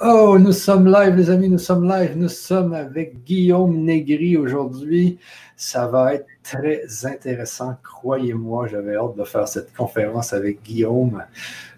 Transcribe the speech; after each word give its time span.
Oh, 0.00 0.38
nous 0.38 0.52
sommes 0.52 0.86
live, 0.86 1.16
les 1.16 1.28
amis, 1.28 1.48
nous 1.48 1.58
sommes 1.58 1.88
live. 1.88 2.16
Nous 2.16 2.28
sommes 2.28 2.72
avec 2.72 3.24
Guillaume 3.24 3.78
Négri 3.78 4.36
aujourd'hui. 4.36 5.18
Ça 5.56 5.88
va 5.88 6.14
être 6.14 6.26
très 6.44 6.84
intéressant, 7.04 7.74
croyez-moi. 7.82 8.68
J'avais 8.68 8.94
hâte 8.94 9.16
de 9.16 9.24
faire 9.24 9.48
cette 9.48 9.74
conférence 9.74 10.32
avec 10.32 10.62
Guillaume 10.62 11.24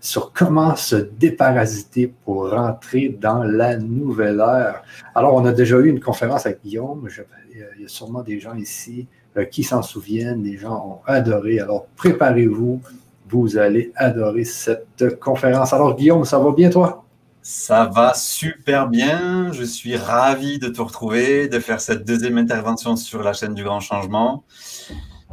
sur 0.02 0.34
comment 0.34 0.76
se 0.76 0.96
déparasiter 0.96 2.12
pour 2.26 2.50
rentrer 2.50 3.08
dans 3.08 3.42
la 3.42 3.78
nouvelle 3.78 4.40
ère. 4.40 4.82
Alors, 5.14 5.34
on 5.34 5.46
a 5.46 5.52
déjà 5.52 5.78
eu 5.78 5.88
une 5.88 6.00
conférence 6.00 6.44
avec 6.44 6.60
Guillaume. 6.62 7.08
il 7.54 7.82
y 7.82 7.84
a 7.86 7.88
sûrement 7.88 8.22
des 8.22 8.38
gens 8.38 8.54
ici 8.54 9.06
euh, 9.38 9.46
qui 9.46 9.62
s'en 9.62 9.80
souviennent. 9.80 10.42
Les 10.42 10.58
gens 10.58 11.00
ont 11.06 11.10
adoré. 11.10 11.58
Alors, 11.58 11.86
préparez-vous. 11.96 12.82
Vous 13.30 13.56
allez 13.56 13.92
adorer 13.96 14.44
cette 14.44 15.18
conférence. 15.20 15.72
Alors, 15.72 15.96
Guillaume, 15.96 16.26
ça 16.26 16.38
va 16.38 16.52
bien, 16.52 16.68
toi? 16.68 17.02
Ça 17.42 17.86
va 17.86 18.12
super 18.14 18.88
bien. 18.88 19.50
Je 19.52 19.64
suis 19.64 19.96
ravi 19.96 20.58
de 20.58 20.68
te 20.68 20.80
retrouver, 20.80 21.48
de 21.48 21.58
faire 21.58 21.80
cette 21.80 22.04
deuxième 22.04 22.36
intervention 22.36 22.96
sur 22.96 23.22
la 23.22 23.32
chaîne 23.32 23.54
du 23.54 23.64
Grand 23.64 23.80
Changement. 23.80 24.44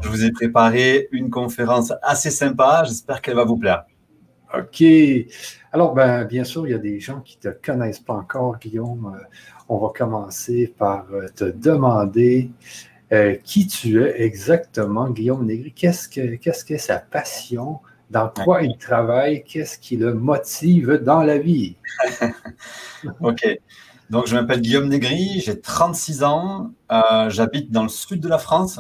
Je 0.02 0.10
vous 0.10 0.24
ai 0.24 0.32
préparé 0.32 1.10
une 1.12 1.30
conférence 1.30 1.92
assez 2.02 2.32
sympa. 2.32 2.84
J'espère 2.86 3.22
qu'elle 3.22 3.36
va 3.36 3.44
vous 3.44 3.58
plaire. 3.58 3.86
OK. 4.58 4.84
Alors, 5.74 5.94
ben, 5.94 6.24
bien 6.24 6.46
sûr, 6.46 6.66
il 6.66 6.72
y 6.72 6.76
a 6.76 6.80
des 6.80 7.00
gens 7.02 7.20
qui 7.20 7.38
ne 7.44 7.52
te 7.52 7.58
connaissent 7.66 8.00
pas 8.00 8.14
encore, 8.14 8.58
Guillaume. 8.58 9.14
Euh, 9.14 9.24
on 9.68 9.78
va 9.78 9.90
commencer 9.94 10.74
par 10.78 11.08
euh, 11.12 11.28
te 11.36 11.44
demander 11.44 12.52
euh, 13.12 13.36
qui 13.44 13.68
tu 13.68 14.02
es 14.02 14.22
exactement, 14.22 15.10
Guillaume 15.10 15.46
Négri. 15.46 15.74
Qu'est-ce 15.74 16.08
que, 16.08 16.36
qu'est-ce 16.36 16.64
que 16.64 16.78
sa 16.78 17.00
passion? 17.00 17.80
Dans 18.10 18.30
quoi 18.30 18.64
il 18.64 18.78
travaille, 18.78 19.44
qu'est-ce 19.44 19.78
qui 19.78 19.98
le 19.98 20.14
motive 20.14 20.94
dans 21.04 21.24
la 21.24 21.38
vie? 21.38 21.76
ok. 23.22 23.60
Donc, 24.10 24.28
je 24.28 24.36
m'appelle 24.36 24.62
Guillaume 24.62 24.88
Negri, 24.88 25.42
j'ai 25.46 25.60
36 25.60 26.24
ans, 26.24 26.72
euh, 26.92 27.30
j'habite 27.30 27.72
dans 27.72 27.84
le 27.84 27.90
sud 27.90 28.22
de 28.22 28.30
la 28.30 28.38
France. 28.38 28.80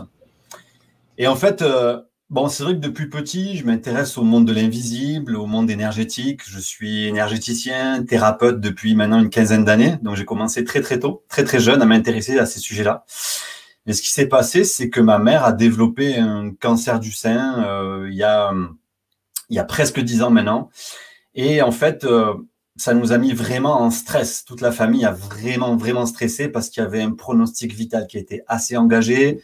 Et 1.18 1.28
en 1.28 1.36
fait, 1.36 1.62
euh, 1.62 2.02
bon, 2.30 2.48
c'est 2.48 2.64
vrai 2.64 2.74
que 2.74 2.80
depuis 2.80 3.10
petit, 3.10 3.58
je 3.58 3.66
m'intéresse 3.66 4.18
au 4.18 4.24
monde 4.24 4.46
de 4.46 4.54
l'invisible, 4.54 5.36
au 5.36 5.46
monde 5.46 5.70
énergétique. 5.70 6.42
Je 6.48 6.60
suis 6.60 7.08
énergéticien, 7.08 8.04
thérapeute 8.06 8.62
depuis 8.62 8.96
maintenant 8.96 9.20
une 9.20 9.30
quinzaine 9.30 9.66
d'années. 9.66 9.98
Donc, 10.02 10.16
j'ai 10.16 10.26
commencé 10.26 10.64
très, 10.64 10.80
très 10.80 11.00
tôt, 11.00 11.26
très, 11.28 11.44
très 11.44 11.60
jeune 11.60 11.82
à 11.82 11.86
m'intéresser 11.86 12.40
à 12.40 12.46
ces 12.46 12.60
sujets-là. 12.60 13.04
Mais 13.86 13.94
ce 13.94 14.02
qui 14.02 14.12
s'est 14.12 14.28
passé, 14.28 14.64
c'est 14.64 14.90
que 14.90 15.02
ma 15.02 15.18
mère 15.18 15.44
a 15.44 15.52
développé 15.52 16.18
un 16.18 16.54
cancer 16.54 17.00
du 17.02 17.12
sein 17.12 17.66
euh, 17.66 18.08
il 18.10 18.16
y 18.16 18.24
a 18.24 18.54
il 19.50 19.56
y 19.56 19.60
a 19.60 19.64
presque 19.64 20.00
dix 20.00 20.22
ans 20.22 20.30
maintenant. 20.30 20.70
Et 21.36 21.62
en 21.62 21.72
fait, 21.72 22.04
euh, 22.04 22.34
ça 22.76 22.94
nous 22.94 23.12
a 23.12 23.18
mis 23.18 23.34
vraiment 23.34 23.82
en 23.82 23.92
stress. 23.92 24.44
Toute 24.46 24.62
la 24.62 24.72
famille 24.72 25.06
a 25.06 25.12
vraiment, 25.12 25.76
vraiment 25.76 26.06
stressé 26.06 26.50
parce 26.50 26.70
qu'il 26.70 26.84
y 26.84 26.86
avait 26.86 27.02
un 27.02 27.12
pronostic 27.12 27.74
vital 27.74 28.08
qui 28.08 28.18
était 28.18 28.44
assez 28.48 28.78
engagé. 28.78 29.42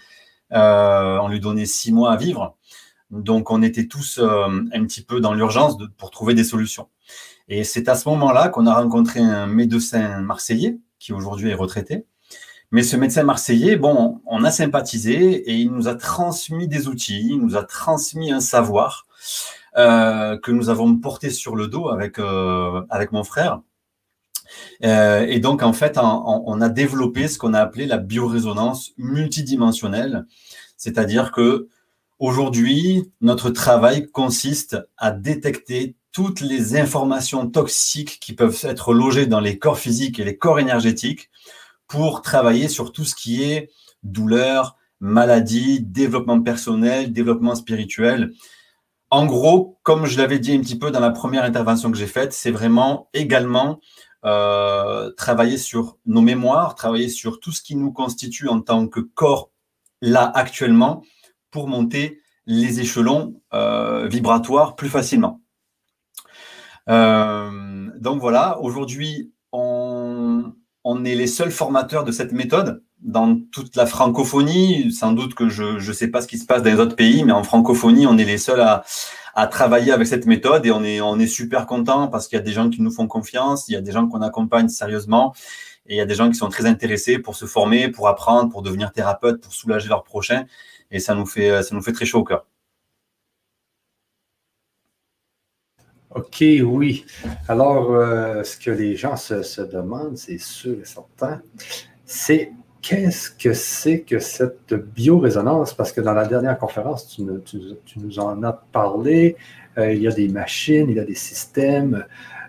Euh, 0.53 1.17
on 1.21 1.27
lui 1.27 1.39
donnait 1.39 1.65
six 1.65 1.91
mois 1.91 2.11
à 2.11 2.17
vivre. 2.17 2.57
Donc, 3.11 3.51
on 3.51 3.61
était 3.61 3.87
tous 3.87 4.17
euh, 4.19 4.47
un 4.73 4.85
petit 4.85 5.03
peu 5.03 5.19
dans 5.19 5.33
l'urgence 5.33 5.77
pour 5.97 6.09
trouver 6.09 6.33
des 6.33 6.43
solutions. 6.43 6.89
Et 7.47 7.63
c'est 7.63 7.89
à 7.89 7.95
ce 7.95 8.07
moment-là 8.09 8.49
qu'on 8.49 8.65
a 8.65 8.73
rencontré 8.73 9.19
un 9.19 9.45
médecin 9.47 10.21
marseillais 10.21 10.77
qui 10.99 11.13
aujourd'hui 11.13 11.49
est 11.49 11.55
retraité. 11.55 12.05
Mais 12.71 12.81
ce 12.81 12.95
médecin 12.95 13.21
marseillais, 13.21 13.75
bon, 13.75 14.21
on 14.25 14.43
a 14.43 14.49
sympathisé 14.49 15.15
et 15.51 15.53
il 15.53 15.71
nous 15.71 15.87
a 15.87 15.93
transmis 15.93 16.67
des 16.67 16.87
outils, 16.87 17.27
il 17.29 17.39
nous 17.39 17.55
a 17.55 17.63
transmis 17.63 18.31
un 18.31 18.39
savoir 18.39 19.05
que 19.75 20.51
nous 20.51 20.69
avons 20.69 20.95
porté 20.97 21.29
sur 21.29 21.55
le 21.55 21.67
dos 21.67 21.89
avec, 21.89 22.19
euh, 22.19 22.81
avec 22.89 23.11
mon 23.11 23.23
frère. 23.23 23.61
Euh, 24.83 25.25
et 25.27 25.39
donc, 25.39 25.63
en 25.63 25.73
fait, 25.73 25.97
on, 25.97 26.61
a 26.61 26.69
développé 26.69 27.27
ce 27.27 27.37
qu'on 27.37 27.53
a 27.53 27.59
appelé 27.59 27.85
la 27.85 27.97
biorésonance 27.97 28.91
multidimensionnelle, 28.97 30.25
c'est-à-dire 30.77 31.31
que 31.31 31.67
aujourd'hui, 32.19 33.11
notre 33.21 33.49
travail 33.49 34.09
consiste 34.09 34.77
à 34.97 35.11
détecter 35.11 35.95
toutes 36.11 36.41
les 36.41 36.77
informations 36.77 37.49
toxiques 37.49 38.19
qui 38.19 38.33
peuvent 38.33 38.59
être 38.63 38.93
logées 38.93 39.25
dans 39.25 39.39
les 39.39 39.57
corps 39.57 39.79
physiques 39.79 40.19
et 40.19 40.25
les 40.25 40.37
corps 40.37 40.59
énergétiques 40.59 41.29
pour 41.87 42.21
travailler 42.21 42.67
sur 42.67 42.91
tout 42.91 43.03
ce 43.03 43.15
qui 43.15 43.43
est 43.43 43.71
douleur, 44.03 44.77
maladie, 44.99 45.81
développement 45.81 46.41
personnel, 46.41 47.11
développement 47.11 47.55
spirituel. 47.55 48.31
En 49.13 49.27
gros, 49.27 49.77
comme 49.83 50.07
je 50.07 50.17
l'avais 50.17 50.39
dit 50.39 50.53
un 50.53 50.59
petit 50.59 50.75
peu 50.75 50.89
dans 50.89 50.99
la 50.99 51.11
première 51.11 51.43
intervention 51.43 51.91
que 51.91 51.97
j'ai 51.99 52.07
faite, 52.07 52.33
c'est 52.33 52.49
vraiment 52.49 53.09
également 53.13 53.79
euh, 54.25 55.11
travailler 55.11 55.59
sur 55.59 55.99
nos 56.07 56.21
mémoires, 56.21 56.73
travailler 56.73 57.09
sur 57.09 57.39
tout 57.39 57.51
ce 57.51 57.61
qui 57.61 57.75
nous 57.75 57.91
constitue 57.91 58.47
en 58.49 58.59
tant 58.59 58.87
que 58.87 59.01
corps 59.01 59.51
là 60.01 60.31
actuellement 60.33 61.03
pour 61.51 61.67
monter 61.67 62.21
les 62.47 62.79
échelons 62.79 63.39
euh, 63.53 64.07
vibratoires 64.07 64.75
plus 64.75 64.89
facilement. 64.89 65.41
Euh, 66.89 67.91
donc 67.99 68.19
voilà, 68.19 68.59
aujourd'hui, 68.61 69.31
on, 69.51 70.55
on 70.83 71.05
est 71.05 71.13
les 71.13 71.27
seuls 71.27 71.51
formateurs 71.51 72.03
de 72.03 72.11
cette 72.11 72.31
méthode 72.31 72.83
dans 73.03 73.39
toute 73.51 73.75
la 73.75 73.85
francophonie. 73.85 74.91
Sans 74.91 75.11
doute 75.11 75.35
que 75.35 75.49
je 75.49 75.85
ne 75.85 75.93
sais 75.93 76.07
pas 76.07 76.21
ce 76.21 76.27
qui 76.27 76.37
se 76.37 76.45
passe 76.45 76.63
dans 76.63 76.71
les 76.71 76.79
autres 76.79 76.95
pays, 76.95 77.23
mais 77.23 77.33
en 77.33 77.43
francophonie, 77.43 78.07
on 78.07 78.17
est 78.17 78.25
les 78.25 78.37
seuls 78.37 78.61
à, 78.61 78.83
à 79.35 79.47
travailler 79.47 79.91
avec 79.91 80.07
cette 80.07 80.25
méthode 80.25 80.65
et 80.65 80.71
on 80.71 80.83
est, 80.83 81.01
on 81.01 81.19
est 81.19 81.27
super 81.27 81.65
content 81.65 82.07
parce 82.07 82.27
qu'il 82.27 82.37
y 82.37 82.41
a 82.41 82.43
des 82.43 82.51
gens 82.51 82.69
qui 82.69 82.81
nous 82.81 82.91
font 82.91 83.07
confiance, 83.07 83.67
il 83.67 83.73
y 83.73 83.75
a 83.75 83.81
des 83.81 83.91
gens 83.91 84.07
qu'on 84.07 84.21
accompagne 84.21 84.69
sérieusement 84.69 85.33
et 85.87 85.95
il 85.95 85.97
y 85.97 86.01
a 86.01 86.05
des 86.05 86.15
gens 86.15 86.29
qui 86.29 86.35
sont 86.35 86.49
très 86.49 86.65
intéressés 86.65 87.17
pour 87.19 87.35
se 87.35 87.45
former, 87.45 87.89
pour 87.89 88.07
apprendre, 88.07 88.49
pour 88.51 88.61
devenir 88.61 88.91
thérapeute, 88.91 89.41
pour 89.41 89.53
soulager 89.53 89.89
leurs 89.89 90.03
prochains 90.03 90.45
et 90.91 90.99
ça 90.99 91.15
nous 91.15 91.25
fait, 91.25 91.63
ça 91.63 91.75
nous 91.75 91.81
fait 91.81 91.93
très 91.93 92.05
chaud 92.05 92.19
au 92.19 92.23
cœur. 92.23 92.45
OK, 96.11 96.43
oui. 96.63 97.05
Alors, 97.47 97.91
euh, 97.91 98.43
ce 98.43 98.55
que 98.57 98.69
les 98.69 98.95
gens 98.95 99.15
se, 99.15 99.41
se 99.41 99.61
demandent, 99.61 100.15
c'est 100.15 100.37
sûr 100.37 100.79
et 100.79 100.85
certain, 100.85 101.41
c'est 102.05 102.51
qu'est-ce 102.83 103.31
que 103.31 103.53
c'est 103.53 104.01
que 104.01 104.19
cette 104.19 104.73
biorésonance? 104.73 105.73
Parce 105.73 105.91
que 105.91 106.01
dans 106.01 106.13
la 106.13 106.27
dernière 106.27 106.59
conférence, 106.59 107.07
tu, 107.07 107.23
nous 107.23 108.19
en 108.19 108.43
as 108.43 108.53
parlé. 108.71 109.35
Euh, 109.79 109.91
il 109.93 110.03
y 110.03 110.07
a 110.07 110.11
des 110.11 110.27
machines, 110.27 110.87
il 110.89 110.97
y 110.97 110.99
a 110.99 111.05
des 111.05 111.15
systèmes. 111.15 112.05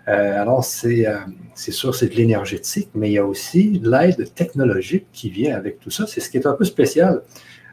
Euh, 0.07 0.41
alors, 0.41 0.59
euh, 0.59 1.17
c'est 1.55 1.71
sûr, 1.71 1.95
c'est 1.95 2.09
de 2.09 2.15
l'énergétique, 2.15 2.89
mais 2.93 3.09
il 3.09 3.13
y 3.13 3.17
a 3.17 3.25
aussi 3.25 3.81
l'aide 3.83 4.31
technologique 4.35 5.07
qui 5.11 5.31
vient 5.31 5.55
avec 5.55 5.79
tout 5.79 5.89
ça. 5.89 6.05
C'est 6.05 6.19
ce 6.19 6.29
qui 6.29 6.37
est 6.37 6.45
un 6.45 6.53
peu 6.53 6.65
spécial 6.65 7.23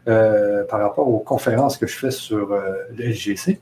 par 0.05 0.81
rapport 0.81 1.09
aux 1.09 1.21
conférences 1.21 1.77
que 1.77 1.87
je 1.87 1.97
fais 1.97 2.11
sur 2.11 2.49
le 2.97 3.05
LGC. 3.05 3.61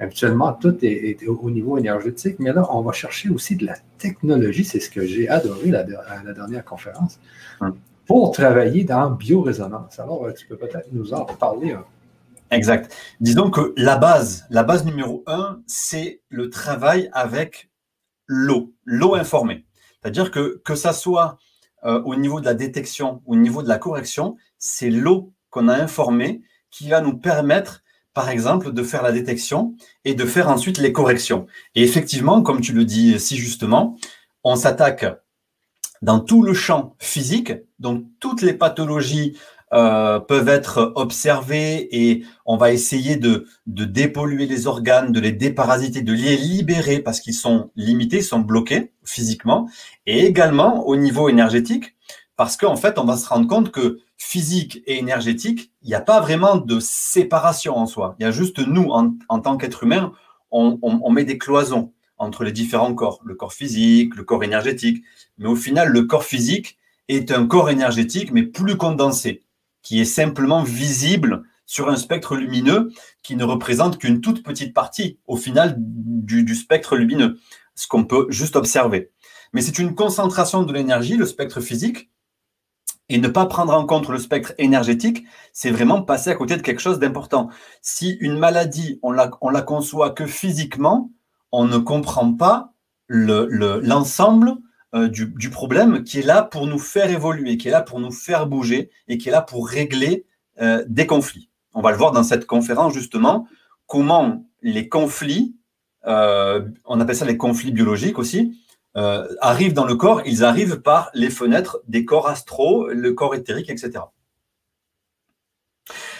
Habituellement, 0.00 0.52
tout 0.54 0.76
est, 0.82 1.18
au 1.26 1.50
niveau 1.50 1.76
énergétique, 1.76 2.36
mais 2.38 2.52
là, 2.52 2.66
on 2.70 2.80
va 2.80 2.92
chercher 2.92 3.28
aussi 3.28 3.56
de 3.56 3.66
la 3.66 3.74
technologie. 3.98 4.64
C'est 4.64 4.80
ce 4.80 4.88
que 4.88 5.04
j'ai 5.04 5.28
adoré 5.28 5.70
à 5.74 6.22
la 6.24 6.32
dernière 6.32 6.64
conférence. 6.64 7.18
Hum 7.60 7.74
pour 8.12 8.30
travailler 8.30 8.84
dans 8.84 9.10
biorésonance. 9.10 9.98
Alors, 9.98 10.26
euh, 10.26 10.32
tu 10.34 10.46
peux 10.46 10.58
peut-être 10.58 10.92
nous 10.92 11.14
en 11.14 11.24
parler 11.24 11.74
Exact. 12.50 12.94
Disons 13.20 13.50
que 13.50 13.72
la 13.78 13.96
base, 13.96 14.44
la 14.50 14.64
base 14.64 14.84
numéro 14.84 15.24
un, 15.26 15.62
c'est 15.66 16.20
le 16.28 16.50
travail 16.50 17.08
avec 17.14 17.70
l'eau, 18.26 18.74
l'eau 18.84 19.14
informée. 19.14 19.64
C'est-à-dire 20.02 20.30
que 20.30 20.60
que 20.62 20.74
ça 20.74 20.92
soit 20.92 21.38
euh, 21.84 22.02
au 22.02 22.14
niveau 22.14 22.40
de 22.40 22.44
la 22.44 22.52
détection, 22.52 23.22
au 23.24 23.34
niveau 23.34 23.62
de 23.62 23.68
la 23.68 23.78
correction, 23.78 24.36
c'est 24.58 24.90
l'eau 24.90 25.32
qu'on 25.48 25.68
a 25.68 25.74
informée 25.74 26.42
qui 26.70 26.90
va 26.90 27.00
nous 27.00 27.16
permettre, 27.16 27.82
par 28.12 28.28
exemple, 28.28 28.74
de 28.74 28.82
faire 28.82 29.02
la 29.02 29.12
détection 29.12 29.74
et 30.04 30.12
de 30.12 30.26
faire 30.26 30.50
ensuite 30.50 30.76
les 30.76 30.92
corrections. 30.92 31.46
Et 31.74 31.82
effectivement, 31.82 32.42
comme 32.42 32.60
tu 32.60 32.74
le 32.74 32.84
dis 32.84 33.18
si 33.18 33.38
justement, 33.38 33.96
on 34.44 34.54
s'attaque 34.54 35.06
dans 36.02 36.20
tout 36.20 36.42
le 36.42 36.52
champ 36.52 36.94
physique, 36.98 37.52
donc 37.78 38.04
toutes 38.20 38.42
les 38.42 38.54
pathologies 38.54 39.36
euh, 39.72 40.20
peuvent 40.20 40.48
être 40.48 40.92
observées 40.96 41.88
et 41.92 42.24
on 42.44 42.58
va 42.58 42.72
essayer 42.72 43.16
de, 43.16 43.46
de 43.66 43.84
dépolluer 43.86 44.46
les 44.46 44.66
organes, 44.66 45.12
de 45.12 45.20
les 45.20 45.32
déparasiter, 45.32 46.02
de 46.02 46.12
les 46.12 46.36
libérer 46.36 46.98
parce 46.98 47.20
qu'ils 47.20 47.34
sont 47.34 47.70
limités, 47.76 48.20
sont 48.20 48.40
bloqués 48.40 48.92
physiquement, 49.04 49.68
et 50.06 50.26
également 50.26 50.86
au 50.86 50.96
niveau 50.96 51.30
énergétique, 51.30 51.96
parce 52.36 52.56
qu'en 52.56 52.76
fait, 52.76 52.98
on 52.98 53.04
va 53.04 53.16
se 53.16 53.26
rendre 53.26 53.46
compte 53.46 53.70
que 53.70 54.00
physique 54.18 54.82
et 54.86 54.98
énergétique, 54.98 55.72
il 55.82 55.88
n'y 55.88 55.94
a 55.94 56.00
pas 56.00 56.20
vraiment 56.20 56.56
de 56.56 56.78
séparation 56.80 57.76
en 57.76 57.86
soi. 57.86 58.14
Il 58.18 58.24
y 58.24 58.26
a 58.26 58.30
juste 58.30 58.58
nous, 58.58 58.90
en, 58.90 59.14
en 59.28 59.40
tant 59.40 59.56
qu'être 59.56 59.84
humain, 59.84 60.12
on, 60.50 60.78
on, 60.82 61.00
on 61.02 61.10
met 61.10 61.24
des 61.24 61.38
cloisons 61.38 61.92
entre 62.22 62.44
les 62.44 62.52
différents 62.52 62.94
corps, 62.94 63.20
le 63.24 63.34
corps 63.34 63.52
physique, 63.52 64.14
le 64.14 64.22
corps 64.22 64.44
énergétique. 64.44 65.04
Mais 65.38 65.48
au 65.48 65.56
final, 65.56 65.88
le 65.88 66.04
corps 66.04 66.24
physique 66.24 66.78
est 67.08 67.32
un 67.32 67.46
corps 67.46 67.68
énergétique, 67.68 68.32
mais 68.32 68.44
plus 68.44 68.76
condensé, 68.76 69.42
qui 69.82 70.00
est 70.00 70.06
simplement 70.06 70.62
visible 70.62 71.42
sur 71.66 71.88
un 71.88 71.96
spectre 71.96 72.36
lumineux 72.36 72.92
qui 73.22 73.34
ne 73.34 73.44
représente 73.44 73.98
qu'une 73.98 74.20
toute 74.20 74.42
petite 74.42 74.72
partie, 74.72 75.18
au 75.26 75.36
final, 75.36 75.74
du, 75.78 76.54
spectre 76.54 76.96
lumineux, 76.96 77.38
ce 77.74 77.88
qu'on 77.88 78.04
peut 78.04 78.26
juste 78.28 78.56
observer. 78.56 79.10
Mais 79.52 79.60
c'est 79.60 79.78
une 79.78 79.94
concentration 79.94 80.62
de 80.62 80.72
l'énergie, 80.72 81.16
le 81.16 81.26
spectre 81.26 81.60
physique, 81.60 82.10
et 83.08 83.18
ne 83.18 83.28
pas 83.28 83.46
prendre 83.46 83.74
en 83.74 83.84
compte 83.84 84.08
le 84.08 84.18
spectre 84.18 84.52
énergétique, 84.58 85.24
c'est 85.52 85.70
vraiment 85.70 86.02
passer 86.02 86.30
à 86.30 86.34
côté 86.34 86.56
de 86.56 86.62
quelque 86.62 86.80
chose 86.80 86.98
d'important. 86.98 87.50
Si 87.82 88.16
une 88.20 88.38
maladie, 88.38 89.00
on 89.02 89.10
la, 89.10 89.30
on 89.40 89.50
la 89.50 89.60
conçoit 89.62 90.10
que 90.10 90.24
physiquement, 90.24 91.10
on 91.52 91.66
ne 91.66 91.78
comprend 91.78 92.32
pas 92.32 92.72
l'ensemble 93.08 94.56
le, 94.92 95.04
euh, 95.04 95.08
du, 95.08 95.50
problème 95.50 96.02
qui 96.02 96.18
est 96.18 96.26
là 96.26 96.42
pour 96.42 96.66
nous 96.66 96.78
faire 96.78 97.10
évoluer, 97.10 97.56
qui 97.56 97.68
est 97.68 97.70
là 97.70 97.82
pour 97.82 98.00
nous 98.00 98.10
faire 98.10 98.46
bouger 98.46 98.90
et 99.08 99.18
qui 99.18 99.28
est 99.28 99.32
là 99.32 99.42
pour 99.42 99.68
régler 99.68 100.26
euh, 100.60 100.84
des 100.88 101.06
conflits. 101.06 101.50
On 101.74 101.82
va 101.82 101.92
le 101.92 101.96
voir 101.96 102.12
dans 102.12 102.22
cette 102.22 102.46
conférence 102.46 102.94
justement, 102.94 103.46
comment 103.86 104.44
les 104.62 104.88
conflits, 104.88 105.56
euh, 106.06 106.68
on 106.84 107.00
appelle 107.00 107.16
ça 107.16 107.24
les 107.24 107.36
conflits 107.36 107.72
biologiques 107.72 108.18
aussi, 108.18 108.58
arrivent 109.40 109.72
dans 109.72 109.86
le 109.86 109.94
corps, 109.94 110.20
ils 110.26 110.44
arrivent 110.44 110.82
par 110.82 111.10
les 111.14 111.30
fenêtres 111.30 111.80
des 111.88 112.04
corps 112.04 112.28
astraux, 112.28 112.88
le 112.88 113.14
corps 113.14 113.34
éthérique, 113.34 113.70
etc. 113.70 114.04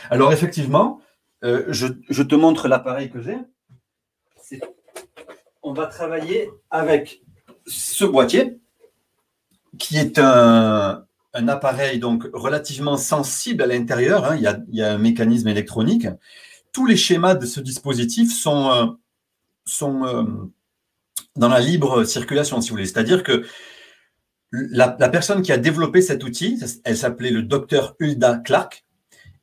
Alors 0.09 0.33
effectivement, 0.33 1.03
je, 1.43 2.23
te 2.23 2.35
montre 2.35 2.69
l'appareil 2.69 3.11
que 3.11 3.21
j'ai. 3.21 3.37
On 5.63 5.73
va 5.73 5.87
travailler 5.87 6.51
avec 6.71 7.23
ce 7.67 8.05
boîtier, 8.05 8.59
qui 9.79 9.97
est 9.97 10.19
un, 10.19 11.05
appareil 11.35 11.99
donc 11.99 12.29
relativement 12.33 12.97
sensible 12.97 13.63
à 13.63 13.67
l'intérieur. 13.67 14.25
Hein. 14.25 14.37
il, 14.37 14.77
y 14.77 14.83
a 14.83 14.93
un 14.93 14.99
mécanisme 14.99 15.49
électronique. 15.49 16.07
Tous 16.73 16.87
les 16.87 16.97
schémas 16.97 17.35
de 17.35 17.47
ce 17.47 17.61
dispositif 17.61 18.35
sont, 18.35 18.71
euh, 18.71 18.87
sont 19.65 20.41
dans 21.37 21.49
la 21.49 21.61
libre 21.61 22.05
circulation, 22.05 22.61
si 22.61 22.71
vous 22.71 22.75
voulez. 22.75 22.87
C'est-à-dire 22.87 23.23
que 23.23 23.45
la, 24.53 24.89
personne 25.09 25.43
qui 25.43 25.53
a 25.53 25.57
développé 25.57 26.03
cet 26.03 26.25
outil, 26.25 26.61
elle 26.85 26.97
s'appelait 26.97 27.31
le 27.31 27.43
docteur 27.43 27.97
Hulda 28.01 28.39
Clark, 28.45 28.85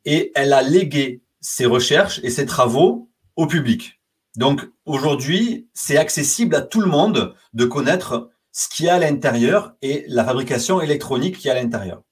et 0.06 0.32
elle 0.36 0.54
a 0.54 0.62
légué 0.62 1.22
ses 1.42 1.66
recherches 1.66 2.20
et 2.24 2.30
ses 2.30 2.46
travaux 2.46 3.10
au 3.36 3.48
public. 3.48 3.99
Donc 4.36 4.62
aujourd'hui, 4.86 5.70
c'est 5.74 5.98
accessible 5.98 6.56
à 6.56 6.62
tout 6.62 6.82
le 6.82 6.88
monde 6.88 7.36
de 7.54 7.66
connaître 7.66 8.30
ce 8.52 8.70
qu'il 8.70 8.86
y 8.86 8.90
a 8.90 8.96
à 8.96 9.00
l'intérieur 9.00 9.74
et 9.82 10.06
la 10.08 10.24
fabrication 10.24 10.82
électronique 10.82 11.38
qui 11.38 11.48
est 11.48 11.52
à 11.52 11.62
l'intérieur. 11.62 12.04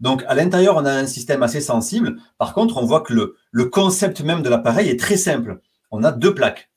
Donc 0.00 0.24
à 0.26 0.34
l'intérieur, 0.34 0.76
on 0.76 0.84
a 0.84 0.92
un 0.92 1.06
système 1.06 1.42
assez 1.42 1.60
sensible. 1.60 2.16
Par 2.38 2.54
contre, 2.54 2.76
on 2.76 2.84
voit 2.84 3.00
que 3.00 3.34
le 3.50 3.64
concept 3.66 4.20
même 4.20 4.42
de 4.42 4.48
l'appareil 4.48 4.88
est 4.88 5.00
très 5.00 5.16
simple. 5.16 5.60
On 5.90 6.04
a 6.04 6.12
deux 6.12 6.34
plaques. 6.34 6.70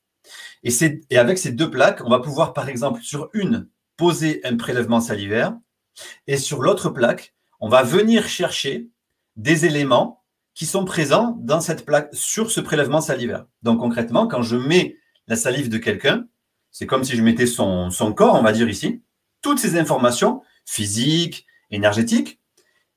Et, 0.62 1.16
avec 1.16 1.38
ces 1.38 1.52
deux 1.52 1.70
plaques, 1.70 2.02
on 2.04 2.10
va 2.10 2.20
pouvoir, 2.20 2.52
par 2.52 2.68
exemple, 2.68 3.02
sur 3.02 3.30
une, 3.32 3.68
poser 3.96 4.40
un 4.44 4.56
prélèvement 4.56 5.00
salivaire, 5.00 5.56
et 6.26 6.36
sur 6.36 6.62
l'autre 6.62 6.90
plaque, 6.90 7.34
on 7.60 7.68
va 7.68 7.82
venir 7.82 8.28
chercher 8.28 8.88
des 9.36 9.66
éléments 9.66 10.22
qui 10.58 10.66
sont 10.66 10.84
présents 10.84 11.36
dans 11.38 11.60
cette 11.60 11.86
plaque, 11.86 12.08
sur 12.12 12.50
ce 12.50 12.60
prélèvement 12.60 13.00
salivaire. 13.00 13.46
Donc 13.62 13.78
concrètement, 13.78 14.26
quand 14.26 14.42
je 14.42 14.56
mets 14.56 14.96
la 15.28 15.36
salive 15.36 15.68
de 15.68 15.78
quelqu'un, 15.78 16.26
c'est 16.72 16.84
comme 16.84 17.04
si 17.04 17.14
je 17.14 17.22
mettais 17.22 17.46
son, 17.46 17.90
son 17.90 18.12
corps, 18.12 18.34
on 18.34 18.42
va 18.42 18.50
dire 18.50 18.68
ici, 18.68 19.00
toutes 19.40 19.60
ces 19.60 19.78
informations 19.78 20.42
physiques, 20.66 21.46
énergétiques, 21.70 22.40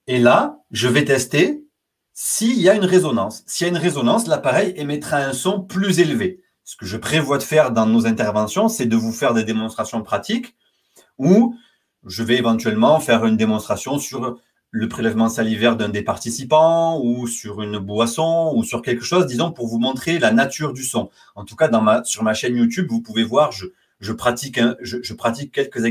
et 0.07 0.17
là, 0.17 0.57
je 0.71 0.87
vais 0.87 1.05
tester 1.05 1.63
s'il 2.13 2.59
y 2.59 2.67
a 2.67 2.73
une 2.73 2.83
résonance. 2.83 3.43
S'il 3.45 3.67
y 3.67 3.69
a 3.69 3.73
une 3.73 3.77
résonance, 3.77 4.25
l'appareil 4.25 4.73
émettra 4.75 5.17
un 5.17 5.33
son 5.33 5.61
plus 5.61 5.99
élevé 5.99 6.41
ce 6.63 6.75
que 6.75 6.87
je 6.87 6.97
prévois 6.97 7.37
de 7.37 7.43
faire 7.43 7.69
dans 7.69 7.85
nos 7.85 8.07
interventions, 8.07 8.69
c'est 8.69 8.87
de 8.87 8.95
vous 8.95 9.11
faire 9.11 9.35
des 9.35 9.43
démonstrations 9.43 10.01
pratiques 10.01 10.55
où 11.19 11.55
je 12.07 12.23
vais 12.23 12.37
éventuellement 12.37 12.99
faire 12.99 13.23
une 13.23 13.37
démonstration 13.37 13.99
sur 13.99 14.39
le 14.71 14.88
prélèvement 14.88 15.27
salivaire 15.27 15.75
d'un 15.75 15.89
des 15.89 16.01
participants 16.01 17.01
ou 17.03 17.27
sur 17.27 17.62
une 17.62 17.77
boisson 17.77 18.53
ou 18.56 18.63
sur 18.63 18.81
quelque 18.81 19.03
chose, 19.03 19.27
disons, 19.27 19.51
pour 19.51 19.68
vous 19.68 19.79
montrer 19.79 20.18
la 20.18 20.31
nature 20.31 20.71
du 20.71 20.83
son. 20.83 21.09
En 21.35 21.44
tout 21.44 21.57
cas, 21.57 21.68
dans 21.68 21.81
ma, 21.81 22.03
sur 22.06 22.23
ma 22.23 22.33
chaîne 22.33 22.56
YouTube, 22.56 22.88
vous 22.89 23.01
pouvez 23.01 23.23
voir, 23.23 23.51
je, 23.51 24.13
pratique, 24.13 24.59
je, 24.81 25.13
pratique 25.13 25.51
quelques 25.51 25.83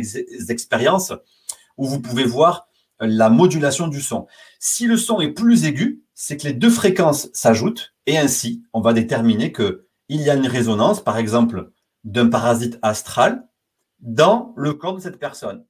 expériences 0.50 1.12
où 1.76 1.86
vous 1.86 2.00
pouvez 2.00 2.24
voir 2.24 2.68
la 3.00 3.28
modulation 3.28 3.86
du 3.86 4.00
son. 4.00 4.26
Si 4.58 4.86
le 4.86 4.96
son 4.96 5.20
est 5.20 5.32
plus 5.32 5.64
aigu, 5.66 6.02
c'est 6.14 6.38
que 6.38 6.46
les 6.46 6.54
deux 6.54 6.70
fréquences 6.70 7.28
s'ajoutent 7.34 7.94
et 8.06 8.18
ainsi, 8.18 8.62
on 8.72 8.80
va 8.80 8.94
déterminer 8.94 9.52
que 9.52 9.86
il 10.08 10.22
y 10.22 10.30
a 10.30 10.34
une 10.34 10.48
résonance, 10.48 11.04
par 11.04 11.18
exemple, 11.18 11.70
d'un 12.04 12.28
parasite 12.28 12.78
astral 12.82 13.46
dans 14.00 14.54
le 14.56 14.72
corps 14.72 14.96
de 14.96 15.00
cette 15.00 15.18
personne. 15.18 15.64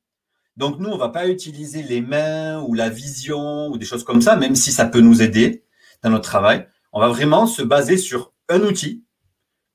Donc 0.57 0.79
nous, 0.79 0.89
on 0.91 0.95
ne 0.95 0.99
va 0.99 1.09
pas 1.09 1.29
utiliser 1.29 1.83
les 1.83 2.01
mains 2.01 2.61
ou 2.63 2.75
la 2.75 2.89
vision 2.89 3.69
ou 3.69 3.79
des 3.79 3.87
choses 3.87 4.05
comme 4.05 4.23
ça, 4.23 4.37
même 4.37 4.57
si 4.57 4.73
ça 4.73 4.87
peut 4.87 5.01
nous 5.01 5.23
aider 5.23 5.65
dans 6.03 6.11
notre 6.11 6.29
travail. 6.29 6.67
On 6.93 7.01
va 7.01 7.09
vraiment 7.09 7.47
se 7.47 7.63
baser 7.63 7.97
sur 7.97 8.33
un 8.49 8.61
outil 8.61 9.05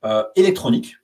euh, 0.03 0.23
électronique 0.35 0.97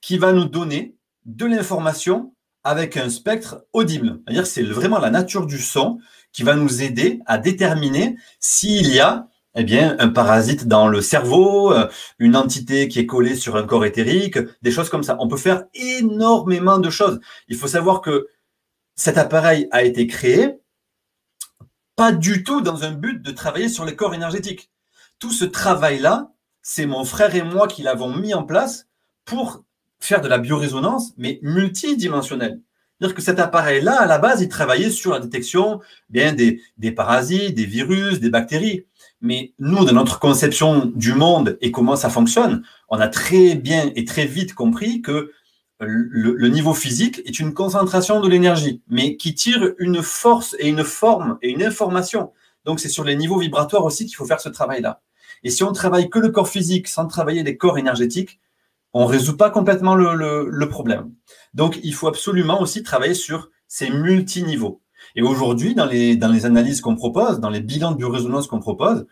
qui 0.00 0.18
va 0.18 0.32
nous 0.32 0.46
donner 0.46 0.96
de 1.26 1.46
l'information 1.46 2.34
avec 2.64 2.96
un 2.96 3.10
spectre 3.10 3.64
audible. 3.72 4.20
C'est 4.44 4.62
vraiment 4.62 4.98
la 4.98 5.10
nature 5.10 5.46
du 5.46 5.58
son 5.58 5.98
qui 6.32 6.42
va 6.42 6.56
nous 6.56 6.82
aider 6.82 7.20
à 7.26 7.38
déterminer 7.38 8.16
s'il 8.38 8.92
y 8.92 9.00
a 9.00 9.28
eh 9.56 9.64
bien, 9.64 9.96
un 9.98 10.08
parasite 10.08 10.68
dans 10.68 10.86
le 10.86 11.00
cerveau, 11.00 11.72
euh, 11.72 11.88
une 12.18 12.36
entité 12.36 12.86
qui 12.88 13.00
est 13.00 13.06
collée 13.06 13.34
sur 13.34 13.56
un 13.56 13.64
corps 13.64 13.84
éthérique, 13.84 14.38
des 14.62 14.70
choses 14.70 14.88
comme 14.88 15.02
ça. 15.02 15.16
On 15.18 15.26
peut 15.26 15.36
faire 15.36 15.64
énormément 15.74 16.78
de 16.78 16.88
choses. 16.88 17.20
Il 17.48 17.56
faut 17.56 17.66
savoir 17.66 18.00
que 18.00 18.28
cet 19.00 19.16
appareil 19.16 19.66
a 19.70 19.82
été 19.82 20.06
créé 20.06 20.60
pas 21.96 22.12
du 22.12 22.44
tout 22.44 22.60
dans 22.60 22.84
un 22.84 22.92
but 22.92 23.22
de 23.22 23.30
travailler 23.30 23.70
sur 23.70 23.86
les 23.86 23.96
corps 23.96 24.14
énergétiques. 24.14 24.70
Tout 25.18 25.32
ce 25.32 25.46
travail-là, 25.46 26.32
c'est 26.60 26.84
mon 26.84 27.06
frère 27.06 27.34
et 27.34 27.42
moi 27.42 27.66
qui 27.66 27.82
l'avons 27.82 28.14
mis 28.14 28.34
en 28.34 28.42
place 28.42 28.88
pour 29.24 29.64
faire 30.00 30.20
de 30.20 30.28
la 30.28 30.36
biorésonance, 30.36 31.12
mais 31.16 31.38
multidimensionnelle. 31.40 32.60
C'est-à-dire 32.98 33.16
que 33.16 33.22
cet 33.22 33.40
appareil-là, 33.40 34.02
à 34.02 34.06
la 34.06 34.18
base, 34.18 34.42
il 34.42 34.48
travaillait 34.50 34.90
sur 34.90 35.12
la 35.12 35.20
détection 35.20 35.80
bien 36.10 36.34
des, 36.34 36.60
des 36.76 36.92
parasites, 36.92 37.54
des 37.54 37.64
virus, 37.64 38.20
des 38.20 38.28
bactéries. 38.28 38.84
Mais 39.22 39.54
nous, 39.58 39.86
dans 39.86 39.94
notre 39.94 40.18
conception 40.18 40.92
du 40.94 41.14
monde 41.14 41.56
et 41.62 41.70
comment 41.70 41.96
ça 41.96 42.10
fonctionne, 42.10 42.64
on 42.90 43.00
a 43.00 43.08
très 43.08 43.54
bien 43.54 43.92
et 43.94 44.04
très 44.04 44.26
vite 44.26 44.52
compris 44.52 45.00
que 45.00 45.32
le, 45.80 46.48
niveau 46.48 46.74
physique 46.74 47.22
est 47.24 47.38
une 47.38 47.54
concentration 47.54 48.20
de 48.20 48.28
l'énergie, 48.28 48.82
mais 48.88 49.16
qui 49.16 49.34
tire 49.34 49.72
une 49.78 50.02
force 50.02 50.54
et 50.58 50.68
une 50.68 50.84
forme 50.84 51.38
et 51.42 51.50
une 51.50 51.62
information. 51.62 52.32
Donc, 52.64 52.80
c'est 52.80 52.88
sur 52.88 53.04
les 53.04 53.16
niveaux 53.16 53.38
vibratoires 53.38 53.84
aussi 53.84 54.06
qu'il 54.06 54.16
faut 54.16 54.26
faire 54.26 54.40
ce 54.40 54.50
travail-là. 54.50 55.00
Et 55.42 55.50
si 55.50 55.64
on 55.64 55.72
travaille 55.72 56.10
que 56.10 56.18
le 56.18 56.28
corps 56.28 56.48
physique 56.48 56.86
sans 56.86 57.06
travailler 57.06 57.42
les 57.42 57.56
corps 57.56 57.78
énergétiques, 57.78 58.40
on 58.92 59.04
ne 59.04 59.10
résout 59.10 59.36
pas 59.36 59.50
complètement 59.50 59.94
le, 59.94 60.48
le 60.50 60.68
problème. 60.68 61.12
Donc, 61.54 61.80
il 61.82 61.94
faut 61.94 62.08
absolument 62.08 62.60
aussi 62.60 62.82
travailler 62.82 63.14
sur 63.14 63.50
ces 63.66 63.88
multiniveaux. 63.88 64.82
Et 65.16 65.22
aujourd'hui, 65.22 65.74
dans 65.74 65.86
les, 65.86 66.16
dans 66.16 66.28
les 66.28 66.44
analyses 66.44 66.80
qu'on 66.80 66.96
propose, 66.96 67.40
dans 67.40 67.50
les 67.50 67.60
bilans 67.60 67.92
de 67.92 67.96
biorésonance 67.96 68.46
qu'on 68.46 68.60
propose, 68.60 69.06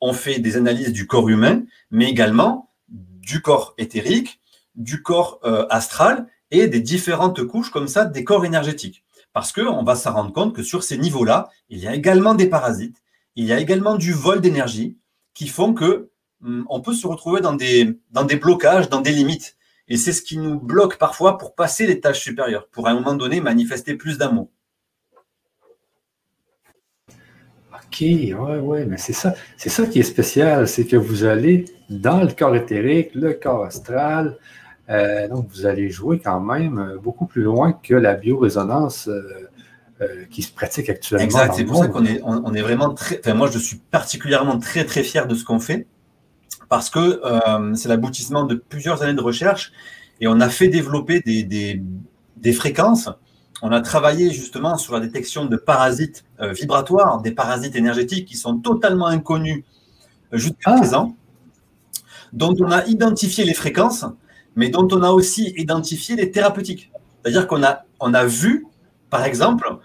on 0.00 0.12
fait 0.12 0.38
des 0.38 0.56
analyses 0.56 0.92
du 0.92 1.06
corps 1.06 1.28
humain, 1.28 1.62
mais 1.90 2.08
également 2.08 2.70
du 2.88 3.40
corps 3.40 3.74
éthérique, 3.78 4.40
du 4.74 5.02
corps 5.02 5.40
euh, 5.44 5.66
astral 5.70 6.26
et 6.50 6.68
des 6.68 6.80
différentes 6.80 7.44
couches 7.46 7.70
comme 7.70 7.88
ça 7.88 8.04
des 8.04 8.24
corps 8.24 8.44
énergétiques. 8.44 9.04
Parce 9.32 9.52
qu'on 9.52 9.82
va 9.82 9.94
s'en 9.94 10.12
rendre 10.12 10.32
compte 10.32 10.54
que 10.54 10.62
sur 10.62 10.82
ces 10.82 10.98
niveaux-là, 10.98 11.48
il 11.70 11.78
y 11.78 11.88
a 11.88 11.94
également 11.94 12.34
des 12.34 12.48
parasites, 12.48 13.02
il 13.34 13.46
y 13.46 13.52
a 13.52 13.58
également 13.58 13.96
du 13.96 14.12
vol 14.12 14.40
d'énergie 14.40 14.98
qui 15.34 15.48
font 15.48 15.72
que 15.72 16.10
hum, 16.44 16.66
on 16.68 16.80
peut 16.80 16.92
se 16.92 17.06
retrouver 17.06 17.40
dans 17.40 17.54
des, 17.54 17.98
dans 18.10 18.24
des 18.24 18.36
blocages, 18.36 18.88
dans 18.88 19.00
des 19.00 19.12
limites. 19.12 19.56
Et 19.88 19.96
c'est 19.96 20.12
ce 20.12 20.22
qui 20.22 20.38
nous 20.38 20.60
bloque 20.60 20.98
parfois 20.98 21.38
pour 21.38 21.54
passer 21.54 21.86
les 21.86 22.00
tâches 22.00 22.20
supérieures, 22.20 22.68
pour 22.68 22.86
à 22.86 22.90
un 22.90 22.94
moment 22.94 23.14
donné 23.14 23.40
manifester 23.40 23.94
plus 23.94 24.18
d'amour. 24.18 24.48
OK, 27.92 28.00
ouais, 28.00 28.58
ouais, 28.58 28.86
mais 28.86 28.96
c'est 28.96 29.12
ça. 29.12 29.34
C'est 29.56 29.68
ça 29.68 29.86
qui 29.86 30.00
est 30.00 30.04
spécial, 30.04 30.66
c'est 30.66 30.86
que 30.86 30.96
vous 30.96 31.24
allez 31.24 31.66
dans 31.90 32.22
le 32.22 32.32
corps 32.32 32.56
éthérique, 32.56 33.10
le 33.14 33.34
corps 33.34 33.64
astral. 33.64 34.38
Euh, 34.90 35.28
donc, 35.28 35.48
vous 35.50 35.66
allez 35.66 35.90
jouer 35.90 36.18
quand 36.18 36.40
même 36.40 36.78
euh, 36.78 36.98
beaucoup 36.98 37.26
plus 37.26 37.42
loin 37.42 37.72
que 37.72 37.94
la 37.94 38.14
biorésonance 38.14 39.08
euh, 39.08 40.24
qui 40.30 40.42
se 40.42 40.52
pratique 40.52 40.90
actuellement. 40.90 41.24
Exact, 41.24 41.54
c'est 41.54 41.64
pour 41.64 41.76
ça 41.76 41.88
qu'on 41.88 42.04
est, 42.04 42.20
on, 42.24 42.52
est 42.54 42.62
vraiment 42.62 42.92
très. 42.92 43.20
Enfin, 43.20 43.34
moi, 43.34 43.48
je 43.50 43.58
suis 43.58 43.76
particulièrement 43.76 44.58
très, 44.58 44.84
très 44.84 45.04
fier 45.04 45.28
de 45.28 45.34
ce 45.34 45.44
qu'on 45.44 45.60
fait 45.60 45.86
parce 46.68 46.90
que 46.90 47.20
c'est 47.76 47.88
l'aboutissement 47.88 48.44
de 48.44 48.54
plusieurs 48.54 49.02
années 49.02 49.14
de 49.14 49.20
recherche 49.20 49.72
et 50.20 50.26
on 50.26 50.40
a 50.40 50.48
fait 50.48 50.68
développer 50.68 51.20
des, 51.20 51.44
des, 51.44 51.82
des 52.38 52.52
fréquences 52.52 53.10
on 53.62 53.70
a 53.70 53.80
travaillé 53.80 54.32
justement 54.32 54.76
sur 54.76 54.92
la 54.92 55.00
détection 55.00 55.46
de 55.46 55.56
parasites 55.56 56.24
euh, 56.40 56.52
vibratoires, 56.52 57.22
des 57.22 57.30
parasites 57.30 57.76
énergétiques 57.76 58.26
qui 58.26 58.36
sont 58.36 58.58
totalement 58.58 59.06
inconnus 59.06 59.64
euh, 60.34 60.36
jusqu'à 60.36 60.72
ah. 60.72 60.78
présent, 60.78 61.14
dont 62.32 62.54
on 62.58 62.72
a 62.72 62.84
identifié 62.86 63.44
les 63.44 63.54
fréquences, 63.54 64.04
mais 64.56 64.68
dont 64.68 64.88
on 64.92 65.02
a 65.02 65.10
aussi 65.10 65.54
identifié 65.56 66.16
les 66.16 66.30
thérapeutiques. 66.30 66.90
C'est-à-dire 67.22 67.46
qu'on 67.46 67.62
a, 67.62 67.84
on 68.00 68.14
a 68.14 68.24
vu 68.24 68.66
par 69.12 69.26
exemple, 69.26 69.76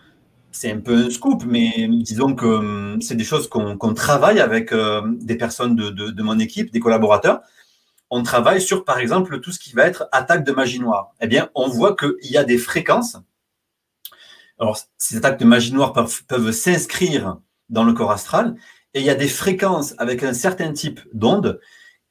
c'est 0.53 0.71
un 0.71 0.79
peu 0.79 0.95
un 0.95 1.09
scoop, 1.09 1.43
mais 1.45 1.89
disons 1.89 2.33
que 2.33 2.45
hum, 2.45 3.01
c'est 3.01 3.15
des 3.15 3.25
choses 3.25 3.49
qu'on 3.49 3.93
travaille 3.93 4.39
avec 4.39 4.71
euh, 4.71 5.01
des 5.05 5.35
personnes 5.35 5.75
de, 5.75 6.21
mon 6.23 6.39
équipe, 6.39 6.71
des 6.71 6.79
collaborateurs. 6.79 7.41
On 8.09 8.23
travaille 8.23 8.61
sur, 8.61 8.85
par 8.85 8.99
exemple, 8.99 9.41
tout 9.41 9.51
ce 9.51 9.59
qui 9.59 9.73
va 9.73 9.85
être 9.85 10.07
attaque 10.13 10.45
de 10.45 10.53
magie 10.53 10.79
noire. 10.79 11.11
Eh 11.19 11.27
bien, 11.27 11.49
on 11.55 11.67
voit 11.67 11.93
qu'il 11.97 12.31
y 12.31 12.37
a 12.37 12.45
des 12.45 12.57
fréquences. 12.57 13.17
Alors, 14.59 14.79
ces 14.97 15.17
attaques 15.17 15.41
de 15.41 15.45
magie 15.45 15.73
noire 15.73 15.91
peuvent, 15.91 16.23
peuvent 16.23 16.51
s'inscrire 16.51 17.37
dans 17.69 17.83
le 17.83 17.91
corps 17.91 18.11
astral 18.11 18.55
et 18.93 19.01
il 19.01 19.05
y 19.05 19.09
a 19.09 19.15
des 19.15 19.27
fréquences 19.27 19.93
avec 19.97 20.23
un 20.23 20.33
certain 20.33 20.71
type 20.71 21.01
d'ondes 21.13 21.59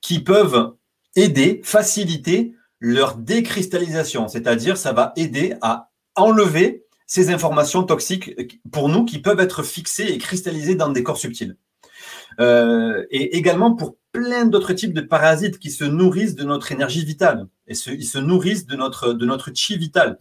qui 0.03 0.21
peuvent 0.21 0.75
aider, 1.17 1.61
faciliter 1.65 2.55
leur 2.79 3.17
décristallisation, 3.17 4.29
c'est-à-dire 4.29 4.77
ça 4.77 4.93
va 4.93 5.13
aider 5.17 5.55
à 5.63 5.91
enlever 6.15 6.85
ces 7.07 7.31
informations 7.31 7.85
toxiques 7.85 8.37
pour 8.71 8.89
nous 8.89 9.05
qui 9.05 9.19
peuvent 9.19 9.41
être 9.41 9.63
fixées 9.63 10.07
et 10.07 10.19
cristallisées 10.19 10.75
dans 10.75 10.91
des 10.91 11.03
corps 11.03 11.19
subtils. 11.19 11.57
Euh, 12.41 13.05
et 13.11 13.37
également 13.37 13.75
pour 13.75 13.97
plein 14.13 14.45
d'autres 14.45 14.73
types 14.73 14.93
de 14.93 15.01
parasites 15.01 15.59
qui 15.59 15.71
se 15.71 15.85
nourrissent 15.85 16.35
de 16.35 16.45
notre 16.45 16.73
énergie 16.73 17.05
vitale 17.05 17.49
et 17.67 17.73
ils 17.73 18.05
se 18.05 18.19
nourrissent 18.19 18.67
de 18.67 18.77
notre, 18.77 19.13
de 19.13 19.27
notre 19.27 19.51
chi 19.55 19.79
vital 19.79 20.19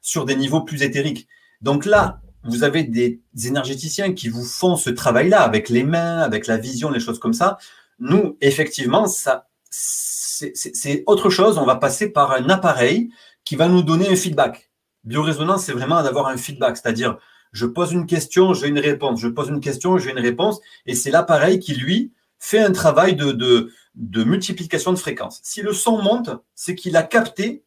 sur 0.00 0.24
des 0.24 0.36
niveaux 0.36 0.62
plus 0.62 0.82
éthériques. 0.82 1.28
Donc 1.60 1.84
là, 1.84 2.20
vous 2.44 2.62
avez 2.62 2.84
des, 2.84 3.20
énergéticiens 3.44 4.12
qui 4.12 4.28
vous 4.28 4.44
font 4.44 4.76
ce 4.76 4.90
travail-là 4.90 5.42
avec 5.42 5.68
les 5.68 5.84
mains, 5.84 6.18
avec 6.18 6.46
la 6.46 6.56
vision, 6.56 6.90
les 6.90 7.00
choses 7.00 7.18
comme 7.18 7.34
ça. 7.34 7.58
Nous, 7.98 8.36
effectivement, 8.40 9.06
ça, 9.06 9.47
c'est 9.70 11.04
autre 11.06 11.30
chose. 11.30 11.58
On 11.58 11.64
va 11.64 11.76
passer 11.76 12.08
par 12.08 12.32
un 12.32 12.48
appareil 12.48 13.10
qui 13.44 13.56
va 13.56 13.68
nous 13.68 13.82
donner 13.82 14.08
un 14.08 14.16
feedback. 14.16 14.70
Biorésonance, 15.04 15.64
c'est 15.64 15.72
vraiment 15.72 16.02
d'avoir 16.02 16.26
un 16.26 16.36
feedback, 16.36 16.76
c'est-à-dire 16.76 17.18
je 17.52 17.66
pose 17.66 17.92
une 17.92 18.06
question, 18.06 18.52
j'ai 18.52 18.68
une 18.68 18.78
réponse, 18.78 19.20
je 19.20 19.28
pose 19.28 19.48
une 19.48 19.60
question, 19.60 19.98
j'ai 19.98 20.10
une 20.10 20.18
réponse, 20.18 20.60
et 20.86 20.94
c'est 20.94 21.10
l'appareil 21.10 21.58
qui, 21.58 21.74
lui, 21.74 22.12
fait 22.38 22.60
un 22.60 22.72
travail 22.72 23.16
de, 23.16 23.72
multiplication 23.94 24.92
de 24.92 24.98
fréquences. 24.98 25.40
Si 25.42 25.62
le 25.62 25.72
son 25.72 26.02
monte, 26.02 26.30
c'est 26.54 26.74
qu'il 26.74 26.96
a 26.96 27.02
capté 27.02 27.64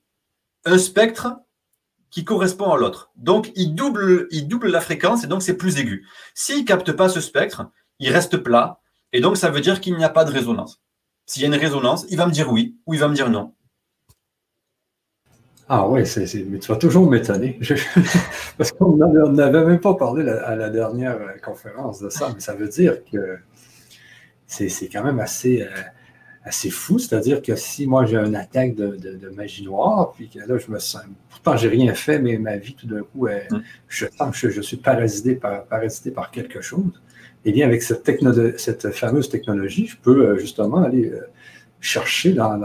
un 0.66 0.78
spectre 0.78 1.36
qui 2.10 2.24
correspond 2.24 2.72
à 2.72 2.78
l'autre. 2.78 3.12
Donc, 3.16 3.52
il 3.56 3.74
double, 3.74 4.28
il 4.32 4.48
double 4.48 4.70
la 4.70 4.82
fréquence 4.82 5.24
et 5.24 5.28
donc 5.28 5.42
c'est 5.42 5.58
plus 5.58 5.78
aigu. 5.78 6.08
S'il 6.36 6.60
ne 6.60 6.66
capte 6.66 6.92
pas 6.92 7.10
ce 7.10 7.22
spectre, 7.22 7.68
il 8.00 8.12
reste 8.12 8.38
plat 8.38 8.82
et 9.14 9.22
donc 9.22 9.38
ça 9.38 9.50
veut 9.50 9.62
dire 9.62 9.80
qu'il 9.80 9.96
n'y 9.96 10.04
a 10.04 10.10
pas 10.10 10.26
de 10.26 10.32
résonance. 10.32 10.82
S'il 11.26 11.42
y 11.42 11.46
a 11.46 11.48
une 11.48 11.56
résonance, 11.56 12.06
il 12.10 12.18
va 12.18 12.26
me 12.26 12.32
dire 12.32 12.52
oui 12.52 12.78
ou 12.86 12.94
il 12.94 13.00
va 13.00 13.08
me 13.08 13.16
dire 13.16 13.30
non. 13.30 13.54
Ah 15.74 15.88
oui, 15.88 16.04
mais 16.50 16.60
tu 16.60 16.68
vas 16.68 16.76
toujours 16.76 17.10
m'étonner. 17.10 17.58
Parce 18.58 18.74
qu'on 18.74 18.98
n'avait 18.98 19.66
même 19.66 19.80
pas 19.80 19.94
parlé 19.94 20.28
à 20.28 20.54
la 20.54 20.70
dernière 20.70 21.16
euh, 21.16 21.38
conférence 21.42 22.02
de 22.02 22.10
ça, 22.10 22.30
mais 22.34 22.42
ça 22.42 22.54
veut 22.54 22.68
dire 22.68 22.98
que 23.10 23.38
c'est 24.48 24.90
quand 24.92 25.06
même 25.06 25.22
assez, 25.22 25.62
euh, 25.62 25.70
assez 26.44 26.70
fou. 26.70 27.00
C'est-à-dire 27.00 27.42
que 27.42 27.56
si 27.56 27.88
moi 27.88 28.06
j'ai 28.06 28.18
une 28.18 28.36
attaque 28.36 28.76
de, 28.76 29.30
magie 29.34 29.64
noire, 29.64 30.12
puis 30.12 30.28
que 30.28 30.40
là 30.40 30.58
je 30.58 30.70
me 30.70 30.78
sens. 30.78 31.04
Pourtant, 31.30 31.56
j'ai 31.56 31.70
rien 31.70 31.94
fait, 31.94 32.20
mais 32.20 32.38
ma 32.38 32.58
vie, 32.58 32.76
tout 32.76 32.88
d'un 32.88 33.04
coup, 33.04 33.28
mm. 33.28 33.62
je 33.88 34.08
sens 34.08 34.42
que 34.42 34.50
je, 34.50 34.60
suis 34.60 34.76
parasité 34.76 35.36
par, 35.36 35.64
parasité 35.68 36.12
par 36.12 36.32
quelque 36.32 36.60
chose. 36.60 37.02
Eh 37.46 37.52
bien, 37.52 37.66
avec 37.66 37.82
cette, 37.82 38.08
cette 38.60 38.92
fameuse 38.92 39.30
technologie, 39.30 39.88
je 39.88 39.98
peux 39.98 40.28
euh, 40.28 40.38
justement 40.38 40.84
aller 40.84 41.12
chercher 41.82 42.34
dans, 42.34 42.60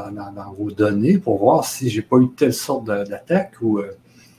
vos 0.56 0.70
données 0.70 1.18
pour 1.18 1.38
voir 1.38 1.64
si 1.64 1.88
j'ai 1.88 2.02
pas 2.02 2.18
eu 2.18 2.28
telle 2.36 2.52
sorte 2.52 2.84
d'attaque 2.84 3.54
ou. 3.62 3.78
Euh, 3.78 3.90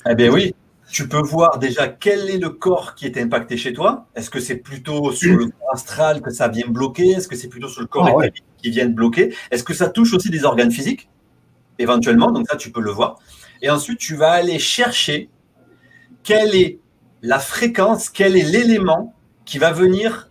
eh 0.10 0.15
bien 0.15 0.32
oui, 0.32 0.53
tu 0.89 1.08
peux 1.10 1.20
voir 1.20 1.58
déjà 1.58 1.88
quel 1.88 2.29
est 2.29 2.38
le 2.38 2.51
corps 2.51 2.96
qui 2.96 3.06
est 3.06 3.17
impacté 3.17 3.58
chez 3.58 3.74
toi. 3.74 4.06
Est-ce 4.15 4.29
que 4.29 4.39
c'est 4.39 4.56
plutôt 4.56 5.12
sur 5.12 5.36
le 5.36 5.46
corps 5.48 5.74
astral 5.74 6.22
que 6.22 6.29
ça 6.29 6.48
vient 6.48 6.67
bloquer? 6.67 7.10
Est-ce 7.10 7.27
que 7.27 7.36
c'est 7.36 7.50
plutôt 7.50 7.67
sur 7.67 7.82
le 7.82 7.88
corps 7.88 8.22
ah 8.24 8.27
qui 8.62 8.70
vient 8.70 8.88
bloquer? 8.88 9.36
Est-ce 9.51 9.63
que 9.63 9.74
ça 9.74 9.89
touche 9.89 10.13
aussi 10.13 10.29
des 10.29 10.46
organes 10.46 10.72
physiques? 10.72 11.10
Éventuellement, 11.79 12.32
donc 12.32 12.48
ça 12.48 12.56
tu 12.56 12.72
peux 12.72 12.82
le 12.82 12.91
voir. 12.91 13.20
Et 13.62 13.70
ensuite, 13.70 13.98
tu 13.98 14.15
vas 14.15 14.32
aller 14.32 14.60
chercher 14.60 15.29
quelle 16.24 16.56
est 16.56 16.79
la 17.24 17.39
fréquence, 17.39 18.10
quel 18.10 18.38
est 18.38 18.44
l'élément 18.44 19.15
qui 19.46 19.58
va 19.58 19.72
venir 19.72 20.26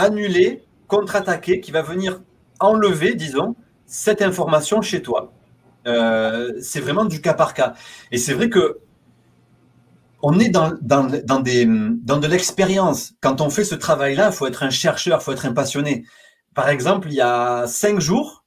annuler, 0.00 0.64
contre-attaquer, 0.86 1.60
qui 1.60 1.70
va 1.70 1.82
venir 1.82 2.20
enlever, 2.58 3.14
disons, 3.14 3.56
cette 3.86 4.22
information 4.22 4.82
chez 4.82 5.02
toi. 5.02 5.32
Euh, 5.86 6.52
c'est 6.60 6.80
vraiment 6.80 7.04
du 7.04 7.20
cas 7.20 7.34
par 7.34 7.54
cas. 7.54 7.74
Et 8.12 8.18
c'est 8.18 8.34
vrai 8.34 8.50
que 8.50 8.80
on 10.22 10.38
est 10.38 10.50
dans, 10.50 10.72
dans, 10.82 11.04
dans 11.04 11.40
de 11.40 12.26
l'expérience. 12.26 13.14
Quand 13.20 13.40
on 13.40 13.48
fait 13.48 13.64
ce 13.64 13.74
travail-là, 13.74 14.28
il 14.30 14.32
faut 14.32 14.46
être 14.46 14.62
un 14.62 14.70
chercheur, 14.70 15.18
il 15.20 15.24
faut 15.24 15.32
être 15.32 15.46
un 15.46 15.54
passionné. 15.54 16.04
Par 16.54 16.68
exemple, 16.68 17.08
il 17.08 17.14
y 17.14 17.20
a 17.22 17.66
cinq 17.66 18.00
jours, 18.00 18.44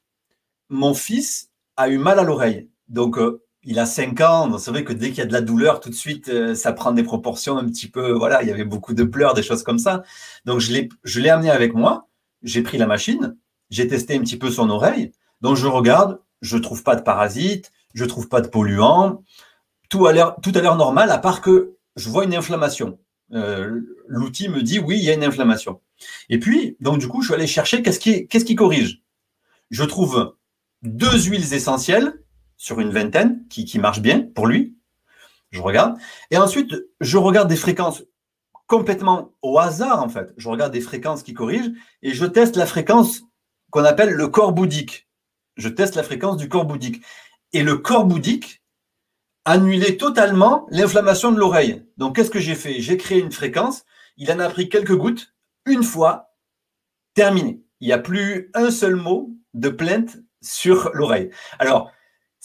mon 0.69 0.93
fils 0.93 1.50
a 1.77 1.89
eu 1.89 1.98
mal 1.98 2.19
à 2.19 2.24
l'oreille. 2.24 2.69
Donc, 2.89 3.17
euh, 3.17 3.42
il 3.63 3.79
a 3.79 3.86
cinq 3.86 4.22
ans. 4.22 4.58
C'est 4.58 4.72
vrai 4.72 4.84
que 4.84 4.93
dès 4.93 5.10
qu'il 5.10 5.20
y 5.20 5.22
a 5.22 5.25
de 5.25 5.34
la 5.34 5.41
douleur, 5.41 5.79
tout 5.79 5.89
de 5.89 5.96
suite, 5.96 6.29
euh, 6.29 6.55
ça 6.55 6.74
prend 6.74 6.91
des 6.91 7.03
proportions 7.03 7.58
un 7.58 7.65
petit 7.65 7.89
peu. 7.89 8.12
Voilà, 8.12 8.43
il 8.43 8.50
y 8.50 8.51
avait 8.51 8.65
beaucoup 8.65 8.93
de 8.93 9.03
pleurs, 9.03 9.34
des 9.34 9.43
choses 9.43 9.63
comme 9.63 9.79
ça. 9.79 10.03
Donc, 10.46 10.60
je 10.60 11.20
l'ai 11.20 11.29
amené 11.29 11.50
avec 11.50 11.74
moi. 11.74 12.08
J'ai 12.43 12.62
pris 12.62 12.77
la 12.77 12.88
machine. 12.88 13.38
J'ai 13.70 13.88
testé 13.88 14.15
un 14.15 14.20
petit 14.20 14.38
peu 14.38 14.51
son 14.51 14.70
oreille. 14.70 15.12
Donc 15.43 15.58
je 15.58 15.67
regarde, 15.67 16.22
je 16.41 16.55
ne 16.55 16.62
trouve 16.62 16.84
pas 16.84 16.96
de 16.96 17.01
parasites, 17.01 17.72
je 17.93 18.03
ne 18.05 18.10
trouve 18.10 18.29
pas 18.29 18.39
de 18.39 18.48
polluants. 18.48 19.24
Tout 19.89 20.08
a 20.08 20.13
l'air 20.13 20.36
tout 20.41 20.51
normal, 20.51 21.12
à 21.12 21.17
part 21.17 21.41
que 21.41 21.75
je 21.98 22.10
vois 22.10 22.24
une 22.24 22.34
inflammation. 22.34 22.98
Euh, 23.34 23.82
l'outil 24.08 24.48
me 24.48 24.62
dit 24.62 24.79
oui, 24.79 24.98
il 24.98 25.03
y 25.03 25.10
a 25.10 25.13
une 25.13 25.24
inflammation. 25.24 25.82
Et 26.29 26.39
puis, 26.39 26.77
donc 26.79 26.98
du 26.98 27.10
coup, 27.10 27.22
je 27.22 27.27
suis 27.27 27.36
allé 27.36 27.46
chercher 27.46 27.84
qu'est-ce 27.84 28.00
qui, 28.00 28.27
qu'est-ce 28.27 28.46
qui 28.46 28.55
corrige? 28.55 29.01
Je 29.70 29.84
trouve 29.84 30.36
deux 30.82 31.24
huiles 31.24 31.53
essentielles 31.53 32.23
sur 32.63 32.79
une 32.79 32.91
vingtaine 32.91 33.46
qui, 33.50 33.77
marchent 33.77 34.01
bien 34.01 34.22
pour 34.22 34.48
lui. 34.48 34.77
Je 35.51 35.62
regarde. 35.62 35.98
Et 36.32 36.38
ensuite, 36.38 36.74
je 37.01 37.17
regarde 37.17 37.50
des 37.50 37.58
fréquences 37.58 38.03
complètement 38.67 39.34
au 39.41 39.60
hasard, 39.60 40.01
en 40.01 40.08
fait. 40.08 40.34
Je 40.38 40.48
regarde 40.48 40.72
des 40.72 40.82
fréquences 40.82 41.24
qui 41.24 41.34
corrigent 41.34 41.72
et 42.01 42.13
je 42.13 42.25
teste 42.25 42.55
la 42.55 42.65
fréquence 42.65 43.24
qu'on 43.70 43.84
appelle 43.84 44.12
le 44.12 44.27
corps 44.29 44.53
bouddhique 44.53 45.10
je 45.55 45.70
teste 45.70 45.96
la 45.96 46.03
fréquence 46.03 46.38
du 46.38 46.50
corps 46.50 46.65
bouddhique. 46.65 47.03
Et 47.51 47.63
le 47.63 47.77
corps 47.77 48.05
bouddhique 48.05 48.63
annulait 49.46 49.98
totalement 49.98 50.65
l'inflammation 50.70 51.32
de 51.32 51.38
l'oreille. 51.38 51.86
Donc, 51.98 52.15
qu'est-ce 52.15 52.32
que 52.32 52.39
j'ai 52.39 52.55
fait? 52.55 52.79
J'ai 52.79 52.98
créé 52.98 53.20
une 53.20 53.32
fréquence, 53.32 53.84
il 54.17 54.32
en 54.32 54.39
a 54.39 54.50
pris 54.50 54.70
quelques 54.70 54.96
gouttes, 54.96 55.34
une 55.65 55.84
fois, 55.84 56.34
terminé. 57.13 57.62
Il 57.82 57.88
n'y 57.88 57.93
a 57.93 58.00
plus 58.00 58.50
un 58.53 58.72
seul 58.72 58.96
mot 58.96 59.32
de 59.53 59.70
plainte 59.70 60.17
sur 60.41 60.89
l'oreille. 60.93 61.29
Alors, 61.60 61.91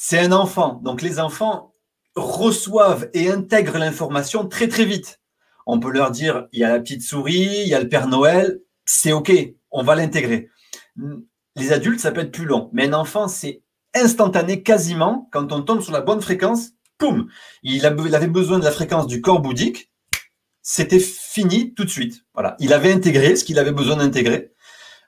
c'est 0.00 0.20
un 0.20 0.30
enfant, 0.30 0.80
donc 0.84 1.02
les 1.02 1.18
enfants 1.18 1.74
reçoivent 2.14 3.10
et 3.14 3.32
intègrent 3.32 3.78
l'information 3.78 4.46
très 4.46 4.68
très 4.68 4.84
vite. 4.84 5.20
On 5.66 5.80
peut 5.80 5.90
leur 5.90 6.12
dire, 6.12 6.46
il 6.52 6.60
y 6.60 6.64
a 6.64 6.70
la 6.70 6.78
petite 6.78 7.02
souris, 7.02 7.62
il 7.62 7.68
y 7.68 7.74
a 7.74 7.80
le 7.80 7.88
Père 7.88 8.06
Noël, 8.06 8.60
c'est 8.84 9.10
OK, 9.10 9.32
on 9.72 9.82
va 9.82 9.96
l'intégrer. 9.96 10.50
Les 11.56 11.72
adultes, 11.72 11.98
ça 11.98 12.12
peut 12.12 12.20
être 12.20 12.30
plus 12.30 12.44
long. 12.44 12.70
Mais 12.72 12.86
un 12.86 12.92
enfant, 12.92 13.26
c'est 13.26 13.64
instantané 13.92 14.62
quasiment. 14.62 15.28
Quand 15.32 15.50
on 15.50 15.62
tombe 15.62 15.80
sur 15.80 15.92
la 15.92 16.00
bonne 16.00 16.22
fréquence, 16.22 16.68
poum, 16.96 17.26
il, 17.64 17.84
avait 17.84 18.28
besoin 18.28 18.60
de 18.60 18.64
la 18.64 18.70
fréquence 18.70 19.08
du 19.08 19.20
corps 19.20 19.40
bouddhique. 19.40 19.90
C'était 20.62 21.00
fini 21.00 21.74
tout 21.74 21.84
de 21.84 21.90
suite. 21.90 22.24
Voilà, 22.34 22.54
il 22.60 22.72
avait 22.72 22.92
intégré 22.92 23.34
ce 23.34 23.42
qu'il 23.42 23.58
avait 23.58 23.72
besoin 23.72 23.96
d'intégrer. 23.96 24.52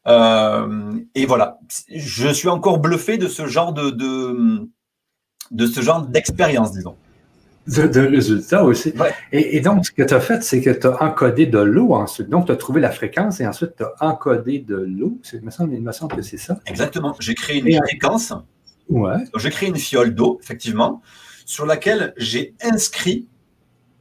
Euh, 0.09 0.99
et 1.15 1.27
voilà, 1.27 1.61
je 1.95 2.29
suis 2.33 2.49
encore 2.49 2.79
bluffé 2.79 3.19
de 3.19 3.29
ce 3.29 3.47
genre 3.47 3.73
de, 3.73 3.91
de 3.91 4.69
ce 5.67 5.81
genre 5.81 6.03
d'expérience, 6.03 6.73
disons 6.73 6.97
de, 7.67 8.01
résultats 8.01 8.65
aussi. 8.65 8.93
Et, 9.33 9.61
donc, 9.61 9.87
ce 9.87 9.93
que 9.93 10.03
tu 10.03 10.15
as 10.15 10.21
fait, 10.21 10.43
c'est 10.43 10.61
que 10.61 10.71
tu 10.71 10.87
as 10.87 11.03
encodé 11.03 11.47
de 11.47 11.59
l'eau 11.59 11.93
ensuite. 11.93 12.29
Donc, 12.29 12.47
tu 12.47 12.53
as 12.53 12.57
trouvé 12.57 12.81
la 12.81 12.91
fréquence 12.91 13.41
et 13.41 13.47
ensuite 13.47 13.77
tu 13.77 13.85
as 13.85 13.95
encodé 14.01 14.59
de 14.59 14.77
l'eau. 14.77 15.19
Il 15.33 15.43
me 15.43 15.51
semble, 15.51 15.75
il 15.75 15.83
me 15.83 15.93
semble 15.93 16.17
que 16.17 16.23
c'est 16.23 16.39
ça. 16.39 16.59
Exactement. 16.67 17.15
J'ai 17.21 17.35
créé 17.35 17.59
une 17.61 17.77
fréquence. 17.87 18.33
Ouais. 18.89 19.19
J'ai 19.37 19.51
créé 19.51 19.69
une 19.69 19.77
fiole 19.77 20.15
d'eau, 20.15 20.41
effectivement, 20.43 21.01
sur 21.47 21.67
laquelle 21.67 22.13
j'ai 22.17 22.55
inscrit, 22.63 23.29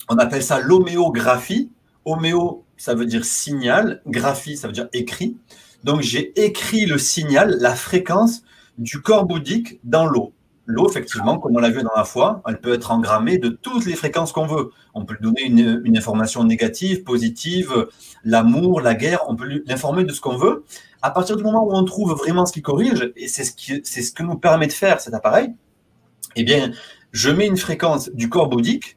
on 0.10 0.18
appelle 0.18 0.44
ça 0.44 0.60
l'homéographie. 0.60 1.72
Homéo, 2.06 2.64
ça 2.78 2.96
veut 2.96 3.06
dire 3.06 3.26
signal. 3.26 4.02
Graphie, 4.08 4.58
ça 4.58 4.68
veut 4.68 4.74
dire 4.74 4.90
écrit. 4.94 5.38
Donc, 5.84 6.02
j'ai 6.02 6.34
écrit 6.44 6.86
le 6.86 6.98
signal, 6.98 7.58
la 7.60 7.76
fréquence 7.76 8.42
du 8.78 9.02
corps 9.02 9.26
bouddhique 9.26 9.80
dans 9.84 10.08
l'eau. 10.08 10.34
L'eau, 10.72 10.88
effectivement, 10.88 11.40
comme 11.40 11.56
on 11.56 11.60
l'a 11.60 11.72
vu 11.72 11.82
dans 11.82 11.96
la 11.96 12.04
foi, 12.04 12.44
elle 12.48 12.60
peut 12.60 12.76
être 12.76 12.92
engrammée 12.92 13.40
de 13.40 13.50
toutes 13.50 13.88
les 13.88 13.96
fréquences 13.96 14.32
qu'on 14.32 14.46
veut. 14.46 14.70
On 14.94 15.04
peut 15.04 15.16
lui 15.16 15.24
donner 15.24 15.42
une, 15.46 15.98
information 15.98 16.44
négative, 16.44 17.02
positive, 17.04 17.88
l'amour, 18.24 18.80
la 18.80 18.94
guerre, 18.94 19.22
on 19.28 19.36
peut 19.36 19.64
l'informer 19.66 20.04
de 20.04 20.14
ce 20.14 20.22
qu'on 20.22 20.38
veut. 20.38 20.64
À 21.02 21.10
partir 21.10 21.38
du 21.38 21.44
moment 21.44 21.66
où 21.66 21.74
on 21.74 21.84
trouve 21.86 22.14
vraiment 22.14 22.46
ce 22.46 22.54
qui 22.54 22.62
corrige, 22.62 23.12
et 23.16 23.28
c'est 23.28 23.46
ce, 23.46 24.12
que 24.12 24.22
nous 24.22 24.36
permet 24.36 24.68
de 24.68 24.72
faire 24.72 25.02
cet 25.02 25.16
appareil, 25.16 25.56
eh 26.36 26.44
bien, 26.44 26.70
je 27.14 27.32
mets 27.32 27.48
une 27.48 27.58
fréquence 27.58 28.12
du 28.12 28.30
corps 28.30 28.48
bouddhique 28.48 28.96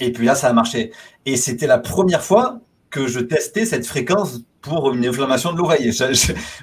Et 0.00 0.10
puis 0.10 0.26
là, 0.26 0.34
ça 0.34 0.48
a 0.48 0.52
marché. 0.52 0.90
Et 1.24 1.36
c'était 1.36 1.68
la 1.68 1.78
première 1.78 2.24
fois 2.24 2.58
que 2.90 3.06
je 3.06 3.20
testais 3.20 3.64
cette 3.64 3.86
fréquence 3.86 4.40
pour 4.60 4.92
une 4.92 5.06
inflammation 5.06 5.52
de 5.52 5.58
l'oreille. 5.58 5.96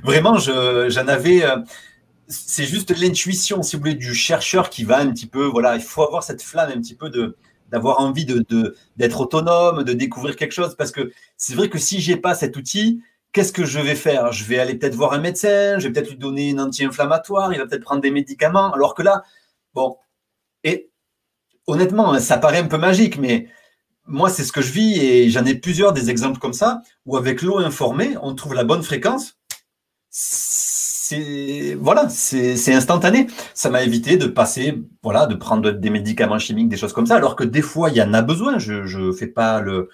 vraiment, 0.04 0.38
j'en 0.38 1.08
avais. 1.08 1.46
C'est 2.28 2.66
juste 2.66 2.92
l'intuition, 2.98 3.62
si 3.62 3.76
vous 3.76 3.82
voulez, 3.82 3.94
du 3.96 4.14
chercheur 4.14 4.70
qui 4.70 4.84
va 4.84 4.98
un 5.00 5.12
petit 5.12 5.28
peu. 5.28 5.46
Voilà, 5.46 5.76
il 5.76 5.82
faut 5.82 6.04
avoir 6.04 6.24
cette 6.24 6.42
flamme 6.42 6.72
un 6.72 6.82
petit 6.82 6.96
peu 6.96 7.10
de 7.10 7.38
d'avoir 7.72 8.00
envie 8.00 8.26
de 8.26 8.76
d'être 8.98 9.22
autonome, 9.22 9.84
de 9.84 9.94
découvrir 9.94 10.36
quelque 10.36 10.54
chose. 10.54 10.76
Parce 10.76 10.92
que 10.92 11.12
c'est 11.38 11.56
vrai 11.56 11.70
que 11.70 11.78
si 11.78 12.02
j'ai 12.02 12.18
pas 12.18 12.36
cet 12.36 12.58
outil, 12.58 13.02
qu'est-ce 13.32 13.52
que 13.52 13.66
je 13.66 13.80
vais 13.80 13.96
faire? 13.96 14.32
Je 14.32 14.46
vais 14.46 14.60
aller 14.60 14.76
peut-être 14.76 14.96
voir 14.96 15.14
un 15.14 15.20
médecin, 15.20 15.78
je 15.80 15.88
vais 15.88 15.94
peut-être 15.94 16.10
lui 16.10 16.18
donner 16.18 16.50
une 16.50 16.62
anti-inflammatoire, 16.62 17.54
il 17.54 17.60
va 17.60 17.68
peut-être 17.68 17.84
prendre 17.84 18.02
des 18.02 18.12
médicaments. 18.12 18.72
Alors 18.74 18.96
que 18.96 19.04
là, 19.04 19.24
bon, 19.74 19.98
et 20.64 20.90
honnêtement, 21.68 22.20
ça 22.20 22.38
paraît 22.38 22.60
un 22.60 22.68
peu 22.68 22.78
magique, 22.78 23.18
mais 23.18 23.50
moi, 24.06 24.30
c'est 24.30 24.44
ce 24.44 24.52
que 24.52 24.62
je 24.62 24.72
vis 24.72 25.00
et 25.00 25.30
j'en 25.30 25.46
ai 25.46 25.56
plusieurs 25.56 25.94
des 25.94 26.10
exemples 26.10 26.40
comme 26.40 26.54
ça 26.54 26.82
où 27.06 27.18
avec 27.18 27.42
l'eau 27.42 27.58
informée, 27.60 28.16
on 28.22 28.36
trouve 28.36 28.54
la 28.54 28.64
bonne 28.64 28.84
fréquence. 28.84 29.38
C'est 31.08 31.78
voilà, 31.80 32.10
c'est 32.10 32.74
instantané. 32.74 33.28
Ça 33.54 33.70
m'a 33.70 33.84
évité 33.84 34.18
de 34.18 34.26
passer, 34.26 34.82
voilà, 35.04 35.28
de 35.28 35.36
prendre 35.36 35.70
des 35.72 35.92
médicaments 35.92 36.40
chimiques, 36.40 36.68
des 36.68 36.78
choses 36.78 36.94
comme 36.94 37.06
ça, 37.06 37.16
alors 37.16 37.36
que 37.36 37.44
des 37.44 37.62
fois 37.62 37.92
il 37.92 37.96
y 37.98 38.02
en 38.02 38.12
a 38.16 38.24
besoin. 38.24 38.58
Je 38.58 38.98
ne 38.98 39.12
fais 39.12 39.28
pas 39.28 39.62
le, 39.62 39.90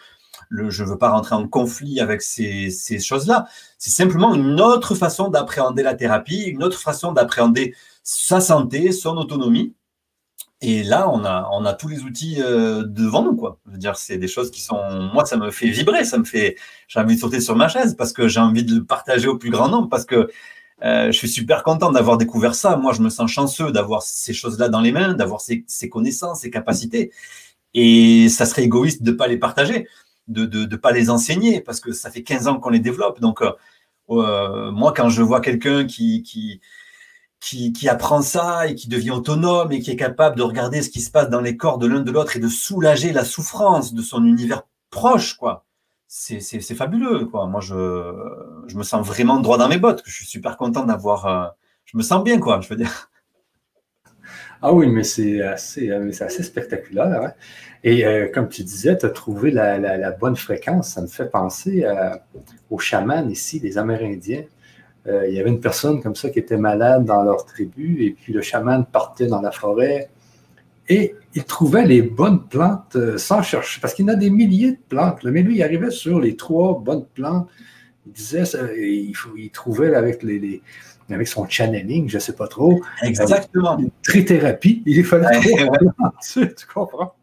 le, 0.47 0.69
je 0.69 0.85
veux 0.85 0.97
pas 0.97 1.09
rentrer 1.09 1.35
en 1.35 1.49
conflit 1.49 1.99
avec 1.99 2.21
ces, 2.21 2.69
ces 2.69 2.99
choses-là. 2.99 3.47
C'est 3.77 3.89
simplement 3.89 4.33
une 4.33 4.61
autre 4.61 4.95
façon 4.95 5.27
d'appréhender 5.29 5.83
la 5.83 5.95
thérapie, 5.95 6.43
une 6.43 6.63
autre 6.63 6.79
façon 6.79 7.11
d'appréhender 7.11 7.75
sa 8.03 8.39
santé, 8.39 8.93
son 8.93 9.17
autonomie. 9.17 9.75
Et 10.61 10.83
là, 10.83 11.09
on 11.09 11.25
a, 11.25 11.49
on 11.51 11.65
a 11.65 11.73
tous 11.73 11.89
les 11.89 12.03
outils 12.03 12.37
euh, 12.39 12.83
devant 12.85 13.23
nous, 13.23 13.35
quoi. 13.35 13.59
Je 13.65 13.71
veux 13.71 13.77
dire, 13.79 13.97
c'est 13.97 14.17
des 14.17 14.27
choses 14.29 14.49
qui 14.49 14.61
sont, 14.61 14.79
moi, 15.13 15.25
ça 15.25 15.35
me 15.35 15.51
fait 15.51 15.67
vibrer, 15.67 16.05
ça 16.05 16.17
me 16.19 16.23
fait, 16.23 16.55
j'ai 16.87 16.99
envie 17.01 17.15
de 17.15 17.19
sauter 17.19 17.41
sur 17.41 17.55
ma 17.57 17.67
chaise 17.67 17.95
parce 17.97 18.13
que 18.13 18.29
j'ai 18.29 18.39
envie 18.39 18.63
de 18.63 18.75
le 18.75 18.85
partager 18.85 19.27
au 19.27 19.37
plus 19.37 19.49
grand 19.49 19.67
nombre, 19.69 19.89
parce 19.89 20.05
que 20.05 20.29
euh, 20.83 21.07
je 21.07 21.17
suis 21.17 21.29
super 21.29 21.63
content 21.63 21.91
d'avoir 21.91 22.17
découvert 22.17 22.55
ça. 22.55 22.75
Moi, 22.75 22.93
je 22.93 23.01
me 23.01 23.09
sens 23.09 23.29
chanceux 23.29 23.71
d'avoir 23.71 24.01
ces 24.01 24.33
choses-là 24.33 24.69
dans 24.69 24.81
les 24.81 24.91
mains, 24.91 25.13
d'avoir 25.13 25.41
ces, 25.41 25.63
ces, 25.67 25.89
connaissances, 25.89 26.41
ces 26.41 26.51
capacités. 26.51 27.11
Et 27.73 28.29
ça 28.29 28.45
serait 28.45 28.63
égoïste 28.63 29.03
de 29.03 29.11
ne 29.11 29.15
pas 29.15 29.27
les 29.27 29.37
partager, 29.37 29.87
de 30.27 30.45
ne 30.45 30.75
pas 30.75 30.91
les 30.91 31.09
enseigner, 31.09 31.61
parce 31.61 31.79
que 31.79 31.91
ça 31.91 32.09
fait 32.11 32.23
15 32.23 32.47
ans 32.47 32.59
qu'on 32.59 32.69
les 32.69 32.79
développe. 32.79 33.21
Donc, 33.21 33.41
euh, 33.41 34.71
moi, 34.71 34.93
quand 34.95 35.09
je 35.09 35.21
vois 35.21 35.41
quelqu'un 35.41 35.85
qui, 35.85 36.23
qui 36.23 36.61
qui, 37.41 37.89
apprend 37.89 38.21
ça 38.21 38.67
et 38.67 38.75
qui 38.75 38.87
devient 38.87 39.11
autonome 39.11 39.71
et 39.71 39.79
qui 39.79 39.91
est 39.91 39.95
capable 39.95 40.37
de 40.37 40.43
regarder 40.43 40.81
ce 40.81 40.89
qui 40.89 41.01
se 41.01 41.11
passe 41.11 41.29
dans 41.29 41.41
les 41.41 41.57
corps 41.57 41.79
de 41.79 41.87
l'un 41.87 42.01
de 42.01 42.11
l'autre 42.11 42.37
et 42.37 42.39
de 42.39 42.47
soulager 42.47 43.11
la 43.11 43.25
souffrance 43.25 43.93
de 43.93 44.01
son 44.01 44.25
univers 44.25 44.63
proche, 44.91 45.35
quoi. 45.35 45.65
C'est 46.13 46.75
fabuleux, 46.75 47.25
quoi. 47.25 47.47
Moi, 47.47 47.61
je, 47.61 48.75
me 48.75 48.83
sens 48.83 49.07
vraiment 49.07 49.39
droit 49.39 49.57
dans 49.57 49.69
mes 49.69 49.77
bottes. 49.77 50.03
Je 50.05 50.11
suis 50.11 50.25
super 50.25 50.57
content 50.57 50.83
d'avoir. 50.83 51.25
Euh, 51.25 51.47
je 51.85 51.97
me 51.97 52.03
sens 52.03 52.21
bien, 52.21 52.37
quoi, 52.37 52.59
je 52.59 52.67
veux 52.67 52.75
dire. 52.75 53.09
Ah 54.61 54.73
oui, 54.73 54.87
mais 54.89 55.03
c'est 55.03 55.41
assez, 55.41 55.89
euh, 55.89 56.11
spectaculaire. 56.11 57.23
Hein. 57.23 57.33
Et 57.83 58.05
euh, 58.05 58.27
comme 58.31 58.49
tu 58.49 58.63
disais, 58.63 58.97
tu 58.97 59.05
as 59.05 59.09
trouvé 59.09 59.51
la, 59.51 60.11
bonne 60.11 60.35
fréquence. 60.35 60.89
Ça 60.89 61.01
me 61.01 61.07
fait 61.07 61.29
penser 61.29 61.85
aux 62.69 62.77
chamans 62.77 63.27
ici, 63.29 63.59
les 63.59 63.77
Amérindiens. 63.77 64.43
Euh, 65.07 65.27
il 65.27 65.33
y 65.33 65.39
avait 65.39 65.49
une 65.49 65.61
personne 65.61 66.01
comme 66.01 66.15
ça 66.15 66.29
qui 66.29 66.39
était 66.39 66.57
malade 66.57 67.05
dans 67.05 67.23
leur 67.23 67.45
tribu, 67.45 68.03
et 68.03 68.11
puis 68.11 68.33
le 68.33 68.41
chaman 68.41 68.85
partait 68.85 69.27
dans 69.27 69.41
la 69.41 69.51
forêt 69.51 70.09
et 70.89 71.15
il 71.33 71.43
trouvait 71.43 71.85
les 71.85 72.01
bonnes 72.01 72.47
plantes 72.47 72.95
euh, 72.95 73.17
sans 73.17 73.41
chercher, 73.41 73.79
parce 73.81 73.93
qu'il 73.93 74.05
y 74.05 74.09
en 74.09 74.13
a 74.13 74.15
des 74.17 74.29
milliers 74.29 74.73
de 74.73 74.79
plantes, 74.89 75.23
mais 75.23 75.41
lui, 75.41 75.57
il 75.57 75.63
arrivait 75.63 75.91
sur 75.91 76.19
les 76.19 76.35
trois 76.35 76.79
bonnes 76.79 77.05
plantes. 77.13 77.47
Il 78.05 78.13
disait, 78.13 78.43
il, 78.77 79.13
il, 79.37 79.51
trouvait 79.51 79.93
avec, 79.93 80.23
les, 80.23 80.61
avec 81.09 81.27
son 81.27 81.47
channeling, 81.47 82.09
je 82.09 82.15
ne 82.15 82.19
sais 82.19 82.33
pas 82.33 82.47
trop. 82.47 82.81
Exactement. 83.03 83.77
une 83.77 83.91
trithérapie. 84.03 84.81
Il 84.85 85.05
fallait 85.05 85.39
trois 85.39 86.13
tu 86.35 86.65
comprends? 86.73 87.13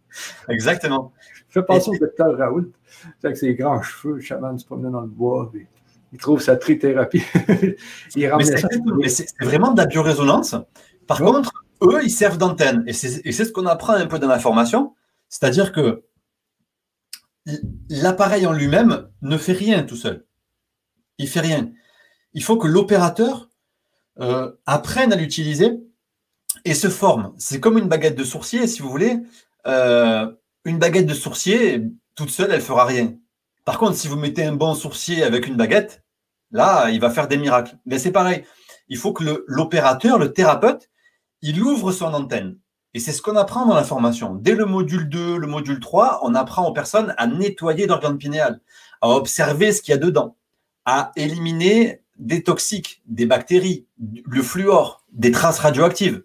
Exactement. 0.48 1.12
Fais 1.48 1.62
penser 1.62 1.90
au 1.90 1.98
docteur 1.98 2.36
Raoult, 2.38 2.70
avec 3.24 3.36
ses 3.36 3.54
grands 3.54 3.82
cheveux, 3.82 4.14
le 4.14 4.20
chaman 4.20 4.58
se 4.58 4.64
promenait 4.64 4.90
dans 4.90 5.00
le 5.00 5.08
bois 5.08 5.50
il 6.12 6.18
trouve 6.18 6.40
sa 6.40 6.56
trithérapie. 6.56 7.22
mais 8.16 9.08
c'est 9.08 9.26
vraiment 9.40 9.72
de 9.72 9.78
la 9.78 9.86
biorésonance. 9.86 10.56
Par 11.06 11.18
contre, 11.18 11.64
eux, 11.82 12.00
ils 12.02 12.10
servent 12.10 12.38
d'antenne. 12.38 12.84
Et 12.86 12.92
c'est 12.92 13.32
ce 13.32 13.52
qu'on 13.52 13.66
apprend 13.66 13.94
un 13.94 14.06
peu 14.06 14.18
dans 14.18 14.28
la 14.28 14.38
formation. 14.38 14.94
C'est-à-dire 15.28 15.72
que 15.72 16.04
l'appareil 17.88 18.46
en 18.46 18.52
lui-même 18.52 19.08
ne 19.22 19.36
fait 19.36 19.52
rien 19.52 19.82
tout 19.82 19.96
seul. 19.96 20.26
Il 21.18 21.28
fait 21.28 21.40
rien. 21.40 21.70
Il 22.32 22.42
faut 22.42 22.56
que 22.56 22.68
l'opérateur 22.68 23.48
euh, 24.20 24.52
apprenne 24.66 25.12
à 25.12 25.16
l'utiliser 25.16 25.80
et 26.64 26.74
se 26.74 26.88
forme. 26.88 27.34
C'est 27.38 27.60
comme 27.60 27.78
une 27.78 27.88
baguette 27.88 28.16
de 28.16 28.24
sourcier, 28.24 28.66
si 28.66 28.82
vous 28.82 28.90
voulez. 28.90 29.18
Euh, 29.66 30.30
une 30.64 30.78
baguette 30.78 31.06
de 31.06 31.14
sourcier, 31.14 31.82
toute 32.14 32.30
seule, 32.30 32.52
elle 32.52 32.60
fera 32.60 32.84
rien. 32.84 33.14
Par 33.64 33.78
contre, 33.78 33.96
si 33.96 34.08
vous 34.08 34.16
mettez 34.16 34.44
un 34.44 34.54
bon 34.54 34.74
sourcier 34.74 35.22
avec 35.22 35.46
une 35.46 35.56
baguette, 35.56 36.02
là, 36.50 36.90
il 36.90 37.00
va 37.00 37.10
faire 37.10 37.28
des 37.28 37.36
miracles. 37.36 37.76
Mais 37.86 37.98
c'est 37.98 38.12
pareil. 38.12 38.44
Il 38.88 38.96
faut 38.96 39.12
que 39.12 39.44
l'opérateur, 39.46 40.18
le, 40.18 40.32
thérapeute, 40.32 40.88
il 41.42 41.62
ouvre 41.62 41.92
son 41.92 42.12
antenne. 42.14 42.56
Et 42.94 43.00
c'est 43.00 43.12
ce 43.12 43.22
qu'on 43.22 43.36
apprend 43.36 43.66
dans 43.66 43.74
la 43.74 43.84
formation. 43.84 44.34
Dès 44.34 44.54
le 44.54 44.64
module 44.64 45.08
2, 45.08 45.36
le 45.36 45.46
module 45.46 45.78
3, 45.78 46.20
on 46.22 46.34
apprend 46.34 46.66
aux 46.66 46.72
personnes 46.72 47.14
à 47.18 47.26
nettoyer 47.26 47.86
l'organe 47.86 48.18
pinéal, 48.18 48.60
à 49.00 49.10
observer 49.10 49.72
ce 49.72 49.82
qu'il 49.82 49.92
y 49.92 49.94
a 49.94 50.00
dedans, 50.00 50.36
à 50.84 51.12
éliminer 51.16 52.02
des 52.18 52.42
toxiques, 52.42 53.02
des 53.06 53.26
bactéries, 53.26 53.86
le 54.24 54.42
fluor, 54.42 55.04
des 55.12 55.30
traces 55.30 55.58
radioactives. 55.58 56.22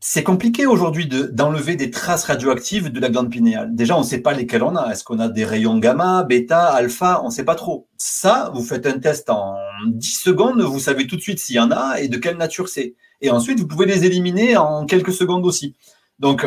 C'est 0.00 0.22
compliqué 0.22 0.66
aujourd'hui 0.66 1.08
d'enlever 1.08 1.76
des 1.76 1.90
traces 1.90 2.24
radioactives 2.24 2.92
de 2.92 3.00
la 3.00 3.08
glande 3.08 3.30
pinéale. 3.30 3.74
Déjà, 3.74 3.96
on 3.96 4.00
ne 4.00 4.04
sait 4.04 4.20
pas 4.20 4.34
lesquelles 4.34 4.62
on 4.62 4.76
a. 4.76 4.90
Est-ce 4.90 5.02
qu'on 5.02 5.18
a 5.18 5.28
des 5.28 5.46
rayons 5.46 5.78
gamma, 5.78 6.24
bêta, 6.24 6.66
alpha? 6.74 7.22
On 7.22 7.28
ne 7.28 7.32
sait 7.32 7.44
pas 7.44 7.54
trop. 7.54 7.88
Ça, 7.96 8.50
vous 8.52 8.62
faites 8.62 8.86
un 8.86 8.98
test 8.98 9.30
en 9.30 9.56
10 9.86 10.20
secondes, 10.20 10.60
vous 10.60 10.80
savez 10.80 11.06
tout 11.06 11.16
de 11.16 11.22
suite 11.22 11.38
s'il 11.38 11.56
y 11.56 11.60
en 11.60 11.70
a 11.70 12.00
et 12.00 12.08
de 12.08 12.18
quelle 12.18 12.36
nature 12.36 12.68
c'est. 12.68 12.96
Et 13.24 13.30
ensuite, 13.30 13.58
vous 13.58 13.66
pouvez 13.66 13.86
les 13.86 14.04
éliminer 14.04 14.58
en 14.58 14.84
quelques 14.84 15.14
secondes 15.14 15.46
aussi. 15.46 15.74
Donc, 16.18 16.46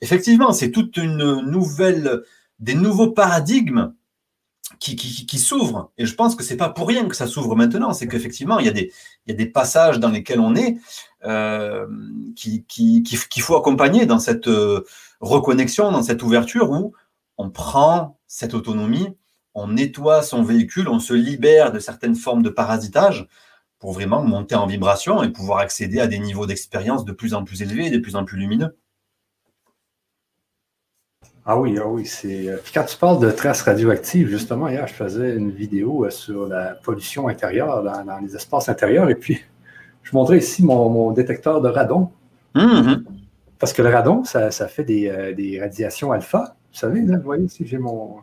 effectivement, 0.00 0.52
c'est 0.52 0.72
toute 0.72 0.96
une 0.96 1.40
nouvelle, 1.42 2.24
des 2.58 2.74
nouveaux 2.74 3.12
paradigmes 3.12 3.94
qui, 4.80 4.96
qui, 4.96 5.38
s'ouvre. 5.38 5.92
Et 5.98 6.04
je 6.04 6.12
pense 6.16 6.34
que 6.34 6.42
c'est 6.42 6.56
pas 6.56 6.68
pour 6.68 6.88
rien 6.88 7.06
que 7.06 7.14
ça 7.14 7.28
s'ouvre 7.28 7.54
maintenant. 7.54 7.92
C'est 7.92 8.08
qu'effectivement, 8.08 8.58
il, 8.58 8.66
y 8.66 8.68
a 8.68 9.34
des, 9.34 9.46
passages 9.46 10.00
dans 10.00 10.08
lesquels 10.08 10.40
on 10.40 10.56
est 10.56 10.78
euh, 11.24 11.86
qu'il 12.34 12.64
qui, 12.66 13.04
qui, 13.04 13.40
faut 13.40 13.54
accompagner 13.54 14.04
dans 14.04 14.18
cette 14.18 14.48
euh, 14.48 14.84
reconnexion, 15.20 15.92
dans 15.92 16.02
cette 16.02 16.24
ouverture 16.24 16.72
où 16.72 16.92
on 17.38 17.50
prend 17.50 18.18
cette 18.26 18.54
autonomie, 18.54 19.16
on 19.54 19.68
nettoie 19.68 20.22
son 20.22 20.42
véhicule, 20.42 20.88
on 20.88 20.98
se 20.98 21.14
libère 21.14 21.70
de 21.70 21.78
certaines 21.78 22.16
formes 22.16 22.42
de 22.42 22.50
parasitage 22.50 23.28
pour 23.78 23.92
vraiment 23.92 24.22
monter 24.22 24.54
en 24.54 24.66
vibration 24.66 25.22
et 25.22 25.28
pouvoir 25.28 25.58
accéder 25.58 26.00
à 26.00 26.06
des 26.06 26.18
niveaux 26.18 26.46
d'expérience 26.46 27.04
de 27.04 27.12
plus 27.12 27.34
en 27.34 27.44
plus 27.44 27.62
élevés 27.62 27.86
et 27.86 27.90
de 27.90 27.98
plus 27.98 28.16
en 28.16 28.24
plus 28.24 28.38
lumineux. 28.38 28.76
Ah 31.48 31.60
oui, 31.60 31.78
ah 31.80 31.86
oui, 31.86 32.04
c'est. 32.06 32.48
Euh, 32.48 32.56
quand 32.74 32.84
tu 32.84 32.96
parles 32.96 33.20
de 33.20 33.30
traces 33.30 33.62
radioactives, 33.62 34.28
justement, 34.28 34.66
hier, 34.68 34.84
je 34.88 34.94
faisais 34.94 35.36
une 35.36 35.52
vidéo 35.52 36.04
euh, 36.04 36.10
sur 36.10 36.48
la 36.48 36.74
pollution 36.74 37.28
intérieure 37.28 37.84
dans, 37.84 38.18
les 38.18 38.34
espaces 38.34 38.68
intérieurs, 38.68 39.08
et 39.10 39.14
puis 39.14 39.40
je 40.02 40.10
montrais 40.16 40.38
ici 40.38 40.64
mon, 40.64 41.12
détecteur 41.12 41.60
de 41.60 41.68
radon. 41.68 42.10
Mm-hmm. 42.56 43.04
Parce 43.60 43.72
que 43.72 43.82
le 43.82 43.90
radon, 43.90 44.24
ça, 44.24 44.50
fait 44.50 44.82
des, 44.82 45.08
euh, 45.08 45.34
des, 45.34 45.60
radiations 45.60 46.10
alpha. 46.10 46.56
Vous 46.72 46.78
savez, 46.78 47.00
là, 47.02 47.16
vous 47.16 47.22
voyez 47.22 47.44
ici, 47.44 47.64
j'ai 47.64 47.78
mon, 47.78 48.16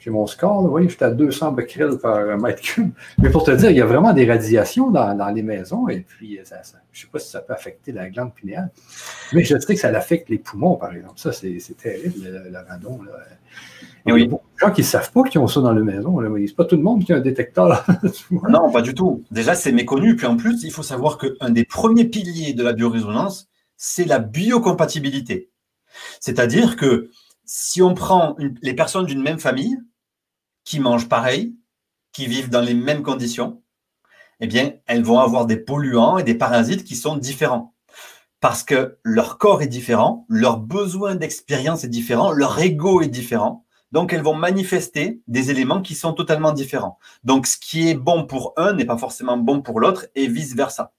j'ai 0.00 0.10
mon 0.10 0.26
score, 0.26 0.62
vous 0.62 0.70
voyez, 0.70 0.88
j'étais 0.88 1.04
à 1.04 1.10
200 1.10 1.52
becquerels 1.52 1.98
par 1.98 2.24
mètre 2.38 2.62
cube. 2.62 2.90
Mais 3.18 3.30
pour 3.30 3.44
te 3.44 3.50
dire, 3.50 3.70
il 3.70 3.76
y 3.76 3.82
a 3.82 3.86
vraiment 3.86 4.14
des 4.14 4.26
radiations 4.26 4.90
dans, 4.90 5.32
les 5.34 5.42
maisons, 5.42 5.88
et 5.88 6.00
puis 6.00 6.36
je 6.36 6.40
ne 6.40 6.44
sais 6.44 7.06
pas 7.12 7.18
si 7.18 7.30
ça 7.30 7.40
peut 7.40 7.52
affecter 7.52 7.92
la 7.92 8.08
glande 8.08 8.34
pinéale, 8.34 8.70
mais 9.34 9.44
je 9.44 9.58
sais 9.58 9.74
que 9.74 9.80
ça 9.80 9.88
affecte 9.88 10.30
les 10.30 10.38
poumons, 10.38 10.76
par 10.76 10.94
exemple. 10.94 11.14
Ça, 11.16 11.32
c'est 11.32 11.76
terrible, 11.76 12.14
le, 12.50 12.58
radon. 12.66 13.02
Là. 13.02 13.12
Il 14.06 14.18
y 14.18 14.24
a 14.24 14.26
beaucoup 14.26 14.46
de 14.54 14.58
gens 14.58 14.72
qui 14.72 14.80
ne 14.80 14.86
savent 14.86 15.12
pas 15.12 15.22
qu'ils 15.24 15.40
ont 15.40 15.46
ça 15.46 15.60
dans 15.60 15.72
la 15.72 15.82
maison. 15.82 16.18
C'est 16.46 16.56
pas 16.56 16.64
tout 16.64 16.76
le 16.76 16.82
monde 16.82 17.04
qui 17.04 17.12
a 17.12 17.16
un 17.16 17.20
détecteur. 17.20 17.86
non, 18.48 18.70
pas 18.70 18.80
du 18.80 18.94
tout. 18.94 19.22
Déjà, 19.30 19.54
c'est 19.54 19.72
méconnu. 19.72 20.16
Puis 20.16 20.26
en 20.26 20.36
plus, 20.36 20.62
il 20.62 20.72
faut 20.72 20.82
savoir 20.82 21.18
qu'un 21.18 21.50
des 21.50 21.64
premiers 21.64 22.06
piliers 22.06 22.54
de 22.54 22.62
la 22.62 22.72
biorésonance, 22.72 23.48
c'est 23.76 24.06
la 24.06 24.18
biocompatibilité. 24.18 25.50
C'est-à-dire 26.20 26.76
que 26.76 27.10
si 27.44 27.82
on 27.82 27.94
prend 27.94 28.36
les 28.62 28.74
personnes 28.74 29.06
d'une 29.06 29.22
même 29.22 29.38
famille, 29.38 29.76
qui 30.70 30.78
mangent 30.78 31.08
pareil, 31.08 31.56
qui 32.12 32.28
vivent 32.28 32.48
dans 32.48 32.60
les 32.60 32.74
mêmes 32.74 33.02
conditions, 33.02 33.60
eh 34.38 34.46
bien, 34.46 34.74
elles 34.86 35.02
vont 35.02 35.18
avoir 35.18 35.44
des 35.44 35.56
polluants 35.56 36.16
et 36.16 36.22
des 36.22 36.36
parasites 36.36 36.84
qui 36.84 36.94
sont 36.94 37.16
différents. 37.16 37.74
parce 38.38 38.62
que 38.62 38.98
leur 39.02 39.36
corps 39.36 39.62
est 39.62 39.66
différent, 39.66 40.24
leur 40.28 40.58
besoin 40.58 41.16
d'expérience 41.16 41.82
est 41.82 41.88
différent, 41.88 42.30
leur 42.30 42.58
ego 42.60 43.02
est 43.02 43.08
différent. 43.08 43.66
Donc, 43.90 44.12
elles 44.12 44.22
vont 44.22 44.34
manifester 44.34 45.20
des 45.26 45.50
éléments 45.50 45.82
qui 45.82 45.96
sont 45.96 46.12
totalement 46.12 46.52
différents. 46.52 46.98
Donc, 47.24 47.48
ce 47.48 47.58
qui 47.58 47.88
est 47.88 47.96
bon 47.96 48.24
pour 48.24 48.54
un 48.56 48.72
n'est 48.72 48.84
pas 48.84 48.96
forcément 48.96 49.36
bon 49.36 49.60
pour 49.62 49.80
l'autre 49.80 50.06
et 50.14 50.28
vice-versa. 50.28 50.92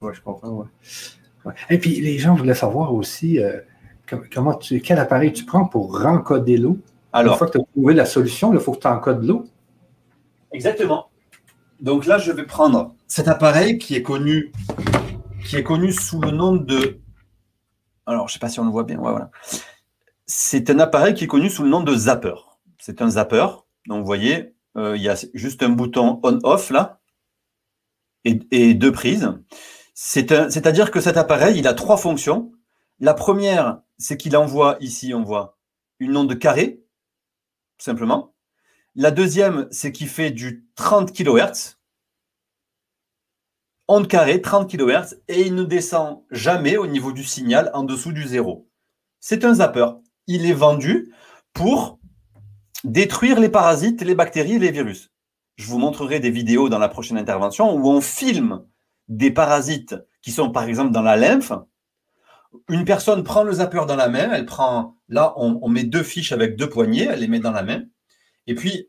Oui, 0.00 0.12
je 0.14 0.20
comprends, 0.22 0.68
Et 1.68 1.78
puis, 1.78 2.00
les 2.00 2.18
gens 2.18 2.36
voulaient 2.36 2.54
savoir 2.54 2.94
aussi 2.94 3.40
euh, 3.40 3.60
quel 4.06 4.98
appareil 5.00 5.32
tu 5.32 5.44
prends 5.44 5.66
pour 5.66 6.00
rencoder 6.00 6.56
l'eau? 6.56 6.78
Alors, 7.14 7.34
Une 7.34 7.38
fois 7.38 7.46
que 7.46 7.52
tu 7.52 7.58
as 7.58 7.64
trouvé 7.72 7.94
la 7.94 8.06
solution, 8.06 8.52
il 8.52 8.58
faut 8.58 8.72
que 8.72 8.80
tu 8.80 8.88
encodes 8.88 9.22
l'eau. 9.22 9.44
Exactement. 10.50 11.10
Donc 11.78 12.06
là, 12.06 12.18
je 12.18 12.32
vais 12.32 12.44
prendre 12.44 12.96
cet 13.06 13.28
appareil 13.28 13.78
qui 13.78 13.94
est 13.94 14.02
connu, 14.02 14.50
qui 15.46 15.54
est 15.54 15.62
connu 15.62 15.92
sous 15.92 16.20
le 16.20 16.32
nom 16.32 16.56
de. 16.56 16.98
Alors, 18.04 18.26
je 18.26 18.32
ne 18.32 18.34
sais 18.34 18.40
pas 18.40 18.48
si 18.48 18.58
on 18.58 18.64
le 18.64 18.70
voit 18.72 18.82
bien. 18.82 18.98
voilà. 18.98 19.30
C'est 20.26 20.68
un 20.70 20.80
appareil 20.80 21.14
qui 21.14 21.22
est 21.22 21.28
connu 21.28 21.50
sous 21.50 21.62
le 21.62 21.68
nom 21.68 21.82
de 21.82 21.94
zapper. 21.94 22.34
C'est 22.80 23.00
un 23.00 23.10
zapper. 23.10 23.46
Donc, 23.86 24.00
vous 24.00 24.06
voyez, 24.06 24.56
euh, 24.76 24.96
il 24.96 25.02
y 25.02 25.08
a 25.08 25.14
juste 25.34 25.62
un 25.62 25.68
bouton 25.68 26.18
on-off 26.24 26.70
là 26.70 26.98
et, 28.24 28.74
deux 28.74 28.90
prises. 28.90 29.30
C'est-à-dire 29.94 30.90
que 30.90 31.00
cet 31.00 31.16
appareil, 31.16 31.58
il 31.58 31.68
a 31.68 31.74
trois 31.74 31.96
fonctions. 31.96 32.50
La 32.98 33.14
première, 33.14 33.82
c'est 33.98 34.16
qu'il 34.16 34.36
envoie 34.36 34.78
ici, 34.80 35.14
on 35.14 35.22
voit 35.22 35.58
une 36.00 36.16
onde 36.16 36.36
carrée, 36.38 36.83
simplement. 37.78 38.34
La 38.94 39.10
deuxième, 39.10 39.66
c'est 39.70 39.92
qu'il 39.92 40.08
fait 40.08 40.30
du 40.30 40.66
30 40.76 41.12
kHz, 41.12 41.78
onde 43.88 44.08
carrée, 44.08 44.40
30 44.40 44.70
kHz, 44.70 45.20
et 45.28 45.42
il 45.42 45.54
ne 45.54 45.64
descend 45.64 46.22
jamais 46.30 46.76
au 46.76 46.86
niveau 46.86 47.12
du 47.12 47.24
signal 47.24 47.70
en 47.74 47.82
dessous 47.82 48.12
du 48.12 48.24
zéro. 48.24 48.70
C'est 49.20 49.44
un 49.44 49.54
zapper. 49.54 49.86
Il 50.26 50.46
est 50.46 50.52
vendu 50.52 51.12
pour 51.52 51.98
détruire 52.84 53.40
les 53.40 53.48
parasites, 53.48 54.02
les 54.02 54.14
bactéries 54.14 54.54
et 54.54 54.58
les 54.58 54.70
virus. 54.70 55.10
Je 55.56 55.66
vous 55.66 55.78
montrerai 55.78 56.20
des 56.20 56.30
vidéos 56.30 56.68
dans 56.68 56.78
la 56.78 56.88
prochaine 56.88 57.18
intervention 57.18 57.74
où 57.74 57.88
on 57.88 58.00
filme 58.00 58.66
des 59.08 59.30
parasites 59.30 59.94
qui 60.22 60.32
sont 60.32 60.50
par 60.50 60.64
exemple 60.64 60.92
dans 60.92 61.02
la 61.02 61.16
lymphe. 61.16 61.52
Une 62.68 62.84
personne 62.84 63.24
prend 63.24 63.42
le 63.42 63.52
zapper 63.52 63.84
dans 63.86 63.96
la 63.96 64.08
main, 64.08 64.32
elle 64.32 64.46
prend, 64.46 64.96
là 65.08 65.34
on, 65.36 65.68
met 65.68 65.84
deux 65.84 66.02
fiches 66.02 66.32
avec 66.32 66.56
deux 66.56 66.68
poignées, 66.68 67.04
elle 67.04 67.20
les 67.20 67.28
met 67.28 67.40
dans 67.40 67.52
la 67.52 67.62
main, 67.62 67.82
et 68.46 68.54
puis 68.54 68.88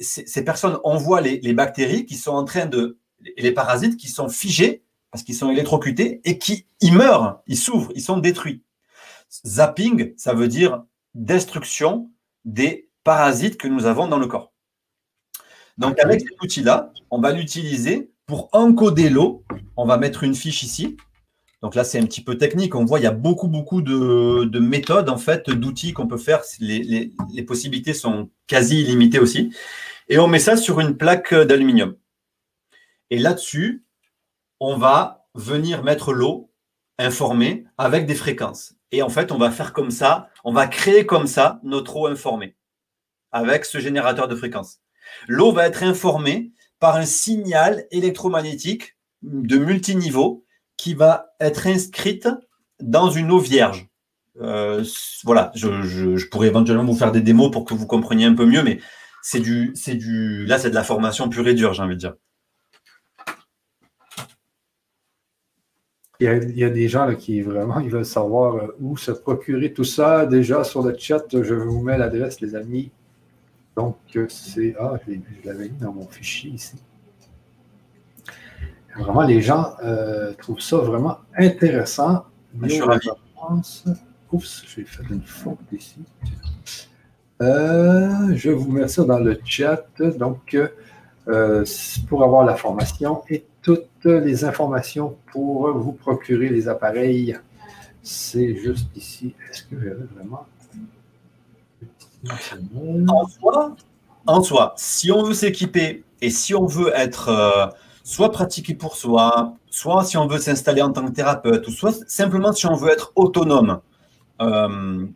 ces 0.00 0.44
personnes 0.44 0.78
envoient 0.84 1.20
les, 1.20 1.52
bactéries 1.52 2.06
qui 2.06 2.16
sont 2.16 2.32
en 2.32 2.44
train 2.44 2.66
de 2.66 2.98
les 3.36 3.52
parasites 3.52 3.96
qui 3.96 4.08
sont 4.08 4.28
figés 4.28 4.82
parce 5.10 5.24
qu'ils 5.24 5.34
sont 5.34 5.50
électrocutés 5.50 6.20
et 6.24 6.38
qui 6.38 6.66
meurent, 6.92 7.42
ils 7.46 7.56
s'ouvrent, 7.56 7.92
ils 7.94 8.02
sont 8.02 8.18
détruits. 8.18 8.62
Zapping, 9.46 10.14
ça 10.16 10.34
veut 10.34 10.48
dire 10.48 10.82
destruction 11.14 12.10
des 12.44 12.88
parasites 13.04 13.56
que 13.56 13.68
nous 13.68 13.86
avons 13.86 14.06
dans 14.06 14.18
le 14.18 14.26
corps. 14.26 14.52
Donc 15.78 15.98
avec 15.98 16.20
cet 16.20 16.42
outil-là, 16.42 16.92
on 17.10 17.20
va 17.20 17.32
l'utiliser 17.32 18.10
pour 18.26 18.48
encoder 18.52 19.08
l'eau. 19.08 19.44
On 19.76 19.86
va 19.86 19.96
mettre 19.96 20.24
une 20.24 20.34
fiche 20.34 20.62
ici. 20.62 20.96
Donc 21.62 21.74
là, 21.74 21.84
c'est 21.84 21.98
un 21.98 22.06
petit 22.06 22.22
peu 22.22 22.38
technique. 22.38 22.74
On 22.74 22.84
voit, 22.84 23.00
il 23.00 23.02
y 23.02 23.06
a 23.06 23.12
beaucoup, 23.12 23.48
beaucoup 23.48 23.82
de, 23.82 24.58
méthodes, 24.58 25.10
en 25.10 25.18
fait, 25.18 25.50
d'outils 25.50 25.92
qu'on 25.92 26.06
peut 26.06 26.18
faire. 26.18 26.42
Les, 26.58 27.12
les 27.32 27.42
possibilités 27.42 27.92
sont 27.92 28.30
quasi 28.46 28.80
illimitées 28.80 29.18
aussi. 29.18 29.54
Et 30.08 30.18
on 30.18 30.26
met 30.26 30.38
ça 30.38 30.56
sur 30.56 30.80
une 30.80 30.96
plaque 30.96 31.34
d'aluminium. 31.34 31.96
Et 33.10 33.18
là-dessus, 33.18 33.84
on 34.58 34.76
va 34.76 35.26
venir 35.34 35.82
mettre 35.82 36.12
l'eau 36.12 36.50
informée 36.98 37.64
avec 37.78 38.06
des 38.06 38.14
fréquences. 38.14 38.74
Et 38.92 39.02
en 39.02 39.08
fait, 39.08 39.32
on 39.32 39.38
va 39.38 39.50
faire 39.50 39.72
comme 39.72 39.90
ça, 39.90 40.28
on 40.44 40.52
va 40.52 40.66
créer 40.66 41.06
comme 41.06 41.26
ça 41.26 41.60
notre 41.62 41.96
eau 41.96 42.06
informée 42.06 42.56
avec 43.32 43.64
ce 43.64 43.78
générateur 43.78 44.28
de 44.28 44.34
fréquences. 44.34 44.80
L'eau 45.28 45.52
va 45.52 45.66
être 45.66 45.82
informée 45.82 46.52
par 46.78 46.96
un 46.96 47.04
signal 47.04 47.86
électromagnétique 47.90 48.96
de 49.22 49.58
multiniveau 49.58 50.44
qui 50.80 50.94
va 50.94 51.34
être 51.40 51.66
inscrite 51.66 52.26
dans 52.80 53.10
une 53.10 53.30
eau 53.30 53.38
vierge. 53.38 53.86
Euh, 54.40 54.82
voilà, 55.24 55.52
je, 55.54 56.26
pourrais 56.30 56.48
éventuellement 56.48 56.86
vous 56.86 56.96
faire 56.96 57.12
des 57.12 57.20
démos 57.20 57.50
pour 57.50 57.66
que 57.66 57.74
vous 57.74 57.86
compreniez 57.86 58.24
un 58.24 58.34
peu 58.34 58.46
mieux, 58.46 58.62
mais 58.62 58.80
c'est 59.20 59.40
du, 59.40 59.72
c'est 59.74 59.94
du, 59.94 60.46
là 60.46 60.58
c'est 60.58 60.70
de 60.70 60.74
la 60.74 60.82
formation 60.82 61.28
pure 61.28 61.46
et 61.48 61.52
dure, 61.52 61.74
j'ai 61.74 61.82
envie 61.82 61.96
de 61.96 62.00
dire. 62.00 62.14
Il 66.18 66.56
y, 66.56 66.64
a, 66.64 66.70
des 66.70 66.88
gens 66.88 67.14
qui 67.14 67.42
vraiment 67.42 67.80
ils 67.80 67.90
veulent 67.90 68.04
savoir 68.04 68.56
euh, 68.56 68.76
où 68.80 68.96
se 68.96 69.10
procurer 69.10 69.72
tout 69.74 69.84
ça. 69.84 70.26
Déjà 70.26 70.64
sur 70.64 70.82
le 70.82 70.94
chat, 70.96 71.24
je 71.30 71.54
vous 71.54 71.82
mets 71.82 71.96
l'adresse, 71.96 72.40
les 72.40 72.54
amis. 72.54 72.90
Donc, 73.74 73.96
euh, 74.16 74.26
c'est. 74.28 74.74
Ah, 74.78 74.98
je 75.06 75.14
l'avais 75.48 75.70
mis 75.70 75.78
dans 75.78 75.94
mon 75.94 76.06
fichier 76.06 76.50
ici. 76.50 76.76
Vraiment, 78.98 79.22
les 79.22 79.40
gens 79.40 79.74
euh, 79.84 80.32
trouvent 80.34 80.60
ça 80.60 80.78
vraiment 80.78 81.18
intéressant. 81.36 82.24
Je 82.62 82.68
suis 82.68 82.82
ravi. 82.82 83.08
Oups, 84.32 84.64
j'ai 84.74 84.84
fait 84.84 85.02
une 85.10 85.22
faute 85.22 85.58
ici. 85.72 85.98
je 87.40 88.50
vous 88.50 88.70
mets 88.70 88.88
ça 88.88 89.04
dans 89.04 89.18
le 89.18 89.38
chat. 89.44 89.84
Donc, 90.18 90.56
pour 92.08 92.24
avoir 92.24 92.44
la 92.44 92.56
formation 92.56 93.22
et 93.28 93.44
toutes 93.62 94.04
les 94.04 94.44
informations 94.44 95.16
pour 95.32 95.72
vous 95.72 95.92
procurer 95.92 96.48
les 96.48 96.68
appareils. 96.68 97.36
C'est 98.02 98.56
juste 98.56 98.88
ici. 98.96 99.34
Est-ce 99.50 99.64
que 99.64 99.76
j'avais 99.78 100.06
vraiment. 100.14 100.46
En 103.08 103.26
soi, 103.26 103.76
en 104.26 104.42
soi, 104.42 104.74
si 104.76 105.10
on 105.10 105.22
veut 105.22 105.34
s'équiper 105.34 106.04
et 106.20 106.30
si 106.30 106.54
on 106.54 106.66
veut 106.66 106.92
être 106.94 107.28
euh, 107.28 107.66
soit 108.02 108.32
pratiqué 108.32 108.74
pour 108.74 108.96
soi, 108.96 109.54
soit 109.70 110.04
si 110.04 110.16
on 110.16 110.26
veut 110.26 110.38
s'installer 110.38 110.82
en 110.82 110.92
tant 110.92 111.06
que 111.06 111.12
thérapeute, 111.12 111.66
ou 111.68 111.70
soit 111.70 111.92
simplement 112.08 112.52
si 112.52 112.66
on 112.66 112.74
veut 112.74 112.90
être 112.90 113.12
autonome 113.16 113.80
euh, 114.40 115.06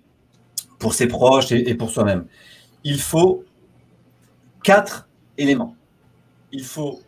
pour 0.79 0.95
ses 0.95 1.07
proches 1.07 1.53
et 1.53 1.75
pour 1.75 1.91
soi-même, 1.91 2.27
il 2.85 3.01
faut 3.01 3.45
quatre 4.63 5.09
éléments. 5.39 5.77
Il 6.53 6.65
faut 6.65 7.01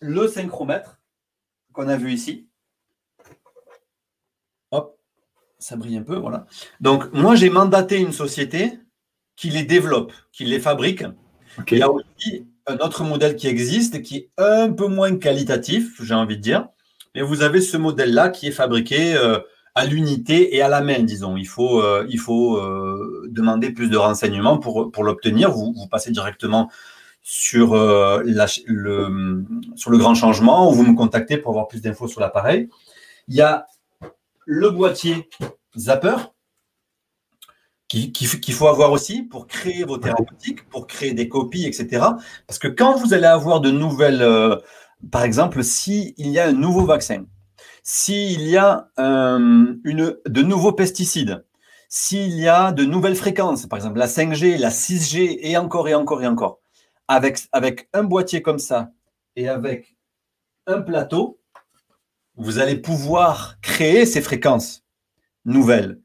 le 0.00 0.28
synchromètre 0.28 1.00
qu'on 1.72 1.88
a 1.88 1.96
vu 1.96 2.12
ici. 2.12 2.48
Hop, 4.70 4.98
ça 5.58 5.76
brille 5.76 5.96
un 5.96 6.02
peu, 6.02 6.16
voilà. 6.16 6.46
Donc, 6.80 7.12
moi, 7.12 7.34
j'ai 7.34 7.50
mandaté 7.50 7.98
une 7.98 8.12
société 8.12 8.78
qui 9.36 9.50
les 9.50 9.64
développe, 9.64 10.12
qui 10.32 10.44
les 10.44 10.60
fabrique. 10.60 11.04
Il 11.70 11.78
y 11.78 11.82
a 11.82 11.90
aussi 11.90 12.46
un 12.68 12.76
autre 12.78 13.04
modèle 13.04 13.36
qui 13.36 13.48
existe, 13.48 14.02
qui 14.02 14.16
est 14.16 14.30
un 14.38 14.70
peu 14.70 14.86
moins 14.86 15.16
qualitatif, 15.16 16.00
j'ai 16.02 16.14
envie 16.14 16.36
de 16.36 16.42
dire. 16.42 16.68
Mais 17.14 17.22
vous 17.22 17.42
avez 17.42 17.60
ce 17.60 17.76
modèle-là 17.76 18.28
qui 18.28 18.48
est 18.48 18.52
fabriqué 18.52 19.14
euh, 19.14 19.38
à 19.74 19.86
l'unité 19.86 20.56
et 20.56 20.62
à 20.62 20.68
la 20.68 20.80
main, 20.80 21.00
disons. 21.00 21.36
Il 21.36 21.46
faut, 21.46 21.80
euh, 21.80 22.04
il 22.10 22.18
faut 22.18 22.56
euh, 22.56 23.28
demander 23.30 23.70
plus 23.70 23.88
de 23.88 23.96
renseignements 23.96 24.58
pour, 24.58 24.90
pour 24.90 25.04
l'obtenir. 25.04 25.52
Vous, 25.52 25.72
vous 25.76 25.86
passez 25.86 26.10
directement 26.10 26.70
sur, 27.22 27.74
euh, 27.74 28.22
le, 28.24 29.44
sur 29.76 29.90
le 29.90 29.98
grand 29.98 30.14
changement 30.14 30.70
ou 30.70 30.72
vous 30.72 30.84
me 30.84 30.96
contactez 30.96 31.36
pour 31.36 31.50
avoir 31.50 31.68
plus 31.68 31.80
d'infos 31.80 32.08
sur 32.08 32.20
l'appareil. 32.20 32.68
Il 33.28 33.36
y 33.36 33.40
a 33.40 33.66
le 34.46 34.70
boîtier 34.70 35.28
Zapper 35.76 36.16
qu'il 37.88 38.54
faut 38.54 38.68
avoir 38.68 38.92
aussi 38.92 39.22
pour 39.22 39.46
créer 39.46 39.84
vos 39.84 39.96
thérapeutiques, 39.96 40.68
pour 40.68 40.86
créer 40.86 41.14
des 41.14 41.28
copies, 41.28 41.66
etc. 41.66 42.06
Parce 42.46 42.58
que 42.58 42.68
quand 42.68 42.96
vous 42.96 43.14
allez 43.14 43.26
avoir 43.26 43.60
de 43.60 43.70
nouvelles, 43.70 44.22
euh, 44.22 44.56
par 45.10 45.22
exemple, 45.22 45.64
s'il 45.64 46.12
y 46.18 46.38
a 46.38 46.46
un 46.48 46.52
nouveau 46.52 46.84
vaccin, 46.84 47.24
s'il 47.82 48.42
y 48.42 48.58
a 48.58 48.90
euh, 48.98 49.74
une, 49.84 50.16
de 50.26 50.42
nouveaux 50.42 50.72
pesticides, 50.72 51.44
s'il 51.88 52.38
y 52.38 52.46
a 52.46 52.72
de 52.72 52.84
nouvelles 52.84 53.16
fréquences, 53.16 53.66
par 53.66 53.78
exemple 53.78 53.98
la 53.98 54.06
5G, 54.06 54.58
la 54.58 54.68
6G, 54.68 55.38
et 55.40 55.56
encore 55.56 55.88
et 55.88 55.94
encore 55.94 56.22
et 56.22 56.26
encore, 56.26 56.60
avec, 57.08 57.38
avec 57.52 57.88
un 57.94 58.04
boîtier 58.04 58.42
comme 58.42 58.58
ça 58.58 58.90
et 59.34 59.48
avec 59.48 59.96
un 60.66 60.82
plateau, 60.82 61.40
vous 62.36 62.58
allez 62.58 62.76
pouvoir 62.76 63.58
créer 63.62 64.04
ces 64.04 64.20
fréquences 64.20 64.84
nouvelles 65.46 65.98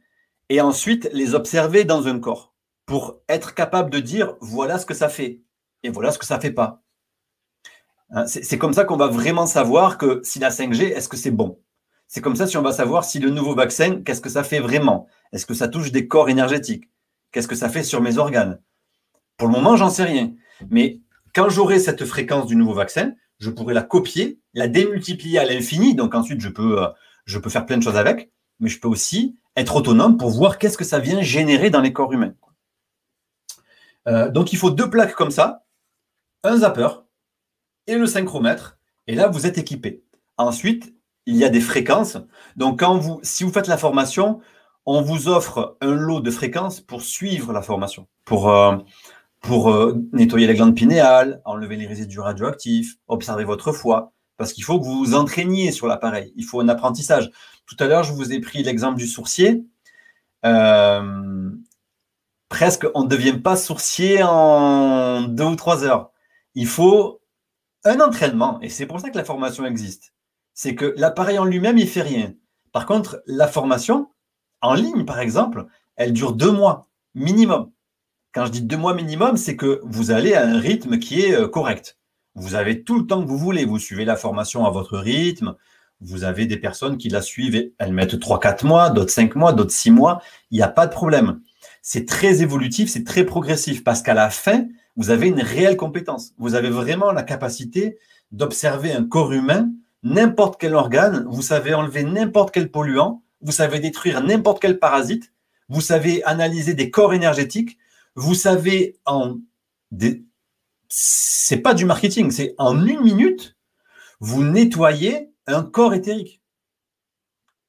et 0.54 0.62
ensuite 0.62 1.10
les 1.13 1.34
observer 1.34 1.84
dans 1.84 2.06
un 2.08 2.20
corps 2.20 2.54
pour 2.86 3.20
être 3.28 3.56
capable 3.56 3.89
de 3.89 4.00
dire 4.00 4.36
voilà 4.39 4.78
ce 4.78 4.86
que 4.86 4.94
ça 4.94 5.10
fait 5.10 5.42
et 5.82 5.89
voilà 5.89 6.12
ce 6.12 6.20
que 6.20 6.28
ça 6.28 6.39
fait 6.39 6.52
pas. 6.52 6.84
Hein, 8.12 8.28
c'est 8.28 8.60
comme 8.60 8.74
ça 8.74 8.86
qu'on 8.86 8.96
va 8.96 9.08
vraiment 9.08 9.48
savoir 9.48 9.98
que 9.98 10.22
si 10.24 10.38
la 10.38 10.52
5G, 10.52 10.84
est-ce 10.84 11.10
que 11.10 11.18
c'est 11.18 11.32
bon? 11.32 11.60
C'est 12.08 12.22
comme 12.22 12.36
ça 12.36 12.46
si 12.46 12.56
on 12.56 12.62
va 12.62 12.72
savoir 12.72 13.04
si 13.04 13.18
le 13.18 13.32
nouveau 13.32 13.56
vaccin, 13.56 14.04
qu'est-ce 14.04 14.22
que 14.22 14.30
ça 14.30 14.44
fait 14.44 14.60
vraiment? 14.60 15.08
Est-ce 15.32 15.48
que 15.48 15.56
ça 15.56 15.68
touche 15.68 15.92
des 15.92 16.08
corps 16.08 16.30
énergétiques? 16.30 16.88
Qu'est-ce 17.32 17.48
que 17.48 17.56
ça 17.56 17.68
fait 17.68 17.82
sur 17.82 18.00
mes 18.00 18.20
organes? 18.20 18.62
Pour 19.38 19.48
le 19.48 19.54
moment, 19.54 19.76
j'en 19.76 19.89
sais 19.89 20.04
rien. 20.04 20.36
Mais 20.70 21.02
quand 21.34 21.50
j'aurai 21.50 21.80
cette 21.80 22.06
fréquence 22.06 22.46
du 22.46 22.56
nouveau 22.56 22.76
vaccin, 22.76 23.13
je 23.39 23.50
pourrais 23.50 23.74
la 23.74 23.82
copier, 23.82 24.39
la 24.54 24.68
démultiplier 24.68 25.39
à 25.39 25.46
l'infini, 25.46 25.96
donc 25.96 26.13
ensuite 26.13 26.42
je 26.42 26.50
peux, 26.50 26.84
euh, 26.84 26.89
je 27.26 27.39
peux 27.39 27.50
faire 27.50 27.66
plein 27.66 27.80
de 27.80 27.84
choses 27.84 27.98
avec, 27.98 28.30
mais 28.60 28.70
je 28.70 28.80
peux 28.80 28.88
aussi 28.88 29.36
être 29.56 29.76
autonome 29.76 30.18
pour 30.18 30.30
voir 30.30 30.58
qu'est-ce 30.58 30.78
que 30.78 30.84
ça 30.84 31.00
vient 31.00 31.22
générer 31.22 31.70
dans 31.70 31.82
les 31.82 31.94
corps 31.94 32.13
humains. 32.13 32.34
Euh, 34.08 34.30
donc 34.30 34.54
il 34.54 34.58
faut 34.58 34.72
deux 34.72 34.89
plaques 34.89 35.16
comme 35.16 35.32
ça, 35.32 35.63
un 36.44 36.58
zapper 36.58 36.89
et 37.88 37.96
le 37.96 38.06
synchromètre, 38.06 38.78
et 39.08 39.16
là 39.16 39.28
vous 39.28 39.46
êtes 39.46 39.58
équipé. 39.58 40.04
Ensuite, 40.38 40.94
il 41.26 41.36
y 41.38 41.46
a 41.46 41.50
des 41.50 41.62
fréquences. 41.62 42.18
Donc 42.56 42.80
quand 42.80 42.98
vous, 42.98 43.20
si 43.24 43.44
vous 43.44 43.52
faites 43.52 43.68
la 43.68 43.78
formation, 43.78 44.42
on 44.86 45.02
vous 45.02 45.30
offre 45.30 45.78
un 45.82 45.94
lot 45.94 46.20
de 46.20 46.32
fréquences 46.32 46.82
pour 46.82 47.02
suivre 47.02 47.54
la 47.54 47.62
formation, 47.62 48.08
pour, 48.26 48.50
euh, 48.50 48.78
pour 49.39 49.72
euh, 49.72 49.96
nettoyer 50.12 50.48
les 50.48 50.56
glandes 50.56 50.76
pinéales, 50.76 51.42
enlever 51.46 51.78
les 51.78 51.88
résidus 51.88 52.20
radioactifs, 52.20 52.96
observer 53.08 53.46
votre 53.46 53.72
foie, 53.72 54.12
parce 54.38 54.52
qu'il 54.52 54.63
faut 54.63 54.80
que 54.80 54.86
vous 54.86 54.98
vous 54.98 55.16
entraîniez 55.16 55.72
sur 55.72 55.88
l'appareil. 55.88 56.34
Il 56.36 56.44
faut 56.44 56.60
un 56.60 56.68
apprentissage. 56.68 57.30
Tout 57.65 57.78
à 57.80 57.88
l'heure, 57.88 58.04
je 58.04 58.13
vous 58.13 58.34
ai 58.34 58.39
pris 58.39 58.63
l'exemple 58.63 58.97
du 58.97 59.08
sourcier. 59.08 59.65
Euh, 60.45 61.49
presque, 62.49 62.86
on 62.93 63.04
ne 63.04 63.10
devient 63.10 63.39
pas 63.41 63.56
sourcier 63.56 64.21
en 64.23 65.21
deux 65.21 65.45
ou 65.45 65.56
trois 65.56 65.84
heures. 65.84 66.12
Il 66.56 66.67
faut 66.67 67.21
un 67.86 67.99
entraînement, 67.99 68.60
et 68.62 68.69
c'est 68.69 68.86
pour 68.86 68.99
ça 68.99 69.10
que 69.10 69.17
la 69.17 69.26
formation 69.26 69.65
existe. 69.65 70.13
C'est 70.54 70.76
que 70.76 70.93
l'appareil 70.97 71.39
en 71.39 71.45
lui-même, 71.45 71.78
il 71.78 71.88
fait 71.88 72.02
rien. 72.02 72.34
Par 72.71 72.86
contre, 72.86 73.21
la 73.26 73.47
formation, 73.47 74.10
en 74.62 74.73
ligne, 74.73 75.06
par 75.06 75.19
exemple, 75.19 75.65
elle 75.95 76.13
dure 76.13 76.34
deux 76.34 76.52
mois 76.52 76.88
minimum. 77.15 77.71
Quand 78.34 78.45
je 78.45 78.52
dis 78.52 78.62
deux 78.62 78.78
mois 78.78 78.95
minimum, 78.95 79.38
c'est 79.38 79.56
que 79.56 79.80
vous 79.84 80.12
allez 80.12 80.34
à 80.34 80.45
un 80.45 80.60
rythme 80.60 80.97
qui 80.97 81.21
est 81.21 81.36
euh, 81.36 81.47
correct. 81.47 81.99
Vous 82.36 82.56
avez 82.56 82.84
tout 82.84 82.97
le 82.97 83.06
temps 83.06 83.21
que 83.21 83.28
vous 83.28 83.38
voulez. 83.38 83.63
Vous 83.65 83.78
suivez 83.78 84.06
la 84.06 84.15
formation 84.15 84.65
à 84.65 84.71
votre 84.71 84.97
rythme. 84.97 85.56
Vous 86.04 86.24
avez 86.24 86.46
des 86.46 86.58
personnes 86.58 86.98
qui 86.98 87.10
la 87.10 87.22
suivent 87.22 87.56
et 87.56 87.74
elles 87.80 87.94
mettent 87.94 88.16
3-4 88.16 88.66
mois, 88.66 88.89
d'autres 88.89 89.12
5 89.12 89.36
mois, 89.36 89.54
d'autres 89.54 89.72
6 89.72 89.92
mois. 89.92 90.22
Il 90.52 90.58
n'y 90.58 90.63
a 90.63 90.68
pas 90.68 90.88
de 90.88 90.92
problème. 90.92 91.39
C'est 91.82 92.08
très 92.08 92.42
évolutif, 92.42 92.89
c'est 92.89 93.04
très 93.04 93.26
progressif 93.26 93.84
parce 93.84 94.02
qu'à 94.02 94.13
la 94.13 94.30
fin, 94.30 94.68
vous 94.96 95.10
avez 95.10 95.28
une 95.28 95.42
réelle 95.42 95.78
compétence. 95.78 96.34
Vous 96.38 96.56
avez 96.56 96.70
vraiment 96.70 97.12
la 97.12 97.24
capacité 97.24 97.98
d'observer 98.32 98.92
un 98.92 99.04
corps 99.04 99.32
humain, 99.32 99.70
n'importe 100.04 100.60
quel 100.60 100.76
organe. 100.76 101.26
Vous 101.30 101.42
savez 101.42 101.74
enlever 101.74 102.04
n'importe 102.04 102.54
quel 102.54 102.70
polluant 102.70 103.24
vous 103.44 103.52
savez 103.52 103.80
détruire 103.80 104.24
n'importe 104.24 104.62
quel 104.62 104.80
parasite, 104.80 105.34
vous 105.70 105.82
savez 105.82 106.24
analyser 106.24 106.74
des 106.74 106.89
corps 106.89 107.13
énergétiques, 107.13 107.78
vous 108.16 108.36
savez 108.36 108.98
en 109.06 109.38
des... 109.92 110.24
c'est 110.88 111.58
pas 111.58 111.74
du 111.74 111.86
marketing, 111.86 112.32
c'est 112.32 112.56
en 112.58 112.86
une 112.86 113.02
minute, 113.02 113.58
vous 114.20 114.44
nettoyez 114.44 115.30
un 115.47 115.63
corps 115.63 115.93
éthérique. 115.93 116.41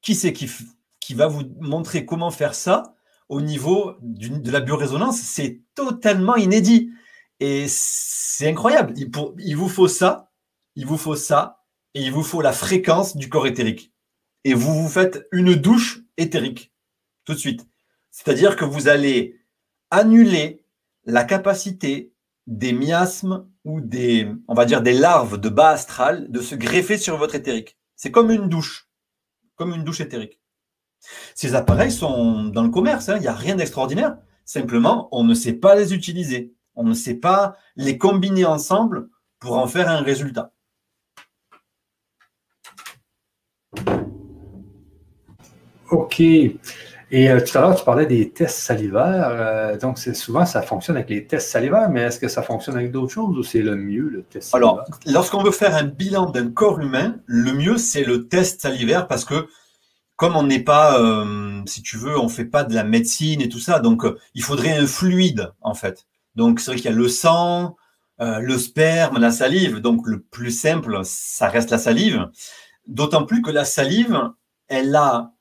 Qui 0.01 0.15
c'est 0.15 0.33
qui, 0.33 1.13
va 1.13 1.27
vous 1.27 1.43
montrer 1.59 2.05
comment 2.05 2.31
faire 2.31 2.55
ça 2.55 2.95
au 3.29 3.41
niveau 3.41 3.95
de 4.01 4.51
la 4.51 4.61
biorésonance? 4.61 5.19
C'est 5.19 5.61
totalement 5.73 6.35
inédit. 6.35 6.91
Et 7.39 7.65
c'est 7.67 8.49
incroyable. 8.49 8.93
Il, 8.97 9.11
il 9.39 9.57
vous 9.57 9.69
faut 9.69 9.87
ça, 9.87 10.31
il 10.75 10.85
vous 10.85 10.97
faut 10.97 11.15
ça, 11.15 11.65
et 11.95 12.01
il 12.01 12.11
vous 12.11 12.23
faut 12.23 12.41
la 12.41 12.53
fréquence 12.53 13.15
du 13.17 13.29
corps 13.29 13.47
éthérique 13.47 13.93
et 14.43 14.53
vous 14.53 14.83
vous 14.83 14.89
faites 14.89 15.27
une 15.31 15.55
douche 15.55 16.03
éthérique 16.17 16.71
tout 17.23 17.33
de 17.33 17.39
suite. 17.39 17.67
C'est-à-dire 18.11 18.55
que 18.55 18.65
vous 18.65 18.87
allez 18.87 19.41
annuler 19.89 20.63
la 21.05 21.23
capacité 21.23 22.13
des 22.45 22.73
miasmes 22.73 23.49
ou 23.65 23.81
des, 23.81 24.31
on 24.47 24.53
va 24.53 24.65
dire, 24.65 24.81
des 24.81 24.93
larves 24.93 25.39
de 25.39 25.49
bas 25.49 25.69
astral 25.69 26.31
de 26.31 26.39
se 26.39 26.55
greffer 26.55 26.97
sur 26.97 27.17
votre 27.17 27.35
éthérique. 27.35 27.77
C'est 27.95 28.11
comme 28.11 28.31
une 28.31 28.47
douche, 28.47 28.87
comme 29.55 29.73
une 29.73 29.83
douche 29.83 30.01
éthérique. 30.01 30.39
Ces 31.33 31.55
appareils 31.55 31.91
sont 31.91 32.45
dans 32.45 32.63
le 32.63 32.69
commerce, 32.69 33.09
hein. 33.09 33.17
il 33.17 33.21
n'y 33.21 33.27
a 33.27 33.33
rien 33.33 33.55
d'extraordinaire. 33.55 34.17
Simplement, 34.45 35.09
on 35.11 35.23
ne 35.23 35.33
sait 35.33 35.53
pas 35.53 35.75
les 35.75 35.93
utiliser. 35.93 36.53
On 36.75 36.83
ne 36.83 36.93
sait 36.93 37.15
pas 37.15 37.57
les 37.75 37.97
combiner 37.97 38.45
ensemble 38.45 39.09
pour 39.39 39.57
en 39.57 39.67
faire 39.67 39.89
un 39.89 40.01
résultat. 40.01 40.53
OK. 45.89 46.21
Et 47.11 47.29
euh, 47.29 47.39
tout 47.39 47.57
à 47.57 47.61
l'heure, 47.61 47.75
tu 47.75 47.85
parlais 47.85 48.05
des 48.05 48.31
tests 48.31 48.57
salivaires. 48.57 49.27
Euh, 49.29 49.77
donc, 49.77 49.99
c'est 49.99 50.15
souvent, 50.15 50.45
ça 50.45 50.61
fonctionne 50.61 50.97
avec 50.97 51.09
les 51.09 51.25
tests 51.27 51.49
salivaires, 51.49 51.89
mais 51.89 52.01
est-ce 52.01 52.19
que 52.19 52.27
ça 52.27 52.41
fonctionne 52.41 52.75
avec 52.75 52.91
d'autres 52.91 53.13
choses 53.13 53.37
ou 53.37 53.43
c'est 53.43 53.61
le 53.61 53.75
mieux, 53.75 54.09
le 54.09 54.23
test 54.23 54.49
salivaire? 54.49 54.73
Alors, 54.73 54.85
lorsqu'on 55.05 55.43
veut 55.43 55.51
faire 55.51 55.75
un 55.75 55.83
bilan 55.83 56.29
d'un 56.31 56.49
corps 56.49 56.79
humain, 56.79 57.17
le 57.25 57.53
mieux, 57.53 57.77
c'est 57.77 58.03
le 58.03 58.27
test 58.27 58.61
salivaire 58.61 59.07
parce 59.07 59.23
que, 59.23 59.47
comme 60.15 60.35
on 60.35 60.43
n'est 60.43 60.63
pas, 60.63 60.99
euh, 60.99 61.61
si 61.65 61.83
tu 61.83 61.97
veux, 61.97 62.17
on 62.19 62.29
fait 62.29 62.45
pas 62.45 62.63
de 62.63 62.73
la 62.73 62.83
médecine 62.83 63.41
et 63.41 63.49
tout 63.49 63.59
ça, 63.59 63.79
donc 63.79 64.03
il 64.33 64.41
faudrait 64.41 64.77
un 64.77 64.87
fluide, 64.87 65.51
en 65.61 65.73
fait. 65.73 66.05
Donc, 66.35 66.59
c'est 66.59 66.71
vrai 66.71 66.77
qu'il 66.77 66.89
y 66.89 66.93
a 66.93 66.97
le 66.97 67.07
sang, 67.07 67.75
le 68.19 68.57
sperme, 68.57 69.19
la 69.19 69.31
salive. 69.31 69.79
Donc, 69.79 70.07
le 70.07 70.21
plus 70.21 70.51
simple, 70.51 71.01
ça 71.03 71.49
reste 71.49 71.69
la 71.69 71.77
salive. 71.77 72.29
D'autant 72.87 73.25
plus 73.25 73.41
que 73.41 73.51
la 73.51 73.65
salive, 73.65 74.19
elle 74.67 74.95
a 74.95 75.34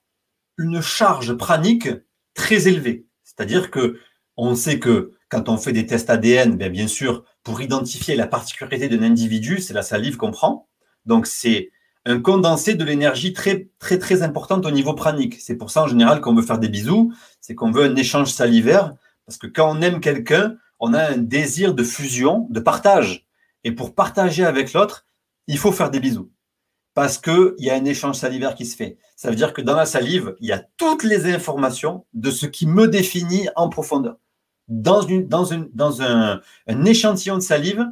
une 0.58 0.80
charge 0.80 1.34
pranique 1.34 1.88
très 2.34 2.68
élevée. 2.68 3.06
C'est-à-dire 3.22 3.70
que 3.70 3.98
on 4.36 4.54
sait 4.54 4.78
que 4.78 5.12
quand 5.28 5.48
on 5.48 5.56
fait 5.56 5.72
des 5.72 5.86
tests 5.86 6.10
ADN, 6.10 6.56
bien, 6.56 6.68
bien 6.68 6.88
sûr, 6.88 7.24
pour 7.42 7.60
identifier 7.60 8.16
la 8.16 8.26
particularité 8.26 8.88
d'un 8.88 9.02
individu, 9.02 9.60
c'est 9.60 9.74
la 9.74 9.82
salive 9.82 10.16
qu'on 10.16 10.30
prend. 10.30 10.68
Donc 11.06 11.26
c'est 11.26 11.70
un 12.06 12.20
condensé 12.20 12.74
de 12.74 12.84
l'énergie 12.84 13.32
très 13.32 13.68
très 13.78 13.98
très 13.98 14.22
importante 14.22 14.66
au 14.66 14.70
niveau 14.70 14.94
pranique. 14.94 15.40
C'est 15.40 15.56
pour 15.56 15.70
ça 15.70 15.82
en 15.82 15.88
général 15.88 16.20
qu'on 16.20 16.34
veut 16.34 16.42
faire 16.42 16.58
des 16.58 16.68
bisous, 16.68 17.12
c'est 17.40 17.54
qu'on 17.54 17.70
veut 17.70 17.84
un 17.84 17.96
échange 17.96 18.30
salivaire 18.30 18.94
parce 19.26 19.38
que 19.38 19.46
quand 19.46 19.70
on 19.70 19.80
aime 19.80 20.00
quelqu'un, 20.00 20.56
on 20.80 20.92
a 20.92 21.02
un 21.12 21.16
désir 21.16 21.74
de 21.74 21.82
fusion, 21.82 22.46
de 22.50 22.60
partage. 22.60 23.26
Et 23.62 23.72
pour 23.72 23.94
partager 23.94 24.44
avec 24.44 24.74
l'autre, 24.74 25.06
il 25.46 25.56
faut 25.58 25.72
faire 25.72 25.90
des 25.90 26.00
bisous 26.00 26.30
parce 26.94 27.18
qu'il 27.18 27.54
y 27.58 27.70
a 27.70 27.74
un 27.74 27.84
échange 27.84 28.16
salivaire 28.16 28.54
qui 28.54 28.64
se 28.64 28.76
fait. 28.76 28.96
Ça 29.16 29.28
veut 29.28 29.36
dire 29.36 29.52
que 29.52 29.60
dans 29.60 29.74
la 29.74 29.84
salive, 29.84 30.36
il 30.40 30.48
y 30.48 30.52
a 30.52 30.64
toutes 30.76 31.02
les 31.02 31.26
informations 31.32 32.06
de 32.14 32.30
ce 32.30 32.46
qui 32.46 32.66
me 32.66 32.86
définit 32.86 33.48
en 33.56 33.68
profondeur. 33.68 34.16
Dans, 34.68 35.02
une, 35.02 35.26
dans, 35.26 35.44
une, 35.44 35.68
dans 35.74 36.00
un, 36.02 36.40
échantillon 36.86 37.34
de 37.34 37.42
salive, 37.42 37.84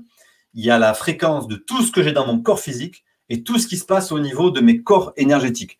il 0.54 0.64
y 0.64 0.70
a 0.70 0.78
la 0.78 0.94
fréquence 0.94 1.48
de 1.48 1.56
tout 1.56 1.82
ce 1.82 1.90
que 1.90 2.02
j'ai 2.02 2.12
dans 2.12 2.26
mon 2.26 2.40
corps 2.40 2.60
physique 2.60 3.04
et 3.28 3.42
tout 3.42 3.58
ce 3.58 3.66
qui 3.66 3.76
se 3.76 3.84
passe 3.84 4.12
au 4.12 4.20
niveau 4.20 4.50
de 4.50 4.60
mes 4.60 4.82
corps 4.82 5.12
énergétiques. 5.16 5.78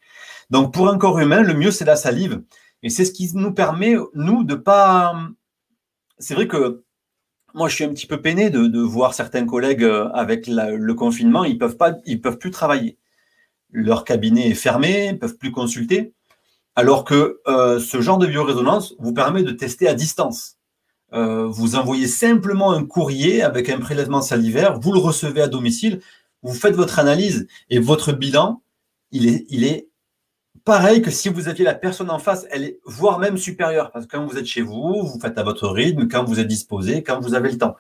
Donc 0.50 0.74
pour 0.74 0.88
un 0.88 0.98
corps 0.98 1.18
humain, 1.18 1.42
le 1.42 1.54
mieux, 1.54 1.70
c'est 1.70 1.84
la 1.84 1.96
salive. 1.96 2.42
Et 2.82 2.90
c'est 2.90 3.04
ce 3.04 3.12
qui 3.12 3.30
nous 3.34 3.54
permet, 3.54 3.94
nous, 4.14 4.42
de 4.42 4.56
pas... 4.56 5.14
C'est 6.18 6.34
vrai 6.34 6.48
que 6.48 6.82
moi, 7.54 7.68
je 7.68 7.74
suis 7.76 7.84
un 7.84 7.90
petit 7.90 8.06
peu 8.06 8.20
peiné 8.20 8.50
de, 8.50 8.80
voir 8.80 9.14
certains 9.14 9.46
collègues 9.46 9.84
euh, 9.84 10.08
avec 10.14 10.46
le 10.48 10.94
confinement, 10.94 11.44
ils 11.44 11.58
peuvent 11.58 11.76
pas, 11.76 11.94
ils 12.06 12.20
peuvent 12.20 12.38
plus 12.38 12.50
travailler 12.50 12.98
leur 13.72 14.04
cabinet 14.04 14.50
est 14.50 14.54
fermé, 14.54 15.12
ne 15.12 15.18
peuvent 15.18 15.36
plus 15.36 15.50
consulter, 15.50 16.12
alors 16.76 17.04
que 17.04 17.40
euh, 17.46 17.80
ce 17.80 18.00
genre 18.00 18.18
de 18.18 18.26
biorésonance 18.26 18.94
vous 18.98 19.12
permet 19.12 19.42
de 19.42 19.50
tester 19.50 19.88
à 19.88 19.94
distance. 19.94 20.58
Euh, 21.12 21.46
vous 21.46 21.76
envoyez 21.76 22.06
simplement 22.06 22.72
un 22.72 22.84
courrier 22.84 23.42
avec 23.42 23.68
un 23.68 23.78
prélèvement 23.78 24.22
salivaire, 24.22 24.78
vous 24.78 24.92
le 24.92 24.98
recevez 24.98 25.42
à 25.42 25.48
domicile, 25.48 26.00
vous 26.42 26.54
faites 26.54 26.74
votre 26.74 26.98
analyse 26.98 27.46
et 27.68 27.78
votre 27.78 28.12
bilan, 28.12 28.62
il 29.10 29.28
est, 29.28 29.44
il 29.50 29.64
est 29.64 29.88
pareil 30.64 31.02
que 31.02 31.10
si 31.10 31.28
vous 31.28 31.48
aviez 31.48 31.64
la 31.64 31.74
personne 31.74 32.10
en 32.10 32.18
face, 32.18 32.46
elle 32.50 32.64
est 32.64 32.80
voire 32.84 33.18
même 33.18 33.36
supérieure, 33.36 33.90
parce 33.90 34.06
que 34.06 34.16
quand 34.16 34.26
vous 34.26 34.38
êtes 34.38 34.46
chez 34.46 34.62
vous, 34.62 35.02
vous 35.06 35.18
faites 35.20 35.38
à 35.38 35.42
votre 35.42 35.68
rythme, 35.68 36.08
quand 36.08 36.24
vous 36.24 36.40
êtes 36.40 36.46
disposé, 36.46 37.02
quand 37.02 37.20
vous 37.20 37.34
avez 37.34 37.50
le 37.50 37.58
temps. 37.58 37.76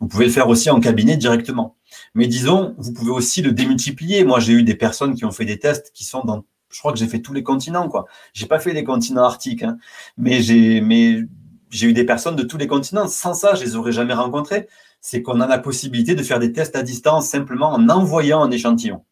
Vous 0.00 0.08
pouvez 0.08 0.26
le 0.26 0.30
faire 0.30 0.48
aussi 0.48 0.68
en 0.70 0.80
cabinet 0.80 1.16
directement. 1.16 1.76
Mais 2.16 2.26
disons, 2.26 2.74
vous 2.78 2.94
pouvez 2.94 3.10
aussi 3.10 3.42
le 3.42 3.52
démultiplier. 3.52 4.24
Moi, 4.24 4.40
j'ai 4.40 4.54
eu 4.54 4.62
des 4.62 4.74
personnes 4.74 5.14
qui 5.14 5.26
ont 5.26 5.30
fait 5.30 5.44
des 5.44 5.58
tests 5.58 5.92
qui 5.92 6.02
sont 6.02 6.24
dans, 6.24 6.46
je 6.70 6.78
crois 6.78 6.92
que 6.92 6.98
j'ai 6.98 7.08
fait 7.08 7.20
tous 7.20 7.34
les 7.34 7.42
continents, 7.42 7.90
quoi. 7.90 8.06
J'ai 8.32 8.46
pas 8.46 8.58
fait 8.58 8.72
les 8.72 8.84
continents 8.84 9.24
arctiques, 9.24 9.62
hein. 9.62 9.76
mais 10.16 10.40
j'ai, 10.40 10.80
mais 10.80 11.24
j'ai 11.68 11.88
eu 11.88 11.92
des 11.92 12.06
personnes 12.06 12.34
de 12.34 12.42
tous 12.42 12.56
les 12.56 12.66
continents. 12.66 13.06
Sans 13.06 13.34
ça, 13.34 13.54
je 13.54 13.62
les 13.62 13.76
aurais 13.76 13.92
jamais 13.92 14.14
rencontrées. 14.14 14.66
C'est 15.02 15.20
qu'on 15.20 15.42
a 15.42 15.46
la 15.46 15.58
possibilité 15.58 16.14
de 16.14 16.22
faire 16.22 16.38
des 16.38 16.52
tests 16.52 16.74
à 16.74 16.82
distance 16.82 17.28
simplement 17.28 17.68
en 17.68 17.86
envoyant 17.90 18.42
un 18.42 18.50
échantillon. 18.50 19.04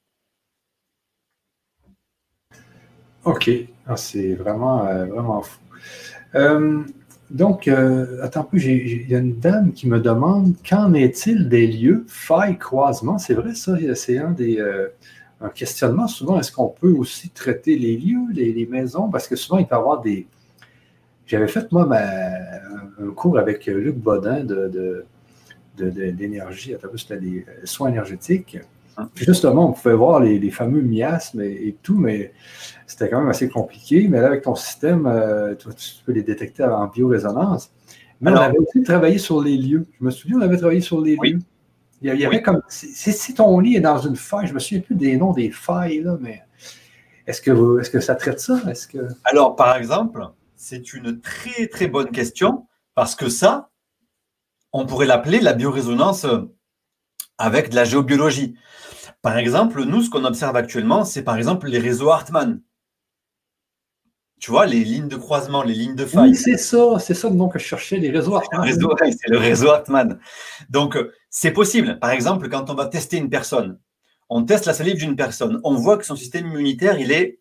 OK. 3.24 3.50
Ah, 3.86 3.98
c'est 3.98 4.32
vraiment, 4.34 4.86
euh, 4.86 5.04
vraiment 5.04 5.42
fou. 5.42 5.60
Euh, 6.36 6.84
donc, 7.30 7.68
euh, 7.68 8.22
attends 8.22 8.40
un 8.40 8.44
peu, 8.44 8.58
il 8.58 9.10
y 9.10 9.14
a 9.14 9.18
une 9.18 9.38
dame 9.38 9.72
qui 9.72 9.88
me 9.88 10.00
demande 10.00 10.54
qu'en 10.68 10.92
est-il 10.94 11.48
des 11.48 11.66
lieux 11.66 12.04
failles 12.06 12.58
croisement? 12.58 13.18
C'est 13.18 13.34
vrai, 13.34 13.54
ça, 13.54 13.76
c'est 13.94 14.18
un 14.18 14.30
des 14.30 14.60
un 15.40 15.48
questionnement. 15.50 16.08
Souvent, 16.08 16.38
est-ce 16.38 16.52
qu'on 16.52 16.68
peut 16.68 16.92
aussi 16.92 17.30
traiter 17.30 17.76
les 17.76 17.96
lieux, 17.96 18.32
les, 18.32 18.66
maisons? 18.66 19.08
Parce 19.10 19.28
que 19.28 19.36
souvent, 19.36 19.58
il 19.58 19.66
peut 19.66 19.74
y 19.74 19.78
avoir 19.78 20.00
des. 20.00 20.26
J'avais 21.26 21.48
fait, 21.48 21.70
moi, 21.72 21.88
un 21.92 23.10
cours 23.10 23.38
avec 23.38 23.66
Luc 23.66 23.96
de, 23.96 25.04
d'énergie, 25.76 26.72
de, 26.72 26.96
c'était 26.96 27.18
des 27.18 27.44
soins 27.64 27.88
énergétiques. 27.88 28.58
Justement, 29.14 29.70
on 29.70 29.72
pouvait 29.72 29.94
voir 29.94 30.20
les, 30.20 30.50
fameux 30.50 30.82
miasmes 30.82 31.40
et, 31.40 31.76
tout, 31.82 31.96
mais 31.96 32.32
c'était 32.86 33.08
quand 33.08 33.20
même 33.20 33.28
assez 33.28 33.48
compliqué. 33.48 34.08
Mais 34.08 34.20
là, 34.20 34.28
avec 34.28 34.42
ton 34.42 34.54
système, 34.54 35.06
euh, 35.06 35.54
tu, 35.54 35.68
peux 36.04 36.12
les 36.12 36.22
détecter 36.22 36.64
en 36.64 36.86
biorésonance. 36.86 37.72
Mais 38.20 38.30
on 38.30 38.36
avait 38.36 38.58
aussi 38.58 38.82
travaillé 38.82 39.18
sur 39.18 39.42
les 39.42 39.56
lieux. 39.56 39.86
Je 39.98 40.04
me 40.04 40.10
souviens, 40.10 40.38
on 40.38 40.42
avait 40.42 40.56
travaillé 40.56 40.80
sur 40.80 41.00
les 41.00 41.16
lieux. 41.22 41.40
Il 42.02 42.14
y 42.14 42.24
avait 42.24 42.42
comme. 42.42 42.60
Si, 42.68 43.34
ton 43.34 43.58
lit 43.60 43.76
est 43.76 43.80
dans 43.80 43.98
une 43.98 44.16
faille, 44.16 44.46
je 44.46 44.54
me 44.54 44.58
souviens 44.58 44.80
plus 44.80 44.94
des 44.94 45.16
noms 45.16 45.32
des 45.32 45.50
failles, 45.50 46.02
là, 46.02 46.16
mais 46.20 46.42
est-ce 47.26 47.40
que, 47.40 47.80
est 47.80 47.90
que 47.90 48.00
ça 48.00 48.14
traite 48.14 48.40
ça? 48.40 48.60
Est-ce 48.68 48.86
que... 48.86 48.98
Alors, 49.24 49.56
par 49.56 49.76
exemple, 49.76 50.28
c'est 50.56 50.92
une 50.92 51.20
très, 51.20 51.66
très 51.66 51.86
bonne 51.86 52.10
question 52.10 52.66
parce 52.94 53.14
que 53.14 53.28
ça, 53.28 53.70
on 54.72 54.86
pourrait 54.86 55.06
l'appeler 55.06 55.40
la 55.40 55.54
biorésonance 55.54 56.26
avec 57.38 57.70
de 57.70 57.76
la 57.76 57.84
géobiologie. 57.84 58.56
Par 59.22 59.38
exemple, 59.38 59.84
nous, 59.84 60.02
ce 60.02 60.10
qu'on 60.10 60.24
observe 60.24 60.56
actuellement, 60.56 61.04
c'est 61.04 61.22
par 61.22 61.36
exemple 61.36 61.68
les 61.68 61.78
réseaux 61.78 62.10
Hartmann. 62.10 62.60
Tu 64.40 64.50
vois, 64.50 64.66
les 64.66 64.84
lignes 64.84 65.08
de 65.08 65.16
croisement, 65.16 65.62
les 65.62 65.72
lignes 65.72 65.94
de 65.94 66.04
faille. 66.04 66.30
Oui, 66.30 66.36
c'est 66.36 66.58
ça, 66.58 66.98
c'est 66.98 67.14
ça 67.14 67.30
le 67.30 67.34
nom 67.34 67.48
que 67.48 67.58
je 67.58 67.64
cherchais, 67.64 67.96
les 67.96 68.10
réseaux 68.10 68.34
Hartmann. 68.34 68.70
C'est 68.70 69.30
le 69.30 69.38
réseau 69.38 69.70
Hartmann. 69.70 70.18
Donc, 70.68 70.98
c'est 71.30 71.52
possible. 71.52 71.98
Par 71.98 72.10
exemple, 72.10 72.48
quand 72.50 72.68
on 72.68 72.74
va 72.74 72.86
tester 72.86 73.16
une 73.16 73.30
personne, 73.30 73.78
on 74.28 74.44
teste 74.44 74.66
la 74.66 74.74
salive 74.74 74.96
d'une 74.96 75.16
personne, 75.16 75.60
on 75.64 75.74
voit 75.74 75.96
que 75.96 76.04
son 76.04 76.16
système 76.16 76.46
immunitaire, 76.46 76.98
il 76.98 77.10
est, 77.10 77.40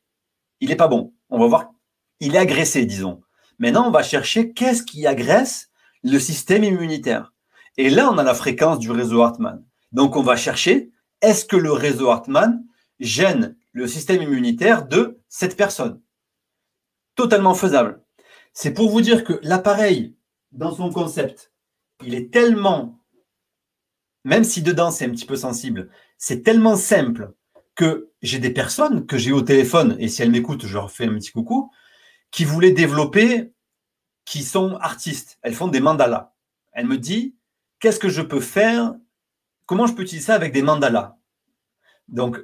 il 0.62 0.71
est 0.71 0.77
pas 0.77 0.88
bon. 0.88 1.13
On 1.29 1.39
va 1.39 1.47
voir, 1.47 1.71
il 2.19 2.36
est 2.36 2.39
agressé, 2.39 2.86
disons. 2.86 3.21
Maintenant, 3.60 3.88
on 3.88 3.91
va 3.91 4.03
chercher 4.03 4.53
qu'est-ce 4.53 4.84
qui 4.84 5.06
agresse 5.06 5.69
le 6.03 6.19
système 6.19 6.63
immunitaire. 6.63 7.34
Et 7.77 7.89
là, 7.89 8.10
on 8.12 8.17
a 8.17 8.23
la 8.23 8.34
fréquence 8.34 8.79
du 8.79 8.91
réseau 8.91 9.21
Hartmann. 9.21 9.63
Donc, 9.93 10.15
on 10.15 10.23
va 10.23 10.36
chercher 10.36 10.91
est-ce 11.21 11.45
que 11.45 11.56
le 11.56 11.71
réseau 11.71 12.10
Hartmann 12.10 12.65
gêne 12.99 13.56
le 13.71 13.88
système 13.88 14.21
immunitaire 14.21 14.86
de 14.88 15.21
cette 15.29 15.56
personne? 15.56 16.01
Totalement 17.15 17.53
faisable. 17.53 18.03
C'est 18.53 18.73
pour 18.73 18.89
vous 18.89 19.01
dire 19.01 19.23
que 19.23 19.39
l'appareil, 19.41 20.15
dans 20.51 20.75
son 20.75 20.91
concept, 20.91 21.51
il 22.03 22.13
est 22.13 22.32
tellement, 22.32 22.99
même 24.25 24.43
si 24.43 24.62
dedans 24.62 24.91
c'est 24.91 25.06
un 25.06 25.12
petit 25.12 25.25
peu 25.25 25.36
sensible, 25.36 25.89
c'est 26.17 26.43
tellement 26.43 26.75
simple 26.75 27.34
que 27.75 28.12
j'ai 28.21 28.39
des 28.39 28.51
personnes 28.51 29.06
que 29.06 29.17
j'ai 29.17 29.32
au 29.32 29.41
téléphone, 29.41 29.95
et 29.99 30.08
si 30.08 30.21
elles 30.21 30.32
m'écoutent, 30.32 30.65
je 30.65 30.73
leur 30.73 30.91
fais 30.91 31.08
un 31.08 31.15
petit 31.15 31.32
coucou, 31.32 31.71
qui 32.32 32.45
voulaient 32.45 32.71
développer, 32.71 33.53
qui 34.25 34.43
sont 34.43 34.75
artistes. 34.75 35.39
Elles 35.41 35.56
font 35.56 35.67
des 35.67 35.79
mandalas. 35.79 36.34
Elle 36.71 36.88
me 36.88 36.97
dit, 36.97 37.36
qu'est-ce 37.79 37.99
que 37.99 38.10
je 38.10 38.21
peux 38.21 38.39
faire 38.39 38.93
Comment 39.65 39.88
je 39.88 39.93
peux 39.93 40.04
utiliser 40.04 40.28
ça 40.28 40.36
avec 40.36 40.54
des 40.54 40.62
mandalas? 40.62 41.17
Donc, 42.08 42.39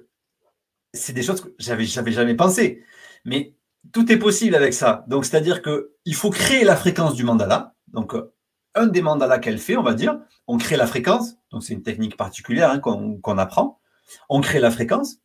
c'est 0.93 1.13
des 1.13 1.23
choses 1.23 1.41
que 1.41 1.49
j'avais, 1.59 1.85
jamais 1.85 2.35
pensé. 2.35 2.83
Mais 3.25 3.55
tout 3.93 4.11
est 4.11 4.17
possible 4.17 4.55
avec 4.55 4.73
ça. 4.73 5.05
Donc, 5.07 5.25
c'est-à-dire 5.25 5.61
qu'il 5.61 6.15
faut 6.15 6.29
créer 6.29 6.63
la 6.63 6.75
fréquence 6.75 7.15
du 7.15 7.23
mandala. 7.23 7.75
Donc, 7.87 8.13
un 8.75 8.87
des 8.87 9.01
mandalas 9.01 9.39
qu'elle 9.39 9.59
fait, 9.59 9.77
on 9.77 9.83
va 9.83 9.93
dire, 9.93 10.19
on 10.47 10.57
crée 10.57 10.77
la 10.77 10.87
fréquence. 10.87 11.35
Donc, 11.51 11.63
c'est 11.63 11.73
une 11.73 11.83
technique 11.83 12.17
particulière 12.17 12.71
hein, 12.71 12.79
qu'on 12.79 13.37
apprend. 13.37 13.79
On 14.29 14.41
crée 14.41 14.59
la 14.59 14.71
fréquence. 14.71 15.17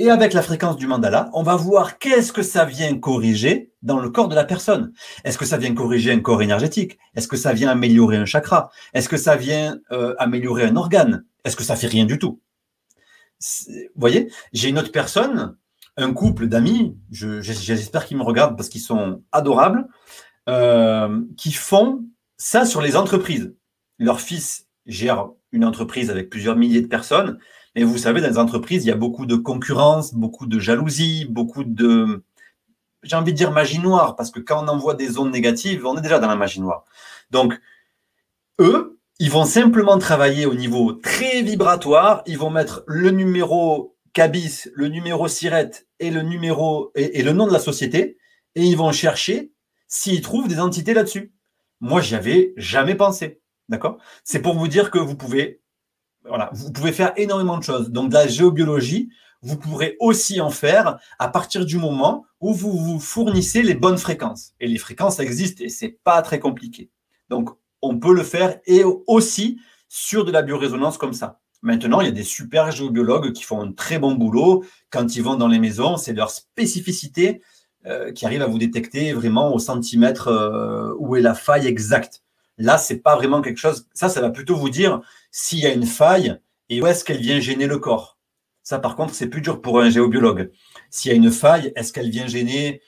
Et 0.00 0.10
avec 0.10 0.32
la 0.32 0.42
fréquence 0.42 0.76
du 0.76 0.86
mandala, 0.86 1.28
on 1.32 1.42
va 1.42 1.56
voir 1.56 1.98
qu'est-ce 1.98 2.32
que 2.32 2.42
ça 2.42 2.64
vient 2.64 2.96
corriger 2.98 3.72
dans 3.82 3.98
le 3.98 4.10
corps 4.10 4.28
de 4.28 4.36
la 4.36 4.44
personne. 4.44 4.92
Est-ce 5.24 5.36
que 5.36 5.44
ça 5.44 5.56
vient 5.56 5.74
corriger 5.74 6.12
un 6.12 6.20
corps 6.20 6.40
énergétique? 6.40 6.98
Est-ce 7.16 7.26
que 7.26 7.36
ça 7.36 7.52
vient 7.52 7.68
améliorer 7.68 8.16
un 8.16 8.24
chakra? 8.24 8.70
Est-ce 8.94 9.08
que 9.08 9.16
ça 9.16 9.34
vient 9.34 9.76
euh, 9.90 10.14
améliorer 10.18 10.64
un 10.64 10.76
organe? 10.76 11.24
Est-ce 11.44 11.56
que 11.56 11.64
ça 11.64 11.74
fait 11.74 11.88
rien 11.88 12.04
du 12.04 12.18
tout? 12.18 12.40
Vous 13.40 13.74
voyez, 13.96 14.30
j'ai 14.52 14.68
une 14.68 14.78
autre 14.78 14.92
personne, 14.92 15.56
un 15.96 16.12
couple 16.12 16.46
d'amis, 16.46 16.96
j'espère 17.10 18.06
qu'ils 18.06 18.16
me 18.16 18.22
regardent 18.22 18.56
parce 18.56 18.68
qu'ils 18.68 18.80
sont 18.80 19.22
adorables, 19.32 19.88
euh, 20.48 21.22
qui 21.36 21.52
font 21.52 22.04
ça 22.36 22.64
sur 22.64 22.82
les 22.82 22.94
entreprises. 22.94 23.52
Leur 23.98 24.20
fils 24.20 24.68
gère 24.86 25.28
une 25.50 25.64
entreprise 25.64 26.10
avec 26.10 26.30
plusieurs 26.30 26.56
milliers 26.56 26.82
de 26.82 26.86
personnes 26.86 27.38
et 27.78 27.84
vous 27.84 27.96
savez, 27.96 28.20
dans 28.20 28.28
les 28.28 28.38
entreprises, 28.38 28.84
il 28.84 28.88
y 28.88 28.92
a 28.92 28.96
beaucoup 28.96 29.24
de 29.24 29.36
concurrence, 29.36 30.12
beaucoup 30.12 30.46
de 30.46 30.58
jalousie, 30.58 31.26
beaucoup 31.30 31.62
de, 31.62 32.24
j'ai 33.04 33.14
envie 33.14 33.32
de 33.32 33.36
dire 33.36 33.52
magie 33.52 33.78
noire, 33.78 34.16
parce 34.16 34.32
que 34.32 34.40
quand 34.40 34.64
on 34.64 34.68
envoie 34.68 34.94
des 34.94 35.16
ondes 35.16 35.30
négatives, 35.30 35.86
on 35.86 35.96
est 35.96 36.00
déjà 36.00 36.18
dans 36.18 36.26
la 36.26 36.34
magie 36.34 36.60
noire. 36.60 36.84
Donc, 37.30 37.58
eux, 38.60 38.98
ils 39.20 39.30
vont 39.30 39.44
simplement 39.44 39.96
travailler 39.98 40.44
au 40.44 40.54
niveau 40.54 40.92
très 40.92 41.42
vibratoire. 41.42 42.22
Ils 42.26 42.36
vont 42.36 42.50
mettre 42.50 42.82
le 42.88 43.12
numéro 43.12 43.96
cabis, 44.12 44.68
le 44.74 44.88
numéro 44.88 45.28
sirette 45.28 45.86
et 46.00 46.10
le 46.10 46.22
et 46.96 47.22
le 47.22 47.32
nom 47.32 47.46
de 47.46 47.52
la 47.52 47.60
société, 47.60 48.18
et 48.56 48.64
ils 48.64 48.76
vont 48.76 48.90
chercher 48.90 49.52
s'ils 49.86 50.20
trouvent 50.20 50.48
des 50.48 50.58
entités 50.58 50.94
là-dessus. 50.94 51.32
Moi, 51.80 52.00
j'y 52.00 52.16
avais 52.16 52.54
jamais 52.56 52.96
pensé. 52.96 53.40
D'accord? 53.68 53.98
C'est 54.24 54.40
pour 54.42 54.54
vous 54.54 54.66
dire 54.66 54.90
que 54.90 54.98
vous 54.98 55.14
pouvez 55.14 55.60
voilà, 56.28 56.50
vous 56.52 56.72
pouvez 56.72 56.92
faire 56.92 57.12
énormément 57.16 57.58
de 57.58 57.64
choses. 57.64 57.90
Donc, 57.90 58.10
de 58.10 58.14
la 58.14 58.26
géobiologie, 58.26 59.10
vous 59.42 59.56
pourrez 59.56 59.96
aussi 60.00 60.40
en 60.40 60.50
faire 60.50 60.98
à 61.18 61.28
partir 61.28 61.64
du 61.64 61.78
moment 61.78 62.26
où 62.40 62.52
vous 62.52 62.76
vous 62.76 63.00
fournissez 63.00 63.62
les 63.62 63.74
bonnes 63.74 63.98
fréquences. 63.98 64.52
Et 64.60 64.66
les 64.66 64.78
fréquences 64.78 65.20
existent 65.20 65.62
et 65.64 65.68
c'est 65.68 65.98
pas 66.04 66.20
très 66.22 66.40
compliqué. 66.40 66.90
Donc, 67.28 67.50
on 67.82 67.98
peut 67.98 68.14
le 68.14 68.24
faire 68.24 68.58
et 68.66 68.84
aussi 69.06 69.60
sur 69.88 70.24
de 70.24 70.32
la 70.32 70.42
biorésonance 70.42 70.98
comme 70.98 71.12
ça. 71.12 71.40
Maintenant, 71.62 72.00
il 72.00 72.06
y 72.06 72.10
a 72.10 72.12
des 72.12 72.24
super 72.24 72.70
géobiologues 72.70 73.32
qui 73.32 73.42
font 73.42 73.60
un 73.60 73.72
très 73.72 73.98
bon 73.98 74.14
boulot. 74.14 74.64
Quand 74.90 75.16
ils 75.16 75.22
vont 75.22 75.36
dans 75.36 75.48
les 75.48 75.58
maisons, 75.58 75.96
c'est 75.96 76.12
leur 76.12 76.30
spécificité 76.30 77.42
euh, 77.86 78.12
qui 78.12 78.26
arrive 78.26 78.42
à 78.42 78.46
vous 78.46 78.58
détecter 78.58 79.12
vraiment 79.12 79.52
au 79.54 79.58
centimètre 79.58 80.28
euh, 80.28 80.94
où 80.98 81.16
est 81.16 81.20
la 81.20 81.34
faille 81.34 81.66
exacte. 81.66 82.22
Là, 82.58 82.76
c'est 82.76 82.98
pas 82.98 83.16
vraiment 83.16 83.40
quelque 83.40 83.58
chose. 83.58 83.88
Ça, 83.94 84.08
ça 84.08 84.20
va 84.20 84.30
plutôt 84.30 84.56
vous 84.56 84.70
dire 84.70 85.00
s'il 85.30 85.60
y 85.60 85.66
a 85.66 85.72
une 85.72 85.86
faille 85.86 86.36
et 86.68 86.82
où 86.82 86.86
est-ce 86.86 87.04
qu'elle 87.04 87.20
vient 87.20 87.40
gêner 87.40 87.66
le 87.66 87.78
corps. 87.78 88.18
Ça, 88.62 88.78
par 88.78 88.96
contre, 88.96 89.14
c'est 89.14 89.28
plus 89.28 89.40
dur 89.40 89.62
pour 89.62 89.80
un 89.80 89.88
géobiologue. 89.88 90.50
S'il 90.90 91.10
y 91.10 91.14
a 91.14 91.16
une 91.16 91.30
faille, 91.30 91.72
est-ce 91.74 91.92
qu'elle 91.92 92.10
vient 92.10 92.26
gêner 92.26 92.82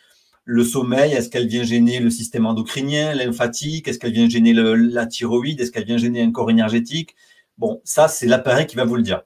le 0.45 0.65
sommeil? 0.65 1.13
Est-ce 1.13 1.31
qu'elle 1.31 1.47
vient 1.47 1.63
gêner 1.63 2.01
le 2.01 2.11
système 2.11 2.45
endocrinien, 2.45 3.15
lymphatique? 3.15 3.89
Est-ce 3.89 3.99
qu'elle 3.99 4.13
vient 4.13 4.29
gêner 4.29 4.53
la 4.53 5.07
thyroïde? 5.07 5.61
Est-ce 5.61 5.71
qu'elle 5.71 5.87
vient 5.87 5.97
gêner 5.97 6.23
un 6.23 6.33
corps 6.33 6.51
énergétique? 6.51 7.17
Bon, 7.57 7.81
ça, 7.85 8.09
c'est 8.09 8.27
l'appareil 8.27 8.67
qui 8.67 8.77
va 8.77 8.85
vous 8.85 8.97
le 8.97 9.03
dire. 9.03 9.23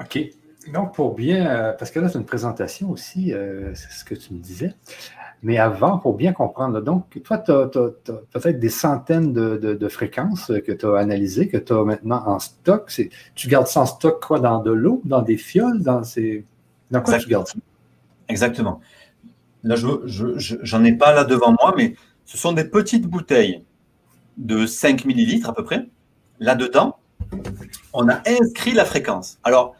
OK. 0.00 0.18
Donc, 0.72 0.94
pour 0.94 1.14
bien, 1.14 1.46
euh, 1.46 1.72
parce 1.72 1.90
que 1.90 1.98
là, 1.98 2.08
c'est 2.08 2.18
une 2.18 2.24
présentation 2.24 2.90
aussi, 2.90 3.32
euh, 3.32 3.74
c'est 3.74 3.90
ce 3.90 4.04
que 4.04 4.14
tu 4.14 4.32
me 4.32 4.38
disais. 4.38 4.74
Mais 5.44 5.58
avant, 5.58 5.98
pour 5.98 6.14
bien 6.16 6.32
comprendre, 6.32 6.80
donc, 6.80 7.20
toi, 7.24 7.38
tu 7.38 7.50
as, 7.50 7.66
peut-être 7.66 8.60
des 8.60 8.68
centaines 8.68 9.32
de, 9.32 9.88
fréquences 9.88 10.52
que 10.64 10.70
tu 10.70 10.86
as 10.86 10.96
analysées, 10.96 11.48
que 11.48 11.56
tu 11.56 11.72
as 11.72 11.82
maintenant 11.82 12.22
en 12.26 12.38
stock. 12.38 12.92
Tu 13.34 13.48
gardes 13.48 13.66
ça 13.66 13.80
en 13.80 13.86
stock 13.86 14.24
quoi, 14.24 14.38
dans 14.38 14.62
de 14.62 14.70
l'eau, 14.70 15.02
dans 15.04 15.22
des 15.22 15.36
fioles, 15.36 15.82
dans 15.82 16.04
ces. 16.04 16.44
Dans 16.90 17.02
quoi 17.02 17.18
tu 17.18 17.28
gardes 17.28 17.48
ça? 17.48 17.58
Exactement. 18.28 18.80
Là, 19.64 19.74
je 19.76 20.76
n'en 20.76 20.84
ai 20.84 20.92
pas 20.92 21.12
là 21.12 21.24
devant 21.24 21.54
moi, 21.60 21.74
mais 21.76 21.96
ce 22.24 22.36
sont 22.36 22.52
des 22.52 22.64
petites 22.64 23.06
bouteilles 23.06 23.64
de 24.36 24.66
5 24.66 25.04
millilitres 25.04 25.48
à 25.50 25.54
peu 25.54 25.64
près. 25.64 25.88
Là-dedans, 26.38 26.96
on 27.92 28.08
a 28.08 28.22
inscrit 28.26 28.72
la 28.72 28.84
fréquence. 28.84 29.38
Alors, 29.44 29.74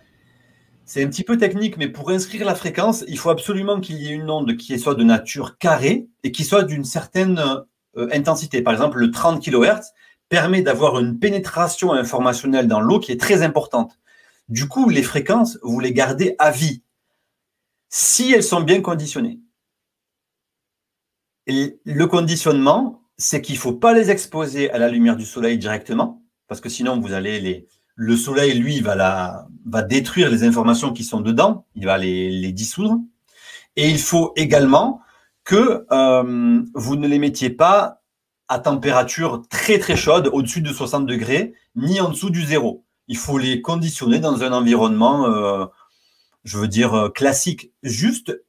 c'est 0.85 1.05
un 1.05 1.09
petit 1.09 1.25
peu 1.25 1.38
technique, 1.38 1.77
mais 1.77 1.88
pour 1.88 2.11
inscrire 2.11 2.45
la 2.45 2.55
fréquence, 2.55 3.05
il 3.09 3.18
faut 3.18 3.31
absolument 3.31 3.81
qu'il 3.81 3.97
y 3.97 4.09
ait 4.09 4.14
une 4.14 4.31
onde 4.31 4.57
qui 4.57 4.79
soit 4.79 4.95
de 4.95 5.05
nature 5.05 5.59
carrée 5.59 6.09
et 6.23 6.33
qui 6.33 6.45
soit 6.45 6.64
d'une 6.64 6.85
certaine 6.85 7.38
euh, 7.97 8.09
intensité. 8.12 8.62
Par 8.62 8.73
exemple, 8.73 8.99
le 8.99 9.11
30 9.11 9.42
kHz 9.42 9.92
permet 10.29 10.62
d'avoir 10.62 10.99
une 10.99 11.18
pénétration 11.18 11.92
informationnelle 11.92 12.66
dans 12.66 12.81
l'eau 12.81 12.99
qui 12.99 13.12
est 13.12 13.20
très 13.20 13.43
importante. 13.43 13.99
Du 14.49 14.66
coup, 14.66 14.89
les 14.89 15.03
fréquences, 15.03 15.59
vous 15.62 15.78
les 15.78 15.93
gardez 15.93 16.35
à 16.39 16.51
vie 16.51 16.83
si 17.89 18.33
elles 18.33 18.43
sont 18.43 18.62
bien 18.62 18.80
conditionnées. 18.80 19.41
Le 21.47 22.05
conditionnement, 22.07 23.03
c'est 23.18 23.43
qu'il 23.43 23.57
ne 23.57 23.61
faut 23.61 23.74
pas 23.74 23.93
les 23.93 24.11
exposer 24.11 24.70
à 24.70 24.78
la 24.78 24.89
lumière 24.89 25.16
du 25.16 25.26
soleil 25.26 25.59
directement, 25.59 26.22
parce 26.49 26.61
que 26.61 26.68
sinon 26.68 26.99
vous 27.01 27.12
allez 27.12 27.41
les, 27.41 27.68
le 27.95 28.16
soleil, 28.16 28.59
lui, 28.59 28.80
va, 28.80 28.95
la, 28.95 29.47
va 29.66 29.82
détruire 29.82 30.30
les 30.30 30.45
informations 30.45 30.93
qui 30.93 31.05
sont 31.05 31.20
dedans, 31.20 31.66
il 31.74 31.86
va 31.86 31.99
les, 31.99 32.53
dissoudre. 32.53 32.99
Et 33.76 33.88
il 33.88 33.99
faut 33.99 34.32
également 34.36 35.01
que 35.45 35.86
euh, 35.90 36.62
vous 36.74 36.97
ne 36.97 37.09
les 37.09 37.18
mettiez 37.18 37.51
pas 37.51 38.03
à 38.49 38.59
température 38.59 39.43
très 39.49 39.78
très 39.78 39.97
chaude, 39.97 40.28
au-dessus 40.32 40.61
de 40.61 40.72
60 40.72 41.07
degrés, 41.07 41.55
ni 41.74 42.01
en 42.01 42.11
dessous 42.11 42.30
du 42.30 42.45
zéro. 42.45 42.84
Il 43.09 43.16
faut 43.16 43.38
les 43.38 43.62
conditionner 43.62 44.18
dans 44.18 44.43
un 44.43 44.53
environnement, 44.53 45.26
euh, 45.26 45.66
je 46.45 46.59
veux 46.59 46.68
dire, 46.68 46.95
euh, 46.95 47.09
classique. 47.09 47.72
Juste, 47.82 48.43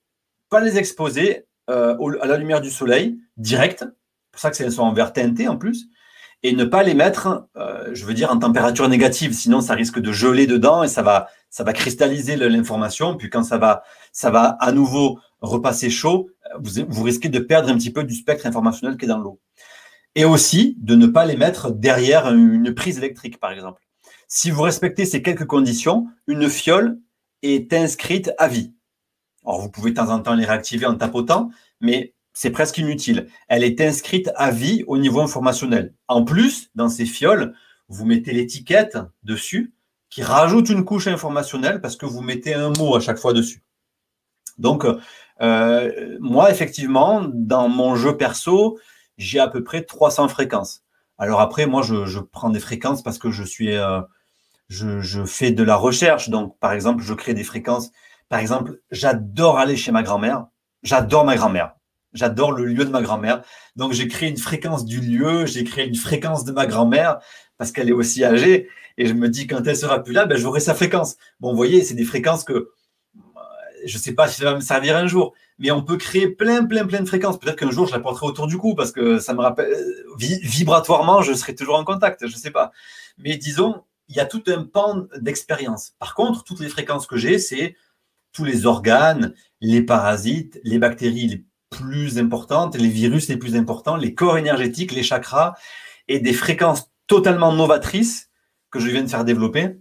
pas 0.49 0.59
les 0.59 0.77
exposer 0.77 1.45
à 1.67 1.95
la 2.25 2.37
lumière 2.37 2.59
du 2.59 2.69
soleil, 2.69 3.17
direct. 3.37 3.79
C'est 3.79 4.31
pour 4.31 4.41
ça 4.41 4.49
que 4.51 4.57
c'est 4.57 4.69
sont 4.69 4.83
en 4.83 4.93
vert 4.93 5.13
teinté 5.13 5.47
en 5.47 5.57
plus. 5.57 5.87
Et 6.43 6.53
ne 6.53 6.65
pas 6.65 6.83
les 6.83 6.93
mettre, 6.93 7.47
euh, 7.55 7.89
je 7.93 8.05
veux 8.05 8.13
dire, 8.13 8.29
en 8.29 8.37
température 8.37 8.87
négative. 8.89 9.33
Sinon, 9.33 9.61
ça 9.61 9.73
risque 9.73 9.99
de 9.99 10.11
geler 10.11 10.45
dedans 10.45 10.83
et 10.83 10.89
ça 10.89 11.01
va, 11.01 11.29
ça 11.49 11.63
va 11.63 11.71
cristalliser 11.71 12.35
l'information. 12.35 13.15
Puis 13.15 13.29
quand 13.29 13.43
ça 13.43 13.57
va, 13.57 13.83
ça 14.11 14.29
va 14.29 14.57
à 14.59 14.73
nouveau 14.73 15.19
repasser 15.41 15.89
chaud, 15.89 16.29
vous, 16.59 16.85
vous 16.87 17.03
risquez 17.03 17.29
de 17.29 17.39
perdre 17.39 17.69
un 17.69 17.75
petit 17.75 17.91
peu 17.91 18.03
du 18.03 18.13
spectre 18.13 18.45
informationnel 18.45 18.97
qui 18.97 19.05
est 19.05 19.07
dans 19.07 19.19
l'eau. 19.19 19.39
Et 20.15 20.25
aussi 20.25 20.75
de 20.79 20.95
ne 20.95 21.07
pas 21.07 21.25
les 21.25 21.37
mettre 21.37 21.71
derrière 21.71 22.31
une 22.31 22.73
prise 22.73 22.97
électrique, 22.97 23.39
par 23.39 23.51
exemple. 23.51 23.81
Si 24.27 24.51
vous 24.51 24.61
respectez 24.63 25.05
ces 25.05 25.21
quelques 25.21 25.45
conditions, 25.45 26.07
une 26.27 26.49
fiole 26.49 26.99
est 27.41 27.71
inscrite 27.73 28.31
à 28.37 28.47
vie. 28.47 28.73
Alors, 29.45 29.61
vous 29.61 29.69
pouvez 29.69 29.91
de 29.91 29.95
temps 29.95 30.09
en 30.09 30.19
temps 30.19 30.35
les 30.35 30.45
réactiver 30.45 30.85
en 30.85 30.95
tapotant, 30.95 31.49
mais 31.81 32.12
c'est 32.33 32.49
presque 32.49 32.79
inutile. 32.79 33.27
Elle 33.47 33.63
est 33.63 33.79
inscrite 33.79 34.31
à 34.35 34.51
vie 34.51 34.83
au 34.87 34.97
niveau 34.97 35.21
informationnel. 35.21 35.93
En 36.07 36.23
plus, 36.23 36.69
dans 36.75 36.89
ces 36.89 37.05
fioles, 37.05 37.53
vous 37.87 38.05
mettez 38.05 38.33
l'étiquette 38.33 38.97
dessus 39.23 39.73
qui 40.09 40.23
rajoute 40.23 40.69
une 40.69 40.85
couche 40.85 41.07
informationnelle 41.07 41.81
parce 41.81 41.95
que 41.95 42.05
vous 42.05 42.21
mettez 42.21 42.53
un 42.53 42.69
mot 42.69 42.95
à 42.95 42.99
chaque 42.99 43.17
fois 43.17 43.33
dessus. 43.33 43.63
Donc, 44.57 44.85
euh, 45.41 46.17
moi, 46.19 46.51
effectivement, 46.51 47.23
dans 47.33 47.69
mon 47.69 47.95
jeu 47.95 48.17
perso, 48.17 48.79
j'ai 49.17 49.39
à 49.39 49.47
peu 49.47 49.63
près 49.63 49.83
300 49.83 50.27
fréquences. 50.27 50.83
Alors 51.17 51.39
après, 51.41 51.65
moi, 51.65 51.81
je, 51.83 52.19
prends 52.19 52.49
des 52.49 52.59
fréquences 52.59 53.03
parce 53.03 53.17
que 53.17 53.31
je 53.31 53.43
suis, 53.43 53.75
euh, 53.75 54.01
je, 54.69 55.01
je, 55.01 55.23
fais 55.25 55.51
de 55.51 55.63
la 55.63 55.75
recherche. 55.75 56.29
Donc, 56.29 56.57
par 56.59 56.73
exemple, 56.73 57.03
je 57.03 57.13
crée 57.13 57.33
des 57.33 57.43
fréquences. 57.43 57.91
Par 58.29 58.39
exemple, 58.39 58.79
j'adore 58.91 59.57
aller 59.57 59.77
chez 59.77 59.91
ma 59.91 60.03
grand-mère. 60.03 60.47
J'adore 60.81 61.25
ma 61.25 61.35
grand-mère. 61.35 61.75
J'adore 62.13 62.51
le 62.51 62.65
lieu 62.65 62.85
de 62.85 62.89
ma 62.89 63.01
grand-mère. 63.01 63.41
Donc, 63.75 63.93
j'ai 63.93 64.07
créé 64.07 64.29
une 64.29 64.37
fréquence 64.37 64.85
du 64.85 64.99
lieu, 64.99 65.45
j'ai 65.45 65.63
créé 65.63 65.87
une 65.87 65.95
fréquence 65.95 66.45
de 66.45 66.51
ma 66.51 66.65
grand-mère 66.65 67.19
parce 67.57 67.71
qu'elle 67.71 67.89
est 67.89 67.93
aussi 67.93 68.23
âgée. 68.23 68.69
Et 68.97 69.07
je 69.07 69.13
me 69.13 69.29
dis, 69.29 69.47
quand 69.47 69.65
elle 69.65 69.77
sera 69.77 70.03
plus 70.03 70.13
là, 70.13 70.25
ben, 70.25 70.37
j'aurai 70.37 70.59
sa 70.59 70.75
fréquence. 70.75 71.17
Bon, 71.39 71.49
vous 71.49 71.55
voyez, 71.55 71.83
c'est 71.83 71.95
des 71.95 72.03
fréquences 72.03 72.43
que 72.43 72.53
euh, 72.53 72.69
je 73.85 73.97
ne 73.97 74.01
sais 74.01 74.13
pas 74.13 74.27
si 74.27 74.41
ça 74.41 74.45
va 74.45 74.55
me 74.55 74.61
servir 74.61 74.95
un 74.95 75.07
jour, 75.07 75.33
mais 75.57 75.71
on 75.71 75.81
peut 75.81 75.97
créer 75.97 76.27
plein, 76.27 76.63
plein, 76.65 76.85
plein 76.85 77.01
de 77.01 77.07
fréquences. 77.07 77.39
Peut-être 77.39 77.57
qu'un 77.57 77.71
jour, 77.71 77.87
je 77.87 77.93
la 77.93 77.99
porterai 77.99 78.27
autour 78.27 78.47
du 78.47 78.57
cou 78.57 78.75
parce 78.75 78.91
que 78.91 79.19
ça 79.19 79.33
me 79.33 79.41
rappelle, 79.41 79.71
euh, 79.71 80.05
vibratoirement, 80.17 81.21
je 81.21 81.33
serai 81.33 81.55
toujours 81.55 81.75
en 81.75 81.83
contact. 81.83 82.27
Je 82.27 82.33
ne 82.33 82.39
sais 82.39 82.51
pas. 82.51 82.71
Mais 83.17 83.37
disons, 83.37 83.83
il 84.09 84.15
y 84.15 84.19
a 84.19 84.25
tout 84.25 84.43
un 84.47 84.63
pan 84.63 85.07
d'expérience. 85.17 85.93
Par 85.99 86.13
contre, 86.13 86.43
toutes 86.43 86.59
les 86.59 86.69
fréquences 86.69 87.07
que 87.07 87.17
j'ai, 87.17 87.39
c'est 87.39 87.75
tous 88.31 88.43
les 88.43 88.65
organes, 88.65 89.33
les 89.61 89.81
parasites, 89.81 90.59
les 90.63 90.79
bactéries 90.79 91.27
les 91.27 91.45
plus 91.73 92.17
importantes, 92.17 92.75
les 92.75 92.89
virus 92.89 93.27
les 93.29 93.37
plus 93.37 93.55
importants, 93.55 93.95
les 93.95 94.13
corps 94.13 94.37
énergétiques, 94.37 94.91
les 94.91 95.03
chakras 95.03 95.55
et 96.07 96.19
des 96.19 96.33
fréquences 96.33 96.91
totalement 97.07 97.53
novatrices 97.53 98.29
que 98.71 98.79
je 98.79 98.89
viens 98.89 99.03
de 99.03 99.09
faire 99.09 99.25
développer 99.25 99.77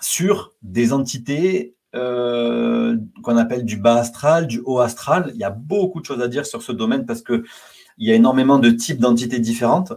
sur 0.00 0.52
des 0.62 0.92
entités 0.92 1.76
euh, 1.94 2.96
qu'on 3.22 3.36
appelle 3.36 3.64
du 3.64 3.76
bas 3.76 3.96
astral, 3.96 4.46
du 4.46 4.60
haut 4.64 4.80
astral. 4.80 5.30
Il 5.34 5.40
y 5.40 5.44
a 5.44 5.50
beaucoup 5.50 6.00
de 6.00 6.06
choses 6.06 6.20
à 6.20 6.28
dire 6.28 6.44
sur 6.46 6.62
ce 6.62 6.72
domaine 6.72 7.06
parce 7.06 7.22
que 7.22 7.44
il 7.98 8.08
y 8.08 8.12
a 8.12 8.16
énormément 8.16 8.58
de 8.58 8.70
types 8.70 8.98
d'entités 8.98 9.38
différentes 9.38 9.92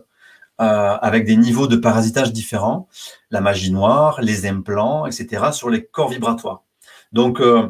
euh, 0.62 0.98
avec 1.02 1.26
des 1.26 1.36
niveaux 1.36 1.68
de 1.68 1.76
parasitage 1.76 2.32
différents, 2.34 2.88
la 3.32 3.42
magie 3.42 3.72
noire, 3.72 4.22
les 4.22 4.48
implants, 4.48 5.06
etc. 5.06 5.52
sur 5.52 5.70
les 5.70 5.86
corps 5.86 6.10
vibratoires. 6.10 6.64
Donc, 7.12 7.40
euh, 7.40 7.70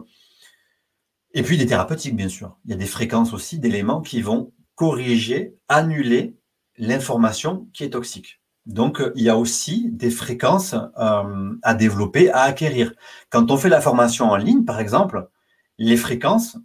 et 1.37 1.43
puis 1.43 1.55
des 1.55 1.67
thérapeutiques, 1.67 2.15
bien 2.15 2.29
sûr. 2.29 2.57
Il 2.65 2.71
y 2.71 2.73
a 2.73 2.77
des 2.77 2.87
fréquences 2.87 3.31
aussi 3.31 3.59
d'éléments 3.59 4.01
qui 4.01 4.23
vont 4.23 4.53
corriger, 4.73 5.53
annuler 5.67 6.35
l'information 6.79 7.69
qui 7.73 7.83
est 7.83 7.91
toxique. 7.91 8.41
Donc, 8.65 9.03
il 9.13 9.21
y 9.21 9.29
a 9.29 9.37
aussi 9.37 9.87
des 9.91 10.09
fréquences 10.09 10.73
euh, 10.73 11.53
à 11.61 11.75
développer, 11.75 12.31
à 12.31 12.41
acquérir. 12.41 12.91
Quand 13.29 13.51
on 13.51 13.57
fait 13.57 13.69
la 13.69 13.81
formation 13.81 14.31
en 14.31 14.35
ligne, 14.35 14.65
par 14.65 14.79
exemple, 14.79 15.29
les 15.77 15.95
fréquences 15.95 16.57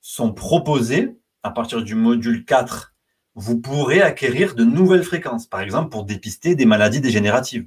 sont 0.00 0.32
proposées 0.32 1.18
à 1.42 1.50
partir 1.50 1.82
du 1.82 1.96
module 1.96 2.44
4. 2.44 2.94
Vous 3.34 3.60
pourrez 3.60 4.00
acquérir 4.00 4.54
de 4.54 4.62
nouvelles 4.62 5.02
fréquences, 5.02 5.48
par 5.48 5.60
exemple 5.60 5.90
pour 5.90 6.04
dépister 6.04 6.54
des 6.54 6.66
maladies 6.66 7.00
dégénératives. 7.00 7.66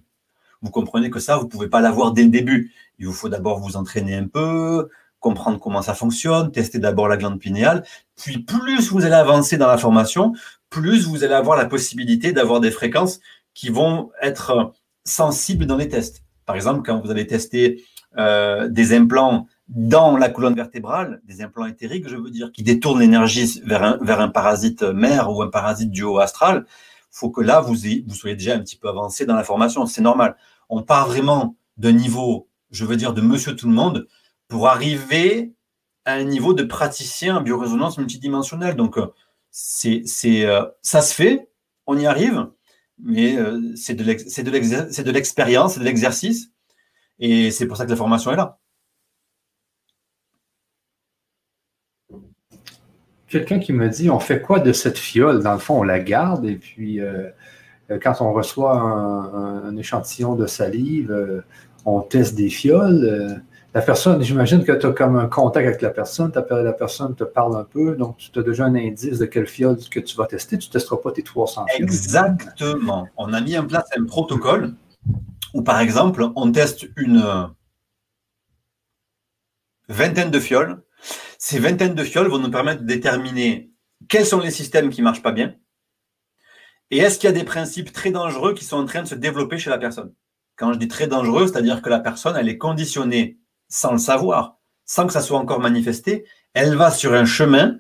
Vous 0.61 0.71
comprenez 0.71 1.09
que 1.09 1.19
ça, 1.19 1.35
vous 1.35 1.43
ne 1.43 1.49
pouvez 1.49 1.67
pas 1.67 1.81
l'avoir 1.81 2.13
dès 2.13 2.23
le 2.23 2.29
début. 2.29 2.71
Il 2.99 3.07
vous 3.07 3.13
faut 3.13 3.27
d'abord 3.27 3.59
vous 3.59 3.75
entraîner 3.75 4.15
un 4.15 4.27
peu, 4.27 4.87
comprendre 5.23 5.57
comment 5.57 5.81
ça 5.81 5.95
fonctionne, 5.95 6.51
tester 6.51 6.79
d'abord 6.79 7.07
la 7.07 7.17
glande 7.17 7.39
pinéale, 7.39 7.83
puis 8.15 8.39
plus 8.39 8.89
vous 8.91 9.05
allez 9.05 9.15
avancer 9.15 9.57
dans 9.57 9.67
la 9.67 9.77
formation, 9.77 10.33
plus 10.69 11.07
vous 11.07 11.23
allez 11.23 11.33
avoir 11.33 11.57
la 11.57 11.65
possibilité 11.65 12.33
d'avoir 12.33 12.59
des 12.59 12.71
fréquences 12.71 13.19
qui 13.53 13.69
vont 13.69 14.11
être 14.21 14.73
sensibles 15.05 15.65
dans 15.65 15.77
les 15.77 15.87
tests. 15.87 16.23
Par 16.45 16.55
exemple, 16.55 16.81
quand 16.85 16.99
vous 16.99 17.09
allez 17.09 17.25
tester 17.25 17.83
euh, 18.17 18.67
des 18.67 18.93
implants 18.93 19.47
dans 19.69 20.17
la 20.17 20.29
colonne 20.29 20.55
vertébrale, 20.55 21.21
des 21.23 21.41
implants 21.41 21.65
éthériques, 21.65 22.09
je 22.09 22.17
veux 22.17 22.29
dire, 22.29 22.51
qui 22.51 22.63
détournent 22.63 22.99
l'énergie 22.99 23.61
vers 23.63 24.19
un, 24.19 24.27
parasite 24.27 24.83
mère 24.83 25.31
ou 25.31 25.41
un 25.41 25.49
parasite 25.49 25.89
du 25.89 26.03
haut 26.03 26.19
astral, 26.19 26.65
faut 27.11 27.29
que 27.29 27.41
là, 27.41 27.61
vous, 27.61 27.75
vous 27.75 28.15
soyez 28.15 28.35
déjà 28.35 28.55
un 28.55 28.59
petit 28.59 28.75
peu 28.75 28.89
avancé 28.89 29.25
dans 29.25 29.35
la 29.35 29.43
formation. 29.43 29.85
C'est 29.85 30.01
normal. 30.01 30.35
On 30.67 30.81
part 30.81 31.07
vraiment 31.07 31.55
d'un 31.77 31.93
niveau, 31.93 32.49
je 32.71 32.83
veux 32.83 32.97
dire, 32.97 33.13
de 33.13 33.21
monsieur 33.21 33.55
tout 33.55 33.67
le 33.67 33.73
monde, 33.73 34.07
pour 34.53 34.67
arriver 34.67 35.51
à 36.05 36.13
un 36.13 36.25
niveau 36.25 36.53
de 36.53 36.61
praticien 36.61 37.37
en 37.37 37.41
biorésonance 37.41 37.97
multidimensionnelle. 37.97 38.75
Donc, 38.75 38.99
euh, 38.99 39.07
c'est, 39.49 40.05
euh, 40.45 40.67
ça 40.83 41.01
se 41.01 41.15
fait, 41.15 41.49
on 41.87 41.97
y 41.97 42.05
arrive, 42.05 42.51
mais 42.99 43.35
euh, 43.35 43.59
c'est 43.75 43.95
de 43.95 44.03
l'expérience, 45.11 45.73
c'est 45.73 45.79
de 45.79 45.85
l'exercice, 45.85 46.51
et 47.17 47.49
c'est 47.49 47.65
pour 47.65 47.77
ça 47.77 47.85
que 47.85 47.89
la 47.89 47.95
formation 47.95 48.31
est 48.31 48.35
là. 48.35 48.59
Quelqu'un 53.25 53.57
qui 53.57 53.73
me 53.73 53.89
dit, 53.89 54.11
on 54.11 54.19
fait 54.19 54.39
quoi 54.39 54.59
de 54.59 54.71
cette 54.71 54.99
fiole? 54.99 55.41
Dans 55.41 55.53
le 55.53 55.59
fond, 55.59 55.79
on 55.79 55.83
la 55.83 55.99
garde, 55.99 56.45
et 56.45 56.57
puis 56.57 56.99
quand 58.03 58.21
on 58.21 58.31
reçoit 58.33 58.79
un 58.79 59.75
échantillon 59.77 60.35
de 60.35 60.45
salive, 60.45 61.43
on 61.85 62.01
teste 62.01 62.35
des 62.35 62.51
fioles 62.51 63.41
la 63.73 63.81
personne, 63.81 64.21
j'imagine 64.21 64.63
que 64.63 64.71
tu 64.71 64.85
as 64.85 64.91
comme 64.91 65.15
un 65.15 65.27
contact 65.27 65.67
avec 65.67 65.81
la 65.81 65.89
personne, 65.89 66.31
la 66.35 66.73
personne 66.73 67.15
te 67.15 67.23
parle 67.23 67.55
un 67.57 67.63
peu, 67.63 67.95
donc 67.95 68.17
tu 68.17 68.37
as 68.37 68.43
déjà 68.43 68.65
un 68.65 68.75
indice 68.75 69.17
de 69.17 69.25
quel 69.25 69.47
fiole 69.47 69.77
que 69.89 69.99
tu 69.99 70.15
vas 70.15 70.27
tester, 70.27 70.57
tu 70.57 70.67
ne 70.67 70.73
testeras 70.73 70.97
pas 70.97 71.11
tes 71.11 71.23
300 71.23 71.65
fioles. 71.67 71.83
Exactement. 71.83 73.07
On 73.17 73.33
a 73.33 73.41
mis 73.41 73.57
en 73.57 73.65
place 73.65 73.85
un 73.97 74.05
protocole 74.05 74.75
où, 75.53 75.63
par 75.63 75.79
exemple, 75.79 76.27
on 76.35 76.51
teste 76.51 76.87
une 76.97 77.23
vingtaine 79.89 80.31
de 80.31 80.39
fioles. 80.39 80.83
Ces 81.39 81.59
vingtaines 81.59 81.95
de 81.95 82.03
fioles 82.03 82.27
vont 82.27 82.39
nous 82.39 82.51
permettre 82.51 82.81
de 82.81 82.87
déterminer 82.87 83.71
quels 84.07 84.25
sont 84.25 84.39
les 84.39 84.51
systèmes 84.51 84.89
qui 84.89 85.01
ne 85.01 85.05
marchent 85.05 85.23
pas 85.23 85.31
bien 85.31 85.55
et 86.93 86.97
est-ce 86.97 87.17
qu'il 87.17 87.27
y 87.27 87.33
a 87.33 87.35
des 87.35 87.43
principes 87.43 87.91
très 87.91 88.11
dangereux 88.11 88.53
qui 88.53 88.65
sont 88.65 88.77
en 88.77 88.85
train 88.85 89.01
de 89.01 89.07
se 89.07 89.15
développer 89.15 89.57
chez 89.57 89.71
la 89.71 89.79
personne. 89.79 90.13
Quand 90.55 90.73
je 90.73 90.77
dis 90.77 90.87
très 90.87 91.07
dangereux, 91.07 91.47
c'est-à-dire 91.47 91.81
que 91.81 91.89
la 91.89 91.99
personne, 91.99 92.35
elle 92.37 92.47
est 92.47 92.59
conditionnée 92.59 93.39
sans 93.73 93.91
le 93.91 93.97
savoir, 93.97 94.59
sans 94.85 95.07
que 95.07 95.13
ça 95.13 95.21
soit 95.21 95.39
encore 95.39 95.59
manifesté, 95.59 96.25
elle 96.53 96.75
va 96.75 96.91
sur 96.91 97.13
un 97.13 97.25
chemin 97.25 97.79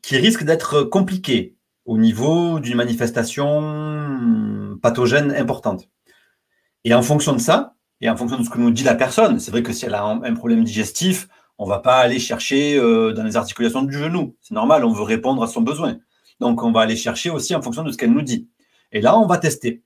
qui 0.00 0.16
risque 0.16 0.44
d'être 0.44 0.82
compliqué 0.82 1.56
au 1.84 1.98
niveau 1.98 2.58
d'une 2.58 2.76
manifestation 2.76 4.78
pathogène 4.80 5.32
importante. 5.32 5.90
Et 6.84 6.94
en 6.94 7.02
fonction 7.02 7.34
de 7.34 7.38
ça, 7.38 7.74
et 8.00 8.08
en 8.08 8.16
fonction 8.16 8.38
de 8.38 8.44
ce 8.44 8.48
que 8.48 8.58
nous 8.58 8.70
dit 8.70 8.82
la 8.82 8.94
personne, 8.94 9.38
c'est 9.38 9.50
vrai 9.50 9.62
que 9.62 9.74
si 9.74 9.84
elle 9.84 9.94
a 9.94 10.04
un, 10.04 10.34
problème 10.34 10.64
digestif, 10.64 11.28
on 11.58 11.66
ne 11.66 11.70
va 11.70 11.80
pas 11.80 11.98
aller 11.98 12.18
chercher 12.18 12.78
euh, 12.78 13.12
dans 13.12 13.24
les 13.24 13.36
articulations 13.36 13.82
du 13.82 13.92
genou. 13.92 14.36
C'est 14.40 14.54
normal, 14.54 14.86
on 14.86 14.92
veut 14.92 15.02
répondre 15.02 15.42
à 15.42 15.48
son 15.48 15.60
besoin. 15.60 15.98
Donc, 16.38 16.62
on 16.62 16.72
va 16.72 16.80
aller 16.80 16.96
chercher 16.96 17.28
aussi 17.28 17.54
en 17.54 17.60
fonction 17.60 17.82
de 17.82 17.92
ce 17.92 17.98
qu'elle 17.98 18.12
nous 18.12 18.22
dit. 18.22 18.48
Et 18.90 19.02
là, 19.02 19.18
on 19.18 19.26
va 19.26 19.36
tester. 19.36 19.82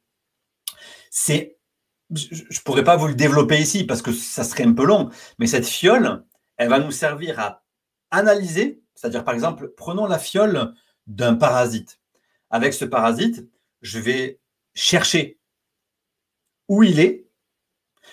C'est 1.11 1.57
je 2.15 2.35
ne 2.35 2.63
pourrais 2.65 2.85
pas 2.85 2.97
vous 2.97 3.09
le 3.09 3.15
développer 3.15 3.59
ici 3.59 3.85
parce 3.85 4.03
que 4.03 4.13
ça 4.13 4.45
serait 4.45 4.65
un 4.65 4.73
peu 4.73 4.85
long, 4.85 5.11
mais 5.39 5.47
cette 5.47 5.67
fiole, 5.67 6.25
elle 6.57 6.69
va 6.69 6.79
nous 6.79 6.91
servir 6.91 7.41
à 7.41 7.65
analyser, 8.11 8.83
c'est-à-dire 8.95 9.25
par 9.25 9.35
exemple, 9.35 9.73
prenons 9.77 10.07
la 10.07 10.19
fiole 10.19 10.75
d'un 11.07 11.35
parasite. 11.35 12.01
Avec 12.51 12.75
ce 12.75 12.85
parasite, 12.85 13.49
je 13.83 13.99
vais 13.99 14.41
chercher 14.75 15.39
où 16.69 16.83
il 16.83 17.01
est, 17.01 17.29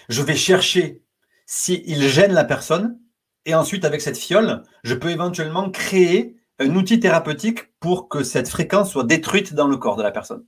je 0.09 0.21
vais 0.21 0.35
chercher 0.35 1.03
s'il 1.45 2.07
gêne 2.07 2.33
la 2.33 2.45
personne, 2.45 2.99
et 3.45 3.55
ensuite 3.55 3.85
avec 3.85 4.01
cette 4.01 4.17
fiole, 4.17 4.63
je 4.83 4.93
peux 4.93 5.09
éventuellement 5.09 5.69
créer 5.69 6.37
un 6.59 6.75
outil 6.75 6.99
thérapeutique 6.99 7.77
pour 7.79 8.07
que 8.07 8.23
cette 8.23 8.49
fréquence 8.49 8.91
soit 8.91 9.03
détruite 9.03 9.53
dans 9.53 9.67
le 9.67 9.77
corps 9.77 9.95
de 9.95 10.03
la 10.03 10.11
personne. 10.11 10.45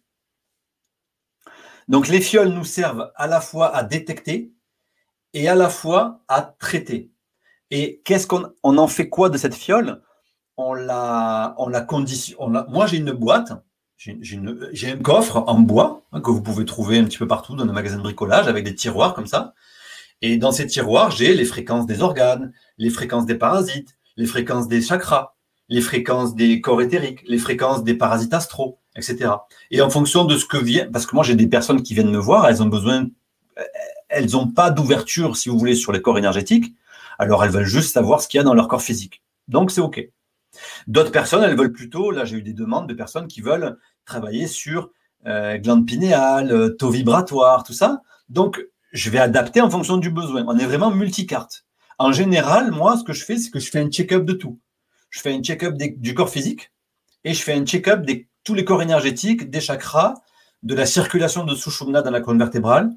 Donc 1.88 2.07
les 2.07 2.21
fioles 2.21 2.49
nous 2.49 2.63
servent 2.63 3.11
à 3.15 3.27
la 3.27 3.41
fois 3.41 3.75
à 3.75 3.84
détecter 3.84 4.53
et 5.34 5.47
à 5.47 5.55
la 5.55 5.69
fois 5.69 6.21
à 6.27 6.41
traiter. 6.41 7.11
Et 7.71 8.01
qu'est-ce 8.05 8.27
qu'on 8.27 8.51
on 8.63 8.77
en 8.77 8.88
fait 8.88 9.09
quoi 9.09 9.29
de 9.29 9.38
cette 9.38 9.55
fiole? 9.55 10.01
On 10.57 10.73
la, 10.73 11.55
on 11.57 11.67
la 11.67 11.88
moi, 12.69 12.86
j'ai 12.86 12.97
une 12.97 13.11
boîte. 13.11 13.53
j'ai 13.97 14.91
un 14.91 14.97
coffre 14.97 15.43
en 15.47 15.59
bois 15.59 16.03
hein, 16.11 16.21
que 16.21 16.29
vous 16.29 16.43
pouvez 16.43 16.65
trouver 16.65 16.99
un 16.99 17.05
petit 17.05 17.17
peu 17.17 17.27
partout 17.27 17.55
dans 17.55 17.63
un 17.63 17.73
magasin 17.73 17.97
de 17.97 18.03
bricolage 18.03 18.47
avec 18.47 18.63
des 18.63 18.75
tiroirs 18.75 19.13
comme 19.15 19.25
ça. 19.25 19.53
Et 20.21 20.38
dans 20.38 20.51
ces 20.51 20.67
tiroirs, 20.67 21.11
j'ai 21.11 21.34
les 21.34 21.45
fréquences 21.45 21.86
des 21.86 22.01
organes, 22.01 22.53
les 22.77 22.89
fréquences 22.89 23.25
des 23.25 23.36
parasites, 23.36 23.97
les 24.15 24.27
fréquences 24.27 24.67
des 24.67 24.81
chakras, 24.81 25.36
les 25.67 25.81
fréquences 25.81 26.36
des 26.36 26.61
corps 26.61 26.81
éthériques, 26.81 27.23
les 27.27 27.39
fréquences 27.39 27.84
des 27.84 27.95
parasites 27.95 28.34
astraux, 28.34 28.79
etc. 28.96 29.32
Et 29.72 29.82
en 29.82 29.89
fonction 29.89 30.26
de 30.26 30.38
ce 30.38 30.46
que 30.46 30.58
vient, 30.58 30.89
parce 30.91 31.06
que 31.06 31.16
moi 31.16 31.24
j'ai 31.24 31.36
des 31.36 31.48
personnes 31.48 31.82
qui 31.84 31.94
viennent 31.94 32.12
me 32.12 32.18
voir, 32.18 32.48
elles 32.48 32.62
ont 32.62 32.68
besoin, 32.68 33.08
elles 34.10 34.32
n'ont 34.32 34.48
pas 34.48 34.72
d'ouverture, 34.72 35.36
si 35.38 35.50
vous 35.50 35.58
voulez, 35.58 35.76
sur 35.76 35.91
les 35.91 36.02
corps 36.02 36.18
énergétiques, 36.18 36.76
alors 37.20 37.44
elles 37.44 37.52
veulent 37.52 37.66
juste 37.66 37.94
savoir 37.94 38.22
ce 38.22 38.28
qu'il 38.28 38.38
y 38.38 38.41
a 38.41 38.44
dans 38.44 38.54
leur 38.54 38.68
corps 38.68 38.82
physique. 38.82 39.22
Donc 39.48 39.72
c'est 39.72 39.82
OK. 39.82 40.08
D'autres 40.88 41.12
personnes, 41.12 41.44
elles 41.44 41.58
veulent 41.58 41.72
plutôt, 41.72 42.12
là 42.12 42.26
j'ai 42.26 42.38
eu 42.38 42.44
des 42.44 42.54
demandes 42.54 42.88
de 42.88 42.94
personnes 42.94 43.28
qui 43.28 43.41
veulent 43.41 43.78
travailler 44.06 44.48
sur 44.48 44.91
euh, 45.26 45.58
glande 45.58 45.86
pinéale, 45.86 46.52
euh, 46.52 46.70
taux 46.70 46.89
vibratoire, 46.89 47.64
tout 47.64 47.74
ça. 47.74 48.02
Donc 48.30 48.64
je 48.91 49.10
vais 49.10 49.20
adapter 49.20 49.62
en 49.62 49.70
fonction 49.70 49.98
du 49.98 50.10
besoin. 50.10 50.44
On 50.48 50.58
est 50.58 50.66
vraiment 50.66 50.91
multicarte. 50.91 51.66
En 51.98 52.12
général, 52.12 52.72
moi, 52.72 52.98
ce 52.98 53.04
que 53.04 53.14
je 53.14 53.24
fais, 53.24 53.38
c'est 53.38 53.50
que 53.50 53.60
je 53.60 53.70
fais 53.70 53.80
un 53.80 53.89
check-up 53.89 54.26
de 54.26 54.34
tout. 54.34 54.60
Je 55.10 55.22
fais 55.22 55.34
un 55.34 55.41
check-up 55.41 55.76
du 55.78 56.14
corps 56.14 56.30
physique 56.30 56.72
et 57.24 57.34
je 57.34 57.41
fais 57.41 57.54
un 57.54 57.66
check-up 57.66 58.02
de 58.02 58.26
tous 58.44 58.54
les 58.54 58.66
corps 58.66 58.82
énergétiques, 58.82 59.50
des 59.50 59.62
chakras, 59.62 60.16
de 60.64 60.76
la 60.76 60.86
circulation 60.86 61.44
de 61.44 61.56
Sushumna 61.56 62.02
dans 62.02 62.12
la 62.12 62.22
colonne 62.22 62.39
vertébrale. 62.39 62.91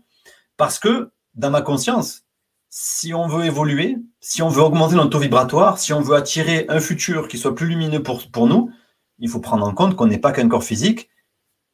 Parce 0.57 0.79
que 0.79 1.11
dans 1.35 1.51
ma 1.51 1.63
conscience, 1.63 2.23
si 2.71 3.15
on 3.15 3.27
veut 3.27 3.45
évoluer, 3.45 3.97
si 4.21 4.43
on 4.43 4.49
veut 4.49 4.63
augmenter 4.63 4.95
notre 4.95 5.11
taux 5.11 5.19
vibratoire, 5.19 5.79
si 5.79 5.93
on 5.93 6.01
veut 6.01 6.15
attirer 6.15 6.67
un 6.69 6.81
futur 6.81 7.29
qui 7.29 7.39
soit 7.39 7.55
plus 7.55 7.67
lumineux 7.67 8.03
pour, 8.03 8.47
nous, 8.47 8.71
il 9.19 9.29
faut 9.29 9.41
prendre 9.41 9.67
en 9.67 9.75
compte 9.75 9.97
qu'on 9.97 10.07
n'est 10.07 10.19
pas 10.19 10.33
qu'un 10.33 10.49
corps 10.49 10.65
physique 10.65 11.09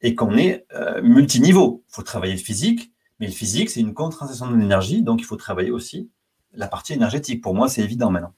et 0.01 0.15
qu'on 0.15 0.37
est 0.37 0.65
euh, 0.73 1.01
multiniveau. 1.01 1.83
Il 1.89 1.95
faut 1.95 2.03
travailler 2.03 2.33
le 2.33 2.39
physique, 2.39 2.93
mais 3.19 3.27
le 3.27 3.33
physique, 3.33 3.69
c'est 3.69 3.79
une 3.79 3.93
concentration 3.93 4.49
de 4.49 4.55
l'énergie, 4.55 5.01
donc 5.01 5.21
il 5.21 5.25
faut 5.25 5.35
travailler 5.35 5.71
aussi 5.71 6.09
la 6.53 6.67
partie 6.67 6.93
énergétique. 6.93 7.41
Pour 7.41 7.55
moi, 7.55 7.69
c'est 7.69 7.81
évident 7.81 8.11
maintenant. 8.11 8.33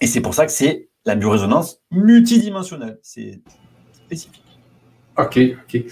Et 0.00 0.06
c'est 0.06 0.20
pour 0.20 0.34
ça 0.34 0.46
que 0.46 0.52
c'est 0.52 0.90
la 1.04 1.14
biorésonance 1.14 1.80
multidimensionnelle. 1.90 2.98
C'est 3.02 3.42
spécifique. 4.06 4.42
OK, 5.16 5.38
OK. 5.38 5.84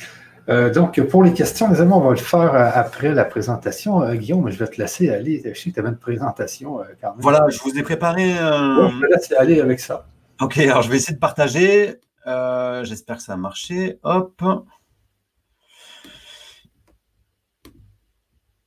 Euh, 0.48 0.72
donc, 0.72 1.00
pour 1.08 1.22
les 1.22 1.32
questions, 1.32 1.70
les 1.70 1.80
amis, 1.80 1.92
on 1.92 2.00
va 2.00 2.10
le 2.10 2.16
faire 2.16 2.54
euh, 2.54 2.70
après 2.74 3.14
la 3.14 3.24
présentation. 3.24 4.02
Euh, 4.02 4.14
Guillaume, 4.14 4.50
je 4.50 4.58
vais 4.58 4.66
te 4.66 4.80
laisser 4.80 5.08
aller. 5.10 5.40
Je 5.44 5.58
sais 5.58 5.70
que 5.70 5.74
tu 5.74 5.80
avais 5.80 5.90
une 5.90 5.96
présentation 5.96 6.78
quand 7.00 7.12
même. 7.12 7.20
Voilà, 7.20 7.46
je 7.48 7.58
vous 7.60 7.78
ai 7.78 7.82
préparé. 7.82 8.34
je 8.34 9.00
vais 9.00 9.08
laisser 9.14 9.36
aller 9.36 9.60
avec 9.60 9.80
ça. 9.80 10.06
Ok, 10.40 10.58
alors 10.58 10.82
je 10.82 10.90
vais 10.90 10.96
essayer 10.96 11.14
de 11.14 11.20
partager. 11.20 12.00
J'espère 12.82 13.18
que 13.18 13.22
ça 13.22 13.34
a 13.34 13.36
marché. 13.36 13.98
Hop. 14.02 14.42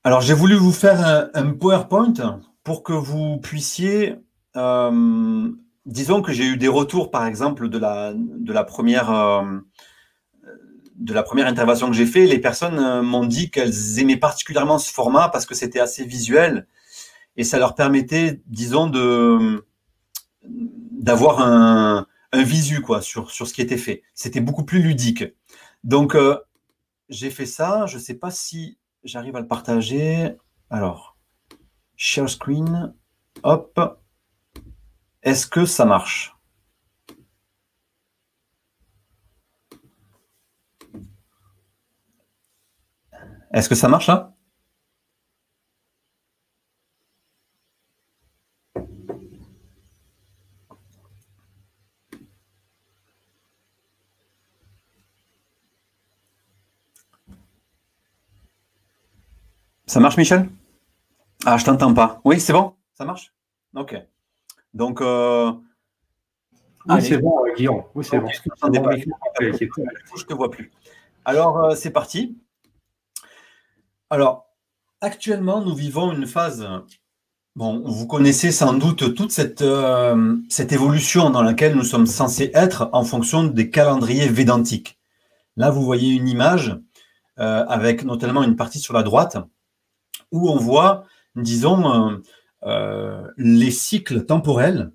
Alors, 0.06 0.22
j'ai 0.22 0.34
voulu 0.34 0.56
vous 0.56 0.72
faire 0.72 1.30
un, 1.34 1.52
PowerPoint 1.52 2.40
pour 2.64 2.84
que 2.84 2.94
vous 2.94 3.38
puissiez. 3.38 4.16
Disons 5.86 6.22
que 6.22 6.32
j'ai 6.32 6.46
eu 6.46 6.58
des 6.58 6.68
retours, 6.68 7.12
par 7.12 7.26
exemple, 7.26 7.70
de 7.70 7.78
la, 7.78 8.14
de 8.16 8.54
la 8.54 8.64
première 8.64 9.12
de 10.96 11.14
la 11.14 11.24
première 11.24 11.48
intervention 11.48 11.88
que 11.90 11.96
j'ai 11.96 12.06
fait, 12.06 12.26
les 12.26 12.40
personnes 12.40 12.80
euh, 12.80 13.02
m'ont 13.02 13.26
dit 13.26 13.52
qu'elles 13.52 14.00
aimaient 14.00 14.18
particulièrement 14.18 14.78
ce 14.78 14.92
format 14.92 15.30
parce 15.30 15.46
que 15.46 15.56
c'était 15.56 15.80
assez 15.80 16.06
visuel 16.06 16.68
et 17.38 17.44
ça 17.44 17.60
leur 17.60 17.76
permettait, 17.76 18.42
disons, 18.48 18.88
de 18.88 19.66
d'avoir 20.92 21.42
un, 21.42 22.08
un 22.32 22.44
visu 22.44 22.82
quoi 22.82 23.02
sur, 23.02 23.32
sur 23.32 23.48
ce 23.48 23.54
qui 23.54 23.62
était 23.62 23.78
fait. 23.78 24.04
C'était 24.14 24.40
beaucoup 24.40 24.64
plus 24.64 24.82
ludique. 24.82 25.26
Donc 25.84 26.16
euh, 26.16 26.40
j'ai 27.10 27.30
fait 27.30 27.46
ça. 27.46 27.86
Je 27.88 27.98
sais 27.98 28.14
pas 28.14 28.32
si 28.32 28.78
j'arrive 29.04 29.36
à 29.36 29.42
le 29.42 29.48
partager. 29.48 30.38
Alors, 30.70 31.18
share 31.96 32.30
screen. 32.30 32.94
Hop. 33.44 34.00
Est-ce 35.26 35.48
que 35.48 35.66
ça 35.66 35.86
marche? 35.86 36.36
Est-ce 43.52 43.68
que 43.68 43.74
ça 43.76 43.88
marche 43.88 44.06
là? 44.08 44.34
Ça 59.88 60.00
marche, 60.00 60.18
Michel? 60.18 60.50
Ah, 61.46 61.58
je 61.58 61.66
t'entends 61.66 61.94
pas. 61.94 62.22
Oui, 62.26 62.40
c'est 62.40 62.54
bon? 62.54 62.76
Ça 62.94 63.06
marche? 63.06 63.34
Ok. 63.76 63.96
Donc. 64.76 65.02
Euh... 65.02 65.52
Oui, 66.88 67.02
c'est 67.02 67.18
bon, 67.18 67.44
Guillaume. 67.58 67.82
Oui, 67.96 68.06
c'est 68.06 68.20
bon. 68.20 68.28
Je 68.28 68.42
ne 68.72 70.28
te 70.28 70.34
vois 70.36 70.52
plus. 70.52 70.72
Alors, 71.24 71.58
euh, 71.64 71.76
c'est 71.76 71.90
parti. 71.90 72.38
Alors, 74.12 74.46
actuellement, 75.02 75.62
nous 75.62 75.74
vivons 75.74 76.12
une 76.12 76.28
phase. 76.28 76.68
Bon, 77.56 77.82
vous 77.84 78.06
connaissez 78.06 78.52
sans 78.52 78.74
doute 78.74 79.16
toute 79.16 79.32
cette, 79.32 79.64
euh, 79.64 80.36
cette 80.50 80.74
évolution 80.74 81.32
dans 81.32 81.42
laquelle 81.42 81.74
nous 81.76 81.84
sommes 81.84 82.06
censés 82.06 82.52
être 82.54 82.90
en 82.92 83.04
fonction 83.04 83.46
des 83.46 83.72
calendriers 83.72 84.28
védantiques. 84.28 85.00
Là, 85.58 85.72
vous 85.72 85.82
voyez 85.82 86.14
une 86.14 86.28
image 86.28 86.78
euh, 87.40 87.66
avec 87.68 88.04
notamment 88.04 88.44
une 88.44 88.56
partie 88.56 88.80
sur 88.80 88.94
la 88.94 89.02
droite 89.02 89.38
où 90.32 90.50
on 90.52 90.58
voit, 90.58 91.06
disons, 91.36 92.22
euh, 92.66 93.28
les 93.38 93.72
cycles 93.72 94.26
temporels. 94.26 94.92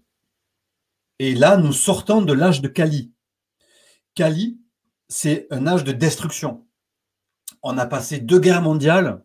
Et 1.18 1.34
là, 1.34 1.56
nous 1.56 1.72
sortons 1.72 2.22
de 2.22 2.32
l'âge 2.32 2.62
de 2.62 2.68
Kali. 2.68 3.12
Kali, 4.14 4.60
c'est 5.08 5.46
un 5.50 5.66
âge 5.66 5.84
de 5.84 5.92
destruction 5.92 6.66
on 7.62 7.78
a 7.78 7.86
passé 7.86 8.18
deux 8.18 8.38
guerres 8.38 8.62
mondiales 8.62 9.22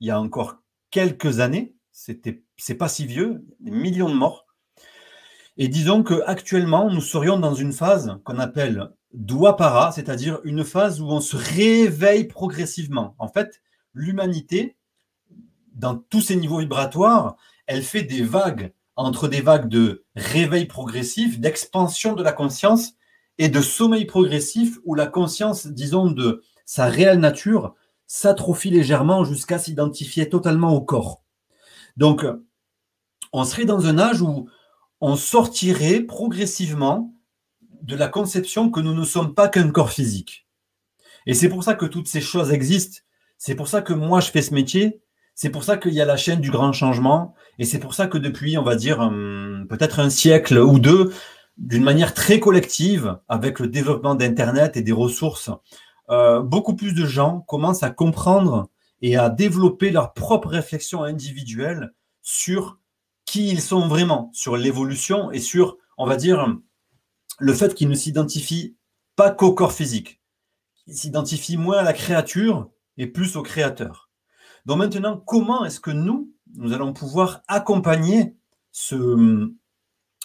il 0.00 0.08
y 0.08 0.10
a 0.10 0.20
encore 0.20 0.56
quelques 0.90 1.40
années. 1.40 1.74
C'était, 1.92 2.42
c'est 2.56 2.74
pas 2.74 2.88
si 2.88 3.06
vieux, 3.06 3.44
des 3.60 3.70
millions 3.70 4.10
de 4.10 4.14
morts. 4.14 4.46
Et 5.56 5.68
disons 5.68 6.02
qu'actuellement, 6.02 6.90
nous 6.90 7.00
serions 7.00 7.38
dans 7.38 7.54
une 7.54 7.72
phase 7.72 8.18
qu'on 8.24 8.38
appelle 8.38 8.90
Dwapara, 9.14 9.92
c'est-à-dire 9.92 10.40
une 10.44 10.64
phase 10.64 11.00
où 11.00 11.06
on 11.06 11.20
se 11.20 11.36
réveille 11.36 12.24
progressivement. 12.24 13.14
En 13.18 13.28
fait, 13.28 13.62
l'humanité, 13.94 14.76
dans 15.72 15.96
tous 15.96 16.20
ses 16.20 16.36
niveaux 16.36 16.58
vibratoires, 16.58 17.36
elle 17.66 17.82
fait 17.82 18.02
des 18.02 18.22
vagues 18.22 18.72
entre 18.96 19.28
des 19.28 19.42
vagues 19.42 19.68
de 19.68 20.04
réveil 20.14 20.66
progressif, 20.66 21.38
d'expansion 21.38 22.14
de 22.14 22.22
la 22.22 22.32
conscience 22.32 22.94
et 23.38 23.48
de 23.48 23.60
sommeil 23.60 24.06
progressif 24.06 24.78
où 24.84 24.94
la 24.94 25.06
conscience, 25.06 25.66
disons, 25.66 26.10
de 26.10 26.42
sa 26.64 26.86
réelle 26.86 27.20
nature 27.20 27.74
s'atrophie 28.06 28.70
légèrement 28.70 29.24
jusqu'à 29.24 29.58
s'identifier 29.58 30.28
totalement 30.28 30.72
au 30.74 30.80
corps. 30.80 31.22
Donc, 31.96 32.24
on 33.32 33.44
serait 33.44 33.64
dans 33.64 33.86
un 33.86 33.98
âge 33.98 34.22
où 34.22 34.48
on 35.00 35.16
sortirait 35.16 36.00
progressivement 36.00 37.12
de 37.82 37.96
la 37.96 38.08
conception 38.08 38.70
que 38.70 38.80
nous 38.80 38.94
ne 38.94 39.04
sommes 39.04 39.34
pas 39.34 39.48
qu'un 39.48 39.70
corps 39.70 39.90
physique. 39.90 40.46
Et 41.26 41.34
c'est 41.34 41.48
pour 41.48 41.64
ça 41.64 41.74
que 41.74 41.86
toutes 41.86 42.08
ces 42.08 42.20
choses 42.20 42.52
existent. 42.52 43.02
C'est 43.36 43.54
pour 43.54 43.68
ça 43.68 43.82
que 43.82 43.92
moi, 43.92 44.20
je 44.20 44.30
fais 44.30 44.42
ce 44.42 44.54
métier. 44.54 45.00
C'est 45.36 45.50
pour 45.50 45.64
ça 45.64 45.76
qu'il 45.76 45.92
y 45.92 46.00
a 46.00 46.06
la 46.06 46.16
chaîne 46.16 46.40
du 46.40 46.50
grand 46.50 46.72
changement. 46.72 47.34
Et 47.58 47.64
c'est 47.64 47.78
pour 47.78 47.94
ça 47.94 48.08
que 48.08 48.18
depuis, 48.18 48.58
on 48.58 48.62
va 48.62 48.74
dire, 48.74 49.00
hum, 49.00 49.66
peut-être 49.68 50.00
un 50.00 50.10
siècle 50.10 50.58
ou 50.58 50.80
deux, 50.80 51.12
d'une 51.58 51.84
manière 51.84 52.14
très 52.14 52.40
collective, 52.40 53.18
avec 53.28 53.60
le 53.60 53.68
développement 53.68 54.14
d'Internet 54.14 54.76
et 54.76 54.82
des 54.82 54.92
ressources 54.92 55.50
euh, 56.08 56.40
beaucoup 56.40 56.74
plus 56.74 56.94
de 56.94 57.04
gens 57.04 57.40
commencent 57.42 57.82
à 57.82 57.90
comprendre 57.90 58.70
et 59.02 59.16
à 59.16 59.28
développer 59.28 59.90
leur 59.90 60.14
propre 60.14 60.48
réflexion 60.48 61.02
individuelle 61.02 61.92
sur 62.22 62.78
qui 63.24 63.50
ils 63.50 63.60
sont 63.60 63.88
vraiment, 63.88 64.30
sur 64.32 64.56
l'évolution 64.56 65.30
et 65.32 65.40
sur, 65.40 65.76
on 65.98 66.06
va 66.06 66.16
dire, 66.16 66.56
le 67.38 67.52
fait 67.52 67.74
qu'ils 67.74 67.88
ne 67.88 67.94
s'identifient 67.94 68.76
pas 69.16 69.30
qu'au 69.30 69.52
corps 69.52 69.72
physique. 69.72 70.22
Ils 70.86 70.96
s'identifient 70.96 71.56
moins 71.56 71.78
à 71.78 71.82
la 71.82 71.92
créature 71.92 72.70
et 72.96 73.06
plus 73.06 73.36
au 73.36 73.42
créateur. 73.42 74.05
Donc 74.66 74.78
maintenant, 74.78 75.16
comment 75.16 75.64
est-ce 75.64 75.80
que 75.80 75.90
nous, 75.90 76.30
nous 76.56 76.72
allons 76.72 76.92
pouvoir 76.92 77.42
accompagner 77.48 78.36
ce... 78.72 79.48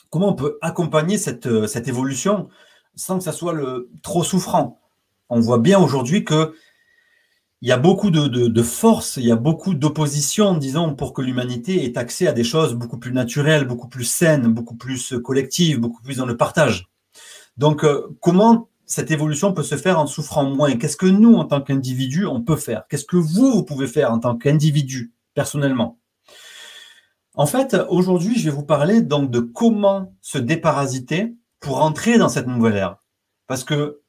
Comment 0.10 0.30
on 0.30 0.36
peut 0.36 0.58
accompagner 0.62 1.18
cette, 1.18 1.68
cette 1.68 1.88
évolution 1.88 2.50
sans 2.96 3.20
que 3.20 3.24
ça 3.24 3.32
soit 3.32 3.54
le, 3.54 3.90
trop 4.04 4.24
souffrant? 4.24 4.82
On 5.30 5.40
voit 5.40 5.60
bien 5.60 5.80
aujourd'hui 5.80 6.26
que 6.26 6.54
il 7.62 7.70
y 7.70 7.72
a 7.72 7.78
beaucoup 7.78 8.10
de, 8.10 8.64
force, 8.64 9.18
il 9.18 9.26
y 9.26 9.32
a 9.32 9.36
beaucoup 9.36 9.76
d'opposition, 9.76 10.58
disons, 10.58 10.96
pour 10.96 11.14
que 11.14 11.22
l'humanité 11.22 11.86
ait 11.86 11.96
accès 11.96 12.26
à 12.26 12.32
des 12.32 12.44
choses 12.44 12.74
beaucoup 12.74 12.98
plus 12.98 13.14
naturelles, 13.14 13.66
beaucoup 13.66 13.88
plus 13.88 14.04
saines, 14.04 14.48
beaucoup 14.48 14.76
plus 14.76 15.14
collectives, 15.24 15.80
beaucoup 15.80 16.02
plus 16.02 16.18
dans 16.18 16.26
le 16.26 16.36
partage. 16.36 16.90
Donc, 17.58 17.84
euh, 17.84 18.08
comment 18.20 18.71
cette 18.92 19.10
évolution 19.10 19.54
peut 19.54 19.64
se 19.64 19.78
faire 19.78 19.98
en 20.00 20.06
souffrant 20.06 20.44
moins 20.44 20.76
Qu'est-ce 20.76 20.98
que 20.98 21.06
nous, 21.06 21.36
en 21.36 21.46
tant 21.46 21.62
qu'individu, 21.62 22.26
on 22.26 22.42
peut 22.42 22.58
faire? 22.58 22.84
Qu'est-ce 22.90 23.06
que 23.06 23.16
vous, 23.16 23.54
vous 23.54 23.64
pouvez 23.64 23.88
faire 23.88 24.12
en 24.12 24.20
tant 24.20 24.38
qu'individu, 24.38 25.14
personnellement? 25.34 25.98
En 27.34 27.46
fait, 27.46 27.78
aujourd'hui, 27.88 28.38
je 28.38 28.50
vais 28.50 28.56
vous 28.56 28.66
parler 28.66 29.02
donc 29.02 29.32
de 29.32 29.40
comment 29.40 30.14
se 30.20 30.38
déparasiter 30.38 31.34
pour 31.62 31.82
entrer 31.82 32.18
dans 32.18 32.28
cette 32.28 32.48
nouvelle 32.48 32.76
ère. 32.76 32.98
Parce 33.48 33.64
que 33.64 34.02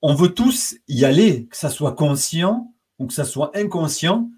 on 0.00 0.14
veut 0.14 0.32
tous 0.32 0.76
y 0.88 1.04
aller, 1.04 1.46
que 1.48 1.56
ça 1.58 1.68
soit 1.68 1.92
conscient 1.92 2.72
ou 2.98 3.06
que 3.06 3.12
ça 3.12 3.26
soit 3.26 3.54
inconscient, 3.54 4.30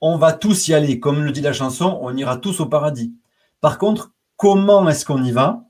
on 0.00 0.16
va 0.16 0.32
tous 0.32 0.68
y 0.68 0.74
aller. 0.74 1.00
Comme 1.00 1.24
le 1.24 1.32
dit 1.32 1.40
la 1.40 1.52
chanson, 1.52 1.98
on 2.02 2.16
ira 2.16 2.36
tous 2.36 2.60
au 2.60 2.66
paradis. 2.66 3.12
Par 3.60 3.78
contre, 3.78 4.12
comment 4.36 4.88
est-ce 4.88 5.04
qu'on 5.04 5.24
y 5.24 5.32
va? 5.32 5.64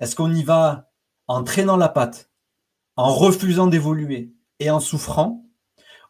Est-ce 0.00 0.16
qu'on 0.16 0.34
y 0.34 0.42
va 0.42 0.90
en 1.28 1.44
traînant 1.44 1.76
la 1.76 1.88
patte, 1.88 2.31
en 2.96 3.14
refusant 3.14 3.66
d'évoluer 3.66 4.32
et 4.58 4.70
en 4.70 4.80
souffrant 4.80 5.44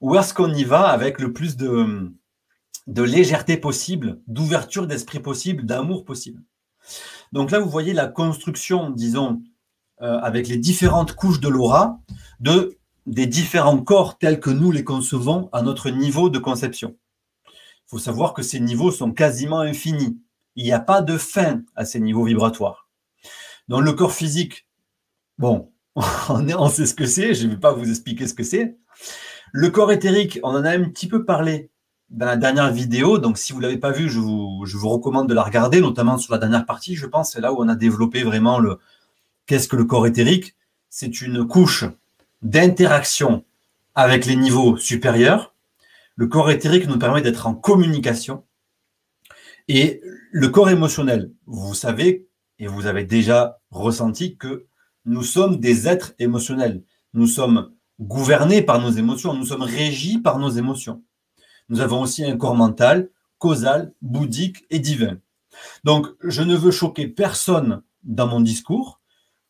Ou 0.01 0.17
est-ce 0.17 0.35
qu'on 0.35 0.53
y 0.53 0.65
va 0.65 0.89
avec 0.89 1.21
le 1.21 1.33
plus 1.33 1.57
de, 1.57 2.13
légèreté 2.87 3.57
possible, 3.57 4.21
d'ouverture 4.27 4.87
d'esprit 4.87 5.21
possible, 5.21 5.65
d'amour 5.65 6.05
possible? 6.05 6.43
Donc 7.33 7.51
là, 7.51 7.61
vous 7.61 7.71
voyez 7.71 7.93
la 7.93 8.07
construction, 8.09 8.91
disons, 8.91 9.43
euh, 10.03 10.19
avec 10.19 10.49
les 10.49 10.59
différentes 10.59 11.15
couches 11.15 11.41
de 11.41 11.49
l'aura, 11.49 12.01
de, 12.41 12.77
des 13.07 13.27
différents 13.27 13.79
corps 13.79 14.19
tels 14.19 14.41
que 14.41 14.51
nous 14.51 14.71
les 14.71 14.85
concevons 14.85 15.49
à 15.53 15.63
notre 15.63 15.91
niveau 15.91 16.29
de 16.29 16.39
conception. 16.39 16.97
Il 17.47 17.91
faut 17.91 17.99
savoir 17.99 18.35
que 18.35 18.43
ces 18.43 18.61
niveaux 18.61 18.91
sont 18.91 19.13
quasiment 19.13 19.61
infinis. 19.61 20.19
Il 20.57 20.65
n'y 20.65 20.73
a 20.73 20.81
pas 20.81 21.03
de 21.03 21.17
fin 21.17 21.63
à 21.77 21.85
ces 21.85 22.01
niveaux 22.01 22.25
vibratoires. 22.25 22.89
Dans 23.69 23.81
le 23.81 23.93
corps 23.93 24.13
physique, 24.13 24.67
bon, 25.39 25.72
on 26.29 26.69
sait 26.69 26.87
ce 26.87 26.95
que 26.95 27.07
c'est, 27.07 27.35
je 27.35 27.47
ne 27.47 27.53
vais 27.53 27.61
pas 27.61 27.73
vous 27.73 27.89
expliquer 27.89 28.27
ce 28.27 28.35
que 28.35 28.45
c'est. 28.45 28.77
Le 29.53 29.71
corps 29.71 29.93
éthérique, 29.93 30.41
on 30.43 30.51
en 30.51 30.65
a 30.65 30.71
un 30.71 30.85
petit 30.85 31.09
peu 31.09 31.25
parlé 31.25 31.71
dans 32.11 32.27
la 32.27 32.37
dernière 32.37 32.73
vidéo, 32.73 33.19
donc 33.19 33.39
si 33.39 33.53
vous 33.53 33.59
ne 33.59 33.65
l'avez 33.65 33.79
pas 33.79 33.91
vu, 33.91 34.09
je 34.09 34.19
vous, 34.19 34.89
recommande 34.89 35.29
de 35.29 35.35
la 35.35 35.43
regarder, 35.43 35.81
notamment 35.81 36.19
sur 36.19 36.33
la 36.33 36.39
dernière 36.39 36.67
partie, 36.67 36.95
je 36.95 37.07
pense, 37.07 37.33
c'est 37.33 37.41
là 37.41 37.53
où 37.53 37.63
on 37.63 37.69
a 37.69 37.75
développé 37.75 38.23
vraiment 38.23 38.59
le, 38.59 38.79
Qu'est-ce 39.47 39.69
que 39.69 39.77
le 39.77 39.85
corps 39.85 40.07
éthérique 40.07 40.55
C'est 40.89 41.21
une 41.21 41.47
couche 41.47 41.85
d'interaction 42.43 43.45
avec 43.95 44.25
les 44.27 44.37
niveaux 44.37 44.77
supérieurs. 44.77 45.55
Le 46.17 46.27
corps 46.27 46.51
éthérique 46.51 46.87
nous 46.87 46.99
permet 46.99 47.23
d'être 47.23 47.47
en 47.47 47.55
communication. 47.55 48.45
Et 49.69 50.01
le 50.31 50.49
corps 50.49 50.71
émotionnel, 50.71 51.33
vous 51.47 51.75
savez, 51.75 52.27
et 52.59 52.67
vous 52.67 52.87
avez 52.87 53.05
déjà 53.05 53.59
ressenti 53.71 54.37
que 54.37 54.67
nous 55.05 55.23
sommes 55.23 55.59
des 55.59 55.89
êtres 55.89 56.15
émotionnels. 56.19 56.83
Nous 57.15 57.27
sommes 57.27 57.73
gouvernés 58.01 58.63
par 58.63 58.81
nos 58.81 58.91
émotions, 58.91 59.35
nous 59.35 59.47
sommes 59.47 59.63
régis 59.63 60.19
par 60.23 60.39
nos 60.39 60.51
émotions. 60.51 61.03
Nous 61.69 61.81
avons 61.81 62.01
aussi 62.01 62.25
un 62.25 62.37
corps 62.37 62.57
mental, 62.57 63.11
causal, 63.39 63.93
bouddhique 64.03 64.65
et 64.71 64.79
divin. 64.79 65.19
Donc, 65.85 66.07
je 66.23 66.43
ne 66.43 66.57
veux 66.57 66.71
choquer 66.71 67.07
personne 67.07 67.83
dans 68.03 68.27
mon 68.27 68.41
discours 68.41 69.01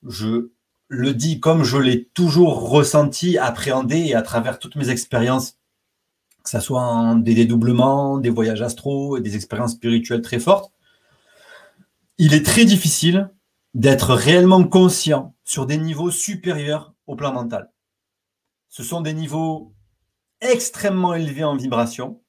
je 0.07 0.51
le 0.89 1.15
dis 1.15 1.41
comme 1.41 1.65
je 1.65 1.79
l'ai 1.79 2.05
toujours 2.05 2.69
ressenti, 2.69 3.39
appréhendé 3.39 3.97
et 3.99 4.15
à 4.15 4.23
travers 4.23 4.59
toutes 4.59 4.77
mes 4.77 4.91
expériences, 4.91 5.59
que 6.43 6.51
ce 6.51 6.61
soit 6.61 6.83
en 6.83 7.15
des 7.15 7.35
dédoublements, 7.35 8.19
des 8.19 8.31
voyages 8.31 8.63
astraux 8.63 9.17
et 9.17 9.21
des 9.21 9.37
expériences 9.37 9.73
spirituelles 9.73 10.23
très 10.23 10.41
fortes, 10.41 10.73
il 12.19 12.35
est 12.35 12.45
très 12.45 12.65
difficile 12.65 13.31
d'être 13.75 14.15
réellement 14.15 14.65
conscient 14.65 15.35
sur 15.53 15.67
des 15.67 15.77
niveaux 15.77 16.11
supérieurs 16.11 16.95
au 17.07 17.15
plan 17.15 17.31
mental. 17.31 17.71
Ce 18.71 18.83
sont 18.83 19.03
des 19.03 19.13
niveaux 19.13 19.75
extrêmement 20.41 21.13
élevés 21.13 21.45
en 21.45 21.57
vibration. 21.57 22.23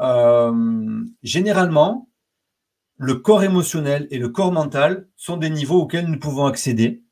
Euh, 0.00 1.04
généralement, 1.22 2.08
le 2.96 3.14
corps 3.14 3.44
émotionnel 3.44 4.08
et 4.10 4.18
le 4.18 4.30
corps 4.30 4.50
mental 4.50 5.06
sont 5.14 5.36
des 5.36 5.50
niveaux 5.50 5.82
auxquels 5.82 6.08
nous 6.08 6.18
pouvons 6.18 6.46
accéder. 6.46 7.04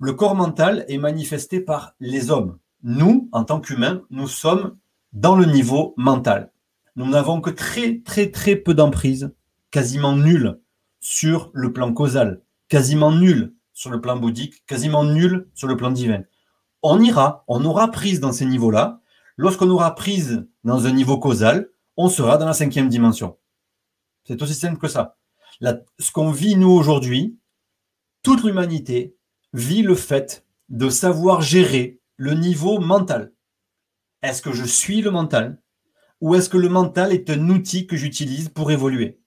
Le 0.00 0.14
corps 0.14 0.34
mental 0.34 0.86
est 0.88 0.96
manifesté 0.96 1.60
par 1.60 1.94
les 2.00 2.30
hommes. 2.30 2.58
Nous, 2.82 3.28
en 3.32 3.44
tant 3.44 3.60
qu'humains, 3.60 4.04
nous 4.08 4.26
sommes 4.26 4.78
dans 5.12 5.36
le 5.36 5.44
niveau 5.44 5.92
mental. 5.98 6.50
Nous 6.96 7.06
n'avons 7.10 7.42
que 7.42 7.50
très, 7.50 7.98
très, 8.06 8.30
très 8.30 8.56
peu 8.56 8.72
d'emprise, 8.72 9.34
quasiment 9.70 10.16
nulle, 10.16 10.58
sur 10.98 11.50
le 11.52 11.74
plan 11.74 11.92
causal, 11.92 12.40
quasiment 12.68 13.12
nulle 13.12 13.52
sur 13.78 13.90
le 13.90 14.00
plan 14.00 14.16
bouddhique, 14.16 14.66
quasiment 14.66 15.04
nulle 15.04 15.48
sur 15.54 15.68
le 15.68 15.76
plan 15.76 15.90
divin. 15.90 16.22
On 16.82 17.00
ira, 17.00 17.44
on 17.48 17.64
aura 17.64 17.90
prise 17.90 18.20
dans 18.20 18.32
ces 18.32 18.46
niveaux-là. 18.46 19.00
Lorsqu'on 19.36 19.70
aura 19.70 19.94
prise 19.94 20.46
dans 20.64 20.86
un 20.86 20.92
niveau 20.92 21.18
causal, 21.18 21.68
on 21.96 22.08
sera 22.08 22.38
dans 22.38 22.46
la 22.46 22.54
cinquième 22.54 22.88
dimension. 22.88 23.38
C'est 24.24 24.42
aussi 24.42 24.54
simple 24.54 24.78
que 24.78 24.88
ça 24.88 25.18
ce 25.98 26.12
qu'on 26.12 26.30
vit 26.30 26.56
nous 26.56 26.70
aujourd'hui, 26.70 27.38
toute 28.22 28.44
l'humanité 28.44 29.16
vit 29.52 29.82
le 29.82 29.94
fait 29.94 30.46
de 30.68 30.90
savoir 30.90 31.40
gérer 31.40 32.00
le 32.16 32.34
niveau 32.34 32.78
mental. 32.78 33.32
Est-ce 34.22 34.42
que 34.42 34.52
je 34.52 34.64
suis 34.64 35.00
le 35.00 35.10
mental 35.10 35.60
ou 36.20 36.34
est-ce 36.34 36.48
que 36.48 36.56
le 36.56 36.68
mental 36.68 37.12
est 37.12 37.30
un 37.30 37.48
outil 37.48 37.86
que 37.86 37.96
j'utilise 37.96 38.48
pour 38.48 38.70
évoluer? 38.70 39.20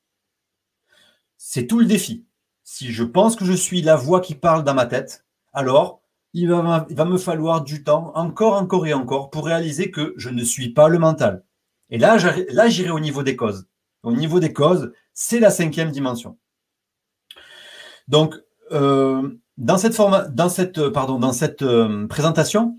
C'est 1.38 1.68
tout 1.68 1.80
le 1.80 1.86
défi. 1.86 2.26
Si 2.74 2.94
je 2.94 3.04
pense 3.04 3.36
que 3.36 3.44
je 3.44 3.52
suis 3.52 3.82
la 3.82 3.98
voix 3.98 4.22
qui 4.22 4.34
parle 4.34 4.64
dans 4.64 4.74
ma 4.74 4.86
tête, 4.86 5.26
alors 5.52 6.02
il 6.32 6.48
va, 6.48 6.88
me 7.06 7.18
falloir 7.18 7.66
du 7.66 7.84
temps, 7.84 8.14
encore, 8.16 8.54
encore 8.54 8.88
et 8.88 8.94
encore, 8.94 9.30
pour 9.30 9.46
réaliser 9.46 9.92
que 9.92 10.14
je 10.16 10.30
ne 10.30 10.42
suis 10.42 10.70
pas 10.70 10.88
le 10.88 10.98
mental. 10.98 11.44
Et 11.90 11.98
là, 11.98 12.18
j'irai 12.18 12.90
au 12.90 13.02
niveau 13.02 13.24
des 13.24 13.36
causes. 13.36 13.68
Au 14.04 14.14
niveau 14.14 14.40
des 14.40 14.54
causes, 14.54 14.94
c'est 15.14 15.42
la 15.42 15.50
cinquième 15.50 15.92
dimension. 15.92 16.38
Donc, 18.08 18.36
euh, 18.72 19.38
dans 19.58 19.78
cette, 19.78 19.98
dans 20.34 20.50
cette, 20.50 20.88
pardon, 20.92 21.20
dans 21.20 21.34
cette 21.34 21.64
euh, 21.64 22.08
présentation, 22.08 22.78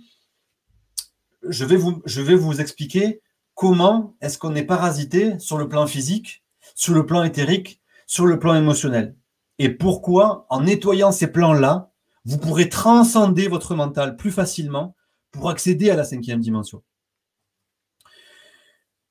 je 1.47 1.67
vais, 1.67 1.77
vous, 1.77 2.01
je 2.07 2.23
vais 2.23 2.35
vous 2.35 2.63
expliquer 2.63 3.21
comment 3.55 4.17
est-ce 4.23 4.39
qu'on 4.39 4.55
est 4.55 4.65
parasité 4.65 5.39
sur 5.39 5.59
le 5.59 5.69
plan 5.69 5.87
physique, 5.87 6.43
sur 6.75 6.95
le 6.95 7.05
plan 7.05 7.25
éthérique, 7.25 7.83
sur 8.07 8.25
le 8.25 8.39
plan 8.39 8.55
émotionnel. 8.55 9.17
Et 9.59 9.69
pourquoi, 9.69 10.47
en 10.51 10.63
nettoyant 10.63 11.13
ces 11.13 11.27
plans-là, 11.27 11.91
vous 12.25 12.39
pourrez 12.39 12.69
transcender 12.69 13.49
votre 13.49 13.75
mental 13.75 14.17
plus 14.17 14.31
facilement 14.31 14.97
pour 15.31 15.51
accéder 15.51 15.91
à 15.91 15.97
la 15.97 16.05
cinquième 16.05 16.41
dimension? 16.41 16.83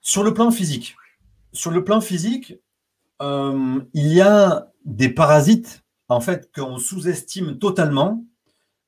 Sur 0.01 0.23
le 0.23 0.33
plan 0.33 0.49
physique, 0.51 0.95
sur 1.53 1.71
le 1.71 1.83
plan 1.83 2.01
physique, 2.01 2.55
euh, 3.21 3.79
il 3.93 4.07
y 4.07 4.21
a 4.21 4.71
des 4.85 5.09
parasites 5.09 5.83
en 6.09 6.21
fait 6.21 6.51
qu'on 6.53 6.77
sous-estime 6.77 7.59
totalement. 7.59 8.25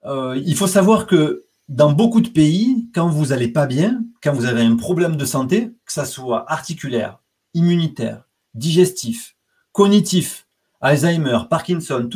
Euh, 0.06 0.42
il 0.44 0.56
faut 0.56 0.68
savoir 0.68 1.06
que 1.06 1.46
dans 1.70 1.92
beaucoup 1.92 2.22
de 2.22 2.30
pays, 2.30 2.90
quand 2.94 3.08
vous 3.10 3.28
n'allez 3.28 3.48
pas 3.48 3.68
bien, 3.68 4.04
quand 4.22 4.34
vous 4.34 4.46
avez 4.46 4.62
un 4.62 4.76
problème 4.76 5.16
de 5.16 5.26
santé, 5.26 5.72
que 5.86 5.94
ce 5.94 6.06
soit 6.06 6.52
articulaire, 6.52 7.20
immunitaire, 7.54 8.28
digestif, 8.54 9.38
cognitif, 9.72 10.43
Alzheimer, 10.84 11.40
Parkinson, 11.50 12.10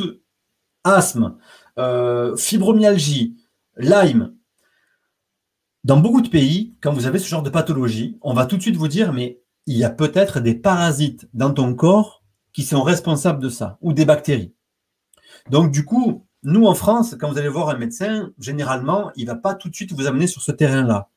asthme, 0.84 1.36
euh, 1.78 2.36
fibromyalgie, 2.36 3.36
Lyme, 3.78 4.34
dans 5.84 5.96
beaucoup 5.98 6.20
de 6.20 6.28
pays, 6.28 6.76
quand 6.82 6.92
vous 6.92 7.06
avez 7.06 7.18
ce 7.18 7.28
genre 7.28 7.42
de 7.42 7.48
pathologie, 7.48 8.18
on 8.20 8.34
va 8.34 8.44
tout 8.44 8.58
de 8.58 8.62
suite 8.62 8.76
vous 8.76 8.88
dire, 8.88 9.14
mais 9.14 9.40
il 9.66 9.76
y 9.76 9.84
a 9.84 9.90
peut-être 9.90 10.40
des 10.40 10.54
parasites 10.54 11.28
dans 11.32 11.52
ton 11.52 11.74
corps 11.74 12.22
qui 12.52 12.62
sont 12.62 12.82
responsables 12.82 13.42
de 13.42 13.48
ça, 13.48 13.78
ou 13.80 13.94
des 13.94 14.04
bactéries. 14.04 14.54
Donc, 15.50 15.70
du 15.70 15.86
coup, 15.86 16.26
nous, 16.42 16.66
en 16.66 16.74
France, 16.74 17.16
quand 17.18 17.30
vous 17.30 17.38
allez 17.38 17.48
voir 17.48 17.70
un 17.70 17.78
médecin, 17.78 18.32
généralement, 18.38 19.12
il 19.16 19.24
ne 19.24 19.30
va 19.30 19.36
pas 19.36 19.54
tout 19.54 19.70
de 19.70 19.74
suite 19.74 19.92
vous 19.92 20.06
amener 20.06 20.26
sur 20.26 20.42
ce 20.42 20.52
terrain-là. 20.52 21.08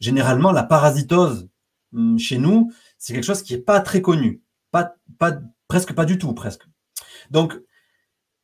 Généralement, 0.00 0.50
la 0.50 0.62
parasitose 0.62 1.48
hum, 1.92 2.18
chez 2.18 2.38
nous, 2.38 2.72
c'est 2.96 3.12
quelque 3.12 3.24
chose 3.24 3.42
qui 3.42 3.52
n'est 3.52 3.60
pas 3.60 3.80
très 3.80 4.00
connu. 4.00 4.42
Pas, 4.70 4.94
presque 5.68 5.92
pas 5.92 6.04
du 6.06 6.18
tout, 6.18 6.32
presque. 6.32 6.66
Donc, 7.30 7.54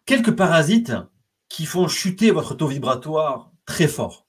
quelques 0.06 0.34
parasites 0.34 0.92
qui 1.48 1.66
font 1.66 1.88
chuter 1.88 2.30
votre 2.30 2.54
taux 2.54 2.66
vibratoire 2.66 3.52
très 3.66 3.88
fort. 3.88 4.26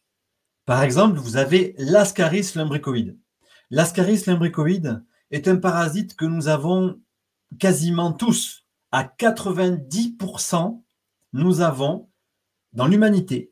Par 0.66 0.84
exemple, 0.84 1.18
vous 1.18 1.38
avez 1.38 1.76
l'Ascaris 1.78 2.52
lumbricoïde. 2.56 3.18
L'Ascaris 3.70 4.24
lumbricoïde, 4.28 5.04
est 5.34 5.48
un 5.48 5.58
parasite 5.58 6.16
que 6.16 6.26
nous 6.26 6.48
avons 6.48 7.02
quasiment 7.60 8.14
tous. 8.14 8.68
À 8.92 9.04
90%, 9.04 10.84
nous 11.34 11.62
avons 11.62 12.08
dans 12.74 12.86
l'humanité, 12.86 13.52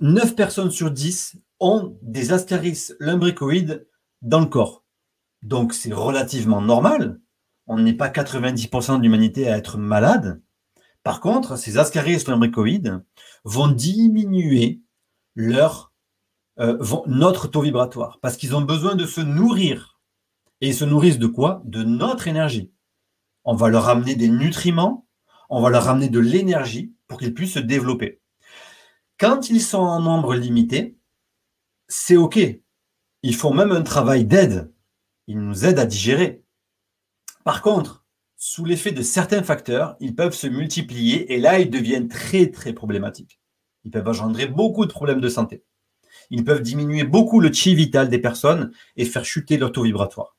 9 0.00 0.36
personnes 0.36 0.70
sur 0.70 0.90
10 0.90 1.38
ont 1.58 1.98
des 2.02 2.32
ascaris 2.32 2.92
lumbricoïdes 3.00 3.86
dans 4.20 4.40
le 4.40 4.46
corps. 4.46 4.84
Donc 5.42 5.74
c'est 5.74 5.92
relativement 5.92 6.60
normal. 6.60 7.20
On 7.66 7.78
n'est 7.78 7.94
pas 7.94 8.08
90% 8.08 8.98
de 8.98 9.02
l'humanité 9.02 9.48
à 9.48 9.56
être 9.56 9.78
malade. 9.78 10.42
Par 11.02 11.20
contre, 11.20 11.56
ces 11.56 11.78
ascaris 11.78 12.24
lumbricoïdes 12.26 13.02
vont 13.44 13.68
diminuer 13.68 14.80
euh, 16.58 16.78
notre 17.06 17.48
taux 17.48 17.62
vibratoire, 17.62 18.18
parce 18.20 18.36
qu'ils 18.36 18.54
ont 18.54 18.60
besoin 18.60 18.94
de 18.94 19.06
se 19.06 19.20
nourrir. 19.20 20.00
Et 20.60 20.68
ils 20.68 20.74
se 20.74 20.84
nourrissent 20.84 21.18
de 21.18 21.26
quoi? 21.26 21.62
De 21.64 21.82
notre 21.82 22.28
énergie. 22.28 22.72
On 23.44 23.54
va 23.54 23.68
leur 23.68 23.88
amener 23.88 24.14
des 24.14 24.28
nutriments, 24.28 25.06
on 25.50 25.60
va 25.60 25.70
leur 25.70 25.84
ramener 25.84 26.08
de 26.08 26.20
l'énergie 26.20 26.94
pour 27.08 27.18
qu'ils 27.18 27.34
puissent 27.34 27.54
se 27.54 27.58
développer. 27.58 28.20
Quand 29.18 29.50
ils 29.50 29.60
sont 29.60 29.78
en 29.78 30.00
nombre 30.00 30.34
limité, 30.34 30.96
c'est 31.88 32.16
OK. 32.16 32.38
Ils 33.22 33.34
font 33.34 33.52
même 33.52 33.72
un 33.72 33.82
travail 33.82 34.24
d'aide. 34.24 34.72
Ils 35.26 35.38
nous 35.38 35.64
aident 35.64 35.78
à 35.78 35.86
digérer. 35.86 36.41
Par 37.44 37.62
contre, 37.62 38.04
sous 38.36 38.64
l'effet 38.64 38.92
de 38.92 39.02
certains 39.02 39.42
facteurs, 39.42 39.96
ils 40.00 40.14
peuvent 40.14 40.34
se 40.34 40.46
multiplier 40.46 41.32
et 41.32 41.38
là, 41.38 41.58
ils 41.58 41.70
deviennent 41.70 42.08
très, 42.08 42.50
très 42.50 42.72
problématiques. 42.72 43.40
Ils 43.84 43.90
peuvent 43.90 44.08
engendrer 44.08 44.46
beaucoup 44.46 44.86
de 44.86 44.92
problèmes 44.92 45.20
de 45.20 45.28
santé. 45.28 45.64
Ils 46.30 46.44
peuvent 46.44 46.62
diminuer 46.62 47.04
beaucoup 47.04 47.40
le 47.40 47.52
chi 47.52 47.74
vital 47.74 48.08
des 48.08 48.18
personnes 48.18 48.72
et 48.96 49.04
faire 49.04 49.24
chuter 49.24 49.58
leur 49.58 49.72
taux 49.72 49.82
vibratoire. 49.82 50.36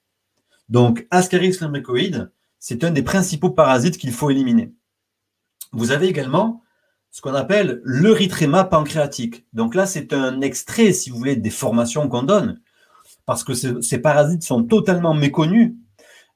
Donc, 0.69 1.07
Ascaris 1.11 1.57
lumbricoïde, 1.61 2.31
c'est 2.59 2.83
un 2.83 2.91
des 2.91 3.03
principaux 3.03 3.51
parasites 3.51 3.97
qu'il 3.97 4.11
faut 4.11 4.29
éliminer. 4.29 4.73
Vous 5.71 5.91
avez 5.91 6.07
également 6.07 6.63
ce 7.11 7.21
qu'on 7.21 7.35
appelle 7.35 7.81
l'erythréma 7.85 8.63
pancréatique. 8.63 9.45
Donc 9.53 9.75
là, 9.75 9.85
c'est 9.85 10.13
un 10.13 10.41
extrait, 10.41 10.93
si 10.93 11.09
vous 11.09 11.17
voulez, 11.17 11.35
des 11.35 11.49
formations 11.51 12.09
qu'on 12.09 12.23
donne, 12.23 12.59
parce 13.25 13.43
que 13.43 13.53
ces 13.53 13.97
parasites 13.99 14.43
sont 14.43 14.63
totalement 14.63 15.13
méconnus. 15.13 15.73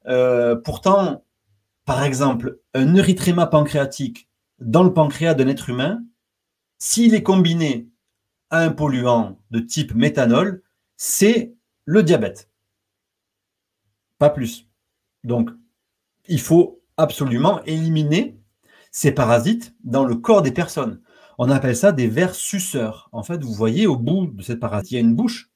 Euh, 0.08 0.56
pourtant, 0.56 1.26
par 1.86 2.04
exemple, 2.04 2.60
un 2.74 2.96
erythréma 2.96 3.48
pancréatique 3.48 4.30
dans 4.60 4.84
le 4.84 4.94
pancréas 4.94 5.34
d'un 5.34 5.48
être 5.48 5.70
humain, 5.70 6.04
s'il 6.80 7.14
est 7.14 7.24
combiné 7.24 7.90
à 8.50 8.60
un 8.60 8.72
polluant 8.72 9.40
de 9.52 9.60
type 9.60 9.94
méthanol, 9.94 10.64
c'est 10.96 11.56
le 11.86 12.04
diabète. 12.04 12.50
Pas 14.18 14.30
plus. 14.30 14.68
Donc, 15.24 15.50
il 16.28 16.40
faut 16.40 16.82
absolument 16.98 17.64
éliminer 17.66 18.40
ces 18.92 19.12
parasites 19.12 19.76
dans 19.84 20.06
le 20.06 20.16
corps 20.16 20.42
des 20.42 20.52
personnes. 20.52 21.02
On 21.38 21.50
appelle 21.52 21.76
ça 21.76 21.92
des 21.92 22.08
vers 22.08 22.34
suceurs. 22.34 23.10
En 23.12 23.24
fait, 23.24 23.44
vous 23.44 23.54
voyez 23.54 23.86
au 23.86 23.96
bout 23.96 24.28
de 24.28 24.42
cette 24.42 24.60
parasite, 24.60 24.92
il 24.92 24.96
y 24.96 24.98
a 24.98 25.02
une 25.02 25.16
bouche. 25.16 25.52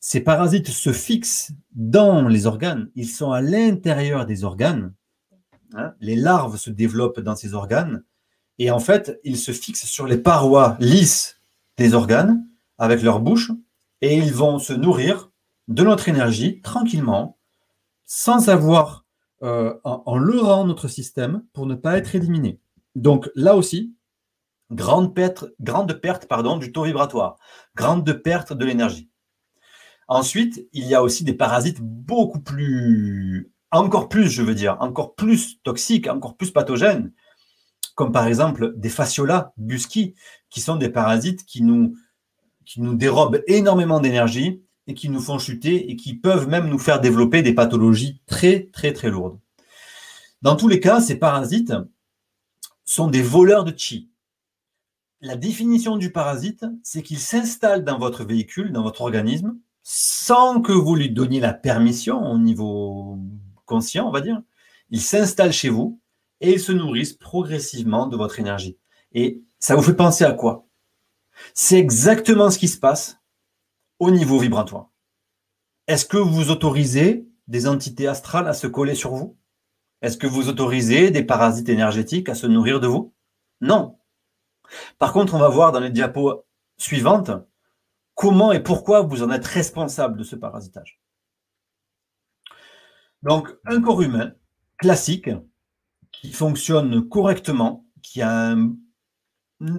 Ces 0.00 0.20
parasites 0.20 0.68
se 0.68 0.92
fixent 0.92 1.52
dans 1.72 2.28
les 2.28 2.46
organes. 2.46 2.90
Ils 2.94 3.08
sont 3.08 3.32
à 3.32 3.40
l'intérieur 3.40 4.26
des 4.26 4.44
organes 4.44 4.92
Hein, 5.74 5.94
les 6.00 6.16
larves 6.16 6.56
se 6.56 6.70
développent 6.70 7.20
dans 7.20 7.34
ces 7.34 7.54
organes 7.54 8.04
et 8.58 8.70
en 8.70 8.78
fait, 8.78 9.20
ils 9.24 9.36
se 9.36 9.52
fixent 9.52 9.86
sur 9.86 10.06
les 10.06 10.16
parois 10.16 10.76
lisses 10.80 11.40
des 11.76 11.92
organes 11.92 12.46
avec 12.78 13.02
leur 13.02 13.20
bouche 13.20 13.50
et 14.00 14.16
ils 14.16 14.32
vont 14.32 14.58
se 14.58 14.72
nourrir 14.72 15.30
de 15.68 15.82
notre 15.82 16.08
énergie 16.08 16.60
tranquillement, 16.62 17.38
sans 18.04 18.48
avoir 18.48 19.04
euh, 19.42 19.74
en, 19.84 20.16
leurrant 20.16 20.64
notre 20.64 20.88
système 20.88 21.44
pour 21.52 21.66
ne 21.66 21.74
pas 21.74 21.98
être 21.98 22.14
éliminé. 22.14 22.60
Donc 22.94 23.28
là 23.34 23.56
aussi, 23.56 23.94
grande 24.70 25.14
perte, 25.14 25.44
du 25.58 26.72
taux 26.72 26.84
vibratoire, 26.84 27.36
grande 27.74 28.10
perte 28.22 28.52
de 28.52 28.64
l'énergie. 28.64 29.10
Ensuite, 30.08 30.68
il 30.72 30.86
y 30.86 30.94
a 30.94 31.02
aussi 31.02 31.24
des 31.24 31.34
parasites 31.34 31.80
beaucoup 31.80 32.40
plus 32.40 33.50
encore 33.70 34.08
plus, 34.08 34.30
je 34.30 34.42
veux 34.42 34.54
dire, 34.54 34.76
encore 34.80 35.14
plus 35.14 35.60
toxiques, 35.62 36.08
encore 36.08 36.36
plus 36.36 36.50
pathogènes, 36.50 37.12
comme 37.94 38.12
par 38.12 38.26
exemple 38.26 38.74
des 38.76 38.88
fasciola 38.88 39.52
busci, 39.56 40.14
qui 40.50 40.60
sont 40.60 40.76
des 40.76 40.88
parasites 40.88 41.44
qui 41.44 41.62
nous, 41.62 41.96
qui 42.64 42.80
nous 42.80 42.94
dérobent 42.94 43.42
énormément 43.46 44.00
d'énergie 44.00 44.62
et 44.86 44.94
qui 44.94 45.08
nous 45.08 45.20
font 45.20 45.38
chuter 45.38 45.90
et 45.90 45.96
qui 45.96 46.14
peuvent 46.14 46.48
même 46.48 46.68
nous 46.68 46.78
faire 46.78 47.00
développer 47.00 47.42
des 47.42 47.54
pathologies 47.54 48.20
très, 48.26 48.68
très, 48.72 48.92
très 48.92 49.10
lourdes. 49.10 49.38
Dans 50.42 50.56
tous 50.56 50.68
les 50.68 50.80
cas, 50.80 51.00
ces 51.00 51.16
parasites 51.16 51.72
sont 52.84 53.08
des 53.08 53.22
voleurs 53.22 53.64
de 53.64 53.76
chi. 53.76 54.10
La 55.20 55.36
définition 55.36 55.96
du 55.96 56.12
parasite, 56.12 56.64
c'est 56.82 57.02
qu'il 57.02 57.18
s'installe 57.18 57.84
dans 57.84 57.98
votre 57.98 58.22
véhicule, 58.22 58.70
dans 58.70 58.82
votre 58.82 59.00
organisme, 59.00 59.58
sans 59.88 60.60
que 60.62 60.72
vous 60.72 60.96
lui 60.96 61.10
donniez 61.10 61.38
la 61.38 61.52
permission 61.52 62.20
au 62.28 62.38
niveau 62.38 63.20
conscient, 63.66 64.08
on 64.08 64.10
va 64.10 64.20
dire, 64.20 64.42
ils 64.90 65.00
s'installent 65.00 65.52
chez 65.52 65.68
vous 65.68 66.00
et 66.40 66.54
ils 66.54 66.60
se 66.60 66.72
nourrissent 66.72 67.12
progressivement 67.12 68.08
de 68.08 68.16
votre 68.16 68.40
énergie. 68.40 68.78
Et 69.12 69.44
ça 69.60 69.76
vous 69.76 69.82
fait 69.82 69.94
penser 69.94 70.24
à 70.24 70.32
quoi? 70.32 70.66
C'est 71.54 71.78
exactement 71.78 72.50
ce 72.50 72.58
qui 72.58 72.66
se 72.66 72.80
passe 72.80 73.20
au 74.00 74.10
niveau 74.10 74.40
vibratoire. 74.40 74.90
Est-ce 75.86 76.04
que 76.04 76.16
vous 76.16 76.50
autorisez 76.50 77.28
des 77.46 77.68
entités 77.68 78.08
astrales 78.08 78.48
à 78.48 78.54
se 78.54 78.66
coller 78.66 78.96
sur 78.96 79.14
vous? 79.14 79.36
Est-ce 80.02 80.16
que 80.16 80.26
vous 80.26 80.48
autorisez 80.48 81.12
des 81.12 81.22
parasites 81.22 81.68
énergétiques 81.68 82.28
à 82.28 82.34
se 82.34 82.48
nourrir 82.48 82.80
de 82.80 82.88
vous? 82.88 83.14
Non. 83.60 83.96
Par 84.98 85.12
contre, 85.12 85.34
on 85.34 85.38
va 85.38 85.48
voir 85.48 85.70
dans 85.70 85.78
les 85.78 85.90
diapos 85.90 86.44
suivantes 86.76 87.30
comment 88.16 88.50
et 88.50 88.60
pourquoi 88.60 89.02
vous 89.02 89.22
en 89.22 89.30
êtes 89.30 89.46
responsable 89.46 90.18
de 90.18 90.24
ce 90.24 90.34
parasitage? 90.34 91.00
Donc, 93.22 93.54
un 93.64 93.80
corps 93.80 94.02
humain 94.02 94.32
classique 94.78 95.30
qui 96.10 96.32
fonctionne 96.32 97.08
correctement, 97.08 97.86
qui 98.02 98.22
a 98.22 98.56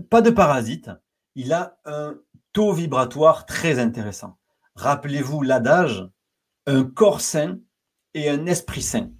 pas 0.10 0.22
de 0.22 0.30
parasite, 0.30 0.92
il 1.36 1.52
a 1.52 1.78
un 1.86 2.18
taux 2.54 2.74
vibratoire 2.74 3.46
très 3.46 3.80
intéressant. 3.80 4.38
Rappelez-vous 4.76 5.42
l'adage 5.42 6.08
un 6.66 6.84
corps 6.84 7.22
sain 7.22 7.60
et 8.14 8.30
un 8.30 8.46
esprit 8.46 8.82
sain. 8.82 9.12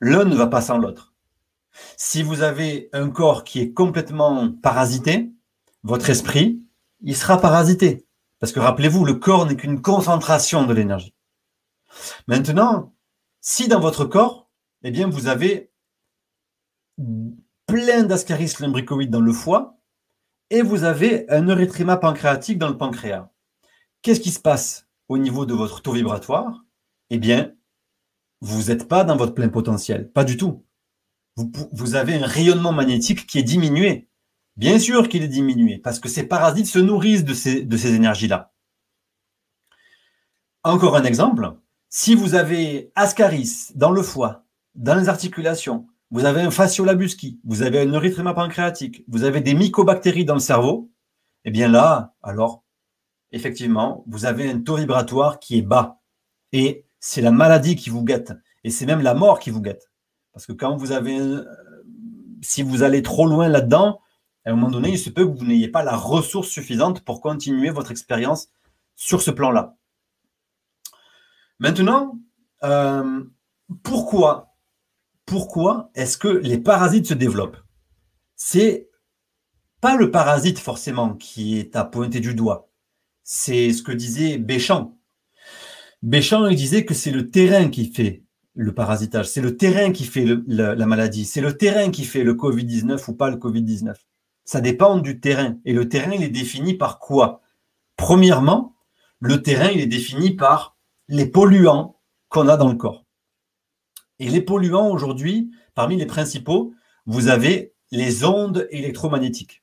L'un 0.00 0.24
ne 0.24 0.34
va 0.34 0.46
pas 0.46 0.60
sans 0.60 0.78
l'autre. 0.78 1.14
Si 1.96 2.22
vous 2.22 2.42
avez 2.42 2.90
un 2.92 3.10
corps 3.10 3.44
qui 3.44 3.60
est 3.60 3.72
complètement 3.72 4.50
parasité, 4.50 5.32
votre 5.82 6.10
esprit, 6.10 6.61
il 7.02 7.16
sera 7.16 7.40
parasité. 7.40 8.06
Parce 8.38 8.52
que 8.52 8.60
rappelez-vous, 8.60 9.04
le 9.04 9.14
corps 9.14 9.46
n'est 9.46 9.56
qu'une 9.56 9.80
concentration 9.80 10.66
de 10.66 10.74
l'énergie. 10.74 11.14
Maintenant, 12.26 12.94
si 13.40 13.68
dans 13.68 13.80
votre 13.80 14.04
corps, 14.04 14.50
eh 14.82 14.90
bien, 14.90 15.08
vous 15.08 15.26
avez 15.26 15.70
plein 17.66 18.02
d'ascaris 18.02 18.52
lumbricoïdes 18.60 19.10
dans 19.10 19.20
le 19.20 19.32
foie 19.32 19.78
et 20.50 20.62
vous 20.62 20.84
avez 20.84 21.30
un 21.30 21.48
erythréma 21.48 21.96
pancréatique 21.96 22.58
dans 22.58 22.68
le 22.68 22.76
pancréas, 22.76 23.30
qu'est-ce 24.02 24.20
qui 24.20 24.30
se 24.30 24.40
passe 24.40 24.86
au 25.08 25.18
niveau 25.18 25.46
de 25.46 25.54
votre 25.54 25.80
taux 25.80 25.92
vibratoire? 25.92 26.64
Eh 27.10 27.18
bien, 27.18 27.54
vous 28.40 28.64
n'êtes 28.64 28.88
pas 28.88 29.04
dans 29.04 29.16
votre 29.16 29.34
plein 29.34 29.48
potentiel, 29.48 30.10
pas 30.10 30.24
du 30.24 30.36
tout. 30.36 30.64
Vous, 31.36 31.94
avez 31.94 32.14
un 32.16 32.26
rayonnement 32.26 32.72
magnétique 32.72 33.26
qui 33.26 33.38
est 33.38 33.42
diminué. 33.42 34.08
Bien 34.56 34.78
sûr 34.78 35.08
qu'il 35.08 35.22
est 35.22 35.28
diminué, 35.28 35.78
parce 35.78 35.98
que 35.98 36.08
ces 36.08 36.24
parasites 36.24 36.66
se 36.66 36.78
nourrissent 36.78 37.24
de 37.24 37.34
ces, 37.34 37.94
énergies-là. 37.94 38.52
Encore 40.62 40.96
un 40.96 41.04
exemple, 41.04 41.54
si 41.88 42.14
vous 42.14 42.34
avez 42.34 42.92
ascaris 42.94 43.70
dans 43.74 43.90
le 43.90 44.02
foie, 44.02 44.44
dans 44.74 44.94
les 44.94 45.08
articulations, 45.08 45.86
vous 46.10 46.26
avez 46.26 46.42
un 46.42 46.50
fasciolabusci, 46.50 47.40
vous 47.44 47.62
avez 47.62 47.80
un 47.80 47.92
erythréma 47.92 48.34
pancréatique, 48.34 49.04
vous 49.08 49.24
avez 49.24 49.40
des 49.40 49.54
mycobactéries 49.54 50.26
dans 50.26 50.34
le 50.34 50.40
cerveau, 50.40 50.90
eh 51.44 51.50
bien 51.50 51.68
là, 51.68 52.14
alors, 52.22 52.62
effectivement, 53.32 54.04
vous 54.06 54.26
avez 54.26 54.50
un 54.50 54.60
taux 54.60 54.76
vibratoire 54.76 55.40
qui 55.40 55.58
est 55.58 55.62
bas. 55.62 56.00
Et 56.52 56.86
c'est 57.00 57.22
la 57.22 57.30
maladie 57.30 57.74
qui 57.74 57.90
vous 57.90 58.04
guette. 58.04 58.32
Et 58.62 58.70
c'est 58.70 58.86
même 58.86 59.00
la 59.00 59.14
mort 59.14 59.40
qui 59.40 59.50
vous 59.50 59.60
guette. 59.60 59.90
Parce 60.32 60.46
que 60.46 60.52
quand 60.52 60.76
vous 60.76 60.92
avez, 60.92 61.18
si 62.42 62.62
vous 62.62 62.82
allez 62.82 63.02
trop 63.02 63.26
loin 63.26 63.48
là-dedans, 63.48 64.00
à 64.44 64.50
un 64.50 64.54
moment 64.54 64.70
donné, 64.70 64.90
il 64.90 64.98
se 64.98 65.10
peut 65.10 65.24
que 65.26 65.38
vous 65.38 65.44
n'ayez 65.44 65.68
pas 65.68 65.84
la 65.84 65.96
ressource 65.96 66.48
suffisante 66.48 67.04
pour 67.04 67.20
continuer 67.20 67.70
votre 67.70 67.90
expérience 67.90 68.48
sur 68.96 69.22
ce 69.22 69.30
plan-là. 69.30 69.76
Maintenant, 71.58 72.18
euh, 72.64 73.22
pourquoi, 73.82 74.54
pourquoi 75.26 75.90
est-ce 75.94 76.18
que 76.18 76.28
les 76.28 76.58
parasites 76.58 77.06
se 77.06 77.14
développent? 77.14 77.58
C'est 78.34 78.88
pas 79.80 79.96
le 79.96 80.10
parasite 80.10 80.58
forcément 80.58 81.14
qui 81.14 81.58
est 81.58 81.76
à 81.76 81.84
pointer 81.84 82.20
du 82.20 82.34
doigt. 82.34 82.68
C'est 83.22 83.72
ce 83.72 83.82
que 83.82 83.92
disait 83.92 84.38
Béchamp. 84.38 84.98
Béchamp, 86.02 86.48
disait 86.50 86.84
que 86.84 86.94
c'est 86.94 87.12
le 87.12 87.30
terrain 87.30 87.68
qui 87.68 87.92
fait 87.92 88.24
le 88.54 88.74
parasitage, 88.74 89.28
c'est 89.28 89.40
le 89.40 89.56
terrain 89.56 89.92
qui 89.92 90.04
fait 90.04 90.26
la, 90.46 90.74
la, 90.74 90.86
maladie, 90.86 91.24
c'est 91.24 91.40
le 91.40 91.56
terrain 91.56 91.90
qui 91.90 92.04
fait 92.04 92.24
le 92.24 92.34
Covid-19 92.34 93.02
ou 93.08 93.14
pas 93.14 93.30
le 93.30 93.36
Covid-19. 93.36 93.94
Ça 94.52 94.60
dépend 94.60 94.98
du 94.98 95.18
terrain. 95.18 95.56
Et 95.64 95.72
le 95.72 95.88
terrain, 95.88 96.12
il 96.12 96.22
est 96.22 96.28
défini 96.28 96.74
par 96.74 96.98
quoi? 96.98 97.40
Premièrement, 97.96 98.76
le 99.18 99.40
terrain, 99.42 99.70
il 99.70 99.80
est 99.80 99.86
défini 99.86 100.32
par 100.32 100.76
les 101.08 101.24
polluants 101.24 101.98
qu'on 102.28 102.48
a 102.48 102.58
dans 102.58 102.68
le 102.68 102.74
corps. 102.74 103.06
Et 104.18 104.28
les 104.28 104.42
polluants 104.42 104.90
aujourd'hui, 104.90 105.50
parmi 105.74 105.96
les 105.96 106.04
principaux, 106.04 106.74
vous 107.06 107.28
avez 107.28 107.72
les 107.92 108.26
ondes 108.26 108.68
électromagnétiques. 108.70 109.62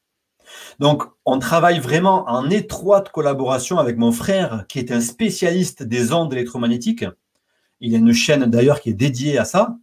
Donc, 0.79 1.03
on 1.23 1.37
travaille 1.37 1.77
vraiment 1.77 2.27
en 2.27 2.49
étroite 2.49 3.11
collaboration 3.11 3.77
avec 3.77 3.95
mon 3.95 4.11
frère, 4.11 4.65
qui 4.67 4.79
est 4.79 4.91
un 4.91 5.01
spécialiste 5.01 5.83
des 5.83 6.13
ondes 6.13 6.33
électromagnétiques. 6.33 7.05
Il 7.79 7.91
y 7.91 7.95
a 7.95 7.99
une 7.99 8.13
chaîne 8.13 8.47
d'ailleurs 8.47 8.81
qui 8.81 8.89
est 8.89 8.93
dédiée 8.93 9.37
à 9.37 9.45
ça, 9.45 9.77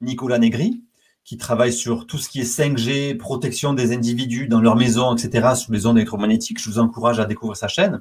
Nicolas 0.00 0.38
Negri, 0.38 0.82
qui 1.26 1.36
travaille 1.36 1.72
sur 1.72 2.06
tout 2.06 2.18
ce 2.18 2.28
qui 2.28 2.40
est 2.40 2.44
5G, 2.44 3.16
protection 3.16 3.74
des 3.74 3.92
individus 3.92 4.46
dans 4.46 4.60
leur 4.60 4.76
maison, 4.76 5.14
etc., 5.14 5.54
sous 5.56 5.72
les 5.72 5.84
ondes 5.84 5.98
électromagnétiques. 5.98 6.62
Je 6.62 6.70
vous 6.70 6.78
encourage 6.78 7.18
à 7.18 7.24
découvrir 7.24 7.56
sa 7.56 7.66
chaîne. 7.66 8.00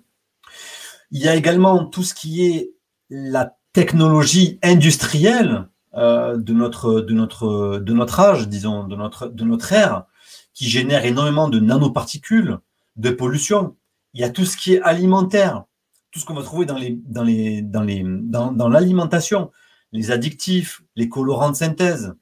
Il 1.10 1.22
y 1.22 1.28
a 1.28 1.36
également 1.36 1.86
tout 1.86 2.04
ce 2.04 2.14
qui 2.14 2.46
est 2.46 2.76
la 3.10 3.58
technologie 3.74 4.60
industrielle 4.62 5.68
euh, 5.96 6.38
de, 6.38 6.54
notre, 6.54 7.02
de, 7.02 7.14
notre, 7.16 7.80
de 7.80 7.94
notre 7.94 8.20
âge, 8.20 8.48
disons, 8.48 8.84
de 8.84 8.96
notre, 8.96 9.28
de 9.28 9.44
notre 9.44 9.74
ère, 9.74 10.06
qui 10.54 10.70
génère 10.70 11.04
énormément 11.04 11.50
de 11.50 11.60
nanoparticules, 11.60 12.60
de 12.96 13.10
pollution. 13.10 13.76
Il 14.14 14.22
y 14.22 14.24
a 14.24 14.30
tout 14.30 14.46
ce 14.46 14.56
qui 14.56 14.76
est 14.76 14.82
alimentaire, 14.82 15.64
tout 16.12 16.20
ce 16.20 16.26
qu'on 16.26 16.36
va 16.36 16.44
trouver 16.44 16.68
dans 16.68 16.78
les, 16.78 17.00
dans 17.08 17.24
les, 17.24 17.64
dans 17.64 17.82
les, 17.82 18.04
dans, 18.06 18.52
dans 18.52 18.70
l'alimentation, 18.70 19.50
les 19.92 20.12
addictifs, 20.12 20.84
les 20.96 21.10
colorants 21.10 21.50
de 21.50 21.56
synthèse, 21.56 22.14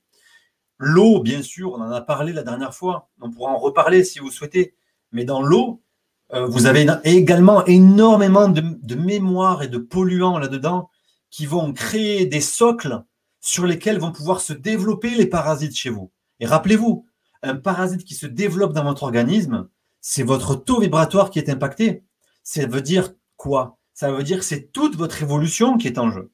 l'eau, 0.84 1.21
bien 1.21 1.41
sûr, 1.41 1.73
on 1.73 1.81
en 1.81 1.91
a 1.91 2.01
parlé 2.01 2.34
la 2.34 2.43
dernière 2.43 2.73
fois. 2.73 3.09
On 3.21 3.31
pourra 3.31 3.51
en 3.51 3.57
reparler 3.57 4.03
si 4.03 4.19
vous 4.19 4.31
souhaitez. 4.31 4.75
Mais 5.11 5.25
dans 5.25 5.41
l'eau, 5.41 5.81
euh, 6.34 6.45
vous 6.45 6.65
avez 6.65 6.88
également 7.03 7.65
énormément 7.65 8.47
de, 8.47 8.61
de 8.61 8.95
mémoire 8.95 9.63
et 9.63 9.67
de 9.67 9.77
polluants 9.77 10.39
là-dedans 10.39 10.89
qui 11.29 11.45
vont 11.45 11.73
créer 11.73 12.25
des 12.25 12.41
socles 12.41 13.03
sur 13.41 13.65
lesquels 13.65 13.99
vont 13.99 14.11
pouvoir 14.11 14.41
se 14.41 14.53
développer 14.53 15.11
les 15.11 15.25
parasites 15.25 15.75
chez 15.75 15.89
vous. 15.89 16.11
Et 16.39 16.45
rappelez-vous, 16.45 17.05
un 17.41 17.55
parasite 17.55 18.03
qui 18.03 18.15
se 18.15 18.25
développe 18.25 18.73
dans 18.73 18.84
votre 18.84 19.03
organisme, 19.03 19.67
c'est 19.99 20.23
votre 20.23 20.55
taux 20.55 20.79
vibratoire 20.79 21.29
qui 21.29 21.39
est 21.39 21.49
impacté. 21.49 22.03
Ça 22.43 22.65
veut 22.65 22.81
dire 22.81 23.13
quoi? 23.36 23.77
Ça 23.93 24.11
veut 24.11 24.23
dire 24.23 24.39
que 24.39 24.45
c'est 24.45 24.71
toute 24.71 24.95
votre 24.95 25.21
évolution 25.21 25.77
qui 25.77 25.88
est 25.88 25.97
en 25.97 26.11
jeu. 26.11 26.31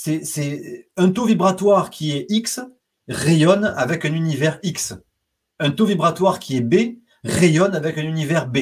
C'est 0.00 0.90
un 0.96 1.10
taux 1.10 1.24
vibratoire 1.24 1.90
qui 1.90 2.12
est 2.12 2.26
X 2.28 2.60
rayonne 3.08 3.64
avec 3.64 4.04
un 4.04 4.12
univers 4.14 4.60
X. 4.62 4.94
Un 5.58 5.72
taux 5.72 5.86
vibratoire 5.86 6.38
qui 6.38 6.56
est 6.56 6.60
B 6.60 7.00
rayonne 7.24 7.74
avec 7.74 7.98
un 7.98 8.04
univers 8.04 8.46
B. 8.46 8.58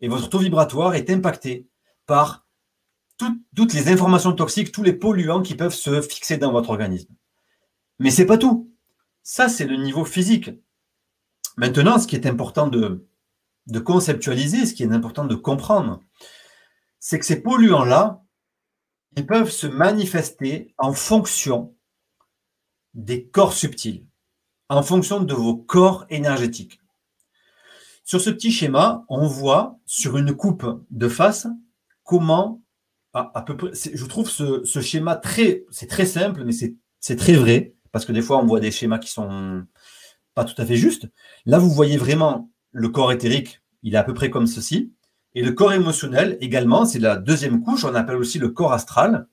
Et 0.00 0.08
votre 0.08 0.28
taux 0.28 0.40
vibratoire 0.40 0.96
est 0.96 1.10
impacté 1.10 1.68
par 2.06 2.44
toutes 3.54 3.72
les 3.72 3.88
informations 3.88 4.32
toxiques, 4.32 4.72
tous 4.72 4.82
les 4.82 4.92
polluants 4.92 5.42
qui 5.42 5.54
peuvent 5.54 5.74
se 5.74 6.02
fixer 6.02 6.38
dans 6.38 6.50
votre 6.50 6.70
organisme. 6.70 7.14
Mais 8.00 8.10
c'est 8.10 8.26
pas 8.26 8.38
tout. 8.38 8.72
Ça, 9.22 9.48
c'est 9.48 9.66
le 9.66 9.76
niveau 9.76 10.04
physique. 10.04 10.50
Maintenant, 11.56 11.98
ce 11.98 12.06
qui 12.08 12.16
est 12.16 12.26
important 12.26 12.66
de, 12.66 13.06
de 13.66 13.78
conceptualiser, 13.78 14.66
ce 14.66 14.74
qui 14.74 14.82
est 14.82 14.92
important 14.92 15.24
de 15.24 15.34
comprendre, 15.34 16.00
c'est 16.98 17.18
que 17.18 17.26
ces 17.26 17.42
polluants-là, 17.42 18.24
ils 19.16 19.26
peuvent 19.26 19.50
se 19.50 19.66
manifester 19.66 20.74
en 20.78 20.92
fonction 20.92 21.74
des 22.94 23.26
corps 23.26 23.52
subtils, 23.52 24.06
en 24.68 24.82
fonction 24.82 25.20
de 25.20 25.34
vos 25.34 25.56
corps 25.56 26.06
énergétiques. 26.10 26.80
Sur 28.04 28.20
ce 28.20 28.30
petit 28.30 28.50
schéma, 28.50 29.04
on 29.08 29.26
voit 29.26 29.78
sur 29.84 30.16
une 30.16 30.34
coupe 30.34 30.84
de 30.90 31.08
face 31.08 31.46
comment, 32.04 32.62
à, 33.12 33.42
peu 33.42 33.56
près, 33.56 33.70
je 33.74 34.04
trouve 34.06 34.30
ce, 34.30 34.64
ce 34.64 34.80
schéma 34.80 35.16
très, 35.16 35.64
c'est 35.70 35.88
très 35.88 36.06
simple, 36.06 36.44
mais 36.44 36.52
c'est 36.52 37.16
très 37.16 37.34
vrai, 37.34 37.74
parce 37.92 38.04
que 38.04 38.12
des 38.12 38.22
fois, 38.22 38.38
on 38.38 38.46
voit 38.46 38.60
des 38.60 38.70
schémas 38.70 38.98
qui 38.98 39.10
sont 39.10 39.64
pas 40.34 40.44
tout 40.44 40.60
à 40.60 40.64
fait 40.64 40.76
justes. 40.76 41.08
Là, 41.46 41.58
vous 41.58 41.70
voyez 41.70 41.96
vraiment 41.96 42.50
le 42.70 42.88
corps 42.88 43.12
éthérique, 43.12 43.60
il 43.82 43.94
est 43.94 43.98
à 43.98 44.04
peu 44.04 44.14
près 44.14 44.30
comme 44.30 44.46
ceci. 44.46 44.92
Et 45.38 45.42
le 45.42 45.52
corps 45.52 45.72
émotionnel 45.72 46.36
également, 46.40 46.84
c'est 46.84 46.98
la 46.98 47.14
deuxième 47.14 47.62
couche, 47.62 47.84
on 47.84 47.94
appelle 47.94 48.16
aussi 48.16 48.40
le 48.40 48.48
corps 48.48 48.72
astral. 48.72 49.28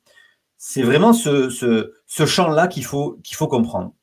C'est 0.56 0.84
vraiment 0.84 1.14
ce, 1.14 1.49
ce, 1.49 2.26
champ-là 2.28 2.68
qu'il 2.68 2.86
faut, 2.86 3.20
qu'il 3.24 3.36
faut 3.36 3.47
comprendre. 3.47 3.95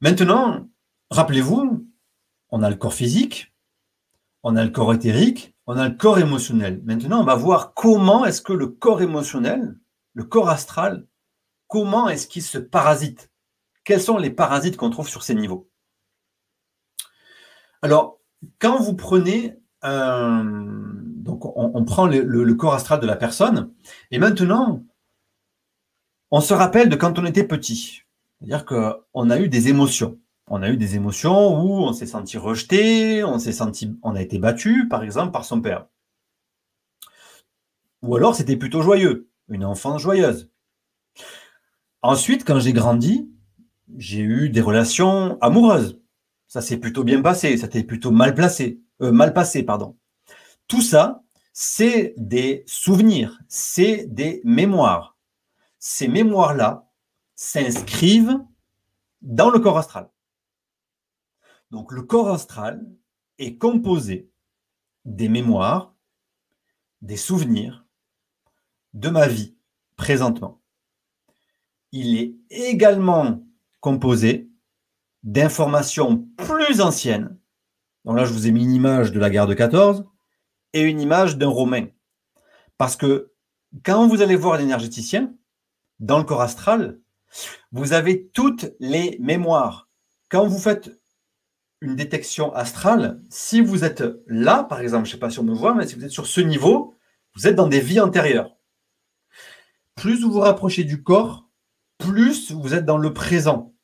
Maintenant, 0.00 0.68
rappelez-vous, 1.10 1.84
on 2.50 2.62
a 2.62 2.70
le 2.70 2.76
corps 2.76 2.94
physique, 2.94 3.52
on 4.44 4.54
a 4.54 4.62
le 4.62 4.70
corps 4.70 4.94
éthérique, 4.94 5.56
on 5.66 5.76
a 5.76 5.88
le 5.88 5.96
corps 5.96 6.20
émotionnel. 6.20 6.80
Maintenant, 6.84 7.20
on 7.20 7.24
va 7.24 7.34
voir 7.34 7.74
comment 7.74 8.24
est-ce 8.24 8.42
que 8.42 8.52
le 8.52 8.68
corps 8.68 9.02
émotionnel, 9.02 9.76
le 10.14 10.22
corps 10.22 10.50
astral, 10.50 11.04
comment 11.66 12.08
est-ce 12.08 12.28
qu'il 12.28 12.44
se 12.44 12.58
parasite? 12.58 13.32
Quels 13.82 14.00
sont 14.00 14.18
les 14.18 14.30
parasites 14.30 14.76
qu'on 14.76 14.90
trouve 14.90 15.08
sur 15.08 15.24
ces 15.24 15.34
niveaux? 15.34 15.68
Alors, 17.82 18.20
quand 18.60 18.78
vous 18.78 18.94
prenez 18.94 19.58
un... 19.82 20.44
Donc, 21.16 21.44
on, 21.56 21.84
prend 21.84 22.06
le, 22.06 22.54
corps 22.54 22.74
astral 22.74 23.00
de 23.00 23.06
la 23.06 23.16
personne, 23.16 23.72
et 24.10 24.18
maintenant, 24.18 24.84
on 26.30 26.40
se 26.40 26.54
rappelle 26.54 26.88
de 26.88 26.96
quand 26.96 27.18
on 27.18 27.26
était 27.26 27.44
petit. 27.44 28.02
C'est-à-dire 28.38 28.64
qu'on 28.64 29.30
a 29.30 29.40
eu 29.40 29.48
des 29.48 29.68
émotions. 29.68 30.18
On 30.48 30.62
a 30.62 30.70
eu 30.70 30.76
des 30.76 30.94
émotions 30.94 31.60
où 31.60 31.82
on 31.82 31.92
s'est 31.92 32.06
senti 32.06 32.38
rejeté, 32.38 33.24
on 33.24 33.38
s'est 33.38 33.52
senti, 33.52 33.98
on 34.02 34.14
a 34.14 34.22
été 34.22 34.38
battu, 34.38 34.86
par 34.88 35.02
exemple, 35.02 35.32
par 35.32 35.44
son 35.44 35.60
père. 35.60 35.86
Ou 38.02 38.14
alors 38.14 38.36
c'était 38.36 38.56
plutôt 38.56 38.82
joyeux, 38.82 39.28
une 39.48 39.64
enfance 39.64 40.02
joyeuse. 40.02 40.48
Ensuite, 42.02 42.44
quand 42.44 42.60
j'ai 42.60 42.72
grandi, 42.72 43.28
j'ai 43.96 44.20
eu 44.20 44.48
des 44.48 44.60
relations 44.60 45.38
amoureuses. 45.40 46.00
Ça 46.46 46.60
s'est 46.60 46.76
plutôt 46.76 47.02
bien 47.02 47.22
passé, 47.22 47.56
ça 47.56 47.68
s'est 47.68 47.82
plutôt 47.82 48.12
mal 48.12 48.34
placé, 48.34 48.80
euh, 49.02 49.12
mal 49.12 49.32
passé, 49.32 49.62
pardon. 49.62 49.96
Tout 50.68 50.82
ça, 50.82 51.22
c'est 51.52 52.14
des 52.16 52.64
souvenirs, 52.66 53.40
c'est 53.48 54.06
des 54.06 54.40
mémoires. 54.44 55.16
Ces 55.78 56.08
mémoires-là 56.08 56.90
s'inscrivent 57.34 58.38
dans 59.22 59.50
le 59.50 59.58
corps 59.58 59.78
astral. 59.78 60.10
Donc 61.70 61.92
le 61.92 62.02
corps 62.02 62.30
astral 62.30 62.84
est 63.38 63.58
composé 63.58 64.30
des 65.04 65.28
mémoires, 65.28 65.94
des 67.02 67.16
souvenirs 67.16 67.86
de 68.94 69.10
ma 69.10 69.28
vie 69.28 69.56
présentement 69.96 70.60
il 71.92 72.18
est 72.18 72.34
également 72.50 73.42
composé 73.80 74.50
d'informations 75.22 76.28
plus 76.36 76.80
anciennes. 76.80 77.35
Donc 78.06 78.16
là, 78.16 78.24
je 78.24 78.32
vous 78.32 78.46
ai 78.46 78.52
mis 78.52 78.62
une 78.62 78.72
image 78.72 79.10
de 79.10 79.18
la 79.18 79.30
guerre 79.30 79.48
de 79.48 79.54
14 79.54 80.04
et 80.72 80.82
une 80.82 81.00
image 81.00 81.36
d'un 81.36 81.48
Romain. 81.48 81.88
Parce 82.78 82.96
que 82.96 83.32
quand 83.84 84.06
vous 84.06 84.22
allez 84.22 84.36
voir 84.36 84.58
l'énergéticien, 84.58 85.34
dans 85.98 86.18
le 86.18 86.24
corps 86.24 86.40
astral, 86.40 87.00
vous 87.72 87.92
avez 87.92 88.28
toutes 88.28 88.72
les 88.78 89.18
mémoires. 89.20 89.88
Quand 90.28 90.46
vous 90.46 90.58
faites 90.58 91.00
une 91.80 91.96
détection 91.96 92.54
astrale, 92.54 93.20
si 93.28 93.60
vous 93.60 93.84
êtes 93.84 94.04
là, 94.26 94.62
par 94.62 94.80
exemple, 94.80 95.06
je 95.06 95.10
ne 95.10 95.12
sais 95.14 95.20
pas 95.20 95.30
si 95.30 95.40
on 95.40 95.44
me 95.44 95.54
voit, 95.54 95.74
mais 95.74 95.86
si 95.86 95.96
vous 95.96 96.04
êtes 96.04 96.10
sur 96.10 96.26
ce 96.26 96.40
niveau, 96.40 96.94
vous 97.34 97.46
êtes 97.48 97.56
dans 97.56 97.68
des 97.68 97.80
vies 97.80 98.00
antérieures. 98.00 98.56
Plus 99.96 100.22
vous 100.22 100.30
vous 100.30 100.40
rapprochez 100.40 100.84
du 100.84 101.02
corps, 101.02 101.48
plus 101.98 102.52
vous 102.52 102.74
êtes 102.74 102.84
dans 102.84 102.98
le 102.98 103.12
présent, 103.12 103.74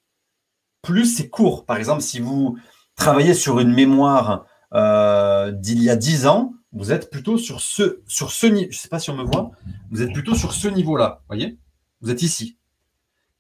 plus 0.80 1.06
c'est 1.06 1.28
court. 1.28 1.64
Par 1.66 1.76
exemple, 1.76 2.02
si 2.02 2.20
vous 2.20 2.56
travaillez 3.02 3.34
sur 3.34 3.58
une 3.58 3.72
mémoire 3.72 4.46
euh, 4.74 5.50
d'il 5.50 5.82
y 5.82 5.90
a 5.90 5.96
10 5.96 6.26
ans, 6.26 6.54
vous 6.72 6.92
êtes 6.92 7.10
plutôt 7.10 7.36
sur 7.36 7.60
ce, 7.60 8.00
sur 8.06 8.30
ce 8.30 8.46
niveau. 8.46 8.68
Je 8.70 8.76
ne 8.76 8.80
sais 8.80 8.88
pas 8.88 9.00
si 9.00 9.10
on 9.10 9.16
me 9.16 9.24
voit. 9.24 9.50
Vous 9.90 10.02
êtes 10.02 10.12
plutôt 10.12 10.36
sur 10.36 10.52
ce 10.52 10.68
niveau-là. 10.68 11.22
voyez? 11.26 11.58
Vous 12.00 12.10
êtes 12.10 12.22
ici. 12.22 12.56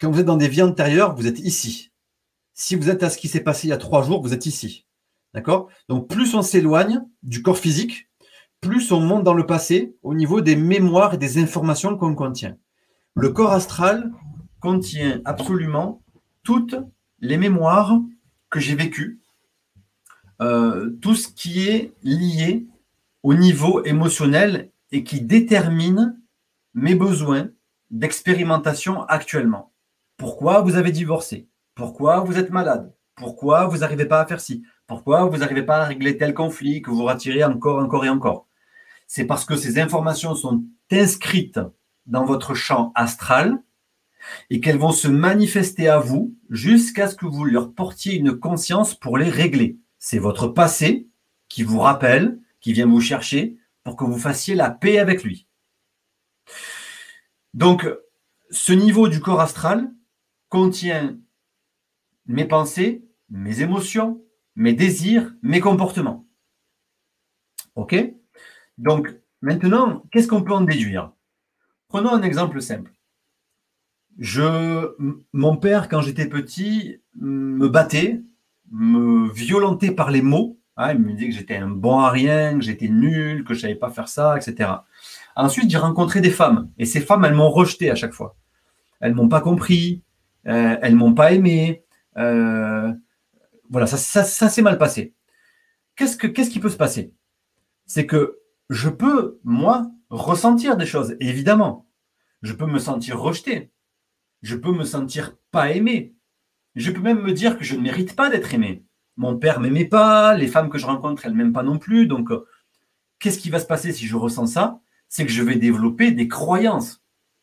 Quand 0.00 0.10
vous 0.10 0.18
êtes 0.18 0.26
dans 0.26 0.36
des 0.36 0.48
vies 0.48 0.62
antérieures, 0.62 1.14
vous 1.14 1.28
êtes 1.28 1.38
ici. 1.38 1.92
Si 2.54 2.74
vous 2.74 2.90
êtes 2.90 3.04
à 3.04 3.08
ce 3.08 3.16
qui 3.16 3.28
s'est 3.28 3.40
passé 3.40 3.68
il 3.68 3.70
y 3.70 3.72
a 3.72 3.78
trois 3.78 4.02
jours, 4.02 4.20
vous 4.20 4.34
êtes 4.34 4.46
ici. 4.46 4.84
D'accord? 5.32 5.68
Donc, 5.88 6.08
plus 6.08 6.34
on 6.34 6.42
s'éloigne 6.42 7.00
du 7.22 7.40
corps 7.40 7.56
physique, 7.56 8.08
plus 8.60 8.90
on 8.90 9.00
monte 9.00 9.22
dans 9.22 9.32
le 9.32 9.46
passé 9.46 9.94
au 10.02 10.12
niveau 10.12 10.40
des 10.40 10.56
mémoires 10.56 11.14
et 11.14 11.18
des 11.18 11.38
informations 11.38 11.96
qu'on 11.96 12.14
contient. 12.14 12.56
Le 13.14 13.30
corps 13.30 13.52
astral, 13.52 14.10
contient 14.60 15.20
absolument 15.24 16.02
toutes 16.44 16.76
les 17.20 17.36
mémoires 17.36 17.98
que 18.48 18.60
j'ai 18.60 18.76
vécues, 18.76 19.21
euh, 20.42 20.90
tout 21.00 21.14
ce 21.14 21.28
qui 21.28 21.68
est 21.68 21.92
lié 22.02 22.66
au 23.22 23.34
niveau 23.34 23.84
émotionnel 23.84 24.70
et 24.90 25.04
qui 25.04 25.20
détermine 25.20 26.20
mes 26.74 26.96
besoins 26.96 27.50
d'expérimentation 27.90 29.04
actuellement. 29.04 29.72
Pourquoi 30.16 30.62
vous 30.62 30.74
avez 30.74 30.90
divorcé? 30.90 31.48
Pourquoi 31.76 32.20
vous 32.20 32.38
êtes 32.38 32.50
malade? 32.50 32.92
Pourquoi 33.14 33.66
vous 33.66 33.78
n'arrivez 33.78 34.06
pas 34.06 34.20
à 34.20 34.26
faire 34.26 34.40
ci? 34.40 34.64
Pourquoi 34.88 35.24
vous 35.26 35.38
n'arrivez 35.38 35.62
pas 35.62 35.82
à 35.82 35.84
régler 35.84 36.16
tel 36.16 36.34
conflit 36.34 36.82
que 36.82 36.90
vous 36.90 37.04
retirez 37.04 37.44
encore, 37.44 37.78
encore 37.78 38.04
et 38.04 38.08
encore? 38.08 38.48
C'est 39.06 39.26
parce 39.26 39.44
que 39.44 39.56
ces 39.56 39.78
informations 39.78 40.34
sont 40.34 40.64
inscrites 40.90 41.60
dans 42.06 42.24
votre 42.24 42.54
champ 42.54 42.90
astral 42.94 43.62
et 44.50 44.60
qu'elles 44.60 44.78
vont 44.78 44.92
se 44.92 45.08
manifester 45.08 45.88
à 45.88 45.98
vous 45.98 46.34
jusqu'à 46.50 47.06
ce 47.06 47.14
que 47.14 47.26
vous 47.26 47.44
leur 47.44 47.72
portiez 47.72 48.16
une 48.16 48.36
conscience 48.36 48.94
pour 48.94 49.18
les 49.18 49.28
régler. 49.28 49.78
C'est 50.04 50.18
votre 50.18 50.48
passé 50.48 51.08
qui 51.48 51.62
vous 51.62 51.78
rappelle, 51.78 52.40
qui 52.60 52.72
vient 52.72 52.88
vous 52.88 53.00
chercher 53.00 53.56
pour 53.84 53.94
que 53.94 54.02
vous 54.02 54.18
fassiez 54.18 54.56
la 54.56 54.68
paix 54.68 54.98
avec 54.98 55.22
lui. 55.22 55.46
Donc, 57.54 57.88
ce 58.50 58.72
niveau 58.72 59.06
du 59.06 59.20
corps 59.20 59.40
astral 59.40 59.92
contient 60.48 61.16
mes 62.26 62.44
pensées, 62.44 63.06
mes 63.30 63.62
émotions, 63.62 64.20
mes 64.56 64.72
désirs, 64.72 65.36
mes 65.40 65.60
comportements. 65.60 66.26
OK? 67.76 67.94
Donc, 68.78 69.08
maintenant, 69.40 70.02
qu'est-ce 70.10 70.26
qu'on 70.26 70.42
peut 70.42 70.52
en 70.52 70.62
déduire? 70.62 71.12
Prenons 71.86 72.10
un 72.10 72.22
exemple 72.22 72.60
simple. 72.60 72.92
Je, 74.18 74.96
mon 75.32 75.56
père, 75.56 75.88
quand 75.88 76.00
j'étais 76.00 76.28
petit, 76.28 77.00
me 77.14 77.68
battait, 77.68 78.20
me 78.72 79.30
violentait 79.32 79.92
par 79.92 80.10
les 80.10 80.22
mots. 80.22 80.58
Hein, 80.76 80.94
il 80.94 80.98
me 81.00 81.12
disait 81.12 81.28
que 81.28 81.34
j'étais 81.34 81.56
un 81.56 81.68
bon 81.68 81.98
à 81.98 82.10
rien, 82.10 82.58
que 82.58 82.64
j'étais 82.64 82.88
nul, 82.88 83.44
que 83.44 83.52
je 83.52 83.58
ne 83.58 83.62
savais 83.62 83.74
pas 83.74 83.90
faire 83.90 84.08
ça, 84.08 84.36
etc. 84.36 84.70
Ensuite, 85.36 85.70
j'ai 85.70 85.78
rencontré 85.78 86.20
des 86.20 86.30
femmes. 86.30 86.70
Et 86.78 86.86
ces 86.86 87.00
femmes, 87.00 87.24
elles 87.24 87.34
m'ont 87.34 87.50
rejeté 87.50 87.90
à 87.90 87.94
chaque 87.94 88.14
fois. 88.14 88.36
Elles 89.00 89.14
m'ont 89.14 89.28
pas 89.28 89.40
compris, 89.40 90.02
euh, 90.46 90.76
elles 90.80 90.94
m'ont 90.94 91.14
pas 91.14 91.32
aimé. 91.32 91.84
Euh, 92.16 92.92
voilà, 93.70 93.86
ça, 93.86 93.96
ça, 93.96 94.48
s'est 94.48 94.62
mal 94.62 94.78
passé. 94.78 95.14
Qu'est-ce, 95.96 96.16
que, 96.16 96.26
qu'est-ce 96.26 96.50
qui 96.50 96.60
peut 96.60 96.70
se 96.70 96.76
passer? 96.76 97.12
C'est 97.86 98.06
que 98.06 98.38
je 98.70 98.88
peux, 98.88 99.38
moi, 99.44 99.90
ressentir 100.08 100.76
des 100.76 100.86
choses, 100.86 101.16
évidemment. 101.20 101.86
Je 102.42 102.54
peux 102.54 102.66
me 102.66 102.78
sentir 102.78 103.20
rejeté. 103.20 103.70
Je 104.40 104.56
peux 104.56 104.72
me 104.72 104.84
sentir 104.84 105.36
pas 105.50 105.70
aimé. 105.72 106.14
Je 106.74 106.90
peux 106.90 107.00
même 107.00 107.22
me 107.22 107.32
dire 107.32 107.58
que 107.58 107.64
je 107.64 107.76
ne 107.76 107.82
mérite 107.82 108.16
pas 108.16 108.30
d'être 108.30 108.54
aimé. 108.54 108.84
Mon 109.16 109.36
père 109.36 109.60
m'aimait 109.60 109.84
pas, 109.84 110.34
les 110.34 110.46
femmes 110.48 110.70
que 110.70 110.78
je 110.78 110.86
rencontre, 110.86 111.26
elles 111.26 111.34
m'aiment 111.34 111.52
pas 111.52 111.62
non 111.62 111.78
plus. 111.78 112.06
Donc, 112.06 112.30
euh, 112.30 112.46
qu'est-ce 113.18 113.38
qui 113.38 113.50
va 113.50 113.60
se 113.60 113.66
passer 113.66 113.92
si 113.92 114.06
je 114.06 114.16
ressens 114.16 114.46
ça? 114.46 114.80
C'est 115.08 115.26
que 115.26 115.32
je 115.32 115.42
vais 115.42 115.56
développer 115.56 116.12
des 116.12 116.28
croyances. 116.28 117.02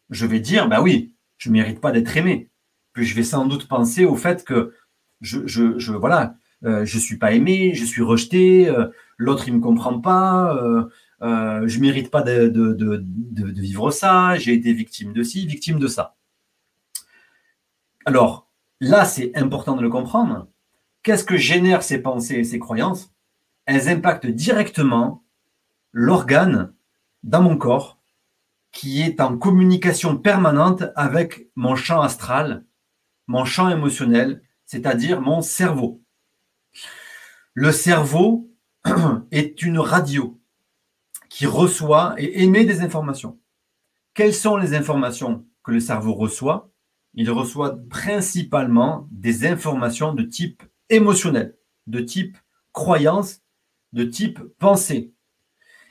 Je 0.09 0.25
vais 0.25 0.39
dire, 0.39 0.67
bah 0.67 0.81
oui, 0.81 1.13
je 1.37 1.49
ne 1.49 1.53
mérite 1.53 1.79
pas 1.79 1.91
d'être 1.91 2.17
aimé. 2.17 2.49
Puis 2.93 3.05
je 3.05 3.15
vais 3.15 3.23
sans 3.23 3.45
doute 3.45 3.67
penser 3.67 4.05
au 4.05 4.15
fait 4.15 4.43
que 4.43 4.73
je, 5.21 5.45
je, 5.45 5.77
je 5.77 5.93
voilà, 5.93 6.35
euh, 6.65 6.85
je 6.85 6.97
suis 6.97 7.17
pas 7.17 7.33
aimé, 7.33 7.73
je 7.73 7.85
suis 7.85 8.01
rejeté, 8.01 8.67
euh, 8.67 8.87
l'autre 9.17 9.47
il 9.47 9.55
me 9.55 9.61
comprend 9.61 9.99
pas, 9.99 10.55
euh, 10.55 11.67
je 11.67 11.79
mérite 11.79 12.09
pas 12.09 12.21
de, 12.21 12.47
de, 12.47 12.73
de, 12.73 12.97
de 12.97 13.61
vivre 13.61 13.91
ça, 13.91 14.37
j'ai 14.37 14.53
été 14.53 14.73
victime 14.73 15.13
de 15.13 15.23
ci, 15.23 15.45
victime 15.45 15.79
de 15.79 15.87
ça. 15.87 16.15
Alors 18.05 18.48
là, 18.79 19.05
c'est 19.05 19.35
important 19.35 19.75
de 19.75 19.81
le 19.81 19.89
comprendre. 19.89 20.47
Qu'est-ce 21.03 21.23
que 21.23 21.37
génèrent 21.37 21.83
ces 21.83 21.99
pensées 21.99 22.35
et 22.35 22.43
ces 22.43 22.59
croyances? 22.59 23.11
Elles 23.65 23.89
impactent 23.89 24.27
directement 24.27 25.23
l'organe 25.91 26.73
dans 27.23 27.41
mon 27.41 27.57
corps 27.57 27.99
qui 28.71 29.01
est 29.01 29.19
en 29.19 29.37
communication 29.37 30.17
permanente 30.17 30.83
avec 30.95 31.49
mon 31.55 31.75
champ 31.75 32.01
astral, 32.01 32.65
mon 33.27 33.45
champ 33.45 33.69
émotionnel, 33.69 34.43
c'est-à-dire 34.65 35.21
mon 35.21 35.41
cerveau. 35.41 36.01
Le 37.53 37.71
cerveau 37.71 38.49
est 39.31 39.61
une 39.61 39.79
radio 39.79 40.39
qui 41.29 41.45
reçoit 41.45 42.15
et 42.17 42.43
émet 42.43 42.65
des 42.65 42.81
informations. 42.81 43.39
Quelles 44.13 44.33
sont 44.33 44.57
les 44.57 44.73
informations 44.73 45.45
que 45.63 45.71
le 45.71 45.79
cerveau 45.79 46.13
reçoit? 46.13 46.68
Il 47.13 47.31
reçoit 47.31 47.77
principalement 47.89 49.07
des 49.11 49.45
informations 49.45 50.13
de 50.13 50.23
type 50.23 50.63
émotionnel, 50.89 51.57
de 51.87 51.99
type 52.01 52.37
croyance, 52.71 53.41
de 53.93 54.03
type 54.03 54.39
pensée. 54.59 55.13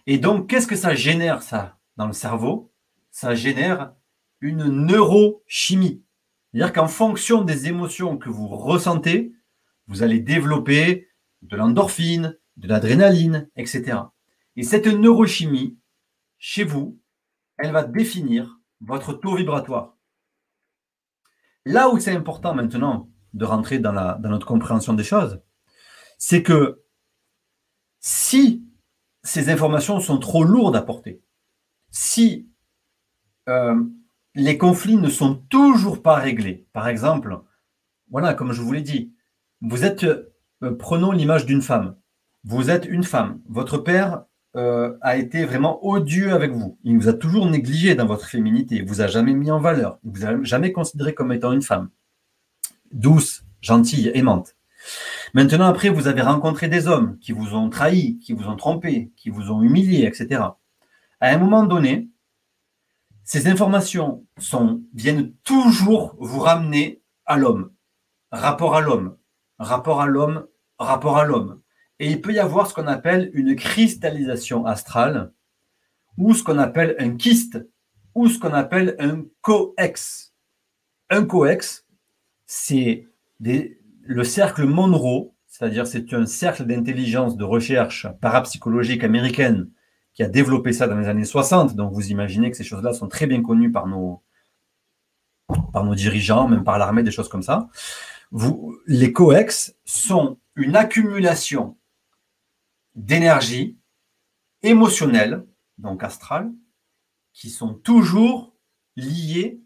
Et 0.06 0.18
donc, 0.18 0.48
qu'est-ce 0.48 0.66
que 0.66 0.76
ça 0.76 0.94
génère, 0.94 1.42
ça, 1.42 1.78
dans 1.96 2.06
le 2.06 2.12
cerveau? 2.12 2.72
Ça 3.10 3.34
génère 3.34 3.92
une 4.40 4.64
neurochimie. 4.64 6.02
C'est-à-dire 6.50 6.72
qu'en 6.72 6.88
fonction 6.88 7.42
des 7.42 7.68
émotions 7.68 8.16
que 8.16 8.30
vous 8.30 8.48
ressentez, 8.48 9.34
vous 9.86 10.02
allez 10.02 10.20
développer 10.20 11.08
de 11.42 11.56
l'endorphine, 11.56 12.38
de 12.56 12.68
l'adrénaline, 12.68 13.48
etc. 13.56 13.98
Et 14.56 14.62
cette 14.62 14.86
neurochimie, 14.86 15.78
chez 16.38 16.64
vous, 16.64 16.98
elle 17.58 17.72
va 17.72 17.84
définir 17.84 18.60
votre 18.80 19.12
taux 19.12 19.34
vibratoire. 19.34 19.97
Là 21.68 21.90
où 21.90 21.98
c'est 21.98 22.16
important 22.16 22.54
maintenant 22.54 23.10
de 23.34 23.44
rentrer 23.44 23.78
dans, 23.78 23.92
notre 24.20 24.46
compréhension 24.46 24.94
des 24.94 25.04
choses, 25.04 25.42
c'est 26.16 26.42
que 26.42 26.82
si 28.00 28.66
ces 29.22 29.50
informations 29.50 30.00
sont 30.00 30.18
trop 30.18 30.44
lourdes 30.44 30.76
à 30.76 30.80
porter, 30.80 31.22
si 31.90 32.48
euh, 33.50 33.84
les 34.34 34.56
conflits 34.56 34.96
ne 34.96 35.10
sont 35.10 35.34
toujours 35.34 36.00
pas 36.00 36.14
réglés, 36.14 36.66
par 36.72 36.88
exemple, 36.88 37.38
voilà, 38.10 38.32
comme 38.32 38.52
je 38.52 38.62
vous 38.62 38.72
l'ai 38.72 38.80
dit, 38.80 39.14
vous 39.60 39.84
êtes, 39.84 40.04
euh, 40.04 40.74
prenons 40.78 41.12
l'image 41.12 41.44
d'une 41.44 41.60
femme, 41.60 41.98
vous 42.44 42.70
êtes 42.70 42.86
une 42.86 43.04
femme, 43.04 43.42
votre 43.46 43.76
père 43.76 44.24
euh, 44.56 44.96
a 45.02 45.16
été 45.16 45.44
vraiment 45.44 45.84
odieux 45.84 46.32
avec 46.32 46.52
vous, 46.52 46.78
il 46.84 46.96
vous 46.96 47.08
a 47.08 47.12
toujours 47.12 47.46
négligé 47.46 47.94
dans 47.94 48.06
votre 48.06 48.26
féminité, 48.26 48.76
il 48.76 48.86
vous 48.86 49.00
a 49.00 49.06
jamais 49.06 49.34
mis 49.34 49.50
en 49.50 49.60
valeur, 49.60 49.98
il 50.04 50.10
vous 50.10 50.24
a 50.24 50.42
jamais 50.42 50.72
considéré 50.72 51.14
comme 51.14 51.32
étant 51.32 51.52
une 51.52 51.62
femme 51.62 51.90
douce, 52.92 53.44
gentille, 53.60 54.10
aimante. 54.14 54.54
Maintenant, 55.34 55.66
après, 55.66 55.90
vous 55.90 56.08
avez 56.08 56.22
rencontré 56.22 56.68
des 56.68 56.86
hommes 56.86 57.18
qui 57.18 57.32
vous 57.32 57.54
ont 57.54 57.68
trahi, 57.68 58.18
qui 58.18 58.32
vous 58.32 58.44
ont 58.44 58.56
trompé, 58.56 59.12
qui 59.16 59.30
vous 59.30 59.50
ont 59.50 59.62
humilié, 59.62 60.06
etc. 60.06 60.42
À 61.20 61.28
un 61.28 61.38
moment 61.38 61.64
donné, 61.64 62.08
ces 63.24 63.46
informations 63.48 64.24
viennent 64.94 65.32
toujours 65.44 66.16
vous 66.18 66.40
ramener 66.40 67.02
à 67.26 67.36
l'homme, 67.36 67.72
rapport 68.32 68.74
à 68.74 68.80
l'homme, 68.80 69.16
rapport 69.58 70.00
à 70.00 70.06
l'homme, 70.06 70.46
rapport 70.78 71.18
à 71.18 71.24
l'homme. 71.24 71.60
Et 72.00 72.10
il 72.10 72.20
peut 72.20 72.32
y 72.32 72.38
avoir 72.38 72.68
ce 72.68 72.74
qu'on 72.74 72.86
appelle 72.86 73.30
une 73.32 73.56
cristallisation 73.56 74.66
astrale, 74.66 75.32
ou 76.16 76.34
ce 76.34 76.42
qu'on 76.42 76.58
appelle 76.58 76.96
un 76.98 77.16
kyste, 77.16 77.66
ou 78.14 78.28
ce 78.28 78.38
qu'on 78.38 78.52
appelle 78.52 78.96
un 78.98 79.24
coex. 79.40 80.34
Un 81.10 81.24
coex, 81.24 81.86
c'est 82.46 83.06
le 83.40 84.24
cercle 84.24 84.64
Monroe, 84.64 85.32
c'est-à-dire 85.46 85.86
c'est 85.86 86.12
un 86.12 86.26
cercle 86.26 86.64
d'intelligence 86.64 87.36
de 87.36 87.44
recherche 87.44 88.06
parapsychologique 88.20 89.04
américaine 89.04 89.70
qui 90.14 90.22
a 90.22 90.28
développé 90.28 90.72
ça 90.72 90.86
dans 90.86 90.98
les 90.98 91.08
années 91.08 91.24
60. 91.24 91.76
Donc 91.76 91.92
vous 91.92 92.10
imaginez 92.10 92.50
que 92.50 92.56
ces 92.56 92.64
choses-là 92.64 92.92
sont 92.92 93.08
très 93.08 93.26
bien 93.26 93.42
connues 93.42 93.70
par 93.70 93.86
nos, 93.86 94.22
par 95.72 95.84
nos 95.84 95.94
dirigeants, 95.94 96.48
même 96.48 96.64
par 96.64 96.78
l'armée, 96.78 97.02
des 97.02 97.10
choses 97.10 97.28
comme 97.28 97.42
ça. 97.42 97.68
Vous, 98.30 98.76
les 98.86 99.12
coex 99.12 99.74
sont 99.84 100.38
une 100.54 100.76
accumulation 100.76 101.77
d'énergie 102.98 103.78
émotionnelle, 104.62 105.46
donc 105.78 106.04
astrale, 106.04 106.52
qui 107.32 107.50
sont 107.50 107.74
toujours 107.74 108.54
liées 108.96 109.60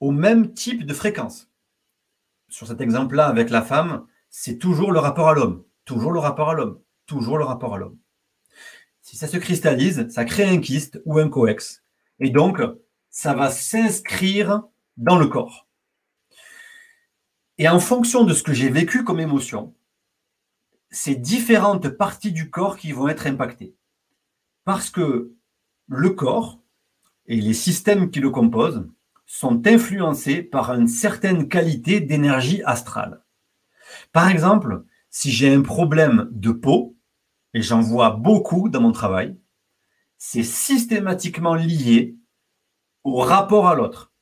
au 0.00 0.10
même 0.10 0.54
type 0.54 0.86
de 0.86 0.94
fréquence 0.94 1.50
sur 2.48 2.66
cet 2.66 2.80
exemple-là 2.80 3.26
avec 3.26 3.50
la 3.50 3.62
femme, 3.62 4.06
c'est 4.30 4.58
toujours 4.58 4.92
le 4.92 4.98
rapport 4.98 5.28
à 5.28 5.34
l'homme, 5.34 5.64
toujours 5.84 6.12
le 6.12 6.20
rapport 6.20 6.50
à 6.50 6.54
l'homme, 6.54 6.80
toujours 7.06 7.38
le 7.38 7.44
rapport 7.44 7.74
à 7.74 7.78
l'homme. 7.78 7.98
Si 9.02 9.16
ça 9.16 9.26
se 9.26 9.36
cristallise, 9.36 10.08
ça 10.08 10.24
crée 10.24 10.44
un 10.44 10.58
kyste 10.58 11.00
ou 11.04 11.18
un 11.18 11.28
coex. 11.28 11.84
Et 12.18 12.30
donc, 12.30 12.60
ça 13.10 13.34
va 13.34 13.50
s'inscrire 13.50 14.62
dans 14.96 15.18
le 15.18 15.26
corps. 15.26 15.68
Et 17.58 17.68
en 17.68 17.80
fonction 17.80 18.24
de 18.24 18.34
ce 18.34 18.42
que 18.42 18.52
j'ai 18.52 18.68
vécu 18.68 19.04
comme 19.04 19.20
émotion, 19.20 19.74
c'est 20.96 21.14
différentes 21.14 21.90
parties 21.90 22.32
du 22.32 22.48
corps 22.48 22.78
qui 22.78 22.92
vont 22.92 23.06
être 23.08 23.26
impactées. 23.26 23.76
Parce 24.64 24.88
que 24.88 25.34
le 25.88 26.10
corps 26.10 26.58
et 27.26 27.38
les 27.38 27.52
systèmes 27.52 28.10
qui 28.10 28.18
le 28.18 28.30
composent 28.30 28.88
sont 29.26 29.66
influencés 29.66 30.42
par 30.42 30.72
une 30.72 30.88
certaine 30.88 31.48
qualité 31.48 32.00
d'énergie 32.00 32.62
astrale. 32.62 33.22
Par 34.12 34.30
exemple, 34.30 34.84
si 35.10 35.30
j'ai 35.30 35.52
un 35.52 35.60
problème 35.60 36.30
de 36.32 36.50
peau, 36.50 36.96
et 37.52 37.60
j'en 37.60 37.80
vois 37.82 38.10
beaucoup 38.10 38.70
dans 38.70 38.80
mon 38.80 38.92
travail, 38.92 39.36
c'est 40.16 40.44
systématiquement 40.44 41.54
lié 41.54 42.16
au 43.04 43.16
rapport 43.16 43.68
à 43.68 43.74
l'autre. 43.74 44.12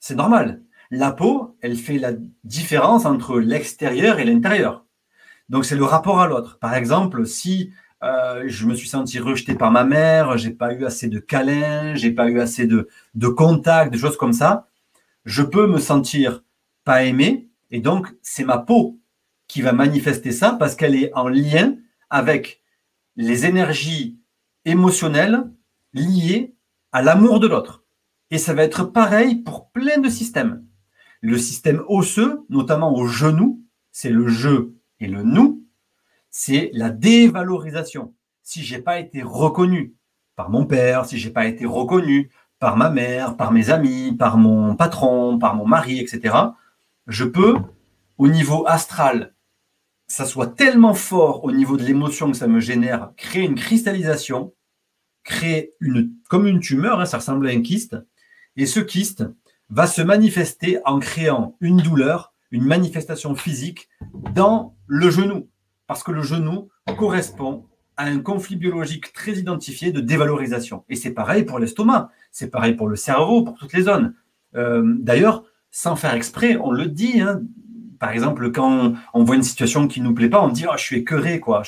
C'est 0.00 0.16
normal. 0.16 0.64
La 0.90 1.12
peau, 1.12 1.56
elle 1.60 1.76
fait 1.76 1.98
la 1.98 2.14
différence 2.42 3.04
entre 3.04 3.38
l'extérieur 3.38 4.18
et 4.18 4.24
l'intérieur. 4.24 4.83
Donc 5.48 5.64
c'est 5.64 5.76
le 5.76 5.84
rapport 5.84 6.20
à 6.20 6.26
l'autre. 6.26 6.58
Par 6.58 6.74
exemple, 6.74 7.26
si 7.26 7.72
euh, 8.02 8.44
je 8.46 8.66
me 8.66 8.74
suis 8.74 8.88
senti 8.88 9.18
rejeté 9.18 9.54
par 9.54 9.70
ma 9.70 9.84
mère, 9.84 10.36
j'ai 10.36 10.50
pas 10.50 10.72
eu 10.72 10.84
assez 10.84 11.08
de 11.08 11.18
câlins, 11.18 11.94
j'ai 11.94 12.10
pas 12.10 12.28
eu 12.28 12.40
assez 12.40 12.66
de, 12.66 12.88
de 13.14 13.28
contacts, 13.28 13.92
des 13.92 13.98
choses 13.98 14.16
comme 14.16 14.32
ça. 14.32 14.68
Je 15.24 15.42
peux 15.42 15.66
me 15.66 15.78
sentir 15.78 16.42
pas 16.84 17.04
aimé, 17.04 17.48
et 17.70 17.80
donc 17.80 18.14
c'est 18.22 18.44
ma 18.44 18.58
peau 18.58 19.00
qui 19.48 19.62
va 19.62 19.72
manifester 19.72 20.32
ça 20.32 20.52
parce 20.52 20.74
qu'elle 20.74 20.94
est 20.94 21.12
en 21.14 21.28
lien 21.28 21.76
avec 22.10 22.62
les 23.16 23.46
énergies 23.46 24.18
émotionnelles 24.64 25.44
liées 25.92 26.54
à 26.92 27.02
l'amour 27.02 27.40
de 27.40 27.46
l'autre. 27.46 27.84
Et 28.30 28.38
ça 28.38 28.54
va 28.54 28.64
être 28.64 28.84
pareil 28.84 29.36
pour 29.36 29.70
plein 29.70 29.98
de 29.98 30.08
systèmes. 30.08 30.64
Le 31.20 31.38
système 31.38 31.82
osseux, 31.88 32.44
notamment 32.48 32.94
au 32.94 33.06
genou, 33.06 33.62
c'est 33.92 34.10
le 34.10 34.26
je 34.28 34.72
et 35.04 35.06
le 35.06 35.22
nous, 35.22 35.62
c'est 36.30 36.70
la 36.72 36.88
dévalorisation. 36.88 38.14
Si 38.42 38.62
j'ai 38.62 38.78
pas 38.78 38.98
été 38.98 39.22
reconnu 39.22 39.94
par 40.34 40.48
mon 40.50 40.64
père, 40.64 41.04
si 41.04 41.18
j'ai 41.18 41.30
pas 41.30 41.46
été 41.46 41.66
reconnu 41.66 42.30
par 42.58 42.76
ma 42.76 42.88
mère, 42.88 43.36
par 43.36 43.52
mes 43.52 43.68
amis, 43.70 44.16
par 44.18 44.38
mon 44.38 44.74
patron, 44.74 45.38
par 45.38 45.54
mon 45.54 45.66
mari, 45.66 46.00
etc., 46.00 46.34
je 47.06 47.24
peux, 47.24 47.56
au 48.16 48.28
niveau 48.28 48.64
astral, 48.66 49.34
ça 50.06 50.24
soit 50.24 50.46
tellement 50.46 50.94
fort 50.94 51.44
au 51.44 51.52
niveau 51.52 51.76
de 51.76 51.84
l'émotion 51.84 52.30
que 52.30 52.36
ça 52.36 52.46
me 52.46 52.60
génère, 52.60 53.12
créer 53.16 53.44
une 53.44 53.56
cristallisation, 53.56 54.54
créer 55.22 55.74
une, 55.80 56.14
comme 56.30 56.46
une 56.46 56.60
tumeur, 56.60 57.00
hein, 57.00 57.06
ça 57.06 57.18
ressemble 57.18 57.46
à 57.46 57.50
un 57.50 57.60
kyste, 57.60 57.96
et 58.56 58.64
ce 58.64 58.80
kyste 58.80 59.24
va 59.68 59.86
se 59.86 60.00
manifester 60.00 60.78
en 60.86 60.98
créant 60.98 61.56
une 61.60 61.78
douleur, 61.78 62.32
une 62.50 62.64
manifestation 62.64 63.34
physique 63.34 63.88
dans 64.32 64.73
le 64.86 65.10
genou, 65.10 65.48
parce 65.86 66.02
que 66.02 66.12
le 66.12 66.22
genou 66.22 66.68
correspond 66.96 67.66
à 67.96 68.04
un 68.04 68.18
conflit 68.20 68.56
biologique 68.56 69.12
très 69.12 69.32
identifié 69.32 69.92
de 69.92 70.00
dévalorisation. 70.00 70.84
Et 70.88 70.96
c'est 70.96 71.12
pareil 71.12 71.44
pour 71.44 71.58
l'estomac, 71.58 72.10
c'est 72.32 72.50
pareil 72.50 72.74
pour 72.74 72.88
le 72.88 72.96
cerveau, 72.96 73.44
pour 73.44 73.56
toutes 73.56 73.72
les 73.72 73.82
zones. 73.82 74.14
Euh, 74.56 74.82
d'ailleurs, 74.98 75.44
sans 75.70 75.96
faire 75.96 76.14
exprès, 76.14 76.56
on 76.56 76.70
le 76.70 76.86
dit, 76.86 77.20
hein, 77.20 77.42
par 77.98 78.10
exemple, 78.10 78.50
quand 78.52 78.94
on, 79.12 79.24
voit 79.24 79.36
une 79.36 79.42
situation 79.42 79.88
qui 79.88 80.00
ne 80.00 80.06
nous 80.06 80.14
plaît 80.14 80.28
pas, 80.28 80.42
on 80.42 80.48
dit 80.48 80.66
oh, 80.68 80.74
je 80.76 80.82
suis 80.82 80.96
écœuré, 80.96 81.40
quoi. 81.40 81.62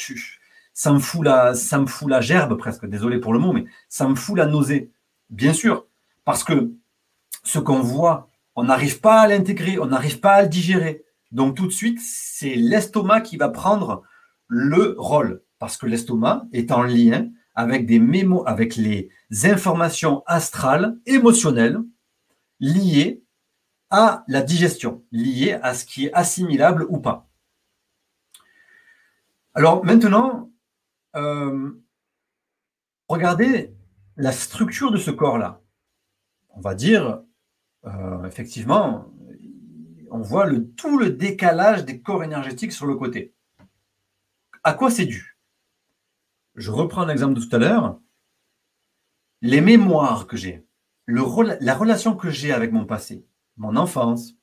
Ça, 0.74 0.92
me 0.92 0.98
fout 0.98 1.24
la, 1.24 1.54
ça 1.54 1.78
me 1.78 1.86
fout 1.86 2.08
la 2.10 2.20
gerbe 2.20 2.58
presque, 2.58 2.86
désolé 2.86 3.18
pour 3.18 3.32
le 3.32 3.38
mot, 3.38 3.52
mais 3.52 3.64
ça 3.88 4.06
me 4.08 4.14
fout 4.14 4.36
la 4.36 4.46
nausée. 4.46 4.90
Bien 5.30 5.52
sûr, 5.52 5.86
parce 6.24 6.44
que 6.44 6.72
ce 7.42 7.58
qu'on 7.58 7.80
voit, 7.80 8.28
on 8.54 8.64
n'arrive 8.64 9.00
pas 9.00 9.20
à 9.20 9.28
l'intégrer, 9.28 9.78
on 9.78 9.86
n'arrive 9.86 10.20
pas 10.20 10.32
à 10.32 10.42
le 10.42 10.48
digérer. 10.48 11.04
Donc 11.32 11.56
tout 11.56 11.66
de 11.66 11.72
suite, 11.72 11.98
c'est 12.00 12.54
l'estomac 12.54 13.22
qui 13.22 13.36
va 13.36 13.48
prendre 13.48 14.02
le 14.48 14.94
rôle, 14.98 15.42
parce 15.58 15.76
que 15.76 15.86
l'estomac 15.86 16.46
est 16.52 16.70
en 16.70 16.82
lien 16.82 17.28
avec 17.54 17.86
des 17.86 17.98
mémos, 17.98 18.44
avec 18.46 18.76
les 18.76 19.10
informations 19.44 20.22
astrales, 20.26 20.98
émotionnelles, 21.06 21.78
liées 22.60 23.22
à 23.90 24.24
la 24.28 24.42
digestion, 24.42 25.04
liée 25.10 25.58
à 25.62 25.74
ce 25.74 25.84
qui 25.84 26.06
est 26.06 26.12
assimilable 26.12 26.86
ou 26.88 26.98
pas. 26.98 27.28
Alors 29.54 29.84
maintenant, 29.84 30.50
euh, 31.16 31.70
regardez 33.08 33.74
la 34.16 34.32
structure 34.32 34.90
de 34.90 34.98
ce 34.98 35.10
corps-là. 35.10 35.62
On 36.50 36.60
va 36.60 36.74
dire, 36.74 37.22
euh, 37.86 38.24
effectivement, 38.24 39.06
on 40.10 40.20
voit 40.20 40.46
le, 40.46 40.70
tout 40.72 40.98
le 40.98 41.10
décalage 41.10 41.84
des 41.84 42.00
corps 42.00 42.24
énergétiques 42.24 42.72
sur 42.72 42.86
le 42.86 42.96
côté. 42.96 43.34
À 44.62 44.72
quoi 44.74 44.90
c'est 44.90 45.06
dû? 45.06 45.38
Je 46.54 46.70
reprends 46.70 47.04
l'exemple 47.04 47.34
de 47.34 47.44
tout 47.44 47.54
à 47.54 47.58
l'heure. 47.58 48.00
Les 49.42 49.60
mémoires 49.60 50.26
que 50.26 50.36
j'ai, 50.36 50.66
la 51.06 51.74
relation 51.74 52.16
que 52.16 52.30
j'ai 52.30 52.52
avec 52.52 52.72
mon 52.72 52.86
passé, 52.86 53.26
mon 53.56 53.76
enfance, 53.76 54.34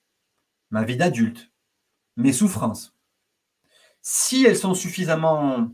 ma 0.69 0.83
vie 0.83 0.97
d'adulte, 0.97 1.51
mes 2.15 2.33
souffrances, 2.33 2.95
si 4.01 4.45
elles 4.45 4.57
sont 4.57 4.73
suffisamment 4.73 5.71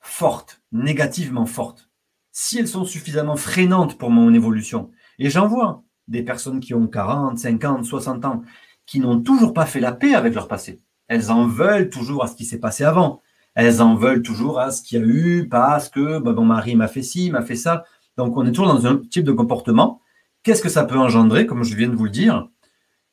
fortes, 0.00 0.62
négativement 0.72 1.46
fortes, 1.46 1.90
si 2.32 2.58
elles 2.58 2.68
sont 2.68 2.84
suffisamment 2.84 3.36
freinantes 3.36 3.96
pour 3.98 4.10
mon 4.10 4.34
évolution, 4.34 4.90
et 5.18 5.30
j'en 5.30 5.46
vois 5.46 5.84
des 6.08 6.22
personnes 6.22 6.60
qui 6.60 6.74
ont 6.74 6.86
40, 6.86 7.38
50, 7.38 7.84
60 7.84 8.24
ans, 8.24 8.42
qui 8.86 9.00
n'ont 9.00 9.20
toujours 9.20 9.52
pas 9.52 9.66
fait 9.66 9.80
la 9.80 9.92
paix 9.92 10.14
avec 10.14 10.34
leur 10.34 10.48
passé. 10.48 10.80
Elles 11.08 11.30
en 11.30 11.46
veulent 11.46 11.90
toujours 11.90 12.24
à 12.24 12.28
ce 12.28 12.36
qui 12.36 12.44
s'est 12.44 12.58
passé 12.58 12.84
avant. 12.84 13.20
Elles 13.54 13.82
en 13.82 13.94
veulent 13.94 14.22
toujours 14.22 14.60
à 14.60 14.70
ce 14.70 14.82
qu'il 14.82 14.98
y 14.98 15.02
a 15.02 15.06
eu 15.06 15.48
parce 15.48 15.88
que 15.88 16.18
bah, 16.18 16.32
mon 16.32 16.44
mari 16.44 16.76
m'a 16.76 16.88
fait 16.88 17.02
ci, 17.02 17.30
m'a 17.30 17.42
fait 17.42 17.56
ça. 17.56 17.84
Donc 18.16 18.36
on 18.36 18.46
est 18.46 18.52
toujours 18.52 18.72
dans 18.72 18.86
un 18.86 18.98
type 18.98 19.24
de 19.24 19.32
comportement. 19.32 20.00
Qu'est-ce 20.42 20.62
que 20.62 20.68
ça 20.68 20.84
peut 20.84 20.98
engendrer, 20.98 21.46
comme 21.46 21.64
je 21.64 21.74
viens 21.74 21.88
de 21.88 21.96
vous 21.96 22.04
le 22.04 22.10
dire? 22.10 22.48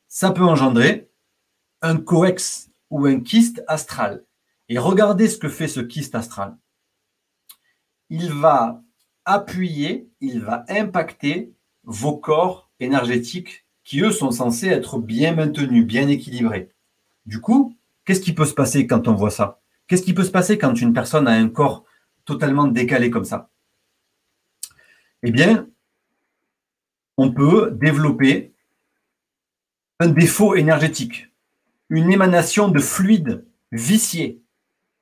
Ça 0.08 0.30
peut 0.30 0.44
engendrer 0.44 1.10
un 1.82 1.96
coex 1.96 2.68
ou 2.90 3.06
un 3.06 3.20
kyste 3.20 3.64
astral. 3.66 4.24
Et 4.68 4.78
regardez 4.78 5.28
ce 5.28 5.38
que 5.38 5.48
fait 5.48 5.68
ce 5.68 5.80
kyste 5.80 6.14
astral. 6.14 6.56
Il 8.08 8.32
va 8.32 8.82
appuyer, 9.24 10.08
il 10.20 10.40
va 10.40 10.64
impacter 10.68 11.54
vos 11.82 12.16
corps 12.16 12.70
énergétiques 12.80 13.63
qui, 13.84 14.00
eux, 14.00 14.10
sont 14.10 14.30
censés 14.30 14.68
être 14.68 14.98
bien 14.98 15.34
maintenus, 15.34 15.86
bien 15.86 16.08
équilibrés. 16.08 16.70
Du 17.26 17.40
coup, 17.40 17.76
qu'est-ce 18.04 18.20
qui 18.20 18.32
peut 18.32 18.46
se 18.46 18.54
passer 18.54 18.86
quand 18.86 19.08
on 19.08 19.14
voit 19.14 19.30
ça? 19.30 19.60
Qu'est-ce 19.86 20.02
qui 20.02 20.14
peut 20.14 20.24
se 20.24 20.30
passer 20.30 20.58
quand 20.58 20.80
une 20.80 20.94
personne 20.94 21.28
a 21.28 21.32
un 21.32 21.48
corps 21.48 21.84
totalement 22.24 22.66
décalé 22.66 23.10
comme 23.10 23.24
ça? 23.24 23.50
Eh 25.22 25.30
bien, 25.30 25.68
on 27.16 27.32
peut 27.32 27.70
développer 27.70 28.52
un 30.00 30.08
défaut 30.08 30.54
énergétique, 30.54 31.30
une 31.88 32.10
émanation 32.10 32.68
de 32.68 32.80
fluide 32.80 33.46
vicié, 33.72 34.42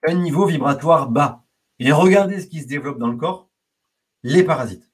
un 0.07 0.15
niveau 0.15 0.47
vibratoire 0.47 1.09
bas. 1.09 1.45
Et 1.79 1.93
regardez 1.93 2.41
ce 2.41 2.47
qui 2.47 2.61
se 2.61 2.69
développe 2.69 2.99
dans 2.99 3.09
le 3.09 3.17
corps, 3.17 3.49
les 4.23 4.45
parasites. 4.45 4.91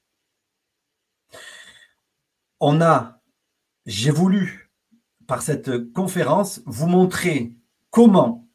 On 2.59 2.81
a, 2.81 3.18
j'ai 3.89 4.11
voulu, 4.11 4.69
par 5.25 5.41
cette 5.41 5.91
conférence, 5.93 6.61
vous 6.67 6.85
montrer 6.85 7.55
comment 7.89 8.47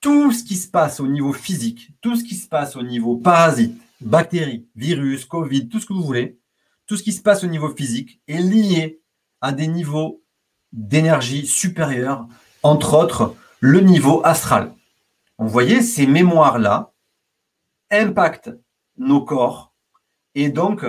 tout 0.00 0.32
ce 0.32 0.42
qui 0.42 0.56
se 0.56 0.68
passe 0.68 1.00
au 1.00 1.06
niveau 1.06 1.34
physique, 1.34 1.90
tout 2.00 2.16
ce 2.16 2.24
qui 2.24 2.34
se 2.34 2.48
passe 2.48 2.74
au 2.74 2.82
niveau 2.82 3.16
parasites, 3.16 3.78
bactéries, 4.00 4.66
virus, 4.74 5.26
Covid, 5.26 5.68
tout 5.68 5.80
ce 5.80 5.86
que 5.86 5.92
vous 5.92 6.02
voulez, 6.02 6.38
tout 6.86 6.96
ce 6.96 7.02
qui 7.02 7.12
se 7.12 7.20
passe 7.20 7.44
au 7.44 7.46
niveau 7.46 7.68
physique 7.74 8.22
est 8.26 8.40
lié 8.40 9.02
à 9.42 9.52
des 9.52 9.66
niveaux 9.66 10.24
d'énergie 10.72 11.46
supérieure, 11.46 12.26
entre 12.62 12.94
autres 12.94 13.36
le 13.60 13.80
niveau 13.80 14.22
astral. 14.24 14.74
Vous 15.36 15.48
voyez, 15.50 15.82
ces 15.82 16.06
mémoires-là 16.06 16.94
impactent 17.90 18.50
nos 18.96 19.22
corps 19.22 19.74
et 20.34 20.48
donc 20.48 20.86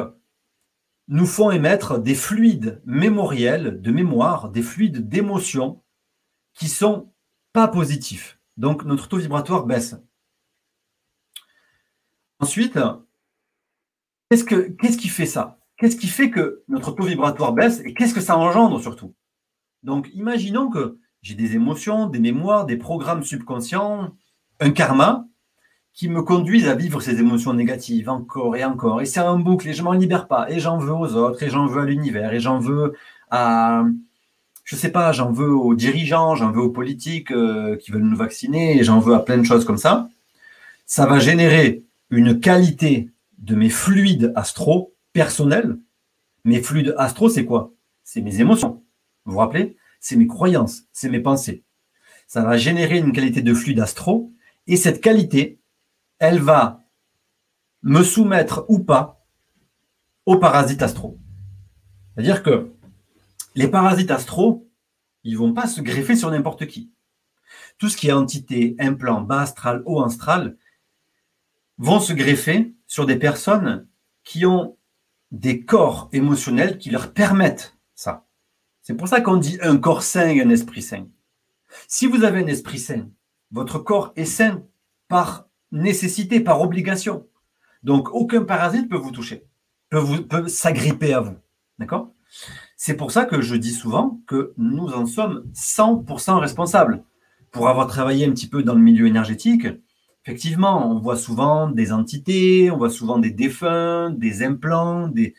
nous 1.07 1.25
font 1.25 1.51
émettre 1.51 1.99
des 1.99 2.15
fluides 2.15 2.81
mémoriels 2.85 3.81
de 3.81 3.91
mémoire, 3.91 4.49
des 4.49 4.61
fluides 4.61 5.09
d'émotion 5.09 5.81
qui 6.53 6.67
sont 6.67 7.11
pas 7.51 7.67
positifs. 7.67 8.39
Donc 8.57 8.85
notre 8.85 9.07
taux 9.07 9.17
vibratoire 9.17 9.65
baisse. 9.65 9.95
Ensuite, 12.39 12.77
qu'est-ce, 14.29 14.43
que, 14.43 14.69
qu'est-ce 14.79 14.97
qui 14.97 15.09
fait 15.09 15.25
ça? 15.25 15.59
Qu'est-ce 15.77 15.97
qui 15.97 16.07
fait 16.07 16.29
que 16.29 16.63
notre 16.67 16.91
taux 16.91 17.03
vibratoire 17.03 17.53
baisse 17.53 17.81
et 17.81 17.93
qu'est-ce 17.93 18.13
que 18.13 18.21
ça 18.21 18.37
engendre 18.37 18.81
surtout? 18.81 19.13
Donc, 19.83 20.09
imaginons 20.13 20.69
que 20.69 20.97
j'ai 21.21 21.35
des 21.35 21.55
émotions, 21.55 22.07
des 22.07 22.19
mémoires, 22.19 22.65
des 22.65 22.77
programmes 22.77 23.23
subconscients, 23.23 24.15
un 24.59 24.71
karma 24.71 25.27
qui 25.93 26.09
me 26.09 26.23
conduisent 26.23 26.67
à 26.67 26.75
vivre 26.75 27.01
ces 27.01 27.19
émotions 27.19 27.53
négatives 27.53 28.09
encore 28.09 28.55
et 28.55 28.65
encore. 28.65 29.01
Et 29.01 29.05
c'est 29.05 29.19
un 29.19 29.37
boucle 29.37 29.67
et 29.69 29.73
je 29.73 29.83
m'en 29.83 29.93
libère 29.93 30.27
pas. 30.27 30.49
Et 30.49 30.59
j'en 30.59 30.77
veux 30.77 30.93
aux 30.93 31.13
autres, 31.15 31.43
et 31.43 31.49
j'en 31.49 31.67
veux 31.67 31.81
à 31.81 31.85
l'univers, 31.85 32.33
et 32.33 32.39
j'en 32.39 32.59
veux 32.59 32.93
à, 33.29 33.83
je 34.63 34.75
sais 34.75 34.91
pas, 34.91 35.11
j'en 35.11 35.31
veux 35.31 35.53
aux 35.53 35.75
dirigeants, 35.75 36.35
j'en 36.35 36.51
veux 36.51 36.61
aux 36.61 36.71
politiques 36.71 37.31
euh, 37.31 37.77
qui 37.77 37.91
veulent 37.91 38.03
nous 38.03 38.17
vacciner, 38.17 38.77
et 38.77 38.83
j'en 38.83 38.99
veux 38.99 39.13
à 39.13 39.19
plein 39.19 39.37
de 39.37 39.43
choses 39.43 39.65
comme 39.65 39.77
ça. 39.77 40.09
Ça 40.85 41.05
va 41.05 41.19
générer 41.19 41.83
une 42.09 42.39
qualité 42.39 43.09
de 43.37 43.55
mes 43.55 43.69
fluides 43.69 44.33
astro 44.35 44.93
personnels. 45.13 45.77
Mes 46.43 46.61
fluides 46.61 46.95
astro, 46.97 47.29
c'est 47.29 47.45
quoi? 47.45 47.71
C'est 48.03 48.21
mes 48.21 48.41
émotions. 48.41 48.81
Vous 49.25 49.33
vous 49.33 49.39
rappelez? 49.39 49.77
C'est 49.99 50.15
mes 50.15 50.27
croyances, 50.27 50.83
c'est 50.91 51.09
mes 51.09 51.19
pensées. 51.19 51.63
Ça 52.27 52.41
va 52.41 52.57
générer 52.57 52.97
une 52.97 53.11
qualité 53.11 53.41
de 53.41 53.53
fluide 53.53 53.79
astro 53.79 54.31
et 54.67 54.75
cette 54.75 55.01
qualité, 55.01 55.59
elle 56.19 56.39
va 56.39 56.83
me 57.81 58.03
soumettre 58.03 58.65
ou 58.69 58.79
pas 58.79 59.25
aux 60.25 60.37
parasites 60.37 60.81
astro. 60.81 61.19
C'est-à-dire 62.13 62.43
que 62.43 62.71
les 63.55 63.67
parasites 63.67 64.11
astro, 64.11 64.69
ils 65.23 65.37
vont 65.37 65.53
pas 65.53 65.67
se 65.67 65.81
greffer 65.81 66.15
sur 66.15 66.31
n'importe 66.31 66.67
qui. 66.67 66.91
Tout 67.77 67.89
ce 67.89 67.97
qui 67.97 68.07
est 68.07 68.13
entité, 68.13 68.75
implant, 68.79 69.21
bas 69.21 69.41
astral, 69.41 69.83
haut 69.85 70.01
astral, 70.01 70.57
vont 71.77 71.99
se 71.99 72.13
greffer 72.13 72.73
sur 72.87 73.05
des 73.05 73.17
personnes 73.17 73.87
qui 74.23 74.45
ont 74.45 74.77
des 75.31 75.65
corps 75.65 76.09
émotionnels 76.13 76.77
qui 76.77 76.89
leur 76.89 77.11
permettent 77.13 77.77
ça. 77.95 78.27
C'est 78.81 78.95
pour 78.95 79.07
ça 79.07 79.21
qu'on 79.21 79.37
dit 79.37 79.57
un 79.61 79.77
corps 79.77 80.03
sain 80.03 80.29
et 80.29 80.41
un 80.41 80.49
esprit 80.49 80.81
sain. 80.81 81.07
Si 81.87 82.05
vous 82.05 82.23
avez 82.23 82.43
un 82.43 82.47
esprit 82.47 82.79
sain, 82.79 83.09
Votre 83.51 83.77
corps 83.77 84.13
est 84.15 84.25
sain 84.25 84.65
par 85.07 85.47
nécessité, 85.73 86.39
par 86.39 86.61
obligation. 86.61 87.27
Donc, 87.83 88.13
aucun 88.13 88.43
parasite 88.43 88.89
peut 88.89 88.97
vous 88.97 89.11
toucher, 89.11 89.43
peut, 89.89 90.25
peut 90.29 90.47
s'agripper 90.47 91.13
à 91.13 91.19
vous. 91.19 91.35
D'accord? 91.79 92.13
C'est 92.77 92.95
pour 92.95 93.11
ça 93.11 93.25
que 93.25 93.41
je 93.41 93.55
dis 93.55 93.71
souvent 93.71 94.21
que 94.27 94.53
nous 94.57 94.87
en 94.87 95.05
sommes 95.05 95.45
100% 95.53 96.39
responsables. 96.39 97.03
Pour 97.51 97.67
avoir 97.67 97.87
travaillé 97.87 98.25
un 98.25 98.31
petit 98.31 98.47
peu 98.47 98.63
dans 98.63 98.73
le 98.73 98.81
milieu 98.81 99.05
énergétique, 99.05 99.67
effectivement, 100.25 100.89
on 100.89 100.99
voit 100.99 101.17
souvent 101.17 101.69
des 101.69 101.91
entités, 101.91 102.71
on 102.71 102.77
voit 102.77 102.89
souvent 102.89 103.19
des 103.19 103.31
défunts, 103.31 104.09
des 104.09 104.43
implants, 104.43 105.07
des, 105.07 105.35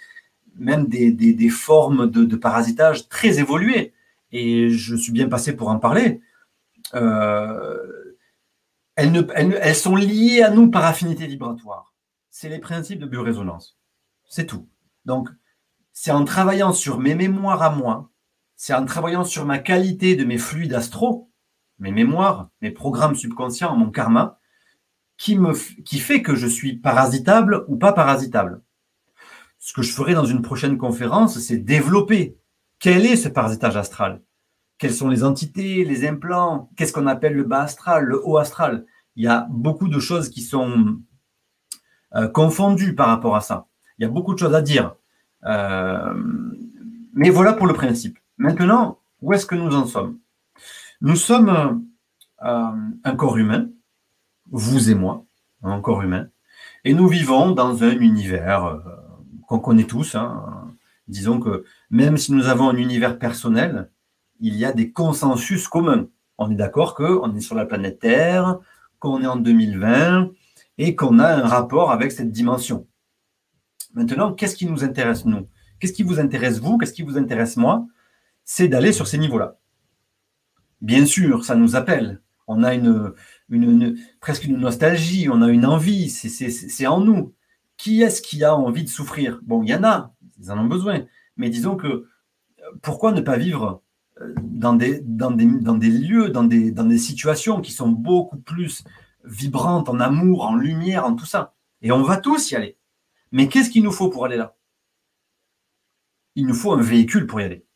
même 0.56 0.86
des, 0.86 1.48
formes 1.48 2.11
de, 2.11 2.36
parasitage 2.36 3.09
très 3.09 3.40
évoluées. 3.40 3.93
Et 4.32 4.70
je 4.70 4.94
suis 4.94 5.12
bien 5.12 5.28
passé 5.28 5.56
pour 5.56 5.69
en 5.69 5.78
parler. 5.78 6.20
Euh, 6.94 8.03
elles, 8.96 9.74
sont 9.74 9.96
liées 9.96 10.42
à 10.42 10.50
nous 10.50 10.70
par 10.70 10.84
affinité 10.84 11.26
vibratoire. 11.26 11.94
C'est 12.30 12.48
les 12.48 12.58
principes 12.58 13.00
de 13.00 13.06
biorésonance. 13.06 13.78
C'est 14.28 14.46
tout. 14.46 14.68
Donc, 15.04 15.28
c'est 15.92 16.10
en 16.10 16.24
travaillant 16.24 16.72
sur 16.72 16.98
mes 16.98 17.14
mémoires 17.14 17.62
à 17.62 17.70
moi, 17.70 18.10
c'est 18.56 18.74
en 18.74 18.84
travaillant 18.84 19.24
sur 19.24 19.44
ma 19.44 19.58
qualité 19.58 20.16
de 20.16 20.24
mes 20.24 20.38
fluides 20.38 20.74
astro, 20.74 21.30
mes 21.78 21.92
mémoires, 21.92 22.50
mes 22.62 22.70
programmes 22.70 23.14
subconscients, 23.14 23.76
mon 23.76 23.90
karma, 23.90 24.38
qui, 25.16 25.38
me, 25.38 25.52
qui 25.82 25.98
fait 25.98 26.22
que 26.22 26.34
je 26.34 26.46
suis 26.46 26.76
parasitable 26.76 27.64
ou 27.68 27.76
pas 27.76 27.92
parasitable. 27.92 28.62
Ce 29.58 29.72
que 29.72 29.82
je 29.82 29.92
ferai 29.92 30.14
dans 30.14 30.24
une 30.24 30.42
prochaine 30.42 30.78
conférence, 30.78 31.38
c'est 31.38 31.56
développer 31.56 32.36
quel 32.78 33.06
est 33.06 33.16
ce 33.16 33.28
parasitage 33.28 33.76
astral. 33.76 34.22
Quelles 34.78 34.92
sont 34.92 35.09
les 35.09 35.24
entités, 35.24 35.84
les 35.84 36.06
implants, 36.06 36.70
qu'est-ce 36.76 36.92
qu'on 36.92 37.06
appelle 37.06 37.34
le 37.34 37.44
bas 37.44 37.62
astral, 37.62 38.05
le 38.05 38.20
haut 38.26 38.38
astral? 38.38 38.86
Il 39.16 39.24
y 39.24 39.28
a 39.28 39.46
beaucoup 39.51 39.88
de 39.88 40.01
choses 40.01 40.28
qui 40.28 40.40
sont 40.42 40.98
euh, 42.14 42.28
confondues 42.28 42.94
par 42.94 43.09
rapport 43.09 43.36
à 43.36 43.40
ça. 43.40 43.66
Il 43.98 44.02
y 44.02 44.05
a 44.05 44.10
beaucoup 44.10 44.34
de 44.34 44.38
choses 44.38 44.55
à 44.55 44.62
dire. 44.62 44.94
Euh, 45.44 46.14
mais 47.12 47.30
voilà 47.30 47.52
pour 47.52 47.66
le 47.66 47.74
principe. 47.74 48.18
Maintenant, 48.38 48.98
où 49.20 49.32
est-ce 49.32 49.46
que 49.46 49.55
nous 49.55 49.74
en 49.74 49.86
sommes? 49.86 50.18
Nous 51.01 51.16
sommes 51.16 51.86
euh, 52.42 52.70
un 53.05 53.16
corps 53.16 53.38
humain 53.38 53.68
vous 54.51 54.90
et 54.90 54.94
moi, 54.94 55.24
un 55.62 55.80
corps 55.80 56.02
humain, 56.02 56.28
et 56.84 56.92
nous 56.92 57.09
vivons 57.09 57.52
dans 57.52 57.82
un 57.82 57.98
univers 57.98 58.82
qu'on 59.48 59.59
connaît 59.59 59.84
tous. 59.84 60.14
Hein. 60.14 60.74
Disons 61.09 61.40
que 61.40 61.64
même 61.90 62.16
si 62.16 62.32
nous 62.32 62.46
avons 62.46 62.68
un 62.68 62.76
univers 62.76 63.18
personnel, 63.18 63.90
il 64.40 64.56
y 64.56 64.65
a 64.65 64.73
des 64.73 64.93
consensus 64.93 65.69
communs. 65.69 66.09
On 66.39 66.51
est 66.51 66.56
d'accord 66.56 66.94
qu'on 66.94 67.35
est 67.35 67.40
sur 67.40 67.55
la 67.55 67.66
planète 67.66 68.01
Terre, 68.01 68.59
qu'on 68.98 69.23
est 69.23 69.27
en 69.27 69.36
2020 69.36 70.31
et 70.78 70.97
qu'on 70.97 71.19
a 71.19 71.28
un 71.28 71.47
rapport 71.47 71.90
avec 71.93 72.12
cette 72.12 72.32
dimension. 72.32 72.86
Maintenant, 73.94 74.32
qu'est-ce 74.32 74.56
qui 74.56 74.66
nous 74.66 74.82
intéresse, 74.82 75.24
nous? 75.24 75.48
Qu'est-ce 75.78 75.93
qui 75.93 76.02
vous 76.02 76.19
intéresse, 76.19 76.59
vous? 76.59 76.78
Qu'est-ce 76.78 76.93
qui 76.93 77.02
vous 77.02 77.16
intéresse, 77.16 77.56
moi? 77.56 77.86
C'est 78.44 78.69
d'aller 78.69 78.93
sur 78.93 79.06
ces 79.06 79.19
niveaux-là. 79.19 79.59
Bien 80.81 81.06
sûr, 81.06 81.44
ça 81.44 81.55
nous 81.55 81.77
appelle. 81.77 82.20
On 82.47 82.62
a 82.62 82.74
une, 82.74 83.15
presque 84.20 84.44
une 84.44 84.59
nostalgie, 84.59 85.28
on 85.31 85.40
a 85.43 85.48
une 85.48 85.65
envie, 85.65 86.11
c'est 86.11 86.86
en 86.86 87.01
nous. 87.01 87.32
Qui 87.77 88.02
est-ce 88.02 88.20
qui 88.20 88.44
a 88.44 88.55
envie 88.55 88.85
de 88.85 88.89
souffrir? 88.89 89.40
Bon, 89.43 89.62
il 89.62 89.70
y 89.70 89.74
en 89.74 89.85
a, 89.85 90.15
ils 90.39 90.51
en 90.51 90.59
ont 90.59 90.66
besoin. 90.66 91.06
Mais 91.36 91.51
disons 91.51 91.77
que 91.77 92.06
pourquoi 92.82 93.12
ne 93.12 93.20
pas 93.20 93.36
vivre 93.36 93.65
euh, 93.65 93.84
dans 94.39 94.74
des, 94.74 95.01
lieux, 95.01 96.31
dans 96.31 96.45
des, 96.45 96.70
dans 96.70 96.85
des 96.85 96.99
situations 96.99 97.61
qui 97.61 97.73
sont 97.73 97.89
beaucoup 97.89 98.39
plus 98.39 98.85
vibrantes 99.24 99.89
en 99.89 100.01
amour, 100.01 100.45
en 100.45 100.55
lumière, 100.57 101.05
en 101.05 101.15
tout 101.15 101.27
ça 101.27 101.55
Et 101.82 101.91
on 101.93 102.03
va 102.03 102.16
tous 102.16 102.51
y 102.51 102.57
aller. 102.57 102.78
Mais 103.32 103.49
qu'est-ce 103.49 103.70
qu'il 103.70 103.82
nous 103.82 103.93
faut 103.93 104.11
pour 104.11 104.24
aller 104.24 104.36
là? 104.36 104.57
Il 106.36 106.47
nous 106.47 106.55
faut 106.55 106.73
un 106.73 106.81
véhicule 106.81 107.27
pour 107.27 107.41
y 107.41 107.45
aller. 107.45 107.66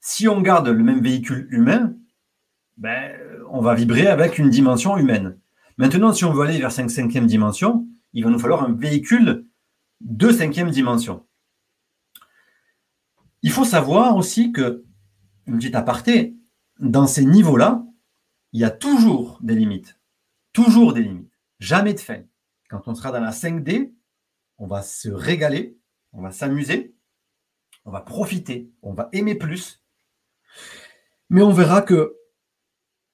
Si 0.00 0.28
on 0.28 0.40
garde 0.40 0.68
le 0.68 0.82
même 0.82 1.00
véhicule 1.00 1.48
humain, 1.50 1.94
ben, 2.76 3.18
on 3.50 3.60
va 3.60 3.74
vibrer 3.74 4.06
avec 4.06 4.38
une 4.38 4.50
dimension 4.50 4.96
humaine. 4.96 5.38
Maintenant, 5.76 6.12
si 6.12 6.24
on 6.24 6.32
veut 6.32 6.44
aller 6.44 6.58
vers 6.58 6.72
5 6.72 6.90
cinquième 6.90 7.26
dimension, 7.26 7.86
il 8.12 8.24
va 8.24 8.30
nous 8.30 8.38
falloir 8.38 8.64
un 8.64 8.72
véhicule 8.72 9.46
de 10.00 10.30
cinquième 10.30 10.70
dimension. 10.70 11.26
Il 13.42 13.50
faut 13.50 13.64
savoir 13.64 14.16
aussi 14.16 14.52
que, 14.52 14.84
une 15.46 15.58
petite 15.58 15.74
aparté, 15.74 16.36
dans 16.80 17.06
ces 17.06 17.24
niveaux-là, 17.24 17.84
il 18.52 18.60
y 18.60 18.64
a 18.64 18.70
toujours 18.70 19.38
des 19.42 19.54
limites. 19.54 19.98
Toujours 20.52 20.92
des 20.92 21.02
limites. 21.02 21.38
Jamais 21.60 21.94
de 21.94 22.00
fin. 22.00 22.22
Quand 22.68 22.88
on 22.88 22.94
sera 22.94 23.12
dans 23.12 23.20
la 23.20 23.30
5D, 23.30 23.92
on 24.58 24.66
va 24.66 24.82
se 24.82 25.08
régaler, 25.08 25.78
on 26.12 26.20
va 26.20 26.30
s'amuser, 26.30 26.94
on 27.84 27.90
va 27.90 28.00
profiter, 28.00 28.70
on 28.82 28.92
va 28.92 29.08
aimer 29.12 29.34
plus. 29.34 29.82
Mais 31.30 31.42
on 31.42 31.52
verra 31.52 31.82
que 31.82 32.16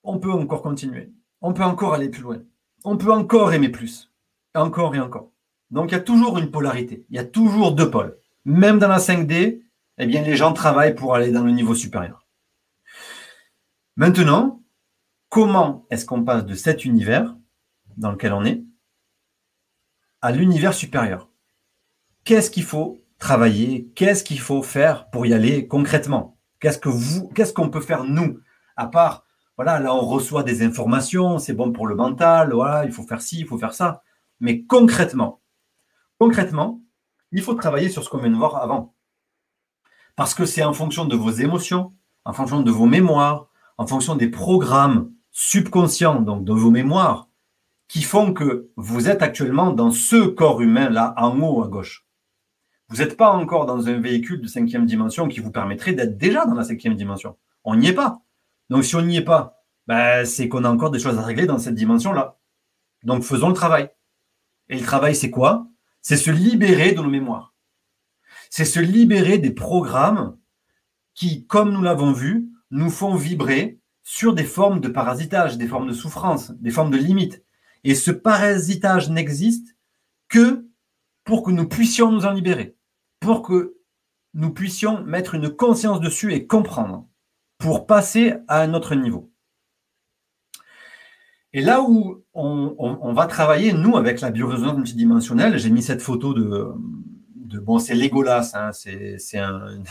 on 0.03 0.19
peut 0.19 0.33
encore 0.33 0.63
continuer. 0.63 1.13
On 1.41 1.53
peut 1.53 1.63
encore 1.63 1.95
aller 1.95 2.09
plus 2.09 2.23
loin. 2.23 2.43
On 2.85 2.97
peut 2.97 3.13
encore 3.13 3.53
aimer 3.53 3.71
plus. 3.71 4.13
Encore 4.55 4.95
et 4.95 5.01
encore. 5.01 5.33
Donc 5.71 5.91
il 5.91 5.95
y 5.95 5.99
a 5.99 6.01
toujours 6.01 6.39
une 6.39 6.51
polarité. 6.51 7.07
Il 7.11 7.17
y 7.17 7.19
a 7.19 7.25
toujours 7.25 7.73
deux 7.73 7.91
pôles. 7.91 8.17
Même 8.45 8.79
dans 8.79 8.89
la 8.89 8.99
5D, 8.99 9.63
eh 9.99 10.07
bien, 10.07 10.23
les 10.23 10.37
gens 10.37 10.53
travaillent 10.53 10.95
pour 10.95 11.15
aller 11.15 11.31
dans 11.31 11.45
le 11.45 11.53
niveau 11.53 11.75
supérieur. 11.75 12.27
Maintenant, 13.97 14.62
comment 15.29 15.87
est-ce 15.91 16.05
qu'on 16.05 16.25
passe 16.25 16.47
de 16.47 16.55
cet 16.55 16.85
univers 16.85 17.37
dans 17.97 18.11
lequel 18.11 18.33
on 18.33 18.45
est 18.45 18.65
à 20.21 20.33
l'univers 20.33 20.75
supérieur? 20.75 21.31
Qu'est-ce 22.25 22.51
qu'il 22.51 22.65
faut 22.65 22.99
travailler? 23.19 23.91
Qu'est-ce 23.95 24.25
qu'il 24.25 24.41
faut 24.41 24.62
faire 24.62 25.11
pour 25.11 25.27
y 25.27 25.35
aller 25.35 25.69
concrètement? 25.69 26.39
Qu'est-ce 26.61 26.79
que 26.79 26.89
vous, 26.89 27.29
qu'est-ce 27.29 27.53
qu'on 27.53 27.71
peut 27.71 27.81
faire 27.81 28.05
nous, 28.05 28.41
à 28.77 28.87
part 28.87 29.25
voilà, 29.57 29.79
là, 29.79 29.95
on 29.95 30.01
reçoit 30.01 30.43
des 30.43 30.62
informations, 30.65 31.39
c'est 31.39 31.53
bon 31.53 31.71
pour 31.71 31.87
le 31.87 31.95
mental, 31.95 32.53
voilà, 32.53 32.85
il 32.85 32.93
faut 32.93 33.05
faire 33.05 33.23
ci, 33.23 33.39
il 33.39 33.47
faut 33.47 33.59
faire 33.59 33.73
ça. 33.73 34.03
Mais 34.41 34.65
concrètement, 34.65 35.43
concrètement, 36.19 36.81
il 37.31 37.41
faut 37.41 37.55
travailler 37.55 37.89
sur 37.89 38.03
ce 38.03 38.11
qu'on 38.11 38.19
vient 38.19 38.31
de 38.31 38.37
voir 38.37 38.57
avant. 38.57 38.95
Parce 40.16 40.35
que 40.35 40.45
c'est 40.45 40.62
en 40.62 40.73
fonction 40.73 41.05
de 41.05 41.16
vos 41.16 41.31
émotions, 41.31 41.93
en 42.24 42.32
fonction 42.32 42.61
de 42.61 42.70
vos 42.70 42.86
mémoires, 42.86 43.49
en 43.78 43.86
fonction 43.86 44.15
des 44.15 44.28
programmes 44.28 45.11
subconscients, 45.31 46.20
donc 46.20 46.45
de 46.45 46.53
vos 46.53 46.70
mémoires, 46.70 47.28
qui 47.89 48.03
font 48.03 48.32
que 48.32 48.70
vous 48.77 49.09
êtes 49.09 49.23
actuellement 49.23 49.73
dans 49.73 49.91
ce 49.91 50.27
corps 50.27 50.61
humain-là, 50.61 51.15
en 51.16 51.39
haut 51.41 51.62
à 51.62 51.69
gauche. 51.69 52.07
Vous 52.89 52.97
n'êtes 52.99 53.16
pas 53.16 53.31
encore 53.31 53.66
dans 53.66 53.89
un 53.89 53.99
véhicule 53.99 54.41
de 54.41 54.47
cinquième 54.47 54.86
dimension 54.86 55.27
qui 55.27 55.41
vous 55.41 55.51
permettrait 55.51 55.93
d'être 55.95 56.16
déjà 56.16 56.47
dans 56.47 56.55
la 56.55 56.65
cinquième 56.65 56.95
dimension. 56.95 57.36
On 57.65 57.77
n'y 57.77 57.89
est 57.89 57.95
pas. 57.95 58.20
Donc, 58.70 58.85
si 58.85 58.95
on 58.95 59.03
n'y 59.03 59.16
est 59.16 59.24
pas, 59.24 59.65
ben, 59.86 60.24
c'est 60.24 60.49
qu'on 60.49 60.65
a 60.65 60.70
encore 60.70 60.91
des 60.91 60.99
choses 60.99 61.19
à 61.19 61.23
régler 61.23 61.47
dans 61.47 61.59
cette 61.59 61.74
dimension-là. 61.74 62.39
Donc, 63.03 63.23
faisons 63.23 63.49
le 63.49 63.55
travail. 63.55 63.91
Et 64.69 64.78
le 64.78 64.85
travail, 64.85 65.15
c'est 65.15 65.31
quoi? 65.31 65.66
C'est 66.01 66.16
se 66.16 66.31
libérer 66.31 66.93
de 66.93 67.01
nos 67.01 67.09
mémoires. 67.09 67.54
C'est 68.57 68.65
se 68.65 68.79
libérer 68.79 69.39
des 69.39 69.51
programmes 69.51 70.39
qui, 71.13 71.45
comme 71.45 71.73
nous 71.73 71.83
l'avons 71.83 72.13
vu, 72.13 72.53
nous 72.71 72.89
font 72.89 73.17
vibrer 73.17 73.81
sur 74.05 74.33
des 74.33 74.45
formes 74.45 74.81
de 74.81 74.87
parasitage, 74.87 75.59
des 75.59 75.67
formes 75.67 75.89
de 75.89 75.93
souffrance, 75.93 76.53
des 76.53 76.71
formes 76.71 76.93
de 76.93 76.97
limites. 76.97 77.43
Et 77.83 77.97
ce 77.97 78.13
parasitage 78.13 79.11
n'existe 79.11 79.77
que 80.29 80.69
pour 81.25 81.43
que 81.43 81.51
nous 81.51 81.67
puissions 81.67 82.13
nous 82.13 82.27
en 82.27 82.31
libérer, 82.31 82.77
pour 83.19 83.43
que 83.43 83.75
nous 84.35 84.51
puissions 84.51 85.03
mettre 85.03 85.35
une 85.35 85.51
conscience 85.51 85.99
dessus 85.99 86.33
et 86.33 86.47
comprendre 86.47 87.09
pour 87.59 87.89
passer 87.89 88.35
à 88.47 88.61
un 88.61 88.73
autre 88.73 88.95
niveau. 88.95 89.33
Et 91.53 91.61
là 91.61 91.83
où 91.83 92.23
on, 92.35 93.13
va 93.15 93.27
travailler, 93.27 93.73
nous, 93.73 93.97
avec 93.97 94.21
la 94.21 94.31
biorésonance 94.31 94.77
multidimensionnelle, 94.77 95.59
j'ai 95.59 95.71
mis 95.71 95.83
cette 95.83 96.03
photo 96.03 96.35
de, 96.35 96.73
bon, 97.59 97.79
c'est 97.79 97.95
Legolas, 97.95 98.53
hein, 98.55 98.71
c'est 98.73 99.39
un, 99.39 99.83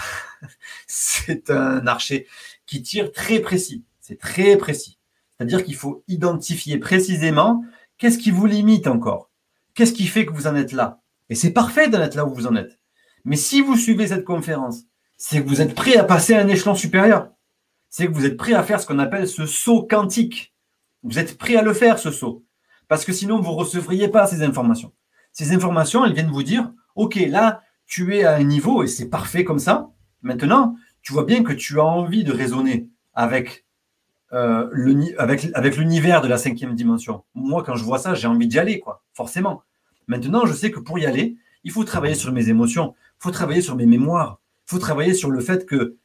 un 1.49 1.87
archer 1.87 2.27
qui 2.65 2.81
tire 2.81 3.11
très 3.11 3.39
précis, 3.39 3.83
c'est 3.99 4.19
très 4.19 4.57
précis. 4.57 4.97
C'est-à-dire 5.31 5.63
qu'il 5.63 5.75
faut 5.75 6.03
identifier 6.07 6.77
précisément 6.77 7.63
qu'est-ce 7.97 8.17
qui 8.17 8.31
vous 8.31 8.45
limite 8.45 8.87
encore, 8.87 9.29
qu'est-ce 9.73 9.93
qui 9.93 10.07
fait 10.07 10.25
que 10.25 10.33
vous 10.33 10.47
en 10.47 10.55
êtes 10.55 10.71
là. 10.71 11.01
Et 11.29 11.35
c'est 11.35 11.51
parfait 11.51 11.89
d'en 11.89 12.01
être 12.01 12.15
là 12.15 12.25
où 12.25 12.33
vous 12.33 12.47
en 12.47 12.55
êtes. 12.55 12.79
Mais 13.25 13.37
si 13.37 13.61
vous 13.61 13.77
suivez 13.77 14.07
cette 14.07 14.25
conférence, 14.25 14.83
c'est 15.17 15.41
que 15.41 15.47
vous 15.47 15.61
êtes 15.61 15.75
prêt 15.75 15.97
à 15.97 16.03
passer 16.03 16.33
à 16.33 16.41
un 16.41 16.47
échelon 16.47 16.75
supérieur 16.75 17.29
c'est 17.93 18.07
que 18.07 18.11
vous 18.11 18.25
êtes 18.25 18.37
prêt 18.37 18.53
à 18.53 18.63
faire 18.63 18.81
ce 18.81 18.87
qu'on 18.87 18.97
appelle 18.97 19.27
ce 19.27 19.45
saut 19.45 19.83
quantique. 19.83 20.55
Vous 21.03 21.19
êtes 21.19 21.37
prêt 21.37 21.55
à 21.57 21.61
le 21.61 21.75
faire, 21.75 21.99
ce 21.99 22.09
saut. 22.09 22.43
Parce 22.87 23.05
que 23.05 23.13
sinon, 23.13 23.39
vous 23.39 23.51
ne 23.51 23.55
recevriez 23.55 24.07
pas 24.07 24.25
ces 24.25 24.41
informations. 24.41 24.91
Ces 25.31 25.53
informations, 25.53 26.03
elles 26.03 26.15
viennent 26.15 26.31
vous 26.31 26.41
dire, 26.41 26.71
OK, 26.95 27.15
là, 27.27 27.61
tu 27.85 28.15
es 28.15 28.23
à 28.23 28.35
un 28.35 28.43
niveau 28.43 28.83
et 28.83 28.87
c'est 28.87 29.09
parfait 29.09 29.43
comme 29.43 29.59
ça. 29.59 29.89
Maintenant, 30.21 30.75
tu 31.01 31.13
vois 31.13 31.25
bien 31.25 31.43
que 31.43 31.53
tu 31.53 31.79
as 31.79 31.85
envie 31.85 32.23
de 32.23 32.31
raisonner 32.31 32.89
avec 33.13 33.65
euh, 34.31 34.67
l'univers 34.71 36.21
de 36.21 36.27
la 36.27 36.37
cinquième 36.37 36.75
dimension. 36.75 37.23
Moi, 37.35 37.63
quand 37.63 37.75
je 37.75 37.83
vois 37.83 37.99
ça, 37.99 38.15
j'ai 38.15 38.27
envie 38.27 38.47
d'y 38.47 38.57
aller, 38.57 38.81
forcément. 39.13 39.63
Maintenant, 40.07 40.45
je 40.45 40.53
sais 40.53 40.71
que 40.71 40.79
pour 40.79 40.97
y 40.97 41.05
aller, 41.05 41.37
il 41.63 41.71
faut 41.71 41.83
travailler 41.83 42.15
sur 42.15 42.31
mes 42.31 42.49
émotions, 42.49 42.95
il 43.19 43.23
faut 43.23 43.31
travailler 43.31 43.61
sur 43.61 43.75
mes 43.75 43.85
mémoires, 43.85 44.39
il 44.67 44.71
faut 44.71 44.79
travailler 44.79 45.13
sur 45.13 45.29
le 45.29 45.39
fait 45.39 45.65
que 45.65 45.97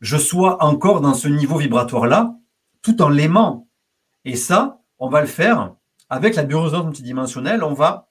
je 0.00 0.16
sois 0.16 0.62
encore 0.64 1.00
dans 1.00 1.14
ce 1.14 1.28
niveau 1.28 1.58
vibratoire-là, 1.58 2.34
tout 2.82 3.00
en 3.02 3.08
l'aimant. 3.08 3.68
Et 4.24 4.36
ça, 4.36 4.80
on 4.98 5.08
va 5.08 5.20
le 5.20 5.26
faire 5.26 5.74
avec 6.08 6.36
la 6.36 6.44
biorésonance 6.44 6.86
multidimensionnelle. 6.86 7.62
On 7.62 7.74
va 7.74 8.08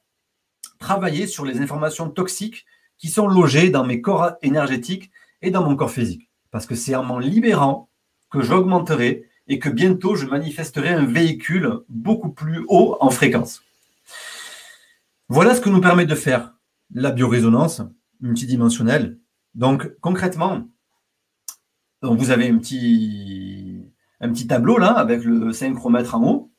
travailler 0.84 1.27
sur 1.27 1.45
les 1.45 1.61
informations 1.61 2.10
toxiques 2.10 2.65
qui 2.97 3.07
sont 3.07 3.27
logées 3.27 3.69
dans 3.69 3.85
mes 3.85 4.01
corps 4.01 4.34
énergétiques 4.41 5.11
et 5.41 5.49
dans 5.49 5.64
mon 5.64 5.76
corps 5.76 5.91
physique. 5.91 6.30
Parce 6.51 6.65
que 6.65 6.76
c'est 6.76 6.93
en 6.93 7.03
m'en 7.03 7.19
libérant 7.19 7.89
que 8.30 8.41
j'augmenterai 8.41 9.30
et 9.47 9.60
que 9.60 9.69
bientôt 9.69 10.15
je 10.15 10.26
manifesterai 10.26 10.89
un 10.89 11.05
véhicule 11.05 11.80
beaucoup 11.88 12.30
plus 12.30 12.65
haut 12.68 12.97
en 12.99 13.10
fréquence. 13.10 13.64
Voilà 15.30 15.55
ce 15.55 15.61
que 15.61 15.69
nous 15.69 15.81
permet 15.81 16.05
de 16.05 16.15
faire 16.15 16.53
la 16.93 17.11
biorésonance 17.11 17.81
multidimensionnelle. 18.19 19.18
Donc 19.55 19.89
concrètement, 20.01 20.68
vous 22.01 22.30
avez 22.30 22.49
un 22.49 22.57
petit, 22.57 23.85
un 24.19 24.34
petit 24.34 24.47
tableau 24.47 24.77
là 24.77 24.91
avec 24.91 25.23
le 25.23 25.53
synchromètre 25.53 26.15
en 26.15 26.23
haut. 26.27 26.53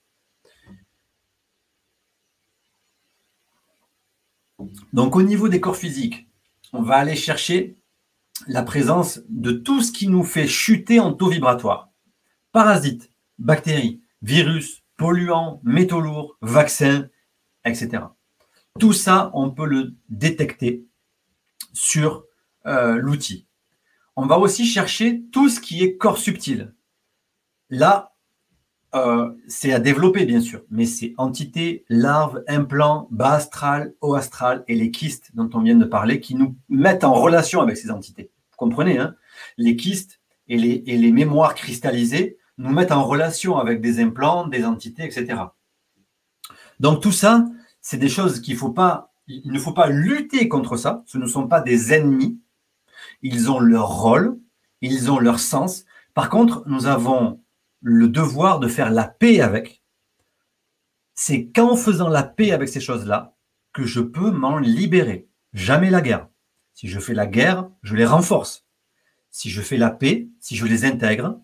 Donc 4.95 5.17
au 5.17 5.23
niveau 5.23 5.49
des 5.49 5.61
corps 5.61 5.77
physiques, 5.77 6.29
on 6.73 6.81
va 6.81 6.95
aller 6.95 7.17
chercher 7.17 7.75
la 8.47 8.63
présence 8.63 9.23
de 9.29 9.51
tout 9.51 9.83
ce 9.83 9.91
qui 9.91 10.07
nous 10.07 10.23
fait 10.23 10.47
chuter 10.47 11.01
en 11.01 11.13
taux 11.13 11.29
vibratoire. 11.29 11.91
Parasites, 12.53 13.11
bactéries, 13.41 14.03
virus, 14.23 14.85
polluants, 14.97 15.61
métaux 15.65 16.01
lourds, 16.01 16.37
vaccins, 16.43 17.09
etc. 17.65 18.05
Tout 18.79 18.93
ça, 18.93 19.33
on 19.35 19.51
peut 19.51 19.67
le 19.67 19.97
détecter 20.11 20.87
sur 21.73 22.25
euh, 22.67 22.95
l'outil. 22.95 23.49
On 24.15 24.27
va 24.27 24.39
aussi 24.39 24.65
chercher 24.65 25.25
tout 25.33 25.49
ce 25.49 25.59
qui 25.59 25.83
est 25.83 25.97
corps 25.97 26.19
subtil. 26.19 26.73
Là, 27.69 28.14
euh, 28.95 29.33
c'est 29.49 29.73
à 29.73 29.81
développer, 29.81 30.25
bien 30.25 30.41
sûr, 30.41 30.63
mais 30.71 30.87
c'est 30.87 31.15
entités, 31.17 31.85
larves, 31.89 32.45
implants, 32.47 33.09
bas 33.11 33.33
astral, 33.33 33.93
haut 34.01 34.15
astral 34.15 34.65
et 34.69 34.77
les 34.77 34.93
kystes 34.93 35.31
dont 35.35 35.51
on 35.55 35.63
vient 35.63 35.75
de 35.75 35.85
parler 35.85 36.21
qui 36.21 36.37
nous 36.37 36.57
mettent 36.69 37.03
en 37.03 37.15
relation 37.15 37.61
avec 37.61 37.77
ces 37.77 37.91
entités. 37.91 38.31
Vous 38.53 38.57
comprenez, 38.57 38.99
hein? 38.99 39.17
Les 39.59 39.75
kystes 39.75 40.21
et 40.47 40.57
les, 40.59 41.13
mémoires 41.13 41.55
cristallisées 41.55 42.37
nous 42.57 42.71
mettent 42.71 42.93
en 42.93 43.03
relation 43.03 43.59
avec 43.59 43.81
des 43.81 43.99
implants, 44.01 44.47
des 44.47 44.65
entités, 44.65 45.05
etc. 45.05 45.41
Donc 46.79 47.03
tout 47.03 47.13
ça, 47.13 47.47
c'est 47.81 47.97
des 47.97 48.09
choses 48.09 48.41
qu'il 48.41 48.57
faut 48.57 48.71
pas, 48.71 49.13
il 49.27 49.51
ne 49.51 49.59
faut 49.59 49.73
pas 49.73 49.89
lutter 49.89 50.49
contre 50.49 50.77
ça. 50.77 51.03
Ce 51.07 51.19
ne 51.19 51.27
sont 51.27 51.49
pas 51.49 51.61
des 51.61 51.93
ennemis. 51.93 52.39
Ils 53.23 53.51
ont 53.51 53.59
leur 53.59 53.89
rôle, 53.89 54.39
ils 54.81 55.11
ont 55.11 55.19
leur 55.19 55.41
sens. 55.41 55.85
Par 56.13 56.29
contre, 56.29 56.63
nous 56.67 56.87
avons 56.87 57.41
le 57.85 58.09
devoir 58.09 58.61
de 58.61 58.67
faire 58.67 58.91
la 58.91 59.05
paix 59.05 59.43
avec, 59.43 59.83
c'est 61.15 61.49
qu'en 61.49 61.77
faisant 61.77 62.09
la 62.09 62.23
paix 62.23 62.51
avec 62.51 62.71
ces 62.71 62.81
choses-là 62.81 63.37
que 63.75 63.85
je 63.85 64.01
peux 64.01 64.31
m'en 64.31 64.57
libérer. 64.59 65.29
Jamais 65.53 65.91
la 65.91 66.01
guerre. 66.01 66.29
Si 66.73 66.89
je 66.89 66.99
fais 66.99 67.13
la 67.13 67.27
guerre, 67.27 67.69
je 67.83 67.95
les 67.95 68.07
renforce. 68.07 68.65
Si 69.31 69.51
je 69.51 69.61
fais 69.61 69.77
la 69.77 69.91
paix, 69.91 70.29
si 70.41 70.57
je 70.57 70.65
les 70.65 70.87
intègre, 70.87 71.39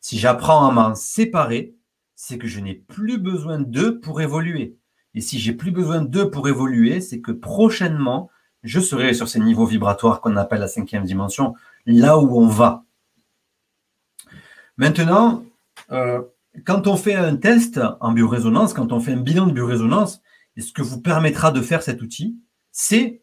si 0.00 0.18
j'apprends 0.18 0.68
à 0.68 0.70
m'en 0.70 0.94
séparer, 0.94 1.74
c'est 2.14 2.36
que 2.36 2.46
je 2.46 2.60
n'ai 2.60 2.74
plus 2.74 3.16
besoin 3.16 3.58
d'eux 3.58 4.00
pour 4.00 4.20
évoluer. 4.20 4.76
Et 5.14 5.22
si 5.22 5.38
j'ai 5.38 5.54
plus 5.54 5.70
besoin 5.70 6.02
d'eux 6.02 6.30
pour 6.30 6.46
évoluer, 6.46 7.00
c'est 7.00 7.22
que 7.22 7.32
prochainement, 7.32 8.30
je 8.62 8.80
serai 8.80 9.14
sur 9.14 9.28
ces 9.28 9.40
niveaux 9.40 9.64
vibratoires 9.64 10.20
qu'on 10.20 10.36
appelle 10.36 10.60
la 10.60 10.68
cinquième 10.68 11.04
dimension, 11.04 11.54
là 11.86 12.18
où 12.18 12.38
on 12.38 12.48
va. 12.48 12.84
Maintenant, 14.76 15.42
euh, 15.90 16.22
quand 16.64 16.86
on 16.86 16.96
fait 16.96 17.14
un 17.14 17.36
test 17.36 17.80
en 18.00 18.12
biorésonance, 18.12 18.74
quand 18.74 18.92
on 18.92 19.00
fait 19.00 19.12
un 19.12 19.20
bilan 19.20 19.46
de 19.46 19.52
biorésonance, 19.52 20.20
et 20.56 20.62
ce 20.62 20.72
que 20.72 20.82
vous 20.82 21.00
permettra 21.00 21.52
de 21.52 21.60
faire 21.60 21.82
cet 21.82 22.02
outil, 22.02 22.38
c'est 22.72 23.22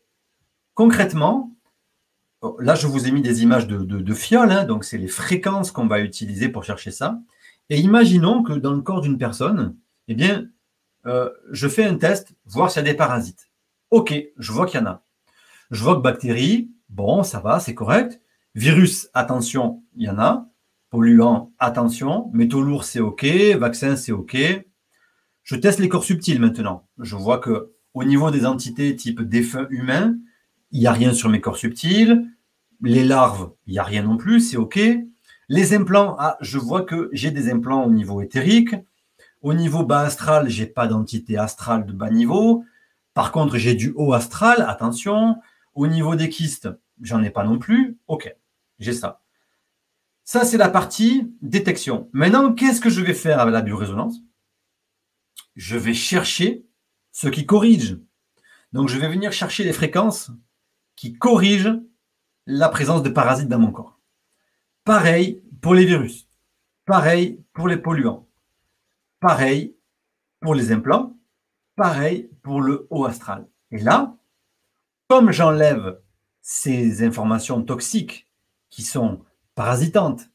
concrètement, 0.73 1.55
oh, 2.41 2.57
là 2.59 2.75
je 2.75 2.87
vous 2.87 3.07
ai 3.07 3.11
mis 3.11 3.21
des 3.21 3.43
images 3.43 3.67
de, 3.67 3.77
de, 3.77 4.13
fioles, 4.13 4.51
hein, 4.51 4.63
donc 4.63 4.85
c'est 4.85 4.97
les 4.97 5.07
fréquences 5.07 5.71
qu'on 5.71 5.87
va 5.87 5.99
utiliser 5.99 6.49
pour 6.49 6.63
chercher 6.63 6.91
ça. 6.91 7.19
Et 7.69 7.79
imaginons 7.79 8.43
que 8.43 8.53
dans 8.53 8.73
le 8.73 8.81
corps 8.81 9.01
d'une 9.01 9.17
personne, 9.17 9.75
eh 10.07 10.15
bien, 10.15 10.47
euh, 11.05 11.29
je 11.51 11.67
fais 11.67 11.83
un 11.83 11.95
test, 11.95 12.33
voir 12.45 12.71
s'il 12.71 12.83
y 12.83 12.87
a 12.87 12.91
des 12.91 12.97
parasites. 12.97 13.49
Ok, 13.91 14.13
je 14.37 14.51
vois 14.51 14.65
qu'il 14.65 14.79
y 14.79 14.83
en 14.83 14.87
a. 14.87 15.03
Je 15.71 15.83
vois 15.83 15.95
que 15.95 16.01
bactéries, 16.01 16.71
bon, 16.89 17.23
ça 17.23 17.39
va, 17.39 17.59
c'est 17.59 17.75
correct. 17.75 18.21
Virus, 18.55 19.09
attention, 19.13 19.83
il 19.95 20.05
y 20.05 20.09
en 20.09 20.17
a 20.17 20.47
polluants, 20.89 21.51
attention. 21.59 22.29
Métaux 22.33 22.61
lourds, 22.61 22.83
c'est 22.83 22.99
OK. 22.99 23.25
Vaccin, 23.57 23.95
c'est 23.95 24.11
OK. 24.11 24.37
Je 25.43 25.55
teste 25.55 25.79
les 25.79 25.89
corps 25.89 26.03
subtils 26.03 26.39
maintenant. 26.39 26.87
Je 26.99 27.15
vois 27.15 27.39
que 27.39 27.71
au 27.93 28.03
niveau 28.03 28.31
des 28.31 28.45
entités 28.45 28.95
type 28.95 29.21
défunt 29.21 29.67
humain, 29.69 30.17
il 30.71 30.79
n'y 30.79 30.87
a 30.87 30.91
rien 30.91 31.13
sur 31.13 31.29
mes 31.29 31.41
corps 31.41 31.57
subtils. 31.57 32.27
Les 32.81 33.03
larves, 33.03 33.51
il 33.65 33.73
n'y 33.73 33.79
a 33.79 33.83
rien 33.83 34.03
non 34.03 34.17
plus, 34.17 34.41
c'est 34.41 34.57
OK. 34.57 34.79
Les 35.49 35.73
implants, 35.73 36.15
ah, 36.19 36.37
je 36.41 36.57
vois 36.57 36.81
que 36.81 37.09
j'ai 37.13 37.31
des 37.31 37.49
implants 37.49 37.85
au 37.85 37.91
niveau 37.91 38.21
éthérique. 38.21 38.75
Au 39.41 39.53
niveau 39.53 39.83
bas 39.83 40.01
astral, 40.01 40.49
j'ai 40.49 40.65
pas 40.65 40.87
d'entité 40.87 41.37
astrale 41.37 41.85
de 41.85 41.93
bas 41.93 42.09
niveau. 42.09 42.65
Par 43.13 43.31
contre, 43.31 43.57
j'ai 43.57 43.73
du 43.73 43.93
haut 43.95 44.13
astral, 44.13 44.65
attention. 44.67 45.37
Au 45.73 45.87
niveau 45.87 46.15
des 46.15 46.29
kystes, 46.29 46.69
j'en 47.01 47.23
ai 47.23 47.29
pas 47.29 47.45
non 47.45 47.57
plus. 47.57 47.97
OK, 48.07 48.31
j'ai 48.79 48.93
ça. 48.93 49.21
Ça, 50.29 50.43
c'est 50.43 50.57
la 50.57 50.67
partie 50.67 51.33
détection. 51.41 52.09
Maintenant, 52.11 52.53
qu'est-ce 52.53 52.81
que 52.81 52.89
je 52.89 52.99
vais 52.99 53.13
faire 53.13 53.39
avec 53.39 53.53
la 53.53 53.61
biorésonance? 53.61 54.17
Je 55.55 55.77
vais 55.77 55.93
chercher 55.93 56.65
ce 57.13 57.29
qui 57.29 57.45
corrige. 57.45 57.97
Donc, 58.73 58.89
je 58.89 58.97
vais 58.97 59.07
venir 59.07 59.31
chercher 59.31 59.63
les 59.63 59.71
fréquences 59.71 60.29
qui 60.97 61.13
corrigent 61.13 61.79
la 62.45 62.67
présence 62.67 63.03
de 63.03 63.09
parasites 63.09 63.47
dans 63.47 63.57
mon 63.57 63.71
corps. 63.71 64.01
Pareil 64.83 65.41
pour 65.61 65.73
les 65.73 65.85
virus. 65.85 66.27
Pareil 66.83 67.41
pour 67.53 67.69
les 67.69 67.77
polluants. 67.77 68.27
Pareil 69.21 69.77
pour 70.41 70.55
les 70.55 70.73
implants. 70.73 71.17
Pareil 71.77 72.29
pour 72.41 72.59
le 72.59 72.85
haut 72.89 73.05
astral. 73.05 73.47
Et 73.71 73.77
là, 73.77 74.17
comme 75.07 75.31
j'enlève 75.31 76.01
ces 76.41 77.01
informations 77.01 77.63
toxiques 77.63 78.27
qui 78.69 78.81
sont 78.81 79.21
parasitante, 79.57 80.29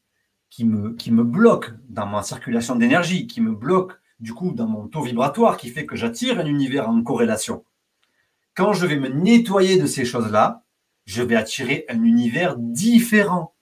qui 0.49 0.65
me, 0.65 0.93
qui 0.95 1.09
bloque 1.09 1.71
dans 1.87 2.05
ma 2.05 2.23
circulation 2.23 2.75
d'énergie, 2.75 3.25
qui 3.25 3.39
me 3.39 3.53
bloque 3.53 3.93
du 4.19 4.33
coup 4.33 4.51
dans 4.51 4.67
mon 4.67 4.89
taux 4.89 5.01
vibratoire, 5.01 5.55
qui 5.55 5.69
fait 5.69 5.85
que 5.85 5.95
j'attire 5.95 6.39
un 6.39 6.45
univers 6.45 6.89
en 6.89 7.01
corrélation. 7.01 7.63
Quand 8.53 8.73
je 8.73 8.85
vais 8.85 8.97
me 8.97 9.07
nettoyer 9.07 9.79
de 9.79 9.87
ces 9.87 10.03
choses-là, 10.03 10.65
je 11.05 11.23
vais 11.23 11.37
attirer 11.37 11.85
un 11.87 12.03
univers 12.03 12.57
différent. 12.57 13.55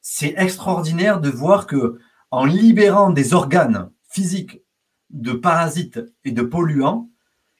C'est 0.00 0.34
extraordinaire 0.36 1.20
de 1.20 1.30
voir 1.30 1.68
que 1.68 2.00
en 2.32 2.44
libérant 2.44 3.10
des 3.10 3.34
organes 3.34 3.92
physiques 4.10 4.62
de 5.10 5.32
parasites 5.32 6.00
et 6.24 6.32
de 6.32 6.42
polluants, 6.42 7.08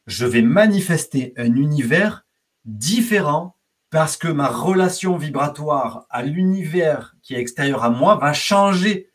je 0.08 0.26
vais 0.26 0.42
manifester 0.42 1.34
un 1.36 1.54
univers 1.54 2.26
différent 2.64 3.56
parce 3.90 4.16
que 4.16 4.28
ma 4.28 4.48
relation 4.48 5.16
vibratoire 5.18 6.06
à 6.08 6.22
l'univers 6.22 7.11
qui 7.22 7.34
est 7.34 7.40
extérieur 7.40 7.84
à 7.84 7.90
moi 7.90 8.16
va 8.16 8.32
changer 8.32 9.10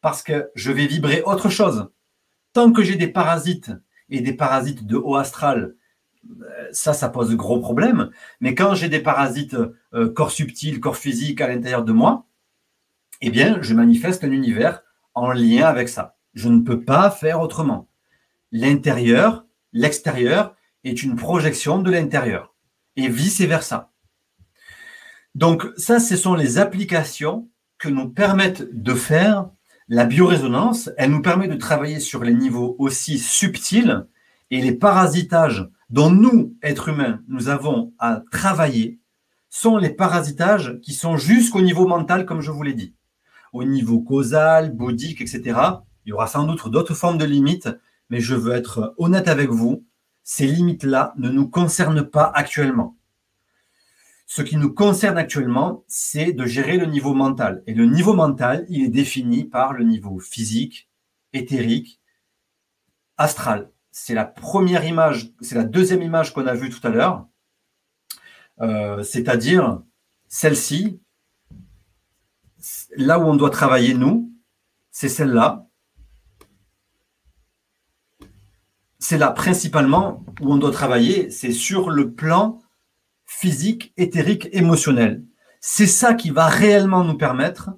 parce 0.00 0.22
que 0.22 0.50
je 0.54 0.72
vais 0.72 0.86
vibrer 0.86 1.22
autre 1.22 1.48
chose. 1.48 1.88
Tant 2.52 2.72
que 2.72 2.82
j'ai 2.82 2.96
des 2.96 3.08
parasites 3.08 3.72
et 4.08 4.20
des 4.20 4.32
parasites 4.32 4.86
de 4.86 4.96
haut 4.96 5.16
astral, 5.16 5.74
euh, 6.30 6.68
ça, 6.72 6.92
ça 6.92 7.08
pose 7.08 7.34
gros 7.36 7.60
problèmes. 7.60 8.10
Mais 8.40 8.54
quand 8.54 8.74
j'ai 8.74 8.88
des 8.88 9.00
parasites 9.00 9.56
euh, 9.94 10.08
corps 10.12 10.30
subtil, 10.30 10.80
corps 10.80 10.96
physique 10.96 11.40
à 11.40 11.48
l'intérieur 11.48 11.84
de 11.84 11.92
moi, 11.92 12.26
eh 13.20 13.30
bien, 13.30 13.58
je 13.62 13.74
manifeste 13.74 14.24
un 14.24 14.30
univers 14.30 14.82
en 15.14 15.32
lien 15.32 15.66
avec 15.66 15.88
ça. 15.88 16.16
Je 16.34 16.48
ne 16.48 16.60
peux 16.60 16.82
pas 16.82 17.10
faire 17.10 17.40
autrement. 17.40 17.88
L'intérieur, 18.52 19.46
l'extérieur 19.72 20.54
est 20.84 21.02
une 21.02 21.16
projection 21.16 21.78
de 21.78 21.90
l'intérieur 21.90 22.54
et 22.96 23.08
vice-versa. 23.08 23.90
Donc 25.36 25.68
ça, 25.76 26.00
ce 26.00 26.16
sont 26.16 26.32
les 26.32 26.56
applications 26.56 27.46
que 27.76 27.90
nous 27.90 28.08
permettent 28.08 28.72
de 28.72 28.94
faire 28.94 29.50
la 29.86 30.06
biorésonance. 30.06 30.88
Elle 30.96 31.10
nous 31.10 31.20
permet 31.20 31.46
de 31.46 31.56
travailler 31.56 32.00
sur 32.00 32.24
les 32.24 32.32
niveaux 32.32 32.74
aussi 32.78 33.18
subtils 33.18 34.06
et 34.50 34.62
les 34.62 34.72
parasitages 34.72 35.68
dont 35.90 36.08
nous, 36.08 36.56
êtres 36.62 36.88
humains, 36.88 37.20
nous 37.28 37.50
avons 37.50 37.92
à 37.98 38.22
travailler 38.30 38.98
sont 39.50 39.76
les 39.76 39.90
parasitages 39.90 40.78
qui 40.80 40.94
sont 40.94 41.18
jusqu'au 41.18 41.60
niveau 41.60 41.86
mental, 41.86 42.24
comme 42.24 42.40
je 42.40 42.50
vous 42.50 42.62
l'ai 42.62 42.72
dit. 42.72 42.94
au 43.52 43.62
niveau 43.62 44.00
causal, 44.00 44.74
bouddhique, 44.74 45.20
etc. 45.20 45.60
Il 46.06 46.10
y 46.10 46.12
aura 46.12 46.28
sans 46.28 46.44
doute 46.44 46.70
d'autres 46.70 46.94
formes 46.94 47.18
de 47.18 47.26
limites, 47.26 47.68
mais 48.08 48.20
je 48.20 48.34
veux 48.34 48.54
être 48.54 48.94
honnête 48.96 49.28
avec 49.28 49.50
vous, 49.50 49.84
ces 50.24 50.46
limites-là 50.46 51.12
ne 51.18 51.28
nous 51.28 51.46
concernent 51.46 52.04
pas 52.04 52.32
actuellement. 52.34 52.96
Ce 54.26 54.42
qui 54.42 54.56
nous 54.56 54.74
concerne 54.74 55.18
actuellement, 55.18 55.84
c'est 55.86 56.32
de 56.32 56.44
gérer 56.46 56.78
le 56.78 56.86
niveau 56.86 57.14
mental. 57.14 57.62
Et 57.68 57.74
le 57.74 57.86
niveau 57.86 58.12
mental, 58.12 58.66
il 58.68 58.82
est 58.82 58.88
défini 58.88 59.44
par 59.44 59.72
le 59.72 59.84
niveau 59.84 60.18
physique, 60.18 60.90
éthérique, 61.32 62.00
astral. 63.16 63.70
C'est 63.92 64.14
la 64.14 64.24
première 64.24 64.84
image, 64.84 65.32
c'est 65.40 65.54
la 65.54 65.64
deuxième 65.64 66.02
image 66.02 66.34
qu'on 66.34 66.46
a 66.48 66.54
vue 66.54 66.70
tout 66.70 66.84
à 66.84 66.90
l'heure. 66.90 67.28
Euh, 68.60 69.04
c'est-à-dire 69.04 69.82
celle-ci, 70.26 71.00
là 72.96 73.20
où 73.20 73.22
on 73.22 73.36
doit 73.36 73.50
travailler 73.50 73.94
nous, 73.94 74.32
c'est 74.90 75.08
celle-là. 75.08 75.68
C'est 78.98 79.18
là 79.18 79.30
principalement 79.30 80.24
où 80.40 80.52
on 80.52 80.56
doit 80.56 80.72
travailler, 80.72 81.30
c'est 81.30 81.52
sur 81.52 81.90
le 81.90 82.12
plan 82.12 82.60
physique, 83.26 83.92
éthérique, 83.96 84.48
émotionnel. 84.52 85.22
C'est 85.60 85.86
ça 85.86 86.14
qui 86.14 86.30
va 86.30 86.46
réellement 86.46 87.04
nous 87.04 87.16
permettre 87.16 87.70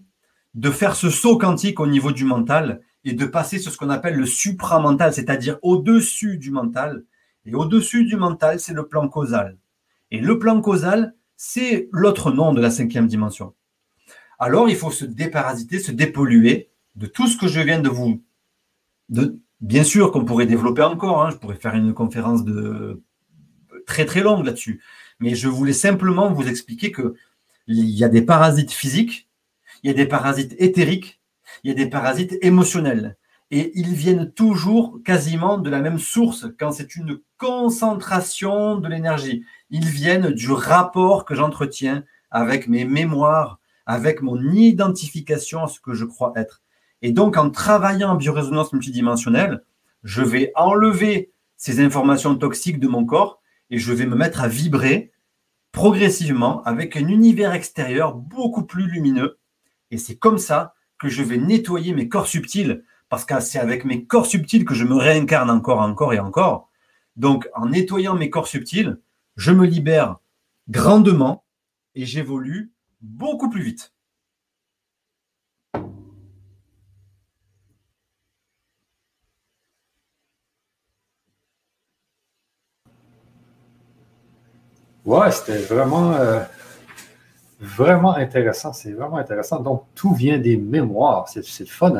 de 0.54 0.70
faire 0.70 0.94
ce 0.94 1.10
saut 1.10 1.38
quantique 1.38 1.80
au 1.80 1.86
niveau 1.86 2.12
du 2.12 2.24
mental 2.24 2.80
et 3.04 3.14
de 3.14 3.26
passer 3.26 3.58
sur 3.58 3.72
ce 3.72 3.78
qu'on 3.78 3.90
appelle 3.90 4.16
le 4.16 4.26
supramental, 4.26 5.12
c'est-à-dire 5.12 5.58
au-dessus 5.62 6.36
du 6.36 6.50
mental. 6.50 7.04
Et 7.46 7.54
au-dessus 7.54 8.04
du 8.04 8.16
mental, 8.16 8.60
c'est 8.60 8.74
le 8.74 8.86
plan 8.86 9.08
causal. 9.08 9.56
Et 10.10 10.20
le 10.20 10.38
plan 10.38 10.60
causal, 10.60 11.14
c'est 11.36 11.88
l'autre 11.92 12.30
nom 12.30 12.52
de 12.52 12.60
la 12.60 12.70
cinquième 12.70 13.06
dimension. 13.06 13.54
Alors, 14.38 14.68
il 14.68 14.76
faut 14.76 14.90
se 14.90 15.04
déparasiter, 15.04 15.78
se 15.78 15.92
dépolluer 15.92 16.68
de 16.96 17.06
tout 17.06 17.26
ce 17.26 17.36
que 17.36 17.48
je 17.48 17.60
viens 17.60 17.80
de 17.80 17.88
vous. 17.88 18.22
Bien 19.60 19.84
sûr 19.84 20.12
qu'on 20.12 20.24
pourrait 20.24 20.46
développer 20.46 20.82
encore, 20.82 21.24
hein. 21.24 21.30
je 21.30 21.36
pourrais 21.36 21.56
faire 21.56 21.74
une 21.74 21.94
conférence 21.94 22.42
très 23.86 24.04
très 24.04 24.20
longue 24.20 24.44
là-dessus. 24.44 24.82
Mais 25.20 25.34
je 25.34 25.48
voulais 25.48 25.72
simplement 25.72 26.32
vous 26.32 26.48
expliquer 26.48 26.92
qu'il 26.92 27.14
y 27.66 28.04
a 28.04 28.08
des 28.08 28.22
parasites 28.22 28.72
physiques, 28.72 29.28
il 29.82 29.88
y 29.88 29.90
a 29.90 29.96
des 29.96 30.06
parasites 30.06 30.54
éthériques, 30.58 31.20
il 31.62 31.68
y 31.68 31.70
a 31.70 31.74
des 31.74 31.88
parasites 31.88 32.38
émotionnels. 32.42 33.16
Et 33.50 33.72
ils 33.78 33.94
viennent 33.94 34.30
toujours 34.30 35.00
quasiment 35.04 35.56
de 35.56 35.70
la 35.70 35.80
même 35.80 35.98
source 35.98 36.46
quand 36.58 36.70
c'est 36.70 36.96
une 36.96 37.18
concentration 37.38 38.76
de 38.76 38.88
l'énergie. 38.88 39.42
Ils 39.70 39.86
viennent 39.86 40.30
du 40.30 40.52
rapport 40.52 41.24
que 41.24 41.34
j'entretiens 41.34 42.04
avec 42.30 42.68
mes 42.68 42.84
mémoires, 42.84 43.58
avec 43.86 44.20
mon 44.20 44.38
identification 44.52 45.64
à 45.64 45.68
ce 45.68 45.80
que 45.80 45.94
je 45.94 46.04
crois 46.04 46.32
être. 46.36 46.60
Et 47.00 47.12
donc, 47.12 47.36
en 47.38 47.48
travaillant 47.50 48.10
en 48.10 48.16
biorésonance 48.16 48.72
multidimensionnelle, 48.72 49.62
je 50.04 50.22
vais 50.22 50.52
enlever 50.54 51.32
ces 51.56 51.80
informations 51.80 52.36
toxiques 52.36 52.80
de 52.80 52.88
mon 52.88 53.06
corps 53.06 53.37
et 53.70 53.78
je 53.78 53.92
vais 53.92 54.06
me 54.06 54.16
mettre 54.16 54.42
à 54.42 54.48
vibrer 54.48 55.12
progressivement 55.72 56.62
avec 56.64 56.96
un 56.96 57.06
univers 57.08 57.52
extérieur 57.52 58.14
beaucoup 58.14 58.64
plus 58.64 58.86
lumineux. 58.86 59.38
Et 59.90 59.98
c'est 59.98 60.16
comme 60.16 60.38
ça 60.38 60.74
que 60.98 61.08
je 61.08 61.22
vais 61.22 61.38
nettoyer 61.38 61.92
mes 61.94 62.08
corps 62.08 62.26
subtils, 62.26 62.84
parce 63.08 63.24
que 63.24 63.40
c'est 63.40 63.58
avec 63.58 63.84
mes 63.84 64.04
corps 64.04 64.26
subtils 64.26 64.64
que 64.64 64.74
je 64.74 64.84
me 64.84 64.96
réincarne 64.96 65.50
encore, 65.50 65.80
encore 65.80 66.12
et 66.12 66.18
encore. 66.18 66.68
Donc, 67.16 67.48
en 67.54 67.66
nettoyant 67.66 68.14
mes 68.14 68.30
corps 68.30 68.48
subtils, 68.48 68.98
je 69.36 69.52
me 69.52 69.66
libère 69.66 70.18
grandement 70.68 71.44
et 71.94 72.04
j'évolue 72.04 72.72
beaucoup 73.00 73.48
plus 73.48 73.62
vite. 73.62 73.92
Ouais, 85.08 85.30
c'était 85.30 85.62
vraiment, 85.62 86.12
euh, 86.12 86.40
vraiment 87.60 88.14
intéressant. 88.14 88.74
C'est 88.74 88.92
vraiment 88.92 89.16
intéressant. 89.16 89.58
Donc, 89.58 89.84
tout 89.94 90.12
vient 90.12 90.36
des 90.36 90.58
mémoires. 90.58 91.26
C'est 91.28 91.60
le 91.60 91.64
fun, 91.64 91.94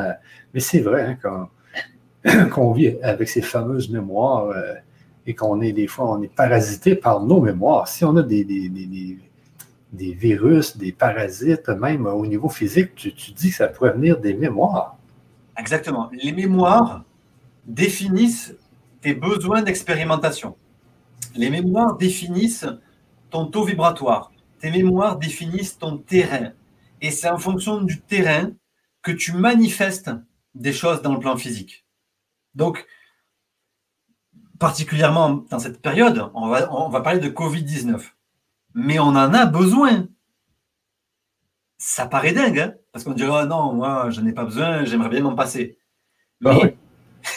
mais 0.53 0.59
c'est 0.59 0.81
vrai 0.81 1.17
hein, 1.23 1.49
qu'on 2.51 2.71
vit 2.71 2.97
avec 3.01 3.27
ces 3.27 3.41
fameuses 3.41 3.89
mémoires 3.89 4.49
euh, 4.49 4.75
et 5.25 5.33
qu'on 5.33 5.59
est 5.61 5.71
des 5.71 5.87
fois, 5.87 6.11
on 6.11 6.21
est 6.21 6.31
parasité 6.31 6.93
par 6.93 7.19
nos 7.23 7.41
mémoires. 7.41 7.87
Si 7.87 8.05
on 8.05 8.15
a 8.15 8.21
des, 8.21 8.43
des, 8.43 10.13
virus, 10.13 10.77
des 10.77 10.91
parasites, 10.91 11.67
même 11.69 12.05
au 12.05 12.27
niveau 12.27 12.47
physique, 12.47 12.93
tu, 12.93 13.11
tu 13.15 13.31
dis 13.31 13.49
que 13.49 13.55
ça 13.55 13.69
pourrait 13.69 13.93
venir 13.93 14.19
des 14.19 14.35
mémoires. 14.35 14.97
Exactement. 15.57 16.11
Les 16.13 16.31
mémoires 16.31 17.03
définissent 17.65 18.53
tes 19.01 19.15
besoins 19.15 19.63
d'expérimentation. 19.63 20.55
Les 21.35 21.49
mémoires 21.49 21.97
définissent 21.97 22.67
ton 23.29 23.45
taux 23.47 23.63
vibratoire. 23.63 24.31
Tes 24.59 24.71
mémoires 24.71 25.17
définissent 25.17 25.77
ton 25.77 25.97
terrain. 25.97 26.51
Et 27.01 27.11
c'est 27.11 27.29
en 27.29 27.37
fonction 27.37 27.81
du 27.81 28.01
terrain 28.01 28.51
que 29.01 29.11
tu 29.11 29.33
manifestes 29.33 30.11
des 30.53 30.73
choses 30.73 31.01
dans 31.01 31.13
le 31.13 31.19
plan 31.19 31.37
physique. 31.37 31.85
Donc, 32.55 32.85
particulièrement 34.59 35.45
dans 35.49 35.59
cette 35.59 35.81
période, 35.81 36.29
on 36.33 36.47
va, 36.49 36.71
on 36.73 36.89
va 36.89 37.01
parler 37.01 37.19
de 37.19 37.29
Covid-19. 37.29 38.01
Mais 38.73 38.99
on 38.99 39.07
en 39.07 39.33
a 39.33 39.45
besoin. 39.45 40.07
Ça 41.77 42.05
paraît 42.05 42.33
dingue, 42.33 42.59
hein 42.59 42.73
parce 42.91 43.05
qu'on 43.05 43.13
dirait, 43.13 43.43
oh 43.43 43.45
non, 43.45 43.73
moi, 43.73 44.09
je 44.09 44.21
n'ai 44.21 44.33
pas 44.33 44.45
besoin, 44.45 44.83
j'aimerais 44.83 45.09
bien 45.09 45.21
m'en 45.21 45.35
passer. 45.35 45.77
Bah 46.41 46.55
Mais, 46.61 46.75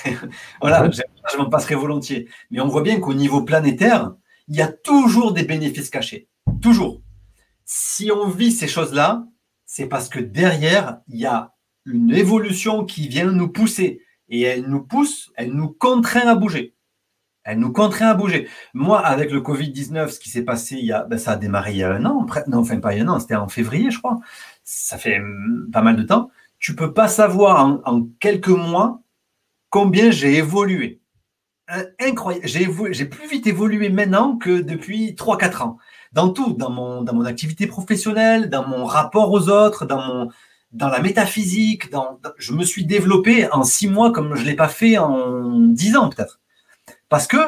voilà, 0.60 0.90
je 0.90 1.38
m'en 1.38 1.48
passerai 1.48 1.74
volontiers. 1.74 2.28
Mais 2.50 2.60
on 2.60 2.68
voit 2.68 2.82
bien 2.82 3.00
qu'au 3.00 3.14
niveau 3.14 3.42
planétaire, 3.42 4.12
il 4.48 4.56
y 4.56 4.62
a 4.62 4.68
toujours 4.68 5.32
des 5.32 5.44
bénéfices 5.44 5.90
cachés. 5.90 6.28
Toujours. 6.60 7.02
Si 7.64 8.10
on 8.10 8.28
vit 8.28 8.52
ces 8.52 8.68
choses-là, 8.68 9.24
c'est 9.66 9.86
parce 9.86 10.08
que 10.08 10.18
derrière, 10.20 11.00
il 11.08 11.20
y 11.20 11.26
a 11.26 11.54
une 11.86 12.12
évolution 12.12 12.84
qui 12.84 13.08
vient 13.08 13.30
nous 13.30 13.48
pousser. 13.48 14.02
Et 14.28 14.42
elle 14.42 14.66
nous 14.66 14.82
pousse, 14.82 15.30
elle 15.36 15.52
nous 15.52 15.68
contraint 15.68 16.26
à 16.26 16.34
bouger. 16.34 16.74
Elle 17.44 17.58
nous 17.58 17.72
contraint 17.72 18.08
à 18.08 18.14
bouger. 18.14 18.48
Moi, 18.72 19.00
avec 19.00 19.30
le 19.30 19.40
Covid-19, 19.40 20.08
ce 20.08 20.20
qui 20.20 20.30
s'est 20.30 20.44
passé, 20.44 20.76
il 20.76 20.86
y 20.86 20.92
a, 20.92 21.04
ben, 21.04 21.18
ça 21.18 21.32
a 21.32 21.36
démarré 21.36 21.72
il 21.72 21.78
y 21.78 21.82
a 21.82 21.92
un 21.92 22.04
an. 22.04 22.26
Non, 22.46 22.58
enfin 22.58 22.78
pas 22.78 22.94
il 22.94 22.98
y 22.98 23.00
a 23.00 23.04
un 23.04 23.08
an, 23.08 23.20
c'était 23.20 23.34
en 23.34 23.48
février, 23.48 23.90
je 23.90 23.98
crois. 23.98 24.20
Ça 24.62 24.96
fait 24.96 25.18
hum, 25.18 25.68
pas 25.72 25.82
mal 25.82 25.96
de 25.96 26.02
temps. 26.04 26.30
Tu 26.60 26.76
peux 26.76 26.94
pas 26.94 27.08
savoir 27.08 27.64
en, 27.66 27.80
en 27.84 28.06
quelques 28.20 28.48
mois 28.48 29.02
combien 29.70 30.10
j'ai 30.10 30.36
évolué. 30.36 31.01
Euh, 31.72 31.86
incroyable. 32.00 32.46
J'ai 32.46 33.06
plus 33.06 33.28
vite 33.28 33.46
évolué 33.46 33.88
maintenant 33.88 34.36
que 34.36 34.60
depuis 34.60 35.14
3-4 35.14 35.62
ans. 35.62 35.78
Dans 36.12 36.28
tout, 36.28 36.52
dans 36.52 36.70
mon, 36.70 37.02
dans 37.02 37.14
mon 37.14 37.24
activité 37.24 37.66
professionnelle, 37.66 38.50
dans 38.50 38.66
mon 38.66 38.84
rapport 38.84 39.30
aux 39.32 39.48
autres, 39.48 39.86
dans, 39.86 40.02
mon, 40.02 40.28
dans 40.72 40.88
la 40.88 41.00
métaphysique. 41.00 41.90
Dans, 41.90 42.20
je 42.36 42.52
me 42.52 42.64
suis 42.64 42.84
développé 42.84 43.50
en 43.52 43.62
6 43.62 43.88
mois 43.88 44.12
comme 44.12 44.34
je 44.34 44.42
ne 44.42 44.48
l'ai 44.48 44.56
pas 44.56 44.68
fait 44.68 44.98
en 44.98 45.60
10 45.60 45.96
ans 45.96 46.10
peut-être. 46.10 46.40
Parce 47.08 47.26
que 47.26 47.38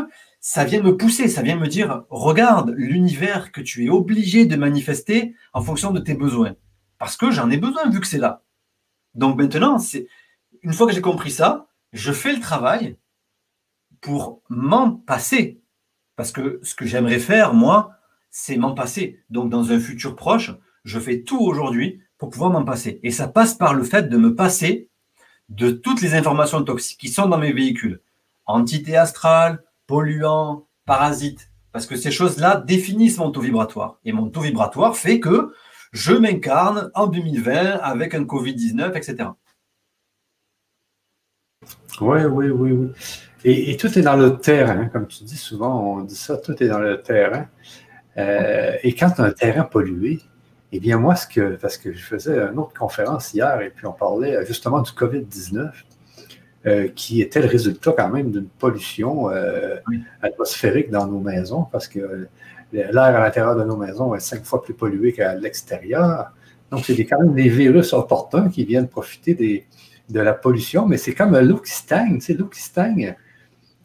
ça 0.41 0.65
vient 0.65 0.83
me 0.83 0.97
pousser, 0.97 1.29
ça 1.29 1.43
vient 1.43 1.57
me 1.57 1.69
dire, 1.69 2.05
regarde 2.09 2.73
l'univers 2.77 3.53
que 3.53 3.61
tu 3.61 3.85
es 3.85 3.91
obligé 3.91 4.47
de 4.47 4.57
manifester 4.57 5.35
en 5.53 5.63
fonction 5.63 5.91
de 5.91 6.01
tes 6.01 6.15
besoins. 6.15 6.55
Parce 6.99 7.17
que 7.19 7.31
j'en 7.31 7.51
ai 7.51 7.59
besoin 7.59 7.91
vu 7.91 8.01
que 8.01 8.07
c'est 8.07 8.19
là. 8.19 8.43
Donc 9.15 9.37
maintenant, 9.37 9.79
c'est 9.79 10.07
une 10.63 10.73
fois 10.73 10.87
que 10.87 10.95
j'ai 10.95 11.03
compris 11.03 11.31
ça, 11.31 11.67
je 11.93 12.13
fais 12.13 12.33
le 12.33 12.41
travail 12.41 12.97
pour 14.05 14.43
m'en 14.51 14.93
passer. 14.93 15.63
Parce 16.15 16.31
que 16.31 16.61
ce 16.63 16.75
que 16.75 16.85
j'aimerais 16.85 17.19
faire, 17.19 17.55
moi, 17.55 17.93
c'est 18.31 18.59
m'en 18.59 18.75
passer. 18.75 19.25
Donc, 19.31 19.49
dans 19.49 19.73
un 19.73 19.81
futur 19.81 20.15
proche, 20.15 20.53
je 20.85 21.01
fais 21.01 21.23
tout 21.23 21.41
aujourd'hui 21.41 22.03
pour 22.19 22.29
pouvoir 22.29 22.51
m'en 22.51 22.65
passer. 22.65 23.01
Et 23.03 23.11
ça 23.11 23.29
passe 23.29 23.55
par 23.55 23.73
le 23.73 23.83
fait 23.83 24.11
de 24.11 24.17
me 24.19 24.35
passer 24.35 24.91
de 25.49 25.71
toutes 25.71 26.03
les 26.03 26.15
informations 26.15 26.63
toxiques 26.63 27.01
qui 27.01 27.09
sont 27.09 27.29
dans 27.29 27.39
mes 27.39 27.55
véhicules. 27.55 28.03
Entités 28.45 28.97
astrales, 28.97 29.65
polluants, 29.87 30.69
parasites. 30.85 31.51
Parce 31.73 31.87
que 31.87 31.97
ces 31.97 32.11
choses-là 32.11 32.57
définissent 32.57 33.19
mon 33.19 33.31
taux 33.31 33.41
vibratoire. 33.41 33.99
Et 34.05 34.13
mon 34.13 34.29
taux 34.29 34.43
vibratoire 34.43 34.99
fait 34.99 35.19
que 35.19 35.55
je 35.93 36.13
m'incarne 36.13 36.91
en 36.95 37.07
2020 37.07 37.79
avec 37.81 38.15
un 38.15 38.25
Covid-19, 38.25 38.97
etc. 38.97 39.31
Oui, 42.03 42.21
oui, 42.25 42.51
oui, 42.51 42.73
oui. 42.73 42.89
Et, 43.47 43.77
tout 43.77 43.99
est 43.99 44.03
dans 44.03 44.17
le 44.17 44.39
terrain, 44.39 44.87
comme 44.87 45.07
tu 45.07 45.23
dis 45.23 45.37
souvent, 45.37 45.99
on 45.99 46.01
dit 46.01 46.17
ça, 46.17 46.39
tout 46.39 46.61
est 46.63 46.69
dans 46.69 46.79
le 46.79 47.03
terrain. 47.03 47.47
Euh, 48.17 48.73
et 48.83 48.95
quand 48.95 49.11
tu 49.11 49.21
as 49.21 49.25
un 49.25 49.33
terrain 49.33 49.65
pollué, 49.65 50.21
eh 50.73 50.81
bien, 50.81 50.97
moi, 50.99 51.15
ce 51.15 51.27
que, 51.27 51.57
parce 51.57 51.77
que 51.77 51.93
je 51.93 52.03
faisais 52.03 52.39
une 52.39 52.59
autre 52.59 52.73
conférence 52.73 53.35
hier 53.35 53.61
et 53.61 53.69
puis 53.69 53.87
on 53.87 53.93
parlait 53.93 54.45
justement 54.47 54.81
du 54.81 54.91
COVID-19, 54.93 55.71
euh, 56.67 56.89
qui 56.95 57.21
était 57.21 57.43
le 57.43 57.49
résultat 57.49 57.93
quand 57.93 58.09
même 58.09 58.31
d'une 58.31 58.49
pollution 58.49 59.29
euh, 59.29 59.77
atmosphérique 60.23 60.91
dans 60.91 61.07
nos 61.07 61.21
maisons, 61.21 61.67
parce 61.71 61.87
que 61.87 62.27
l'air 62.73 62.99
à 62.99 63.21
l'intérieur 63.21 63.57
de 63.57 63.65
nos 63.65 63.77
maisons 63.77 64.15
est 64.15 64.21
cinq 64.21 64.45
fois 64.45 64.63
plus 64.63 64.73
pollué 64.73 65.13
qu'à 65.13 65.35
l'extérieur. 65.35 66.33
Donc, 66.71 66.87
c'est 66.87 67.05
quand 67.05 67.21
même 67.21 67.35
des 67.35 67.51
virus 67.51 67.93
opportuns 67.93 68.49
qui 68.49 68.65
viennent 68.65 68.89
profiter 68.89 69.35
des, 69.35 69.67
de 70.09 70.21
la 70.21 70.33
pollution, 70.33 70.87
mais 70.87 70.97
c'est 70.97 71.15
comme 71.15 71.39
l'eau 71.39 71.59
qui 71.59 71.73
stagne. 71.73 72.21
C'est 72.21 72.35
l'eau 72.35 72.47
qui 72.47 72.63
stagne 72.63 73.15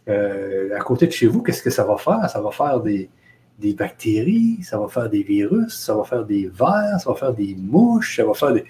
euh, 0.10 0.76
à 0.76 0.80
côté 0.80 1.08
de 1.08 1.12
chez 1.12 1.28
vous. 1.28 1.42
Qu'est-ce 1.42 1.62
que 1.62 1.70
ça 1.70 1.84
va 1.84 1.98
faire? 1.98 2.30
Ça 2.30 2.42
va 2.42 2.52
faire 2.52 2.80
des, 2.82 3.10
des, 3.60 3.74
bactéries, 3.74 4.60
ça 4.64 4.80
va 4.80 4.88
faire 4.88 5.10
des 5.10 5.24
virus, 5.24 5.80
ça 5.80 5.96
va 5.96 6.04
faire 6.04 6.26
des 6.26 6.48
vers, 6.48 7.00
ça 7.00 7.10
va 7.10 7.16
faire 7.16 7.34
des 7.34 7.56
mouches, 7.58 8.18
ça 8.18 8.26
va 8.26 8.34
faire 8.34 8.54
des. 8.54 8.66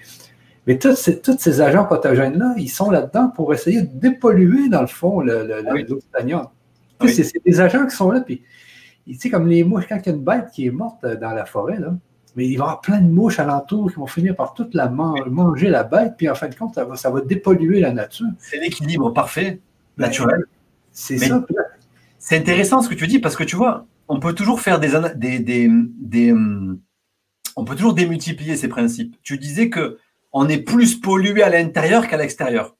Mais 0.66 0.78
tous 0.78 0.94
ces, 0.94 1.20
tous 1.20 1.38
ces 1.38 1.60
agents 1.60 1.84
pathogènes-là, 1.84 2.54
ils 2.58 2.68
sont 2.68 2.90
là-dedans 2.90 3.28
pour 3.34 3.52
essayer 3.54 3.82
de 3.82 3.88
dépolluer, 3.92 4.68
dans 4.68 4.82
le 4.82 4.86
fond, 4.86 5.20
l'eau 5.20 6.00
stagnante. 6.00 6.50
C'est 7.06 7.44
des 7.44 7.60
agents 7.60 7.86
qui 7.86 7.96
sont 7.96 8.10
là, 8.10 8.20
puis 8.20 8.42
tu 9.06 9.14
sais, 9.14 9.30
comme 9.30 9.48
les 9.48 9.64
mouches, 9.64 9.86
quand 9.88 9.96
il 9.96 10.06
y 10.06 10.08
a 10.10 10.12
une 10.12 10.22
bête 10.22 10.50
qui 10.52 10.66
est 10.66 10.70
morte 10.70 11.04
dans 11.04 11.30
la 11.30 11.46
forêt, 11.46 11.78
là, 11.78 11.94
mais 12.36 12.46
il 12.46 12.56
va 12.56 12.64
y 12.64 12.68
avoir 12.68 12.80
plein 12.80 13.00
de 13.00 13.10
mouches 13.10 13.40
alentour 13.40 13.90
qui 13.90 13.96
vont 13.96 14.06
finir 14.06 14.36
par 14.36 14.54
toute 14.54 14.74
la 14.74 14.88
manger 14.88 15.68
la 15.68 15.82
bête, 15.82 16.14
puis 16.16 16.28
en 16.28 16.34
fin 16.34 16.48
de 16.48 16.54
compte, 16.54 16.74
ça 16.74 16.84
va, 16.84 16.96
ça 16.96 17.10
va 17.10 17.20
dépolluer 17.22 17.80
la 17.80 17.92
nature. 17.92 18.28
C'est 18.38 18.58
l'équilibre 18.58 19.10
parfait, 19.10 19.60
naturel. 19.96 20.44
C'est 20.92 21.18
ça. 21.18 21.44
C'est 22.18 22.36
intéressant 22.36 22.82
ce 22.82 22.88
que 22.88 22.94
tu 22.94 23.06
dis, 23.06 23.18
parce 23.18 23.36
que 23.36 23.44
tu 23.44 23.56
vois, 23.56 23.86
on 24.08 24.20
peut 24.20 24.34
toujours 24.34 24.60
faire 24.60 24.78
des, 24.78 24.90
des, 25.16 25.68
des, 25.68 26.32
hum, 26.32 26.80
on 27.56 27.64
peut 27.64 27.74
toujours 27.74 27.94
démultiplier 27.94 28.56
ces 28.56 28.68
principes. 28.68 29.16
Tu 29.22 29.38
disais 29.38 29.70
que 29.70 29.98
on 30.32 30.48
est 30.48 30.62
plus 30.62 31.00
pollué 31.00 31.42
à 31.42 31.48
l'intérieur 31.48 32.06
qu'à 32.06 32.16
l'extérieur. 32.16 32.76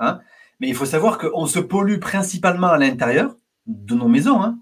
Hein 0.00 0.20
Mais 0.60 0.68
il 0.68 0.74
faut 0.74 0.86
savoir 0.86 1.18
qu'on 1.18 1.46
se 1.46 1.58
pollue 1.60 1.98
principalement 1.98 2.68
à 2.68 2.78
l'intérieur 2.78 3.36
de 3.66 3.94
nos 3.94 4.08
maisons. 4.08 4.42
Hein 4.42 4.58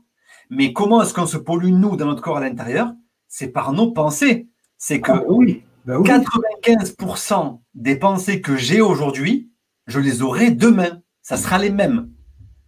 mais 0.55 0.75
comment 0.75 1.03
est-ce 1.03 1.15
qu'on 1.15 1.27
se 1.27 1.39
pollue, 1.39 1.73
nous, 1.73 1.97
dans 1.97 2.05
notre 2.05 2.21
corps 2.21 2.37
à 2.37 2.41
l'intérieur? 2.41 2.93
C'est 3.27 3.49
par 3.49 3.73
nos 3.73 3.91
pensées. 3.91 4.49
C'est 4.77 5.01
que 5.01 5.11
95% 5.87 7.33
ah 7.33 7.59
des 7.75 7.97
pensées 7.97 8.43
que 8.43 8.57
j'ai 8.57 8.83
aujourd'hui, 8.83 9.51
je 9.87 9.99
les 9.99 10.21
aurai 10.21 10.51
demain. 10.51 11.01
Ça 11.23 11.39
sera 11.39 11.59
les 11.59 11.71
mêmes. 11.71 12.11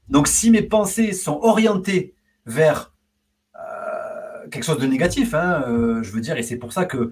Donc, 0.08 0.28
si 0.28 0.50
mes 0.50 0.62
pensées 0.62 1.12
sont 1.12 1.38
orientées 1.42 2.14
vers 2.46 2.92
euh, 3.56 4.48
quelque 4.50 4.64
chose 4.64 4.78
de 4.78 4.86
négatif, 4.86 5.34
hein, 5.34 5.64
euh, 5.66 6.02
je 6.02 6.10
veux 6.10 6.20
dire, 6.20 6.36
et 6.36 6.42
c'est 6.42 6.56
pour 6.56 6.72
ça 6.72 6.84
qu'il 6.84 7.10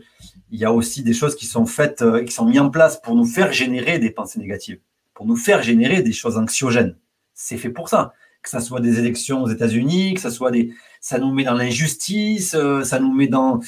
y 0.51 0.65
a 0.65 0.73
aussi 0.73 1.03
des 1.03 1.15
choses 1.15 1.35
qui 1.35 1.47
sont 1.47 1.67
faites, 1.67 2.03
euh, 2.03 2.25
qui 2.25 2.33
sont 2.33 2.45
mises 2.45 2.61
en 2.61 2.71
place 2.71 3.01
pour 3.01 3.15
nous 3.15 3.25
faire 3.25 3.53
générer 3.53 3.99
des 3.99 4.11
pensées 4.11 4.39
négatives, 4.39 4.81
pour 5.15 5.27
nous 5.27 5.37
faire 5.37 5.63
générer 5.63 6.03
des 6.03 6.13
choses 6.13 6.37
anxiogènes. 6.37 6.97
C'est 7.35 7.57
fait 7.57 7.71
pour 7.71 7.89
ça 7.89 8.13
que 8.43 8.51
ça 8.51 8.61
soit 8.61 8.81
des 8.81 8.99
élections 8.99 9.45
aux 9.45 9.49
États-Unis, 9.49 10.15
que 10.15 10.21
ça 10.21 10.31
soit 10.31 10.51
des, 10.51 10.75
ça 11.01 11.19
nous 11.19 11.33
met 11.33 11.45
dans 11.45 11.55
l'injustice, 11.55 12.57
ça 12.83 12.99
nous 12.99 13.13
met 13.13 13.29
dans 13.29 13.61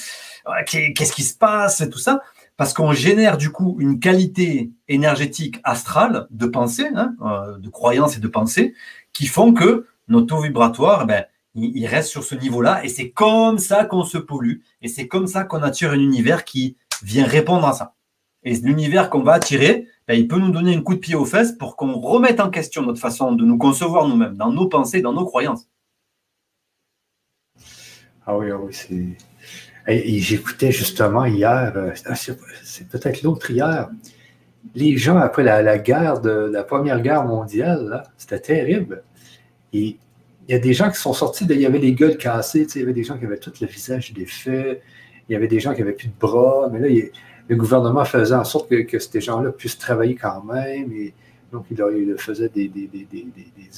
qu'est-ce 0.67 1.13
qui 1.13 1.23
se 1.23 1.39
passe, 1.39 1.89
tout 1.93 2.01
ça, 2.01 2.21
parce 2.57 2.73
qu'on 2.73 2.93
génère 2.93 3.37
du 3.37 3.51
coup 3.51 3.77
une 3.79 4.01
qualité 4.01 4.73
énergétique 4.89 5.61
astrale 5.63 6.27
de 6.31 6.47
pensée, 6.47 6.89
hein, 6.93 7.15
de 7.61 7.69
croyance 7.69 8.17
et 8.17 8.21
de 8.21 8.27
pensée, 8.27 8.75
qui 9.15 9.27
font 9.27 9.55
que 9.55 9.87
nos 10.09 10.21
taux 10.21 10.43
vibratoires, 10.43 11.01
eh 11.05 11.07
ben, 11.07 11.25
ils 11.55 11.87
restent 11.87 12.11
sur 12.11 12.25
ce 12.25 12.35
niveau-là, 12.35 12.85
et 12.85 12.89
c'est 12.89 13.11
comme 13.11 13.59
ça 13.59 13.85
qu'on 13.85 14.05
se 14.05 14.19
pollue, 14.19 14.59
et 14.83 14.89
c'est 14.89 15.09
comme 15.09 15.27
ça 15.27 15.45
qu'on 15.45 15.63
attire 15.63 15.93
un 15.93 16.01
univers 16.01 16.45
qui 16.45 16.77
vient 17.03 17.27
répondre 17.27 17.67
à 17.67 17.73
ça. 17.73 17.95
Et 18.43 18.55
l'univers 18.57 19.09
qu'on 19.09 19.23
va 19.23 19.35
attirer, 19.35 19.89
ben, 20.07 20.15
il 20.15 20.29
peut 20.29 20.39
nous 20.39 20.51
donner 20.51 20.77
un 20.77 20.83
coup 20.83 20.95
de 20.95 21.01
pied 21.01 21.15
aux 21.15 21.25
fesses 21.25 21.53
pour 21.53 21.77
qu'on 21.77 21.95
remette 21.95 22.41
en 22.41 22.51
question 22.51 22.83
notre 22.83 23.01
façon 23.01 23.33
de 23.33 23.45
nous 23.45 23.57
concevoir 23.57 24.07
nous-mêmes, 24.07 24.37
dans 24.37 24.53
nos 24.53 24.69
pensées, 24.69 25.01
dans 25.01 25.15
nos 25.15 25.25
croyances. 25.25 25.69
Ah 28.27 28.37
oui, 28.37 28.51
ah 28.51 28.59
oui, 28.59 28.73
c'est. 28.75 29.17
J'écoutais 29.87 30.73
justement 30.73 31.27
hier, 31.27 31.73
euh, 31.77 31.93
c'est 32.15 32.89
peut-être 32.89 33.23
l'autre 33.23 33.51
hier, 33.51 33.91
les 34.75 34.97
gens 34.97 35.19
après 35.19 35.43
la, 35.43 35.79
guerre 35.79 36.21
de 36.21 36.31
la 36.31 36.65
Première 36.65 37.01
Guerre 37.01 37.25
mondiale, 37.25 38.05
c'était 38.17 38.41
terrible. 38.41 39.03
Il 39.73 39.97
y 40.49 40.55
a 40.55 40.59
des 40.59 40.73
gens 40.73 40.91
qui 40.91 40.99
sont 40.99 41.13
sortis, 41.13 41.45
il 41.49 41.61
y 41.61 41.67
avait 41.67 41.79
les 41.79 41.93
gueules 41.93 42.17
cassées, 42.17 42.67
il 42.75 42.81
y 42.81 42.85
avait 42.85 42.93
des 42.93 43.05
gens 43.05 43.19
qui 43.19 43.25
avaient 43.25 43.39
tout 43.39 43.53
le 43.61 43.67
visage 43.67 44.13
défait, 44.13 44.81
il 45.29 45.33
y 45.33 45.37
avait 45.37 45.49
des 45.49 45.61
gens 45.61 45.75
qui 45.75 45.81
n'avaient 45.81 45.93
plus 45.93 46.09
de 46.09 46.19
bras, 46.19 46.69
mais 46.73 46.79
là, 46.79 46.89
le 47.49 47.57
gouvernement 47.57 48.05
faisait 48.05 48.35
en 48.35 48.45
sorte 48.45 48.69
que, 48.69 48.99
ces 48.99 49.21
gens-là 49.21 49.53
puissent 49.53 49.79
travailler 49.79 50.15
quand 50.15 50.43
même. 50.45 50.93
Et 50.93 51.15
donc, 51.53 51.67
il, 51.71 51.79
il 51.97 52.15
faisait 52.19 52.49
des, 52.49 52.71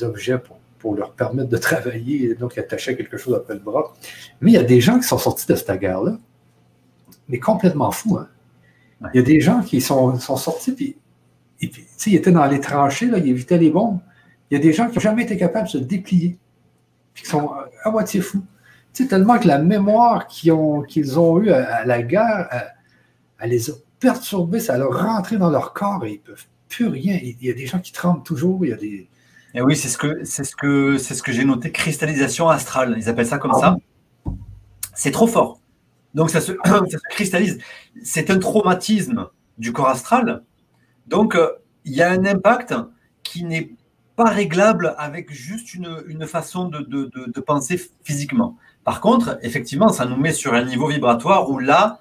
objets 0.03 0.39
pour, 0.39 0.95
leur 0.95 1.13
permettre 1.13 1.49
de 1.49 1.57
travailler. 1.57 2.31
Et 2.31 2.35
donc, 2.35 2.55
il 2.57 2.61
attachait 2.61 2.97
quelque 2.97 3.17
chose 3.17 3.35
après 3.35 3.55
le 3.55 3.61
bras. 3.61 3.93
Mais 4.41 4.53
il 4.53 4.55
y 4.55 4.59
a 4.59 4.63
des 4.63 4.81
gens 4.81 4.99
qui 5.01 5.07
sont 5.07 5.19
sortis 5.19 5.47
de 5.49 5.57
cette 5.57 5.81
guerre-là, 5.81 6.17
mais 7.29 7.41
complètement 7.41 7.91
fous. 7.91 8.19
Hein. 8.19 8.29
Il 9.13 9.17
y 9.17 9.19
a 9.19 9.23
des 9.23 9.41
gens 9.41 9.61
qui 9.61 9.81
sont, 9.81 10.19
sortis, 10.19 10.73
puis, 10.73 10.97
et 11.61 11.69
puis 11.69 11.87
ils 12.07 12.15
étaient 12.15 12.31
dans 12.31 12.47
les 12.47 12.61
tranchées, 12.61 13.07
là, 13.07 13.19
ils 13.19 13.29
évitaient 13.29 13.59
les 13.59 13.71
bombes. 13.71 14.01
Il 14.51 14.55
y 14.55 14.57
a 14.57 14.61
des 14.61 14.73
gens 14.73 14.89
qui 14.89 14.97
n'ont 14.97 15.01
jamais 15.01 15.25
été 15.25 15.37
capables 15.37 15.67
de 15.67 15.73
se 15.73 15.79
déplier, 15.79 16.39
puis 17.13 17.25
qui 17.25 17.29
sont 17.29 17.51
à 17.83 17.91
moitié 17.91 18.21
fous. 18.21 18.45
sais, 18.93 19.07
tellement 19.07 19.39
que 19.39 19.49
la 19.49 19.59
mémoire 19.59 20.27
qu'ils 20.27 20.53
ont, 20.53 20.83
qu'ils 20.83 21.19
ont 21.19 21.41
eue 21.41 21.51
à, 21.51 21.85
la 21.85 22.03
guerre, 22.03 22.49
elle 23.39 23.51
les 23.51 23.71
a 23.71 23.75
perturbés, 24.01 24.61
ça 24.61 24.79
leur 24.79 25.03
rentré 25.03 25.37
dans 25.37 25.51
leur 25.51 25.73
corps 25.73 26.05
et 26.05 26.13
ils 26.13 26.21
ne 26.21 26.35
peuvent 26.35 26.47
plus 26.69 26.87
rien. 26.87 27.19
Il 27.23 27.37
y 27.43 27.51
a 27.51 27.55
des 27.55 27.67
gens 27.67 27.81
qui 27.81 27.93
tremblent 27.93 28.23
toujours, 28.23 28.65
il 28.65 28.71
y 28.71 28.73
a 28.73 28.77
des. 28.77 29.09
Et 29.55 29.63
oui, 29.63 29.77
c'est 29.77 29.89
ce 29.89 29.97
que 29.97 30.25
c'est 30.25 30.45
ce 30.45 30.55
que 30.55 30.99
c'est 30.99 31.15
ce 31.15 31.23
que 31.23 31.33
j'ai 31.33 31.45
noté, 31.45 31.73
cristallisation 31.73 32.49
astrale. 32.49 32.95
Ils 32.99 33.09
appellent 33.09 33.27
ça 33.27 33.39
comme 33.39 33.53
ah 33.55 33.61
ça. 33.61 33.77
C'est 34.95 35.11
trop 35.11 35.27
fort. 35.27 35.61
Donc 36.17 36.31
ça 36.31 36.41
se, 36.41 36.53
cristallise. 37.11 37.59
C'est 38.03 38.31
un 38.31 38.39
traumatisme 38.39 39.29
du 39.59 39.73
corps 39.73 39.91
astral. 39.91 40.43
Donc 41.07 41.37
euh, 41.37 41.49
il 41.85 41.93
y 41.93 42.03
a 42.03 42.11
un 42.11 42.25
impact 42.25 42.75
qui 43.23 43.45
n'est 43.45 43.71
pas 44.17 44.31
réglable 44.31 44.95
avec 44.99 45.31
juste 45.31 45.75
une, 45.75 46.03
une 46.09 46.27
façon 46.27 46.69
de, 46.69 46.81
de, 46.81 47.11
de, 47.27 47.41
penser 47.41 47.81
physiquement. 48.03 48.57
Par 48.83 49.03
contre, 49.03 49.39
effectivement, 49.43 49.91
ça 49.91 50.07
nous 50.07 50.17
met 50.17 50.33
sur 50.33 50.55
un 50.55 50.65
niveau 50.65 50.89
vibratoire 50.89 51.51
où 51.51 51.59
là, 51.59 52.01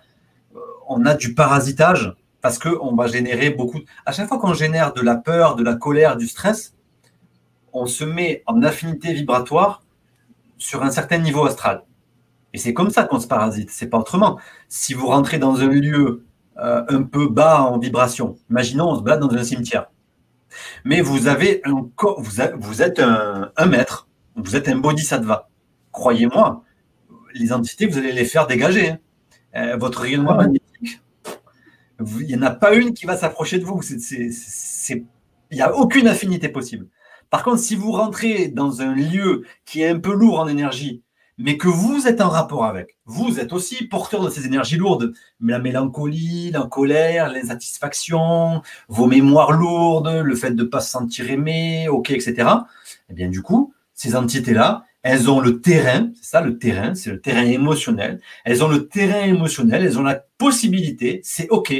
on 0.88 1.06
a 1.06 1.14
du 1.14 1.36
parasitage 1.36 2.16
parce 2.42 2.58
qu'on 2.58 2.96
va 2.96 3.08
générer 3.08 3.50
beaucoup. 3.50 3.82
À 4.06 4.14
chaque 4.14 4.30
fois 4.30 4.40
qu'on 4.40 4.54
génère 4.54 4.94
de 4.94 5.02
la 5.02 5.16
peur, 5.16 5.56
de 5.56 5.64
la 5.64 5.76
colère, 5.76 6.16
du 6.16 6.28
stress, 6.28 6.74
on 7.74 7.86
se 7.86 8.06
met 8.06 8.44
en 8.46 8.62
affinité 8.64 9.14
vibratoire 9.14 9.84
sur 10.58 10.84
un 10.84 10.92
certain 10.92 11.18
niveau 11.18 11.46
astral. 11.46 11.84
Et 12.56 12.58
c'est 12.58 12.74
comme 12.74 12.90
ça 12.90 13.04
qu'on 13.04 13.20
se 13.20 13.28
parasite, 13.28 13.70
c'est 13.70 13.88
pas 13.88 13.98
autrement. 13.98 14.40
Si 14.70 14.94
vous 14.94 15.08
rentrez 15.08 15.40
dans 15.40 15.60
un 15.60 15.68
lieu 15.68 16.24
euh, 16.58 16.86
un 16.88 17.04
peu 17.04 17.28
bas 17.28 17.64
en 17.64 17.78
vibration, 17.78 18.38
imaginons 18.50 18.92
on 18.92 18.96
se 18.96 19.02
balade 19.02 19.20
dans 19.20 19.30
un 19.30 19.44
cimetière, 19.44 19.88
mais 20.86 21.02
vous 21.02 21.28
avez 21.28 21.60
un 21.66 21.86
corps, 21.98 22.22
vous, 22.22 22.42
vous 22.60 22.82
êtes 22.82 23.00
un, 23.00 23.52
un, 23.58 23.66
maître, 23.66 24.08
vous 24.38 24.56
êtes 24.56 24.70
un 24.70 24.78
bodhisattva. 24.78 25.50
Croyez-moi, 25.92 26.64
les 27.34 27.52
entités, 27.52 27.88
vous 27.88 27.98
allez 27.98 28.14
les 28.14 28.24
faire 28.24 28.48
dégager. 28.48 28.92
Hein. 28.92 29.00
Euh, 29.58 29.76
votre 29.76 30.00
rayonnement 30.00 30.36
magnétique, 30.36 31.02
il 32.00 32.26
n'y 32.26 32.38
en 32.38 32.42
a 32.42 32.52
pas 32.52 32.74
une 32.74 32.94
qui 32.94 33.06
va 33.06 33.18
s'approcher 33.18 33.60
de 33.60 33.66
vous. 33.66 33.82
il 33.84 34.32
n'y 35.52 35.62
a 35.62 35.76
aucune 35.76 36.08
affinité 36.08 36.48
possible. 36.48 36.88
Par 37.30 37.44
contre, 37.44 37.60
si 37.60 37.76
vous 37.76 37.92
rentrez 37.92 38.48
dans 38.48 38.80
un 38.82 38.96
lieu 38.96 39.44
qui 39.66 39.82
est 39.82 39.90
un 39.90 40.00
peu 40.00 40.14
lourd 40.14 40.40
en 40.40 40.48
énergie, 40.48 41.04
mais 41.38 41.58
que 41.58 41.68
vous 41.68 42.08
êtes 42.08 42.22
en 42.22 42.30
rapport 42.30 42.66
avec, 42.66 42.98
vous 43.06 43.40
êtes 43.40 43.54
aussi 43.54 43.86
porteur 43.88 44.24
de 44.24 44.30
ces 44.30 44.46
énergies 44.46 44.78
lourdes, 44.78 45.14
la 45.42 45.60
mélancolie, 45.60 46.52
la 46.52 46.64
colère, 46.64 47.30
l'insatisfaction, 47.30 48.62
vos 48.88 49.08
mémoires 49.08 49.52
lourdes, 49.52 50.22
le 50.24 50.36
fait 50.36 50.52
de 50.52 50.64
ne 50.64 50.68
pas 50.68 50.80
se 50.80 50.92
sentir 50.92 51.30
aimé, 51.30 51.88
ok, 51.90 52.12
etc. 52.12 52.50
Eh 53.10 53.14
bien, 53.14 53.30
du 53.30 53.42
coup, 53.42 53.74
ces 53.94 54.16
entités-là, 54.16 54.86
elles 55.04 55.30
ont 55.30 55.40
le 55.40 55.62
terrain, 55.62 56.10
c'est 56.16 56.32
ça 56.32 56.42
le 56.42 56.58
terrain, 56.58 56.96
c'est 56.96 57.12
le 57.12 57.22
terrain 57.22 57.44
émotionnel. 57.44 58.20
Elles 58.44 58.64
ont 58.64 58.68
le 58.68 58.88
terrain 58.88 59.22
émotionnel, 59.22 59.84
elles 59.84 60.00
ont 60.00 60.04
la 60.04 60.16
possibilité, 60.40 61.22
c'est 61.24 61.48
OK, 61.50 61.72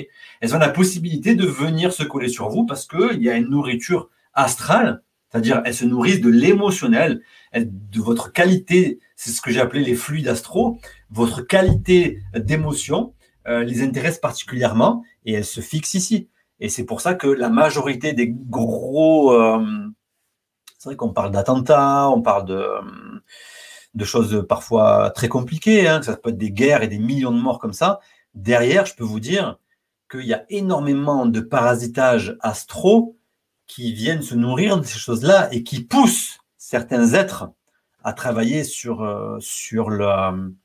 elles 0.42 0.56
ont 0.56 0.60
la 0.60 0.70
possibilité 0.70 1.34
de 1.34 1.46
venir 1.46 1.92
se 1.92 2.04
coller 2.04 2.30
sur 2.30 2.50
vous 2.50 2.68
parce 2.68 2.86
qu'il 2.86 3.24
y 3.24 3.30
a 3.30 3.36
une 3.36 3.50
nourriture 3.50 4.10
astrale, 4.36 5.02
c'est-à-dire 5.32 5.64
elles 5.66 5.74
se 5.74 5.86
nourrissent 5.86 6.22
de 6.22 6.30
l'émotionnel, 6.30 7.22
de 7.64 8.02
votre 8.02 8.32
qualité, 8.32 9.00
c'est 9.16 9.32
ce 9.32 9.42
que 9.42 9.52
j'ai 9.52 9.62
appelé 9.62 9.84
les 9.84 9.96
fluides 9.96 10.28
astro, 10.28 10.78
votre 11.10 11.42
qualité 11.42 12.22
d'émotion 12.36 13.14
euh, 13.48 13.64
les 13.64 13.84
intéresse 13.84 14.18
particulièrement 14.18 15.04
et 15.26 15.34
elles 15.34 15.46
se 15.46 15.62
fixent 15.62 15.94
ici. 15.94 16.30
Et 16.60 16.68
c'est 16.68 16.86
pour 16.86 17.02
ça 17.02 17.14
que 17.14 17.28
la 17.28 17.50
majorité 17.50 18.14
des 18.14 18.30
gros... 18.30 19.34
Euh, 19.34 19.64
c'est 20.80 20.90
vrai 20.90 20.96
qu'on 20.96 21.14
parle 21.14 21.32
d'attentats, 21.32 22.10
on 22.10 22.22
parle 22.22 22.46
de, 22.46 24.04
choses 24.04 24.46
parfois 24.48 25.12
très 25.12 25.28
compliquées, 25.28 25.88
hein, 25.88 26.00
que 26.00 26.06
ça 26.06 26.18
peut 26.18 26.30
être 26.30 26.38
des 26.38 26.52
guerres 26.52 26.84
et 26.84 26.88
des 26.88 27.00
millions 27.00 27.32
de 27.32 27.40
morts 27.40 27.60
comme 27.60 27.74
ça. 27.74 28.00
Derrière, 28.34 28.86
je 28.86 28.96
peux 28.96 29.04
vous 29.04 29.20
dire 29.20 29.58
qu'il 30.12 30.26
y 30.26 30.34
a 30.34 30.46
énormément 30.50 31.26
de 31.26 31.40
parasitage 31.40 32.38
astro 32.42 33.18
qui 33.68 33.94
viennent 33.94 34.22
se 34.22 34.36
nourrir 34.36 34.78
de 34.78 34.84
ces 34.84 35.00
choses-là 35.00 35.50
et 35.52 35.64
qui 35.64 35.84
poussent 35.84 36.40
certains 36.68 37.14
êtres 37.14 37.52
à 38.04 38.12
travailler 38.12 38.64
sur, 38.64 39.04
euh, 39.04 39.38
sur, 39.40 39.92
le, 39.92 40.56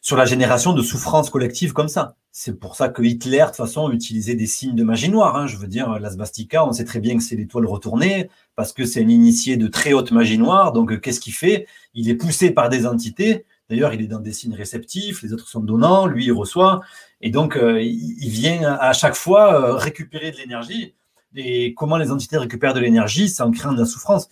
sur 0.00 0.16
la 0.16 0.24
génération 0.24 0.72
de 0.72 0.80
souffrances 0.80 1.28
collectives 1.28 1.74
comme 1.74 1.88
ça. 1.88 2.16
C'est 2.32 2.58
pour 2.58 2.76
ça 2.76 2.88
que 2.88 3.02
Hitler, 3.02 3.40
de 3.40 3.44
toute 3.44 3.56
façon, 3.56 3.90
utilisait 3.90 4.34
des 4.34 4.46
signes 4.46 4.74
de 4.74 4.84
magie 4.84 5.10
noire. 5.10 5.36
Hein. 5.36 5.46
Je 5.46 5.58
veux 5.58 5.66
dire, 5.66 5.98
la 5.98 6.10
svastika, 6.10 6.66
on 6.66 6.72
sait 6.72 6.84
très 6.84 7.00
bien 7.00 7.16
que 7.16 7.22
c'est 7.22 7.36
l'étoile 7.36 7.66
retournée, 7.66 8.30
parce 8.54 8.72
que 8.72 8.86
c'est 8.86 9.02
un 9.02 9.08
initié 9.08 9.58
de 9.58 9.68
très 9.68 9.92
haute 9.92 10.12
magie 10.12 10.38
noire. 10.38 10.72
Donc, 10.72 10.98
qu'est-ce 11.00 11.20
qu'il 11.20 11.34
fait? 11.34 11.66
Il 11.92 12.08
est 12.08 12.14
poussé 12.14 12.50
par 12.50 12.70
des 12.70 12.86
entités. 12.86 13.44
D'ailleurs, 13.68 13.92
il 13.92 14.00
est 14.00 14.06
dans 14.06 14.20
des 14.20 14.32
signes 14.32 14.54
réceptifs, 14.54 15.22
les 15.22 15.32
autres 15.34 15.48
sont 15.48 15.60
donnants, 15.60 16.06
lui, 16.06 16.26
il 16.26 16.32
reçoit. 16.32 16.80
Et 17.20 17.30
donc, 17.30 17.56
euh, 17.56 17.82
il 17.82 18.30
vient 18.30 18.62
à 18.80 18.94
chaque 18.94 19.14
fois 19.14 19.60
euh, 19.60 19.72
récupérer 19.74 20.30
de 20.30 20.36
l'énergie. 20.36 20.94
Et 21.34 21.74
comment 21.74 21.98
les 21.98 22.10
entités 22.10 22.38
récupèrent 22.38 22.74
de 22.74 22.80
l'énergie? 22.80 23.28
Sans 23.28 23.50
craindre 23.50 23.74
de 23.76 23.80
la 23.80 23.86
souffrance 23.86 24.28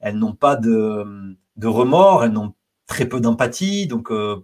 Elles 0.00 0.16
n'ont 0.16 0.34
pas 0.34 0.56
de, 0.56 1.36
remords, 1.62 2.24
elles 2.24 2.32
n'ont 2.32 2.54
très 2.86 3.06
peu 3.06 3.20
d'empathie. 3.20 3.86
Donc, 3.86 4.10
euh, 4.10 4.36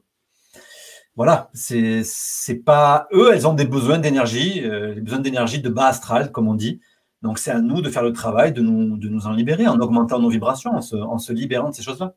voilà, 1.17 1.51
c'est 1.55 2.05
pas 2.65 3.07
eux, 3.13 3.31
elles 3.33 3.47
ont 3.47 3.55
des 3.55 3.67
besoins 3.67 3.99
d'énergie, 3.99 4.61
des 4.61 5.01
besoins 5.01 5.21
d'énergie 5.21 5.61
de 5.61 5.69
bas 5.69 5.87
astral, 5.87 6.33
comme 6.33 6.49
on 6.49 6.55
dit. 6.55 6.81
Donc, 7.23 7.39
c'est 7.39 7.51
à 7.51 7.61
nous 7.61 7.81
de 7.81 7.89
faire 7.89 8.03
le 8.03 8.13
travail, 8.13 8.53
de 8.53 8.61
nous, 8.61 8.99
de 8.99 9.09
nous 9.09 9.27
en 9.27 9.33
libérer 9.33 9.67
en 9.67 9.81
augmentant 9.81 10.19
nos 10.19 10.29
vibrations, 10.29 10.73
en 10.73 11.19
se, 11.19 11.33
libérant 11.33 11.71
de 11.71 11.75
ces 11.75 11.83
choses-là. 11.83 12.15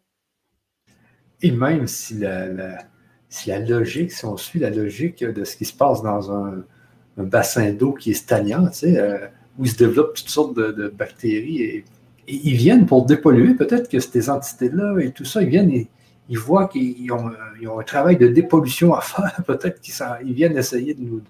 Et 1.41 1.51
même 1.51 1.87
si 1.87 2.15
la, 2.17 2.79
si 3.29 3.49
la 3.49 3.59
logique, 3.59 4.11
si 4.11 4.25
on 4.25 4.35
suit 4.35 4.59
la 4.59 4.69
logique 4.69 5.23
de 5.23 5.43
ce 5.43 5.55
qui 5.55 5.63
se 5.63 5.73
passe 5.73 6.01
dans 6.01 6.31
un, 6.31 6.63
bassin 7.17 7.71
d'eau 7.71 7.93
qui 7.93 8.11
est 8.11 8.15
stagnant, 8.15 8.67
tu 8.67 8.79
sais, 8.79 8.99
euh, 8.99 9.27
où 9.57 9.65
il 9.65 9.71
se 9.71 9.77
développent 9.77 10.13
toutes 10.13 10.29
sortes 10.29 10.55
de, 10.55 10.89
bactéries, 10.89 11.61
et, 11.61 11.85
ils 12.27 12.55
viennent 12.55 12.85
pour 12.85 13.05
dépolluer, 13.05 13.53
peut-être 13.53 13.89
que 13.89 13.99
ces 13.99 14.29
entités-là 14.29 14.97
et 14.99 15.11
tout 15.11 15.25
ça, 15.25 15.41
ils 15.41 15.49
viennent 15.49 15.71
et 15.71 15.87
ils 16.29 16.37
voient 16.37 16.67
qu'ils 16.67 17.11
ont, 17.11 17.31
un 17.79 17.83
travail 17.83 18.17
de 18.17 18.27
dépollution 18.27 18.93
à 18.93 19.01
faire, 19.01 19.41
peut-être 19.47 19.79
qu'ils 19.81 20.33
viennent 20.33 20.57
essayer 20.57 20.93
de 20.93 21.01
nous, 21.01 21.21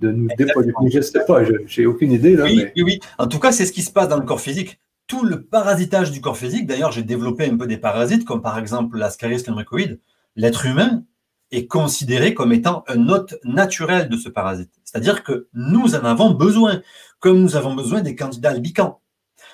de 0.00 0.10
nous 0.12 0.28
dépolluer. 0.36 0.72
Je 0.90 0.98
ne 0.98 1.02
sais 1.02 1.24
pas, 1.26 1.40
j'ai 1.66 1.86
aucune 1.86 2.12
idée. 2.12 2.36
Là, 2.36 2.44
oui, 2.44 2.66
oui, 2.76 2.82
oui, 2.82 3.00
en 3.18 3.26
tout 3.26 3.38
cas, 3.38 3.52
c'est 3.52 3.66
ce 3.66 3.72
qui 3.72 3.82
se 3.82 3.90
passe 3.90 4.08
dans 4.08 4.18
le 4.18 4.26
corps 4.26 4.40
physique 4.40 4.78
tout 5.12 5.24
le 5.26 5.42
parasitage 5.42 6.10
du 6.10 6.22
corps 6.22 6.38
physique, 6.38 6.66
d'ailleurs, 6.66 6.90
j'ai 6.90 7.02
développé 7.02 7.44
un 7.44 7.58
peu 7.58 7.66
des 7.66 7.76
parasites, 7.76 8.24
comme 8.24 8.40
par 8.40 8.58
exemple 8.58 8.96
l'Ascaris 8.96 9.42
lumbricoïde, 9.46 10.00
l'être 10.36 10.64
humain 10.64 11.04
est 11.50 11.66
considéré 11.66 12.32
comme 12.32 12.50
étant 12.54 12.82
un 12.88 13.10
hôte 13.10 13.34
naturel 13.44 14.08
de 14.08 14.16
ce 14.16 14.30
parasite. 14.30 14.72
C'est-à-dire 14.84 15.22
que 15.22 15.48
nous 15.52 15.94
en 15.94 16.04
avons 16.06 16.30
besoin, 16.30 16.80
comme 17.18 17.42
nous 17.42 17.56
avons 17.56 17.74
besoin 17.74 18.00
des 18.00 18.16
candidats 18.16 18.52
albicans. 18.52 19.00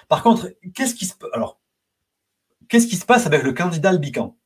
Par 0.09 0.23
contre, 0.23 0.51
qu'est-ce 0.75 0.95
qui 0.95 1.07
se 1.07 1.15
alors 1.33 1.61
qu'est-ce 2.69 2.87
qui 2.87 2.97
se 2.97 3.07
passe 3.07 3.27
avec 3.27 3.43
le 3.43 3.53
candidat 3.53 3.91
albican? 3.91 4.37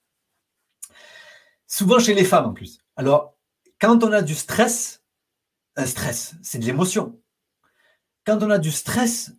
Souvent 1.67 1.99
chez 1.99 2.15
les 2.15 2.25
femmes 2.25 2.47
en 2.47 2.53
plus. 2.53 2.79
Alors, 2.97 3.37
quand 3.81 4.05
on 4.05 4.13
a 4.13 4.23
du 4.23 4.35
stress, 4.35 5.03
un 5.77 5.87
stress, 5.87 6.35
c'est 6.43 6.59
de 6.59 6.65
l'émotion. 6.65 7.19
Quand 8.25 8.43
on 8.43 8.51
a 8.51 8.59
du 8.59 8.71
stress, 8.71 9.33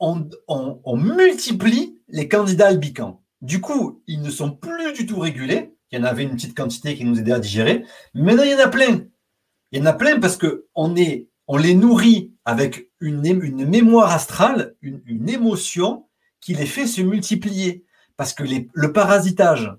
on, 0.00 0.28
on 0.48 0.96
multiplie 0.96 2.02
les 2.08 2.28
candidats 2.28 2.68
albicans. 2.68 3.22
Du 3.40 3.60
coup, 3.60 4.02
ils 4.06 4.20
ne 4.20 4.30
sont 4.30 4.50
plus 4.50 4.92
du 4.92 5.06
tout 5.06 5.20
régulés 5.20 5.74
il 5.94 5.98
y 5.98 6.00
en 6.00 6.04
avait 6.04 6.24
une 6.24 6.34
petite 6.34 6.56
quantité 6.56 6.96
qui 6.96 7.04
nous 7.04 7.20
aidait 7.20 7.32
à 7.32 7.38
digérer. 7.38 7.84
Maintenant, 8.14 8.42
il 8.42 8.50
y 8.50 8.54
en 8.54 8.58
a 8.58 8.68
plein. 8.68 9.06
Il 9.70 9.78
y 9.78 9.82
en 9.82 9.86
a 9.86 9.92
plein 9.92 10.18
parce 10.18 10.36
qu'on 10.36 10.96
on 11.46 11.56
les 11.56 11.74
nourrit 11.74 12.32
avec 12.44 12.90
une, 13.00 13.20
mémoire 13.66 14.10
astrale, 14.12 14.74
une, 14.82 15.28
émotion 15.28 16.06
qui 16.40 16.54
les 16.54 16.66
fait 16.66 16.86
se 16.86 17.02
multiplier. 17.02 17.84
Parce 18.16 18.32
que 18.32 18.44
le 18.44 18.92
parasitage, 18.92 19.72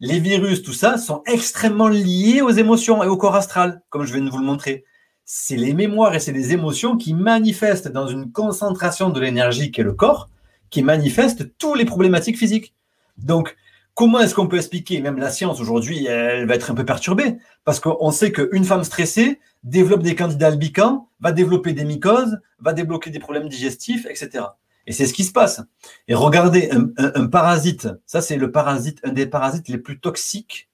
les 0.00 0.20
virus, 0.20 0.62
tout 0.62 0.72
ça, 0.72 0.98
sont 0.98 1.22
extrêmement 1.26 1.88
liés 1.88 2.40
aux 2.42 2.50
émotions 2.50 3.02
et 3.02 3.08
au 3.08 3.16
corps 3.16 3.34
astral, 3.34 3.82
comme 3.88 4.04
je 4.04 4.12
viens 4.12 4.24
de 4.24 4.30
vous 4.30 4.38
le 4.38 4.44
montrer. 4.44 4.84
C'est 5.24 5.56
les 5.56 5.74
mémoires 5.74 6.14
et 6.14 6.20
c'est 6.20 6.32
les 6.32 6.52
émotions 6.52 6.96
qui 6.96 7.14
manifestent 7.14 7.88
dans 7.88 8.06
une 8.06 8.30
concentration 8.30 9.10
de 9.10 9.20
l'énergie 9.20 9.70
qu'est 9.70 9.82
le 9.82 9.92
corps, 9.92 10.28
qui 10.70 10.82
manifestent 10.82 11.56
tous 11.58 11.74
les 11.74 11.84
problématiques 11.84 12.38
physiques. 12.38 12.74
Donc, 13.16 13.56
Comment 13.98 14.20
est-ce 14.20 14.32
qu'on 14.32 14.46
peut 14.46 14.58
expliquer, 14.58 15.00
même 15.00 15.18
la 15.18 15.28
science 15.28 15.58
aujourd'hui, 15.58 16.06
elle 16.06 16.46
va 16.46 16.54
être 16.54 16.70
un 16.70 16.74
peu 16.76 16.84
perturbée, 16.84 17.36
parce 17.64 17.80
qu'on 17.80 18.12
sait 18.12 18.30
qu'une 18.30 18.62
femme 18.62 18.84
stressée 18.84 19.40
développe 19.64 20.04
des 20.04 20.14
candidats 20.14 20.46
albicans, 20.46 21.08
va 21.18 21.32
développer 21.32 21.72
des 21.72 21.84
mycoses, 21.84 22.38
va 22.60 22.72
débloquer 22.74 23.10
des 23.10 23.18
problèmes 23.18 23.48
digestifs, 23.48 24.06
etc. 24.06 24.44
Et 24.86 24.92
c'est 24.92 25.04
ce 25.04 25.12
qui 25.12 25.24
se 25.24 25.32
passe. 25.32 25.62
Et 26.06 26.14
regardez, 26.14 26.70
un, 26.96 27.26
parasite, 27.26 27.88
ça 28.06 28.20
c'est 28.20 28.36
le 28.36 28.52
parasite, 28.52 29.00
un 29.02 29.10
des 29.10 29.26
parasites 29.26 29.66
les 29.66 29.78
plus 29.78 29.98
toxiques. 29.98 30.70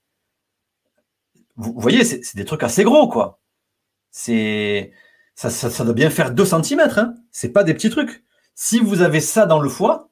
Vous, 1.57 1.73
voyez, 1.79 2.05
c'est 2.05 2.37
des 2.37 2.45
trucs 2.45 2.63
assez 2.63 2.85
gros, 2.85 3.09
quoi. 3.09 3.41
C'est 4.11 4.93
ça, 5.35 5.83
doit 5.83 5.95
bien 5.95 6.11
faire 6.11 6.31
2 6.31 6.45
cm, 6.45 6.81
hein. 6.99 7.15
c'est 7.31 7.55
pas 7.55 7.65
des 7.65 7.73
petits 7.73 7.89
trucs. 7.89 8.23
Si 8.55 8.81
vous 8.81 9.01
avez 9.01 9.23
ça 9.23 9.47
dans 9.47 9.61
le 9.61 9.71
foie, 9.71 10.11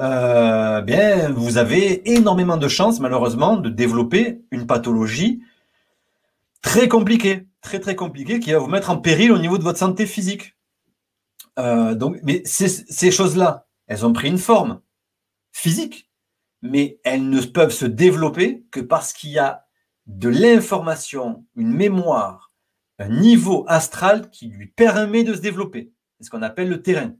euh, 0.00 0.80
bien, 0.82 1.30
vous 1.30 1.58
avez 1.58 2.08
énormément 2.12 2.56
de 2.56 2.68
chances, 2.68 3.00
malheureusement, 3.00 3.56
de 3.56 3.68
développer 3.68 4.40
une 4.50 4.66
pathologie 4.66 5.42
très 6.62 6.88
compliquée, 6.88 7.46
très 7.60 7.80
très 7.80 7.96
compliquée, 7.96 8.38
qui 8.38 8.52
va 8.52 8.58
vous 8.58 8.68
mettre 8.68 8.90
en 8.90 8.98
péril 8.98 9.32
au 9.32 9.38
niveau 9.38 9.58
de 9.58 9.64
votre 9.64 9.78
santé 9.78 10.06
physique. 10.06 10.56
Euh, 11.58 11.94
donc, 11.94 12.18
mais 12.22 12.42
ces 12.44 13.10
choses-là, 13.10 13.66
elles 13.88 14.06
ont 14.06 14.12
pris 14.12 14.28
une 14.28 14.38
forme 14.38 14.80
physique, 15.52 16.08
mais 16.62 17.00
elles 17.04 17.28
ne 17.28 17.40
peuvent 17.40 17.72
se 17.72 17.86
développer 17.86 18.64
que 18.70 18.80
parce 18.80 19.12
qu'il 19.12 19.30
y 19.30 19.38
a 19.38 19.66
de 20.06 20.28
l'information, 20.28 21.44
une 21.56 21.72
mémoire, 21.72 22.52
un 22.98 23.08
niveau 23.08 23.64
astral 23.68 24.30
qui 24.30 24.48
lui 24.48 24.66
permet 24.66 25.24
de 25.24 25.34
se 25.34 25.40
développer. 25.40 25.92
C'est 26.18 26.26
ce 26.26 26.30
qu'on 26.30 26.42
appelle 26.42 26.68
le 26.68 26.82
terrain. 26.82 27.14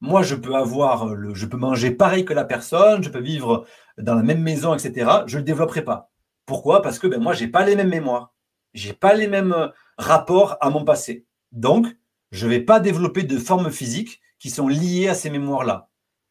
Moi, 0.00 0.22
je 0.22 0.34
peux 0.34 0.54
avoir, 0.54 1.06
le, 1.14 1.34
je 1.34 1.46
peux 1.46 1.56
manger 1.56 1.90
pareil 1.90 2.24
que 2.24 2.32
la 2.32 2.44
personne, 2.44 3.02
je 3.02 3.10
peux 3.10 3.20
vivre 3.20 3.66
dans 3.98 4.14
la 4.14 4.22
même 4.22 4.42
maison, 4.42 4.74
etc. 4.74 5.10
Je 5.26 5.36
ne 5.36 5.40
le 5.40 5.44
développerai 5.44 5.82
pas. 5.82 6.10
Pourquoi? 6.46 6.82
Parce 6.82 6.98
que 6.98 7.06
ben, 7.06 7.20
moi, 7.20 7.34
je 7.34 7.44
n'ai 7.44 7.50
pas 7.50 7.64
les 7.64 7.76
mêmes 7.76 7.90
mémoires. 7.90 8.34
Je 8.72 8.88
n'ai 8.88 8.94
pas 8.94 9.14
les 9.14 9.28
mêmes 9.28 9.52
euh, 9.52 9.68
rapports 9.98 10.56
à 10.60 10.70
mon 10.70 10.84
passé. 10.84 11.26
Donc, 11.52 11.86
je 12.30 12.46
ne 12.46 12.50
vais 12.50 12.60
pas 12.60 12.80
développer 12.80 13.24
de 13.24 13.38
formes 13.38 13.70
physiques 13.70 14.20
qui 14.38 14.50
sont 14.50 14.68
liées 14.68 15.08
à 15.08 15.14
ces 15.14 15.30
mémoires-là. 15.30 15.88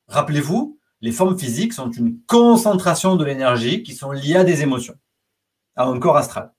Rappelez-vous, 0.08 0.80
les 1.02 1.12
formes 1.12 1.38
physiques 1.38 1.74
sont 1.74 1.92
une 1.92 2.20
concentration 2.26 3.16
de 3.16 3.24
l'énergie 3.24 3.84
qui 3.84 3.94
sont 3.94 4.12
liées 4.12 4.38
à 4.38 4.44
des 4.44 4.64
émotions, 4.64 4.96
à 5.76 5.86
un 5.86 6.00
corps 6.00 6.18
astral. 6.18 6.54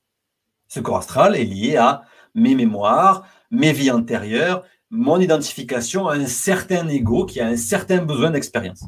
Ce 0.68 0.80
corps 0.80 0.98
astral 0.98 1.36
est 1.36 1.44
lié 1.44 1.76
à 1.76 2.02
mes 2.34 2.54
mémoires, 2.54 3.26
mes 3.50 3.72
vies 3.72 3.90
antérieures, 3.90 4.64
mon 4.90 5.20
identification 5.20 6.08
à 6.08 6.16
un 6.16 6.26
certain 6.26 6.88
ego 6.88 7.24
qui 7.24 7.40
a 7.40 7.46
un 7.46 7.56
certain 7.56 8.04
besoin 8.04 8.30
d'expérience. 8.30 8.84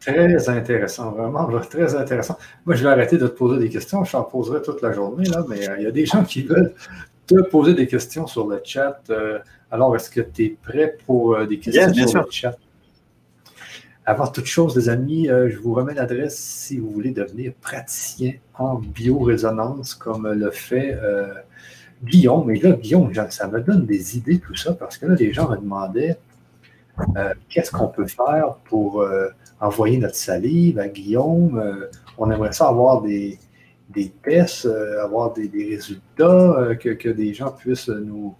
Très 0.00 0.48
intéressant, 0.48 1.12
vraiment, 1.12 1.48
très 1.60 1.94
intéressant. 1.94 2.36
Moi, 2.66 2.74
je 2.74 2.82
vais 2.82 2.90
arrêter 2.90 3.18
de 3.18 3.28
te 3.28 3.32
poser 3.32 3.60
des 3.60 3.68
questions. 3.68 4.02
Je 4.02 4.10
t'en 4.10 4.24
poserai 4.24 4.60
toute 4.60 4.82
la 4.82 4.92
journée, 4.92 5.28
là, 5.28 5.44
mais 5.48 5.68
euh, 5.68 5.76
il 5.78 5.84
y 5.84 5.86
a 5.86 5.92
des 5.92 6.06
gens 6.06 6.24
qui 6.24 6.42
veulent 6.42 6.74
te 7.28 7.40
poser 7.42 7.74
des 7.74 7.86
questions 7.86 8.26
sur 8.26 8.48
le 8.48 8.60
chat. 8.64 9.00
Euh, 9.10 9.38
alors, 9.70 9.94
est-ce 9.94 10.10
que 10.10 10.20
tu 10.20 10.44
es 10.46 10.56
prêt 10.60 10.96
pour 11.06 11.36
euh, 11.36 11.46
des 11.46 11.60
questions 11.60 12.08
sur 12.08 12.24
le 12.24 12.30
chat? 12.30 12.56
Avant 14.04 14.26
toute 14.26 14.46
chose, 14.46 14.76
les 14.76 14.88
amis, 14.88 15.28
je 15.28 15.56
vous 15.58 15.74
remets 15.74 15.94
l'adresse 15.94 16.36
si 16.36 16.78
vous 16.78 16.90
voulez 16.90 17.12
devenir 17.12 17.52
praticien 17.60 18.32
en 18.58 18.74
biorésonance, 18.74 19.94
comme 19.94 20.28
le 20.28 20.50
fait 20.50 20.98
Guillaume, 22.02 22.46
mais 22.46 22.58
là, 22.58 22.72
Guillaume, 22.72 23.12
ça 23.30 23.48
me 23.48 23.60
donne 23.60 23.86
des 23.86 24.16
idées, 24.16 24.38
tout 24.38 24.56
ça, 24.56 24.72
parce 24.72 24.98
que 24.98 25.06
là, 25.06 25.14
les 25.14 25.32
gens 25.32 25.48
me 25.48 25.56
demandaient 25.56 26.18
euh, 27.16 27.32
qu'est-ce 27.48 27.70
qu'on 27.70 27.88
peut 27.88 28.06
faire 28.06 28.56
pour 28.64 29.00
euh, 29.00 29.28
envoyer 29.60 29.98
notre 29.98 30.16
salive 30.16 30.78
à 30.78 30.88
Guillaume. 30.88 31.58
Euh, 31.58 31.90
on 32.18 32.30
aimerait 32.30 32.52
ça 32.52 32.68
avoir 32.68 33.02
des, 33.02 33.38
tests, 34.22 34.68
avoir 35.02 35.32
des, 35.32 35.50
résultats, 35.70 36.74
que, 36.80 37.08
des 37.08 37.34
gens 37.34 37.50
puissent 37.50 37.88
nous 37.88 38.34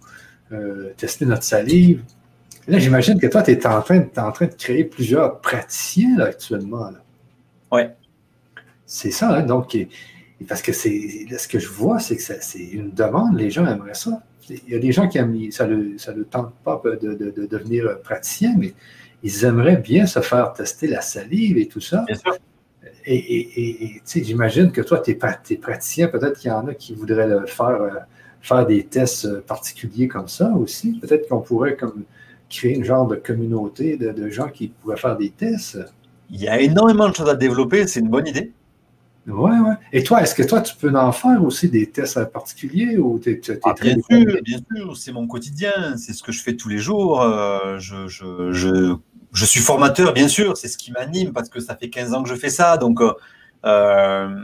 tester 0.97 1.25
notre 1.25 1.43
salive. 1.43 2.03
Là, 2.67 2.79
j'imagine 2.79 3.19
que 3.19 3.27
toi, 3.27 3.41
tu 3.41 3.51
es 3.51 3.67
en 3.67 3.81
train, 3.81 4.05
en 4.17 4.31
train 4.31 4.45
de 4.45 4.53
créer 4.53 4.83
plusieurs 4.83 5.39
praticiens 5.41 6.19
actuellement. 6.19 6.91
Oui. 7.71 7.81
C'est 8.85 9.11
ça, 9.11 9.35
hein? 9.35 9.43
donc 9.43 9.75
parce 10.47 10.61
que 10.61 10.73
c'est 10.73 11.25
ce 11.37 11.47
que 11.47 11.59
je 11.59 11.69
vois, 11.69 11.99
c'est 11.99 12.15
que 12.15 12.21
c'est 12.21 12.59
une 12.59 12.91
demande, 12.91 13.37
les 13.37 13.49
gens 13.49 13.65
aimeraient 13.65 13.93
ça. 13.93 14.21
Il 14.49 14.73
y 14.73 14.75
a 14.75 14.79
des 14.79 14.91
gens 14.91 15.07
qui 15.07 15.17
aiment, 15.17 15.51
ça 15.51 15.65
ne 15.67 15.75
le, 15.75 16.25
tente 16.25 16.53
pas 16.63 16.81
de, 17.01 17.47
devenir 17.49 17.99
praticien, 18.01 18.55
mais 18.57 18.73
ils 19.23 19.45
aimeraient 19.45 19.77
bien 19.77 20.05
se 20.05 20.19
faire 20.19 20.51
tester 20.53 20.87
la 20.87 21.01
salive 21.01 21.57
et 21.57 21.67
tout 21.67 21.79
ça. 21.79 22.03
Bien 22.07 22.15
sûr. 22.15 22.37
Et, 23.05 24.01
j'imagine 24.05 24.71
que 24.71 24.81
toi, 24.81 24.99
tu 24.99 25.11
es, 25.11 25.15
praticien, 25.15 26.07
peut-être 26.07 26.39
qu'il 26.39 26.49
y 26.49 26.53
en 26.53 26.67
a 26.67 26.73
qui 26.73 26.93
voudraient 26.93 27.27
le 27.27 27.45
faire, 27.45 27.67
euh, 27.67 27.89
faire 28.41 28.65
des 28.65 28.83
tests 28.85 29.41
particuliers 29.41 30.07
comme 30.07 30.27
ça 30.27 30.51
aussi. 30.51 30.99
Peut-être 30.99 31.27
qu'on 31.27 31.41
pourrait 31.41 31.75
comme 31.75 32.03
créer 32.49 32.75
une 32.75 32.83
genre 32.83 33.07
de 33.07 33.15
communauté 33.15 33.97
de, 33.97 34.11
de 34.11 34.29
gens 34.29 34.49
qui 34.49 34.69
pourraient 34.69 34.97
faire 34.97 35.17
des 35.17 35.29
tests. 35.31 35.79
Il 36.29 36.41
y 36.41 36.47
a 36.47 36.59
énormément 36.59 37.09
de 37.09 37.15
choses 37.15 37.29
à 37.29 37.35
développer, 37.35 37.87
c'est 37.87 37.99
une 37.99 38.09
bonne 38.09 38.27
idée. 38.27 38.51
Oui, 39.27 39.51
oui. 39.51 39.75
Et 39.93 40.03
toi, 40.03 40.21
est-ce 40.21 40.35
que 40.35 40.43
toi, 40.43 40.61
tu 40.61 40.75
peux 40.75 40.93
en 40.93 41.11
faire 41.13 41.43
aussi 41.43 41.69
des 41.69 41.89
tests 41.89 42.23
particuliers 42.25 42.97
ou 42.97 43.19
tu 43.19 43.31
es, 43.31 43.41
ah, 43.63 43.73
Bien 43.79 43.95
sûr, 44.09 44.41
bien 44.43 44.59
sûr, 44.75 44.97
c'est 44.97 45.13
mon 45.13 45.27
quotidien, 45.27 45.95
c'est 45.97 46.13
ce 46.13 46.21
que 46.21 46.33
je 46.33 46.41
fais 46.41 46.55
tous 46.55 46.67
les 46.67 46.79
jours. 46.79 47.21
Euh, 47.21 47.79
je, 47.79 48.07
je, 48.07 48.51
je, 48.51 48.95
je, 49.31 49.45
suis 49.45 49.61
formateur, 49.61 50.13
bien 50.13 50.27
sûr, 50.27 50.57
c'est 50.57 50.67
ce 50.67 50.77
qui 50.77 50.91
m'anime 50.91 51.31
parce 51.31 51.47
que 51.47 51.61
ça 51.61 51.75
fait 51.75 51.89
15 51.89 52.13
ans 52.13 52.23
que 52.23 52.29
je 52.29 52.35
fais 52.35 52.49
ça. 52.49 52.75
Donc, 52.75 52.99
euh, 52.99 53.13
euh, 53.65 54.35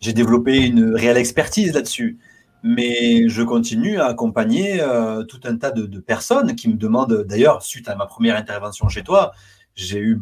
j'ai 0.00 0.14
développé 0.14 0.56
une 0.56 0.94
réelle 0.94 1.18
expertise 1.18 1.74
là-dessus. 1.74 2.18
Mais 2.62 3.28
je 3.28 3.42
continue 3.42 3.98
à 3.98 4.06
accompagner 4.06 4.82
tout 5.28 5.40
un 5.44 5.58
tas 5.58 5.70
de, 5.70 5.84
de, 5.84 6.00
personnes 6.00 6.54
qui 6.54 6.70
me 6.70 6.76
demandent, 6.76 7.26
d'ailleurs, 7.28 7.62
suite 7.62 7.90
à 7.90 7.94
ma 7.94 8.06
première 8.06 8.36
intervention 8.36 8.88
chez 8.88 9.02
toi, 9.02 9.32
j'ai 9.74 9.98
eu 9.98 10.18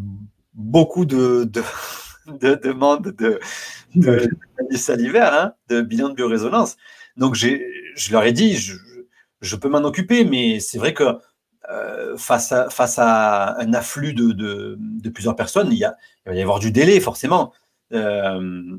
beaucoup 0.53 1.05
de, 1.05 1.45
de 1.45 1.63
de 2.27 2.55
demande 2.55 3.15
de, 3.19 3.41
de, 3.95 4.29
de 4.71 4.77
salivaire, 4.77 5.35
hein, 5.35 5.53
de 5.69 5.81
bilan 5.81 6.11
de 6.11 6.15
biorésonance. 6.15 6.77
Donc, 7.17 7.35
je 7.35 8.13
leur 8.13 8.25
ai 8.25 8.33
dit, 8.33 8.57
je, 8.57 8.75
je 9.41 9.57
peux 9.57 9.69
m'en 9.69 9.79
occuper, 9.85 10.25
mais 10.25 10.61
c'est 10.61 10.79
vrai 10.79 10.95
que 10.95 11.05
euh, 11.71 12.17
face, 12.17 12.53
à, 12.53 12.71
face 12.71 12.99
à 12.99 13.59
un 13.61 13.73
afflux 13.75 14.15
de, 14.15 14.33
de, 14.33 14.77
de, 14.79 15.11
plusieurs 15.11 15.37
personnes, 15.37 15.69
il, 15.71 15.79
y 15.79 15.85
a, 15.85 15.97
il 16.27 16.31
va 16.31 16.35
y 16.35 16.43
avoir 16.43 16.59
du 16.59 16.73
délai, 16.73 17.01
forcément. 17.01 17.53
Euh, 17.93 18.79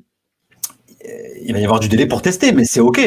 il 1.42 1.52
va 1.54 1.60
y 1.60 1.64
avoir 1.66 1.80
du 1.80 1.90
délai 1.90 2.08
pour 2.08 2.22
tester, 2.22 2.52
mais 2.52 2.66
c'est 2.66 2.80
OK. 2.80 3.00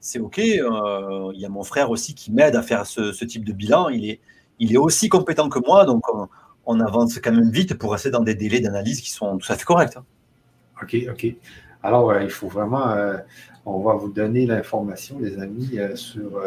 C'est 0.00 0.18
OK. 0.18 0.38
Euh, 0.38 1.30
il 1.34 1.40
y 1.40 1.46
a 1.46 1.48
mon 1.48 1.62
frère 1.62 1.90
aussi 1.90 2.14
qui 2.14 2.32
m'aide 2.32 2.56
à 2.56 2.62
faire 2.62 2.86
ce, 2.86 3.12
ce, 3.12 3.24
type 3.24 3.44
de 3.44 3.52
bilan. 3.52 3.88
Il 3.88 4.08
est, 4.08 4.20
il 4.58 4.72
est 4.72 4.76
aussi 4.76 5.08
compétent 5.08 5.48
que 5.48 5.60
moi, 5.60 5.84
donc 5.84 6.02
on, 6.12 6.28
on 6.66 6.80
avance 6.80 7.18
quand 7.18 7.32
même 7.32 7.50
vite 7.50 7.74
pour 7.74 7.92
rester 7.92 8.10
dans 8.10 8.20
des 8.20 8.34
délais 8.34 8.60
d'analyse 8.60 9.00
qui 9.00 9.10
sont 9.10 9.38
tout 9.38 9.52
à 9.52 9.56
fait 9.56 9.64
corrects. 9.64 9.96
Hein. 9.96 10.04
OK, 10.82 10.96
OK. 11.10 11.26
Alors, 11.82 12.10
euh, 12.10 12.22
il 12.22 12.30
faut 12.30 12.48
vraiment, 12.48 12.90
euh, 12.90 13.18
on 13.66 13.80
va 13.80 13.94
vous 13.94 14.10
donner 14.10 14.46
l'information, 14.46 15.18
les 15.20 15.38
amis, 15.38 15.78
euh, 15.78 15.94
sur. 15.94 16.42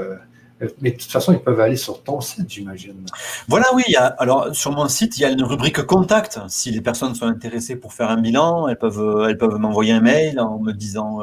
mais 0.81 0.91
de 0.91 0.97
toute 0.97 1.11
façon, 1.11 1.33
ils 1.33 1.39
peuvent 1.39 1.59
aller 1.59 1.75
sur 1.75 2.01
ton 2.03 2.21
site, 2.21 2.49
j'imagine. 2.49 3.05
Voilà, 3.47 3.67
oui. 3.75 3.83
alors, 4.17 4.55
sur 4.55 4.71
mon 4.71 4.87
site, 4.87 5.17
il 5.17 5.21
y 5.21 5.25
a 5.25 5.29
une 5.29 5.43
rubrique 5.43 5.81
contact. 5.83 6.39
Si 6.47 6.71
les 6.71 6.81
personnes 6.81 7.13
sont 7.13 7.27
intéressées 7.27 7.75
pour 7.75 7.93
faire 7.93 8.09
un 8.09 8.19
bilan, 8.19 8.67
elles 8.67 8.79
peuvent, 8.79 9.27
elles 9.29 9.37
peuvent 9.37 9.57
m'envoyer 9.57 9.93
un 9.93 10.01
mail 10.01 10.39
en 10.39 10.57
me 10.57 10.73
disant, 10.73 11.19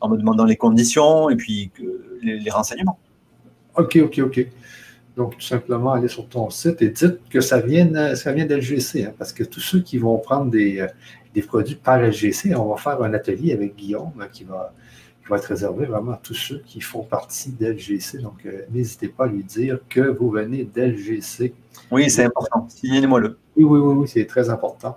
en 0.00 0.08
me 0.08 0.16
demandant 0.16 0.44
les 0.44 0.56
conditions 0.56 1.28
et 1.28 1.36
puis 1.36 1.72
les, 2.22 2.38
les 2.38 2.50
renseignements. 2.50 2.98
OK, 3.76 3.98
OK, 4.04 4.18
OK. 4.20 4.46
Donc, 5.20 5.36
tout 5.36 5.46
simplement, 5.46 5.92
aller 5.92 6.08
sur 6.08 6.26
ton 6.26 6.48
site 6.48 6.80
et 6.80 6.88
dites 6.88 7.18
que 7.28 7.42
ça 7.42 7.60
vient, 7.60 8.14
ça 8.14 8.32
vient 8.32 8.46
d'LGC, 8.46 9.04
hein, 9.04 9.12
parce 9.18 9.34
que 9.34 9.44
tous 9.44 9.60
ceux 9.60 9.80
qui 9.80 9.98
vont 9.98 10.16
prendre 10.16 10.50
des, 10.50 10.86
des, 11.34 11.42
produits 11.42 11.74
par 11.74 12.00
LGC, 12.00 12.54
on 12.54 12.70
va 12.70 12.78
faire 12.78 13.02
un 13.02 13.12
atelier 13.12 13.52
avec 13.52 13.76
Guillaume 13.76 14.12
hein, 14.18 14.28
qui, 14.32 14.44
va, 14.44 14.72
qui 15.22 15.28
va 15.28 15.36
être 15.36 15.44
réservé 15.44 15.84
vraiment 15.84 16.12
à 16.12 16.20
tous 16.22 16.32
ceux 16.32 16.62
qui 16.64 16.80
font 16.80 17.02
partie 17.02 17.50
d'LGC. 17.50 18.22
Donc, 18.22 18.46
euh, 18.46 18.62
n'hésitez 18.70 19.08
pas 19.08 19.24
à 19.24 19.26
lui 19.26 19.44
dire 19.44 19.80
que 19.90 20.00
vous 20.00 20.30
venez 20.30 20.64
d'LGC. 20.64 21.52
Oui, 21.90 22.08
c'est 22.08 22.24
important. 22.24 22.66
Signalez-moi 22.70 23.20
le. 23.20 23.38
Oui, 23.56 23.64
oui, 23.64 23.78
oui, 23.78 23.94
oui 23.98 24.08
c'est 24.08 24.24
très 24.24 24.48
important. 24.48 24.96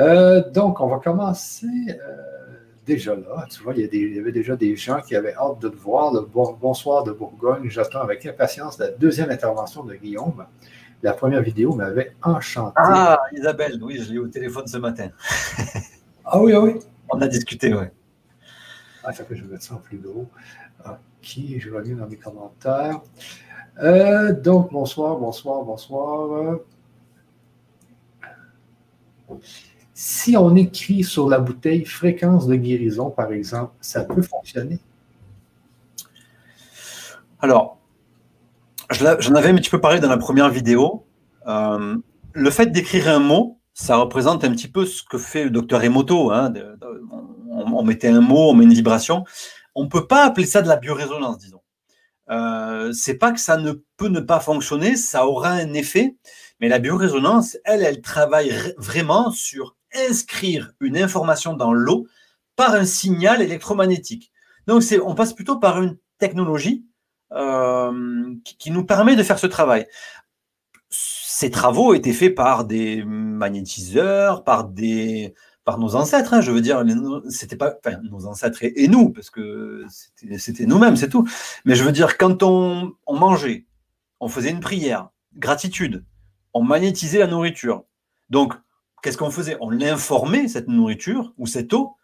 Euh, 0.00 0.42
donc, 0.50 0.80
on 0.80 0.88
va 0.88 0.98
commencer. 0.98 1.68
Euh, 1.90 2.33
déjà 2.84 3.14
là. 3.14 3.46
Tu 3.50 3.62
vois, 3.62 3.74
il 3.74 3.80
y, 3.80 4.18
avait 4.18 4.32
déjà 4.32 4.56
des 4.56 4.76
gens 4.76 5.00
qui 5.00 5.16
avaient 5.16 5.34
hâte 5.34 5.60
de 5.60 5.68
te 5.68 5.76
voir. 5.76 6.12
Le 6.12 6.20
bonsoir 6.22 7.04
de 7.04 7.12
Bourgogne. 7.12 7.68
J'attends 7.68 8.00
avec 8.00 8.24
impatience 8.26 8.78
la 8.78 8.88
deuxième 8.90 9.30
intervention 9.30 9.84
de 9.84 9.94
Guillaume. 9.94 10.46
La 11.02 11.12
première 11.12 11.42
vidéo 11.42 11.74
m'avait 11.74 12.14
enchanté. 12.22 12.74
Ah, 12.76 13.18
Isabelle, 13.32 13.78
oui, 13.82 13.98
je 14.02 14.10
l'ai 14.10 14.14
eu 14.14 14.18
au 14.20 14.28
téléphone 14.28 14.66
ce 14.66 14.78
matin. 14.78 15.08
ah 16.24 16.40
oui, 16.40 16.52
ah 16.54 16.60
oui. 16.60 16.78
On 17.10 17.20
a 17.20 17.28
discuté, 17.28 17.74
oui. 17.74 17.86
Ah, 19.02 19.12
ça 19.12 19.24
fait 19.24 19.34
que 19.34 19.34
je 19.34 19.44
vais 19.44 19.52
mettre 19.52 19.64
ça 19.64 19.74
en 19.74 19.78
plus 19.78 19.98
gros. 19.98 20.26
Ok, 20.86 21.38
je 21.58 21.74
aller 21.74 21.94
dans 21.94 22.06
mes 22.06 22.16
commentaires. 22.16 23.00
Euh, 23.82 24.32
donc, 24.32 24.72
bonsoir, 24.72 25.16
bonsoir, 25.18 25.62
bonsoir. 25.62 26.58
Si 29.96 30.36
on 30.36 30.56
écrit 30.56 31.04
sur 31.04 31.28
la 31.28 31.38
bouteille 31.38 31.84
fréquence 31.84 32.48
de 32.48 32.56
guérison, 32.56 33.10
par 33.10 33.32
exemple, 33.32 33.72
ça 33.80 34.04
peut 34.04 34.22
fonctionner? 34.22 34.80
Alors, 37.38 37.78
j'en 38.90 39.34
avais 39.34 39.50
un 39.50 39.54
petit 39.54 39.70
peu 39.70 39.80
parlé 39.80 40.00
dans 40.00 40.08
la 40.08 40.16
première 40.16 40.50
vidéo. 40.50 41.06
Euh, 41.46 41.96
le 42.32 42.50
fait 42.50 42.66
d'écrire 42.66 43.08
un 43.08 43.20
mot, 43.20 43.60
ça 43.72 43.96
représente 43.96 44.42
un 44.42 44.50
petit 44.50 44.66
peu 44.66 44.84
ce 44.84 45.04
que 45.04 45.16
fait 45.16 45.44
le 45.44 45.50
docteur 45.50 45.84
Emoto. 45.84 46.32
Hein, 46.32 46.52
on, 47.50 47.84
mettait 47.84 48.08
un 48.08 48.20
mot, 48.20 48.50
on 48.50 48.54
met 48.54 48.64
une 48.64 48.74
vibration. 48.74 49.24
On 49.76 49.84
ne 49.84 49.88
peut 49.88 50.08
pas 50.08 50.24
appeler 50.24 50.46
ça 50.46 50.60
de 50.60 50.68
la 50.68 50.76
biorésonance, 50.76 51.38
disons. 51.38 51.60
Euh, 52.30 52.92
c'est 52.92 53.18
pas 53.18 53.30
que 53.30 53.40
ça 53.40 53.58
ne 53.58 53.72
peut 53.96 54.08
ne 54.08 54.20
pas 54.20 54.40
fonctionner, 54.40 54.96
ça 54.96 55.26
aura 55.26 55.50
un 55.50 55.74
effet, 55.74 56.16
mais 56.58 56.68
la 56.68 56.78
biorésonance, 56.78 57.58
elle, 57.64 57.82
elle 57.82 58.00
travaille 58.00 58.50
vraiment 58.78 59.30
sur 59.30 59.76
inscrire 60.08 60.72
une 60.80 60.96
information 60.96 61.54
dans 61.54 61.72
l'eau 61.72 62.06
par 62.56 62.74
un 62.74 62.84
signal 62.84 63.42
électromagnétique. 63.42 64.32
Donc, 64.66 64.82
on 65.04 65.14
passe 65.14 65.32
plutôt 65.32 65.58
par 65.58 65.82
une 65.82 65.98
technologie 66.18 66.84
euh, 67.32 68.34
qui, 68.44 68.70
nous 68.70 68.84
permet 68.84 69.16
de 69.16 69.22
faire 69.22 69.38
ce 69.38 69.46
travail. 69.46 69.86
Ces 70.90 71.50
travaux 71.50 71.94
étaient 71.94 72.12
faits 72.12 72.34
par 72.34 72.64
des 72.64 73.04
magnétiseurs, 73.04 74.44
par 74.44 74.64
des 74.64 75.34
par 75.64 75.78
nos 75.78 75.96
ancêtres, 75.96 76.34
hein, 76.34 76.42
je 76.42 76.52
veux 76.52 76.60
dire, 76.60 76.84
c'était 77.30 77.56
pas 77.56 77.74
enfin, 77.78 77.96
nos 78.02 78.26
ancêtres 78.26 78.58
et, 78.62 78.86
nous, 78.86 79.08
parce 79.08 79.30
que 79.30 79.86
c'était 79.88 80.66
nous-mêmes, 80.66 80.96
c'est 80.96 81.08
tout. 81.08 81.26
Mais 81.64 81.74
je 81.74 81.82
veux 81.82 81.92
dire, 81.92 82.18
quand 82.18 82.42
on, 82.42 82.92
on 83.06 83.16
mangeait, 83.18 83.64
on 84.20 84.28
faisait 84.28 84.50
une 84.50 84.60
prière, 84.60 85.08
gratitude, 85.34 86.04
on 86.52 86.62
magnétisait 86.62 87.18
la 87.18 87.26
nourriture. 87.26 87.84
Donc, 88.28 88.54
qu'est-ce 89.04 89.18
qu'on 89.18 89.30
faisait? 89.30 89.58
On 89.60 89.68
l'informait, 89.68 90.48
cette 90.48 90.66
nourriture 90.66 91.34
ou 91.36 91.46
cette 91.46 91.74
eau, 91.74 91.96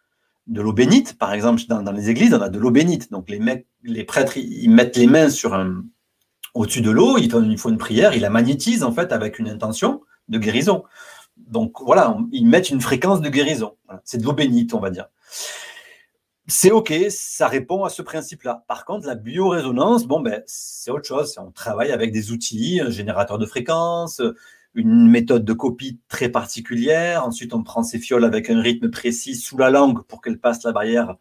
de 0.45 0.61
l'eau 0.61 0.71
bénite. 0.71 1.17
Par 1.17 1.33
exemple, 1.33 1.63
dans, 1.67 1.91
les 1.91 2.09
églises, 2.09 2.33
on 2.33 2.41
a 2.41 2.49
de 2.49 2.59
l'eau 2.59 2.69
bénite. 2.69 3.11
Donc, 3.11 3.27
les, 3.29 4.03
prêtres, 4.03 4.37
ils, 4.37 4.69
mettent 4.69 4.97
les 4.97 5.07
mains 5.07 5.29
sur 5.29 5.55
un, 5.55 5.83
au-dessus 6.53 6.81
de 6.81 6.91
l'eau, 6.91 7.17
ils 7.17 7.57
font 7.57 7.69
une 7.69 7.77
prière, 7.77 8.13
ils 8.13 8.21
la 8.21 8.29
magnétisent 8.29 8.83
en 8.83 8.91
fait 8.91 9.11
avec 9.11 9.39
une 9.39 9.49
intention 9.49 10.01
de 10.29 10.37
guérison. 10.37 10.83
Donc 11.37 11.81
voilà, 11.81 12.15
ils 12.31 12.45
mettent 12.45 12.69
une 12.69 12.81
fréquence 12.81 13.19
de 13.19 13.29
guérison. 13.29 13.75
C'est 14.03 14.19
de 14.19 14.23
l'eau 14.23 14.33
bénite, 14.33 14.73
on 14.75 14.79
va 14.79 14.91
dire. 14.91 15.07
C'est 16.47 16.71
OK, 16.71 16.93
ça 17.09 17.47
répond 17.47 17.83
à 17.83 17.89
ce 17.89 18.01
principe-là. 18.01 18.63
Par 18.67 18.85
contre, 18.85 19.07
la 19.07 19.15
biorésonance, 19.15 20.05
bon, 20.05 20.19
ben, 20.19 20.43
c'est 20.45 20.91
autre 20.91 21.07
chose. 21.07 21.35
On 21.39 21.51
travaille 21.51 21.91
avec 21.91 22.11
des 22.11 22.31
outils, 22.31 22.79
un 22.81 22.89
générateur 22.89 23.37
de 23.37 23.45
fréquences, 23.45 24.21
une 24.73 25.07
méthode 25.09 25.45
de 25.45 25.53
copie 25.53 25.99
très 26.07 26.29
particulière. 26.29 27.25
Ensuite, 27.25 27.53
on 27.53 27.63
prend 27.63 27.83
ces 27.83 27.99
fioles 27.99 28.23
avec 28.23 28.49
un 28.49 28.61
rythme 28.61 28.89
précis 28.89 29.35
sous 29.35 29.57
la 29.57 29.69
langue 29.69 30.03
pour 30.03 30.21
qu'elles 30.21 30.39
passent 30.39 30.63
la 30.63 30.71
barrière 30.71 31.15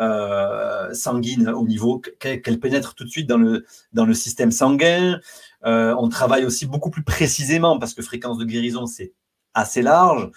euh, 0.00 0.94
sanguine 0.94 1.48
au 1.48 1.66
niveau, 1.66 2.00
qu'elles 2.20 2.60
pénètrent 2.60 2.94
tout 2.94 3.04
de 3.04 3.08
suite 3.08 3.28
dans 3.28 3.36
le, 3.36 3.66
dans 3.92 4.06
le 4.06 4.14
système 4.14 4.52
sanguin. 4.52 5.18
Euh, 5.66 5.94
on 5.98 6.08
travaille 6.08 6.44
aussi 6.44 6.66
beaucoup 6.66 6.90
plus 6.90 7.02
précisément 7.02 7.78
parce 7.78 7.94
que 7.94 8.02
fréquence 8.02 8.38
de 8.38 8.44
guérison, 8.44 8.86
c'est 8.86 9.12
assez 9.54 9.82
large. 9.82 10.30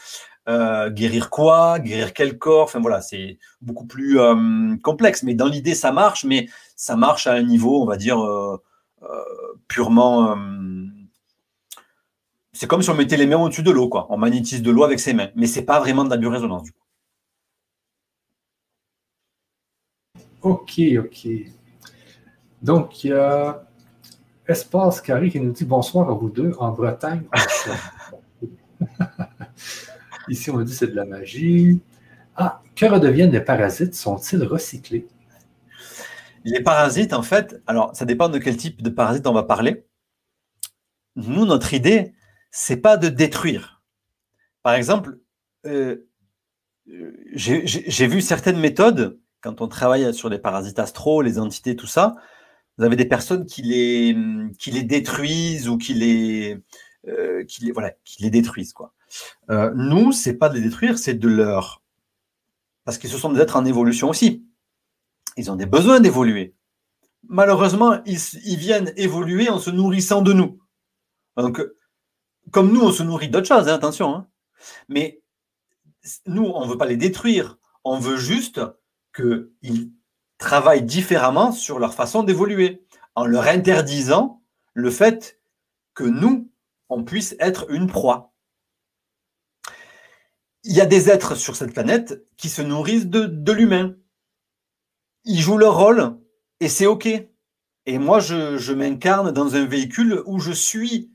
Euh, 0.50 0.90
guérir 0.90 1.30
quoi? 1.30 1.78
Guérir 1.78 2.14
quel 2.14 2.40
corps? 2.40 2.64
Enfin 2.64 2.80
voilà, 2.80 3.02
c'est 3.02 3.38
beaucoup 3.62 3.86
plus 3.86 4.20
complexe. 4.84 5.22
Mais 5.24 5.36
dans 5.36 5.48
l'idée, 5.48 5.76
ça 5.76 5.92
marche, 5.92 6.26
mais 6.26 6.50
ça 6.76 6.96
marche 6.96 7.28
à 7.28 7.34
un 7.34 7.44
niveau, 7.44 7.84
on 7.84 7.86
va 7.86 7.98
dire, 7.98 8.20
purement 9.68 10.36
c'est 12.62 12.68
comme 12.68 12.84
si 12.84 12.92
on 12.92 12.94
mettait 12.94 13.18
les 13.18 13.26
mains 13.26 13.38
au-dessus 13.38 13.64
de 13.64 13.72
l'eau, 13.72 13.90
quoi. 13.90 14.06
On 14.12 14.18
magnétise 14.18 14.62
de 14.62 14.70
l'eau 14.70 14.84
avec 14.84 15.00
ses 15.00 15.16
mains. 15.16 15.30
Mais 15.36 15.48
ce 15.48 15.58
n'est 15.58 15.66
pas 15.66 15.80
vraiment 15.80 16.04
de 16.04 16.12
la 16.12 16.18
biorésonance, 16.18 16.62
du 16.62 16.72
coup. 16.72 16.78
Ok, 20.44 20.80
ok. 21.00 21.28
Donc, 22.62 23.04
il 23.04 23.08
y 23.08 23.14
a 23.14 23.64
Espace 24.48 25.02
Carré 25.02 25.32
qui 25.32 25.40
nous 25.40 25.54
dit 25.54 25.66
bonsoir 25.66 26.08
à 26.08 26.14
vous 26.14 26.30
deux 26.30 26.54
en 26.60 26.70
Bretagne. 26.70 27.24
Ici, 30.30 30.52
on 30.52 30.62
dit 30.62 30.76
c'est 30.76 30.86
de 30.86 30.96
la 30.96 31.06
magie. 31.06 31.82
Ah, 32.36 32.62
que 32.76 32.86
redeviennent 32.86 33.32
les 33.32 33.42
parasites? 33.42 33.96
Sont-ils 33.96 34.44
recyclés? 34.44 35.08
Les 36.44 36.62
parasites, 36.62 37.14
en 37.14 37.24
fait, 37.24 37.60
alors 37.66 37.96
ça 37.96 38.06
dépend 38.06 38.30
de 38.30 38.38
quel 38.38 38.56
type 38.56 38.84
de 38.84 38.92
parasite 38.92 39.26
on 39.26 39.34
va 39.34 39.42
parler. 39.42 39.84
Nous, 41.16 41.48
notre 41.48 41.74
idée, 41.74 42.14
c'est 42.52 42.78
pas 42.78 42.98
de 42.98 43.10
détruire. 43.10 43.82
Par 44.62 44.74
exemple, 44.74 45.18
euh, 45.66 46.08
j'ai 47.34 48.08
vu 48.08 48.22
certaines 48.22 48.60
méthodes, 48.60 49.20
quand 49.42 49.62
on 49.62 49.68
travaille 49.68 50.14
sur 50.14 50.30
les 50.30 50.38
parasites 50.38 50.80
astraux, 50.80 51.22
les 51.22 51.40
entités, 51.40 51.76
tout 51.76 51.88
ça, 51.88 52.16
vous 52.78 52.84
avez 52.84 52.96
des 52.96 53.06
personnes 53.06 53.46
qui 53.46 53.62
les, 53.64 54.16
qui 54.60 54.72
les 54.72 54.84
détruisent 54.84 55.68
ou 55.68 55.78
qui 55.78 55.94
les, 55.94 56.58
euh, 57.08 57.44
qui 57.46 57.72
voilà, 57.72 57.92
qui 58.04 58.24
les 58.24 58.30
détruisent. 58.30 58.74
Quoi. 58.74 58.94
Euh, 59.50 59.72
nous, 59.76 60.12
c'est 60.12 60.36
pas 60.36 60.50
de 60.50 60.56
les 60.56 60.62
détruire, 60.62 60.98
c'est 60.98 61.14
de 61.14 61.28
leur 61.28 61.82
parce 62.84 62.98
qu'ils 62.98 63.10
se 63.10 63.18
sont 63.18 63.32
des 63.32 63.40
êtres 63.40 63.56
en 63.56 63.66
évolution 63.66 64.10
aussi. 64.10 64.46
Ils 65.38 65.52
ont 65.52 65.56
des 65.56 65.66
besoins 65.66 66.00
d'évoluer. 66.00 66.56
Malheureusement, 67.28 68.02
ils, 68.06 68.20
ils, 68.44 68.58
viennent 68.58 68.92
évoluer 68.98 69.50
en 69.50 69.60
se 69.60 69.70
nourrissant 69.70 70.22
de 70.22 70.34
nous. 70.34 70.60
Donc, 71.38 71.62
comme 72.50 72.72
nous, 72.72 72.82
on 72.82 72.92
se 72.92 73.04
nourrit 73.04 73.30
d'autres 73.30 73.48
choses, 73.48 73.70
hein, 73.70 73.76
attention. 73.76 74.16
Hein. 74.16 74.28
Mais 74.90 75.22
nous, 76.26 76.46
on 76.46 76.66
ne 76.66 76.72
veut 76.72 76.78
pas 76.78 76.86
les 76.86 76.98
détruire. 76.98 77.58
On 77.84 78.00
veut 78.00 78.18
juste 78.18 78.62
qu'ils 79.16 79.92
travaillent 80.38 80.84
différemment 80.84 81.52
sur 81.52 81.80
leur 81.80 81.94
façon 81.94 82.24
d'évoluer, 82.24 82.86
en 83.16 83.26
leur 83.26 83.48
interdisant 83.48 84.42
le 84.74 84.90
fait 84.90 85.40
que 85.94 86.04
nous, 86.04 86.52
on 86.90 87.04
puisse 87.04 87.36
être 87.40 87.70
une 87.70 87.88
proie. 87.88 88.34
Il 90.64 90.74
y 90.74 90.82
a 90.82 90.86
des 90.86 91.10
êtres 91.10 91.36
sur 91.36 91.56
cette 91.56 91.74
planète 91.74 92.26
qui 92.38 92.50
se 92.50 92.62
nourrissent 92.62 93.08
de, 93.08 93.52
l'humain. 93.52 93.96
Ils 95.26 95.42
jouent 95.42 95.58
leur 95.58 95.78
rôle 95.78 96.18
et 96.60 96.70
c'est 96.70 96.86
OK. 96.86 97.08
Et 97.08 97.98
moi, 97.98 98.20
je, 98.20 98.58
je 98.58 98.74
m'incarne 98.74 99.32
dans 99.32 99.56
un 99.56 99.66
véhicule 99.66 100.22
où 100.26 100.40
je 100.40 100.52
suis 100.52 101.12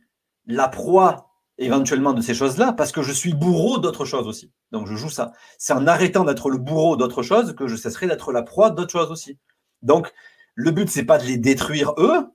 la 0.47 0.69
proie 0.69 1.31
éventuellement 1.59 2.13
de 2.13 2.21
ces 2.21 2.35
choses-là 2.35 2.73
parce 2.73 2.93
que 2.93 3.03
je 3.03 3.13
suis 3.13 3.33
bourreau 3.33 3.79
d'autres 3.79 4.05
choses 4.05 4.27
aussi. 4.29 4.53
Donc 4.73 4.87
je 4.87 4.95
joue 4.95 5.09
ça. 5.09 5.33
C'est 5.59 5.73
en 5.73 5.87
arrêtant 5.87 6.25
d'être 6.25 6.51
le 6.51 6.59
bourreau 6.59 6.97
d'autres 6.97 7.23
choses 7.23 7.55
que 7.55 7.67
je 7.67 7.77
cesserai 7.77 8.07
d'être 8.07 8.33
la 8.33 8.43
proie 8.43 8.71
d'autres 8.71 8.93
choses 8.93 9.11
aussi. 9.11 9.39
Donc 9.83 10.13
le 10.55 10.71
but 10.71 10.89
c'est 10.89 11.05
pas 11.05 11.19
de 11.19 11.25
les 11.25 11.39
détruire 11.39 11.95
eux, 11.99 12.29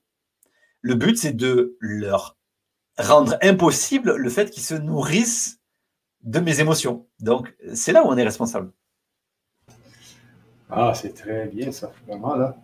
le 0.81 0.95
but 0.95 1.17
c'est 1.17 1.33
de 1.33 1.77
leur 1.79 2.37
rendre 2.97 3.37
impossible 3.41 4.15
le 4.15 4.29
fait 4.29 4.49
qu'ils 4.49 4.63
se 4.63 4.75
nourrissent 4.75 5.59
de 6.23 6.39
mes 6.39 6.59
émotions. 6.59 7.07
Donc 7.19 7.55
c'est 7.73 7.91
là 7.91 8.03
où 8.03 8.07
on 8.07 8.17
est 8.17 8.23
responsable. 8.23 8.71
Ah, 10.69 10.93
c'est 10.95 11.13
très 11.13 11.47
bien 11.47 11.71
ça, 11.71 11.91
vraiment 12.07 12.35
là. 12.35 12.55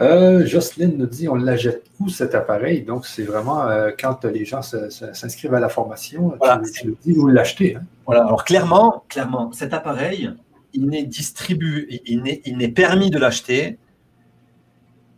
Euh, 0.00 0.46
Jocelyne 0.46 0.96
nous 0.96 1.06
dit 1.06 1.28
on 1.28 1.34
la 1.34 1.56
jette 1.56 1.84
où 1.98 2.08
cet 2.08 2.34
appareil? 2.34 2.82
Donc, 2.82 3.06
c'est 3.06 3.22
vraiment 3.22 3.68
euh, 3.68 3.90
quand 3.98 4.24
les 4.24 4.46
gens 4.46 4.62
s'inscrivent 4.62 5.54
à 5.54 5.60
la 5.60 5.68
formation, 5.68 6.34
voilà. 6.38 6.62
tu, 6.72 6.96
dis 7.02 7.12
où 7.18 7.26
l'acheter. 7.26 7.76
Hein? 7.76 7.82
Voilà, 8.06 8.24
alors 8.24 8.44
clairement, 8.44 9.04
clairement, 9.08 9.52
cet 9.52 9.74
appareil, 9.74 10.32
il 10.72 10.86
n'est 10.86 11.02
distribué, 11.02 12.02
il 12.06 12.22
n'est 12.22 12.68
permis 12.68 13.10
de 13.10 13.18
l'acheter 13.18 13.78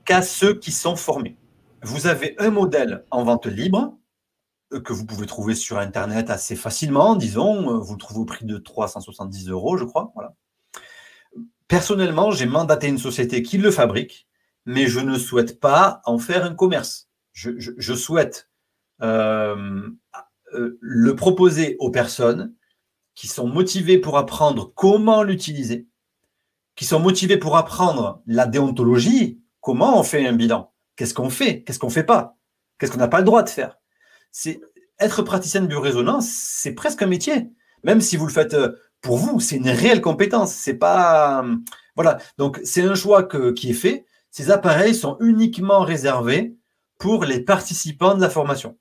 qu'à 0.05 0.21
ceux 0.21 0.55
qui 0.55 0.73
sont 0.73 0.97
formés. 0.97 1.37
Vous 1.83 2.09
avez 2.09 2.35
un 2.39 2.51
modèle 2.51 3.05
en 3.13 3.23
vente 3.23 3.47
libre 3.47 3.95
euh, 4.73 4.81
que 4.81 4.93
vous 4.93 5.07
pouvez 5.07 5.27
trouver 5.27 5.55
sur 5.55 5.79
Internet 5.79 6.29
assez 6.29 6.57
facilement, 6.57 7.15
disons, 7.15 7.79
vous 7.79 7.93
le 7.93 7.99
trouvez 7.99 8.21
au 8.21 8.25
prix 8.25 8.47
de 8.47 8.59
370 8.59 9.49
euros, 9.49 9.77
je 9.77 9.85
crois. 9.85 10.11
Voilà. 10.17 10.35
Personnellement, 11.69 12.33
j'ai 12.33 12.47
mandaté 12.47 12.89
une 12.89 12.99
société 12.99 13.43
qui 13.43 13.59
le 13.59 13.71
fabrique 13.71 14.27
mais 14.65 14.87
je 14.87 15.01
ne 15.01 15.19
souhaite 15.19 15.61
pas 15.61 16.01
en 16.05 16.19
faire 16.19 16.45
un 16.45 16.55
commerce. 16.55 17.09
Je, 17.33 17.95
souhaite 17.95 18.51
euh, 19.01 19.89
euh, 20.55 20.79
le 20.81 21.17
proposer 21.17 21.77
aux 21.79 21.91
personnes 21.91 22.55
qui 23.15 23.27
sont 23.27 23.49
motivées 23.49 23.99
pour 23.99 24.19
apprendre 24.19 24.73
comment 24.75 25.23
l'utiliser, 25.23 25.87
qui 26.77 26.85
sont 26.85 27.01
motivées 27.01 27.39
pour 27.39 27.57
apprendre 27.57 28.23
la 28.27 28.47
déontologie, 28.47 29.41
comment 29.61 29.99
on 29.99 30.03
fait 30.03 30.27
un 30.27 30.33
bilan, 30.33 30.73
qu'est-ce 30.97 31.15
qu'on 31.15 31.31
fait, 31.31 31.63
qu'est-ce 31.63 31.79
qu'on 31.79 31.89
ne 31.89 31.93
fait 31.93 32.05
pas, 32.05 32.37
qu'est-ce 32.79 32.93
qu'on 32.93 32.99
n'a 32.99 33.09
pas 33.09 33.19
le 33.19 33.25
droit 33.25 33.43
de 33.43 33.49
faire. 33.49 33.79
C'est 34.31 34.61
être 34.99 35.23
praticien 35.23 35.63
de 35.63 35.67
biorésonance, 35.67 36.29
c'est 36.29 36.75
presque 36.75 37.03
un 37.03 37.07
métier. 37.07 37.51
Même 37.85 38.01
si 38.01 38.17
vous 38.17 38.27
le 38.27 38.33
faites 38.33 38.55
euh, 38.55 38.77
pour 39.01 39.17
vous, 39.17 39.41
c'est 39.41 39.57
une 39.57 39.69
réelle 39.69 40.01
compétence. 40.01 40.53
C'est 40.55 40.75
pas 40.79 41.45
voilà. 41.97 42.19
Donc 42.39 42.61
c'est 42.65 42.83
un 42.83 42.95
choix 42.95 43.25
qui 43.25 43.71
est 43.71 43.75
fait 43.75 44.07
ces 44.33 44.51
appareils 44.51 44.95
sont 44.95 45.19
uniquement 45.21 45.83
réservés 45.83 46.57
pour 46.99 47.25
les 47.25 47.41
participants 47.41 48.15
de 48.15 48.21
la 48.21 48.31
formation. 48.31 48.79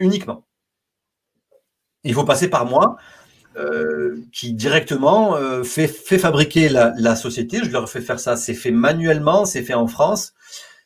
Uniquement. 0.00 0.46
Il 2.04 2.14
faut 2.14 2.24
passer 2.24 2.48
par 2.48 2.64
moi, 2.64 2.96
euh, 3.56 4.16
qui 4.32 4.54
directement 4.54 5.36
euh, 5.36 5.62
fait, 5.62 5.88
fabriquer 5.88 6.70
la, 6.70 7.16
société. 7.16 7.58
Je 7.62 7.70
leur 7.70 7.88
fais 7.90 8.00
faire 8.00 8.18
ça. 8.18 8.36
C'est 8.36 8.54
fait 8.54 8.70
manuellement, 8.70 9.44
c'est 9.44 9.62
fait 9.62 9.74
en 9.74 9.88
France, 9.88 10.32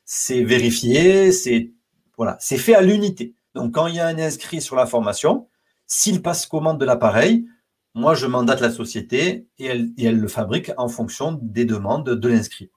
c'est 0.05 0.43
vérifié, 0.43 1.31
c'est 1.31 1.71
voilà, 2.17 2.37
c'est 2.41 2.59
fait 2.59 2.75
à 2.75 2.81
l'unité. 2.81 3.37
Donc 3.55 3.75
quand 3.75 3.87
il 3.87 3.95
y 3.95 4.01
a 4.01 4.07
un 4.09 4.19
inscrit 4.19 4.61
sur 4.61 4.75
la 4.75 4.87
formation, 4.87 5.49
s'il 5.87 6.23
passe 6.23 6.47
commande 6.47 6.81
de 6.81 6.85
l'appareil, 6.85 7.47
moi 7.95 8.15
je 8.15 8.27
mandate 8.27 8.61
la 8.61 8.71
société 8.71 9.47
et 9.59 9.67
elle, 9.67 9.91
et 9.97 10.07
elle 10.07 10.19
le 10.19 10.29
fabrique 10.29 10.73
en 10.77 10.89
fonction 10.89 11.39
des 11.41 11.65
demandes 11.65 12.09
de 12.11 12.29
l'inscrit. 12.29 12.71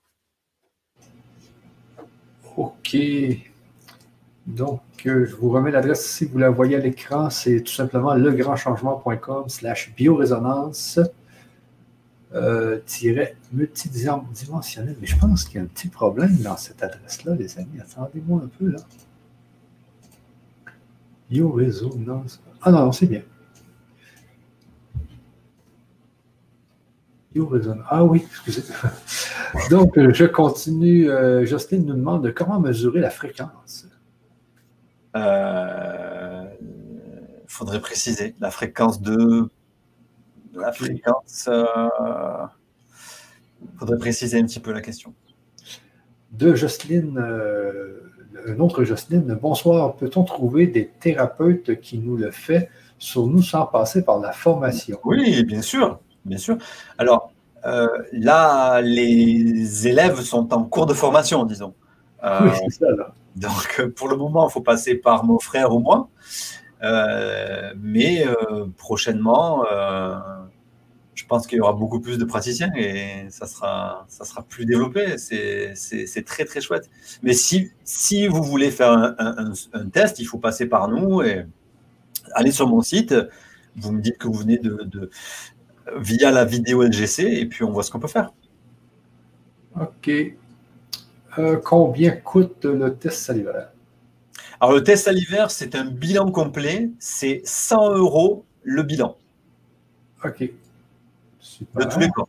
OK. 2.57 2.97
Donc, 4.47 4.81
euh, 5.05 5.25
je 5.25 5.35
vous 5.35 5.49
remets 5.49 5.71
l'adresse 5.71 6.05
si 6.05 6.25
vous 6.25 6.37
la 6.37 6.49
voyez 6.49 6.75
à 6.75 6.79
l'écran. 6.79 7.29
C'est 7.29 7.61
tout 7.61 7.73
simplement 7.73 8.13
legrandchangement.com 8.13 9.49
slash 9.49 9.93
biorésonance 9.95 10.99
euh. 12.33 12.79
Mais 13.53 13.67
je 15.03 15.17
pense 15.17 15.45
qu'il 15.45 15.55
y 15.55 15.59
a 15.59 15.63
un 15.63 15.67
petit 15.67 15.87
problème 15.87 16.35
dans 16.37 16.57
cette 16.57 16.83
adresse-là, 16.83 17.35
les 17.35 17.57
amis. 17.57 17.79
Attendez-moi 17.79 18.41
un 18.43 18.47
peu, 18.47 18.71
là. 18.71 18.79
Biorésonance. 21.29 22.41
Ah 22.61 22.71
non, 22.71 22.85
non 22.85 22.91
c'est 22.91 23.07
bien. 23.07 23.21
Ah 27.89 28.03
oui, 28.03 28.25
excusez. 28.29 28.63
Donc, 29.69 29.97
euh, 29.97 30.13
je 30.13 30.25
continue. 30.25 31.09
Euh, 31.09 31.45
Jocelyne 31.45 31.85
nous 31.85 31.95
demande 31.95 32.31
comment 32.33 32.59
mesurer 32.59 32.99
la 32.99 33.09
fréquence. 33.09 33.87
Il 35.15 35.21
euh, 35.21 36.43
faudrait 37.47 37.79
préciser 37.79 38.35
la 38.39 38.51
fréquence 38.51 39.01
de, 39.01 39.49
la 40.53 40.71
fréquence. 40.71 41.47
Il 41.47 42.49
faudrait 43.79 43.97
préciser 43.97 44.39
un 44.39 44.45
petit 44.45 44.59
peu 44.59 44.71
la 44.71 44.81
question. 44.81 45.13
De 46.31 46.53
Jocelyne, 46.53 47.17
un 47.17 48.59
autre 48.59 48.83
Jocelyne, 48.83 49.37
bonsoir. 49.41 49.95
Peut-on 49.95 50.23
trouver 50.23 50.67
des 50.67 50.87
thérapeutes 50.87 51.79
qui 51.79 51.97
nous 51.97 52.17
le 52.17 52.31
fait 52.31 52.69
sur 52.99 53.25
nous 53.25 53.41
sans 53.41 53.65
passer 53.65 54.03
par 54.03 54.19
la 54.19 54.33
formation? 54.33 54.99
Oui, 55.05 55.43
bien 55.45 55.61
sûr. 55.61 55.99
Bien 56.25 56.37
sûr. 56.37 56.57
Alors, 56.97 57.31
euh, 57.65 57.87
là, 58.11 58.81
les 58.81 59.87
élèves 59.87 60.21
sont 60.21 60.53
en 60.53 60.63
cours 60.63 60.85
de 60.85 60.93
formation, 60.93 61.45
disons. 61.45 61.73
Euh, 62.23 62.39
oui, 62.43 62.49
c'est 62.69 62.85
ça, 62.85 62.91
là. 62.91 63.13
Donc, 63.35 63.89
pour 63.95 64.07
le 64.07 64.15
moment, 64.15 64.47
il 64.47 64.51
faut 64.51 64.61
passer 64.61 64.95
par 64.95 65.25
mon 65.25 65.39
frère 65.39 65.73
ou 65.73 65.79
moi. 65.79 66.09
Euh, 66.83 67.73
mais 67.77 68.25
prochainement, 68.77 69.65
je 71.15 71.25
pense 71.25 71.47
qu'il 71.47 71.57
y 71.57 71.61
aura 71.61 71.73
beaucoup 71.73 71.99
plus 71.99 72.17
de 72.17 72.25
praticiens 72.25 72.71
et 72.75 73.25
ça 73.29 73.47
sera, 73.47 74.05
ça 74.07 74.25
sera 74.25 74.43
plus 74.43 74.65
développé. 74.65 75.17
C'est 75.17 76.25
très, 76.25 76.45
très 76.45 76.61
chouette. 76.61 76.89
Mais 77.23 77.33
si, 77.33 77.71
si 77.83 78.27
vous 78.27 78.43
voulez 78.43 78.71
faire 78.71 78.91
un, 78.91 79.15
un, 79.73 79.89
test, 79.89 80.19
il 80.19 80.25
faut 80.25 80.37
passer 80.37 80.67
par 80.67 80.87
nous 80.87 81.21
et 81.21 81.45
aller 82.33 82.51
sur 82.51 82.67
mon 82.67 82.81
site. 82.81 83.15
Vous 83.77 83.91
me 83.91 84.01
dites 84.01 84.17
que 84.17 84.27
vous 84.27 84.39
venez 84.39 84.57
de, 84.57 85.09
via 85.95 86.31
la 86.31 86.45
vidéo 86.45 86.83
LGC 86.83 87.23
et 87.23 87.45
puis 87.45 87.63
on 87.63 87.71
voit 87.71 87.83
ce 87.83 87.91
qu'on 87.91 87.99
peut 87.99 88.07
faire. 88.07 88.31
OK. 89.79 90.09
Euh, 91.37 91.57
combien 91.57 92.11
coûte 92.11 92.65
le 92.65 92.95
test 92.95 93.19
salivaire? 93.19 93.69
Alors, 94.61 94.73
le 94.73 94.83
test 94.83 95.05
salivaire, 95.05 95.51
c'est 95.51 95.75
un 95.75 95.85
bilan 95.85 96.31
complet. 96.31 96.89
C'est 96.99 97.41
100 97.43 97.97
euros 97.97 98.45
le 98.63 98.83
bilan. 98.83 99.17
OK. 100.23 100.49
De 101.75 101.83
tous 101.83 101.99
les 101.99 102.09
corps. 102.09 102.27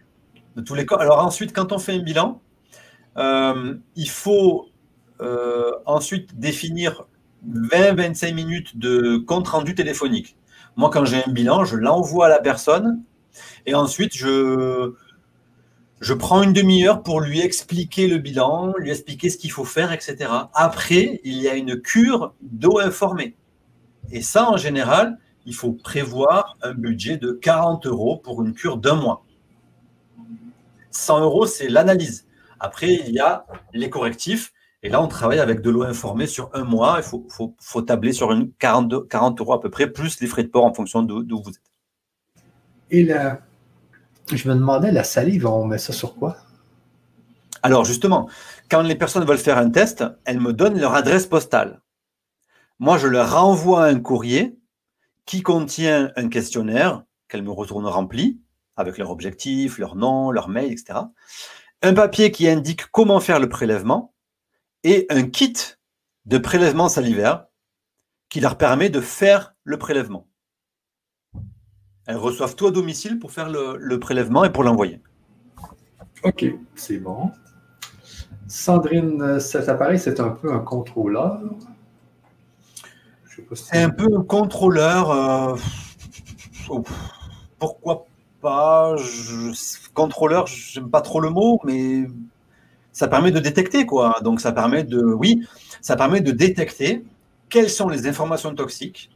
De 0.56 0.62
tous 0.62 0.74
les 0.74 0.86
corps. 0.86 1.00
Alors, 1.00 1.24
ensuite, 1.24 1.52
quand 1.52 1.72
on 1.72 1.78
fait 1.78 1.92
un 1.92 2.02
bilan, 2.02 2.40
euh, 3.16 3.74
il 3.94 4.10
faut 4.10 4.68
euh, 5.20 5.72
ensuite 5.86 6.38
définir 6.38 7.06
20-25 7.48 8.34
minutes 8.34 8.76
de 8.76 9.18
compte 9.18 9.48
rendu 9.48 9.74
téléphonique. 9.74 10.36
Moi, 10.76 10.90
quand 10.90 11.04
j'ai 11.04 11.22
un 11.24 11.30
bilan, 11.30 11.64
je 11.64 11.76
l'envoie 11.76 12.26
à 12.26 12.28
la 12.28 12.40
personne 12.40 13.02
et 13.66 13.74
ensuite, 13.74 14.16
je, 14.16 14.94
je 16.00 16.14
prends 16.14 16.42
une 16.42 16.52
demi-heure 16.52 17.02
pour 17.02 17.20
lui 17.20 17.40
expliquer 17.40 18.06
le 18.06 18.18
bilan, 18.18 18.74
lui 18.78 18.90
expliquer 18.90 19.28
ce 19.30 19.38
qu'il 19.38 19.50
faut 19.50 19.64
faire, 19.64 19.92
etc. 19.92 20.30
Après, 20.54 21.20
il 21.24 21.40
y 21.40 21.48
a 21.48 21.54
une 21.56 21.80
cure 21.80 22.34
d'eau 22.42 22.78
informée. 22.78 23.34
Et 24.12 24.22
ça, 24.22 24.48
en 24.48 24.56
général, 24.56 25.18
il 25.46 25.54
faut 25.54 25.72
prévoir 25.72 26.56
un 26.62 26.74
budget 26.74 27.16
de 27.16 27.32
40 27.32 27.86
euros 27.86 28.18
pour 28.18 28.42
une 28.42 28.52
cure 28.52 28.76
d'un 28.76 28.94
mois. 28.94 29.24
100 30.90 31.20
euros, 31.20 31.46
c'est 31.46 31.68
l'analyse. 31.68 32.26
Après, 32.60 32.92
il 32.92 33.12
y 33.12 33.18
a 33.18 33.46
les 33.72 33.90
correctifs. 33.90 34.52
Et 34.82 34.88
là, 34.88 35.02
on 35.02 35.08
travaille 35.08 35.40
avec 35.40 35.60
de 35.60 35.70
l'eau 35.70 35.82
informée 35.82 36.26
sur 36.26 36.50
un 36.54 36.64
mois. 36.64 36.96
Il 36.98 37.02
faut, 37.02 37.26
faut, 37.58 37.82
tabler 37.82 38.12
sur 38.12 38.32
une 38.32 38.52
40, 38.52 39.08
40 39.08 39.40
euros 39.40 39.54
à 39.54 39.60
peu 39.60 39.70
près, 39.70 39.90
plus 39.90 40.20
les 40.20 40.26
frais 40.26 40.44
de 40.44 40.48
port 40.48 40.64
en 40.64 40.72
fonction 40.72 41.02
d'où 41.02 41.42
vous 41.42 41.50
êtes. 41.50 41.60
Et 42.90 43.02
la, 43.02 43.45
Je 44.32 44.48
me 44.48 44.54
demandais, 44.54 44.90
la 44.90 45.04
salive, 45.04 45.46
on 45.46 45.64
met 45.64 45.78
ça 45.78 45.92
sur 45.92 46.16
quoi? 46.16 46.36
Alors 47.62 47.84
justement, 47.84 48.28
quand 48.70 48.82
les 48.82 48.94
personnes 48.94 49.24
veulent 49.24 49.38
faire 49.38 49.58
un 49.58 49.70
test, 49.70 50.04
elles 50.24 50.40
me 50.40 50.52
donnent 50.52 50.78
leur 50.78 50.94
adresse 50.94 51.26
postale. 51.26 51.80
Moi, 52.78 52.98
je 52.98 53.06
leur 53.06 53.32
renvoie 53.32 53.84
un 53.84 53.98
courrier 54.00 54.58
qui 55.24 55.42
contient 55.42 56.12
un 56.16 56.28
questionnaire 56.28 57.04
qu'elles 57.28 57.42
me 57.42 57.50
retournent 57.50 57.86
rempli, 57.86 58.40
avec 58.76 58.98
leur 58.98 59.10
objectif, 59.10 59.78
leur 59.78 59.96
nom, 59.96 60.30
leur 60.30 60.48
mail, 60.48 60.72
etc. 60.72 61.00
Un 61.82 61.94
papier 61.94 62.30
qui 62.30 62.48
indique 62.48 62.86
comment 62.86 63.20
faire 63.20 63.40
le 63.40 63.48
prélèvement 63.48 64.14
et 64.84 65.06
un 65.08 65.22
kit 65.22 65.54
de 66.26 66.38
prélèvement 66.38 66.88
salivaire 66.88 67.46
qui 68.28 68.40
leur 68.40 68.58
permet 68.58 68.90
de 68.90 69.00
faire 69.00 69.54
le 69.64 69.78
prélèvement. 69.78 70.28
Elles 72.06 72.16
reçoivent 72.16 72.54
tout 72.54 72.68
à 72.68 72.70
domicile 72.70 73.18
pour 73.18 73.32
faire 73.32 73.50
le, 73.50 73.98
prélèvement 73.98 74.44
et 74.44 74.50
pour 74.50 74.62
l'envoyer. 74.62 75.00
OK, 76.22 76.44
c'est 76.74 76.98
bon. 76.98 77.30
Sandrine, 78.46 79.40
cet 79.40 79.68
appareil, 79.68 79.98
c'est 79.98 80.20
un 80.20 80.30
peu 80.30 80.52
un 80.52 80.60
contrôleur. 80.60 81.40
C'est 83.54 83.82
un 83.82 83.90
peu 83.90 84.06
un 84.16 84.22
contrôleur. 84.22 85.10
Euh, 85.10 85.56
pourquoi 87.58 88.06
pas 88.40 88.96
je... 88.96 89.52
Contrôleur, 89.92 90.46
j'aime 90.46 90.90
pas 90.90 91.00
trop 91.00 91.20
le 91.20 91.30
mot, 91.30 91.58
mais 91.64 92.06
ça 92.92 93.08
permet 93.08 93.30
de 93.30 93.40
détecter, 93.40 93.86
quoi. 93.86 94.20
Donc 94.22 94.40
ça 94.40 94.52
permet 94.52 94.84
de, 94.84 95.02
oui, 95.02 95.46
ça 95.80 95.96
permet 95.96 96.20
de 96.20 96.30
détecter 96.30 97.04
quelles 97.48 97.70
sont 97.70 97.88
les 97.88 98.06
informations 98.06 98.54
toxiques 98.54 99.10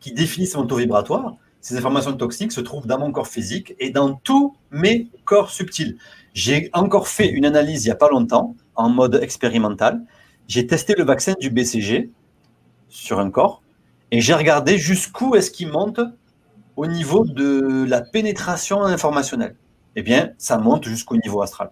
qui 0.00 0.12
définissent 0.12 0.56
mon 0.56 0.66
taux 0.66 0.76
vibratoire 0.76 1.36
ces 1.60 1.76
informations 1.76 2.16
toxiques 2.16 2.52
se 2.52 2.60
trouvent 2.60 2.86
dans 2.86 2.98
mon 2.98 3.12
corps 3.12 3.26
physique 3.26 3.74
et 3.78 3.90
dans 3.90 4.14
tous 4.14 4.56
mes 4.70 5.08
corps 5.24 5.50
subtils. 5.50 5.98
J'ai 6.34 6.70
encore 6.72 7.08
fait 7.08 7.28
une 7.28 7.44
analyse 7.44 7.84
il 7.84 7.88
n'y 7.88 7.92
a 7.92 7.96
pas 7.96 8.08
longtemps, 8.08 8.54
en 8.76 8.88
mode 8.88 9.16
expérimental. 9.22 10.02
J'ai 10.46 10.66
testé 10.66 10.94
le 10.96 11.04
vaccin 11.04 11.34
du 11.40 11.50
BCG 11.50 12.10
sur 12.88 13.18
un 13.18 13.30
corps 13.30 13.62
et 14.10 14.20
j'ai 14.20 14.34
regardé 14.34 14.78
jusqu'où 14.78 15.34
est-ce 15.34 15.50
qu'il 15.50 15.68
monte 15.68 16.00
au 16.76 16.86
niveau 16.86 17.24
de 17.24 17.84
la 17.88 18.00
pénétration 18.00 18.82
informationnelle. 18.82 19.56
Eh 19.96 20.02
bien, 20.02 20.30
ça 20.38 20.58
monte 20.58 20.84
jusqu'au 20.84 21.16
niveau 21.16 21.42
astral. 21.42 21.70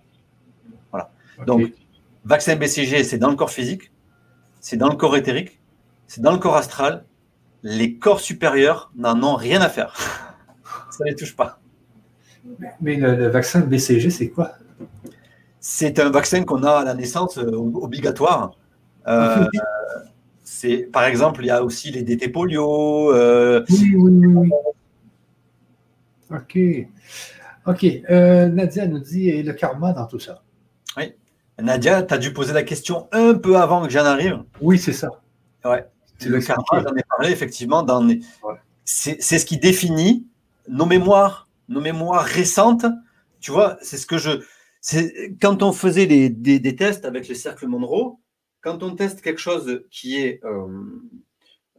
Voilà. 0.90 1.10
Donc, 1.46 1.72
vaccin 2.24 2.56
BCG, 2.56 3.04
c'est 3.04 3.18
dans 3.18 3.30
le 3.30 3.36
corps 3.36 3.50
physique, 3.50 3.92
c'est 4.60 4.76
dans 4.76 4.88
le 4.88 4.96
corps 4.96 5.16
éthérique, 5.16 5.60
c'est 6.08 6.20
dans 6.20 6.32
le 6.32 6.38
corps 6.38 6.56
astral 6.56 7.04
les 7.66 7.96
corps 7.96 8.20
supérieurs 8.20 8.92
n'en 8.94 9.20
ont 9.24 9.34
rien 9.34 9.60
à 9.60 9.68
faire. 9.68 9.92
Ça 10.90 11.04
ne 11.04 11.10
les 11.10 11.16
touche 11.16 11.34
pas. 11.34 11.58
Mais 12.80 12.94
le, 12.94 13.26
vaccin 13.26 13.60
BCG, 13.60 14.10
c'est 14.10 14.28
quoi? 14.28 14.52
C'est 15.58 15.98
un 15.98 16.10
vaccin 16.10 16.44
qu'on 16.44 16.62
a 16.62 16.70
à 16.70 16.84
la 16.84 16.94
naissance 16.94 17.38
euh, 17.38 17.50
obligatoire. 17.56 18.52
Euh, 19.08 19.44
c'est, 20.44 20.88
par 20.92 21.04
exemple, 21.06 21.42
il 21.42 21.48
y 21.48 21.50
a 21.50 21.64
aussi 21.64 21.90
les 21.90 22.02
DT 22.02 22.28
polio. 22.28 23.12
Euh, 23.12 23.64
oui, 23.68 23.96
oui, 23.96 24.26
oui. 24.26 24.50
OK. 26.30 26.58
OK. 27.66 27.86
Nadia 28.08 28.86
nous 28.86 29.00
dit 29.00 29.42
le 29.42 29.52
karma 29.54 29.92
dans 29.92 30.06
tout 30.06 30.20
ça? 30.20 30.40
Oui. 30.96 31.14
Nadia, 31.60 32.04
tu 32.04 32.14
as 32.14 32.18
dû 32.18 32.32
poser 32.32 32.52
la 32.52 32.62
question 32.62 33.08
un 33.10 33.34
peu 33.34 33.56
avant 33.56 33.82
que 33.84 33.90
j'en 33.90 34.04
arrive. 34.04 34.44
Oui, 34.60 34.78
c'est 34.78 34.92
ça. 34.92 35.10
Ouais. 35.64 35.84
C'est 36.18 36.28
le 36.28 36.40
karma, 36.40 36.64
j'en 36.72 36.94
ai 36.94 37.02
parlé 37.08 37.30
effectivement. 37.30 37.82
Dans 37.82 38.06
C'est 38.84 39.20
ce 39.20 39.44
qui 39.44 39.58
définit 39.58 40.26
nos 40.68 40.86
mémoires, 40.86 41.48
nos 41.68 41.80
mémoires 41.80 42.24
récentes. 42.24 42.86
Tu 43.40 43.50
vois, 43.50 43.76
c'est 43.82 43.96
ce 43.96 44.06
que 44.06 44.18
je. 44.18 44.42
Quand 45.40 45.62
on 45.62 45.72
faisait 45.72 46.06
des, 46.06 46.28
des, 46.28 46.76
tests 46.76 47.04
avec 47.04 47.28
le 47.28 47.34
cercle 47.34 47.66
Monroe, 47.66 48.18
quand 48.60 48.82
on 48.82 48.94
teste 48.94 49.20
quelque 49.20 49.40
chose 49.40 49.84
qui 49.90 50.16
est. 50.16 50.40
Euh, 50.44 50.66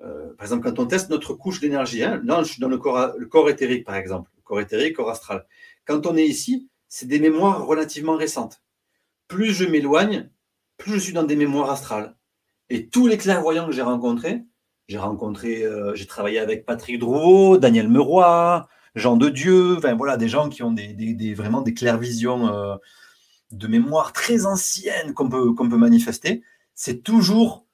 euh, 0.02 0.34
par 0.36 0.46
exemple, 0.46 0.70
quand 0.70 0.80
on 0.80 0.86
teste 0.86 1.10
notre 1.10 1.34
couche 1.34 1.60
d'énergie, 1.60 2.04
hein, 2.04 2.22
là, 2.24 2.44
je 2.44 2.52
suis 2.52 2.62
dans 2.62 2.68
le 2.68 2.78
corps, 2.78 3.14
le 3.18 3.26
corps 3.26 3.50
éthérique, 3.50 3.84
par 3.84 3.96
exemple, 3.96 4.30
le 4.36 4.44
corps 4.44 4.62
éthérique, 4.62 4.96
corps 4.96 5.10
astral. 5.10 5.46
Quand 5.86 6.06
on 6.06 6.16
est 6.16 6.26
ici, 6.26 6.70
c'est 6.88 7.08
des 7.08 7.20
mémoires 7.20 7.66
relativement 7.66 8.16
récentes. 8.16 8.62
Plus 9.28 9.54
je 9.54 9.66
m'éloigne, 9.66 10.30
plus 10.78 10.94
je 10.94 11.00
suis 11.00 11.14
dans 11.14 11.24
des 11.24 11.36
mémoires 11.36 11.72
astrales. 11.72 12.16
Et 12.70 12.88
tous 12.88 13.08
les 13.08 13.18
clairvoyants 13.18 13.66
que 13.66 13.72
j'ai 13.72 13.82
rencontrés, 13.82 14.44
j'ai 14.88 14.98
rencontré, 14.98 15.64
euh, 15.64 15.96
j'ai 15.96 16.06
travaillé 16.06 16.40
avec 16.40 16.66
Patrick 16.66 17.00
Drouot, 17.00 17.58
Daniel 17.58 17.90
Meroy, 17.90 18.68
Jean 18.96 19.18
de 19.18 19.30
Dieu, 19.30 19.78
enfin 19.78 19.96
voilà, 19.96 20.18
des 20.18 20.30
gens 20.30 20.50
qui 20.50 20.64
ont 20.64 20.72
des, 20.72 21.34
vraiment 21.34 21.62
des 21.62 21.74
clairvisions 21.74 22.48
euh, 22.48 22.76
de 23.52 23.68
mémoire 23.68 24.14
très 24.14 24.46
anciennes 24.46 25.14
qu'on 25.14 25.30
peut, 25.30 25.54
qu'on 25.54 25.70
peut 25.70 25.78
manifester. 25.78 26.44
C'est 26.74 27.04
toujours 27.04 27.66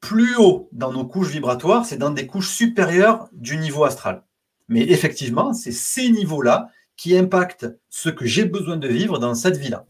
plus 0.00 0.36
haut 0.36 0.68
dans 0.72 0.92
nos 0.92 1.06
couches 1.06 1.30
vibratoires, 1.30 1.86
c'est 1.86 1.96
dans 1.96 2.10
des 2.10 2.26
couches 2.26 2.50
supérieures 2.50 3.28
du 3.32 3.56
niveau 3.56 3.84
astral. 3.84 4.22
Mais 4.68 4.82
effectivement, 4.82 5.52
c'est 5.52 5.72
ces 5.72 6.10
niveaux-là 6.10 6.70
qui 6.96 7.16
impactent 7.16 7.66
ce 7.88 8.08
que 8.08 8.26
j'ai 8.26 8.44
besoin 8.44 8.76
de 8.76 8.88
vivre 8.88 9.18
dans 9.18 9.34
cette 9.34 9.56
vie-là. 9.56 9.86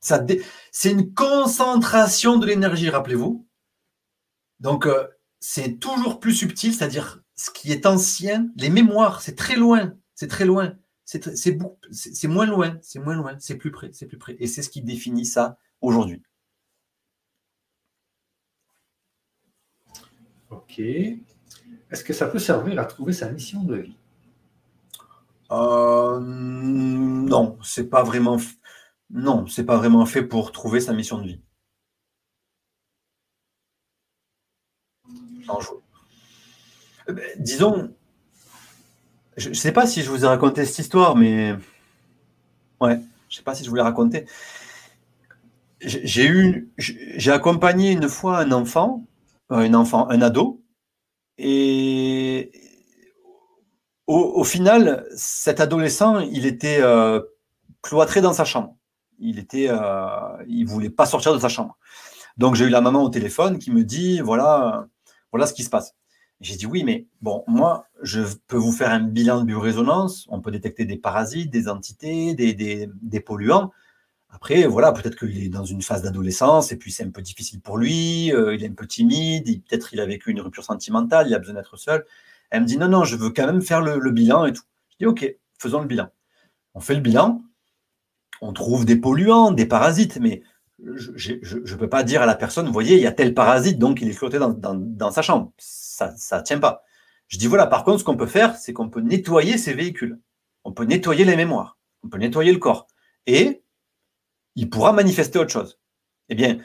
C'est 0.00 0.90
une 0.90 1.12
concentration 1.12 2.38
de 2.38 2.46
l'énergie, 2.46 2.88
rappelez-vous. 2.88 3.46
Donc, 4.60 4.86
euh, 4.86 5.06
c'est 5.40 5.78
toujours 5.78 6.20
plus 6.20 6.34
subtil, 6.34 6.74
c'est-à-dire 6.74 7.22
ce 7.34 7.50
qui 7.50 7.72
est 7.72 7.86
ancien, 7.86 8.48
les 8.56 8.70
mémoires, 8.70 9.22
c'est 9.22 9.34
très 9.36 9.56
loin, 9.56 9.94
c'est 10.14 10.28
très 10.28 10.44
loin, 10.44 10.74
c'est 11.04 12.28
moins 12.28 12.46
loin, 12.46 12.78
c'est 12.82 12.98
moins 12.98 13.16
loin, 13.16 13.36
c'est 13.38 13.56
plus 13.56 13.70
près, 13.70 13.90
c'est 13.92 14.06
plus 14.06 14.18
près. 14.18 14.36
Et 14.38 14.46
c'est 14.46 14.62
ce 14.62 14.70
qui 14.70 14.82
définit 14.82 15.24
ça 15.24 15.56
aujourd'hui. 15.80 16.22
OK. 20.50 20.78
Est-ce 20.78 22.04
que 22.04 22.12
ça 22.12 22.26
peut 22.26 22.38
servir 22.38 22.78
à 22.78 22.84
trouver 22.84 23.12
sa 23.12 23.30
mission 23.30 23.62
de 23.64 23.76
vie? 23.76 23.96
Euh, 25.50 26.20
non, 26.20 27.58
c'est 27.62 27.88
pas 27.88 28.04
vraiment 28.04 28.38
non, 29.10 29.46
c'est 29.46 29.64
pas 29.64 29.76
vraiment 29.76 30.06
fait 30.06 30.22
pour 30.22 30.52
trouver 30.52 30.80
sa 30.80 30.92
mission 30.92 31.18
de 31.18 31.26
vie. 31.26 31.40
Euh, 37.08 37.12
ben, 37.12 37.24
disons, 37.38 37.94
je 39.36 39.48
ne 39.48 39.54
sais 39.54 39.72
pas 39.72 39.86
si 39.86 40.02
je 40.02 40.10
vous 40.10 40.24
ai 40.24 40.28
raconté 40.28 40.64
cette 40.64 40.78
histoire, 40.78 41.16
mais 41.16 41.54
ouais, 42.80 43.00
je 43.28 43.36
sais 43.36 43.42
pas 43.42 43.54
si 43.54 43.64
je 43.64 43.70
vous 43.70 43.76
l'ai 43.76 43.82
raconté. 43.82 44.26
J'ai 45.80 46.26
eu, 46.26 46.70
j'ai 46.76 47.32
accompagné 47.32 47.92
une 47.92 48.08
fois 48.08 48.38
un 48.38 48.52
enfant, 48.52 49.06
euh, 49.50 49.68
un 49.68 50.22
ado, 50.22 50.62
et 51.38 52.52
au, 54.06 54.44
final, 54.44 55.06
cet 55.16 55.60
adolescent, 55.60 56.18
il 56.18 56.44
était 56.44 56.80
euh, 56.82 57.22
cloîtré 57.80 58.20
dans 58.20 58.32
sa 58.32 58.44
chambre 58.44 58.76
il 59.20 59.38
était, 59.38 59.68
euh, 59.70 60.08
il 60.48 60.64
voulait 60.64 60.90
pas 60.90 61.06
sortir 61.06 61.32
de 61.32 61.38
sa 61.38 61.48
chambre. 61.48 61.78
Donc 62.36 62.54
j'ai 62.54 62.66
eu 62.66 62.70
la 62.70 62.80
maman 62.80 63.02
au 63.02 63.10
téléphone 63.10 63.58
qui 63.58 63.70
me 63.70 63.84
dit 63.84 64.20
voilà, 64.20 64.86
voilà 65.30 65.46
ce 65.46 65.54
qui 65.54 65.62
se 65.62 65.70
passe. 65.70 65.94
J'ai 66.40 66.56
dit 66.56 66.66
oui, 66.66 66.84
mais 66.84 67.06
bon, 67.20 67.44
moi, 67.46 67.86
je 68.02 68.22
peux 68.46 68.56
vous 68.56 68.72
faire 68.72 68.90
un 68.90 69.00
bilan 69.00 69.40
de 69.40 69.44
biorésonance. 69.44 70.26
On 70.30 70.40
peut 70.40 70.50
détecter 70.50 70.86
des 70.86 70.96
parasites, 70.96 71.50
des 71.50 71.68
entités, 71.68 72.34
des, 72.34 73.20
polluants. 73.20 73.72
Après, 74.30 74.64
voilà, 74.66 74.92
peut-être 74.92 75.16
qu'il 75.16 75.44
est 75.44 75.48
dans 75.48 75.64
une 75.64 75.82
phase 75.82 76.02
d'adolescence 76.02 76.72
et 76.72 76.76
puis 76.76 76.92
c'est 76.92 77.04
un 77.04 77.10
peu 77.10 77.20
difficile 77.20 77.60
pour 77.60 77.76
lui. 77.76 78.32
Euh, 78.32 78.54
il 78.54 78.64
est 78.64 78.68
un 78.68 78.74
peu 78.74 78.86
timide. 78.86 79.44
Peut-être 79.64 79.92
il 79.92 80.00
a 80.00 80.06
vécu 80.06 80.30
une 80.30 80.40
rupture 80.40 80.64
sentimentale. 80.64 81.26
Il 81.28 81.34
a 81.34 81.38
besoin 81.38 81.56
d'être 81.56 81.76
seul. 81.76 82.06
Elle 82.50 82.62
me 82.62 82.66
dit 82.66 82.78
non, 82.78 82.88
non, 82.88 83.04
je 83.04 83.16
veux 83.16 83.30
quand 83.30 83.46
même 83.46 83.60
faire 83.60 83.82
le, 83.82 83.98
le 83.98 84.10
bilan 84.10 84.46
et 84.46 84.52
tout. 84.54 84.62
Je 84.92 84.96
dis 84.98 85.06
ok, 85.06 85.36
faisons 85.58 85.80
le 85.80 85.86
bilan. 85.86 86.08
On 86.74 86.80
fait 86.80 86.94
le 86.94 87.00
bilan 87.00 87.42
on 88.40 88.52
trouve 88.52 88.84
des 88.84 88.96
polluants, 88.96 89.52
des 89.52 89.66
parasites, 89.66 90.18
mais 90.18 90.42
je 90.78 91.72
ne 91.72 91.76
peux 91.76 91.88
pas 91.88 92.02
dire 92.02 92.22
à 92.22 92.26
la 92.26 92.34
personne, 92.34 92.66
vous 92.66 92.72
voyez, 92.72 92.96
il 92.96 93.02
y 93.02 93.06
a 93.06 93.12
tel 93.12 93.34
parasite, 93.34 93.78
donc 93.78 94.00
il 94.00 94.08
est 94.08 94.12
flotté 94.12 94.38
dans, 94.38 95.10
sa 95.10 95.22
chambre. 95.22 95.52
Ça 95.58 96.14
ne 96.32 96.42
tient 96.42 96.58
pas. 96.58 96.82
Je 97.28 97.38
dis, 97.38 97.46
voilà, 97.46 97.66
par 97.66 97.84
contre, 97.84 98.00
ce 98.00 98.04
qu'on 98.04 98.16
peut 98.16 98.26
faire, 98.26 98.56
c'est 98.56 98.72
qu'on 98.72 98.88
peut 98.88 99.00
nettoyer 99.00 99.58
ces 99.58 99.74
véhicules. 99.74 100.18
On 100.64 100.72
peut 100.72 100.84
nettoyer 100.84 101.24
les 101.24 101.36
mémoires. 101.36 101.78
On 102.02 102.08
peut 102.08 102.18
nettoyer 102.18 102.52
le 102.52 102.58
corps. 102.58 102.86
Et 103.26 103.62
il 104.56 104.70
pourra 104.70 104.92
manifester 104.92 105.38
autre 105.38 105.52
chose. 105.52 105.78
Eh 106.28 106.34
bien, 106.34 106.58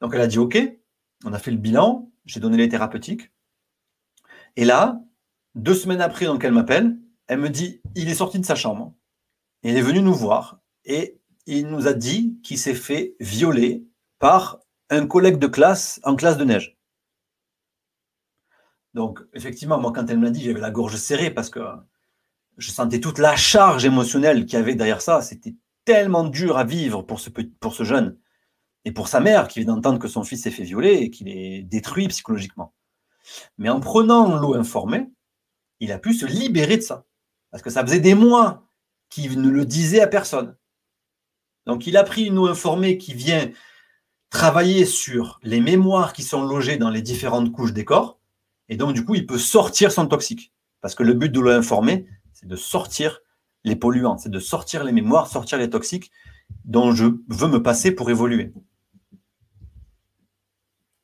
donc 0.00 0.14
elle 0.14 0.20
a 0.20 0.26
dit, 0.26 0.38
OK, 0.38 0.58
on 1.24 1.32
a 1.32 1.38
fait 1.38 1.50
le 1.50 1.56
bilan, 1.56 2.10
j'ai 2.24 2.40
donné 2.40 2.56
les 2.56 2.68
thérapeutiques. 2.68 3.32
Et 4.56 4.64
là, 4.64 5.00
deux 5.54 5.74
semaines 5.74 6.00
après, 6.00 6.26
donc 6.26 6.42
elle 6.44 6.52
m'appelle, 6.52 6.98
elle 7.28 7.38
me 7.38 7.50
dit, 7.50 7.80
il 7.94 8.08
est 8.08 8.14
sorti 8.14 8.38
de 8.38 8.44
sa 8.44 8.54
chambre. 8.54 8.94
Il 9.62 9.76
est 9.76 9.82
venu 9.82 10.00
nous 10.00 10.14
voir 10.14 10.60
et 10.86 11.20
il 11.46 11.68
nous 11.68 11.86
a 11.86 11.92
dit 11.92 12.38
qu'il 12.42 12.58
s'est 12.58 12.74
fait 12.74 13.14
violer 13.20 13.84
par 14.18 14.60
un 14.90 15.06
collègue 15.06 15.38
de 15.38 15.46
classe 15.46 16.00
en 16.04 16.16
classe 16.16 16.38
de 16.38 16.44
neige. 16.44 16.76
Donc, 18.94 19.20
effectivement, 19.34 19.78
moi, 19.78 19.92
quand 19.92 20.08
elle 20.08 20.18
me 20.18 20.24
l'a 20.24 20.30
dit, 20.30 20.42
j'avais 20.42 20.60
la 20.60 20.70
gorge 20.70 20.96
serrée 20.96 21.30
parce 21.30 21.50
que 21.50 21.60
je 22.56 22.70
sentais 22.70 23.00
toute 23.00 23.18
la 23.18 23.36
charge 23.36 23.84
émotionnelle 23.84 24.46
qu'il 24.46 24.58
y 24.58 24.62
avait 24.62 24.74
derrière 24.74 25.02
ça. 25.02 25.20
C'était 25.20 25.54
tellement 25.84 26.24
dur 26.24 26.56
à 26.56 26.64
vivre 26.64 27.02
pour 27.02 27.20
ce, 27.20 27.28
pour 27.28 27.74
ce 27.74 27.84
jeune 27.84 28.18
et 28.84 28.92
pour 28.92 29.08
sa 29.08 29.20
mère 29.20 29.48
qui 29.48 29.60
vient 29.60 29.74
d'entendre 29.74 29.98
que 29.98 30.08
son 30.08 30.24
fils 30.24 30.42
s'est 30.42 30.50
fait 30.50 30.62
violer 30.62 30.94
et 30.94 31.10
qu'il 31.10 31.28
est 31.28 31.62
détruit 31.62 32.08
psychologiquement. 32.08 32.72
Mais 33.58 33.68
en 33.68 33.80
prenant 33.80 34.36
l'eau 34.36 34.54
informée, 34.54 35.10
il 35.80 35.92
a 35.92 35.98
pu 35.98 36.14
se 36.14 36.24
libérer 36.24 36.78
de 36.78 36.82
ça. 36.82 37.04
Parce 37.50 37.62
que 37.62 37.70
ça 37.70 37.82
faisait 37.82 38.00
des 38.00 38.14
mois 38.14 38.66
qu'il 39.10 39.40
ne 39.40 39.50
le 39.50 39.64
disait 39.64 40.00
à 40.00 40.06
personne. 40.06 40.56
Donc 41.66 41.86
il 41.86 41.96
a 41.96 42.04
pris 42.04 42.24
une 42.24 42.38
eau 42.38 42.46
informée 42.46 42.98
qui 42.98 43.14
vient 43.14 43.50
travailler 44.30 44.84
sur 44.84 45.40
les 45.42 45.60
mémoires 45.60 46.12
qui 46.12 46.22
sont 46.22 46.44
logées 46.44 46.76
dans 46.76 46.90
les 46.90 47.02
différentes 47.02 47.52
couches 47.52 47.72
des 47.72 47.84
corps. 47.84 48.18
Et 48.68 48.76
donc, 48.76 48.92
du 48.92 49.04
coup, 49.04 49.14
il 49.14 49.26
peut 49.26 49.38
sortir 49.38 49.92
son 49.92 50.06
toxique. 50.06 50.52
Parce 50.80 50.94
que 50.94 51.02
le 51.02 51.14
but 51.14 51.30
de 51.30 51.40
l'eau 51.40 51.50
informée, 51.50 52.06
c'est 52.32 52.46
de 52.46 52.56
sortir 52.56 53.20
les 53.64 53.76
polluants, 53.76 54.18
c'est 54.18 54.30
de 54.30 54.38
sortir 54.38 54.84
les 54.84 54.92
mémoires, 54.92 55.26
sortir 55.26 55.58
les 55.58 55.70
toxiques 55.70 56.10
dont 56.64 56.92
je 56.92 57.06
veux 57.28 57.48
me 57.48 57.62
passer 57.62 57.90
pour 57.90 58.10
évoluer. 58.10 58.52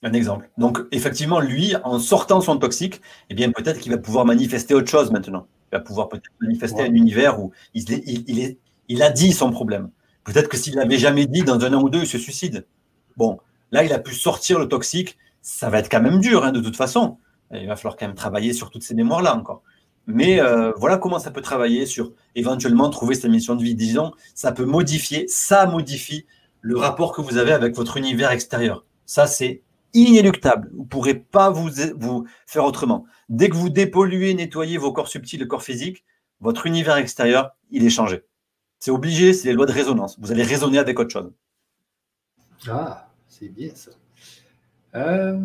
Un 0.05 0.13
exemple. 0.13 0.51
Donc, 0.59 0.81
effectivement, 0.91 1.41
lui, 1.41 1.75
en 1.85 1.99
sortant 1.99 2.41
son 2.41 2.59
toxique, 2.59 3.01
eh 3.31 3.35
bien, 3.35 3.51
peut-être 3.53 3.81
qu'il 3.81 3.93
va 3.93 3.99
pouvoir 3.99 4.25
manifester 4.25 4.75
autre 4.75 4.91
chose 4.91 5.11
maintenant. 5.13 5.47
Il 5.71 5.77
va 5.77 5.81
pouvoir 5.81 6.09
peut-être 6.09 6.31
manifester 6.41 6.83
un 6.83 6.95
univers 6.95 7.41
où 7.41 7.53
il, 7.73 7.91
il, 7.91 8.57
il, 8.89 9.03
a 9.03 9.11
dit 9.11 9.33
son 9.33 9.51
problème. 9.51 9.91
Peut-être 10.25 10.49
que 10.49 10.57
s'il 10.57 10.75
l'avait 10.77 10.99
jamais 10.99 11.27
dit, 11.27 11.43
dans 11.43 11.65
un 11.65 11.73
an 11.75 11.83
ou 11.83 11.91
deux, 11.91 12.01
il 12.01 12.07
se 12.07 12.19
suicide. 12.19 12.67
Bon, 13.17 13.39
là, 13.71 13.85
il 13.85 13.93
a 13.93 13.99
pu 13.99 14.15
sortir 14.15 14.59
le 14.59 14.69
toxique. 14.69 15.19
Ça 15.41 15.71
va 15.71 15.79
être 15.79 15.91
quand 15.91 16.01
même 16.01 16.21
dur, 16.21 16.45
hein, 16.45 16.53
de 16.53 16.61
toute 16.61 16.77
façon. 16.77 17.19
Il 17.53 17.67
va 17.67 17.77
falloir 17.77 17.97
quand 17.97 18.07
même 18.07 18.17
travailler 18.17 18.53
sur 18.53 18.71
toutes 18.71 18.83
ces 18.83 18.95
mémoires-là 18.95 19.37
encore. 19.37 19.63
Mais 20.07 20.41
euh, 20.41 20.73
voilà 20.77 20.97
comment 20.97 21.19
ça 21.19 21.31
peut 21.31 21.43
travailler 21.43 21.87
sur 21.87 22.13
éventuellement 22.35 22.91
trouver 22.91 23.15
cette 23.15 23.31
mission 23.31 23.55
de 23.55 23.63
vie. 23.63 23.75
Disons, 23.75 24.13
ça 24.35 24.53
peut 24.53 24.65
modifier, 24.65 25.27
ça 25.29 25.67
modifie 25.67 26.27
le 26.61 26.77
rapport 26.77 27.13
que 27.13 27.21
vous 27.21 27.37
avez 27.37 27.53
avec 27.53 27.77
votre 27.77 27.97
univers 27.97 28.31
extérieur. 28.31 28.85
Ça, 29.07 29.27
c'est 29.27 29.63
inéluctable. 29.95 30.71
Vous 30.73 30.83
ne 30.83 30.89
pourrez 30.89 31.15
pas 31.15 31.51
vous, 31.51 31.71
vous 31.97 32.27
faire 32.47 32.65
autrement. 32.65 33.05
Dès 33.29 33.49
que 33.49 33.57
vous 33.57 33.69
dépolluez, 33.69 34.35
nettoyez 34.35 34.79
vos 34.79 34.93
corps 34.93 35.09
subtils, 35.09 35.41
le 35.41 35.47
corps 35.47 35.63
physique, 35.63 36.05
votre 36.41 36.67
univers 36.67 36.97
extérieur, 36.97 37.51
il 37.71 37.85
est 37.85 37.91
changé. 37.91 38.23
C'est 38.83 38.91
obligé, 38.91 39.33
c'est 39.33 39.47
les 39.47 39.55
lois 39.55 39.67
de 39.67 39.71
résonance. 39.71 40.19
Vous 40.19 40.33
allez 40.33 40.43
résonner 40.43 40.79
avec 40.79 40.99
autre 40.99 41.13
chose. 41.13 41.31
Ah, 42.69 43.07
c'est 43.29 43.49
bien 43.49 43.71
ça. 43.77 43.93
Euh, 44.97 45.39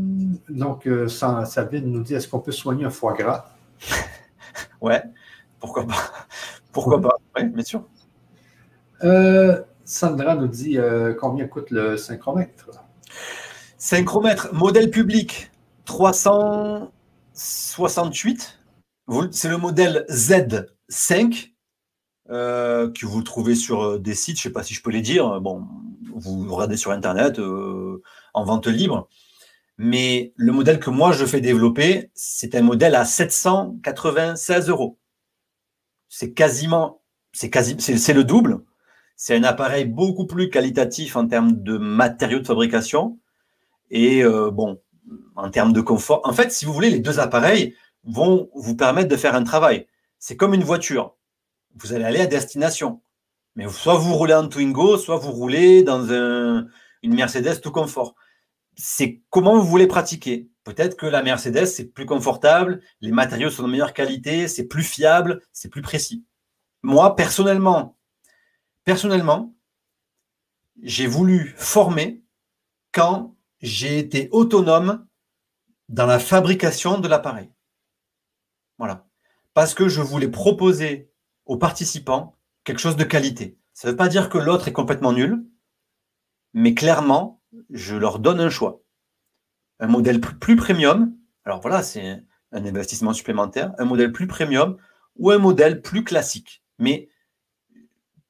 donc, 0.50 0.88
euh, 0.88 1.08
Sabine 1.08 1.92
nous 1.92 2.02
dit 2.02 2.16
est-ce 2.16 2.28
qu'on 2.28 2.40
peut 2.40 2.52
soigner 2.52 2.86
un 2.86 2.90
foie 2.90 3.14
gras? 3.14 3.46
Ouais, 4.82 5.04
pourquoi 5.60 5.86
pas 5.86 6.12
Pourquoi 6.72 7.00
pas 7.00 7.16
Oui, 7.36 7.46
bien 7.46 7.64
sûr. 7.64 7.84
Euh, 9.04 9.62
Sandra 9.86 10.34
nous 10.34 10.48
dit 10.48 10.80
combien 11.20 11.48
coûte 11.48 11.70
le 11.70 11.96
synchromètre? 11.96 12.72
Synchromètre, 13.78 14.52
modèle 14.52 14.90
public 14.90 15.52
368. 15.86 18.60
C'est 19.30 19.50
le 19.50 19.58
modèle 19.58 20.08
Z5 20.10 21.52
que 22.30 23.06
vous 23.06 23.22
trouvez 23.24 23.56
sur 23.56 24.00
des 24.00 24.16
sites, 24.16 24.38
je 24.38 24.42
ne 24.42 24.44
sais 24.44 24.54
pas 24.54 24.64
si 24.64 24.74
je 24.74 24.82
peux 24.82 24.92
les 24.92 25.02
dire. 25.02 25.40
Bon, 25.42 25.66
vous 26.18 26.54
regardez 26.54 26.78
sur 26.78 26.92
Internet, 26.92 27.40
euh, 27.40 28.02
en 28.34 28.44
vente 28.44 28.68
libre. 28.68 29.08
Mais 29.78 30.34
le 30.36 30.52
modèle 30.52 30.80
que 30.80 30.90
moi 30.90 31.12
je 31.12 31.26
fais 31.26 31.42
développer, 31.42 32.10
c'est 32.16 32.56
un 32.56 32.62
modèle 32.62 32.96
à 32.96 33.06
796 33.06 34.70
euros. 34.70 34.98
C'est 36.10 36.34
quasiment, 36.34 37.02
c'est 37.32 37.50
quasi, 37.50 37.76
c'est 37.80 38.14
le 38.14 38.24
double. 38.24 38.64
C'est 39.16 39.36
un 39.36 39.44
appareil 39.44 39.86
beaucoup 39.86 40.26
plus 40.26 40.50
qualitatif 40.50 41.16
en 41.16 41.28
termes 41.28 41.64
de 41.64 41.78
matériaux 41.78 42.40
de 42.40 42.48
fabrication 42.48 43.20
et 43.90 44.24
euh, 44.24 44.52
bon, 44.52 44.82
en 45.36 45.50
termes 45.50 45.74
de 45.74 45.82
confort. 45.82 46.22
En 46.24 46.34
fait, 46.34 46.52
si 46.52 46.66
vous 46.66 46.74
voulez, 46.74 46.90
les 46.90 47.00
deux 47.00 47.20
appareils 47.20 47.76
vont 48.04 48.50
vous 48.56 48.76
permettre 48.76 49.10
de 49.10 49.16
faire 49.16 49.36
un 49.36 49.44
travail. 49.44 49.88
C'est 50.20 50.38
comme 50.38 50.54
une 50.54 50.64
voiture. 50.64 51.17
Vous 51.80 51.94
allez 51.94 52.06
aller 52.06 52.22
à 52.22 52.28
destination. 52.28 53.02
Mais 53.56 53.68
soit 53.70 53.98
vous 53.98 54.14
roulez 54.14 54.34
en 54.34 54.48
Twingo, 54.48 54.98
soit 54.98 55.18
vous 55.18 55.32
roulez 55.32 55.84
dans 55.84 56.06
une 57.04 57.14
Mercedes 57.14 57.62
tout 57.62 57.72
confort. 57.72 58.16
C'est 58.76 59.22
comment 59.30 59.56
vous 59.58 59.66
voulez 59.66 59.88
pratiquer. 59.88 60.50
Peut-être 60.64 60.98
que 60.98 61.06
la 61.06 61.24
Mercedes, 61.24 61.66
c'est 61.66 61.86
plus 61.86 62.06
confortable, 62.06 62.82
les 63.02 63.12
matériaux 63.12 63.50
sont 63.50 63.64
de 63.64 63.70
meilleure 63.72 63.94
qualité, 63.94 64.48
c'est 64.48 64.68
plus 64.68 64.84
fiable, 64.84 65.42
c'est 65.54 65.70
plus 65.70 65.82
précis. 65.82 66.26
Moi, 66.84 67.16
personnellement, 67.16 67.98
personnellement, 68.84 69.56
j'ai 70.84 71.08
voulu 71.08 71.56
former 71.58 72.22
quand 72.92 73.36
j'ai 73.62 73.98
été 73.98 74.30
autonome 74.32 75.08
dans 75.90 76.06
la 76.06 76.20
fabrication 76.20 77.00
de 77.00 77.08
l'appareil. 77.08 77.50
Voilà. 78.78 79.08
Parce 79.54 79.74
que 79.74 79.88
je 79.88 80.02
voulais 80.02 80.28
proposer 80.28 81.10
aux 81.48 81.58
participants 81.58 82.36
quelque 82.64 82.80
chose 82.80 82.98
de 82.98 83.04
qualité. 83.04 83.58
Ça 83.74 83.88
ne 83.88 83.92
veut 83.92 83.98
pas 83.98 84.10
dire 84.10 84.30
que 84.30 84.38
l'autre 84.38 84.68
est 84.68 84.74
complètement 84.74 85.14
nul, 85.14 85.46
mais 86.54 86.74
clairement, 86.74 87.42
je 87.70 87.96
leur 87.96 88.20
donne 88.20 88.40
un 88.40 88.50
choix. 88.50 88.82
Un 89.80 89.88
modèle 89.88 90.20
plus 90.20 90.56
premium, 90.56 91.16
alors 91.46 91.62
voilà, 91.62 91.84
c'est 91.84 92.24
un 92.52 92.66
investissement 92.66 93.14
supplémentaire, 93.14 93.74
un 93.78 93.86
modèle 93.86 94.12
plus 94.12 94.28
premium 94.28 94.78
ou 95.18 95.32
un 95.32 95.38
modèle 95.38 95.82
plus 95.82 96.04
classique. 96.04 96.64
Mais 96.80 97.10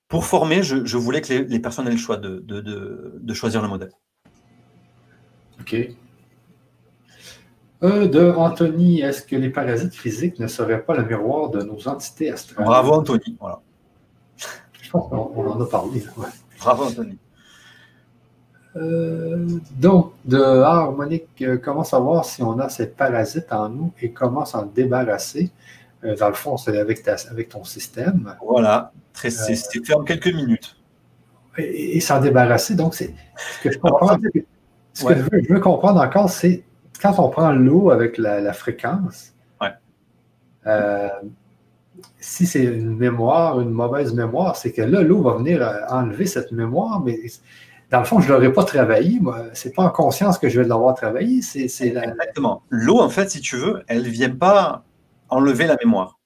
pour 0.07 0.25
former, 0.25 0.63
je, 0.63 0.97
voulais 0.97 1.21
que 1.21 1.33
les, 1.33 1.59
personnes 1.59 1.87
aient 1.87 1.91
le 1.91 1.97
choix 1.97 2.17
de, 2.17 2.39
de, 2.39 3.33
choisir 3.33 3.61
le 3.61 3.67
modèle. 3.67 3.91
OK. 5.59 5.75
Euh, 7.83 8.07
de 8.07 8.31
Anthony, 8.31 9.01
est-ce 9.01 9.21
que 9.21 9.35
les 9.35 9.49
parasites 9.49 9.93
physiques 9.93 10.39
ne 10.39 10.47
seraient 10.47 10.81
pas 10.81 10.95
le 10.95 11.05
miroir 11.05 11.49
de 11.49 11.61
nos 11.61 11.87
entités 11.87 12.31
astrales? 12.31 12.65
Bravo 12.65 12.93
Anthony. 12.93 13.37
Voilà. 13.39 13.59
Je 14.81 14.89
pense 14.89 15.09
qu'on 15.09 15.47
en 15.47 15.61
a 15.61 15.65
parlé. 15.65 16.03
Bravo, 16.59 16.85
Anthony. 16.85 17.17
Euh, 18.77 19.47
donc, 19.79 20.13
de 20.25 20.37
Harmonique, 20.37 21.27
euh, 21.41 21.57
comment 21.57 21.83
savoir 21.83 22.25
si 22.25 22.43
on 22.43 22.59
a 22.59 22.69
ces 22.69 22.87
parasites 22.87 23.51
en 23.51 23.69
nous 23.69 23.91
et 24.01 24.11
comment 24.11 24.45
s'en 24.45 24.65
débarrasser? 24.65 25.51
Euh, 26.03 26.15
dans 26.15 26.27
le 26.27 26.35
fond, 26.35 26.57
c'est 26.57 26.77
avec, 26.77 27.07
avec 27.07 27.49
ton 27.49 27.63
système. 27.63 28.35
Voilà, 28.45 28.91
c'est 29.13 29.55
fait 29.85 29.93
en 29.93 30.03
quelques 30.03 30.33
minutes. 30.33 30.75
Et, 31.57 31.99
s'en 32.01 32.21
débarrasser, 32.21 32.75
donc, 32.75 32.93
c'est 32.93 33.13
ce 33.35 33.63
que 33.63 33.71
je 33.71 33.79
comprends. 33.79 34.17
ce 34.93 35.05
que 35.05 35.15
je 35.15 35.53
veux, 35.53 35.59
comprendre 35.59 35.99
encore, 35.99 36.29
c'est 36.29 36.63
quand 37.01 37.19
on 37.19 37.29
prend 37.29 37.51
l'eau 37.51 37.89
avec 37.89 38.17
la, 38.17 38.53
fréquence, 38.53 39.33
ouais 39.61 39.71
si 42.19 42.45
c'est 42.45 42.63
une 42.63 42.95
mémoire, 42.95 43.59
une 43.59 43.71
mauvaise 43.71 44.13
mémoire, 44.13 44.55
c'est 44.55 44.71
que 44.71 44.81
là, 44.81 45.01
l'eau 45.01 45.21
va 45.21 45.35
venir 45.35 45.61
euh, 45.61 45.81
enlever 45.89 46.25
cette 46.25 46.51
mémoire, 46.51 47.01
mais 47.01 47.19
dans 47.89 47.99
le 47.99 48.05
fond, 48.05 48.19
je 48.19 48.27
ne 48.27 48.33
l'aurais 48.33 48.51
pas 48.51 48.63
travaillé. 48.63 49.19
Ce 49.53 49.67
n'est 49.67 49.73
pas 49.73 49.83
en 49.83 49.89
conscience 49.89 50.37
que 50.37 50.49
je 50.49 50.59
vais 50.59 50.67
l'avoir 50.67 50.95
travaillé. 50.95 51.41
C'est, 51.41 51.65
Exactement. 51.65 52.63
L'eau, 52.69 52.99
en 52.99 53.09
fait, 53.09 53.29
si 53.31 53.39
tu 53.39 53.55
veux, 53.55 53.83
elle 53.87 54.03
ne 54.03 54.09
vient 54.09 54.35
pas 54.35 54.83
enlever 55.29 55.67
la 55.67 55.77
mémoire. 55.77 56.19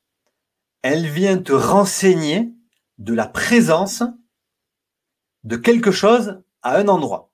Elle 0.81 1.05
vient 1.05 1.37
te 1.37 1.53
renseigner 1.53 2.51
de 2.97 3.13
la 3.13 3.27
présence 3.27 4.03
de 5.43 5.55
quelque 5.55 5.91
chose 5.91 6.41
à 6.63 6.77
un 6.77 6.87
endroit. 6.87 7.29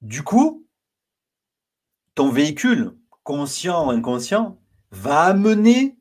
Du 0.00 0.22
coup, 0.22 0.57
ton 2.18 2.30
véhicule, 2.30 2.96
conscient 3.22 3.86
ou 3.86 3.90
inconscient, 3.90 4.58
va 4.90 5.20
amener 5.20 5.96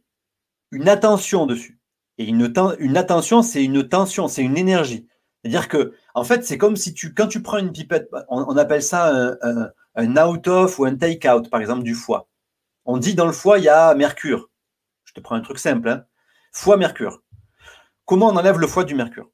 une 0.71 0.89
attention 0.89 1.45
dessus. 1.45 1.79
Et 2.17 2.25
une, 2.25 2.51
une 2.79 2.97
attention, 2.97 3.43
c'est 3.43 3.63
une 3.63 3.87
tension, 3.87 4.27
c'est 4.27 4.41
une 4.41 4.57
énergie. 4.57 5.07
C'est-à-dire 5.43 5.67
que, 5.67 5.93
en 6.15 6.23
fait, 6.23 6.43
c'est 6.43 6.57
comme 6.57 6.75
si 6.75 6.95
tu, 6.95 7.13
quand 7.13 7.27
tu 7.27 7.43
prends 7.43 7.59
une 7.59 7.71
pipette, 7.71 8.09
on, 8.29 8.57
appelle 8.57 8.81
ça 8.81 9.37
un, 9.95 10.17
out-of 10.17 10.79
ou 10.79 10.85
un 10.85 10.95
take-out, 10.95 11.51
par 11.51 11.61
exemple, 11.61 11.83
du 11.83 11.93
foie. 11.93 12.27
On 12.85 12.97
dit 12.97 13.13
dans 13.13 13.27
le 13.27 13.31
foie, 13.31 13.59
il 13.59 13.65
y 13.65 13.69
a 13.69 13.93
mercure. 13.93 14.49
Je 15.05 15.13
te 15.13 15.19
prends 15.19 15.35
un 15.35 15.41
truc 15.41 15.59
simple. 15.59 15.87
Hein. 15.87 16.03
Foie, 16.51 16.77
mercure. 16.77 17.21
Comment 18.05 18.29
on 18.29 18.37
enlève 18.37 18.57
le 18.57 18.65
foie 18.65 18.85
du 18.85 18.95
mercure? 18.95 19.29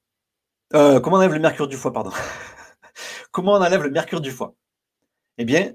Euh, 0.74 1.00
Comment 1.00 1.16
on 1.16 1.20
enlève 1.20 1.34
le 1.34 1.40
mercure 1.40 1.70
du 1.70 1.78
foie, 1.78 1.94
pardon? 1.94 2.12
Comment 3.32 3.54
on 3.54 3.62
enlève 3.62 3.84
le 3.84 3.90
mercure 3.90 4.20
du 4.20 4.32
foie? 4.32 4.54
Eh 5.38 5.46
bien, 5.46 5.72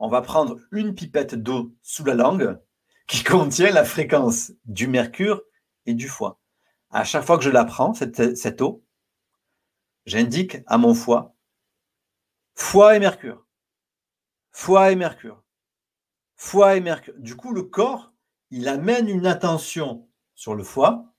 on 0.00 0.08
va 0.08 0.22
prendre 0.22 0.58
une 0.72 0.94
pipette 0.94 1.34
d'eau 1.34 1.76
sous 1.82 2.04
la 2.04 2.14
langue, 2.14 2.58
qui 3.06 3.22
contient 3.24 3.70
la 3.70 3.84
fréquence 3.84 4.52
du 4.64 4.88
mercure 4.88 5.42
et 5.86 5.94
du 5.94 6.08
foie. 6.08 6.40
À 6.90 7.04
chaque 7.04 7.24
fois 7.24 7.36
que 7.36 7.44
je 7.44 7.50
la 7.50 7.64
prends, 7.64 7.94
cette, 7.94 8.60
eau, 8.62 8.82
j'indique 10.06 10.58
à 10.66 10.78
mon 10.78 10.94
foie 10.94 11.36
foie 12.54 12.96
et 12.96 12.98
mercure. 12.98 13.46
Foie 14.50 14.90
et 14.90 14.96
mercure. 14.96 15.42
Foie 16.36 16.76
et 16.76 16.80
mercure. 16.80 17.14
Du 17.18 17.36
coup, 17.36 17.52
le 17.52 17.62
corps, 17.62 18.12
il 18.50 18.68
amène 18.68 19.08
une 19.08 19.26
attention 19.26 20.08
sur 20.34 20.54
le 20.54 20.64
foie 20.64 21.14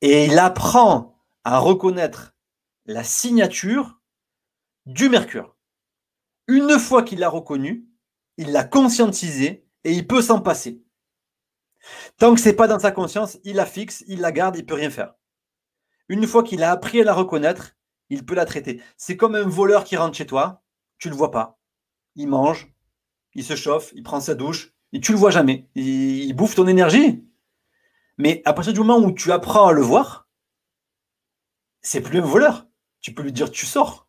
Et 0.00 0.26
il 0.26 0.38
apprend 0.38 1.16
à 1.44 1.58
reconnaître 1.58 2.34
la 2.84 3.02
signature 3.02 4.00
du 4.86 5.08
mercure. 5.08 5.56
Une 6.48 6.78
fois 6.78 7.02
qu'il 7.02 7.20
l'a 7.20 7.28
reconnu, 7.28 7.88
il 8.36 8.52
l'a 8.52 8.64
conscientisé 8.64 9.66
et 9.84 9.92
il 9.92 10.06
peut 10.06 10.22
s'en 10.22 10.40
passer. 10.40 10.82
Tant 12.18 12.34
que 12.34 12.40
ce 12.40 12.48
n'est 12.48 12.54
pas 12.54 12.68
dans 12.68 12.78
sa 12.78 12.92
conscience, 12.92 13.38
il 13.44 13.56
la 13.56 13.66
fixe, 13.66 14.04
il 14.06 14.20
la 14.20 14.32
garde, 14.32 14.56
il 14.56 14.62
ne 14.62 14.66
peut 14.66 14.74
rien 14.74 14.90
faire. 14.90 15.14
Une 16.08 16.26
fois 16.26 16.42
qu'il 16.42 16.62
a 16.62 16.70
appris 16.70 17.00
à 17.00 17.04
la 17.04 17.14
reconnaître, 17.14 17.76
il 18.10 18.24
peut 18.24 18.34
la 18.34 18.44
traiter. 18.44 18.80
C'est 18.96 19.16
comme 19.16 19.34
un 19.34 19.48
voleur 19.48 19.84
qui 19.84 19.96
rentre 19.96 20.16
chez 20.16 20.26
toi, 20.26 20.62
tu 20.98 21.08
ne 21.08 21.12
le 21.12 21.18
vois 21.18 21.30
pas. 21.30 21.58
Il 22.14 22.28
mange, 22.28 22.72
il 23.34 23.44
se 23.44 23.56
chauffe, 23.56 23.92
il 23.94 24.02
prend 24.02 24.20
sa 24.20 24.34
douche, 24.34 24.72
et 24.92 25.00
tu 25.00 25.12
ne 25.12 25.16
le 25.16 25.20
vois 25.20 25.30
jamais. 25.30 25.68
Il, 25.74 26.32
bouffe 26.34 26.54
ton 26.54 26.66
énergie. 26.66 27.24
Mais 28.18 28.42
à 28.44 28.52
partir 28.52 28.72
du 28.72 28.80
moment 28.80 28.98
où 28.98 29.12
tu 29.12 29.32
apprends 29.32 29.68
à 29.68 29.72
le 29.72 29.80
voir, 29.80 30.28
c'est 31.80 32.02
plus 32.02 32.18
un 32.18 32.26
voleur. 32.26 32.68
Tu 33.00 33.14
peux 33.14 33.22
lui 33.22 33.32
dire 33.32 33.50
tu 33.50 33.66
sors. 33.66 34.08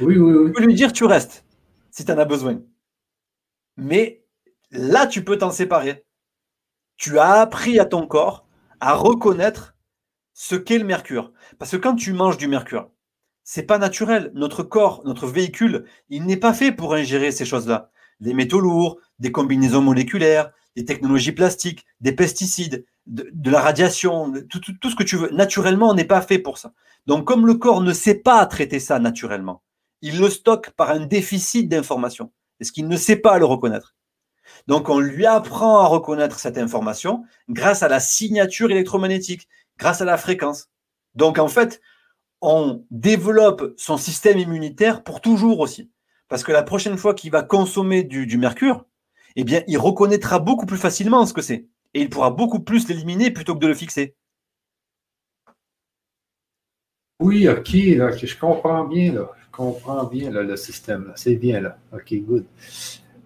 Oui, 0.00 0.16
oui, 0.16 0.18
oui. 0.18 0.46
Tu 0.46 0.52
peux 0.52 0.64
lui 0.64 0.74
dire 0.74 0.92
tu 0.92 1.04
restes 1.04 1.44
si 1.92 2.04
tu 2.04 2.10
en 2.10 2.18
as 2.18 2.24
besoin. 2.24 2.60
Mais 3.76 4.24
là, 4.72 5.06
tu 5.06 5.22
peux 5.22 5.38
t'en 5.38 5.52
séparer. 5.52 6.04
Tu 6.96 7.20
as 7.20 7.40
appris 7.40 7.78
à 7.78 7.84
ton 7.84 8.08
corps 8.08 8.48
à 8.80 8.94
reconnaître 8.94 9.76
ce 10.34 10.56
qu'est 10.56 10.78
le 10.78 10.84
mercure. 10.84 11.32
Parce 11.58 11.70
que 11.70 11.76
quand 11.76 11.94
tu 11.94 12.12
manges 12.12 12.38
du 12.38 12.48
mercure, 12.48 12.90
c'est 13.44 13.62
pas 13.62 13.78
naturel. 13.78 14.32
Notre 14.34 14.62
corps, 14.62 15.02
notre 15.04 15.26
véhicule, 15.26 15.84
il 16.08 16.24
n'est 16.24 16.36
pas 16.36 16.54
fait 16.54 16.72
pour 16.72 16.94
ingérer 16.94 17.30
ces 17.30 17.44
choses-là. 17.44 17.90
Des 18.20 18.34
métaux 18.34 18.60
lourds, 18.60 18.98
des 19.18 19.32
combinaisons 19.32 19.82
moléculaires, 19.82 20.50
des 20.74 20.84
technologies 20.84 21.32
plastiques, 21.32 21.84
des 22.00 22.12
pesticides, 22.12 22.86
de, 23.06 23.50
la 23.50 23.60
radiation, 23.60 24.32
tout, 24.48 24.60
tout, 24.60 24.90
ce 24.90 24.96
que 24.96 25.02
tu 25.02 25.16
veux. 25.16 25.30
Naturellement, 25.30 25.90
on 25.90 25.94
n'est 25.94 26.04
pas 26.04 26.22
fait 26.22 26.38
pour 26.38 26.56
ça. 26.56 26.72
Donc, 27.06 27.26
comme 27.26 27.46
le 27.46 27.54
corps 27.54 27.80
ne 27.80 27.92
sait 27.92 28.14
pas 28.14 28.46
traiter 28.46 28.78
ça 28.78 29.00
naturellement, 29.00 29.62
il 30.02 30.20
le 30.20 30.28
stocke 30.28 30.70
par 30.70 30.90
un 30.90 31.06
déficit 31.06 31.68
d'information, 31.68 32.32
parce 32.58 32.70
qu'il 32.70 32.88
ne 32.88 32.96
sait 32.96 33.16
pas 33.16 33.38
le 33.38 33.46
reconnaître? 33.46 33.94
Donc, 34.66 34.88
on 34.88 34.98
lui 34.98 35.26
apprend 35.26 35.78
à 35.80 35.86
reconnaître 35.86 36.38
cette 36.38 36.58
information 36.58 37.24
grâce 37.48 37.82
à 37.82 37.88
la 37.88 38.00
signature 38.00 38.70
électromagnétique, 38.70 39.48
grâce 39.78 40.00
à 40.00 40.04
la 40.04 40.18
fréquence. 40.18 40.68
Donc, 41.14 41.38
en 41.38 41.48
fait, 41.48 41.80
on 42.40 42.84
développe 42.90 43.74
son 43.76 43.96
système 43.96 44.38
immunitaire 44.38 45.02
pour 45.02 45.20
toujours 45.20 45.60
aussi. 45.60 45.90
Parce 46.28 46.44
que 46.44 46.52
la 46.52 46.62
prochaine 46.62 46.96
fois 46.96 47.14
qu'il 47.14 47.30
va 47.30 47.42
consommer 47.42 48.02
du, 48.02 48.38
mercure, 48.38 48.84
eh 49.36 49.44
bien, 49.44 49.62
il 49.68 49.78
reconnaîtra 49.78 50.38
beaucoup 50.38 50.66
plus 50.66 50.78
facilement 50.78 51.24
ce 51.26 51.32
que 51.32 51.42
c'est. 51.42 51.66
Et 51.94 52.00
il 52.00 52.10
pourra 52.10 52.30
beaucoup 52.30 52.60
plus 52.60 52.88
l'éliminer 52.88 53.30
plutôt 53.30 53.54
que 53.54 53.60
de 53.60 53.66
le 53.66 53.74
fixer. 53.74 54.14
Oui, 57.20 57.48
ok, 57.48 57.68
je 57.68 58.38
comprends 58.38 58.84
bien, 58.84 59.12
là. 59.12 59.30
Comprends 59.52 60.04
bien 60.04 60.30
le 60.30 60.56
système. 60.56 61.12
C'est 61.14 61.36
bien 61.36 61.60
là. 61.60 61.76
OK, 61.92 62.14
good. 62.26 62.46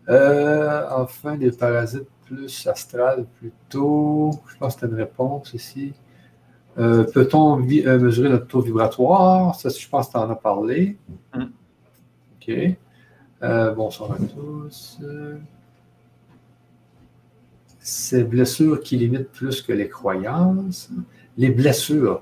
Euh, 0.09 0.83
enfin, 0.91 1.37
des 1.37 1.53
parasites 1.53 2.09
plus 2.25 2.67
astrales, 2.67 3.27
plutôt. 3.39 4.33
Je 4.49 4.57
pense 4.57 4.75
que 4.75 4.81
c'est 4.81 4.87
une 4.87 4.95
réponse 4.95 5.55
ici. 5.55 5.95
Euh, 6.79 7.05
peut-on 7.05 7.61
euh, 7.61 7.99
mesurer 7.99 8.29
notre 8.29 8.47
taux 8.49 8.61
vibratoire? 8.61 9.55
Ça, 9.55 9.69
je 9.69 9.89
pense 9.89 10.09
que 10.09 10.13
tu 10.13 10.19
en 10.19 10.31
as 10.31 10.37
parlé. 10.37 10.97
Mm. 11.35 11.45
OK. 12.35 12.77
Bonsoir 13.77 14.13
à 14.13 14.17
tous. 14.17 14.99
Ces 17.79 18.25
blessures 18.25 18.81
qui 18.81 18.97
limitent 18.97 19.31
plus 19.31 19.63
que 19.63 19.73
les 19.73 19.89
croyances. 19.89 20.91
Les 21.37 21.51
blessures. 21.51 22.21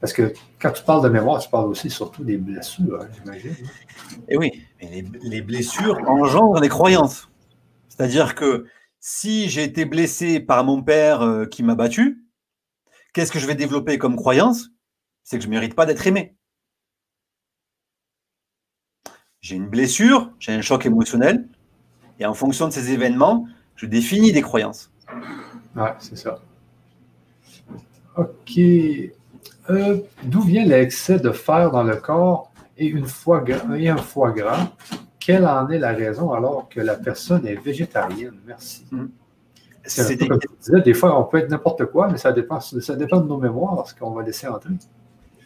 Parce 0.00 0.12
que 0.12 0.32
quand 0.60 0.72
tu 0.72 0.82
parles 0.82 1.02
de 1.02 1.08
mémoire, 1.08 1.40
tu 1.40 1.50
parles 1.50 1.68
aussi 1.68 1.90
surtout 1.90 2.24
des 2.24 2.38
blessures, 2.38 3.00
hein, 3.02 3.08
j'imagine. 3.12 3.52
Et 3.52 4.30
eh 4.30 4.36
oui, 4.36 4.62
mais 4.80 5.04
les, 5.22 5.42
blessures 5.42 5.98
engendrent 6.06 6.60
des 6.60 6.68
croyances. 6.68 7.28
C'est-à-dire 7.88 8.34
que 8.34 8.66
si 8.98 9.48
j'ai 9.48 9.64
été 9.64 9.84
blessé 9.84 10.40
par 10.40 10.64
mon 10.64 10.82
père 10.82 11.46
qui 11.50 11.62
m'a 11.62 11.74
battu, 11.74 12.24
Qu'est-ce 13.12 13.32
que 13.32 13.40
je 13.40 13.46
vais 13.46 13.54
développer 13.54 13.98
comme 13.98 14.14
croyance? 14.14 14.70
C'est 15.24 15.38
que 15.38 15.42
je 15.42 15.48
ne 15.48 15.54
mérite 15.54 15.74
pas 15.74 15.86
d'être 15.86 16.06
aimé. 16.06 16.36
J'ai 19.40 19.56
une 19.56 19.68
blessure, 19.68 20.32
j'ai 20.38 20.52
un 20.52 20.60
choc 20.60 20.86
émotionnel, 20.86 21.48
et 22.18 22.26
en 22.26 22.34
fonction 22.34 22.68
de 22.68 22.72
ces 22.72 22.92
événements, 22.92 23.46
je 23.74 23.86
définis 23.86 24.32
des 24.32 24.42
croyances. 24.42 24.92
Ouais, 25.74 25.94
c'est 25.98 26.16
ça. 26.16 26.40
OK. 28.16 28.60
Euh, 29.70 29.98
d'où 30.24 30.40
vient 30.40 30.64
l'excès 30.64 31.18
de 31.18 31.30
fer 31.30 31.70
dans 31.70 31.82
le 31.82 31.96
corps 31.96 32.52
et, 32.76 32.86
une 32.86 33.06
foie 33.06 33.44
et 33.76 33.88
un 33.88 33.96
foie 33.96 34.32
gras? 34.32 34.72
Quelle 35.18 35.46
en 35.46 35.68
est 35.68 35.78
la 35.78 35.92
raison 35.92 36.32
alors 36.32 36.68
que 36.68 36.80
la 36.80 36.94
personne 36.94 37.46
est 37.46 37.56
végétarienne? 37.56 38.38
Merci. 38.46 38.86
Hmm. 38.90 39.08
Des... 40.84 40.94
fois, 40.94 41.18
on 41.18 41.24
peut 41.24 41.38
être 41.38 41.50
n'importe 41.50 41.86
quoi, 41.86 42.08
mais 42.08 42.18
ça 42.18 42.32
dépend, 42.32 42.60
ça 42.60 42.96
dépend 42.96 43.20
de 43.20 43.26
nos 43.26 43.38
mémoires, 43.38 43.88
ce 43.88 43.94
qu'on 43.94 44.10
va 44.10 44.22
laisser 44.22 44.46
entrer. 44.46 44.74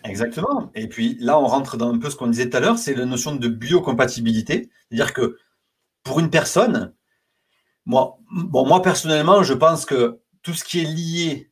Exactement. 0.05 0.71
Et 0.75 0.89
puis 0.89 1.17
là, 1.21 1.39
on 1.39 1.47
rentre 1.47 1.77
dans 1.77 1.93
un 1.93 1.99
peu 1.99 2.11
ce 2.11 2.17
qu'on 2.17 2.27
disait 2.27 2.51
tout 2.51 2.57
à 2.57 2.61
l'heure, 2.61 2.79
c'est 2.79 2.95
la 2.95 3.07
notion 3.07 3.35
de 3.35 3.49
biocompatibilité. 3.49 4.69
C'est-à-dire 4.89 5.15
que 5.15 5.39
pour 6.03 6.21
une 6.21 6.31
personne, 6.31 6.93
moi, 7.87 8.19
bon, 8.31 8.67
moi 8.67 8.83
personnellement, 8.83 9.43
je 9.43 9.55
pense 9.55 9.87
que 9.87 10.21
tout 10.43 10.53
ce 10.53 10.65
qui 10.65 10.81
est 10.81 10.85
lié 10.85 11.51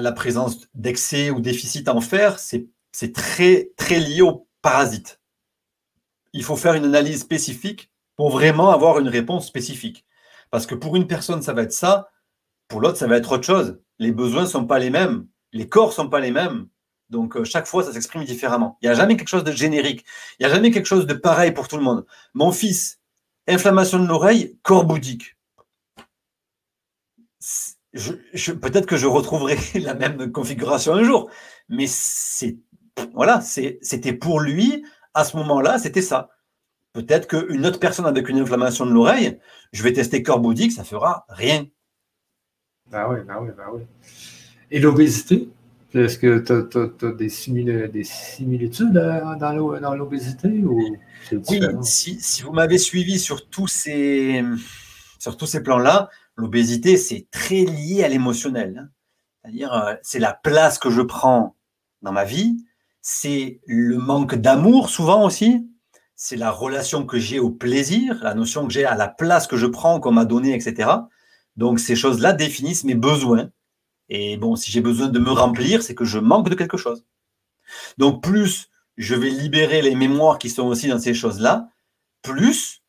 la 0.00 0.12
présence 0.12 0.68
d'excès 0.74 1.30
ou 1.30 1.40
déficit 1.40 1.88
en 1.88 2.00
fer, 2.00 2.38
c'est 2.38 3.12
très, 3.12 3.70
très 3.76 3.98
lié 3.98 4.22
aux 4.22 4.46
parasites. 4.60 5.20
Il 6.32 6.44
faut 6.44 6.56
faire 6.56 6.74
une 6.74 6.84
analyse 6.84 7.20
spécifique 7.20 7.90
pour 8.16 8.30
vraiment 8.30 8.70
avoir 8.70 8.98
une 8.98 9.08
réponse 9.08 9.46
spécifique. 9.46 10.06
Parce 10.50 10.66
que 10.66 10.74
pour 10.74 10.96
une 10.96 11.06
personne, 11.06 11.42
ça 11.42 11.52
va 11.52 11.62
être 11.62 11.72
ça, 11.72 12.10
pour 12.68 12.80
l'autre, 12.80 12.98
ça 12.98 13.06
va 13.06 13.16
être 13.16 13.32
autre 13.32 13.44
chose. 13.44 13.80
Les 13.98 14.12
besoins 14.12 14.42
ne 14.42 14.46
sont 14.46 14.66
pas 14.66 14.78
les 14.78 14.90
mêmes, 14.90 15.26
les 15.52 15.68
corps 15.68 15.88
ne 15.88 15.94
sont 15.94 16.08
pas 16.08 16.20
les 16.20 16.30
mêmes. 16.30 16.68
Donc, 17.10 17.36
euh, 17.36 17.44
chaque 17.44 17.66
fois, 17.66 17.82
ça 17.84 17.92
s'exprime 17.92 18.24
différemment. 18.24 18.78
Il 18.80 18.86
n'y 18.86 18.92
a 18.92 18.94
jamais 18.94 19.16
quelque 19.16 19.28
chose 19.28 19.44
de 19.44 19.52
générique. 19.52 20.04
Il 20.38 20.46
n'y 20.46 20.50
a 20.50 20.54
jamais 20.54 20.70
quelque 20.70 20.86
chose 20.86 21.06
de 21.06 21.14
pareil 21.14 21.52
pour 21.52 21.68
tout 21.68 21.76
le 21.76 21.82
monde. 21.82 22.06
Mon 22.32 22.52
fils, 22.52 23.00
inflammation 23.46 23.98
de 23.98 24.06
l'oreille, 24.06 24.58
corps 24.62 24.84
bouddhique. 24.84 25.36
Peut-être 27.92 28.86
que 28.86 28.96
je 28.96 29.06
retrouverai 29.06 29.56
la 29.80 29.94
même 29.94 30.32
configuration 30.32 30.94
un 30.94 31.04
jour, 31.04 31.30
mais 31.68 31.86
c'est 31.86 32.58
voilà, 33.14 33.40
c'était 33.40 34.12
pour 34.12 34.40
lui 34.40 34.84
à 35.14 35.24
ce 35.24 35.36
moment-là, 35.38 35.78
c'était 35.78 36.02
ça. 36.02 36.30
Peut-être 36.92 37.26
qu'une 37.26 37.64
autre 37.64 37.78
personne 37.78 38.06
avec 38.06 38.28
une 38.28 38.38
inflammation 38.38 38.84
de 38.84 38.92
l'oreille, 38.92 39.38
je 39.72 39.82
vais 39.82 39.92
tester 39.92 40.22
corps 40.22 40.40
bouddhique, 40.40 40.72
ça 40.72 40.84
fera 40.84 41.24
rien. 41.28 41.66
Ben 42.90 43.08
oui, 43.08 43.20
ben 43.26 43.36
oui, 43.40 43.48
ben 43.56 43.64
oui. 43.72 43.82
Et 44.70 44.78
l'obésité? 44.78 45.48
Est-ce 45.94 46.18
que 46.18 46.38
tu 46.38 47.06
as, 47.06 47.12
des, 47.12 47.28
similitudes 48.04 48.92
dans 48.92 49.94
l'obésité? 49.94 50.48
Oui, 50.48 50.96
si, 51.82 52.42
vous 52.42 52.52
m'avez 52.52 52.78
suivi 52.78 53.18
sur 53.18 53.48
tous 53.48 53.66
ces, 53.66 54.42
sur 55.18 55.36
tous 55.36 55.46
ces 55.46 55.62
plans-là, 55.62 56.08
l'obésité, 56.36 56.96
c'est 56.96 57.26
très 57.30 57.64
lié 57.64 58.04
à 58.04 58.08
l'émotionnel. 58.08 58.78
Hein. 58.78 58.88
C'est-à-dire, 59.42 59.72
euh, 59.72 59.94
c'est 60.02 60.18
la 60.18 60.32
place 60.32 60.78
que 60.78 60.90
je 60.90 61.02
prends 61.02 61.56
dans 62.02 62.12
ma 62.12 62.24
vie, 62.24 62.56
c'est 63.00 63.60
le 63.66 63.98
manque 63.98 64.34
d'amour 64.34 64.88
souvent 64.88 65.24
aussi, 65.24 65.68
c'est 66.14 66.36
la 66.36 66.50
relation 66.50 67.04
que 67.04 67.18
j'ai 67.18 67.40
au 67.40 67.50
plaisir, 67.50 68.18
la 68.22 68.34
notion 68.34 68.66
que 68.66 68.72
j'ai 68.72 68.84
à 68.84 68.94
la 68.94 69.08
place 69.08 69.46
que 69.46 69.56
je 69.56 69.66
prends, 69.66 69.98
qu'on 69.98 70.12
m'a 70.12 70.24
donnée, 70.24 70.54
etc. 70.54 70.90
Donc 71.56 71.80
ces 71.80 71.96
choses-là 71.96 72.32
définissent 72.32 72.84
mes 72.84 72.94
besoins. 72.94 73.50
Et 74.08 74.36
bon, 74.36 74.56
si 74.56 74.70
j'ai 74.70 74.80
besoin 74.80 75.08
de 75.08 75.18
me 75.18 75.30
remplir, 75.30 75.82
c'est 75.82 75.94
que 75.94 76.04
je 76.04 76.18
manque 76.18 76.48
de 76.48 76.54
quelque 76.54 76.76
chose. 76.76 77.04
Donc 77.98 78.22
plus 78.22 78.70
je 78.96 79.14
vais 79.14 79.30
libérer 79.30 79.82
les 79.82 79.94
mémoires 79.94 80.38
qui 80.38 80.50
sont 80.50 80.64
aussi 80.64 80.88
dans 80.88 80.98
ces 80.98 81.14
choses-là, 81.14 81.68
plus 82.22 82.81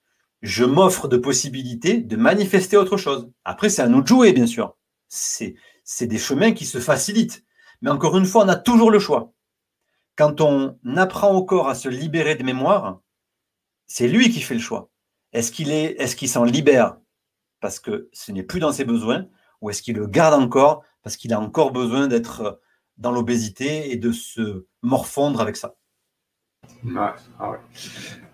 je 0.43 0.65
m'offre 0.65 1.07
de 1.07 1.17
possibilités 1.17 1.97
de 1.97 2.17
manifester 2.17 2.75
autre 2.75 2.97
chose. 2.97 3.31
Après, 3.45 3.69
c'est 3.69 3.81
à 3.81 3.87
nous 3.87 4.01
de 4.01 4.07
jouer, 4.07 4.33
bien 4.33 4.45
sûr. 4.45 4.77
C'est, 5.07 5.55
des 6.01 6.17
chemins 6.19 6.51
qui 6.51 6.65
se 6.65 6.79
facilitent. 6.79 7.45
Mais 7.81 7.89
encore 7.89 8.17
une 8.17 8.25
fois, 8.25 8.43
on 8.43 8.49
a 8.49 8.57
toujours 8.57 8.91
le 8.91 8.99
choix. 8.99 9.33
Quand 10.17 10.41
on 10.41 10.77
apprend 10.97 11.33
au 11.33 11.45
corps 11.45 11.69
à 11.69 11.75
se 11.75 11.87
libérer 11.87 12.35
de 12.35 12.43
mémoire, 12.43 13.01
c'est 13.87 14.07
lui 14.07 14.29
qui 14.29 14.41
fait 14.41 14.53
le 14.53 14.59
choix. 14.59 14.91
Est-ce 15.31 15.51
qu'il 15.51 15.71
est, 15.71 15.95
est-ce 15.99 16.15
qu'il 16.15 16.29
s'en 16.29 16.43
libère 16.43 16.97
parce 17.61 17.79
que 17.79 18.09
ce 18.11 18.33
n'est 18.33 18.43
plus 18.43 18.59
dans 18.59 18.73
ses 18.73 18.83
besoins, 18.83 19.25
ou 19.61 19.69
est-ce 19.69 19.81
qu'il 19.81 19.95
le 19.95 20.07
garde 20.07 20.33
encore 20.33 20.83
parce 21.01 21.15
qu'il 21.15 21.31
a 21.31 21.39
encore 21.39 21.71
besoin 21.71 22.07
d'être 22.07 22.59
dans 22.97 23.11
l'obésité 23.11 23.91
et 23.93 23.95
de 23.95 24.11
se 24.11 24.67
morfondre 24.81 25.39
avec 25.39 25.55
ça? 25.55 25.75
Ah 26.95 27.15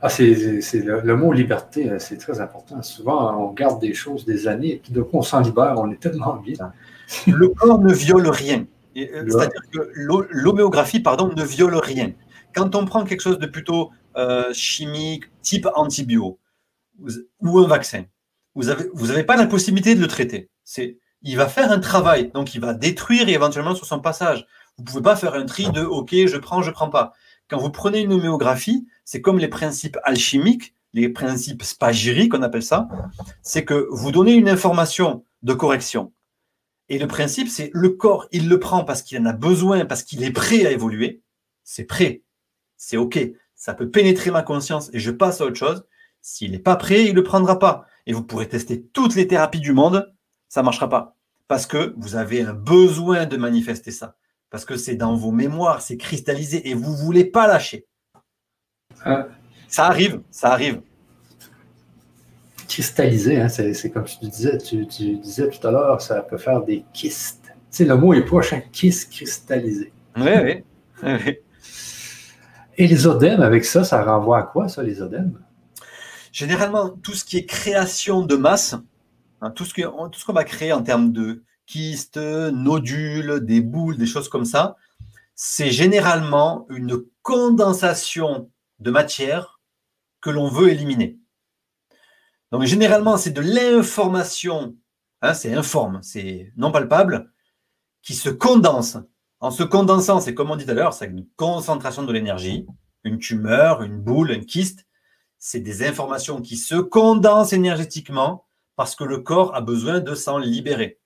ah, 0.02 0.10
c'est, 0.10 0.34
le, 0.74 1.16
mot 1.16 1.34
liberté, 1.34 1.90
euh, 1.90 2.00
c'est 2.00 2.18
très 2.18 2.40
important. 2.40 2.82
Souvent, 2.82 3.50
on 3.50 3.54
garde 3.54 3.82
des 3.82 3.94
choses 3.94 4.26
des 4.26 4.48
années, 4.48 4.74
et 4.74 4.78
puis 4.78 4.94
de 4.94 5.02
coup, 5.02 5.18
on 5.18 5.22
s'en 5.22 5.42
libère, 5.42 5.76
on 5.78 5.92
est 5.92 6.00
tellement 6.00 6.36
bien. 6.36 6.72
Le 7.28 7.50
corps 7.50 7.80
ne 7.80 7.94
viole 7.94 8.28
rien. 8.28 8.66
Euh, 8.98 9.26
c'est-à-dire 9.28 9.62
que 9.72 9.92
l'homéographie, 9.94 11.00
pardon, 11.00 11.32
ne 11.36 11.44
viole 11.44 11.76
rien. 11.76 12.12
Quand 12.56 12.76
on 12.76 12.86
prend 12.86 13.04
quelque 13.04 13.22
chose 13.22 13.40
de 13.40 13.46
plutôt 13.46 13.92
euh, 14.18 14.52
chimique, 14.54 15.26
type 15.42 15.68
antibio, 15.76 16.40
ou 17.42 17.60
un 17.60 17.68
vaccin, 17.68 18.04
vous 18.56 18.64
n'avez 18.66 18.86
vous 18.94 19.12
avez 19.12 19.24
pas 19.24 19.38
la 19.38 19.46
possibilité 19.46 19.96
de 19.96 20.02
le 20.02 20.08
traiter. 20.08 20.50
Il 21.22 21.38
va 21.38 21.48
faire 21.48 21.72
un 21.72 21.80
travail, 21.80 22.32
donc 22.34 22.56
il 22.56 22.62
va 22.62 22.74
détruire 22.74 23.30
éventuellement 23.30 23.76
sur 23.76 23.86
son 23.86 24.00
passage. 24.00 24.46
Vous 24.78 24.84
ne 24.84 24.90
pouvez 24.90 25.02
pas 25.02 25.16
faire 25.16 25.34
un 25.34 25.46
tri 25.46 25.70
de 25.72 25.82
OK, 25.82 26.12
je 26.12 26.38
prends, 26.38 26.62
je 26.62 26.70
ne 26.70 26.74
prends 26.74 26.90
pas. 26.90 27.14
Quand 27.50 27.58
vous 27.58 27.72
prenez 27.72 28.02
une 28.02 28.14
homéographie, 28.14 28.88
c'est 29.06 29.22
comme 29.22 29.40
les 29.40 29.48
principes 29.48 29.98
alchimiques, 30.04 30.76
les 30.94 31.10
principes 31.10 31.64
spagyriques, 31.64 32.34
on 32.34 32.44
appelle 32.44 32.64
ça. 32.64 32.88
C'est 33.42 33.66
que 33.66 33.88
vous 33.92 34.12
donnez 34.12 34.34
une 34.34 34.50
information 34.50 35.24
de 35.42 35.54
correction. 35.54 36.14
Et 36.90 37.00
le 37.00 37.08
principe, 37.08 37.50
c'est 37.50 37.72
le 37.74 37.90
corps, 37.90 38.28
il 38.32 38.50
le 38.50 38.60
prend 38.60 38.84
parce 38.84 39.02
qu'il 39.02 39.20
en 39.20 39.26
a 39.26 39.34
besoin, 39.34 39.86
parce 39.86 40.04
qu'il 40.04 40.24
est 40.24 40.32
prêt 40.32 40.66
à 40.66 40.72
évoluer. 40.72 41.22
C'est 41.64 41.86
prêt. 41.86 42.22
C'est 42.78 42.98
OK. 42.98 43.20
Ça 43.56 43.74
peut 43.74 43.90
pénétrer 43.90 44.32
ma 44.32 44.44
conscience 44.44 44.90
et 44.94 45.00
je 45.00 45.12
passe 45.12 45.42
à 45.42 45.46
autre 45.46 45.58
chose. 45.58 45.86
S'il 46.22 46.52
n'est 46.52 46.60
pas 46.60 46.76
prêt, 46.76 47.06
il 47.06 47.12
ne 47.12 47.16
le 47.16 47.24
prendra 47.24 47.60
pas. 47.60 47.86
Et 48.06 48.14
vous 48.14 48.24
pourrez 48.24 48.48
tester 48.48 48.82
toutes 48.82 49.16
les 49.16 49.28
thérapies 49.28 49.60
du 49.60 49.74
monde, 49.74 50.12
ça 50.48 50.62
ne 50.62 50.66
marchera 50.66 50.90
pas. 50.90 51.16
Parce 51.48 51.66
que 51.66 51.94
vous 51.98 52.16
avez 52.16 52.42
un 52.42 52.54
besoin 52.54 53.26
de 53.26 53.38
manifester 53.38 53.92
ça. 53.92 54.16
Parce 54.50 54.66
que 54.66 54.78
c'est 54.78 54.96
dans 54.96 55.16
vos 55.16 55.32
mémoires, 55.32 55.82
c'est 55.82 55.98
cristallisé 55.98 56.70
et 56.70 56.74
vous 56.74 56.92
ne 56.92 56.98
voulez 56.98 57.26
pas 57.26 57.48
lâcher. 57.48 57.86
Ah. 59.06 59.28
Ça 59.68 59.86
arrive, 59.86 60.22
ça 60.32 60.52
arrive 60.52 60.82
cristallisé, 62.70 63.42
hein, 63.42 63.50
c'est 63.50 63.90
comme 63.90 64.06
tu 64.06 64.18
disais, 64.22 64.58
tu, 64.58 64.86
disais 64.86 65.50
tout 65.50 65.68
à 65.68 65.72
l'heure, 65.72 66.02
ça 66.02 66.22
peut 66.22 66.38
faire 66.38 66.62
des 66.62 66.86
kystes. 66.94 67.48
Tu 67.48 67.54
sais, 67.72 67.86
le 67.86 67.98
mot 67.98 68.14
est 68.14 68.24
proche, 68.24 68.54
un 68.54 68.62
kyste 68.62 69.12
cristallisé. 69.12 69.92
Oui, 70.16 70.64
oui. 71.04 71.38
Et 72.78 72.88
les 72.88 73.08
odèmes, 73.08 73.42
avec 73.42 73.66
ça, 73.66 73.84
ça 73.84 74.02
renvoie 74.04 74.38
à 74.38 74.44
quoi, 74.44 74.70
ça, 74.70 74.84
les 74.84 75.02
odèmes? 75.02 75.38
Généralement, 76.32 76.90
tout 76.90 77.14
ce 77.14 77.26
qui 77.26 77.38
est 77.38 77.46
création 77.46 78.22
de 78.22 78.36
masse, 78.36 78.76
hein, 79.42 79.52
tout 79.52 79.66
ce 79.66 80.26
qu'on 80.26 80.34
va 80.34 80.44
créer 80.46 80.72
en 80.72 80.82
termes 80.82 81.12
de 81.12 81.44
kystes, 81.70 82.18
nodules, 82.18 83.40
des 83.42 83.62
boules, 83.62 83.98
des 83.98 84.08
choses 84.08 84.28
comme 84.28 84.46
ça, 84.46 84.76
c'est 85.36 85.72
généralement 85.72 86.66
une 86.70 87.06
condensation 87.22 88.52
de 88.80 88.92
matière 88.92 89.62
que 90.20 90.32
l'on 90.32 90.50
veut 90.50 90.70
éliminer. 90.70 91.18
Donc 92.52 92.64
généralement, 92.64 93.18
c'est 93.18 93.32
de 93.32 93.42
l'information, 93.42 94.76
hein, 95.22 95.34
c'est 95.34 95.54
informe, 95.54 96.00
c'est 96.02 96.52
non 96.58 96.72
palpable, 96.72 97.32
qui 98.02 98.16
se 98.16 98.30
condense. 98.30 98.98
En 99.40 99.52
se 99.52 99.64
condensant, 99.64 100.20
c'est 100.20 100.34
comme 100.34 100.52
on 100.52 100.56
dit 100.56 100.66
tout 100.66 100.72
à 100.72 100.74
l'heure, 100.74 100.94
c'est 100.94 101.06
une 101.06 101.28
concentration 101.36 102.04
de 102.04 102.12
l'énergie, 102.12 102.66
une 103.04 103.20
tumeur, 103.20 103.84
une 103.84 104.02
boule, 104.02 104.32
un 104.32 104.42
kyste. 104.42 104.86
C'est 105.38 105.62
des 105.62 105.88
informations 105.88 106.42
qui 106.42 106.58
se 106.58 106.76
condensent 106.76 107.54
énergétiquement 107.54 108.46
parce 108.76 108.96
que 108.96 109.06
le 109.06 109.20
corps 109.20 109.56
a 109.56 109.62
besoin 109.62 110.00
de 110.00 110.16
s'en 110.16 110.38
libérer. 110.38 110.99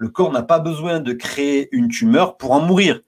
Le 0.00 0.08
corps 0.08 0.32
n'a 0.32 0.42
pas 0.42 0.60
besoin 0.60 0.98
de 0.98 1.12
créer 1.12 1.68
une 1.72 1.88
tumeur 1.88 2.38
pour 2.38 2.52
en 2.52 2.60
mourir. 2.62 3.02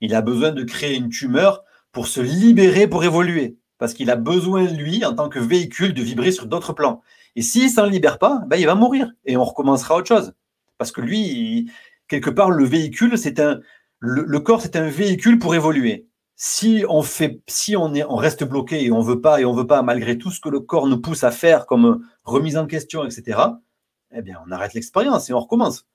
Il 0.00 0.14
a 0.14 0.22
besoin 0.22 0.52
de 0.52 0.62
créer 0.64 0.96
une 0.96 1.10
tumeur 1.10 1.64
pour 1.92 2.06
se 2.06 2.22
libérer, 2.22 2.86
pour 2.86 3.04
évoluer. 3.04 3.58
Parce 3.76 3.92
qu'il 3.92 4.10
a 4.10 4.16
besoin, 4.16 4.64
lui, 4.64 5.04
en 5.04 5.14
tant 5.14 5.28
que 5.28 5.38
véhicule, 5.38 5.92
de 5.92 6.02
vibrer 6.02 6.32
sur 6.32 6.46
d'autres 6.46 6.72
plans. 6.72 7.02
Et 7.36 7.42
s'il 7.42 7.64
ne 7.64 7.68
s'en 7.68 7.84
libère 7.84 8.18
pas, 8.18 8.42
ben, 8.46 8.56
il 8.56 8.64
va 8.64 8.74
mourir 8.74 9.12
et 9.26 9.36
on 9.36 9.44
recommencera 9.44 9.96
autre 9.96 10.08
chose. 10.08 10.32
Parce 10.78 10.92
que 10.92 11.02
lui, 11.02 11.70
quelque 12.08 12.30
part, 12.30 12.50
le 12.50 12.64
véhicule, 12.64 13.18
c'est 13.18 13.38
un, 13.38 13.60
le, 13.98 14.40
corps, 14.40 14.62
c'est 14.62 14.76
un 14.76 14.88
véhicule 14.88 15.38
pour 15.38 15.54
évoluer. 15.54 16.08
Si 16.36 16.86
on 16.88 17.02
fait, 17.02 17.42
si 17.48 17.76
on 17.76 17.92
est, 17.92 18.04
on 18.04 18.16
reste 18.16 18.44
bloqué 18.44 18.82
et 18.82 18.90
on 18.90 19.02
veut 19.02 19.20
pas 19.20 19.42
et 19.42 19.44
on 19.44 19.52
veut 19.52 19.66
pas 19.66 19.82
malgré 19.82 20.16
tout 20.16 20.30
ce 20.30 20.40
que 20.40 20.48
le 20.48 20.60
corps 20.60 20.86
nous 20.86 21.02
pousse 21.02 21.22
à 21.22 21.30
faire 21.32 21.66
comme 21.66 22.02
remise 22.24 22.56
en 22.56 22.66
question, 22.66 23.04
etc. 23.04 23.40
Eh 24.14 24.22
bien, 24.22 24.40
on 24.46 24.50
arrête 24.50 24.72
l'expérience 24.72 25.28
et 25.28 25.34
on 25.34 25.40
recommence. 25.40 25.86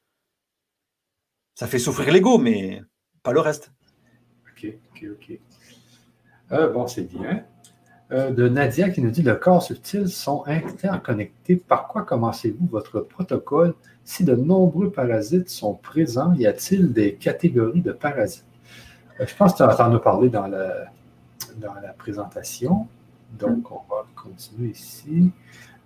Ça 1.56 1.68
fait 1.68 1.80
souffrir 1.80 2.14
l'ego, 2.14 2.38
mais 2.38 2.82
pas 3.24 3.32
le 3.32 3.40
reste. 3.40 3.72
Ok, 4.52 4.68
ok, 4.92 5.06
ok. 5.14 5.40
Euh, 6.52 6.70
bon, 6.70 6.86
c'est 6.86 7.04
bien. 7.04 7.46
Euh, 8.12 8.30
de 8.30 8.48
Nadia 8.50 8.90
qui 8.90 9.02
nous 9.02 9.10
dit 9.10 9.24
le 9.24 9.36
corps 9.36 9.64
subtil 9.64 10.10
sont 10.10 10.44
interconnectés. 10.46 11.56
Par 11.56 11.88
quoi 11.88 12.04
commencez-vous 12.04 12.68
votre 12.68 13.00
protocole? 13.00 13.74
Si 14.04 14.26
de 14.26 14.36
nombreux 14.36 14.92
parasites 14.92 15.50
sont 15.50 15.74
présents? 15.76 16.34
Y 16.34 16.46
a-t-il 16.46 16.92
des 16.92 17.16
catégories 17.16 17.82
de 17.82 17.94
parasites? 17.94 18.46
Euh, 19.22 19.26
je 19.26 19.36
pense 19.36 19.54
que 19.54 19.58
tu 19.58 19.64
en 19.64 19.96
as 19.96 20.00
parlé 20.00 20.28
dans 20.28 20.48
la, 20.48 20.92
dans 21.56 21.74
la 21.76 21.94
présentation. 21.94 22.86
Donc, 23.40 23.72
on 23.72 23.82
va 23.90 24.06
continuer 24.14 24.72
ici. 24.72 25.32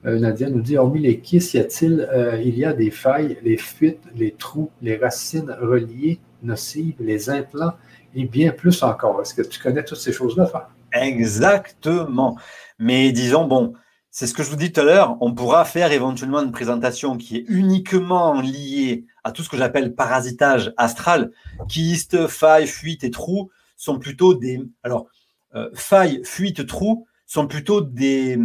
Euh, 0.05 0.19
Nadia 0.19 0.49
nous 0.49 0.61
dit 0.61 0.77
hormis 0.77 1.01
les 1.01 1.19
kisses, 1.19 1.53
y 1.53 1.59
a-t-il 1.59 2.07
il 2.43 2.57
y 2.57 2.65
a 2.65 2.73
des 2.73 2.91
failles, 2.91 3.37
les 3.43 3.57
fuites, 3.57 4.03
les 4.15 4.31
trous, 4.31 4.69
les 4.81 4.97
racines 4.97 5.55
reliées, 5.59 6.19
nocives, 6.43 6.95
les 6.99 7.29
implants 7.29 7.73
et 8.15 8.25
bien 8.25 8.51
plus 8.51 8.81
encore. 8.83 9.21
Est-ce 9.21 9.33
que 9.33 9.41
tu 9.41 9.59
connais 9.59 9.83
toutes 9.83 9.97
ces 9.97 10.13
choses-là, 10.13 10.69
Exactement. 10.93 12.37
Mais 12.79 13.11
disons, 13.11 13.45
bon, 13.45 13.73
c'est 14.11 14.25
ce 14.25 14.33
que 14.33 14.41
je 14.41 14.49
vous 14.49 14.55
dis 14.55 14.71
tout 14.71 14.81
à 14.81 14.83
l'heure, 14.83 15.17
on 15.21 15.33
pourra 15.33 15.65
faire 15.65 15.91
éventuellement 15.91 16.41
une 16.41 16.51
présentation 16.51 17.17
qui 17.17 17.37
est 17.37 17.45
uniquement 17.47 18.41
liée 18.41 19.05
à 19.23 19.31
tout 19.31 19.43
ce 19.43 19.49
que 19.49 19.57
j'appelle 19.57 19.93
parasitage 19.93 20.73
astral. 20.77 21.31
Kyste, 21.67 22.27
failles, 22.27 22.67
fuites 22.67 23.03
et 23.03 23.11
trous 23.11 23.51
sont 23.77 23.99
plutôt 23.99 24.33
des... 24.33 24.61
Alors, 24.83 25.07
euh, 25.55 25.69
failles, 25.73 26.21
fuites, 26.23 26.65
trous 26.65 27.05
sont 27.29 27.45
plutôt 27.45 27.81
des, 27.81 28.39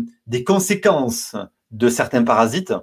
conséquences 0.47 1.35
de 1.71 1.89
certains 1.89 2.23
parasites. 2.23 2.75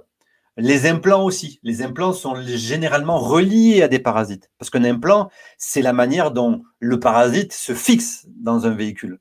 Les 0.56 0.86
implants 0.86 1.24
aussi. 1.24 1.60
Les 1.62 1.80
implants 1.80 2.12
sont 2.12 2.34
généralement 2.44 3.18
reliés 3.18 3.82
à 3.82 3.88
des 3.88 4.00
parasites. 4.00 4.50
Parce 4.58 4.68
qu'un 4.68 4.84
implant, 4.84 5.30
c'est 5.58 5.80
la 5.80 5.92
manière 5.92 6.32
dont 6.32 6.64
le 6.80 6.98
parasite 6.98 7.52
se 7.52 7.72
fixe 7.72 8.26
dans 8.28 8.66
un 8.66 8.74
véhicule. 8.74 9.20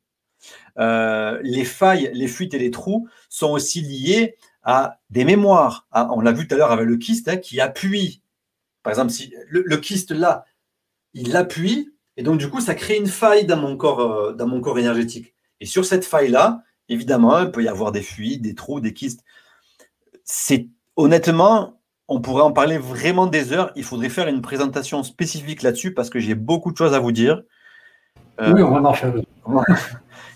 Euh, 0.79 1.39
les 1.43 1.65
failles, 1.65 2.09
les 2.13 2.27
fuites 2.27 2.55
et 2.55 2.59
les 2.59 2.71
trous 2.71 3.07
sont 3.29 3.51
aussi 3.51 3.81
liés 3.81 4.35
à 4.63 4.97
des 5.11 5.23
mémoires. 5.23 5.87
On 5.93 6.19
l'a 6.19 6.31
vu 6.31 6.47
tout 6.47 6.55
à 6.55 6.57
l'heure 6.57 6.71
avec 6.71 6.87
le 6.87 6.97
kyste 6.97 7.27
hein, 7.27 7.37
qui 7.37 7.61
appuie. 7.61 8.23
Par 8.81 8.91
exemple, 8.91 9.11
si 9.11 9.31
le, 9.47 9.77
kyste 9.77 10.11
là, 10.11 10.45
il 11.13 11.35
appuie 11.35 11.93
et 12.17 12.23
donc 12.23 12.39
du 12.39 12.49
coup 12.49 12.59
ça 12.59 12.73
crée 12.73 12.97
une 12.97 13.07
faille 13.07 13.45
dans 13.45 13.57
mon 13.57 13.77
corps, 13.77 13.99
euh, 13.99 14.33
dans 14.33 14.47
mon 14.47 14.61
corps 14.61 14.79
énergétique. 14.79 15.35
Et 15.59 15.65
sur 15.67 15.85
cette 15.85 16.05
faille 16.05 16.29
là, 16.29 16.63
évidemment, 16.91 17.39
il 17.39 17.51
peut 17.51 17.63
y 17.63 17.67
avoir 17.67 17.91
des 17.91 18.01
fuites, 18.01 18.41
des 18.41 18.53
trous, 18.53 18.81
des 18.81 18.93
kystes. 18.93 19.23
C'est 20.23 20.67
honnêtement, 20.95 21.81
on 22.07 22.21
pourrait 22.21 22.43
en 22.43 22.51
parler 22.51 22.77
vraiment 22.77 23.25
des 23.25 23.53
heures. 23.53 23.71
Il 23.75 23.83
faudrait 23.83 24.09
faire 24.09 24.27
une 24.27 24.41
présentation 24.41 25.01
spécifique 25.01 25.63
là-dessus 25.63 25.93
parce 25.93 26.09
que 26.09 26.19
j'ai 26.19 26.35
beaucoup 26.35 26.71
de 26.71 26.77
choses 26.77 26.93
à 26.93 26.99
vous 26.99 27.11
dire. 27.11 27.41
oui, 28.39 28.61
on 28.61 28.79
va 28.79 28.89
en 28.89 28.93
faire. 28.93 29.13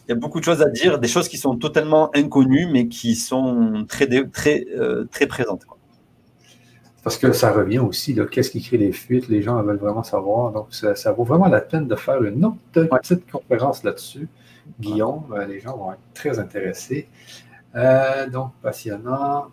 il 0.08 0.10
y 0.10 0.12
a 0.12 0.16
beaucoup 0.16 0.40
de 0.40 0.46
choses 0.46 0.62
à 0.62 0.70
dire, 0.70 1.00
des 1.00 1.08
choses 1.08 1.28
qui 1.28 1.38
sont 1.38 1.58
totalement 1.58 2.10
inconnues, 2.16 2.68
mais 2.72 2.88
qui 2.88 3.16
sont 3.16 3.86
très, 3.88 4.08
très, 4.30 4.66
euh, 4.76 5.06
très 5.12 5.28
présentes. 5.28 5.66
Parce 7.04 7.18
que 7.18 7.32
ça 7.34 7.52
revient 7.52 7.80
aussi, 7.80 8.18
qu'est-ce 8.32 8.50
qui 8.50 8.64
crée 8.64 8.78
les 8.78 8.92
fuites, 8.92 9.28
les 9.28 9.44
gens 9.44 9.62
veulent 9.62 9.78
vraiment 9.78 10.02
savoir. 10.04 10.52
Donc, 10.52 10.68
ça, 10.72 11.12
vaut 11.12 11.24
vraiment 11.24 11.48
la 11.48 11.62
peine 11.62 11.88
de 11.88 11.96
faire 11.96 12.24
une 12.24 12.44
autre 12.46 12.58
petite 12.74 13.30
conférence 13.30 13.84
là-dessus. 13.84 14.28
Guillaume, 14.80 15.26
euh, 15.32 15.46
les 15.46 15.60
gens 15.60 15.78
vont 15.78 15.94
être 15.94 16.00
très 16.14 16.40
intéressés. 16.40 17.08
Euh, 17.76 18.30
donc, 18.30 18.54
passionnant. 18.62 19.48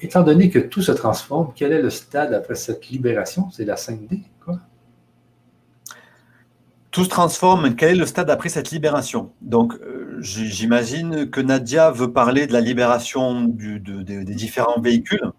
Étant 0.00 0.22
donné 0.22 0.50
que 0.50 0.58
tout 0.58 0.82
se 0.82 0.92
transforme, 0.92 1.52
quel 1.54 1.72
est 1.72 1.82
le 1.82 1.90
stade 1.90 2.34
après 2.34 2.56
cette 2.56 2.88
libération? 2.88 3.50
C'est 3.50 3.64
la 3.64 3.76
5D, 3.76 4.22
quoi? 4.44 4.58
tout 6.96 7.04
se 7.04 7.10
transforme. 7.10 7.76
Quel 7.76 7.90
est 7.90 7.98
le 8.00 8.06
stade 8.06 8.30
après 8.30 8.48
cette 8.48 8.70
libération? 8.70 9.30
Donc, 9.42 9.74
euh, 9.74 10.16
j'imagine 10.22 11.28
que 11.28 11.42
Nadia 11.42 11.90
veut 11.90 12.10
parler 12.10 12.46
de 12.46 12.54
la 12.54 12.62
libération 12.62 13.44
des 13.44 14.24
différents 14.24 14.80
véhicules. 14.80 15.30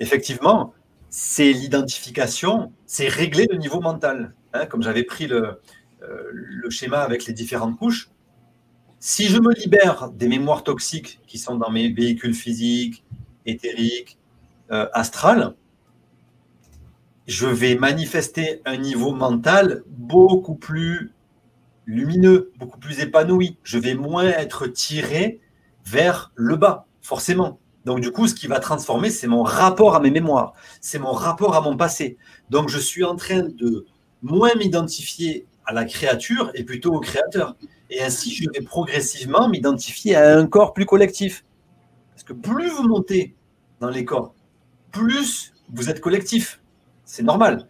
Effectivement, 0.00 0.74
c'est 1.08 1.52
l'identification, 1.52 2.72
c'est 2.86 3.06
régler 3.06 3.46
le 3.48 3.58
niveau 3.58 3.80
mental. 3.80 4.34
Hein, 4.52 4.66
comme 4.66 4.82
j'avais 4.82 5.04
pris 5.04 5.28
le, 5.28 5.60
le 6.00 6.70
schéma 6.70 7.00
avec 7.00 7.26
les 7.26 7.32
différentes 7.32 7.78
couches. 7.78 8.10
Si 9.02 9.28
je 9.28 9.38
me 9.38 9.54
libère 9.54 10.10
des 10.10 10.28
mémoires 10.28 10.62
toxiques 10.62 11.20
qui 11.26 11.38
sont 11.38 11.56
dans 11.56 11.70
mes 11.70 11.90
véhicules 11.90 12.34
physiques, 12.34 13.02
éthériques, 13.46 14.18
euh, 14.70 14.86
astrales, 14.92 15.54
je 17.26 17.46
vais 17.46 17.76
manifester 17.76 18.60
un 18.66 18.76
niveau 18.76 19.12
mental 19.12 19.82
beaucoup 19.86 20.54
plus 20.54 21.12
lumineux, 21.86 22.52
beaucoup 22.58 22.78
plus 22.78 23.00
épanoui. 23.00 23.56
Je 23.62 23.78
vais 23.78 23.94
moins 23.94 24.26
être 24.26 24.66
tiré 24.66 25.40
vers 25.86 26.30
le 26.34 26.56
bas, 26.56 26.86
forcément. 27.00 27.58
Donc, 27.86 28.00
du 28.00 28.12
coup, 28.12 28.28
ce 28.28 28.34
qui 28.34 28.48
va 28.48 28.60
transformer, 28.60 29.10
c'est 29.10 29.28
mon 29.28 29.42
rapport 29.42 29.96
à 29.96 30.00
mes 30.00 30.10
mémoires, 30.10 30.52
c'est 30.82 30.98
mon 30.98 31.12
rapport 31.12 31.54
à 31.54 31.62
mon 31.62 31.76
passé. 31.76 32.18
Donc, 32.50 32.68
je 32.68 32.78
suis 32.78 33.04
en 33.04 33.16
train 33.16 33.44
de 33.44 33.86
moins 34.22 34.54
m'identifier 34.56 35.46
à 35.70 35.72
la 35.72 35.84
créature 35.84 36.50
et 36.54 36.64
plutôt 36.64 36.92
au 36.92 36.98
créateur. 36.98 37.56
Et 37.90 38.02
ainsi, 38.02 38.34
je 38.34 38.50
vais 38.52 38.60
progressivement 38.60 39.48
m'identifier 39.48 40.16
à 40.16 40.36
un 40.36 40.46
corps 40.46 40.72
plus 40.72 40.84
collectif. 40.84 41.44
Parce 42.10 42.24
que 42.24 42.32
plus 42.32 42.68
vous 42.70 42.88
montez 42.88 43.36
dans 43.78 43.88
les 43.88 44.04
corps, 44.04 44.34
plus 44.90 45.52
vous 45.72 45.88
êtes 45.88 46.00
collectif. 46.00 46.60
C'est 47.04 47.22
normal. 47.22 47.68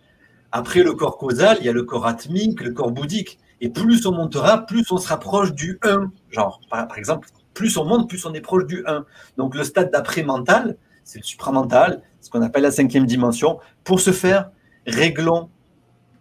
Après 0.50 0.82
le 0.82 0.94
corps 0.94 1.18
causal, 1.18 1.58
il 1.60 1.66
y 1.66 1.68
a 1.68 1.72
le 1.72 1.82
corps 1.82 2.06
atmique, 2.06 2.62
le 2.62 2.72
corps 2.72 2.90
bouddhique. 2.90 3.38
Et 3.60 3.68
plus 3.68 4.06
on 4.06 4.12
montera, 4.12 4.64
plus 4.64 4.90
on 4.90 4.96
se 4.96 5.06
rapproche 5.06 5.52
du 5.52 5.78
1. 5.82 6.10
Genre, 6.30 6.58
par, 6.70 6.96
exemple, 6.96 7.28
plus 7.52 7.76
on 7.76 7.84
monte, 7.84 8.08
plus 8.08 8.24
on 8.24 8.32
est 8.32 8.40
proche 8.40 8.64
du 8.64 8.82
1. 8.86 9.04
Donc 9.36 9.54
le 9.54 9.62
stade 9.62 9.90
d'après 9.92 10.22
mental, 10.22 10.78
c'est 11.04 11.18
le 11.18 11.24
supramental, 11.24 12.02
ce 12.22 12.30
qu'on 12.30 12.40
appelle 12.40 12.62
la 12.62 12.70
cinquième 12.70 13.04
dimension. 13.04 13.58
Pour 13.84 14.00
ce 14.00 14.10
faire, 14.10 14.50
réglons 14.86 15.50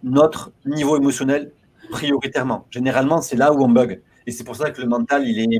notre 0.03 0.51
niveau 0.65 0.97
émotionnel 0.97 1.53
prioritairement. 1.89 2.65
Généralement, 2.69 3.21
c'est 3.21 3.35
là 3.35 3.53
où 3.53 3.63
on 3.63 3.69
bug. 3.69 4.01
Et 4.27 4.31
c'est 4.31 4.43
pour 4.43 4.55
ça 4.55 4.71
que 4.71 4.81
le 4.81 4.87
mental, 4.87 5.27
il 5.27 5.39
est, 5.39 5.59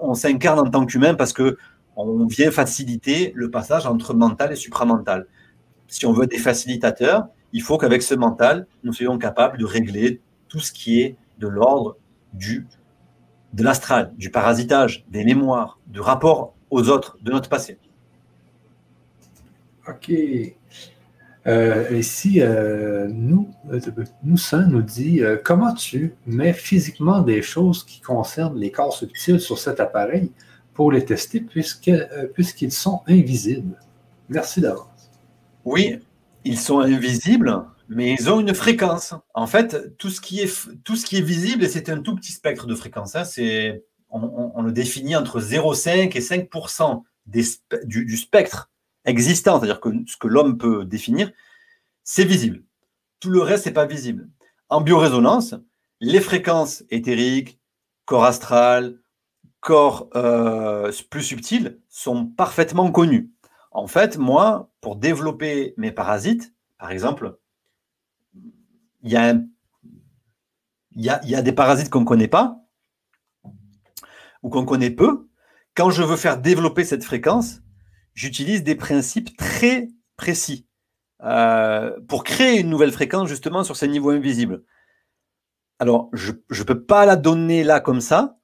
on 0.00 0.14
s'incarne 0.14 0.58
en 0.58 0.70
tant 0.70 0.86
qu'humain 0.86 1.14
parce 1.14 1.32
que 1.32 1.56
on 1.96 2.26
vient 2.26 2.50
faciliter 2.50 3.32
le 3.34 3.50
passage 3.50 3.86
entre 3.86 4.14
mental 4.14 4.52
et 4.52 4.56
supramental. 4.56 5.26
Si 5.88 6.06
on 6.06 6.12
veut 6.12 6.26
des 6.26 6.38
facilitateurs, 6.38 7.26
il 7.52 7.60
faut 7.60 7.76
qu'avec 7.76 8.02
ce 8.02 8.14
mental, 8.14 8.66
nous 8.82 8.94
soyons 8.94 9.18
capables 9.18 9.58
de 9.58 9.66
régler 9.66 10.22
tout 10.48 10.60
ce 10.60 10.72
qui 10.72 11.00
est 11.00 11.16
de 11.38 11.48
l'ordre 11.48 11.96
du 12.32 12.66
de 13.52 13.62
l'astral, 13.62 14.14
du 14.16 14.30
parasitage, 14.30 15.04
des 15.10 15.24
mémoires, 15.24 15.78
du 15.86 16.00
rapport 16.00 16.54
aux 16.70 16.88
autres, 16.88 17.18
de 17.20 17.30
notre 17.32 17.50
passé. 17.50 17.78
OK. 19.86 20.10
Euh, 21.46 21.88
ici, 21.98 22.40
euh, 22.40 23.08
nous, 23.08 23.50
euh, 23.72 23.80
nous, 24.22 24.36
ça 24.36 24.58
nous 24.58 24.82
dit 24.82 25.22
comment 25.44 25.74
tu 25.74 26.14
mets 26.26 26.52
physiquement 26.52 27.20
des 27.20 27.42
choses 27.42 27.84
qui 27.84 28.00
concernent 28.00 28.58
les 28.58 28.70
corps 28.70 28.94
subtils 28.94 29.40
sur 29.40 29.58
cet 29.58 29.80
appareil 29.80 30.30
pour 30.72 30.92
les 30.92 31.04
tester 31.04 31.40
puisqu'ils 31.40 32.72
sont 32.72 33.02
invisibles? 33.08 33.76
Merci 34.28 34.60
d'avance. 34.60 35.10
Oui, 35.64 35.98
ils 36.44 36.58
sont 36.58 36.80
invisibles, 36.80 37.64
mais 37.88 38.14
ils 38.18 38.30
ont 38.30 38.40
une 38.40 38.54
fréquence. 38.54 39.14
En 39.34 39.46
fait, 39.46 39.96
tout 39.98 40.10
ce 40.10 40.20
qui 40.20 40.40
est, 40.40 40.68
tout 40.84 40.96
ce 40.96 41.04
qui 41.04 41.16
est 41.16 41.22
visible, 41.22 41.68
c'est 41.68 41.88
un 41.88 42.00
tout 42.00 42.14
petit 42.14 42.32
spectre 42.32 42.66
de 42.66 42.74
fréquence. 42.74 43.16
Hein. 43.16 43.24
c'est, 43.24 43.84
on, 44.10 44.62
le 44.62 44.72
définit 44.72 45.16
entre 45.16 45.40
0,5 45.40 46.16
et 46.16 46.20
5 46.20 46.48
du, 47.26 48.04
du, 48.04 48.16
spectre 48.16 48.71
existant, 49.04 49.58
c'est-à-dire 49.58 49.80
que 49.80 49.90
ce 50.06 50.16
que 50.16 50.28
l'homme 50.28 50.58
peut 50.58 50.84
définir, 50.84 51.32
c'est 52.04 52.24
visible. 52.24 52.62
Tout 53.20 53.30
le 53.30 53.40
reste, 53.40 53.66
n'est 53.66 53.72
pas 53.72 53.86
visible. 53.86 54.28
En 54.68 54.80
biorésonance, 54.80 55.54
les 56.00 56.20
fréquences 56.20 56.84
éthériques, 56.90 57.60
corps 58.04 58.24
astral, 58.24 58.98
corps 59.60 60.08
euh, 60.16 60.90
plus 61.08 61.22
subtils 61.22 61.80
sont 61.88 62.26
parfaitement 62.26 62.90
connues. 62.90 63.30
En 63.70 63.86
fait, 63.86 64.18
moi, 64.18 64.70
pour 64.80 64.96
développer 64.96 65.74
mes 65.76 65.92
parasites, 65.92 66.52
par 66.78 66.90
exemple, 66.90 67.38
il 69.02 69.12
y, 69.12 69.16
a 69.16 69.32
des 71.42 71.52
parasites 71.52 71.88
qu'on 71.88 72.00
ne 72.00 72.04
connaît 72.04 72.28
pas 72.28 72.58
ou 74.42 74.50
qu'on 74.50 74.64
connaît 74.64 74.90
peu. 74.90 75.28
Quand 75.74 75.90
je 75.90 76.02
veux 76.02 76.16
faire 76.16 76.38
développer 76.38 76.84
cette 76.84 77.04
fréquence, 77.04 77.61
j'utilise 78.14 78.62
des 78.62 78.74
principes 78.74 79.36
très 79.36 79.88
précis 80.16 80.66
euh, 81.24 81.98
pour 82.08 82.24
créer 82.24 82.58
une 82.60 82.68
nouvelle 82.68 82.92
fréquence 82.92 83.28
justement 83.28 83.62
sur 83.62 83.76
ces 83.76 83.86
niveaux 83.86 84.10
invisibles. 84.10 84.64
Alors, 85.78 86.10
je 86.12 86.32
ne 86.32 86.62
peux 86.64 86.82
pas 86.82 87.06
la 87.06 87.16
donner 87.16 87.64
là 87.64 87.80
comme 87.80 88.00
ça, 88.00 88.38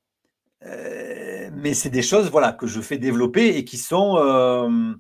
euh, 0.65 1.51
mais 1.55 1.75
c'est 1.75 1.91
des 1.91 2.03
choses 2.03 2.31
voilà, 2.31 2.53
que 2.53 2.67
je 2.67 2.81
fais 2.81 2.99
développer 2.99 3.57
et 3.57 3.65
qui 3.65 3.79
sont, 3.79 4.17
euh, 4.19 4.95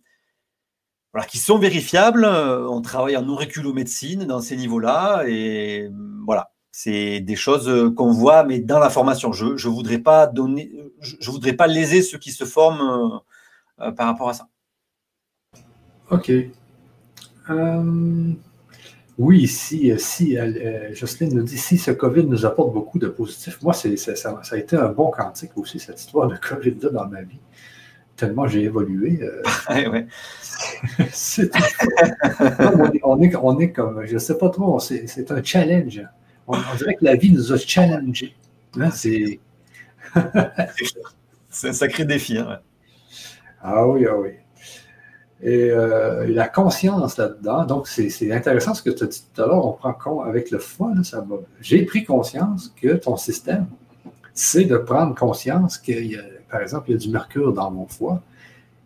qui 1.28 1.38
sont 1.38 1.58
vérifiables. 1.58 2.24
On 2.24 2.80
travaille 2.80 3.16
en 3.16 3.28
auriculomédecine 3.28 4.24
dans 4.24 4.40
ces 4.40 4.56
niveaux-là. 4.56 5.24
Et 5.26 5.88
voilà, 6.26 6.52
c'est 6.72 7.20
des 7.20 7.36
choses 7.36 7.92
qu'on 7.96 8.12
voit, 8.12 8.44
mais 8.44 8.60
dans 8.60 8.78
la 8.78 8.90
formation. 8.90 9.32
Je 9.32 9.46
ne 9.46 9.72
voudrais, 9.72 10.00
je, 11.00 11.30
voudrais 11.30 11.54
pas 11.54 11.66
léser 11.66 12.02
ceux 12.02 12.18
qui 12.18 12.32
se 12.32 12.44
forment 12.44 13.20
par 13.76 14.06
rapport 14.06 14.28
à 14.28 14.34
ça. 14.34 14.48
OK. 16.10 16.32
Euh, 17.50 18.32
oui, 19.18 19.48
si, 19.48 19.92
si 19.98 20.38
euh, 20.38 20.94
Jocelyne 20.94 21.34
nous 21.34 21.42
dit 21.42 21.58
si 21.58 21.78
ce 21.78 21.90
COVID 21.90 22.24
nous 22.24 22.46
apporte 22.46 22.72
beaucoup 22.72 22.98
de 22.98 23.08
positifs, 23.08 23.60
moi, 23.62 23.72
ça, 23.72 23.88
ça, 23.96 24.40
a 24.50 24.56
été 24.56 24.76
un 24.76 24.90
bon 24.90 25.10
quantique 25.10 25.56
aussi, 25.56 25.80
cette 25.80 26.00
histoire 26.00 26.28
de 26.28 26.36
COVID-là 26.36 26.90
dans 26.90 27.06
ma 27.06 27.22
vie 27.22 27.40
tellement 28.18 28.46
j'ai 28.46 28.64
évolué. 28.64 29.18
Euh, 29.22 29.42
on, 33.04 33.22
est, 33.22 33.36
on, 33.40 33.58
est, 33.60 33.72
comme, 33.72 34.04
je 34.04 34.14
ne 34.14 34.18
sais 34.18 34.36
pas 34.36 34.50
trop, 34.50 34.78
c'est 34.80 35.30
un 35.30 35.42
challenge. 35.42 36.02
On, 36.46 36.58
dirait 36.76 36.96
que 36.96 37.04
la 37.04 37.14
vie 37.14 37.32
nous 37.32 37.52
a 37.52 37.56
challengés. 37.56 38.34
Hein, 38.78 38.90
c'est 38.90 39.40
un 41.64 41.72
sacré 41.72 42.04
défi. 42.04 42.36
Hein, 42.38 42.58
ah 43.62 43.86
oui, 43.86 44.04
ah 44.06 44.16
oui. 44.16 44.30
Et 45.40 45.70
euh, 45.70 46.26
la 46.26 46.48
conscience 46.48 47.16
là-dedans, 47.16 47.64
donc 47.64 47.86
c'est 47.86 48.32
intéressant 48.32 48.74
ce 48.74 48.82
que 48.82 48.90
tu 48.90 49.04
as 49.04 49.06
dit 49.06 49.22
tout 49.32 49.42
à 49.42 49.46
l'heure, 49.46 49.64
on 49.64 49.72
prend 49.72 49.92
compte 49.92 50.26
avec 50.26 50.50
le 50.50 50.58
foie, 50.58 50.92
J'ai 51.60 51.84
pris 51.84 52.04
conscience 52.04 52.74
que 52.80 52.94
ton 52.94 53.16
système, 53.16 53.66
c'est 54.34 54.64
de 54.64 54.76
prendre 54.76 55.14
conscience 55.14 55.78
qu'il 55.78 56.06
y 56.06 56.16
a 56.16 56.22
par 56.50 56.62
exemple, 56.62 56.90
il 56.90 56.92
y 56.92 56.94
a 56.96 56.98
du 56.98 57.10
mercure 57.10 57.52
dans 57.52 57.70
mon 57.70 57.86
foie, 57.86 58.22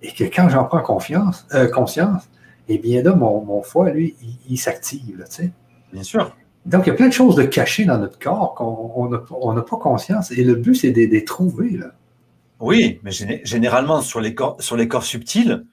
et 0.03 0.13
que 0.13 0.25
quand 0.25 0.49
j'en 0.49 0.65
prends 0.65 0.83
confiance, 0.83 1.47
euh, 1.55 1.69
conscience, 1.69 2.29
eh 2.69 2.79
bien 2.79 3.03
là, 3.03 3.15
mon, 3.15 3.63
foie, 3.63 3.91
lui, 3.91 4.17
il, 4.49 4.59
s'active, 4.59 5.25
tu 5.29 5.37
sais. 5.37 5.51
Bien 5.93 6.03
sûr. 6.03 6.37
Donc, 6.67 6.87
il 6.87 6.91
y 6.91 6.93
a 6.93 6.95
plein 6.95 7.09
de 7.09 7.13
choses 7.13 7.37
de 7.37 7.43
cachées 7.43 7.85
dans 7.85 7.99
notre 7.99 8.19
corps 8.19 8.55
qu'on 8.55 9.55
n'a 9.55 9.63
pas 9.63 9.77
conscience, 9.77 10.31
et 10.31 10.45
le 10.45 10.55
but, 10.55 10.75
c'est 10.75 10.91
de 10.91 11.03
les 11.03 11.25
trouver, 11.25 11.71
là. 11.71 11.93
Oui, 12.61 13.01
mais 13.03 13.11
généralement, 13.43 14.01
sur 14.03 14.21
les 14.21 14.35
corps, 14.35 14.57
sur 14.61 14.77
les 14.77 14.87
corps 14.87 15.03
subtils, 15.03 15.67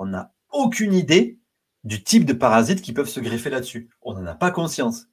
on 0.00 0.06
n'a 0.06 0.32
aucune 0.50 0.94
idée 0.94 1.38
du 1.84 2.02
type 2.02 2.24
de 2.24 2.32
parasites 2.32 2.80
qui 2.80 2.92
peuvent 2.92 3.08
se 3.08 3.20
greffer 3.20 3.50
là-dessus. 3.50 3.90
On 4.00 4.14
n'en 4.14 4.26
a 4.26 4.34
pas 4.34 4.50
conscience. 4.50 5.08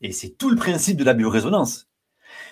Et 0.00 0.10
c'est 0.10 0.30
tout 0.30 0.48
le 0.48 0.56
principe 0.56 0.96
de 0.96 1.04
la 1.04 1.12
biorésonance. 1.12 1.88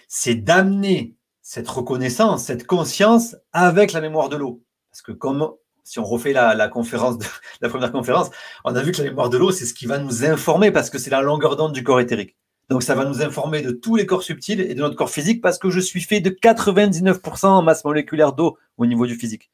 C'est 0.07 0.35
d'amener 0.35 1.17
cette 1.41 1.69
reconnaissance, 1.69 2.45
cette 2.45 2.67
conscience 2.67 3.35
avec 3.53 3.93
la 3.93 4.03
mémoire 4.03 4.29
de 4.29 4.37
l'eau. 4.37 4.63
Parce 4.91 5.01
que 5.01 5.13
comme 5.13 5.51
si 5.83 5.99
on 5.99 6.05
refait 6.05 6.35
la, 6.35 6.69
conférence 6.69 7.17
la 7.63 7.71
première 7.71 7.93
conférence, 7.93 8.31
on 8.65 8.77
a 8.77 8.83
vu 8.83 8.93
que 8.93 8.99
la 8.99 9.05
mémoire 9.05 9.31
de 9.31 9.39
l'eau, 9.39 9.51
c'est 9.51 9.65
ce 9.65 9.73
qui 9.73 9.87
va 9.87 9.99
nous 9.99 10.25
informer 10.27 10.71
parce 10.73 10.91
que 10.91 10.99
c'est 10.99 11.11
la 11.11 11.23
longueur 11.23 11.57
d'onde 11.57 11.73
du 11.73 11.83
corps 11.83 12.01
éthérique. 12.01 12.37
Donc 12.69 12.83
ça 12.83 12.95
va 12.95 13.07
nous 13.07 13.23
informer 13.23 13.63
de 13.63 13.71
tous 13.71 13.97
les 13.97 14.05
corps 14.05 14.23
subtils 14.23 14.61
et 14.61 14.75
de 14.75 14.81
notre 14.81 14.97
corps 14.97 15.11
physique 15.11 15.41
parce 15.41 15.59
que 15.59 15.71
je 15.71 15.81
suis 15.81 16.03
fait 16.03 16.21
de 16.21 16.29
99% 16.29 17.47
en 17.47 17.63
masse 17.63 17.85
moléculaire 17.85 18.35
d'eau 18.35 18.59
au 18.77 18.85
niveau 18.85 19.07
du 19.07 19.15
physique. 19.15 19.51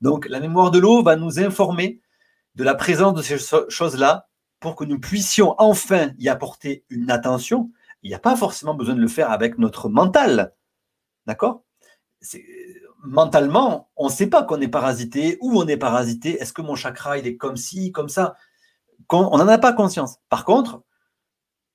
Donc 0.00 0.28
la 0.28 0.40
mémoire 0.40 0.70
de 0.70 0.78
l'eau 0.78 1.02
va 1.02 1.16
nous 1.16 1.38
informer 1.38 2.00
de 2.54 2.64
la 2.64 2.74
présence 2.74 3.14
de 3.14 3.22
ces 3.22 3.36
choses-là 3.68 4.28
pour 4.60 4.76
que 4.76 4.84
nous 4.84 4.98
puissions 4.98 5.54
enfin 5.58 6.12
y 6.18 6.28
apporter 6.28 6.84
une 6.88 7.10
attention. 7.10 7.70
Il 8.02 8.08
n'y 8.08 8.14
a 8.14 8.18
pas 8.20 8.36
forcément 8.36 8.74
besoin 8.74 8.94
de 8.94 9.00
le 9.00 9.08
faire 9.08 9.30
avec 9.30 9.58
notre 9.58 9.88
mental. 9.88 10.54
D'accord? 11.26 11.64
Mentalement, 13.02 13.90
on 13.96 14.06
ne 14.06 14.12
sait 14.12 14.28
pas 14.28 14.42
qu'on 14.42 14.60
est 14.60 14.68
parasité, 14.68 15.36
où 15.40 15.60
on 15.60 15.66
est 15.66 15.76
parasité. 15.76 16.40
Est-ce 16.40 16.52
que 16.52 16.62
mon 16.62 16.74
chakra, 16.74 17.18
est 17.18 17.36
comme 17.36 17.56
ci, 17.56 17.92
comme 17.92 18.08
ça? 18.08 18.36
On 19.10 19.36
n'en 19.36 19.48
a 19.48 19.58
pas 19.58 19.72
conscience. 19.72 20.16
Par 20.28 20.44
contre, 20.44 20.82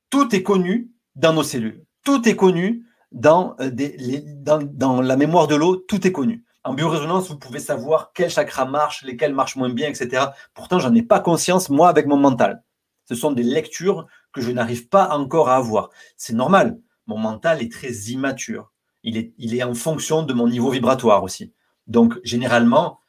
tout 0.09 0.33
est 0.35 0.43
connu 0.43 0.91
dans 1.15 1.33
nos 1.33 1.43
cellules. 1.43 1.85
Tout 2.03 2.27
est 2.27 2.35
connu 2.35 2.87
dans, 3.11 3.55
euh, 3.59 3.69
dans, 3.71 5.01
la 5.01 5.15
mémoire 5.15 5.47
de 5.47 5.55
l'eau. 5.55 5.75
Tout 5.75 6.07
est 6.07 6.11
connu. 6.11 6.43
En 6.69 6.75
biorésonance, 6.75 7.29
vous 7.29 7.39
pouvez 7.39 7.57
savoir 7.57 8.11
quel 8.13 8.29
chakra 8.29 8.65
marche, 8.65 9.03
lesquels 9.03 9.33
marchent 9.33 9.55
moins 9.55 9.73
bien, 9.73 9.89
etc. 9.89 10.27
Pourtant, 10.53 10.77
j'en 10.77 10.93
ai 10.93 11.01
pas 11.01 11.19
conscience, 11.19 11.71
moi, 11.71 11.89
avec 11.89 12.05
mon 12.05 12.15
mental. 12.15 12.61
Ce 13.05 13.15
sont 13.15 13.31
des 13.31 13.41
lectures 13.41 14.05
que 14.31 14.39
je 14.39 14.51
n'arrive 14.51 14.87
pas 14.87 15.09
encore 15.09 15.49
à 15.49 15.55
avoir. 15.55 15.89
C'est 16.15 16.33
normal. 16.33 16.77
Mon 17.07 17.17
mental 17.17 17.63
est 17.63 17.71
très 17.71 17.91
immature 18.11 18.71
il 19.03 19.55
est, 19.55 19.63
en 19.63 19.73
fonction 19.73 20.21
de 20.21 20.31
mon 20.31 20.47
niveau 20.47 20.69
vibratoire 20.69 21.23
aussi. 21.23 21.53
Donc, 21.87 22.19
généralement, 22.23 22.99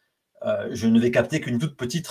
euh, 0.47 0.70
je 0.73 0.87
ne 0.87 0.99
vais 0.99 1.11
capter 1.11 1.43
qu'une 1.43 1.59
toute 1.59 1.77
petite, 1.77 2.09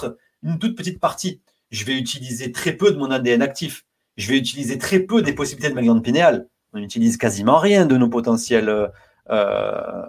partie. 1.00 1.42
Je 1.72 1.84
vais 1.84 1.98
utiliser 1.98 2.52
très 2.52 2.74
peu 2.74 2.92
de 2.92 2.98
mon 3.00 3.10
ADN 3.10 3.42
actif. 3.42 3.86
Je 4.18 4.30
vais 4.30 4.38
utiliser 4.38 4.78
très 4.78 5.00
peu 5.00 5.24
des 5.24 5.34
possibilités 5.34 5.72
de 5.72 5.76
ma 5.76 5.82
glande 5.82 6.04
pinéale. 6.04 6.48
On 6.74 6.80
n'utilise 6.80 7.18
quasiment 7.18 7.58
rien 7.58 7.88
de 7.88 7.98
nos 7.98 8.08
potentiels 8.08 8.92
euh, 9.32 10.06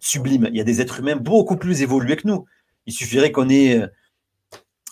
sublime. 0.00 0.48
Il 0.50 0.56
y 0.56 0.60
a 0.60 0.64
des 0.64 0.80
êtres 0.80 1.00
humains 1.00 1.16
beaucoup 1.16 1.56
plus 1.56 1.82
évolués 1.82 2.16
que 2.16 2.26
nous. 2.26 2.46
Il 2.86 2.92
suffirait 2.92 3.30
qu'on 3.30 3.48
ait 3.48 3.88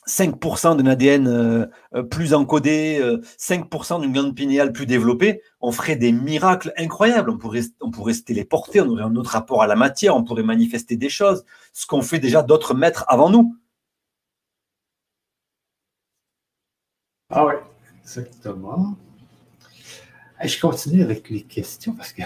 5% 0.09 0.77
d'un 0.77 0.87
ADN 0.87 1.29
euh, 1.29 1.67
euh, 1.95 2.03
plus 2.03 2.35
encodé, 2.35 3.01
5% 3.39 3.97
euh, 3.97 4.01
d'une 4.01 4.13
glande 4.13 4.35
pinéale 4.35 4.73
plus 4.73 4.87
développée, 4.87 5.43
on 5.61 5.71
ferait 5.71 5.97
des 5.97 6.13
miracles 6.13 6.73
incroyables. 6.77 7.31
On 7.31 7.39
pourrait, 7.39 7.63
on 7.81 7.93
se 7.93 8.23
téléporter, 8.23 8.81
on 8.81 8.89
aurait 8.89 9.03
un 9.03 9.15
autre 9.17 9.31
rapport 9.31 9.63
à 9.63 9.67
la 9.67 9.77
matière, 9.77 10.17
on 10.17 10.25
pourrait 10.25 10.43
manifester 10.43 10.97
des 10.97 11.11
choses, 11.11 11.45
ce 11.73 11.87
qu'ont 11.87 12.03
fait 12.03 12.19
déjà 12.19 12.43
d'autres 12.43 12.75
maîtres 12.75 13.05
avant 13.09 13.31
nous. 13.31 13.57
Ah 17.31 17.45
oui, 17.45 17.55
exactement. 18.03 18.97
je 20.43 20.61
continue 20.61 21.03
avec 21.03 21.29
les 21.29 21.43
questions 21.43 21.93
parce 21.93 22.15
que 22.15 22.23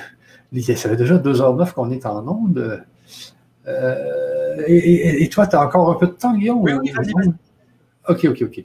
ça 0.60 0.74
fait 0.74 0.96
déjà 0.96 1.16
2h09 1.16 1.72
qu'on 1.72 1.90
est 1.90 2.04
en 2.04 2.26
onde. 2.28 2.84
et, 4.66 5.28
toi, 5.30 5.46
tu 5.46 5.56
as 5.56 5.64
encore 5.64 5.90
un 5.90 5.94
peu 5.94 6.06
de 6.06 6.12
temps, 6.12 6.34
Guillaume? 6.36 6.60
Oui, 6.60 6.72
oui, 6.72 6.90
vas-y. 6.90 7.12
OK, 8.08 8.24
OK, 8.24 8.42
OK. 8.42 8.62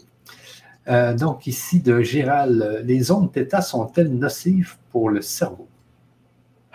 Euh, 0.87 1.13
donc, 1.13 1.47
ici, 1.47 1.81
de 1.81 2.01
Gérald, 2.01 2.81
les 2.85 3.11
ondes 3.11 3.31
θ 3.33 3.61
sont-elles 3.61 4.13
nocives 4.13 4.77
pour 4.91 5.09
le 5.09 5.21
cerveau? 5.21 5.67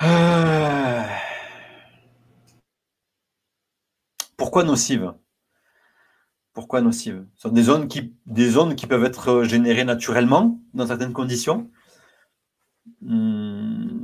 Euh. 0.03 1.03
Pourquoi 4.37 4.65
nocives? 4.65 5.15
Pourquoi 6.53 6.83
nocives? 6.83 7.25
Ce 7.37 7.43
sont 7.43 7.55
des 7.55 7.71
ondes, 7.71 7.89
qui, 7.89 8.15
des 8.27 8.59
ondes 8.59 8.75
qui 8.75 8.87
peuvent 8.87 9.05
être 9.05 9.45
générées 9.45 9.85
naturellement 9.85 10.61
dans 10.75 10.87
certaines 10.87 11.15
conditions? 11.15 11.71
Hmm. 13.01 14.02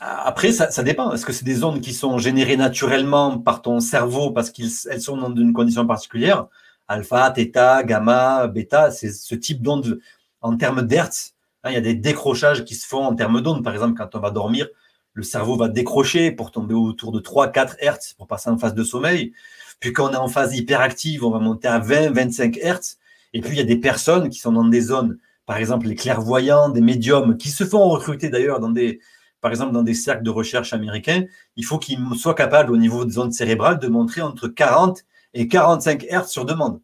Après, 0.00 0.52
ça, 0.52 0.70
ça 0.70 0.82
dépend. 0.82 1.12
Est-ce 1.12 1.26
que 1.26 1.32
c'est 1.32 1.44
des 1.44 1.64
ondes 1.64 1.80
qui 1.80 1.92
sont 1.92 2.18
générées 2.18 2.56
naturellement 2.56 3.38
par 3.38 3.62
ton 3.62 3.80
cerveau 3.80 4.30
parce 4.30 4.50
qu'elles 4.50 5.00
sont 5.00 5.16
dans 5.16 5.34
une 5.34 5.52
condition 5.52 5.86
particulière? 5.86 6.46
alpha, 6.88 7.30
theta, 7.30 7.82
gamma, 7.84 8.46
bêta, 8.48 8.90
c'est 8.90 9.12
ce 9.12 9.34
type 9.34 9.62
d'onde 9.62 10.00
en 10.40 10.56
termes 10.56 10.82
d'hertz. 10.82 11.34
Hein, 11.62 11.70
il 11.70 11.74
y 11.74 11.76
a 11.78 11.82
des 11.82 11.94
décrochages 11.94 12.64
qui 12.64 12.74
se 12.74 12.86
font 12.86 13.04
en 13.04 13.14
termes 13.14 13.40
d'ondes. 13.42 13.62
Par 13.62 13.74
exemple, 13.74 13.94
quand 13.96 14.14
on 14.16 14.20
va 14.20 14.30
dormir, 14.30 14.66
le 15.12 15.22
cerveau 15.22 15.56
va 15.56 15.68
décrocher 15.68 16.32
pour 16.32 16.50
tomber 16.50 16.74
autour 16.74 17.12
de 17.12 17.20
3-4 17.20 17.76
Hertz 17.80 18.14
pour 18.14 18.26
passer 18.26 18.48
en 18.50 18.58
phase 18.58 18.74
de 18.74 18.84
sommeil. 18.84 19.32
Puis 19.80 19.92
quand 19.92 20.08
on 20.08 20.12
est 20.12 20.16
en 20.16 20.28
phase 20.28 20.56
hyperactive, 20.56 21.24
on 21.24 21.30
va 21.30 21.38
monter 21.38 21.68
à 21.68 21.78
20-25 21.78 22.58
Hertz. 22.60 22.98
Et 23.34 23.40
puis 23.40 23.52
il 23.52 23.58
y 23.58 23.60
a 23.60 23.64
des 23.64 23.76
personnes 23.76 24.30
qui 24.30 24.38
sont 24.38 24.52
dans 24.52 24.64
des 24.64 24.80
zones, 24.80 25.18
par 25.44 25.58
exemple 25.58 25.86
les 25.86 25.94
clairvoyants, 25.94 26.70
des 26.70 26.80
médiums, 26.80 27.36
qui 27.36 27.50
se 27.50 27.64
font 27.64 27.86
recruter 27.88 28.30
d'ailleurs 28.30 28.60
dans 28.60 28.70
des, 28.70 29.00
par 29.40 29.50
exemple 29.50 29.72
dans 29.72 29.82
des 29.82 29.94
cercles 29.94 30.22
de 30.22 30.30
recherche 30.30 30.72
américains. 30.72 31.24
Il 31.56 31.64
faut 31.64 31.78
qu'ils 31.78 31.98
soient 32.16 32.34
capables 32.34 32.72
au 32.72 32.76
niveau 32.76 33.04
des 33.04 33.18
ondes 33.18 33.32
cérébrales 33.32 33.78
de 33.78 33.88
montrer 33.88 34.20
entre 34.20 34.48
40 34.48 35.04
et 35.34 35.48
45 35.48 36.04
Hz 36.04 36.26
sur 36.26 36.44
demande. 36.44 36.80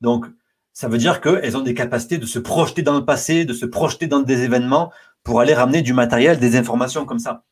Donc, 0.00 0.26
ça 0.72 0.88
veut 0.88 0.98
dire 0.98 1.20
qu'elles 1.20 1.56
ont 1.56 1.62
des 1.62 1.74
capacités 1.74 2.18
de 2.18 2.26
se 2.26 2.38
projeter 2.38 2.82
dans 2.82 2.96
le 2.96 3.04
passé, 3.04 3.44
de 3.44 3.52
se 3.52 3.66
projeter 3.66 4.06
dans 4.06 4.20
des 4.20 4.42
événements 4.42 4.92
pour 5.24 5.40
aller 5.40 5.54
ramener 5.54 5.82
du 5.82 5.92
matériel, 5.92 6.38
des 6.38 6.56
informations 6.56 7.04
comme 7.04 7.18
ça. 7.18 7.44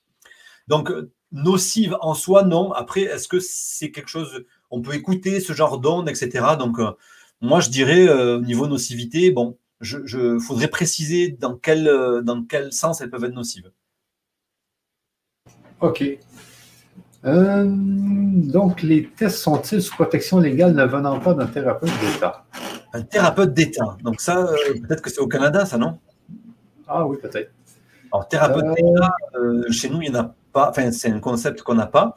Donc, 0.69 0.93
nocive 1.33 1.97
en 2.01 2.15
soi, 2.15 2.45
non. 2.45 2.73
Après, 2.73 3.03
est-ce 3.03 3.29
que 3.29 3.41
c'est 3.41 3.91
quelque 3.91 4.09
chose, 4.09 4.45
on 4.71 4.81
peut 4.81 4.95
écouter 4.95 5.41
ce 5.41 5.53
genre 5.53 5.79
d'ondes, 5.79 6.09
etc. 6.09 6.57
Donc, 6.59 6.79
euh, 6.79 6.93
moi, 7.41 7.61
je 7.61 7.71
dirais, 7.71 8.09
euh, 8.09 8.39
au 8.39 8.43
niveau 8.43 8.67
nocivité, 8.67 9.31
bon, 9.31 9.59
je, 9.81 10.39
faudrait 10.39 10.69
préciser 10.69 11.29
dans 11.29 11.57
quel, 11.57 11.89
euh, 11.89 12.23
dans 12.23 12.43
quel 12.45 12.73
sens 12.73 13.01
elles 13.01 13.11
peuvent 13.11 13.25
être 13.25 13.35
nocives. 13.35 13.71
OK. 15.81 16.05
Euh, 17.25 17.65
donc, 17.67 18.83
les 18.83 19.09
tests 19.09 19.39
sont-ils 19.39 19.83
sous 19.83 19.95
protection 19.95 20.39
légale 20.39 20.75
ne 20.75 20.85
venant 20.85 21.19
pas 21.19 21.35
d'un 21.35 21.47
thérapeute 21.47 21.91
d'État? 22.01 22.45
Un 22.93 23.03
thérapeute 23.03 23.53
d'État. 23.53 23.97
Donc, 24.03 24.21
ça, 24.21 24.39
euh, 24.39 24.57
peut-être 24.87 25.03
que 25.03 25.11
c'est 25.11 25.21
au 25.21 25.27
Canada, 25.27 25.67
ça, 25.67 25.79
non? 25.79 25.99
Ah 26.87 27.07
oui, 27.07 27.19
peut-être. 27.21 27.53
Alors, 28.13 28.29
thérapeute 28.29 28.65
euh, 28.65 28.75
d'État, 28.75 29.73
chez 29.73 29.91
nous, 29.91 30.01
il 30.03 30.11
n'y 30.11 30.17
en 30.17 30.21
a 30.21 30.35
pas. 30.53 30.71
Enfin, 30.71 30.91
c'est 30.93 31.11
un 31.11 31.21
concept 31.21 31.63
qu'on 31.63 31.75
n'a 31.75 31.87
pas. 31.87 32.17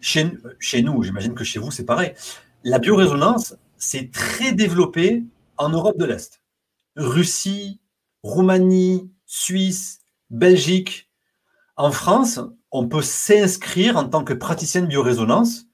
Chez, 0.00 0.30
chez 0.58 0.82
nous, 0.82 1.02
j'imagine 1.02 1.34
que 1.34 1.44
chez 1.44 1.58
vous, 1.58 1.70
c'est 1.70 1.84
pareil. 1.84 2.14
La 2.64 2.78
biorésonance, 2.78 3.56
c'est 3.76 4.10
très 4.10 4.52
développé 4.52 5.24
en 5.56 5.68
Europe 5.68 5.98
de 5.98 6.04
l'Est. 6.04 6.40
Russie, 6.96 7.80
Roumanie, 8.22 9.10
Suisse, 9.26 10.00
Belgique. 10.30 11.10
En 11.76 11.92
France, 11.92 12.40
on 12.70 12.88
peut 12.88 13.02
s'inscrire 13.02 13.96
en 13.96 14.08
tant 14.08 14.24
que 14.24 14.34
praticienne 14.34 14.86
biorésonance 14.86 15.66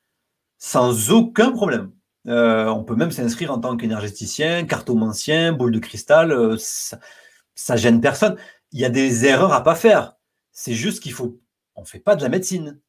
sans 0.59 1.11
aucun 1.11 1.53
problème. 1.53 1.93
Euh, 2.27 2.67
on 2.69 2.85
peut 2.85 2.97
même 2.97 3.11
s'inscrire 3.11 3.53
en 3.53 3.59
tant 3.59 3.77
qu'énergéticien, 3.77 4.65
cartomancien, 4.65 5.53
boule 5.53 5.73
de 5.73 5.79
cristal, 5.79 6.33
euh, 6.33 6.57
ça, 6.59 6.99
ne 7.71 7.77
gêne 7.77 8.01
personne. 8.01 8.37
Il 8.73 8.81
y 8.81 8.85
a 8.85 8.89
des 8.89 9.27
erreurs 9.27 9.53
à 9.53 9.63
pas 9.63 9.75
faire. 9.75 10.17
C'est 10.53 10.73
juste 10.75 11.03
qu'il 11.03 11.13
faut, 11.13 11.41
on 11.75 11.85
fait 11.85 11.99
pas 11.99 12.17
de 12.17 12.23
la 12.23 12.29
médecine, 12.29 12.81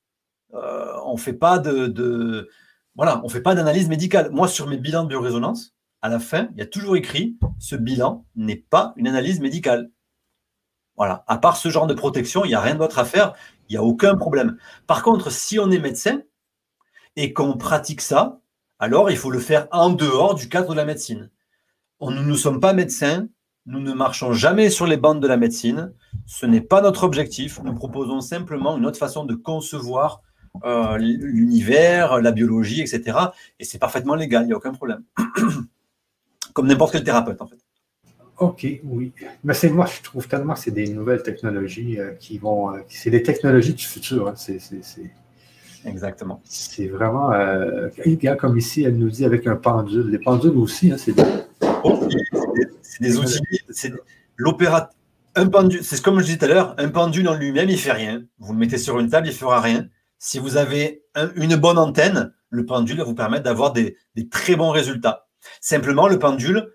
euh, 0.53 0.93
on 1.05 1.17
fait 1.17 1.33
pas 1.33 1.59
de, 1.59 2.49
voilà, 2.95 3.21
on 3.25 3.29
fait 3.29 3.41
pas 3.41 3.55
d'analyse 3.55 3.89
médicale. 3.89 4.31
Moi, 4.31 4.47
sur 4.47 4.67
mes 4.67 4.77
bilans 4.77 5.03
de 5.03 5.09
biorésonance, 5.09 5.75
à 6.01 6.09
la 6.09 6.19
fin, 6.19 6.49
il 6.53 6.59
y 6.59 6.61
a 6.61 6.67
toujours 6.67 6.95
écrit, 6.95 7.37
ce 7.59 7.75
bilan 7.75 8.25
n'est 8.35 8.55
pas 8.69 8.93
une 8.95 9.07
analyse 9.07 9.41
médicale. 9.41 9.91
Voilà. 10.97 11.23
À 11.27 11.37
part 11.37 11.57
ce 11.57 11.69
genre 11.69 11.87
de 11.87 11.93
protection, 11.93 12.45
il 12.45 12.49
n'y 12.49 12.55
a 12.55 12.61
rien 12.61 12.75
d'autre 12.75 12.99
à 12.99 13.05
faire. 13.05 13.33
Il 13.67 13.73
n'y 13.73 13.77
a 13.77 13.83
aucun 13.83 14.15
problème. 14.15 14.57
Par 14.87 15.03
contre, 15.03 15.31
si 15.31 15.59
on 15.59 15.71
est 15.71 15.79
médecin 15.79 16.21
et 17.15 17.33
qu'on 17.33 17.57
pratique 17.57 18.01
ça, 18.01 18.39
alors 18.79 19.09
il 19.09 19.17
faut 19.17 19.31
le 19.31 19.39
faire 19.39 19.67
en 19.71 19.89
dehors 19.89 20.35
du 20.35 20.49
cadre 20.49 20.71
de 20.71 20.75
la 20.75 20.85
médecine. 20.85 21.29
nous 22.01 22.11
ne 22.11 22.35
sommes 22.35 22.59
pas 22.59 22.73
médecins, 22.73 23.27
nous 23.65 23.79
ne 23.79 23.93
marchons 23.93 24.33
jamais 24.33 24.69
sur 24.69 24.85
les 24.85 24.97
bandes 24.97 25.21
de 25.21 25.27
la 25.27 25.37
médecine, 25.37 25.93
ce 26.25 26.45
n'est 26.45 26.61
pas 26.61 26.81
notre 26.81 27.03
objectif, 27.03 27.59
nous 27.63 27.73
proposons 27.73 28.21
simplement 28.21 28.77
une 28.77 28.85
autre 28.85 28.99
façon 28.99 29.25
de 29.25 29.33
concevoir 29.33 30.21
euh, 30.63 30.97
l'univers, 30.97 32.21
la 32.21 32.31
biologie, 32.31 32.81
etc. 32.81 33.17
Et 33.59 33.63
c'est 33.63 33.79
parfaitement 33.79 34.15
légal, 34.15 34.43
il 34.43 34.47
n'y 34.47 34.53
a 34.53 34.57
aucun 34.57 34.73
problème. 34.73 35.03
Comme 36.53 36.67
n'importe 36.67 36.93
quel 36.93 37.03
thérapeute, 37.03 37.41
en 37.41 37.47
fait. 37.47 37.64
OK, 38.37 38.67
oui. 38.83 39.13
Mais 39.43 39.53
c'est 39.53 39.69
moi, 39.69 39.85
je 39.85 40.01
trouve 40.01 40.27
tellement 40.27 40.53
que 40.53 40.59
c'est 40.59 40.71
des 40.71 40.89
nouvelles 40.89 41.23
technologies 41.23 41.99
euh, 41.99 42.11
qui 42.19 42.37
vont. 42.37 42.75
Euh, 42.75 42.79
c'est 42.89 43.09
des 43.09 43.23
technologies 43.23 43.73
du 43.73 43.85
futur. 43.85 44.27
Hein. 44.27 44.33
C'est, 44.35 44.59
Exactement. 45.85 46.41
C'est 46.43 46.87
vraiment. 46.87 47.31
Euh, 47.31 47.89
comme 48.39 48.57
ici, 48.57 48.83
elle 48.83 48.97
nous 48.97 49.09
dit 49.09 49.23
avec 49.23 49.47
un 49.47 49.55
pendule. 49.55 50.09
Les 50.09 50.19
pendules 50.19 50.57
aussi, 50.57 50.91
hein, 50.91 50.97
c'est 50.97 51.13
des... 51.13 51.23
c'est 52.81 53.03
des 53.03 53.17
outils. 53.17 53.39
C'est 53.69 53.93
l'opéra. 54.35 54.89
Un 55.35 55.47
pendule, 55.47 55.83
c'est 55.83 56.01
comme 56.01 56.19
je 56.19 56.25
disais 56.25 56.37
tout 56.37 56.45
à 56.45 56.47
l'heure, 56.47 56.75
un 56.77 56.89
pendule 56.89 57.27
en 57.27 57.35
lui-même, 57.35 57.69
il 57.69 57.73
ne 57.73 57.77
fait 57.77 57.91
rien. 57.91 58.23
Vous 58.39 58.53
le 58.53 58.59
mettez 58.59 58.77
sur 58.77 58.99
une 58.99 59.09
table, 59.09 59.27
il 59.27 59.31
ne 59.31 59.35
fera 59.35 59.59
rien. 59.59 59.87
Si 60.17 60.39
vous 60.39 60.55
avez 60.55 61.03
une 61.35 61.55
bonne 61.57 61.77
antenne, 61.77 62.33
le 62.49 62.65
pendule 62.65 62.97
va 62.97 63.03
vous 63.03 63.15
permettre 63.15 63.43
d'avoir 63.43 63.73
des, 63.73 63.97
des 64.15 64.29
très 64.29 64.55
bons 64.55 64.69
résultats. 64.69 65.27
Simplement, 65.59 66.07
le 66.07 66.17
pendule, 66.19 66.69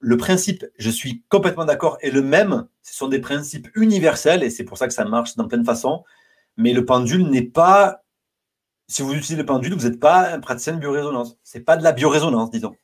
le 0.00 0.16
principe, 0.16 0.64
je 0.78 0.90
suis 0.90 1.22
complètement 1.28 1.64
d'accord, 1.64 1.98
est 2.00 2.10
le 2.10 2.22
même. 2.22 2.66
Ce 2.82 2.94
sont 2.94 3.08
des 3.08 3.18
principes 3.18 3.68
universels 3.74 4.42
et 4.42 4.50
c'est 4.50 4.64
pour 4.64 4.78
ça 4.78 4.86
que 4.86 4.94
ça 4.94 5.04
marche 5.04 5.36
dans 5.36 5.48
plein 5.48 5.58
de 5.58 5.64
façons. 5.64 6.04
Mais 6.56 6.72
le 6.72 6.84
pendule 6.84 7.28
n'est 7.28 7.42
pas. 7.42 8.02
Si 8.88 9.02
vous 9.02 9.12
utilisez 9.12 9.36
le 9.36 9.46
pendule, 9.46 9.74
vous 9.74 9.88
n'êtes 9.88 10.00
pas 10.00 10.32
un 10.32 10.40
praticien 10.40 10.74
de 10.74 10.78
biorésonance. 10.78 11.38
Ce 11.42 11.58
n'est 11.58 11.64
pas 11.64 11.76
de 11.76 11.82
la 11.82 11.92
biorésonance, 11.92 12.50
disons. 12.50 12.74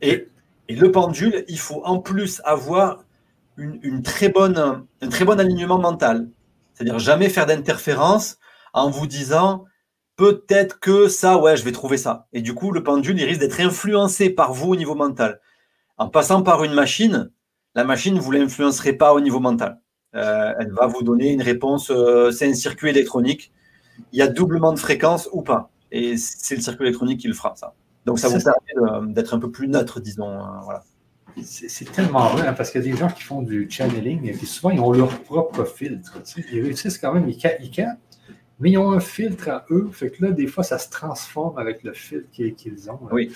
Et, 0.00 0.28
le 0.68 0.92
pendule, 0.92 1.44
il 1.48 1.58
faut 1.58 1.82
en 1.84 1.98
plus 1.98 2.40
avoir 2.44 3.04
un 3.58 4.00
très 4.02 4.28
bon 4.28 4.56
alignement 5.40 5.78
mental. 5.78 6.28
C'est-à-dire 6.72 6.98
jamais 6.98 7.28
faire 7.28 7.46
d'interférence 7.46 8.38
en 8.72 8.88
vous 8.88 9.06
disant 9.06 9.64
peut-être 10.20 10.80
que 10.80 11.08
ça, 11.08 11.38
ouais, 11.38 11.56
je 11.56 11.64
vais 11.64 11.72
trouver 11.72 11.96
ça. 11.96 12.26
Et 12.34 12.42
du 12.42 12.52
coup, 12.52 12.72
le 12.72 12.82
pendule, 12.82 13.18
il 13.18 13.24
risque 13.24 13.40
d'être 13.40 13.58
influencé 13.58 14.28
par 14.28 14.52
vous 14.52 14.68
au 14.68 14.76
niveau 14.76 14.94
mental. 14.94 15.40
En 15.96 16.10
passant 16.10 16.42
par 16.42 16.62
une 16.62 16.74
machine, 16.74 17.30
la 17.74 17.84
machine, 17.84 18.18
vous 18.18 18.30
ne 18.34 18.40
l'influencerez 18.40 18.92
pas 18.92 19.14
au 19.14 19.20
niveau 19.22 19.40
mental. 19.40 19.80
Euh, 20.14 20.52
elle 20.58 20.72
va 20.72 20.88
vous 20.88 21.02
donner 21.02 21.32
une 21.32 21.40
réponse, 21.40 21.90
euh, 21.90 22.30
c'est 22.32 22.46
un 22.46 22.52
circuit 22.52 22.90
électronique. 22.90 23.50
Il 24.12 24.18
y 24.18 24.22
a 24.22 24.26
doublement 24.26 24.74
de 24.74 24.78
fréquence 24.78 25.26
ou 25.32 25.40
pas. 25.40 25.70
Et 25.90 26.18
c'est 26.18 26.54
le 26.54 26.60
circuit 26.60 26.84
électronique 26.84 27.20
qui 27.20 27.28
le 27.28 27.34
fera, 27.34 27.54
ça. 27.56 27.72
Donc 28.04 28.18
ça 28.18 28.28
vous 28.28 28.38
permet 28.38 29.14
d'être 29.14 29.32
un 29.32 29.38
peu 29.38 29.50
plus 29.50 29.68
neutre, 29.68 30.00
disons. 30.00 30.28
Euh, 30.30 30.60
voilà. 30.64 30.82
C'est 31.42 31.90
tellement 31.90 32.28
vrai, 32.28 32.46
hein, 32.46 32.52
parce 32.52 32.70
qu'il 32.70 32.84
y 32.84 32.88
a 32.88 32.92
des 32.92 32.98
gens 32.98 33.08
qui 33.08 33.22
font 33.22 33.40
du 33.40 33.70
channeling, 33.70 34.28
et 34.28 34.34
souvent, 34.34 34.68
ils 34.68 34.80
ont 34.80 34.92
leur 34.92 35.18
propre 35.22 35.64
filtre. 35.64 36.18
ils 36.52 36.60
réussissent 36.60 36.98
quand 36.98 37.14
même, 37.14 37.26
ils, 37.26 37.38
ils, 37.62 37.70
mais 38.60 38.72
ils 38.72 38.78
ont 38.78 38.92
un 38.92 39.00
filtre 39.00 39.48
à 39.48 39.64
eux, 39.70 39.88
fait 39.90 40.10
que 40.10 40.24
là, 40.24 40.30
des 40.32 40.46
fois, 40.46 40.62
ça 40.62 40.78
se 40.78 40.90
transforme 40.90 41.58
avec 41.58 41.82
le 41.82 41.94
filtre 41.94 42.28
qu'ils 42.30 42.90
ont. 42.90 43.00
Oui. 43.10 43.34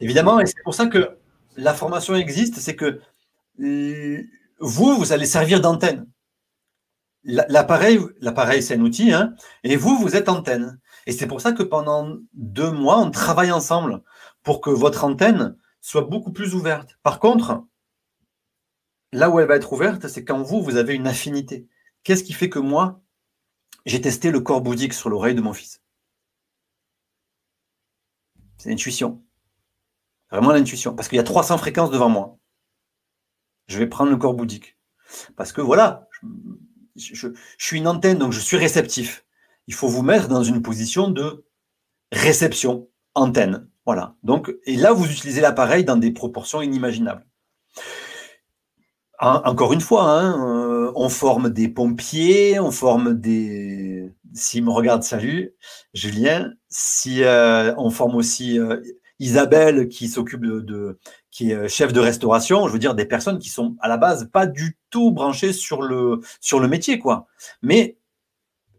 Évidemment, 0.00 0.40
et 0.40 0.46
c'est 0.46 0.62
pour 0.62 0.74
ça 0.74 0.86
que 0.86 1.16
la 1.56 1.74
formation 1.74 2.14
existe, 2.14 2.56
c'est 2.56 2.76
que 2.76 3.00
vous, 3.58 4.96
vous 4.96 5.12
allez 5.12 5.26
servir 5.26 5.60
d'antenne. 5.60 6.06
l'appareil, 7.24 7.98
l'appareil 8.20 8.62
c'est 8.62 8.74
un 8.74 8.80
outil, 8.80 9.12
hein, 9.12 9.34
et 9.64 9.76
vous, 9.76 9.96
vous 9.98 10.16
êtes 10.16 10.28
antenne. 10.28 10.78
Et 11.06 11.12
c'est 11.12 11.26
pour 11.26 11.40
ça 11.40 11.52
que 11.52 11.62
pendant 11.62 12.16
deux 12.34 12.70
mois, 12.70 12.98
on 12.98 13.10
travaille 13.10 13.52
ensemble 13.52 14.02
pour 14.42 14.60
que 14.60 14.70
votre 14.70 15.04
antenne 15.04 15.56
soit 15.80 16.02
beaucoup 16.02 16.32
plus 16.32 16.54
ouverte. 16.54 16.98
Par 17.02 17.20
contre, 17.20 17.64
là 19.12 19.30
où 19.30 19.40
elle 19.40 19.48
va 19.48 19.56
être 19.56 19.72
ouverte, 19.72 20.08
c'est 20.08 20.24
quand 20.24 20.42
vous, 20.42 20.62
vous 20.62 20.76
avez 20.76 20.94
une 20.94 21.06
affinité. 21.06 21.66
Qu'est-ce 22.04 22.24
qui 22.24 22.32
fait 22.32 22.50
que 22.50 22.58
moi, 22.58 23.00
j'ai 23.90 24.00
testé 24.00 24.30
le 24.30 24.38
corps 24.38 24.60
bouddhique 24.60 24.94
sur 24.94 25.10
l'oreille 25.10 25.34
de 25.34 25.40
mon 25.40 25.52
fils 25.52 25.82
C'est 28.56 28.70
l'intuition. 28.70 29.20
Vraiment 30.30 30.52
l'intuition. 30.52 30.94
Parce 30.94 31.08
qu'il 31.08 31.16
y 31.16 31.20
a 31.20 31.24
300 31.24 31.58
fréquences 31.58 31.90
devant 31.90 32.08
moi. 32.08 32.38
Je 33.66 33.78
vais 33.78 33.88
prendre 33.88 34.12
le 34.12 34.16
corps 34.16 34.34
bouddhique. 34.34 34.78
Parce 35.34 35.52
que 35.52 35.60
voilà, 35.60 36.08
je, 36.94 37.28
suis 37.58 37.78
une 37.78 37.88
antenne, 37.88 38.18
donc 38.18 38.32
je 38.32 38.38
suis 38.38 38.56
réceptif. 38.56 39.24
Il 39.66 39.74
faut 39.74 39.88
vous 39.88 40.02
mettre 40.02 40.28
dans 40.28 40.44
une 40.44 40.62
position 40.62 41.08
de 41.08 41.44
réception, 42.12 42.88
antenne. 43.14 43.68
Voilà. 43.86 44.14
Donc, 44.22 44.54
et 44.66 44.76
là, 44.76 44.92
vous 44.92 45.10
utilisez 45.10 45.40
l'appareil 45.40 45.84
dans 45.84 45.96
des 45.96 46.12
proportions 46.12 46.62
inimaginables. 46.62 47.26
encore 49.18 49.72
une 49.72 49.80
fois, 49.80 50.04
hein, 50.12 50.46
euh, 50.46 50.69
on 50.94 51.08
forme 51.08 51.50
des 51.50 51.68
pompiers, 51.68 52.60
on 52.60 52.70
forme 52.70 53.14
des. 53.14 54.10
S'il 54.34 54.64
me 54.64 54.70
regarde, 54.70 55.02
salut, 55.02 55.52
Julien. 55.94 56.52
Si 56.68 57.24
euh, 57.24 57.74
on 57.76 57.90
forme 57.90 58.14
aussi 58.14 58.58
euh, 58.58 58.80
Isabelle 59.18 59.88
qui 59.88 60.08
s'occupe 60.08 60.42
de, 60.42 60.98
qui 61.30 61.50
est 61.50 61.68
chef 61.68 61.92
de 61.92 62.00
restauration, 62.00 62.66
je 62.68 62.72
veux 62.72 62.78
dire 62.78 62.94
des 62.94 63.04
personnes 63.04 63.38
qui 63.38 63.48
sont 63.48 63.76
à 63.80 63.88
la 63.88 63.96
base 63.96 64.28
pas 64.32 64.46
du 64.46 64.78
tout 64.90 65.12
branchées 65.12 65.52
sur 65.52 65.82
le 65.82 66.20
sur 66.40 66.60
le 66.60 66.68
métier 66.68 66.98
quoi. 66.98 67.26
Mais 67.62 67.96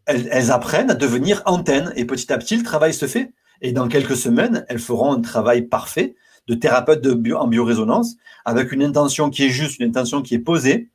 elles, 0.05 0.51
apprennent 0.51 0.91
à 0.91 0.95
devenir 0.95 1.41
antennes 1.45 1.93
et 1.95 2.05
petit 2.05 2.31
à 2.33 2.37
petit 2.37 2.57
le 2.57 2.63
travail 2.63 2.93
se 2.93 3.07
fait 3.07 3.33
et 3.61 3.71
dans 3.71 3.87
quelques 3.87 4.17
semaines, 4.17 4.65
elles 4.67 4.79
feront 4.79 5.13
un 5.13 5.21
travail 5.21 5.63
parfait 5.63 6.15
de 6.47 6.55
thérapeute 6.55 7.01
de 7.01 7.13
bio, 7.13 7.37
en 7.37 7.47
biorésonance 7.47 8.15
avec 8.45 8.71
une 8.71 8.83
intention 8.83 9.29
qui 9.29 9.45
est 9.45 9.49
juste, 9.49 9.79
une 9.79 9.89
intention 9.89 10.21
qui 10.21 10.33
est 10.33 10.39
posée, 10.39 10.89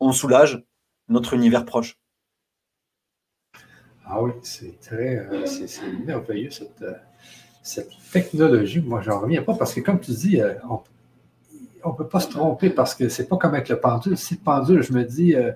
on 0.00 0.12
soulage 0.12 0.64
notre 1.08 1.34
univers 1.34 1.64
proche. 1.64 1.98
Ah 4.04 4.22
oui, 4.22 4.32
c'est 4.42 4.80
très 4.80 5.18
euh, 5.18 5.46
c'est 5.46 5.82
merveilleux 6.06 6.50
cette 6.50 6.82
euh, 6.82 6.94
cette 7.68 7.90
technologie, 8.12 8.80
moi, 8.80 9.00
j'en 9.02 9.20
reviens 9.20 9.42
pas 9.42 9.54
parce 9.54 9.74
que, 9.74 9.80
comme 9.80 10.00
tu 10.00 10.12
dis, 10.12 10.40
euh, 10.40 10.54
on 11.84 11.90
ne 11.90 11.94
peut 11.94 12.08
pas 12.08 12.20
se 12.20 12.30
tromper 12.30 12.70
parce 12.70 12.94
que 12.94 13.10
c'est 13.10 13.28
pas 13.28 13.36
comme 13.36 13.52
avec 13.54 13.68
le 13.68 13.78
pendule. 13.78 14.16
Si 14.16 14.32
le 14.34 14.40
pendule, 14.40 14.82
je 14.82 14.94
me 14.94 15.04
dis, 15.04 15.34
euh, 15.34 15.52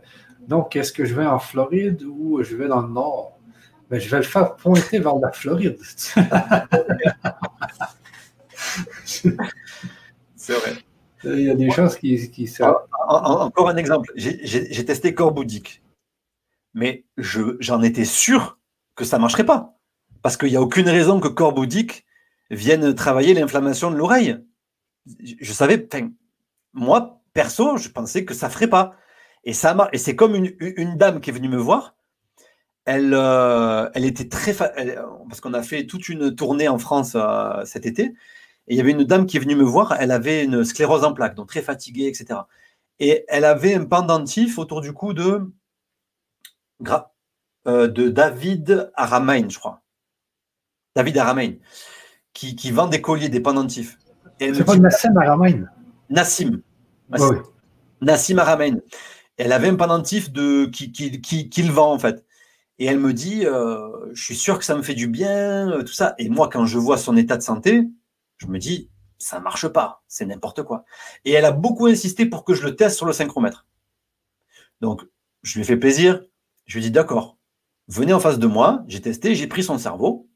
donc, 0.46 0.76
est-ce 0.76 0.92
que 0.92 1.06
je 1.06 1.14
vais 1.14 1.24
en 1.24 1.38
Floride 1.38 2.02
ou 2.02 2.42
je 2.42 2.54
vais 2.54 2.68
dans 2.68 2.82
le 2.82 2.92
nord? 2.92 3.38
Ben, 3.88 3.98
je 3.98 4.10
vais 4.10 4.18
le 4.18 4.24
faire 4.24 4.56
pointer 4.56 4.98
vers 4.98 5.16
la 5.16 5.32
Floride. 5.32 5.78
c'est 9.04 10.52
vrai. 10.52 10.72
Il 11.24 11.42
y 11.42 11.50
a 11.50 11.54
des 11.54 11.70
choses 11.70 11.96
qui. 11.96 12.30
qui 12.30 12.52
Encore 13.08 13.68
un 13.68 13.76
exemple. 13.76 14.10
J'ai 14.16 14.84
testé 14.84 15.14
Corboudic, 15.14 15.82
mais 16.74 17.04
j'en 17.16 17.82
étais 17.82 18.04
sûr 18.04 18.58
que 18.94 19.04
ça 19.04 19.16
ne 19.16 19.22
marcherait 19.22 19.46
pas. 19.46 19.78
Parce 20.22 20.36
qu'il 20.36 20.50
n'y 20.50 20.56
a 20.56 20.62
aucune 20.62 20.88
raison 20.88 21.20
que 21.20 21.28
Corboudic 21.28 22.06
vienne 22.50 22.94
travailler 22.94 23.34
l'inflammation 23.34 23.90
de 23.90 23.96
l'oreille. 23.96 24.38
Je, 25.22 25.52
savais, 25.52 25.88
moi, 26.72 27.20
perso, 27.32 27.76
je 27.76 27.88
pensais 27.88 28.24
que 28.24 28.34
ça 28.34 28.46
ne 28.46 28.52
ferait 28.52 28.68
pas. 28.68 28.94
Et, 29.44 29.52
ça, 29.52 29.88
et 29.92 29.98
c'est 29.98 30.14
comme 30.14 30.36
une, 30.36 30.96
dame 30.96 31.20
qui 31.20 31.30
est 31.30 31.32
venue 31.32 31.48
me 31.48 31.56
voir. 31.56 31.96
Elle, 32.84 33.14
euh, 33.14 33.88
elle 33.94 34.04
était 34.04 34.28
très. 34.28 34.54
parce 34.54 35.40
qu'on 35.40 35.54
a 35.54 35.62
fait 35.62 35.86
toute 35.86 36.08
une 36.08 36.34
tournée 36.34 36.68
en 36.68 36.78
France 36.78 37.12
euh, 37.14 37.64
cet 37.64 37.86
été. 37.86 38.14
Et 38.68 38.74
il 38.74 38.76
y 38.76 38.80
avait 38.80 38.92
une 38.92 39.04
dame 39.04 39.26
qui 39.26 39.36
est 39.36 39.40
venue 39.40 39.56
me 39.56 39.64
voir. 39.64 39.96
Elle 39.98 40.10
avait 40.10 40.44
une 40.44 40.64
sclérose 40.64 41.04
en 41.04 41.12
plaques, 41.12 41.34
donc 41.34 41.48
très 41.48 41.62
fatiguée, 41.62 42.06
etc. 42.06 42.40
Et 43.00 43.24
elle 43.28 43.44
avait 43.44 43.74
un 43.74 43.84
pendentif 43.84 44.58
autour 44.58 44.80
du 44.80 44.92
cou 44.92 45.12
de, 45.12 45.50
euh, 47.66 47.88
de 47.88 48.08
David 48.08 48.92
Aramain, 48.94 49.48
je 49.48 49.58
crois. 49.58 49.82
David 50.94 51.18
Aramain, 51.18 51.54
qui, 52.34 52.70
vend 52.70 52.86
des 52.86 53.00
colliers, 53.00 53.28
des 53.28 53.40
pendentifs. 53.40 53.98
C'est 54.38 54.64
pas 54.64 54.76
Nassim 54.76 55.16
Aramain 55.16 55.64
Nassim. 56.10 56.60
Nassim, 58.00 58.38
Aramain. 58.38 58.76
Elle 59.38 59.52
avait 59.52 59.68
un 59.68 59.76
pendentif 59.76 60.30
de, 60.30 60.66
qui, 60.66 60.92
qui, 60.92 61.62
vend, 61.62 61.92
en 61.92 61.98
fait. 61.98 62.24
Et 62.78 62.86
elle 62.86 62.98
me 62.98 63.12
dit, 63.12 63.46
euh, 63.46 63.88
je 64.12 64.22
suis 64.22 64.36
sûr 64.36 64.58
que 64.58 64.64
ça 64.64 64.76
me 64.76 64.82
fait 64.82 64.94
du 64.94 65.06
bien, 65.06 65.70
euh, 65.70 65.82
tout 65.82 65.92
ça. 65.92 66.14
Et 66.18 66.28
moi, 66.28 66.48
quand 66.50 66.66
je 66.66 66.78
vois 66.78 66.98
son 66.98 67.16
état 67.16 67.36
de 67.36 67.42
santé, 67.42 67.84
je 68.42 68.48
me 68.48 68.58
dis, 68.58 68.90
ça 69.18 69.38
ne 69.38 69.44
marche 69.44 69.68
pas, 69.68 70.02
c'est 70.08 70.26
n'importe 70.26 70.64
quoi. 70.64 70.84
Et 71.24 71.30
elle 71.30 71.44
a 71.44 71.52
beaucoup 71.52 71.86
insisté 71.86 72.26
pour 72.26 72.44
que 72.44 72.54
je 72.54 72.64
le 72.64 72.74
teste 72.74 72.96
sur 72.96 73.06
le 73.06 73.12
synchromètre. 73.12 73.66
Donc, 74.80 75.02
je 75.42 75.54
lui 75.54 75.60
ai 75.62 75.64
fait 75.64 75.76
plaisir. 75.76 76.24
Je 76.66 76.74
lui 76.74 76.80
ai 76.80 76.88
dit, 76.88 76.90
d'accord, 76.90 77.38
venez 77.86 78.12
en 78.12 78.20
face 78.20 78.38
de 78.38 78.46
moi, 78.46 78.82
j'ai 78.88 79.00
testé, 79.00 79.34
j'ai 79.34 79.46
pris 79.46 79.62
son 79.62 79.78
cerveau, 79.78 80.28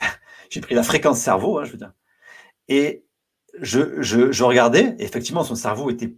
j'ai 0.50 0.60
pris 0.60 0.74
la 0.74 0.82
fréquence 0.82 1.18
cerveau, 1.18 1.58
hein, 1.58 1.64
je 1.64 1.72
veux 1.72 1.78
dire. 1.78 1.92
Et 2.68 3.06
je, 3.58 4.02
je, 4.02 4.44
regardais, 4.44 4.96
effectivement, 4.98 5.42
son 5.42 5.54
cerveau 5.54 5.90
était, 5.90 6.14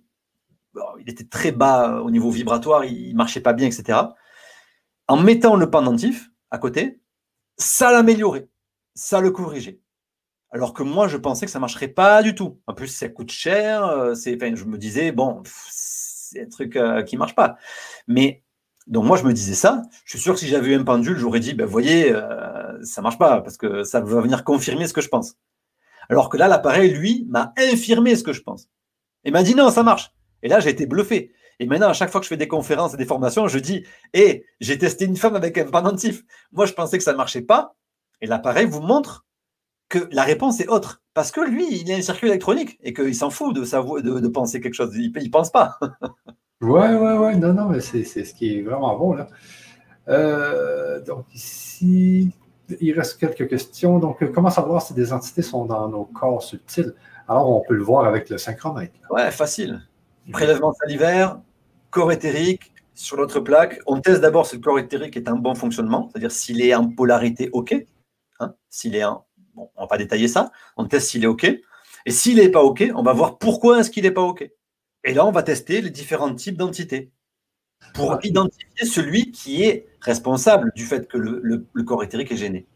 il 1.01 1.09
était 1.09 1.25
très 1.25 1.53
bas 1.53 2.01
au 2.03 2.11
niveau 2.11 2.31
vibratoire, 2.31 2.85
il 2.85 3.15
marchait 3.15 3.41
pas 3.41 3.53
bien, 3.53 3.67
etc. 3.67 3.99
En 5.07 5.17
mettant 5.17 5.57
le 5.57 5.71
pendentif 5.71 6.31
à 6.51 6.59
côté, 6.59 7.01
ça 7.59 7.93
l'améliorait, 7.93 8.49
ça 8.95 9.21
le 9.21 9.31
corrigeait. 9.31 9.82
Alors 10.53 10.75
que 10.75 10.83
moi, 10.83 11.09
je 11.09 11.17
pensais 11.17 11.47
que 11.47 11.51
ça 11.51 11.59
marcherait 11.59 11.89
pas 11.89 12.23
du 12.23 12.35
tout. 12.35 12.61
En 12.67 12.75
plus, 12.75 12.89
ça 12.89 13.09
coûte 13.09 13.33
cher. 13.33 13.87
Euh, 13.87 14.15
je 14.15 14.65
me 14.65 14.77
disais, 14.77 15.11
bon, 15.11 15.43
c'est 15.71 16.43
un 16.43 16.49
truc 16.49 16.77
euh, 16.77 17.03
qui 17.03 17.17
marche 17.17 17.35
pas. 17.35 17.57
Mais 18.07 18.45
donc 18.87 19.07
moi, 19.07 19.17
je 19.17 19.25
me 19.25 19.33
disais 19.33 19.55
ça. 19.55 19.83
Je 20.05 20.11
suis 20.11 20.23
sûr 20.23 20.35
que 20.35 20.41
si 20.41 20.49
j'avais 20.49 20.73
eu 20.73 20.75
un 20.75 20.85
pendule, 20.85 21.17
j'aurais 21.17 21.41
dit, 21.41 21.55
ben, 21.55 21.65
voyez, 21.65 22.13
euh, 22.13 22.85
ça 22.85 23.01
marche 23.01 23.17
pas 23.17 23.41
parce 23.41 23.57
que 23.57 23.83
ça 23.83 24.01
va 24.01 24.21
venir 24.21 24.45
confirmer 24.45 24.87
ce 24.87 24.93
que 24.93 25.01
je 25.01 25.09
pense. 25.09 25.37
Alors 26.11 26.29
que 26.29 26.37
là, 26.37 26.49
l'appareil, 26.49 26.91
lui, 26.91 27.27
m'a 27.31 27.55
infirmé 27.57 28.15
ce 28.15 28.23
que 28.23 28.35
je 28.35 28.43
pense. 28.43 28.69
Et 29.25 29.31
m'a 29.31 29.43
dit, 29.43 29.55
non, 29.55 29.71
ça 29.71 29.83
marche. 29.83 30.13
Et 30.43 30.49
là, 30.49 30.61
j'ai 30.61 30.71
été 30.71 30.85
bluffé. 30.85 31.33
Et 31.61 31.67
maintenant, 31.67 31.89
à 31.89 31.93
chaque 31.95 32.11
fois 32.11 32.21
que 32.21 32.25
je 32.25 32.29
fais 32.29 32.37
des 32.37 32.49
conférences 32.49 32.93
et 32.93 32.99
des 32.99 33.07
formations, 33.07 33.49
je 33.49 33.59
dis, 33.59 33.87
hé, 34.13 34.45
j'ai 34.61 34.77
testé 34.77 35.07
une 35.07 35.17
femme 35.17 35.37
avec 35.37 35.57
un 35.57 35.65
pendentif. 35.65 36.25
Moi, 36.51 36.67
je 36.67 36.73
pensais 36.75 36.99
que 36.99 37.05
ça 37.05 37.13
ne 37.13 37.17
marchait 37.17 37.43
pas. 37.43 37.75
Et 38.21 38.27
l'appareil 38.27 38.67
vous 38.67 38.81
montre 38.81 39.25
que 39.93 40.09
la 40.11 40.23
réponse 40.23 40.59
est 40.61 40.69
autre. 40.69 41.03
Parce 41.13 41.31
que 41.31 41.43
lui, 41.43 41.83
il 41.83 41.93
a 41.93 41.97
un 41.97 42.01
circuit 42.01 42.29
électronique 42.29 42.79
et 42.83 42.95
qu'il 42.95 43.15
s'en 43.15 43.29
fout 43.29 43.55
de, 43.55 43.61
de, 44.01 44.21
de 44.21 44.29
penser 44.29 44.61
quelque 44.61 44.75
chose. 44.75 44.97
Il 44.97 45.13
ne 45.13 45.29
pense 45.29 45.51
pas. 45.51 45.79
Ouais, 46.63 46.95
ouais, 46.95 47.19
ouais, 47.19 47.35
non, 47.35 47.55
non, 47.55 47.69
mais 47.71 47.81
c'est 47.81 48.05
ce 48.05 48.33
qui 48.35 48.57
est 48.57 48.63
vraiment 48.63 48.97
bon, 48.97 49.15
là. 49.15 49.27
Euh, 50.07 51.01
donc, 51.01 51.27
ici, 51.35 52.31
il 52.81 52.93
reste 52.93 53.19
quelques 53.19 53.49
questions. 53.49 53.99
Donc, 53.99 54.31
comment 54.31 54.49
savoir 54.49 54.81
si 54.81 54.95
des 54.95 55.13
entités 55.13 55.43
sont 55.43 55.65
dans 55.65 55.89
nos 55.89 56.05
corps 56.05 56.41
subtils? 56.41 56.95
Alors, 57.27 57.51
on 57.51 57.63
peut 57.67 57.75
le 57.75 57.83
voir 57.83 58.05
avec 58.05 58.31
le 58.31 58.39
synchromètre. 58.39 58.95
Ouais, 59.11 59.33
facile. 59.33 59.83
Prélèvement 60.31 60.73
salivaire, 60.73 61.41
corps 61.91 62.13
éthérique, 62.13 62.73
sur 62.95 63.17
l'autre 63.17 63.41
plaque. 63.41 63.81
On 63.89 64.01
teste 64.01 64.21
d'abord 64.21 64.47
si 64.47 64.55
le 64.55 64.63
corps 64.63 64.79
éthérique 64.79 65.17
est 65.17 65.29
un 65.29 65.35
bon 65.35 65.57
fonctionnement, 65.57 66.11
c'est-à-dire 66.13 66.31
s'il 66.31 66.63
est 66.63 66.77
en 66.77 66.89
polarité 66.89 67.51
OK. 67.53 67.75
Hein, 68.39 68.55
s'il 68.69 68.95
est 68.95 69.05
en. 69.05 69.27
Bon, 69.55 69.71
on 69.77 69.83
va 69.83 69.87
pas 69.87 69.99
détailler 69.99 70.29
ça. 70.29 70.51
On 70.77 70.87
teste 70.87 71.09
s'il 71.09 71.25
est 71.25 71.29
OK. 71.29 71.45
Et 71.45 72.11
s'il 72.11 72.37
n'est 72.37 72.49
pas 72.49 72.63
OK, 72.63 72.85
on 72.95 73.03
va 73.03 73.13
voir 73.13 73.39
pourquoi 73.39 73.81
est-ce 73.81 73.91
qu'il 73.91 74.05
n'est 74.05 74.11
pas 74.11 74.23
OK. 74.23 74.49
Et 75.05 75.15
là, 75.15 75.27
on 75.27 75.33
va 75.33 75.43
tester 75.43 75.81
les 75.81 75.91
différents 75.91 76.35
types 76.35 76.57
d'entités 76.57 77.11
pour 77.95 78.19
identifier 78.23 78.87
celui 78.87 79.33
qui 79.33 79.65
est 79.65 79.87
responsable 80.01 80.73
du 80.75 80.85
fait 80.85 81.09
que 81.09 81.19
le, 81.19 81.83
corps 81.85 82.03
éthérique 82.03 82.33
est 82.33 82.37
gêné. 82.37 82.67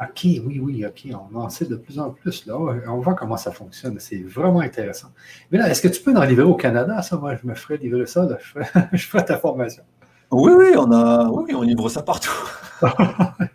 OK, 0.00 0.24
oui, 0.24 0.60
oui, 0.60 0.84
OK. 0.84 1.06
On 1.32 1.36
en 1.38 1.48
sait 1.48 1.66
de 1.66 1.76
plus 1.76 2.00
en 2.00 2.10
plus. 2.10 2.46
Là. 2.46 2.58
On 2.58 2.98
voit 2.98 3.14
comment 3.14 3.36
ça 3.36 3.52
fonctionne. 3.52 3.98
C'est 4.00 4.22
vraiment 4.22 4.60
intéressant. 4.60 5.12
Mais 5.50 5.58
là, 5.58 5.70
est-ce 5.70 5.80
que 5.80 5.88
tu 5.88 6.02
peux 6.02 6.14
en 6.16 6.24
livrer 6.24 6.44
au 6.44 6.56
Canada? 6.56 7.00
Ça, 7.02 7.16
moi, 7.16 7.36
je 7.36 7.46
me 7.46 7.54
ferais 7.54 7.76
livrer 7.76 8.06
ça. 8.06 8.26
Je, 8.92 9.06
ferais, 9.06 9.24
ta 9.24 9.38
formation. 9.38 9.84
Oui, 10.32 10.52
oui, 10.56 10.72
on 10.76 10.90
a, 10.90 11.28
oui, 11.28 11.54
on 11.54 11.62
livre 11.62 11.88
ça 11.88 12.02
partout. 12.02 12.34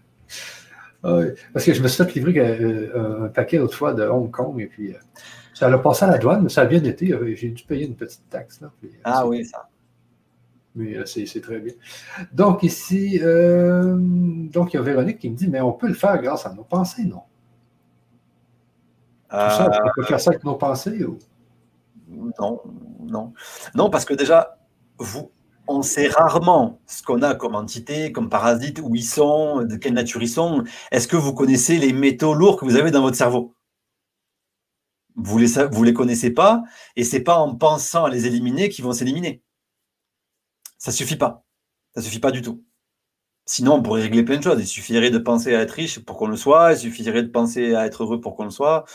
Ah 1.02 1.22
parce 1.54 1.66
que 1.66 1.74
je 1.74 1.82
me 1.82 1.88
suis 1.88 2.04
fait 2.04 2.14
livrer 2.16 2.40
euh, 2.40 3.26
un 3.26 3.28
paquet 3.30 3.60
autrefois 3.60 3.94
de 3.94 4.04
Hong 4.04 4.30
Kong 4.30 4.60
et 4.60 4.68
puis 4.68 4.94
euh, 4.94 4.98
ça 5.60 5.68
a 5.68 5.78
passé 5.78 6.06
à 6.06 6.08
la 6.12 6.18
douane, 6.18 6.44
mais 6.44 6.50
ça 6.50 6.62
a 6.62 6.66
bien 6.66 6.82
été. 6.86 7.12
Euh, 7.12 7.36
j'ai 7.36 7.50
dû 7.50 7.64
payer 7.66 7.86
une 7.86 7.96
petite 7.96 8.30
taxe. 8.30 8.62
Là, 8.62 8.72
ah 9.04 9.28
oui, 9.28 9.44
ça. 9.44 9.68
Mais 10.74 10.96
euh, 10.96 11.06
c'est 11.06 11.42
très 11.42 11.60
bien. 11.60 11.74
Donc, 12.32 12.64
ici, 12.64 13.20
euh, 13.22 13.98
donc 13.98 14.74
il 14.74 14.78
y 14.78 14.80
a 14.80 14.82
Véronique 14.82 15.20
qui 15.20 15.30
me 15.30 15.36
dit 15.36 15.50
Mais 15.50 15.60
on 15.60 15.74
peut 15.74 15.90
le 15.90 15.96
faire 15.96 16.22
grâce 16.22 16.46
à 16.46 16.54
nos 16.54 16.64
pensées, 16.64 17.04
non? 17.04 17.24
Tout 19.30 19.36
ça, 19.36 19.70
on 19.84 19.90
peut 19.96 20.04
faire 20.04 20.20
ça 20.20 20.32
avec 20.32 20.44
nos 20.46 20.56
pensées 20.56 21.04
ou... 21.04 21.20
Non, 22.08 22.62
non. 23.02 23.34
Non, 23.76 23.90
parce 23.90 24.06
que 24.06 24.14
déjà, 24.14 24.58
vous, 24.98 25.30
on 25.70 25.84
sait 25.84 26.08
rarement 26.08 26.82
ce 26.88 27.04
qu'on 27.04 27.22
a 27.22 27.36
comme 27.36 27.56
entité, 27.56 28.12
comme 28.12 28.30
parasite, 28.30 28.80
où 28.84 28.96
ils 28.96 29.04
sont, 29.04 29.64
de 29.64 29.76
quelle 29.76 29.94
nature 29.94 30.22
ils 30.22 30.30
sont. 30.30 30.64
Est-ce 30.92 31.08
que 31.08 31.16
vous 31.16 31.34
connaissez 31.34 31.78
les 31.78 31.94
métaux 31.94 32.34
lourds 32.34 32.58
que 32.58 32.66
vous 32.66 32.76
avez 32.76 32.92
dans 32.92 33.02
votre 33.02 33.18
cerveau? 33.18 33.56
Vous 35.16 35.40
ne 35.40 35.86
les, 35.86 35.94
connaissez 35.94 36.32
pas, 36.32 36.64
et 36.96 37.04
c'est 37.04 37.22
pas 37.22 37.38
en 37.38 37.56
pensant 37.56 38.06
à 38.06 38.10
les 38.10 38.26
éliminer 38.26 38.70
qu'ils 38.70 38.86
vont 38.86 38.94
s'éliminer. 38.94 39.44
Ça 40.78 40.92
suffit 40.92 41.18
pas. 41.18 41.46
Ça 41.96 42.02
suffit 42.02 42.20
pas 42.20 42.32
du 42.32 42.42
tout. 42.42 42.64
Sinon, 43.46 43.76
on 43.76 43.84
pourrait 43.84 44.04
régler 44.04 44.24
plein 44.24 44.38
de 44.38 44.44
choses. 44.44 44.60
Il 44.62 44.68
suffirait 44.68 45.12
de 45.12 45.18
penser 45.18 45.56
à 45.56 45.62
être 45.62 45.72
riche 45.72 46.00
pour 46.00 46.18
qu'on 46.18 46.28
le 46.28 46.38
soit, 46.38 46.74
il 46.74 46.80
suffirait 46.80 47.24
de 47.24 47.30
penser 47.30 47.76
à 47.76 47.86
être 47.86 48.04
heureux 48.04 48.22
pour 48.22 48.36
qu'on 48.36 48.46
le 48.46 48.52
soit. 48.52 48.86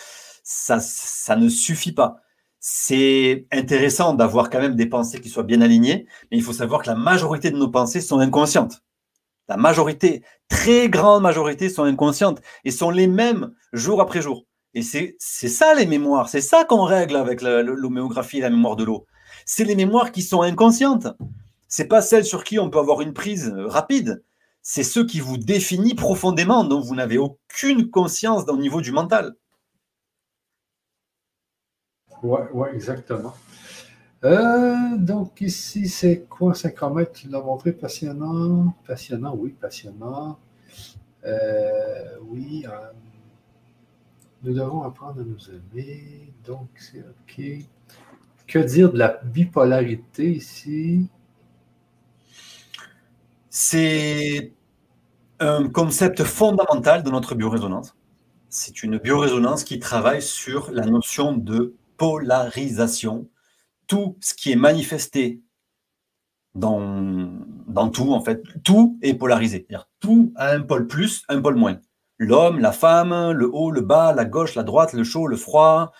Ça, 0.42 0.80
ça 0.80 1.36
ne 1.36 1.48
suffit 1.48 1.92
pas 1.92 2.23
c'est 2.66 3.46
intéressant 3.52 4.14
d'avoir 4.14 4.48
quand 4.48 4.58
même 4.58 4.74
des 4.74 4.86
pensées 4.86 5.20
qui 5.20 5.28
soient 5.28 5.42
bien 5.42 5.60
alignées, 5.60 6.06
mais 6.30 6.38
il 6.38 6.42
faut 6.42 6.54
savoir 6.54 6.82
que 6.82 6.88
la 6.88 6.96
majorité 6.96 7.50
de 7.50 7.58
nos 7.58 7.68
pensées 7.68 8.00
sont 8.00 8.20
inconscientes. 8.20 8.82
La 9.50 9.58
majorité, 9.58 10.22
très 10.48 10.88
grande 10.88 11.22
majorité, 11.22 11.68
sont 11.68 11.82
inconscientes 11.82 12.40
et 12.64 12.70
sont 12.70 12.88
les 12.88 13.06
mêmes 13.06 13.52
jour 13.74 14.00
après 14.00 14.22
jour. 14.22 14.46
Et 14.72 14.80
c'est 14.80 15.18
ça 15.18 15.74
les 15.74 15.84
mémoires, 15.84 16.30
c'est 16.30 16.40
ça 16.40 16.64
qu'on 16.64 16.84
règle 16.84 17.16
avec 17.16 17.42
l'homéographie 17.42 18.38
et 18.38 18.40
la 18.40 18.48
mémoire 18.48 18.76
de 18.76 18.84
l'eau. 18.84 19.04
C'est 19.44 19.64
les 19.64 19.76
mémoires 19.76 20.10
qui 20.10 20.22
sont 20.22 20.40
inconscientes. 20.40 21.08
C'est 21.68 21.86
pas 21.86 22.00
celles 22.00 22.24
sur 22.24 22.44
qui 22.44 22.58
on 22.58 22.70
peut 22.70 22.78
avoir 22.78 23.02
une 23.02 23.12
prise 23.12 23.52
rapide. 23.66 24.24
C'est 24.62 24.84
ceux 24.84 25.04
qui 25.04 25.20
vous 25.20 25.36
définissent 25.36 25.96
profondément, 25.96 26.64
dont 26.64 26.80
vous 26.80 26.94
n'avez 26.94 27.18
aucune 27.18 27.90
conscience 27.90 28.44
au 28.48 28.56
niveau 28.56 28.80
du 28.80 28.90
mental. 28.90 29.34
Oui, 32.24 32.40
ouais, 32.54 32.74
exactement. 32.74 33.34
Euh, 34.24 34.96
donc 34.96 35.42
ici, 35.42 35.90
c'est 35.90 36.24
quoi? 36.26 36.54
50 36.54 36.94
mètres? 36.94 37.12
Tu 37.12 37.28
l'as 37.28 37.42
montré, 37.42 37.72
passionnant. 37.72 38.74
Passionnant, 38.86 39.34
oui, 39.36 39.50
passionnant. 39.52 40.38
Euh, 41.26 42.16
oui, 42.22 42.64
euh, 42.66 42.92
nous 44.42 44.54
devons 44.54 44.82
apprendre 44.84 45.20
à 45.20 45.24
nous 45.24 45.50
aimer. 45.50 46.32
Donc, 46.46 46.70
c'est 46.76 47.00
OK. 47.00 47.44
Que 48.46 48.58
dire 48.58 48.90
de 48.90 48.98
la 48.98 49.20
bipolarité 49.22 50.32
ici? 50.32 51.10
C'est 53.50 54.50
un 55.40 55.68
concept 55.68 56.24
fondamental 56.24 57.02
de 57.02 57.10
notre 57.10 57.34
biorésonance. 57.34 57.94
C'est 58.48 58.82
une 58.82 58.96
biorésonance 58.96 59.62
qui 59.62 59.78
travaille 59.78 60.22
sur 60.22 60.70
la 60.70 60.86
notion 60.86 61.36
de 61.36 61.74
polarisation. 62.04 63.30
Tout 63.86 64.18
ce 64.20 64.34
qui 64.34 64.52
est 64.52 64.56
manifesté 64.56 65.42
dans, 66.54 67.30
dans 67.66 67.88
tout, 67.88 68.12
en 68.12 68.20
fait, 68.20 68.42
tout 68.62 68.98
est 69.00 69.14
polarisé. 69.14 69.66
tout 70.00 70.32
a 70.36 70.50
un 70.50 70.60
pôle 70.60 70.86
plus, 70.86 71.24
un 71.30 71.40
pôle 71.40 71.56
moins. 71.56 71.80
L'homme, 72.18 72.60
la 72.60 72.72
femme, 72.72 73.32
le 73.32 73.48
haut, 73.50 73.70
le 73.70 73.80
bas, 73.80 74.12
la 74.12 74.26
gauche, 74.26 74.54
la 74.54 74.64
droite, 74.64 74.92
le 74.92 75.02
chaud, 75.02 75.26
le 75.26 75.36
froid, 75.36 75.92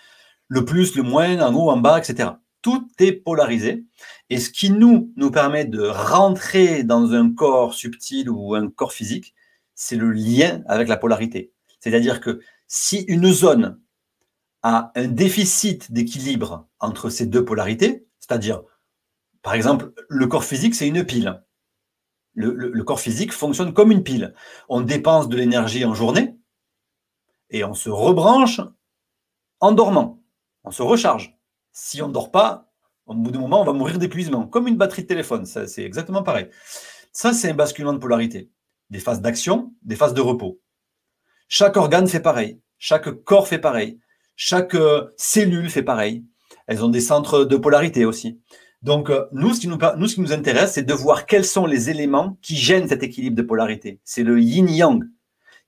le 0.49 0.66
plus, 0.66 0.94
le 0.94 1.02
moins, 1.02 1.41
en 1.41 1.55
haut, 1.55 1.70
en 1.70 1.78
bas, 1.78 1.99
etc. 1.99 2.33
Tout 2.60 2.86
est 2.99 3.12
polarisé. 3.12 3.86
Et 4.28 4.39
ce 4.39 4.50
qui 4.50 4.70
nous, 4.70 5.10
nous 5.16 5.31
permet 5.31 5.65
de 5.65 5.86
rentrer 5.86 6.84
dans 6.84 7.12
un 7.12 7.33
corps 7.33 7.73
subtil 7.73 8.28
ou 8.28 8.55
un 8.55 8.68
corps 8.68 8.92
physique, 8.92 9.34
c'est 9.74 9.97
le 9.97 10.10
lien 10.10 10.62
avec 10.66 10.89
la 10.89 10.99
polarité. 10.99 11.50
C'est-à-dire 11.81 12.20
que 12.20 12.41
si 12.68 13.05
une 13.08 13.33
zone 13.33 13.78
a 14.64 14.90
un 14.96 15.06
déficit 15.06 15.92
d'équilibre 15.92 16.66
entre 16.80 17.10
ces 17.10 17.26
deux 17.26 17.44
polarités, 17.44 18.08
c'est-à-dire, 18.18 18.62
par 19.42 19.52
exemple, 19.52 19.92
le 20.08 20.26
corps 20.26 20.42
physique, 20.42 20.74
c'est 20.74 20.88
une 20.88 21.04
pile. 21.04 21.44
Le, 22.32 22.82
corps 22.82 22.98
physique 22.98 23.32
fonctionne 23.32 23.74
comme 23.74 23.92
une 23.92 24.02
pile. 24.02 24.34
On 24.68 24.80
dépense 24.80 25.28
de 25.28 25.36
l'énergie 25.36 25.84
en 25.84 25.94
journée 25.94 26.36
et 27.50 27.62
on 27.62 27.74
se 27.74 27.90
rebranche 27.90 28.60
en 29.60 29.72
dormant. 29.72 30.24
On 30.64 30.70
se 30.70 30.82
recharge. 30.82 31.38
Si 31.72 32.00
on 32.00 32.08
ne 32.08 32.12
dort 32.12 32.32
pas, 32.32 32.72
au 33.06 33.14
bout 33.14 33.30
d'un 33.30 33.40
moment, 33.40 33.60
on 33.60 33.64
va 33.64 33.74
mourir 33.74 33.98
d'épuisement, 33.98 34.46
comme 34.46 34.66
une 34.66 34.78
batterie 34.78 35.02
de 35.02 35.08
téléphone. 35.08 35.44
C'est 35.44 35.84
exactement 35.84 36.22
pareil. 36.22 36.48
Ça, 37.12 37.34
c'est 37.34 37.50
un 37.50 37.54
basculement 37.54 37.92
de 37.92 37.98
polarité. 37.98 38.50
Des 38.88 38.98
phases 38.98 39.20
d'action, 39.20 39.74
des 39.82 39.94
phases 39.94 40.14
de 40.14 40.22
repos. 40.22 40.60
Chaque 41.48 41.76
organe 41.76 42.08
fait 42.08 42.20
pareil. 42.20 42.62
Chaque 42.78 43.10
corps 43.24 43.46
fait 43.46 43.58
pareil. 43.58 44.00
Chaque 44.36 44.74
euh, 44.74 45.10
cellule 45.16 45.70
fait 45.70 45.82
pareil. 45.82 46.24
Elles 46.66 46.84
ont 46.84 46.88
des 46.88 47.00
centres 47.00 47.44
de 47.44 47.56
polarité 47.56 48.04
aussi. 48.04 48.40
Donc, 48.82 49.10
euh, 49.10 49.26
nous, 49.32 49.54
ce 49.54 49.60
qui 49.60 49.68
nous, 49.68 49.78
nous, 49.96 50.06
qui 50.06 50.20
nous 50.20 50.32
intéresse, 50.32 50.72
c'est 50.72 50.82
de 50.82 50.94
voir 50.94 51.26
quels 51.26 51.44
sont 51.44 51.66
les 51.66 51.90
éléments 51.90 52.38
qui 52.42 52.56
gênent 52.56 52.88
cet 52.88 53.02
équilibre 53.02 53.36
de 53.36 53.42
polarité. 53.42 54.00
C'est 54.04 54.22
le 54.22 54.40
yin-yang. 54.40 55.04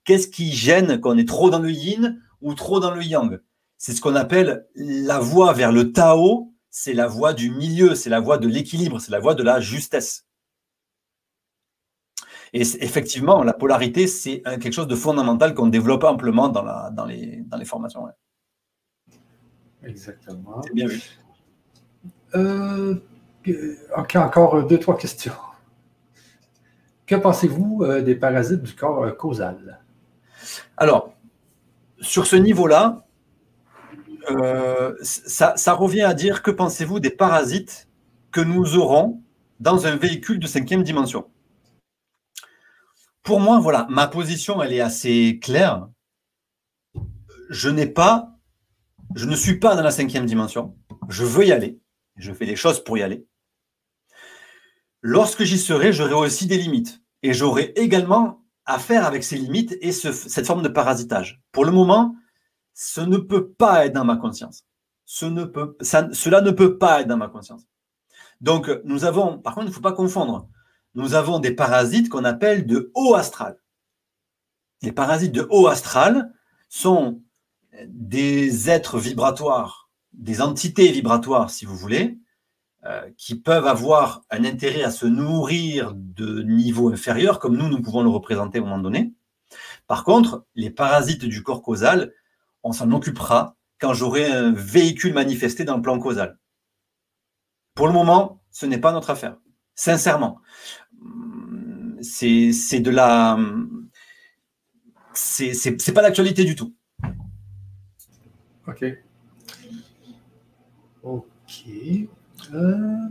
Qu'est-ce 0.05 0.28
qui 0.28 0.53
gêne 0.53 1.01
qu'on 1.01 1.17
est 1.17 1.28
trop 1.28 1.51
dans 1.51 1.59
le 1.59 1.70
yin 1.70 2.20
ou 2.41 2.55
trop 2.55 2.81
dans 2.81 2.93
le 2.93 3.03
yang? 3.03 3.41
C'est 3.78 3.93
ce 3.93 4.01
qu'on 4.01 4.15
appelle 4.15 4.67
la 4.75 5.19
voie 5.19 5.53
vers 5.53 5.73
le 5.73 5.93
Tao. 5.93 6.53
C'est 6.70 6.93
la 6.93 7.07
voie 7.07 7.33
du 7.33 7.51
milieu, 7.51 7.95
c'est 7.95 8.11
la 8.11 8.20
voie 8.20 8.36
de 8.36 8.49
l'équilibre, 8.49 9.01
c'est 9.01 9.11
la 9.11 9.19
voie 9.19 9.35
de 9.35 9.43
la 9.43 9.61
justesse. 9.61 10.27
Et 12.53 12.61
effectivement, 12.61 13.43
la 13.43 13.55
polarité, 13.55 14.07
c'est 14.07 14.43
quelque 14.43 14.73
chose 14.73 14.86
de 14.86 14.95
fondamental 14.95 15.55
qu'on 15.55 15.69
développe 15.69 16.05
amplement 16.05 16.51
dans, 16.51 16.62
la, 16.62 16.91
dans, 16.93 17.07
les, 17.07 17.43
dans 17.47 17.57
les 17.57 17.65
formations. 17.65 18.07
Exactement. 19.87 20.63
C'est 20.63 20.75
bien 20.75 20.87
vu. 20.89 21.03
Euh, 22.35 22.97
ok, 23.97 24.17
encore 24.17 24.67
deux, 24.67 24.79
trois 24.79 24.97
questions. 24.99 25.33
Que 27.07 27.15
pensez-vous 27.15 27.83
euh, 27.83 28.03
des 28.03 28.17
parasites 28.17 28.63
du 28.63 28.75
corps 28.75 29.05
euh, 29.05 29.13
causal? 29.13 29.81
Alors, 30.77 31.15
sur 32.01 32.27
ce 32.27 32.37
niveau-là, 32.37 33.07
ça, 35.03 35.73
revient 35.73 36.03
à 36.03 36.13
dire 36.13 36.43
que 36.43 36.51
pensez-vous 36.51 36.99
des 36.99 37.11
parasites 37.11 37.89
que 38.33 38.41
nous 38.41 38.77
aurons 38.77 39.23
dans 39.61 39.87
un 39.87 39.97
véhicule 39.97 40.41
de 40.41 40.49
cinquième 40.49 40.83
dimension? 40.83 41.31
Pour 43.23 43.41
moi, 43.41 43.61
voilà, 43.61 43.87
ma 43.89 44.09
position, 44.09 44.63
elle 44.63 44.73
est 44.73 44.81
assez 44.81 45.39
claire. 45.41 45.89
Je 47.51 47.69
n'ai 47.69 47.87
pas 47.87 48.36
je 49.17 49.25
ne 49.25 49.35
suis 49.35 49.59
pas 49.59 49.75
dans 49.75 49.83
la 49.83 49.91
cinquième 49.91 50.27
dimension. 50.27 50.77
Je 51.09 51.25
veux 51.25 51.47
y 51.47 51.53
aller. 51.53 51.81
Je 52.17 52.35
fais 52.35 52.45
des 52.45 52.55
choses 52.55 52.85
pour 52.85 52.99
y 52.99 53.03
aller. 53.03 53.27
Lorsque 55.01 55.43
j'y 55.43 55.59
serai, 55.59 55.93
j'aurai 55.95 56.15
aussi 56.15 56.47
des 56.47 56.59
limites. 56.59 57.01
Et 57.23 57.33
j'aurai 57.33 57.73
également 57.77 58.45
à 58.67 58.78
faire 58.78 59.07
avec 59.07 59.25
ces 59.25 59.36
limites 59.36 59.75
et 59.81 59.91
cette 59.91 60.47
forme 60.47 60.62
de 60.62 60.69
parasitage. 60.69 61.41
Pour 61.51 61.65
le 61.65 61.73
moment, 61.73 62.15
ce 62.75 63.01
ne 63.01 63.17
peut 63.17 63.53
pas 63.53 63.86
être 63.86 63.95
dans 63.95 64.05
ma 64.05 64.17
conscience. 64.17 64.67
Cela 65.07 66.41
ne 66.43 66.51
peut 66.51 66.77
pas 66.77 67.01
être 67.01 67.09
dans 67.09 67.17
ma 67.17 67.28
conscience. 67.28 67.62
Donc, 68.43 68.70
nous 68.85 69.07
avons, 69.07 69.39
par 69.39 69.55
contre, 69.55 69.67
il 69.67 69.70
ne 69.70 69.75
faut 69.75 69.81
pas 69.81 69.93
confondre. 69.93 70.47
Nous 70.95 71.15
avons 71.15 71.39
des 71.39 71.53
parasites 71.53 72.11
qu'on 72.11 72.25
appelle 72.25 72.67
de 72.67 72.91
haut 72.95 73.15
astral. 73.15 73.57
Les 74.83 74.93
parasites 74.93 75.33
de 75.33 75.47
haut 75.49 75.69
astral 75.69 76.35
sont 76.69 77.23
des 77.87 78.71
êtres 78.71 78.99
vibratoires, 78.99 79.91
des 80.13 80.41
entités 80.41 80.91
vibratoires, 80.93 81.51
si 81.51 81.65
vous 81.65 81.77
voulez, 81.77 82.19
euh, 82.85 83.11
qui 83.17 83.35
peuvent 83.35 83.67
avoir 83.67 84.23
un 84.31 84.45
intérêt 84.45 84.83
à 84.83 84.91
se 84.91 85.07
nourrir 85.07 85.93
de 85.95 86.43
niveaux 86.43 86.91
inférieurs, 86.91 87.39
comme 87.39 87.57
nous, 87.57 87.69
nous 87.69 87.83
pouvons 87.83 88.03
le 88.03 88.09
représenter 88.09 88.59
à 88.59 88.61
un 88.61 88.65
moment 88.65 88.79
donné. 88.79 89.13
Par 89.87 90.05
contre, 90.05 90.47
les 90.55 90.71
parasites 90.71 91.25
du 91.25 91.43
corps 91.43 91.63
causal, 91.63 92.13
on 92.63 92.73
s'en 92.73 92.91
occupera 92.93 93.57
quand 93.81 93.93
j'aurai 93.93 94.27
un 94.27 94.53
véhicule 94.53 95.15
manifesté 95.15 95.65
dans 95.65 95.77
le 95.77 95.83
plan 95.83 95.99
causal. 95.99 96.39
Pour 97.75 97.87
le 97.87 97.93
moment, 97.93 98.41
ce 98.51 98.67
n'est 98.67 98.79
pas 98.79 98.93
notre 98.93 99.11
affaire. 99.11 99.37
Sincèrement, 99.75 100.41
c'est 102.01 102.81
de 102.81 102.91
la. 102.91 103.39
C'est 105.13 105.93
pas 105.95 106.03
l'actualité 106.03 106.45
du 106.45 106.55
tout. 106.57 106.75
OK. 108.69 108.85
OK. 111.03 111.69
Euh, 112.53 113.09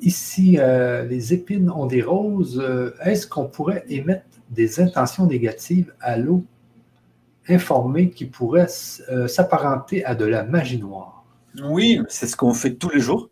ici, 0.00 0.58
euh, 0.58 1.04
les 1.04 1.34
épines 1.34 1.70
ont 1.70 1.86
des 1.86 2.02
roses. 2.02 2.60
Euh, 2.62 2.94
est-ce 3.02 3.26
qu'on 3.26 3.46
pourrait 3.46 3.84
émettre 3.88 4.26
des 4.50 4.80
intentions 4.80 5.26
négatives 5.26 5.92
à 6.00 6.16
l'eau 6.16 6.44
informée 7.48 8.10
qui 8.10 8.26
pourrait 8.26 8.68
s'apparenter 8.68 10.04
à 10.04 10.14
de 10.14 10.24
la 10.24 10.44
magie 10.44 10.78
noire? 10.78 11.24
Oui, 11.64 12.00
c'est 12.08 12.26
ce 12.26 12.36
qu'on 12.36 12.54
fait 12.54 12.74
tous 12.74 12.90
les 12.90 13.00
jours. 13.00 13.30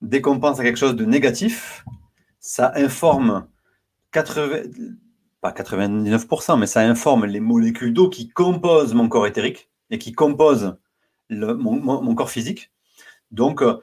Dès 0.00 0.20
qu'on 0.20 0.38
pense 0.38 0.60
à 0.60 0.62
quelque 0.62 0.78
chose 0.78 0.94
de 0.94 1.04
négatif, 1.04 1.84
ça 2.38 2.72
informe 2.76 3.46
80, 4.12 4.62
99%, 5.52 6.58
mais 6.58 6.66
ça 6.66 6.80
informe 6.80 7.26
les 7.26 7.40
molécules 7.40 7.92
d'eau 7.92 8.08
qui 8.08 8.28
composent 8.28 8.94
mon 8.94 9.08
corps 9.08 9.26
éthérique 9.26 9.70
et 9.90 9.98
qui 9.98 10.12
composent 10.12 10.76
mon, 11.30 12.14
corps 12.14 12.30
physique. 12.30 12.70
Donc, 13.30 13.62
euh, 13.62 13.78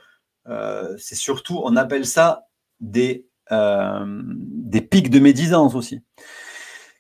euh, 0.47 0.95
c'est 0.97 1.15
surtout, 1.15 1.61
on 1.63 1.75
appelle 1.75 2.05
ça 2.05 2.47
des, 2.79 3.27
euh, 3.51 4.21
des 4.25 4.81
pics 4.81 5.09
de 5.09 5.19
médisance 5.19 5.75
aussi. 5.75 6.01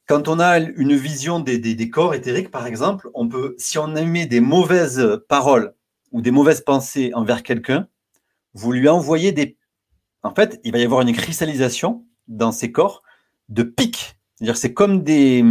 Quand 0.07 0.27
on 0.27 0.39
a 0.39 0.59
une 0.59 0.95
vision 0.95 1.39
des, 1.39 1.57
des, 1.57 1.89
corps 1.89 2.13
éthériques, 2.13 2.51
par 2.51 2.67
exemple, 2.67 3.09
on 3.13 3.29
peut, 3.29 3.55
si 3.57 3.77
on 3.77 3.95
émet 3.95 4.25
des 4.25 4.41
mauvaises 4.41 5.21
paroles 5.29 5.73
ou 6.11 6.21
des 6.21 6.31
mauvaises 6.31 6.61
pensées 6.61 7.11
envers 7.13 7.41
quelqu'un, 7.41 7.87
vous 8.53 8.71
lui 8.71 8.89
envoyez 8.89 9.31
des. 9.31 9.57
En 10.21 10.35
fait, 10.35 10.59
il 10.63 10.73
va 10.73 10.79
y 10.79 10.83
avoir 10.83 11.01
une 11.01 11.13
cristallisation 11.13 12.05
dans 12.27 12.51
ces 12.51 12.71
corps 12.71 13.01
de 13.49 13.63
pics. 13.63 14.17
C'est 14.53 14.73
comme 14.73 15.03
des. 15.03 15.43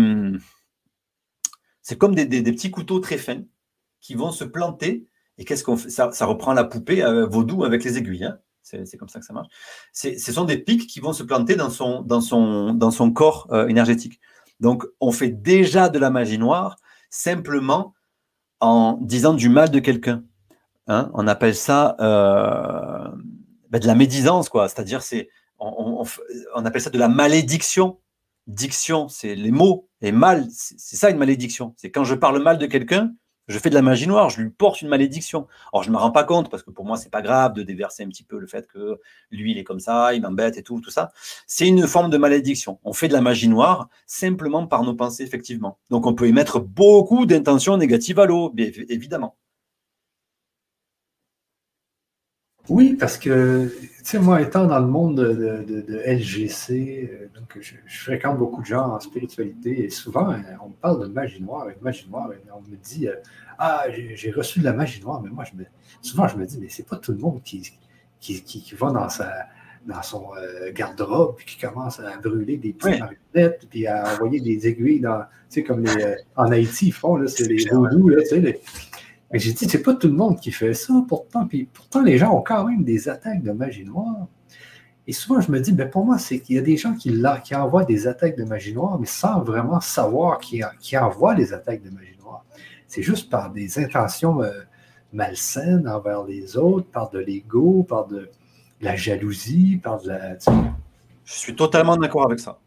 Petits 2.43 2.71
couteaux 2.71 3.01
très 3.01 3.19
fins 3.19 3.43
qui 4.01 4.15
vont 4.15 4.33
se 4.33 4.45
planter. 4.45 5.07
Et 5.39 5.45
qu'est-ce 5.45 5.65
qu'on 5.65 5.77
fait? 5.77 5.91
Ça, 5.91 6.27
reprend 6.27 6.53
la 6.53 6.65
poupée 6.65 7.03
euh, 7.03 7.27
vaudou 7.27 7.65
avec 7.65 7.85
les 7.85 7.99
aiguilles. 7.99 8.25
Hein. 8.25 8.39
c'est 8.63 8.97
comme 8.97 9.09
ça 9.09 9.19
que 9.19 9.25
ça 9.25 9.33
marche. 9.33 9.49
Ce 9.93 10.33
sont 10.33 10.45
des 10.45 10.59
pics 10.59 10.87
qui 10.87 11.01
vont 11.01 11.13
se 11.13 11.23
planter 11.23 11.57
dans 11.57 11.71
son, 11.71 13.13
corps 13.13 13.49
euh, 13.51 13.67
énergétique. 13.69 14.21
Donc, 14.61 14.85
on 15.01 15.11
fait 15.11 15.31
déjà 15.31 15.89
de 15.89 15.99
la 15.99 16.11
magie 16.11 16.39
noire 16.39 16.77
simplement 17.11 17.95
en 18.61 18.99
disant 19.01 19.35
du 19.35 19.49
mal 19.49 19.71
de 19.71 19.81
quelqu'un. 19.81 20.23
Hein. 20.89 21.11
on 21.15 21.29
appelle 21.29 21.55
ça 21.55 21.97
euh, 22.01 23.09
ben, 23.71 23.79
de 23.79 23.87
la 23.87 23.95
médisance, 23.95 24.49
quoi. 24.49 24.69
C'est-à-dire, 24.69 25.03
c'est 25.03 25.29
on, 25.59 26.05
appelle 26.65 26.81
ça 26.81 26.91
de 26.91 26.99
la 26.99 27.09
malédiction. 27.09 27.99
Diction, 28.47 29.09
c'est 29.09 29.35
les 29.35 29.51
mots. 29.51 29.89
Et 30.01 30.13
mal, 30.13 30.47
c'est 30.51 30.97
ça 30.97 31.11
une 31.11 31.19
malédiction. 31.19 31.75
C'est 31.77 31.91
quand 31.91 32.05
je 32.05 32.15
parle 32.15 32.43
mal 32.43 32.59
de 32.59 32.67
quelqu'un, 32.67 33.13
je 33.49 33.59
fais 33.59 33.71
de 33.71 33.75
la 33.75 33.83
magie 33.83 34.07
noire, 34.07 34.31
je 34.31 34.41
lui 34.41 34.51
porte 34.51 34.83
une 34.83 34.89
malédiction. 34.89 35.47
Alors, 35.73 35.83
je 35.83 35.89
ne 35.91 35.95
me 35.95 35.99
rends 35.99 36.11
pas 36.11 36.25
compte 36.25 36.51
parce 36.51 36.63
que 36.63 36.71
pour 36.71 36.85
moi, 36.85 36.97
c'est 36.97 37.11
pas 37.11 37.23
grave 37.23 37.55
de 37.55 37.63
déverser 37.63 38.05
un 38.05 38.09
petit 38.09 38.25
peu 38.25 38.39
le 38.39 38.47
fait 38.47 38.67
que 38.67 39.01
lui, 39.31 39.53
il 39.53 39.59
est 39.59 39.65
comme 39.65 39.81
ça, 39.81 40.15
il 40.15 40.23
m'embête 40.23 40.57
et 40.57 40.63
tout, 40.63 40.81
tout 40.81 40.91
ça. 40.91 41.13
C'est 41.47 41.67
une 41.67 41.87
forme 41.87 42.11
de 42.11 42.19
malédiction. 42.19 42.79
On 42.85 42.93
fait 42.93 43.09
de 43.09 43.13
la 43.13 43.21
magie 43.21 43.49
noire 43.49 43.89
simplement 44.07 44.67
par 44.67 44.85
nos 44.85 44.95
pensées, 44.95 45.25
effectivement. 45.25 45.79
Donc, 45.91 46.07
on 46.07 46.15
peut 46.15 46.29
y 46.29 46.33
mettre 46.33 46.61
beaucoup 46.61 47.27
d'intentions 47.27 47.77
négatives 47.77 48.21
à 48.21 48.27
l'eau, 48.27 48.55
évidemment. 48.57 49.37
Oui, 52.69 52.95
parce 52.95 53.19
que, 53.19 53.69
tu 53.69 53.91
sais, 54.05 54.19
moi, 54.19 54.41
étant 54.41 54.67
dans 54.67 54.79
le 54.79 54.87
monde 54.87 55.17
de, 55.17 56.03
LGC, 56.07 57.11
euh, 57.13 57.29
donc 57.35 57.59
je, 57.61 57.75
fréquente 57.87 58.39
beaucoup 58.39 58.61
de 58.61 58.67
gens 58.67 58.91
en 58.91 59.01
spiritualité 59.01 59.85
et 59.85 59.91
souvent, 59.91 60.31
euh, 60.31 60.37
on 60.65 60.69
me 60.69 60.75
parle 60.75 61.03
de 61.03 61.13
magie 61.13 61.43
noire, 61.43 61.69
et 61.69 61.77
magie 61.83 62.09
noire, 62.09 62.33
et 62.33 62.37
on 62.55 62.61
me 62.61 62.77
dit 62.77 63.09
euh, 63.09 63.17
Ah, 63.59 63.87
j'ai 63.91 64.31
reçu 64.31 64.61
de 64.61 64.65
la 64.65 64.73
magie 64.73 65.03
noire, 65.03 65.21
mais 65.23 65.31
moi, 65.31 65.45
je 65.45 65.59
me, 65.59 65.65
souvent, 66.03 66.29
je 66.29 66.37
me 66.37 66.47
dis 66.47 66.59
Mais 66.61 66.69
c'est 66.69 66.87
pas 66.87 66.97
tout 66.97 67.13
le 67.13 67.19
monde 67.19 67.43
qui, 67.43 67.73
qui, 68.21 68.75
va 68.79 68.93
dans, 68.93 69.09
sa, 69.09 69.33
dans 69.85 70.03
son 70.03 70.29
garde-robe 70.73 71.37
et 71.41 71.45
qui 71.45 71.59
commence 71.59 71.99
à 71.99 72.17
brûler 72.19 72.59
des 72.59 72.73
petites 72.75 73.01
marionnettes 73.01 73.67
puis 73.69 73.89
à 73.89 74.15
envoyer 74.15 74.41
des 74.41 74.69
aiguilles 74.69 75.01
dans, 75.01 75.23
tu 75.23 75.27
sais, 75.49 75.63
comme 75.65 75.85
les, 75.85 76.17
en 76.37 76.53
Haïti, 76.53 76.87
ils 76.87 76.93
font, 76.93 77.17
là, 77.17 77.27
c'est 77.27 77.49
les 77.49 77.67
vaudous, 77.69 78.09
là, 78.09 78.23
tu 78.23 78.29
sais, 78.29 78.39
les, 78.39 78.61
j'ai 79.39 79.53
dit, 79.53 79.67
c'est 79.69 79.83
pas 79.83 79.95
tout 79.95 80.09
le 80.09 80.15
monde 80.15 80.39
qui 80.39 80.53
fait 80.53 80.75
ça, 80.75 80.93
pourtant. 81.09 81.47
Puis 81.47 81.69
pourtant, 81.73 82.03
les 82.03 82.19
gens 82.19 82.37
ont 82.37 82.43
quand 82.43 82.65
même 82.65 82.85
des 82.85 83.09
attaques 83.09 83.43
de 83.43 83.53
magie 83.53 83.85
noire. 83.85 84.27
Et 85.07 85.13
souvent, 85.13 85.41
je 85.41 85.51
me 85.51 85.59
dis, 85.59 85.73
ben 85.73 85.89
pour 85.89 86.05
moi, 86.05 86.19
c'est 86.19 86.39
qu'il 86.39 86.57
y 86.57 86.59
a 86.59 86.63
des 86.63 86.77
gens 86.77 86.95
qui, 86.95 87.13
qui 87.45 87.55
envoient 87.55 87.85
des 87.85 88.07
attaques 88.07 88.37
de 88.37 88.45
magie 88.45 88.75
noire, 88.75 88.99
mais 89.01 89.07
sans 89.07 89.41
vraiment 89.43 89.81
savoir 89.81 90.39
qui, 90.39 90.63
qui 90.81 90.97
envoient 90.97 91.35
les 91.35 91.53
attaques 91.53 91.83
de 91.83 91.91
magie 91.91 92.17
noire. 92.21 92.45
C'est 92.87 93.03
juste 93.03 93.31
par 93.31 93.51
des 93.51 93.79
intentions 93.79 94.43
euh, 94.43 94.53
malsaines 95.13 95.89
envers 95.89 96.25
les 96.25 96.57
autres, 96.57 96.87
par 96.89 97.11
de 97.11 97.19
l'ego, 97.19 97.85
par 97.89 98.07
de 98.07 98.29
la 98.81 98.95
jalousie, 98.95 99.81
par 99.83 100.01
de 100.03 100.09
la. 100.09 100.37
Je 101.25 101.33
suis 101.33 101.57
totalement 101.57 101.97
d'accord 101.97 102.27
avec 102.27 102.39
ça. 102.39 102.59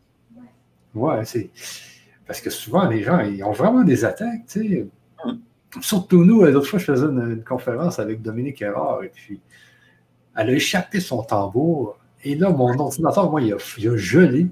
Ouais, 0.93 1.23
c'est. 1.25 1.51
Parce 2.25 2.41
que 2.41 2.49
souvent, 2.49 2.87
les 2.87 3.03
gens, 3.03 3.19
ils 3.19 3.43
ont 3.43 3.51
vraiment 3.51 3.83
des 3.83 4.03
attaques, 4.03 4.47
tu 4.47 4.67
sais. 4.67 4.87
Surtout 5.81 6.23
nous, 6.23 6.43
l'autre 6.43 6.67
fois, 6.67 6.79
je 6.79 6.85
faisais 6.85 7.05
une, 7.05 7.43
conférence 7.43 7.99
avec 7.99 8.21
Dominique 8.21 8.61
Erard 8.61 9.03
et 9.03 9.09
puis 9.09 9.39
elle 10.35 10.49
a 10.49 10.53
échappé 10.53 10.99
son 10.99 11.23
tambour. 11.23 11.97
Et 12.23 12.35
là, 12.35 12.49
mon 12.49 12.77
ordinateur, 12.77 13.29
moi, 13.29 13.41
il 13.41 13.53
a, 13.53 13.57
gelé. 13.97 14.47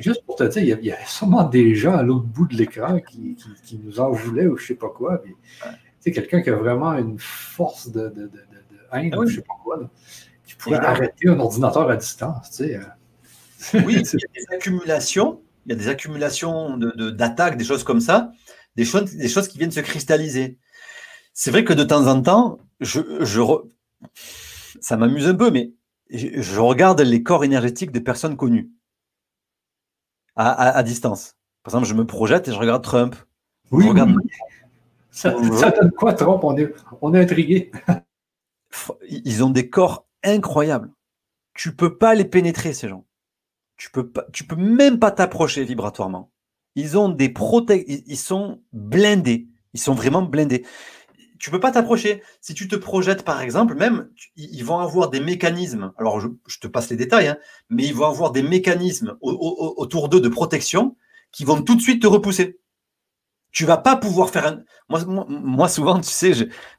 juste 0.00 0.24
pour 0.24 0.36
te 0.36 0.44
dire, 0.44 0.78
il 0.80 0.86
y, 0.86 0.92
a, 0.92 0.96
sûrement 1.06 1.44
des 1.44 1.74
gens 1.74 1.96
à 1.96 2.02
l'autre 2.02 2.24
bout 2.24 2.46
de 2.46 2.56
l'écran 2.56 2.98
qui, 3.00 3.36
nous 3.84 4.00
en 4.00 4.10
voulaient 4.10 4.46
ou 4.46 4.56
je 4.56 4.62
ne 4.62 4.66
sais 4.68 4.74
pas 4.74 4.88
quoi. 4.88 5.22
C'est 6.00 6.12
quelqu'un 6.12 6.40
qui 6.40 6.50
a 6.50 6.56
vraiment 6.56 6.94
une 6.94 7.18
force 7.18 7.90
de, 7.90 8.08
de, 8.08 8.30
haine 8.92 9.10
ah 9.12 9.18
ou 9.18 9.26
je 9.26 9.30
ne 9.30 9.36
sais 9.36 9.42
pas 9.42 9.54
quoi, 9.62 9.80
qui 10.46 10.54
pourrait 10.54 10.76
arrêter 10.78 11.28
un 11.28 11.38
ordinateur 11.38 11.90
à 11.90 11.96
distance. 11.96 12.60
Euh. 12.60 12.78
Oui, 13.84 14.02
il 14.12 14.20
y 14.20 14.40
a 14.40 14.46
des 14.48 14.54
accumulations, 14.54 15.40
il 15.66 15.72
y 15.72 15.74
a 15.74 15.78
des 15.78 15.88
accumulations 15.88 16.76
d'attaques, 16.78 17.56
des 17.56 17.64
choses 17.64 17.84
comme 17.84 18.00
ça 18.00 18.32
des 18.76 18.84
choses, 18.84 19.14
des 19.14 19.28
choses 19.28 19.48
qui 19.48 19.58
viennent 19.58 19.70
se 19.70 19.80
cristalliser. 19.80 20.58
C'est 21.32 21.50
vrai 21.50 21.64
que 21.64 21.72
de 21.72 21.84
temps 21.84 22.06
en 22.06 22.22
temps, 22.22 22.58
je, 22.80 23.00
ça 24.80 24.96
m'amuse 24.96 25.26
un 25.26 25.34
peu, 25.34 25.50
mais 25.50 25.72
je, 26.10 26.60
regarde 26.60 27.00
les 27.00 27.22
corps 27.22 27.44
énergétiques 27.44 27.90
des 27.90 28.00
personnes 28.00 28.36
connues 28.36 28.70
à, 30.36 30.82
distance. 30.82 31.36
Par 31.62 31.72
exemple, 31.72 31.88
je 31.88 31.94
me 31.94 32.06
projette 32.06 32.48
et 32.48 32.52
je 32.52 32.58
regarde 32.58 32.84
Trump. 32.84 33.16
Oui, 33.70 33.86
Ça, 35.10 35.30
donne 35.30 35.90
quoi, 35.92 36.12
Trump? 36.12 36.44
On 36.44 36.56
est, 36.56 36.72
on 37.00 37.14
est 37.14 37.20
intrigué. 37.20 37.72
Ils 39.08 39.42
ont 39.42 39.50
des 39.50 39.70
corps 39.70 40.06
incroyables. 40.22 40.92
Tu 41.54 41.74
peux 41.74 41.96
pas 41.96 42.14
les 42.14 42.26
pénétrer, 42.26 42.74
ces 42.74 42.88
gens. 42.88 43.06
Tu 43.78 43.90
peux, 43.90 44.10
pas, 44.10 44.26
tu 44.32 44.44
peux 44.44 44.56
même 44.56 44.98
pas 44.98 45.10
t'approcher 45.10 45.64
vibratoirement 45.64 46.30
ils 46.76 48.16
sont 48.16 48.60
blindés, 48.72 49.48
ils 49.74 49.80
sont 49.80 49.94
vraiment 49.94 50.22
blindés. 50.22 50.64
Tu 51.38 51.50
peux 51.50 51.60
pas 51.60 51.70
t'approcher. 51.70 52.22
Si 52.40 52.54
tu 52.54 52.68
te 52.68 52.76
projettes, 52.76 53.22
par 53.22 53.40
exemple, 53.40 53.74
même, 53.74 54.08
ils 54.36 54.64
vont 54.64 54.78
avoir 54.78 55.10
des 55.10 55.20
mécanismes. 55.20 55.92
Alors, 55.98 56.20
je, 56.20 56.58
te 56.60 56.66
passe 56.66 56.90
les 56.90 56.96
détails, 56.96 57.28
hein, 57.28 57.38
mais 57.68 57.84
ils 57.84 57.94
vont 57.94 58.06
avoir 58.06 58.32
des 58.32 58.42
mécanismes 58.42 59.16
autour 59.20 60.08
d'eux 60.08 60.20
de 60.20 60.28
protection 60.28 60.96
qui 61.32 61.44
vont 61.44 61.60
tout 61.60 61.74
de 61.74 61.80
suite 61.80 62.02
te 62.02 62.06
repousser. 62.06 62.58
Tu 63.52 63.64
vas 63.64 63.78
pas 63.78 63.96
pouvoir 63.96 64.30
faire 64.30 64.46
un. 64.46 64.62
Moi, 64.88 65.68
souvent, 65.68 65.98
tu 66.00 66.10
sais, 66.10 66.32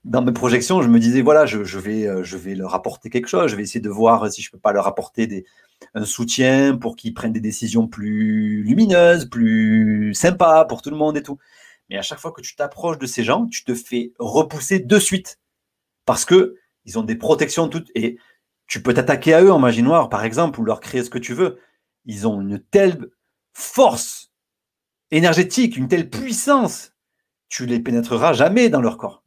dans 0.05 0.21
mes 0.21 0.31
projections, 0.31 0.81
je 0.81 0.89
me 0.89 0.99
disais 0.99 1.21
voilà, 1.21 1.45
je, 1.45 1.59
vais, 1.79 2.07
euh, 2.07 2.23
je 2.23 2.37
vais 2.37 2.55
leur 2.55 2.75
apporter 2.75 3.09
quelque 3.09 3.27
chose. 3.27 3.49
Je 3.49 3.55
vais 3.55 3.63
essayer 3.63 3.79
de 3.79 3.89
voir 3.89 4.31
si 4.31 4.41
je 4.41 4.51
peux 4.51 4.59
pas 4.59 4.73
leur 4.73 4.85
apporter 4.85 5.25
des, 5.27 5.45
un 5.93 6.05
soutien 6.05 6.75
pour 6.75 6.95
qu'ils 6.95 7.13
prennent 7.13 7.33
des 7.33 7.39
décisions 7.39 7.87
plus 7.87 8.63
lumineuses, 8.63 9.29
plus 9.29 10.13
sympas 10.13 10.65
pour 10.65 10.81
tout 10.81 10.89
le 10.89 10.97
monde 10.97 11.17
et 11.17 11.23
tout. 11.23 11.37
Mais 11.89 11.97
à 11.97 12.01
chaque 12.01 12.19
fois 12.19 12.31
que 12.31 12.41
tu 12.41 12.55
t'approches 12.55 12.99
de 12.99 13.05
ces 13.05 13.23
gens, 13.23 13.45
tu 13.47 13.63
te 13.63 13.73
fais 13.73 14.11
repousser 14.19 14.79
de 14.79 14.99
suite 14.99 15.39
parce 16.05 16.25
que 16.25 16.55
ils 16.85 16.97
ont 16.97 17.03
des 17.03 17.15
protections 17.15 17.67
toutes 17.67 17.91
et 17.95 18.17
tu 18.67 18.81
peux 18.81 18.93
t'attaquer 18.93 19.33
à 19.33 19.41
eux 19.41 19.51
en 19.51 19.59
magie 19.59 19.83
noire 19.83 20.09
par 20.09 20.23
exemple 20.23 20.59
ou 20.59 20.63
leur 20.63 20.79
créer 20.79 21.03
ce 21.03 21.09
que 21.09 21.19
tu 21.19 21.33
veux. 21.33 21.59
Ils 22.05 22.27
ont 22.27 22.41
une 22.41 22.59
telle 22.59 23.09
force 23.53 24.31
énergétique, 25.11 25.77
une 25.77 25.87
telle 25.87 26.09
puissance, 26.09 26.93
tu 27.49 27.65
les 27.65 27.79
pénétreras 27.79 28.33
jamais 28.33 28.69
dans 28.69 28.81
leur 28.81 28.97
corps. 28.97 29.23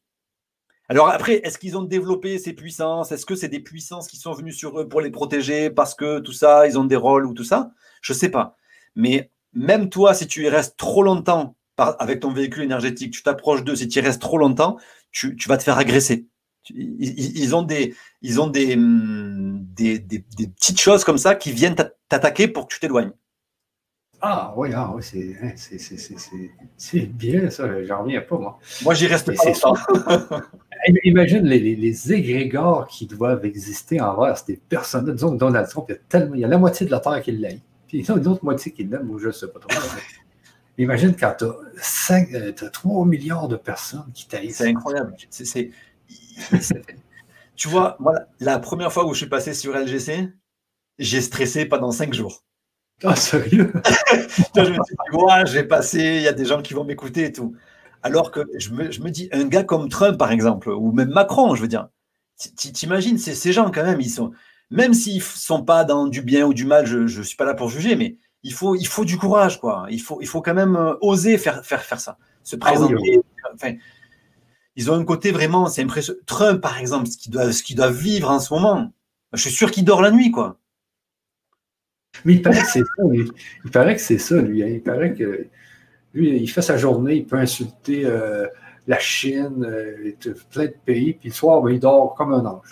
Alors 0.91 1.09
après, 1.09 1.35
est-ce 1.45 1.57
qu'ils 1.57 1.79
ont 1.79 1.85
développé 1.85 2.37
ces 2.41 2.53
puissances? 2.53 3.13
Est-ce 3.13 3.25
que 3.25 3.37
c'est 3.37 3.47
des 3.47 3.61
puissances 3.61 4.09
qui 4.09 4.17
sont 4.17 4.33
venues 4.33 4.53
sur 4.53 4.81
eux 4.81 4.89
pour 4.89 5.01
les 5.01 5.13
protéger 5.13 5.71
parce 5.71 5.95
que 5.95 6.19
tout 6.19 6.33
ça, 6.33 6.67
ils 6.67 6.81
ont 6.81 6.85
des 6.85 6.97
rôles 6.97 7.27
ou 7.27 7.33
tout 7.33 7.45
ça? 7.45 7.71
Je 8.03 8.13
ne 8.13 8.19
sais 8.19 8.29
pas. 8.29 8.57
Mais 8.97 9.31
même 9.53 9.89
toi, 9.89 10.15
si 10.15 10.27
tu 10.27 10.43
y 10.43 10.49
restes 10.49 10.77
trop 10.77 11.05
longtemps 11.05 11.55
avec 11.77 12.19
ton 12.19 12.33
véhicule 12.33 12.65
énergétique, 12.65 13.13
tu 13.13 13.23
t'approches 13.23 13.63
d'eux, 13.63 13.77
si 13.77 13.87
tu 13.87 14.01
y 14.01 14.03
restes 14.03 14.21
trop 14.21 14.37
longtemps, 14.37 14.79
tu, 15.13 15.37
vas 15.47 15.59
te 15.59 15.63
faire 15.63 15.79
agresser. 15.79 16.27
Ils, 16.71 17.55
ont, 17.55 17.63
des, 17.63 17.95
ils 18.21 18.41
ont 18.41 18.49
des, 18.49 18.75
hum, 18.75 19.65
des, 19.73 20.01
des 20.01 20.19
petites 20.49 20.81
choses 20.81 21.05
comme 21.05 21.19
ça 21.19 21.37
qui 21.37 21.53
viennent 21.53 21.77
t'attaquer 22.09 22.49
pour 22.49 22.67
que 22.67 22.75
tu 22.75 22.81
t'éloignes. 22.81 23.13
Ah 24.23 24.53
oui, 24.55 24.71
ah, 24.75 24.93
oui 24.95 25.03
c'est 26.77 27.07
bien 27.07 27.49
ça, 27.49 27.83
j'en 27.85 28.03
reviens 28.03 28.21
pas, 28.21 28.37
moi. 28.37 28.59
Moi, 28.83 28.93
j'y 28.93 29.07
reste 29.07 29.35
pas 29.35 30.43
Imagine 31.05 31.47
les, 31.47 31.77
les, 31.77 32.13
égrégores 32.13 32.87
qui 32.87 33.07
doivent 33.07 33.45
exister 33.45 34.01
envers 34.01 34.39
ces 34.39 34.57
personnes-là. 34.57 35.13
Disons 35.13 35.33
que 35.33 35.39
Donald 35.39 35.69
Trump, 35.69 35.87
il 35.89 35.93
y, 35.93 35.95
a 35.95 35.99
tellement, 36.09 36.35
il 36.35 36.41
y 36.41 36.45
a 36.45 36.49
la 36.49 36.59
moitié 36.59 36.87
de 36.87 36.91
la 36.91 37.01
Terre 37.01 37.23
qui 37.23 37.33
l'aime. 37.33 37.61
Puis 37.87 37.99
il 37.99 38.07
y 38.07 38.11
a 38.11 38.17
une 38.17 38.27
autre 38.27 38.45
moitié 38.45 38.73
qui 38.73 38.85
l'aime, 38.85 39.11
ou 39.11 39.19
je 39.19 39.29
ne 39.29 39.33
sais 39.33 39.49
pas 39.49 39.59
trop. 39.59 39.69
Imagine 40.79 41.15
quand 41.15 41.35
tu 41.39 41.45
as, 41.45 42.71
3 42.71 43.07
milliards 43.07 43.49
de 43.49 43.57
personnes 43.57 44.11
qui 44.15 44.27
t'aillent. 44.27 44.53
C'est 44.53 44.69
incroyable. 44.69 45.15
tu 47.57 47.69
vois, 47.69 47.97
voilà, 48.01 48.27
la 48.41 48.59
première 48.59 48.93
fois 48.93 49.07
où 49.07 49.13
je 49.13 49.19
suis 49.19 49.29
passé 49.29 49.53
sur 49.53 49.77
LGC, 49.77 50.33
j'ai 50.99 51.21
stressé 51.21 51.67
pendant 51.67 51.91
5 51.91 52.15
jours. 52.15 52.43
Ah, 53.05 53.17
sérieux? 53.17 53.73
Je 54.55 54.61
me 54.61 54.85
suis 54.85 54.97
dit, 55.13 55.47
je 55.47 55.53
vais 55.53 55.65
passer, 55.65 56.17
il 56.17 56.23
y 56.23 56.29
a 56.29 56.33
des 56.33 56.45
gens 56.45 56.61
qui 56.61 56.75
vont 56.75 56.85
m'écouter 56.85 57.25
et 57.25 57.33
tout. 57.33 57.55
Alors 58.03 58.31
que 58.31 58.41
je 58.59 58.73
me, 58.73 59.11
dis, 59.11 59.29
un 59.33 59.45
gars 59.45 59.65
comme 59.65 59.89
Trump, 59.89 60.17
par 60.19 60.33
exemple, 60.33 60.71
ou 60.71 60.93
même 60.93 61.11
Macron, 61.11 61.55
je 61.55 61.63
veux 61.63 61.69
dire, 61.69 61.89
T'imagines, 62.57 63.19
ces 63.19 63.53
gens 63.53 63.71
quand 63.71 63.85
même, 63.85 64.01
ils 64.01 64.09
sont, 64.09 64.33
même 64.71 64.95
s'ils 64.95 65.19
ne 65.19 65.23
sont 65.23 65.63
pas 65.63 65.85
dans 65.85 66.07
du 66.07 66.23
bien 66.23 66.47
ou 66.47 66.55
du 66.55 66.65
mal, 66.65 66.87
je 66.87 67.19
ne 67.19 67.23
suis 67.23 67.37
pas 67.37 67.45
là 67.45 67.55
pour 67.55 67.69
juger, 67.69 67.97
mais 67.97 68.17
il 68.43 68.55
faut, 68.55 68.75
il 68.77 68.87
faut 68.87 69.05
du 69.05 69.19
courage, 69.19 69.61
quoi. 69.61 69.87
Il 69.91 70.01
faut, 70.01 70.21
il 70.23 70.27
faut 70.27 70.41
quand 70.41 70.55
même 70.55 70.77
euh, 70.77 70.95
oser 71.03 71.37
faire, 71.37 71.65
faire, 71.65 71.83
faire 71.83 72.01
ça, 72.01 72.17
se 72.43 72.57
ah 72.57 72.65
présenter. 72.65 73.21
ils 74.77 74.91
ont 74.91 74.95
un 74.95 75.05
côté 75.05 75.33
vraiment, 75.33 75.67
c'est 75.67 75.83
impressionnant. 75.83 76.21
Trump, 76.25 76.63
par 76.63 76.79
exemple, 76.79 77.09
ce 77.09 77.63
qu'il 77.63 77.77
doit 77.77 77.91
vivre 77.91 78.31
en 78.31 78.41
ce 78.41 78.55
moment, 78.55 78.93
je 79.35 79.43
suis 79.43 79.51
sûr 79.51 79.71
qu'il 79.71 79.85
dort 79.85 80.01
la 80.01 80.11
nuit, 80.11 80.31
quoi. 80.31 80.59
Mais 82.25 82.35
il 82.35 82.43
paraît 82.43 82.63
que 82.63 82.69
c'est 82.69 82.81
ça, 82.81 83.03
lui. 83.09 83.31
Il 83.65 83.71
paraît 83.71 83.95
que 83.95 84.01
c'est 84.01 84.19
ça, 84.19 84.41
lui. 84.41 84.63
Hein. 84.63 84.69
Il 84.69 84.83
paraît 84.83 85.15
que 85.15 85.47
lui, 86.15 86.37
il 86.37 86.49
fait 86.49 86.63
sa 86.63 86.77
journée, 86.77 87.17
il 87.17 87.27
peut 87.27 87.37
insulter 87.37 88.05
euh, 88.05 88.47
la 88.87 88.99
Chine, 88.99 89.65
euh, 89.65 90.13
plein 90.51 90.67
de 90.67 90.75
pays, 90.85 91.15
puis 91.15 91.29
le 91.29 91.35
soir, 91.35 91.63
ben, 91.63 91.73
il 91.73 91.81
dort 91.81 92.15
comme 92.15 92.33
un 92.33 92.45
ange. 92.45 92.67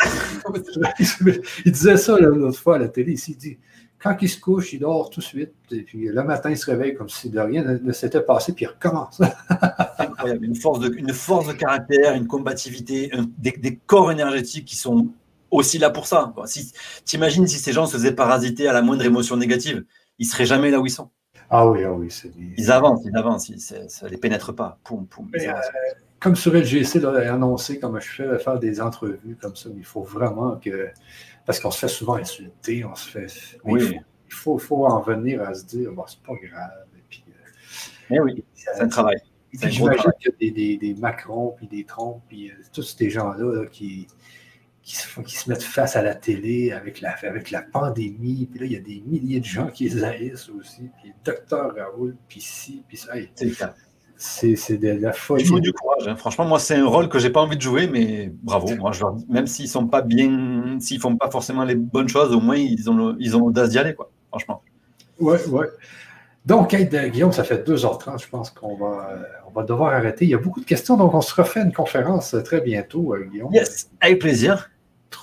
il 1.64 1.72
disait 1.72 1.96
ça 1.96 2.18
l'autre 2.18 2.58
fois 2.58 2.76
à 2.76 2.78
la 2.78 2.88
télé. 2.88 3.14
Il 3.28 3.36
dit 3.36 3.58
quand 3.98 4.16
il 4.20 4.28
se 4.28 4.38
couche, 4.38 4.72
il 4.72 4.80
dort 4.80 5.10
tout 5.10 5.20
de 5.20 5.24
suite, 5.24 5.52
et 5.72 5.82
puis 5.82 6.06
le 6.06 6.22
matin, 6.22 6.50
il 6.50 6.56
se 6.56 6.66
réveille 6.66 6.94
comme 6.94 7.08
si 7.08 7.30
de 7.30 7.40
rien 7.40 7.64
ne, 7.64 7.92
s'était 7.92 8.20
passé, 8.20 8.52
puis 8.52 8.64
il 8.64 8.68
recommence. 8.68 9.20
Incroyable. 9.98 10.44
Une 10.44 10.54
force, 10.54 10.80
de, 10.80 10.94
une 10.96 11.12
force 11.12 11.48
de 11.48 11.52
caractère, 11.52 12.14
une 12.14 12.26
combativité, 12.26 13.10
des, 13.38 13.76
corps 13.86 14.12
énergétiques 14.12 14.66
qui 14.66 14.76
sont 14.76 15.08
aussi 15.50 15.78
là 15.78 15.90
pour 15.90 16.06
ça. 16.06 16.32
Si, 16.46 16.72
T'imagines 17.04 17.46
si 17.48 17.58
ces 17.58 17.72
gens 17.72 17.86
se 17.86 17.96
faisaient 17.96 18.14
parasiter 18.14 18.68
à 18.68 18.72
la 18.72 18.82
moindre 18.82 19.04
émotion 19.04 19.36
négative, 19.36 19.84
ils 20.18 20.26
seraient 20.26 20.46
jamais 20.46 20.70
là 20.70 20.78
où 20.78 20.86
ils 20.86 20.90
sont. 20.90 21.10
Ah 21.50 21.68
oui, 21.68 21.84
ah 21.84 21.92
oui. 21.92 22.08
Ils 22.56 22.70
avancent, 22.70 23.02
ils 23.04 23.16
avancent, 23.16 23.50
ça 23.88 24.06
ne 24.06 24.10
les 24.10 24.18
pénètre 24.18 24.54
pas. 24.54 24.78
Poum, 24.84 25.06
poum, 25.06 25.30
euh, 25.34 25.52
comme 26.20 26.36
sur 26.36 26.52
LGC 26.52 27.04
a 27.04 27.32
annoncé, 27.32 27.78
comme 27.78 28.00
je 28.00 28.08
fais, 28.08 28.38
faire 28.38 28.58
des 28.58 28.80
entrevues 28.80 29.36
comme 29.40 29.56
ça, 29.56 29.70
il 29.74 29.84
faut 29.84 30.02
vraiment 30.02 30.56
que. 30.56 30.88
Parce 31.46 31.60
qu'on 31.60 31.70
se 31.70 31.78
fait 31.78 31.88
souvent 31.88 32.16
insulter, 32.16 32.84
on 32.84 32.94
se 32.94 33.08
fait. 33.08 33.58
Oui. 33.64 33.98
Il 34.26 34.34
faut, 34.34 34.58
faut, 34.58 34.86
en 34.86 35.00
venir 35.00 35.40
à 35.42 35.54
se 35.54 35.64
dire, 35.64 35.90
bon, 35.92 36.04
c'est 36.06 36.20
pas 36.20 36.34
grave. 36.34 36.86
Et 36.98 37.02
puis, 37.08 37.24
euh, 37.28 37.32
Mais 38.10 38.20
oui, 38.20 38.44
c'est 38.52 38.78
un 38.78 38.88
travail. 38.88 39.16
J'imagine 39.54 40.12
qu'il 40.20 40.30
y 40.30 40.34
a 40.34 40.36
des, 40.38 40.76
des, 40.76 40.76
des, 40.76 41.00
Macron, 41.00 41.54
puis 41.56 41.66
des 41.66 41.84
Trump, 41.84 42.20
puis 42.28 42.50
euh, 42.50 42.54
tous 42.70 42.82
ces 42.82 43.08
gens-là 43.08 43.64
qui, 43.72 44.06
qui, 44.88 44.96
se, 44.96 45.20
qui 45.20 45.36
se 45.36 45.50
mettent 45.50 45.62
face 45.62 45.96
à 45.96 46.02
la 46.02 46.14
télé 46.14 46.72
avec 46.72 47.02
la, 47.02 47.10
avec 47.10 47.50
la 47.50 47.60
pandémie. 47.60 48.48
Puis 48.50 48.60
là, 48.60 48.66
il 48.66 48.72
y 48.72 48.76
a 48.76 48.80
des 48.80 49.02
milliers 49.06 49.40
de 49.40 49.44
gens 49.44 49.66
qui 49.66 49.86
les 49.86 50.02
haïssent 50.02 50.48
aussi. 50.48 50.88
Puis 51.02 51.12
docteur 51.22 51.74
Raoul, 51.76 52.16
puis 52.26 52.40
ci, 52.40 52.82
puis 52.88 52.96
ça. 52.96 53.12
C'est 54.16 54.78
de 54.78 54.88
la 54.88 55.12
folie. 55.12 55.44
Il 55.44 55.46
faut 55.46 55.60
du 55.60 55.74
courage. 55.74 56.08
Hein. 56.08 56.16
Franchement, 56.16 56.46
moi, 56.46 56.58
c'est 56.58 56.74
un 56.74 56.86
rôle 56.86 57.10
que 57.10 57.18
j'ai 57.18 57.28
pas 57.28 57.40
envie 57.40 57.56
de 57.56 57.62
jouer, 57.62 57.86
mais 57.86 58.32
bravo. 58.42 58.74
Moi, 58.76 58.92
je 58.92 59.04
même 59.28 59.46
s'ils 59.46 59.68
sont 59.68 59.86
pas 59.86 60.00
bien, 60.00 60.78
s'ils 60.80 61.00
font 61.00 61.16
pas 61.16 61.30
forcément 61.30 61.64
les 61.64 61.74
bonnes 61.74 62.08
choses, 62.08 62.34
au 62.34 62.40
moins 62.40 62.56
ils 62.56 62.90
ont 62.90 63.38
l'audace 63.38 63.68
d'y 63.68 63.78
aller, 63.78 63.94
quoi. 63.94 64.10
Franchement. 64.30 64.62
Ouais, 65.20 65.44
ouais. 65.48 65.66
Donc, 66.46 66.74
Guillaume, 66.74 67.32
ça 67.32 67.44
fait 67.44 67.68
2h30. 67.68 68.22
Je 68.22 68.28
pense 68.28 68.50
qu'on 68.50 68.74
va, 68.74 69.10
on 69.46 69.50
va 69.50 69.64
devoir 69.64 69.92
arrêter. 69.92 70.24
Il 70.24 70.30
y 70.30 70.34
a 70.34 70.38
beaucoup 70.38 70.60
de 70.60 70.64
questions, 70.64 70.96
donc 70.96 71.12
on 71.12 71.20
se 71.20 71.34
refait 71.34 71.60
une 71.60 71.74
conférence 71.74 72.34
très 72.42 72.62
bientôt, 72.62 73.14
euh, 73.14 73.28
Guillaume. 73.30 73.52
Yes, 73.52 73.90
avec 74.00 74.18
plaisir. 74.18 74.70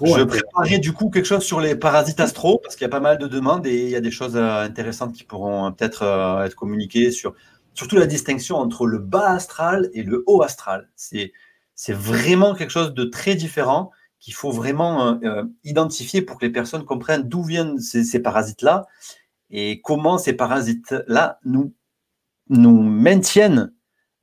Je 0.02 0.24
préparerai 0.24 0.80
du 0.80 0.94
coup 0.94 1.10
quelque 1.10 1.26
chose 1.26 1.44
sur 1.44 1.62
les 1.62 1.76
parasites 1.76 2.20
astro 2.20 2.60
parce 2.64 2.76
qu'il 2.76 2.84
y 2.84 2.86
a 2.86 2.90
pas 2.90 3.00
mal 3.00 3.18
de 3.18 3.28
demandes 3.28 3.66
et 3.68 3.84
il 3.84 3.90
y 3.90 3.96
a 3.96 4.02
des 4.02 4.12
choses 4.12 4.36
euh, 4.36 4.64
intéressantes 4.64 5.14
qui 5.14 5.24
pourront 5.24 5.72
peut-être 5.72 6.04
euh, 6.04 6.44
être 6.44 6.56
communiquées 6.56 7.12
sur 7.12 7.34
surtout 7.76 7.98
la 7.98 8.08
distinction 8.08 8.58
entre 8.58 8.88
le 8.88 8.98
bas 8.98 9.32
astral 9.32 9.90
et 9.94 10.04
le 10.04 10.24
haut 10.28 10.42
astral. 10.42 10.90
C'est, 10.96 11.34
c'est 11.76 11.94
vraiment 11.94 12.56
quelque 12.56 12.72
chose 12.72 12.94
de 12.94 13.04
très 13.04 13.36
différent 13.36 13.92
qu'il 14.20 14.34
faut 14.34 14.52
vraiment 14.52 15.08
euh, 15.08 15.16
euh, 15.24 15.44
identifier 15.64 16.22
pour 16.22 16.40
que 16.40 16.46
les 16.46 16.52
personnes 16.52 16.86
comprennent 16.86 17.28
d'où 17.28 17.44
viennent 17.44 17.80
ces, 17.80 18.20
parasites-là 18.20 18.88
et 19.52 19.82
comment 19.82 20.18
ces 20.18 20.34
parasites-là 20.34 21.40
nous, 21.44 21.74
nous 22.50 22.82
maintiennent 22.82 23.74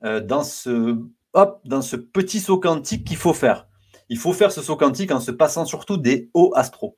euh, 0.03 0.19
dans, 0.19 0.43
ce, 0.43 0.99
hop, 1.33 1.61
dans 1.63 1.81
ce 1.81 1.95
petit 1.95 2.39
saut 2.39 2.59
quantique 2.59 3.05
qu'il 3.07 3.17
faut 3.17 3.33
faire. 3.33 3.67
Il 4.13 4.19
faut 4.19 4.31
faire 4.31 4.51
ce 4.51 4.61
saut 4.61 4.75
quantique 4.75 5.09
en 5.09 5.19
se 5.19 5.31
passant 5.31 5.65
surtout 5.65 5.97
des 5.97 6.29
hauts 6.35 6.53
astraux. 6.55 6.95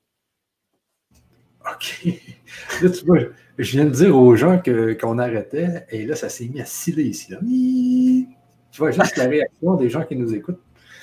OK. 1.61 2.03
Là, 2.81 2.89
tu 2.89 3.05
vois, 3.05 3.19
je 3.57 3.71
viens 3.71 3.85
de 3.85 3.89
dire 3.91 4.17
aux 4.17 4.35
gens 4.35 4.61
qu'on 4.61 5.17
arrêtait, 5.17 5.85
et 5.91 6.05
là, 6.05 6.17
ça 6.17 6.27
s'est 6.27 6.45
mis 6.49 6.59
à 6.59 6.65
sciller 6.65 7.03
ici. 7.03 7.31
Là. 7.31 7.37
Tu 7.39 8.79
vois, 8.79 8.91
juste 8.91 9.15
la 9.15 9.29
réaction 9.29 9.75
des 9.75 9.89
gens 9.89 10.03
qui 10.03 10.17
nous 10.17 10.35
écoutent. 10.35 10.59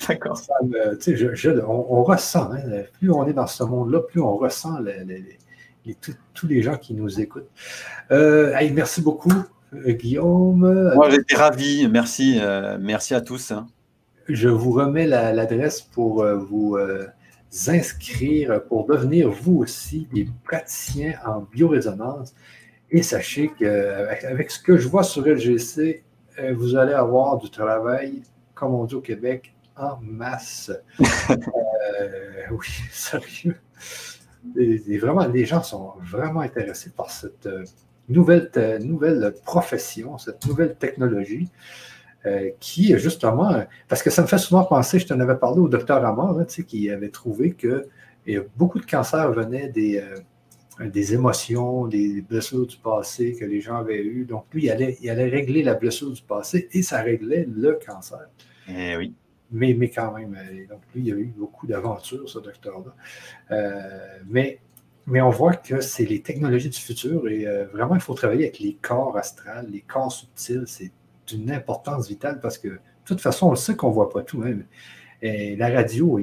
D'accord. 0.07 0.39
on, 1.67 2.03
ressent, 2.03 2.51
hein, 2.51 2.83
plus 2.99 3.09
on 3.09 3.25
est 3.25 3.33
dans 3.33 3.47
ce 3.47 3.63
monde-là, 3.63 4.01
plus 4.01 4.21
on 4.21 4.37
ressent 4.37 4.77
les, 4.81 5.39
tous 6.35 6.47
les 6.47 6.61
gens 6.61 6.77
qui 6.77 6.93
nous 6.93 7.19
écoutent. 7.21 7.49
Euh, 8.11 8.55
merci 8.71 9.01
beaucoup, 9.01 9.33
euh, 9.73 9.93
Guillaume. 9.93 10.93
Moi, 10.93 11.09
j'étais 11.09 11.37
ravi. 11.37 11.87
Merci. 11.87 12.37
Euh, 12.39 12.77
merci 12.79 13.15
à 13.15 13.21
tous. 13.21 13.51
Hein. 13.51 13.65
Je 14.27 14.49
vous 14.49 14.71
remets 14.71 15.07
l'adresse 15.07 15.81
pour 15.81 16.25
vous 16.25 16.77
inscrire 17.67 18.63
pour 18.63 18.85
devenir 18.85 19.29
vous 19.29 19.57
aussi 19.57 20.07
des 20.13 20.27
praticiens 20.43 21.13
en 21.25 21.41
biorésonance. 21.41 22.33
Et 22.89 23.01
sachez 23.01 23.51
qu'avec 23.57 24.51
ce 24.51 24.59
que 24.59 24.77
je 24.77 24.87
vois 24.87 25.03
sur 25.03 25.25
LGC, 25.25 26.03
euh, 26.39 26.53
vous 26.55 26.75
allez 26.75 26.93
avoir 26.93 27.37
du 27.37 27.49
travail, 27.49 28.23
comme 28.55 28.73
on 28.73 28.85
dit 28.85 28.95
au 28.95 29.01
Québec, 29.01 29.53
en 29.75 29.97
masse. 30.01 30.71
Euh, 32.01 32.45
oui, 32.51 32.67
sérieux. 32.91 33.57
Et, 34.57 34.97
vraiment, 34.97 35.27
les 35.27 35.45
gens 35.45 35.61
sont 35.61 35.93
vraiment 35.99 36.39
intéressés 36.39 36.89
par 36.89 37.11
cette 37.11 37.45
euh, 37.45 37.65
nouvelle, 38.09 38.49
nouvelle 38.81 39.33
profession, 39.45 40.17
cette 40.17 40.45
nouvelle 40.47 40.75
technologie. 40.75 41.49
Euh, 42.25 42.51
qui, 42.61 42.97
justement, 42.97 43.65
parce 43.89 44.01
que 44.01 44.09
ça 44.09 44.21
me 44.21 44.27
fait 44.27 44.37
souvent 44.37 44.63
penser, 44.63 44.97
je 44.97 45.05
t'en 45.05 45.19
avais 45.19 45.35
parlé 45.35 45.59
au 45.59 45.67
docteur 45.67 46.05
Amor, 46.05 46.39
hein, 46.39 46.45
qui 46.45 46.89
avait 46.89 47.09
trouvé 47.09 47.51
que 47.51 47.89
beaucoup 48.55 48.79
de 48.79 48.85
cancers 48.85 49.29
venaient 49.33 49.67
des, 49.67 49.97
euh, 49.97 50.89
des 50.89 51.13
émotions, 51.13 51.85
des 51.85 52.21
blessures 52.21 52.65
du 52.65 52.77
passé 52.77 53.35
que 53.37 53.43
les 53.43 53.59
gens 53.59 53.75
avaient 53.75 54.01
eues. 54.01 54.23
Donc, 54.23 54.45
lui, 54.53 54.63
il 54.65 54.71
allait, 54.71 54.97
il 55.01 55.09
allait 55.09 55.27
régler 55.27 55.63
la 55.63 55.73
blessure 55.73 56.11
du 56.11 56.21
passé 56.21 56.69
et 56.71 56.81
ça 56.81 57.01
réglait 57.01 57.45
le 57.53 57.77
cancer. 57.85 58.25
Eh 58.69 58.95
oui. 58.95 59.13
Mais, 59.51 59.75
mais 59.77 59.89
quand 59.89 60.13
même, 60.13 60.33
euh, 60.33 60.65
donc 60.73 60.79
lui, 60.95 61.03
il 61.03 61.13
a 61.13 61.17
eu 61.17 61.33
beaucoup 61.37 61.67
d'aventures, 61.67 62.29
ce 62.29 62.39
docteur-là. 62.39 62.95
mais, 64.29 64.59
mais 65.07 65.19
on 65.19 65.29
voit 65.29 65.55
que 65.55 65.81
c'est 65.81 66.05
les 66.05 66.21
technologies 66.21 66.69
du 66.69 66.79
futur 66.79 67.27
et 67.27 67.45
vraiment, 67.73 67.95
il 67.95 68.01
faut 68.01 68.13
travailler 68.13 68.45
avec 68.45 68.59
les 68.59 68.77
corps 68.81 69.17
astrales, 69.17 69.67
les 69.69 69.81
corps 69.81 70.13
subtils. 70.13 70.63
C'est 70.67 70.91
d'une 71.27 71.51
importance 71.51 72.07
vitale 72.07 72.39
parce 72.39 72.57
que, 72.57 72.67
de 72.67 72.79
toute 73.05 73.21
façon, 73.21 73.49
on 73.49 73.55
sait 73.55 73.75
qu'on 73.75 73.89
ne 73.89 73.93
voit 73.93 74.09
pas 74.09 74.23
tout. 74.23 74.43
Hein, 74.43 74.59
et 75.21 75.55
la 75.55 75.69
radio, 75.69 76.19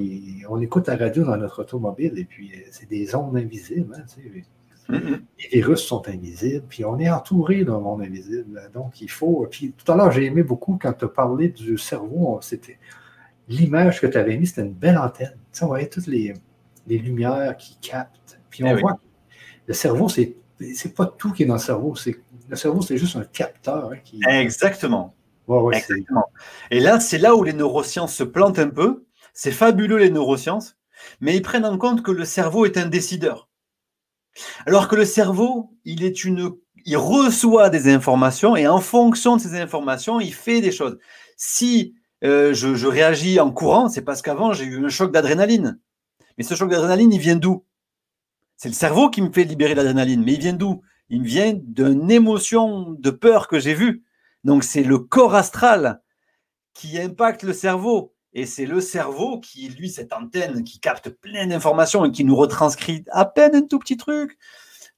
on 0.47 0.61
écoute 0.61 0.87
la 0.87 0.95
radio 0.95 1.23
dans 1.23 1.37
notre 1.37 1.63
automobile 1.63 2.13
et 2.17 2.23
puis 2.23 2.51
euh, 2.53 2.67
c'est 2.69 2.87
des 2.87 3.15
ondes 3.15 3.35
invisibles. 3.35 3.95
Hein, 3.97 4.93
mm-hmm. 4.93 5.21
Les 5.39 5.49
virus 5.51 5.79
sont 5.79 6.07
invisibles, 6.07 6.65
puis 6.69 6.85
on 6.85 6.99
est 6.99 7.09
entouré 7.09 7.63
d'un 7.63 7.79
monde 7.79 8.03
invisible. 8.03 8.69
Donc, 8.75 9.01
il 9.01 9.09
faut. 9.09 9.47
Puis 9.49 9.73
tout 9.75 9.91
à 9.91 9.95
l'heure, 9.95 10.11
j'ai 10.11 10.25
aimé 10.25 10.43
beaucoup 10.43 10.77
quand 10.79 10.93
tu 10.93 11.05
as 11.05 11.07
parlé 11.07 11.49
du 11.49 11.79
cerveau. 11.79 12.37
C'était 12.41 12.77
l'image 13.47 13.99
que 13.99 14.05
tu 14.07 14.17
avais 14.17 14.37
mise, 14.37 14.49
c'était 14.49 14.67
une 14.67 14.73
belle 14.73 14.99
antenne. 14.99 15.35
on 15.61 15.65
voyait 15.65 15.89
toutes 15.89 16.07
les, 16.07 16.35
lumières 16.87 17.57
qui 17.57 17.77
captent. 17.81 18.39
Puis 18.51 18.63
on 18.63 18.67
eh 18.67 18.81
voit 18.81 18.93
que 18.93 18.99
le 19.67 19.73
cerveau, 19.73 20.09
c'est 20.09 20.35
c'est 20.75 20.93
pas 20.93 21.07
tout 21.07 21.31
qui 21.31 21.41
est 21.41 21.47
dans 21.47 21.55
le 21.55 21.59
cerveau. 21.59 21.95
C'est 21.95 22.19
le 22.51 22.57
cerveau, 22.57 22.81
c'est 22.81 22.97
juste 22.97 23.15
un 23.15 23.23
capteur. 23.23 23.91
Hein, 23.91 23.97
qui... 24.03 24.19
Exactement. 24.27 25.15
Et 26.69 26.79
là, 26.79 26.99
c'est 26.99 27.17
là 27.17 27.35
où 27.35 27.43
les 27.43 27.53
neurosciences 27.53 28.13
se 28.13 28.23
plantent 28.23 28.59
un 28.59 28.69
peu. 28.69 29.05
C'est 29.33 29.51
fabuleux 29.51 29.97
les 29.97 30.09
neurosciences, 30.09 30.77
mais 31.21 31.35
ils 31.35 31.41
prennent 31.41 31.65
en 31.65 31.77
compte 31.77 32.03
que 32.03 32.11
le 32.11 32.25
cerveau 32.25 32.65
est 32.65 32.77
un 32.77 32.87
décideur. 32.87 33.49
Alors 34.65 34.87
que 34.89 34.95
le 34.95 35.05
cerveau, 35.05 35.71
il 35.85 36.03
est 36.03 36.25
une, 36.25 36.51
il 36.85 36.97
reçoit 36.97 37.69
des 37.69 37.87
informations 37.87 38.55
et 38.55 38.67
en 38.67 38.79
fonction 38.79 39.37
de 39.37 39.41
ces 39.41 39.55
informations, 39.59 40.19
il 40.19 40.33
fait 40.33 40.61
des 40.61 40.71
choses. 40.71 40.97
Si 41.37 41.95
euh, 42.23 42.53
je, 42.53 42.75
je, 42.75 42.87
réagis 42.87 43.39
en 43.39 43.51
courant, 43.51 43.89
c'est 43.89 44.03
parce 44.03 44.21
qu'avant 44.21 44.53
j'ai 44.53 44.65
eu 44.65 44.85
un 44.85 44.89
choc 44.89 45.11
d'adrénaline. 45.11 45.79
Mais 46.37 46.43
ce 46.43 46.55
choc 46.55 46.69
d'adrénaline, 46.69 47.11
il 47.11 47.19
vient 47.19 47.35
d'où? 47.35 47.65
C'est 48.57 48.69
le 48.69 48.75
cerveau 48.75 49.09
qui 49.09 49.21
me 49.21 49.31
fait 49.31 49.43
libérer 49.43 49.73
l'adrénaline, 49.73 50.23
mais 50.23 50.33
il 50.33 50.39
vient 50.39 50.53
d'où? 50.53 50.81
Il 51.11 51.23
vient 51.23 51.53
d'une 51.53 52.09
émotion 52.09 52.95
de 52.97 53.09
peur 53.09 53.49
que 53.49 53.59
j'ai 53.59 53.73
vue. 53.73 54.03
Donc 54.45 54.63
c'est 54.63 54.81
le 54.81 54.97
corps 54.97 55.35
astral 55.35 56.01
qui 56.73 56.97
impacte 56.97 57.43
le 57.43 57.53
cerveau. 57.53 58.15
Et 58.33 58.45
c'est 58.45 58.65
le 58.65 58.79
cerveau 58.79 59.41
qui, 59.41 59.67
lui, 59.67 59.89
cette 59.89 60.13
antenne 60.13 60.63
qui 60.63 60.79
capte 60.79 61.09
plein 61.09 61.47
d'informations 61.47 62.05
et 62.05 62.11
qui 62.11 62.23
nous 62.23 62.35
retranscrit 62.35 63.03
à 63.11 63.25
peine 63.25 63.55
un 63.55 63.61
tout 63.61 63.77
petit 63.77 63.97
truc 63.97 64.37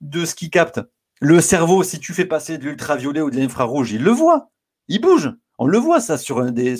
de 0.01 0.23
ce 0.23 0.35
qu'il 0.35 0.51
capte. 0.51 0.79
Le 1.19 1.41
cerveau, 1.41 1.81
si 1.81 1.99
tu 1.99 2.13
fais 2.13 2.25
passer 2.25 2.59
de 2.59 2.65
l'ultraviolet 2.65 3.21
ou 3.21 3.31
de 3.31 3.37
l'infrarouge, 3.37 3.91
il 3.91 4.03
le 4.03 4.11
voit. 4.11 4.51
Il 4.87 5.01
bouge. 5.01 5.31
On 5.57 5.65
le 5.65 5.79
voit, 5.79 5.99
ça, 5.99 6.19
sur 6.19 6.51
des. 6.51 6.77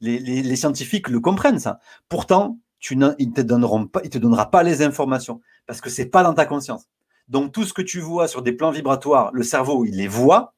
Les, 0.00 0.56
scientifiques 0.56 1.08
le 1.08 1.18
comprennent, 1.18 1.58
ça. 1.58 1.80
Pourtant, 2.08 2.60
tu 2.78 2.96
ne 2.96 3.10
te 3.10 4.18
donnera 4.18 4.50
pas 4.52 4.62
les 4.62 4.82
informations 4.82 5.40
parce 5.66 5.80
que 5.80 5.90
ce 5.90 6.02
n'est 6.02 6.08
pas 6.08 6.22
dans 6.22 6.34
ta 6.34 6.46
conscience. 6.46 6.86
Donc, 7.28 7.52
tout 7.52 7.64
ce 7.64 7.72
que 7.72 7.82
tu 7.82 8.00
vois 8.00 8.28
sur 8.28 8.42
des 8.42 8.52
plans 8.52 8.70
vibratoires, 8.70 9.30
le 9.32 9.42
cerveau, 9.42 9.84
il 9.84 9.96
les 9.96 10.08
voit, 10.08 10.54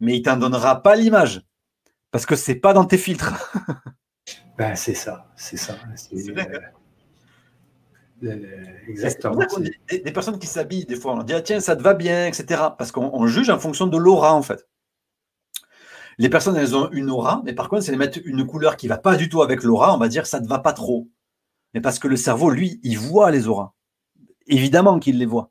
mais 0.00 0.16
il 0.16 0.20
ne 0.20 0.24
t'en 0.24 0.36
donnera 0.36 0.82
pas 0.82 0.96
l'image 0.96 1.42
parce 2.10 2.26
que 2.26 2.36
ce 2.36 2.50
n'est 2.50 2.58
pas 2.58 2.72
dans 2.72 2.84
tes 2.84 2.98
filtres. 2.98 3.52
ben, 4.58 4.74
c'est 4.74 4.94
ça, 4.94 5.26
c'est 5.36 5.56
ça. 5.56 5.76
C'est, 5.94 6.16
exactement. 8.88 9.38
Des, 9.88 10.12
personnes 10.12 10.38
qui 10.38 10.46
s'habillent, 10.46 10.84
des 10.84 10.96
fois, 10.96 11.14
on 11.14 11.22
dit 11.22 11.34
ah, 11.34 11.40
tiens, 11.40 11.60
ça 11.60 11.76
te 11.76 11.82
va 11.82 11.94
bien, 11.94 12.26
etc. 12.26 12.62
Parce 12.76 12.92
qu'on 12.92 13.26
juge 13.26 13.50
en 13.50 13.58
fonction 13.58 13.86
de 13.86 13.96
l'aura, 13.96 14.34
en 14.34 14.42
fait. 14.42 14.66
Les 16.18 16.28
personnes, 16.28 16.56
elles 16.56 16.76
ont 16.76 16.90
une 16.90 17.08
aura, 17.08 17.40
mais 17.44 17.54
par 17.54 17.70
contre, 17.70 17.82
si 17.82 17.90
elles 17.90 17.96
mettent 17.96 18.20
une 18.24 18.46
couleur 18.46 18.76
qui 18.76 18.86
ne 18.86 18.90
va 18.90 18.98
pas 18.98 19.16
du 19.16 19.30
tout 19.30 19.40
avec 19.40 19.62
l'aura, 19.62 19.94
on 19.94 19.98
va 19.98 20.08
dire 20.08 20.26
ça 20.26 20.40
ne 20.40 20.46
va 20.46 20.58
pas 20.58 20.74
trop. 20.74 21.08
Mais 21.72 21.80
parce 21.80 21.98
que 21.98 22.08
le 22.08 22.16
cerveau, 22.16 22.50
lui, 22.50 22.78
il 22.82 22.98
voit 22.98 23.30
les 23.30 23.48
auras. 23.48 23.72
Évidemment 24.50 24.98
qu'il 24.98 25.18
les 25.18 25.26
voit. 25.26 25.50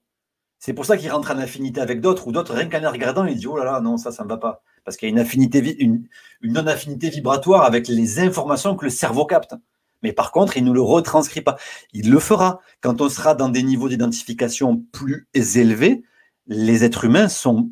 C'est 0.60 0.74
pour 0.74 0.86
ça 0.86 0.98
qu'il 0.98 1.10
rentre 1.10 1.32
en 1.32 1.38
affinité 1.38 1.82
avec 1.82 2.02
d'autres, 2.02 2.28
ou 2.28 2.32
d'autres, 2.32 2.54
rien 2.54 2.70
qu'en 2.70 2.80
les 2.80 2.88
regardant, 2.88 3.26
il 3.26 3.38
dit 3.38 3.48
Oh 3.48 3.58
là 3.58 3.64
là, 3.64 3.82
non, 3.82 3.98
ça, 3.98 4.12
ça 4.12 4.24
ne 4.24 4.30
va 4.30 4.38
pas. 4.38 4.62
Parce 4.84 4.98
qu'il 4.98 5.08
y 5.08 5.12
a 5.12 5.14
une 5.14 5.20
affinité, 5.20 5.60
une 5.82 6.08
non-affinité 6.44 7.10
vibratoire 7.10 7.64
avec 7.64 7.88
les 7.88 8.20
informations 8.20 8.76
que 8.76 8.86
le 8.86 8.92
cerveau 8.92 9.26
capte. 9.26 9.56
Mais 10.04 10.14
par 10.14 10.32
contre, 10.32 10.58
il 10.58 10.64
ne 10.64 10.72
le 10.72 10.82
retranscrit 10.82 11.42
pas. 11.42 11.58
Il 11.94 12.10
le 12.12 12.20
fera. 12.20 12.60
Quand 12.82 13.02
on 13.02 13.10
sera 13.10 13.36
dans 13.36 13.50
des 13.50 13.64
niveaux 13.64 13.90
d'identification 13.90 14.84
plus 14.92 15.28
élevés, 15.34 16.04
les 16.48 16.84
êtres 16.84 17.06
humains 17.06 17.28
sont, 17.28 17.70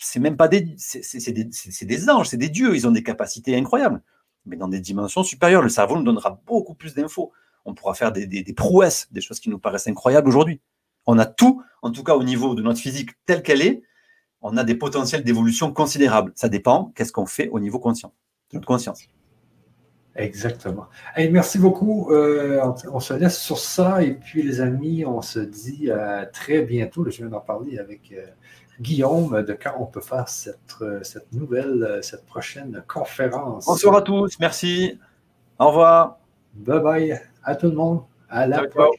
c'est 0.00 0.20
même 0.20 0.36
pas 0.36 0.48
des, 0.48 0.74
c'est 0.78 1.32
des, 1.32 2.10
anges, 2.10 2.28
c'est 2.28 2.36
des 2.36 2.48
dieux. 2.48 2.74
Ils 2.74 2.86
ont 2.86 2.92
des 2.92 3.02
capacités 3.02 3.56
incroyables. 3.56 4.02
Mais 4.46 4.56
dans 4.56 4.68
des 4.68 4.80
dimensions 4.80 5.22
supérieures, 5.22 5.62
le 5.62 5.68
cerveau 5.68 5.96
nous 5.96 6.04
donnera 6.04 6.40
beaucoup 6.46 6.74
plus 6.74 6.94
d'infos. 6.94 7.32
On 7.64 7.74
pourra 7.74 7.94
faire 7.94 8.12
des, 8.12 8.26
des, 8.26 8.52
prouesses, 8.52 9.08
des 9.10 9.20
choses 9.20 9.40
qui 9.40 9.48
nous 9.48 9.58
paraissent 9.58 9.86
incroyables 9.86 10.28
aujourd'hui. 10.28 10.60
On 11.06 11.18
a 11.18 11.26
tout, 11.26 11.62
en 11.82 11.90
tout 11.90 12.02
cas 12.02 12.14
au 12.14 12.22
niveau 12.22 12.54
de 12.54 12.62
notre 12.62 12.80
physique 12.80 13.10
telle 13.26 13.42
qu'elle 13.42 13.62
est, 13.62 13.82
on 14.42 14.56
a 14.56 14.64
des 14.64 14.74
potentiels 14.74 15.24
d'évolution 15.24 15.72
considérables. 15.72 16.32
Ça 16.34 16.48
dépend 16.48 16.92
qu'est-ce 16.94 17.12
qu'on 17.12 17.26
fait 17.26 17.48
au 17.48 17.60
niveau 17.60 17.78
conscient, 17.78 18.12
de 18.50 18.56
notre 18.56 18.66
conscience. 18.66 19.06
Exactement. 20.16 20.86
merci 21.16 21.58
beaucoup. 21.58 22.12
Euh, 22.12 22.60
on, 22.92 23.00
se 23.00 23.14
laisse 23.14 23.38
sur 23.38 23.58
ça 23.58 24.02
et 24.02 24.12
puis 24.12 24.42
les 24.42 24.60
amis, 24.60 25.04
on 25.04 25.22
se 25.22 25.40
dit 25.40 25.90
à 25.90 26.26
très 26.26 26.62
bientôt. 26.62 27.04
Je 27.10 27.16
viens 27.16 27.28
d'en 27.28 27.40
parler 27.40 27.78
avec 27.78 28.12
euh, 28.12 28.24
Guillaume 28.80 29.42
de 29.42 29.52
quand 29.54 29.74
on 29.80 29.86
peut 29.86 30.00
faire 30.00 30.28
cette, 30.28 30.76
euh, 30.82 31.02
cette 31.02 31.32
nouvelle, 31.32 31.98
cette 32.02 32.26
prochaine 32.26 32.84
conférence. 32.86 33.66
Bonsoir 33.66 33.96
à 33.96 34.02
tous, 34.02 34.38
merci. 34.38 34.98
Au 35.58 35.68
revoir. 35.68 36.18
Bye 36.54 36.80
bye 36.80 37.33
à 37.44 37.54
tout 37.54 37.68
le 37.68 37.74
monde. 37.76 38.02
À 38.28 38.46
la 38.46 38.66
prochaine. 38.66 38.90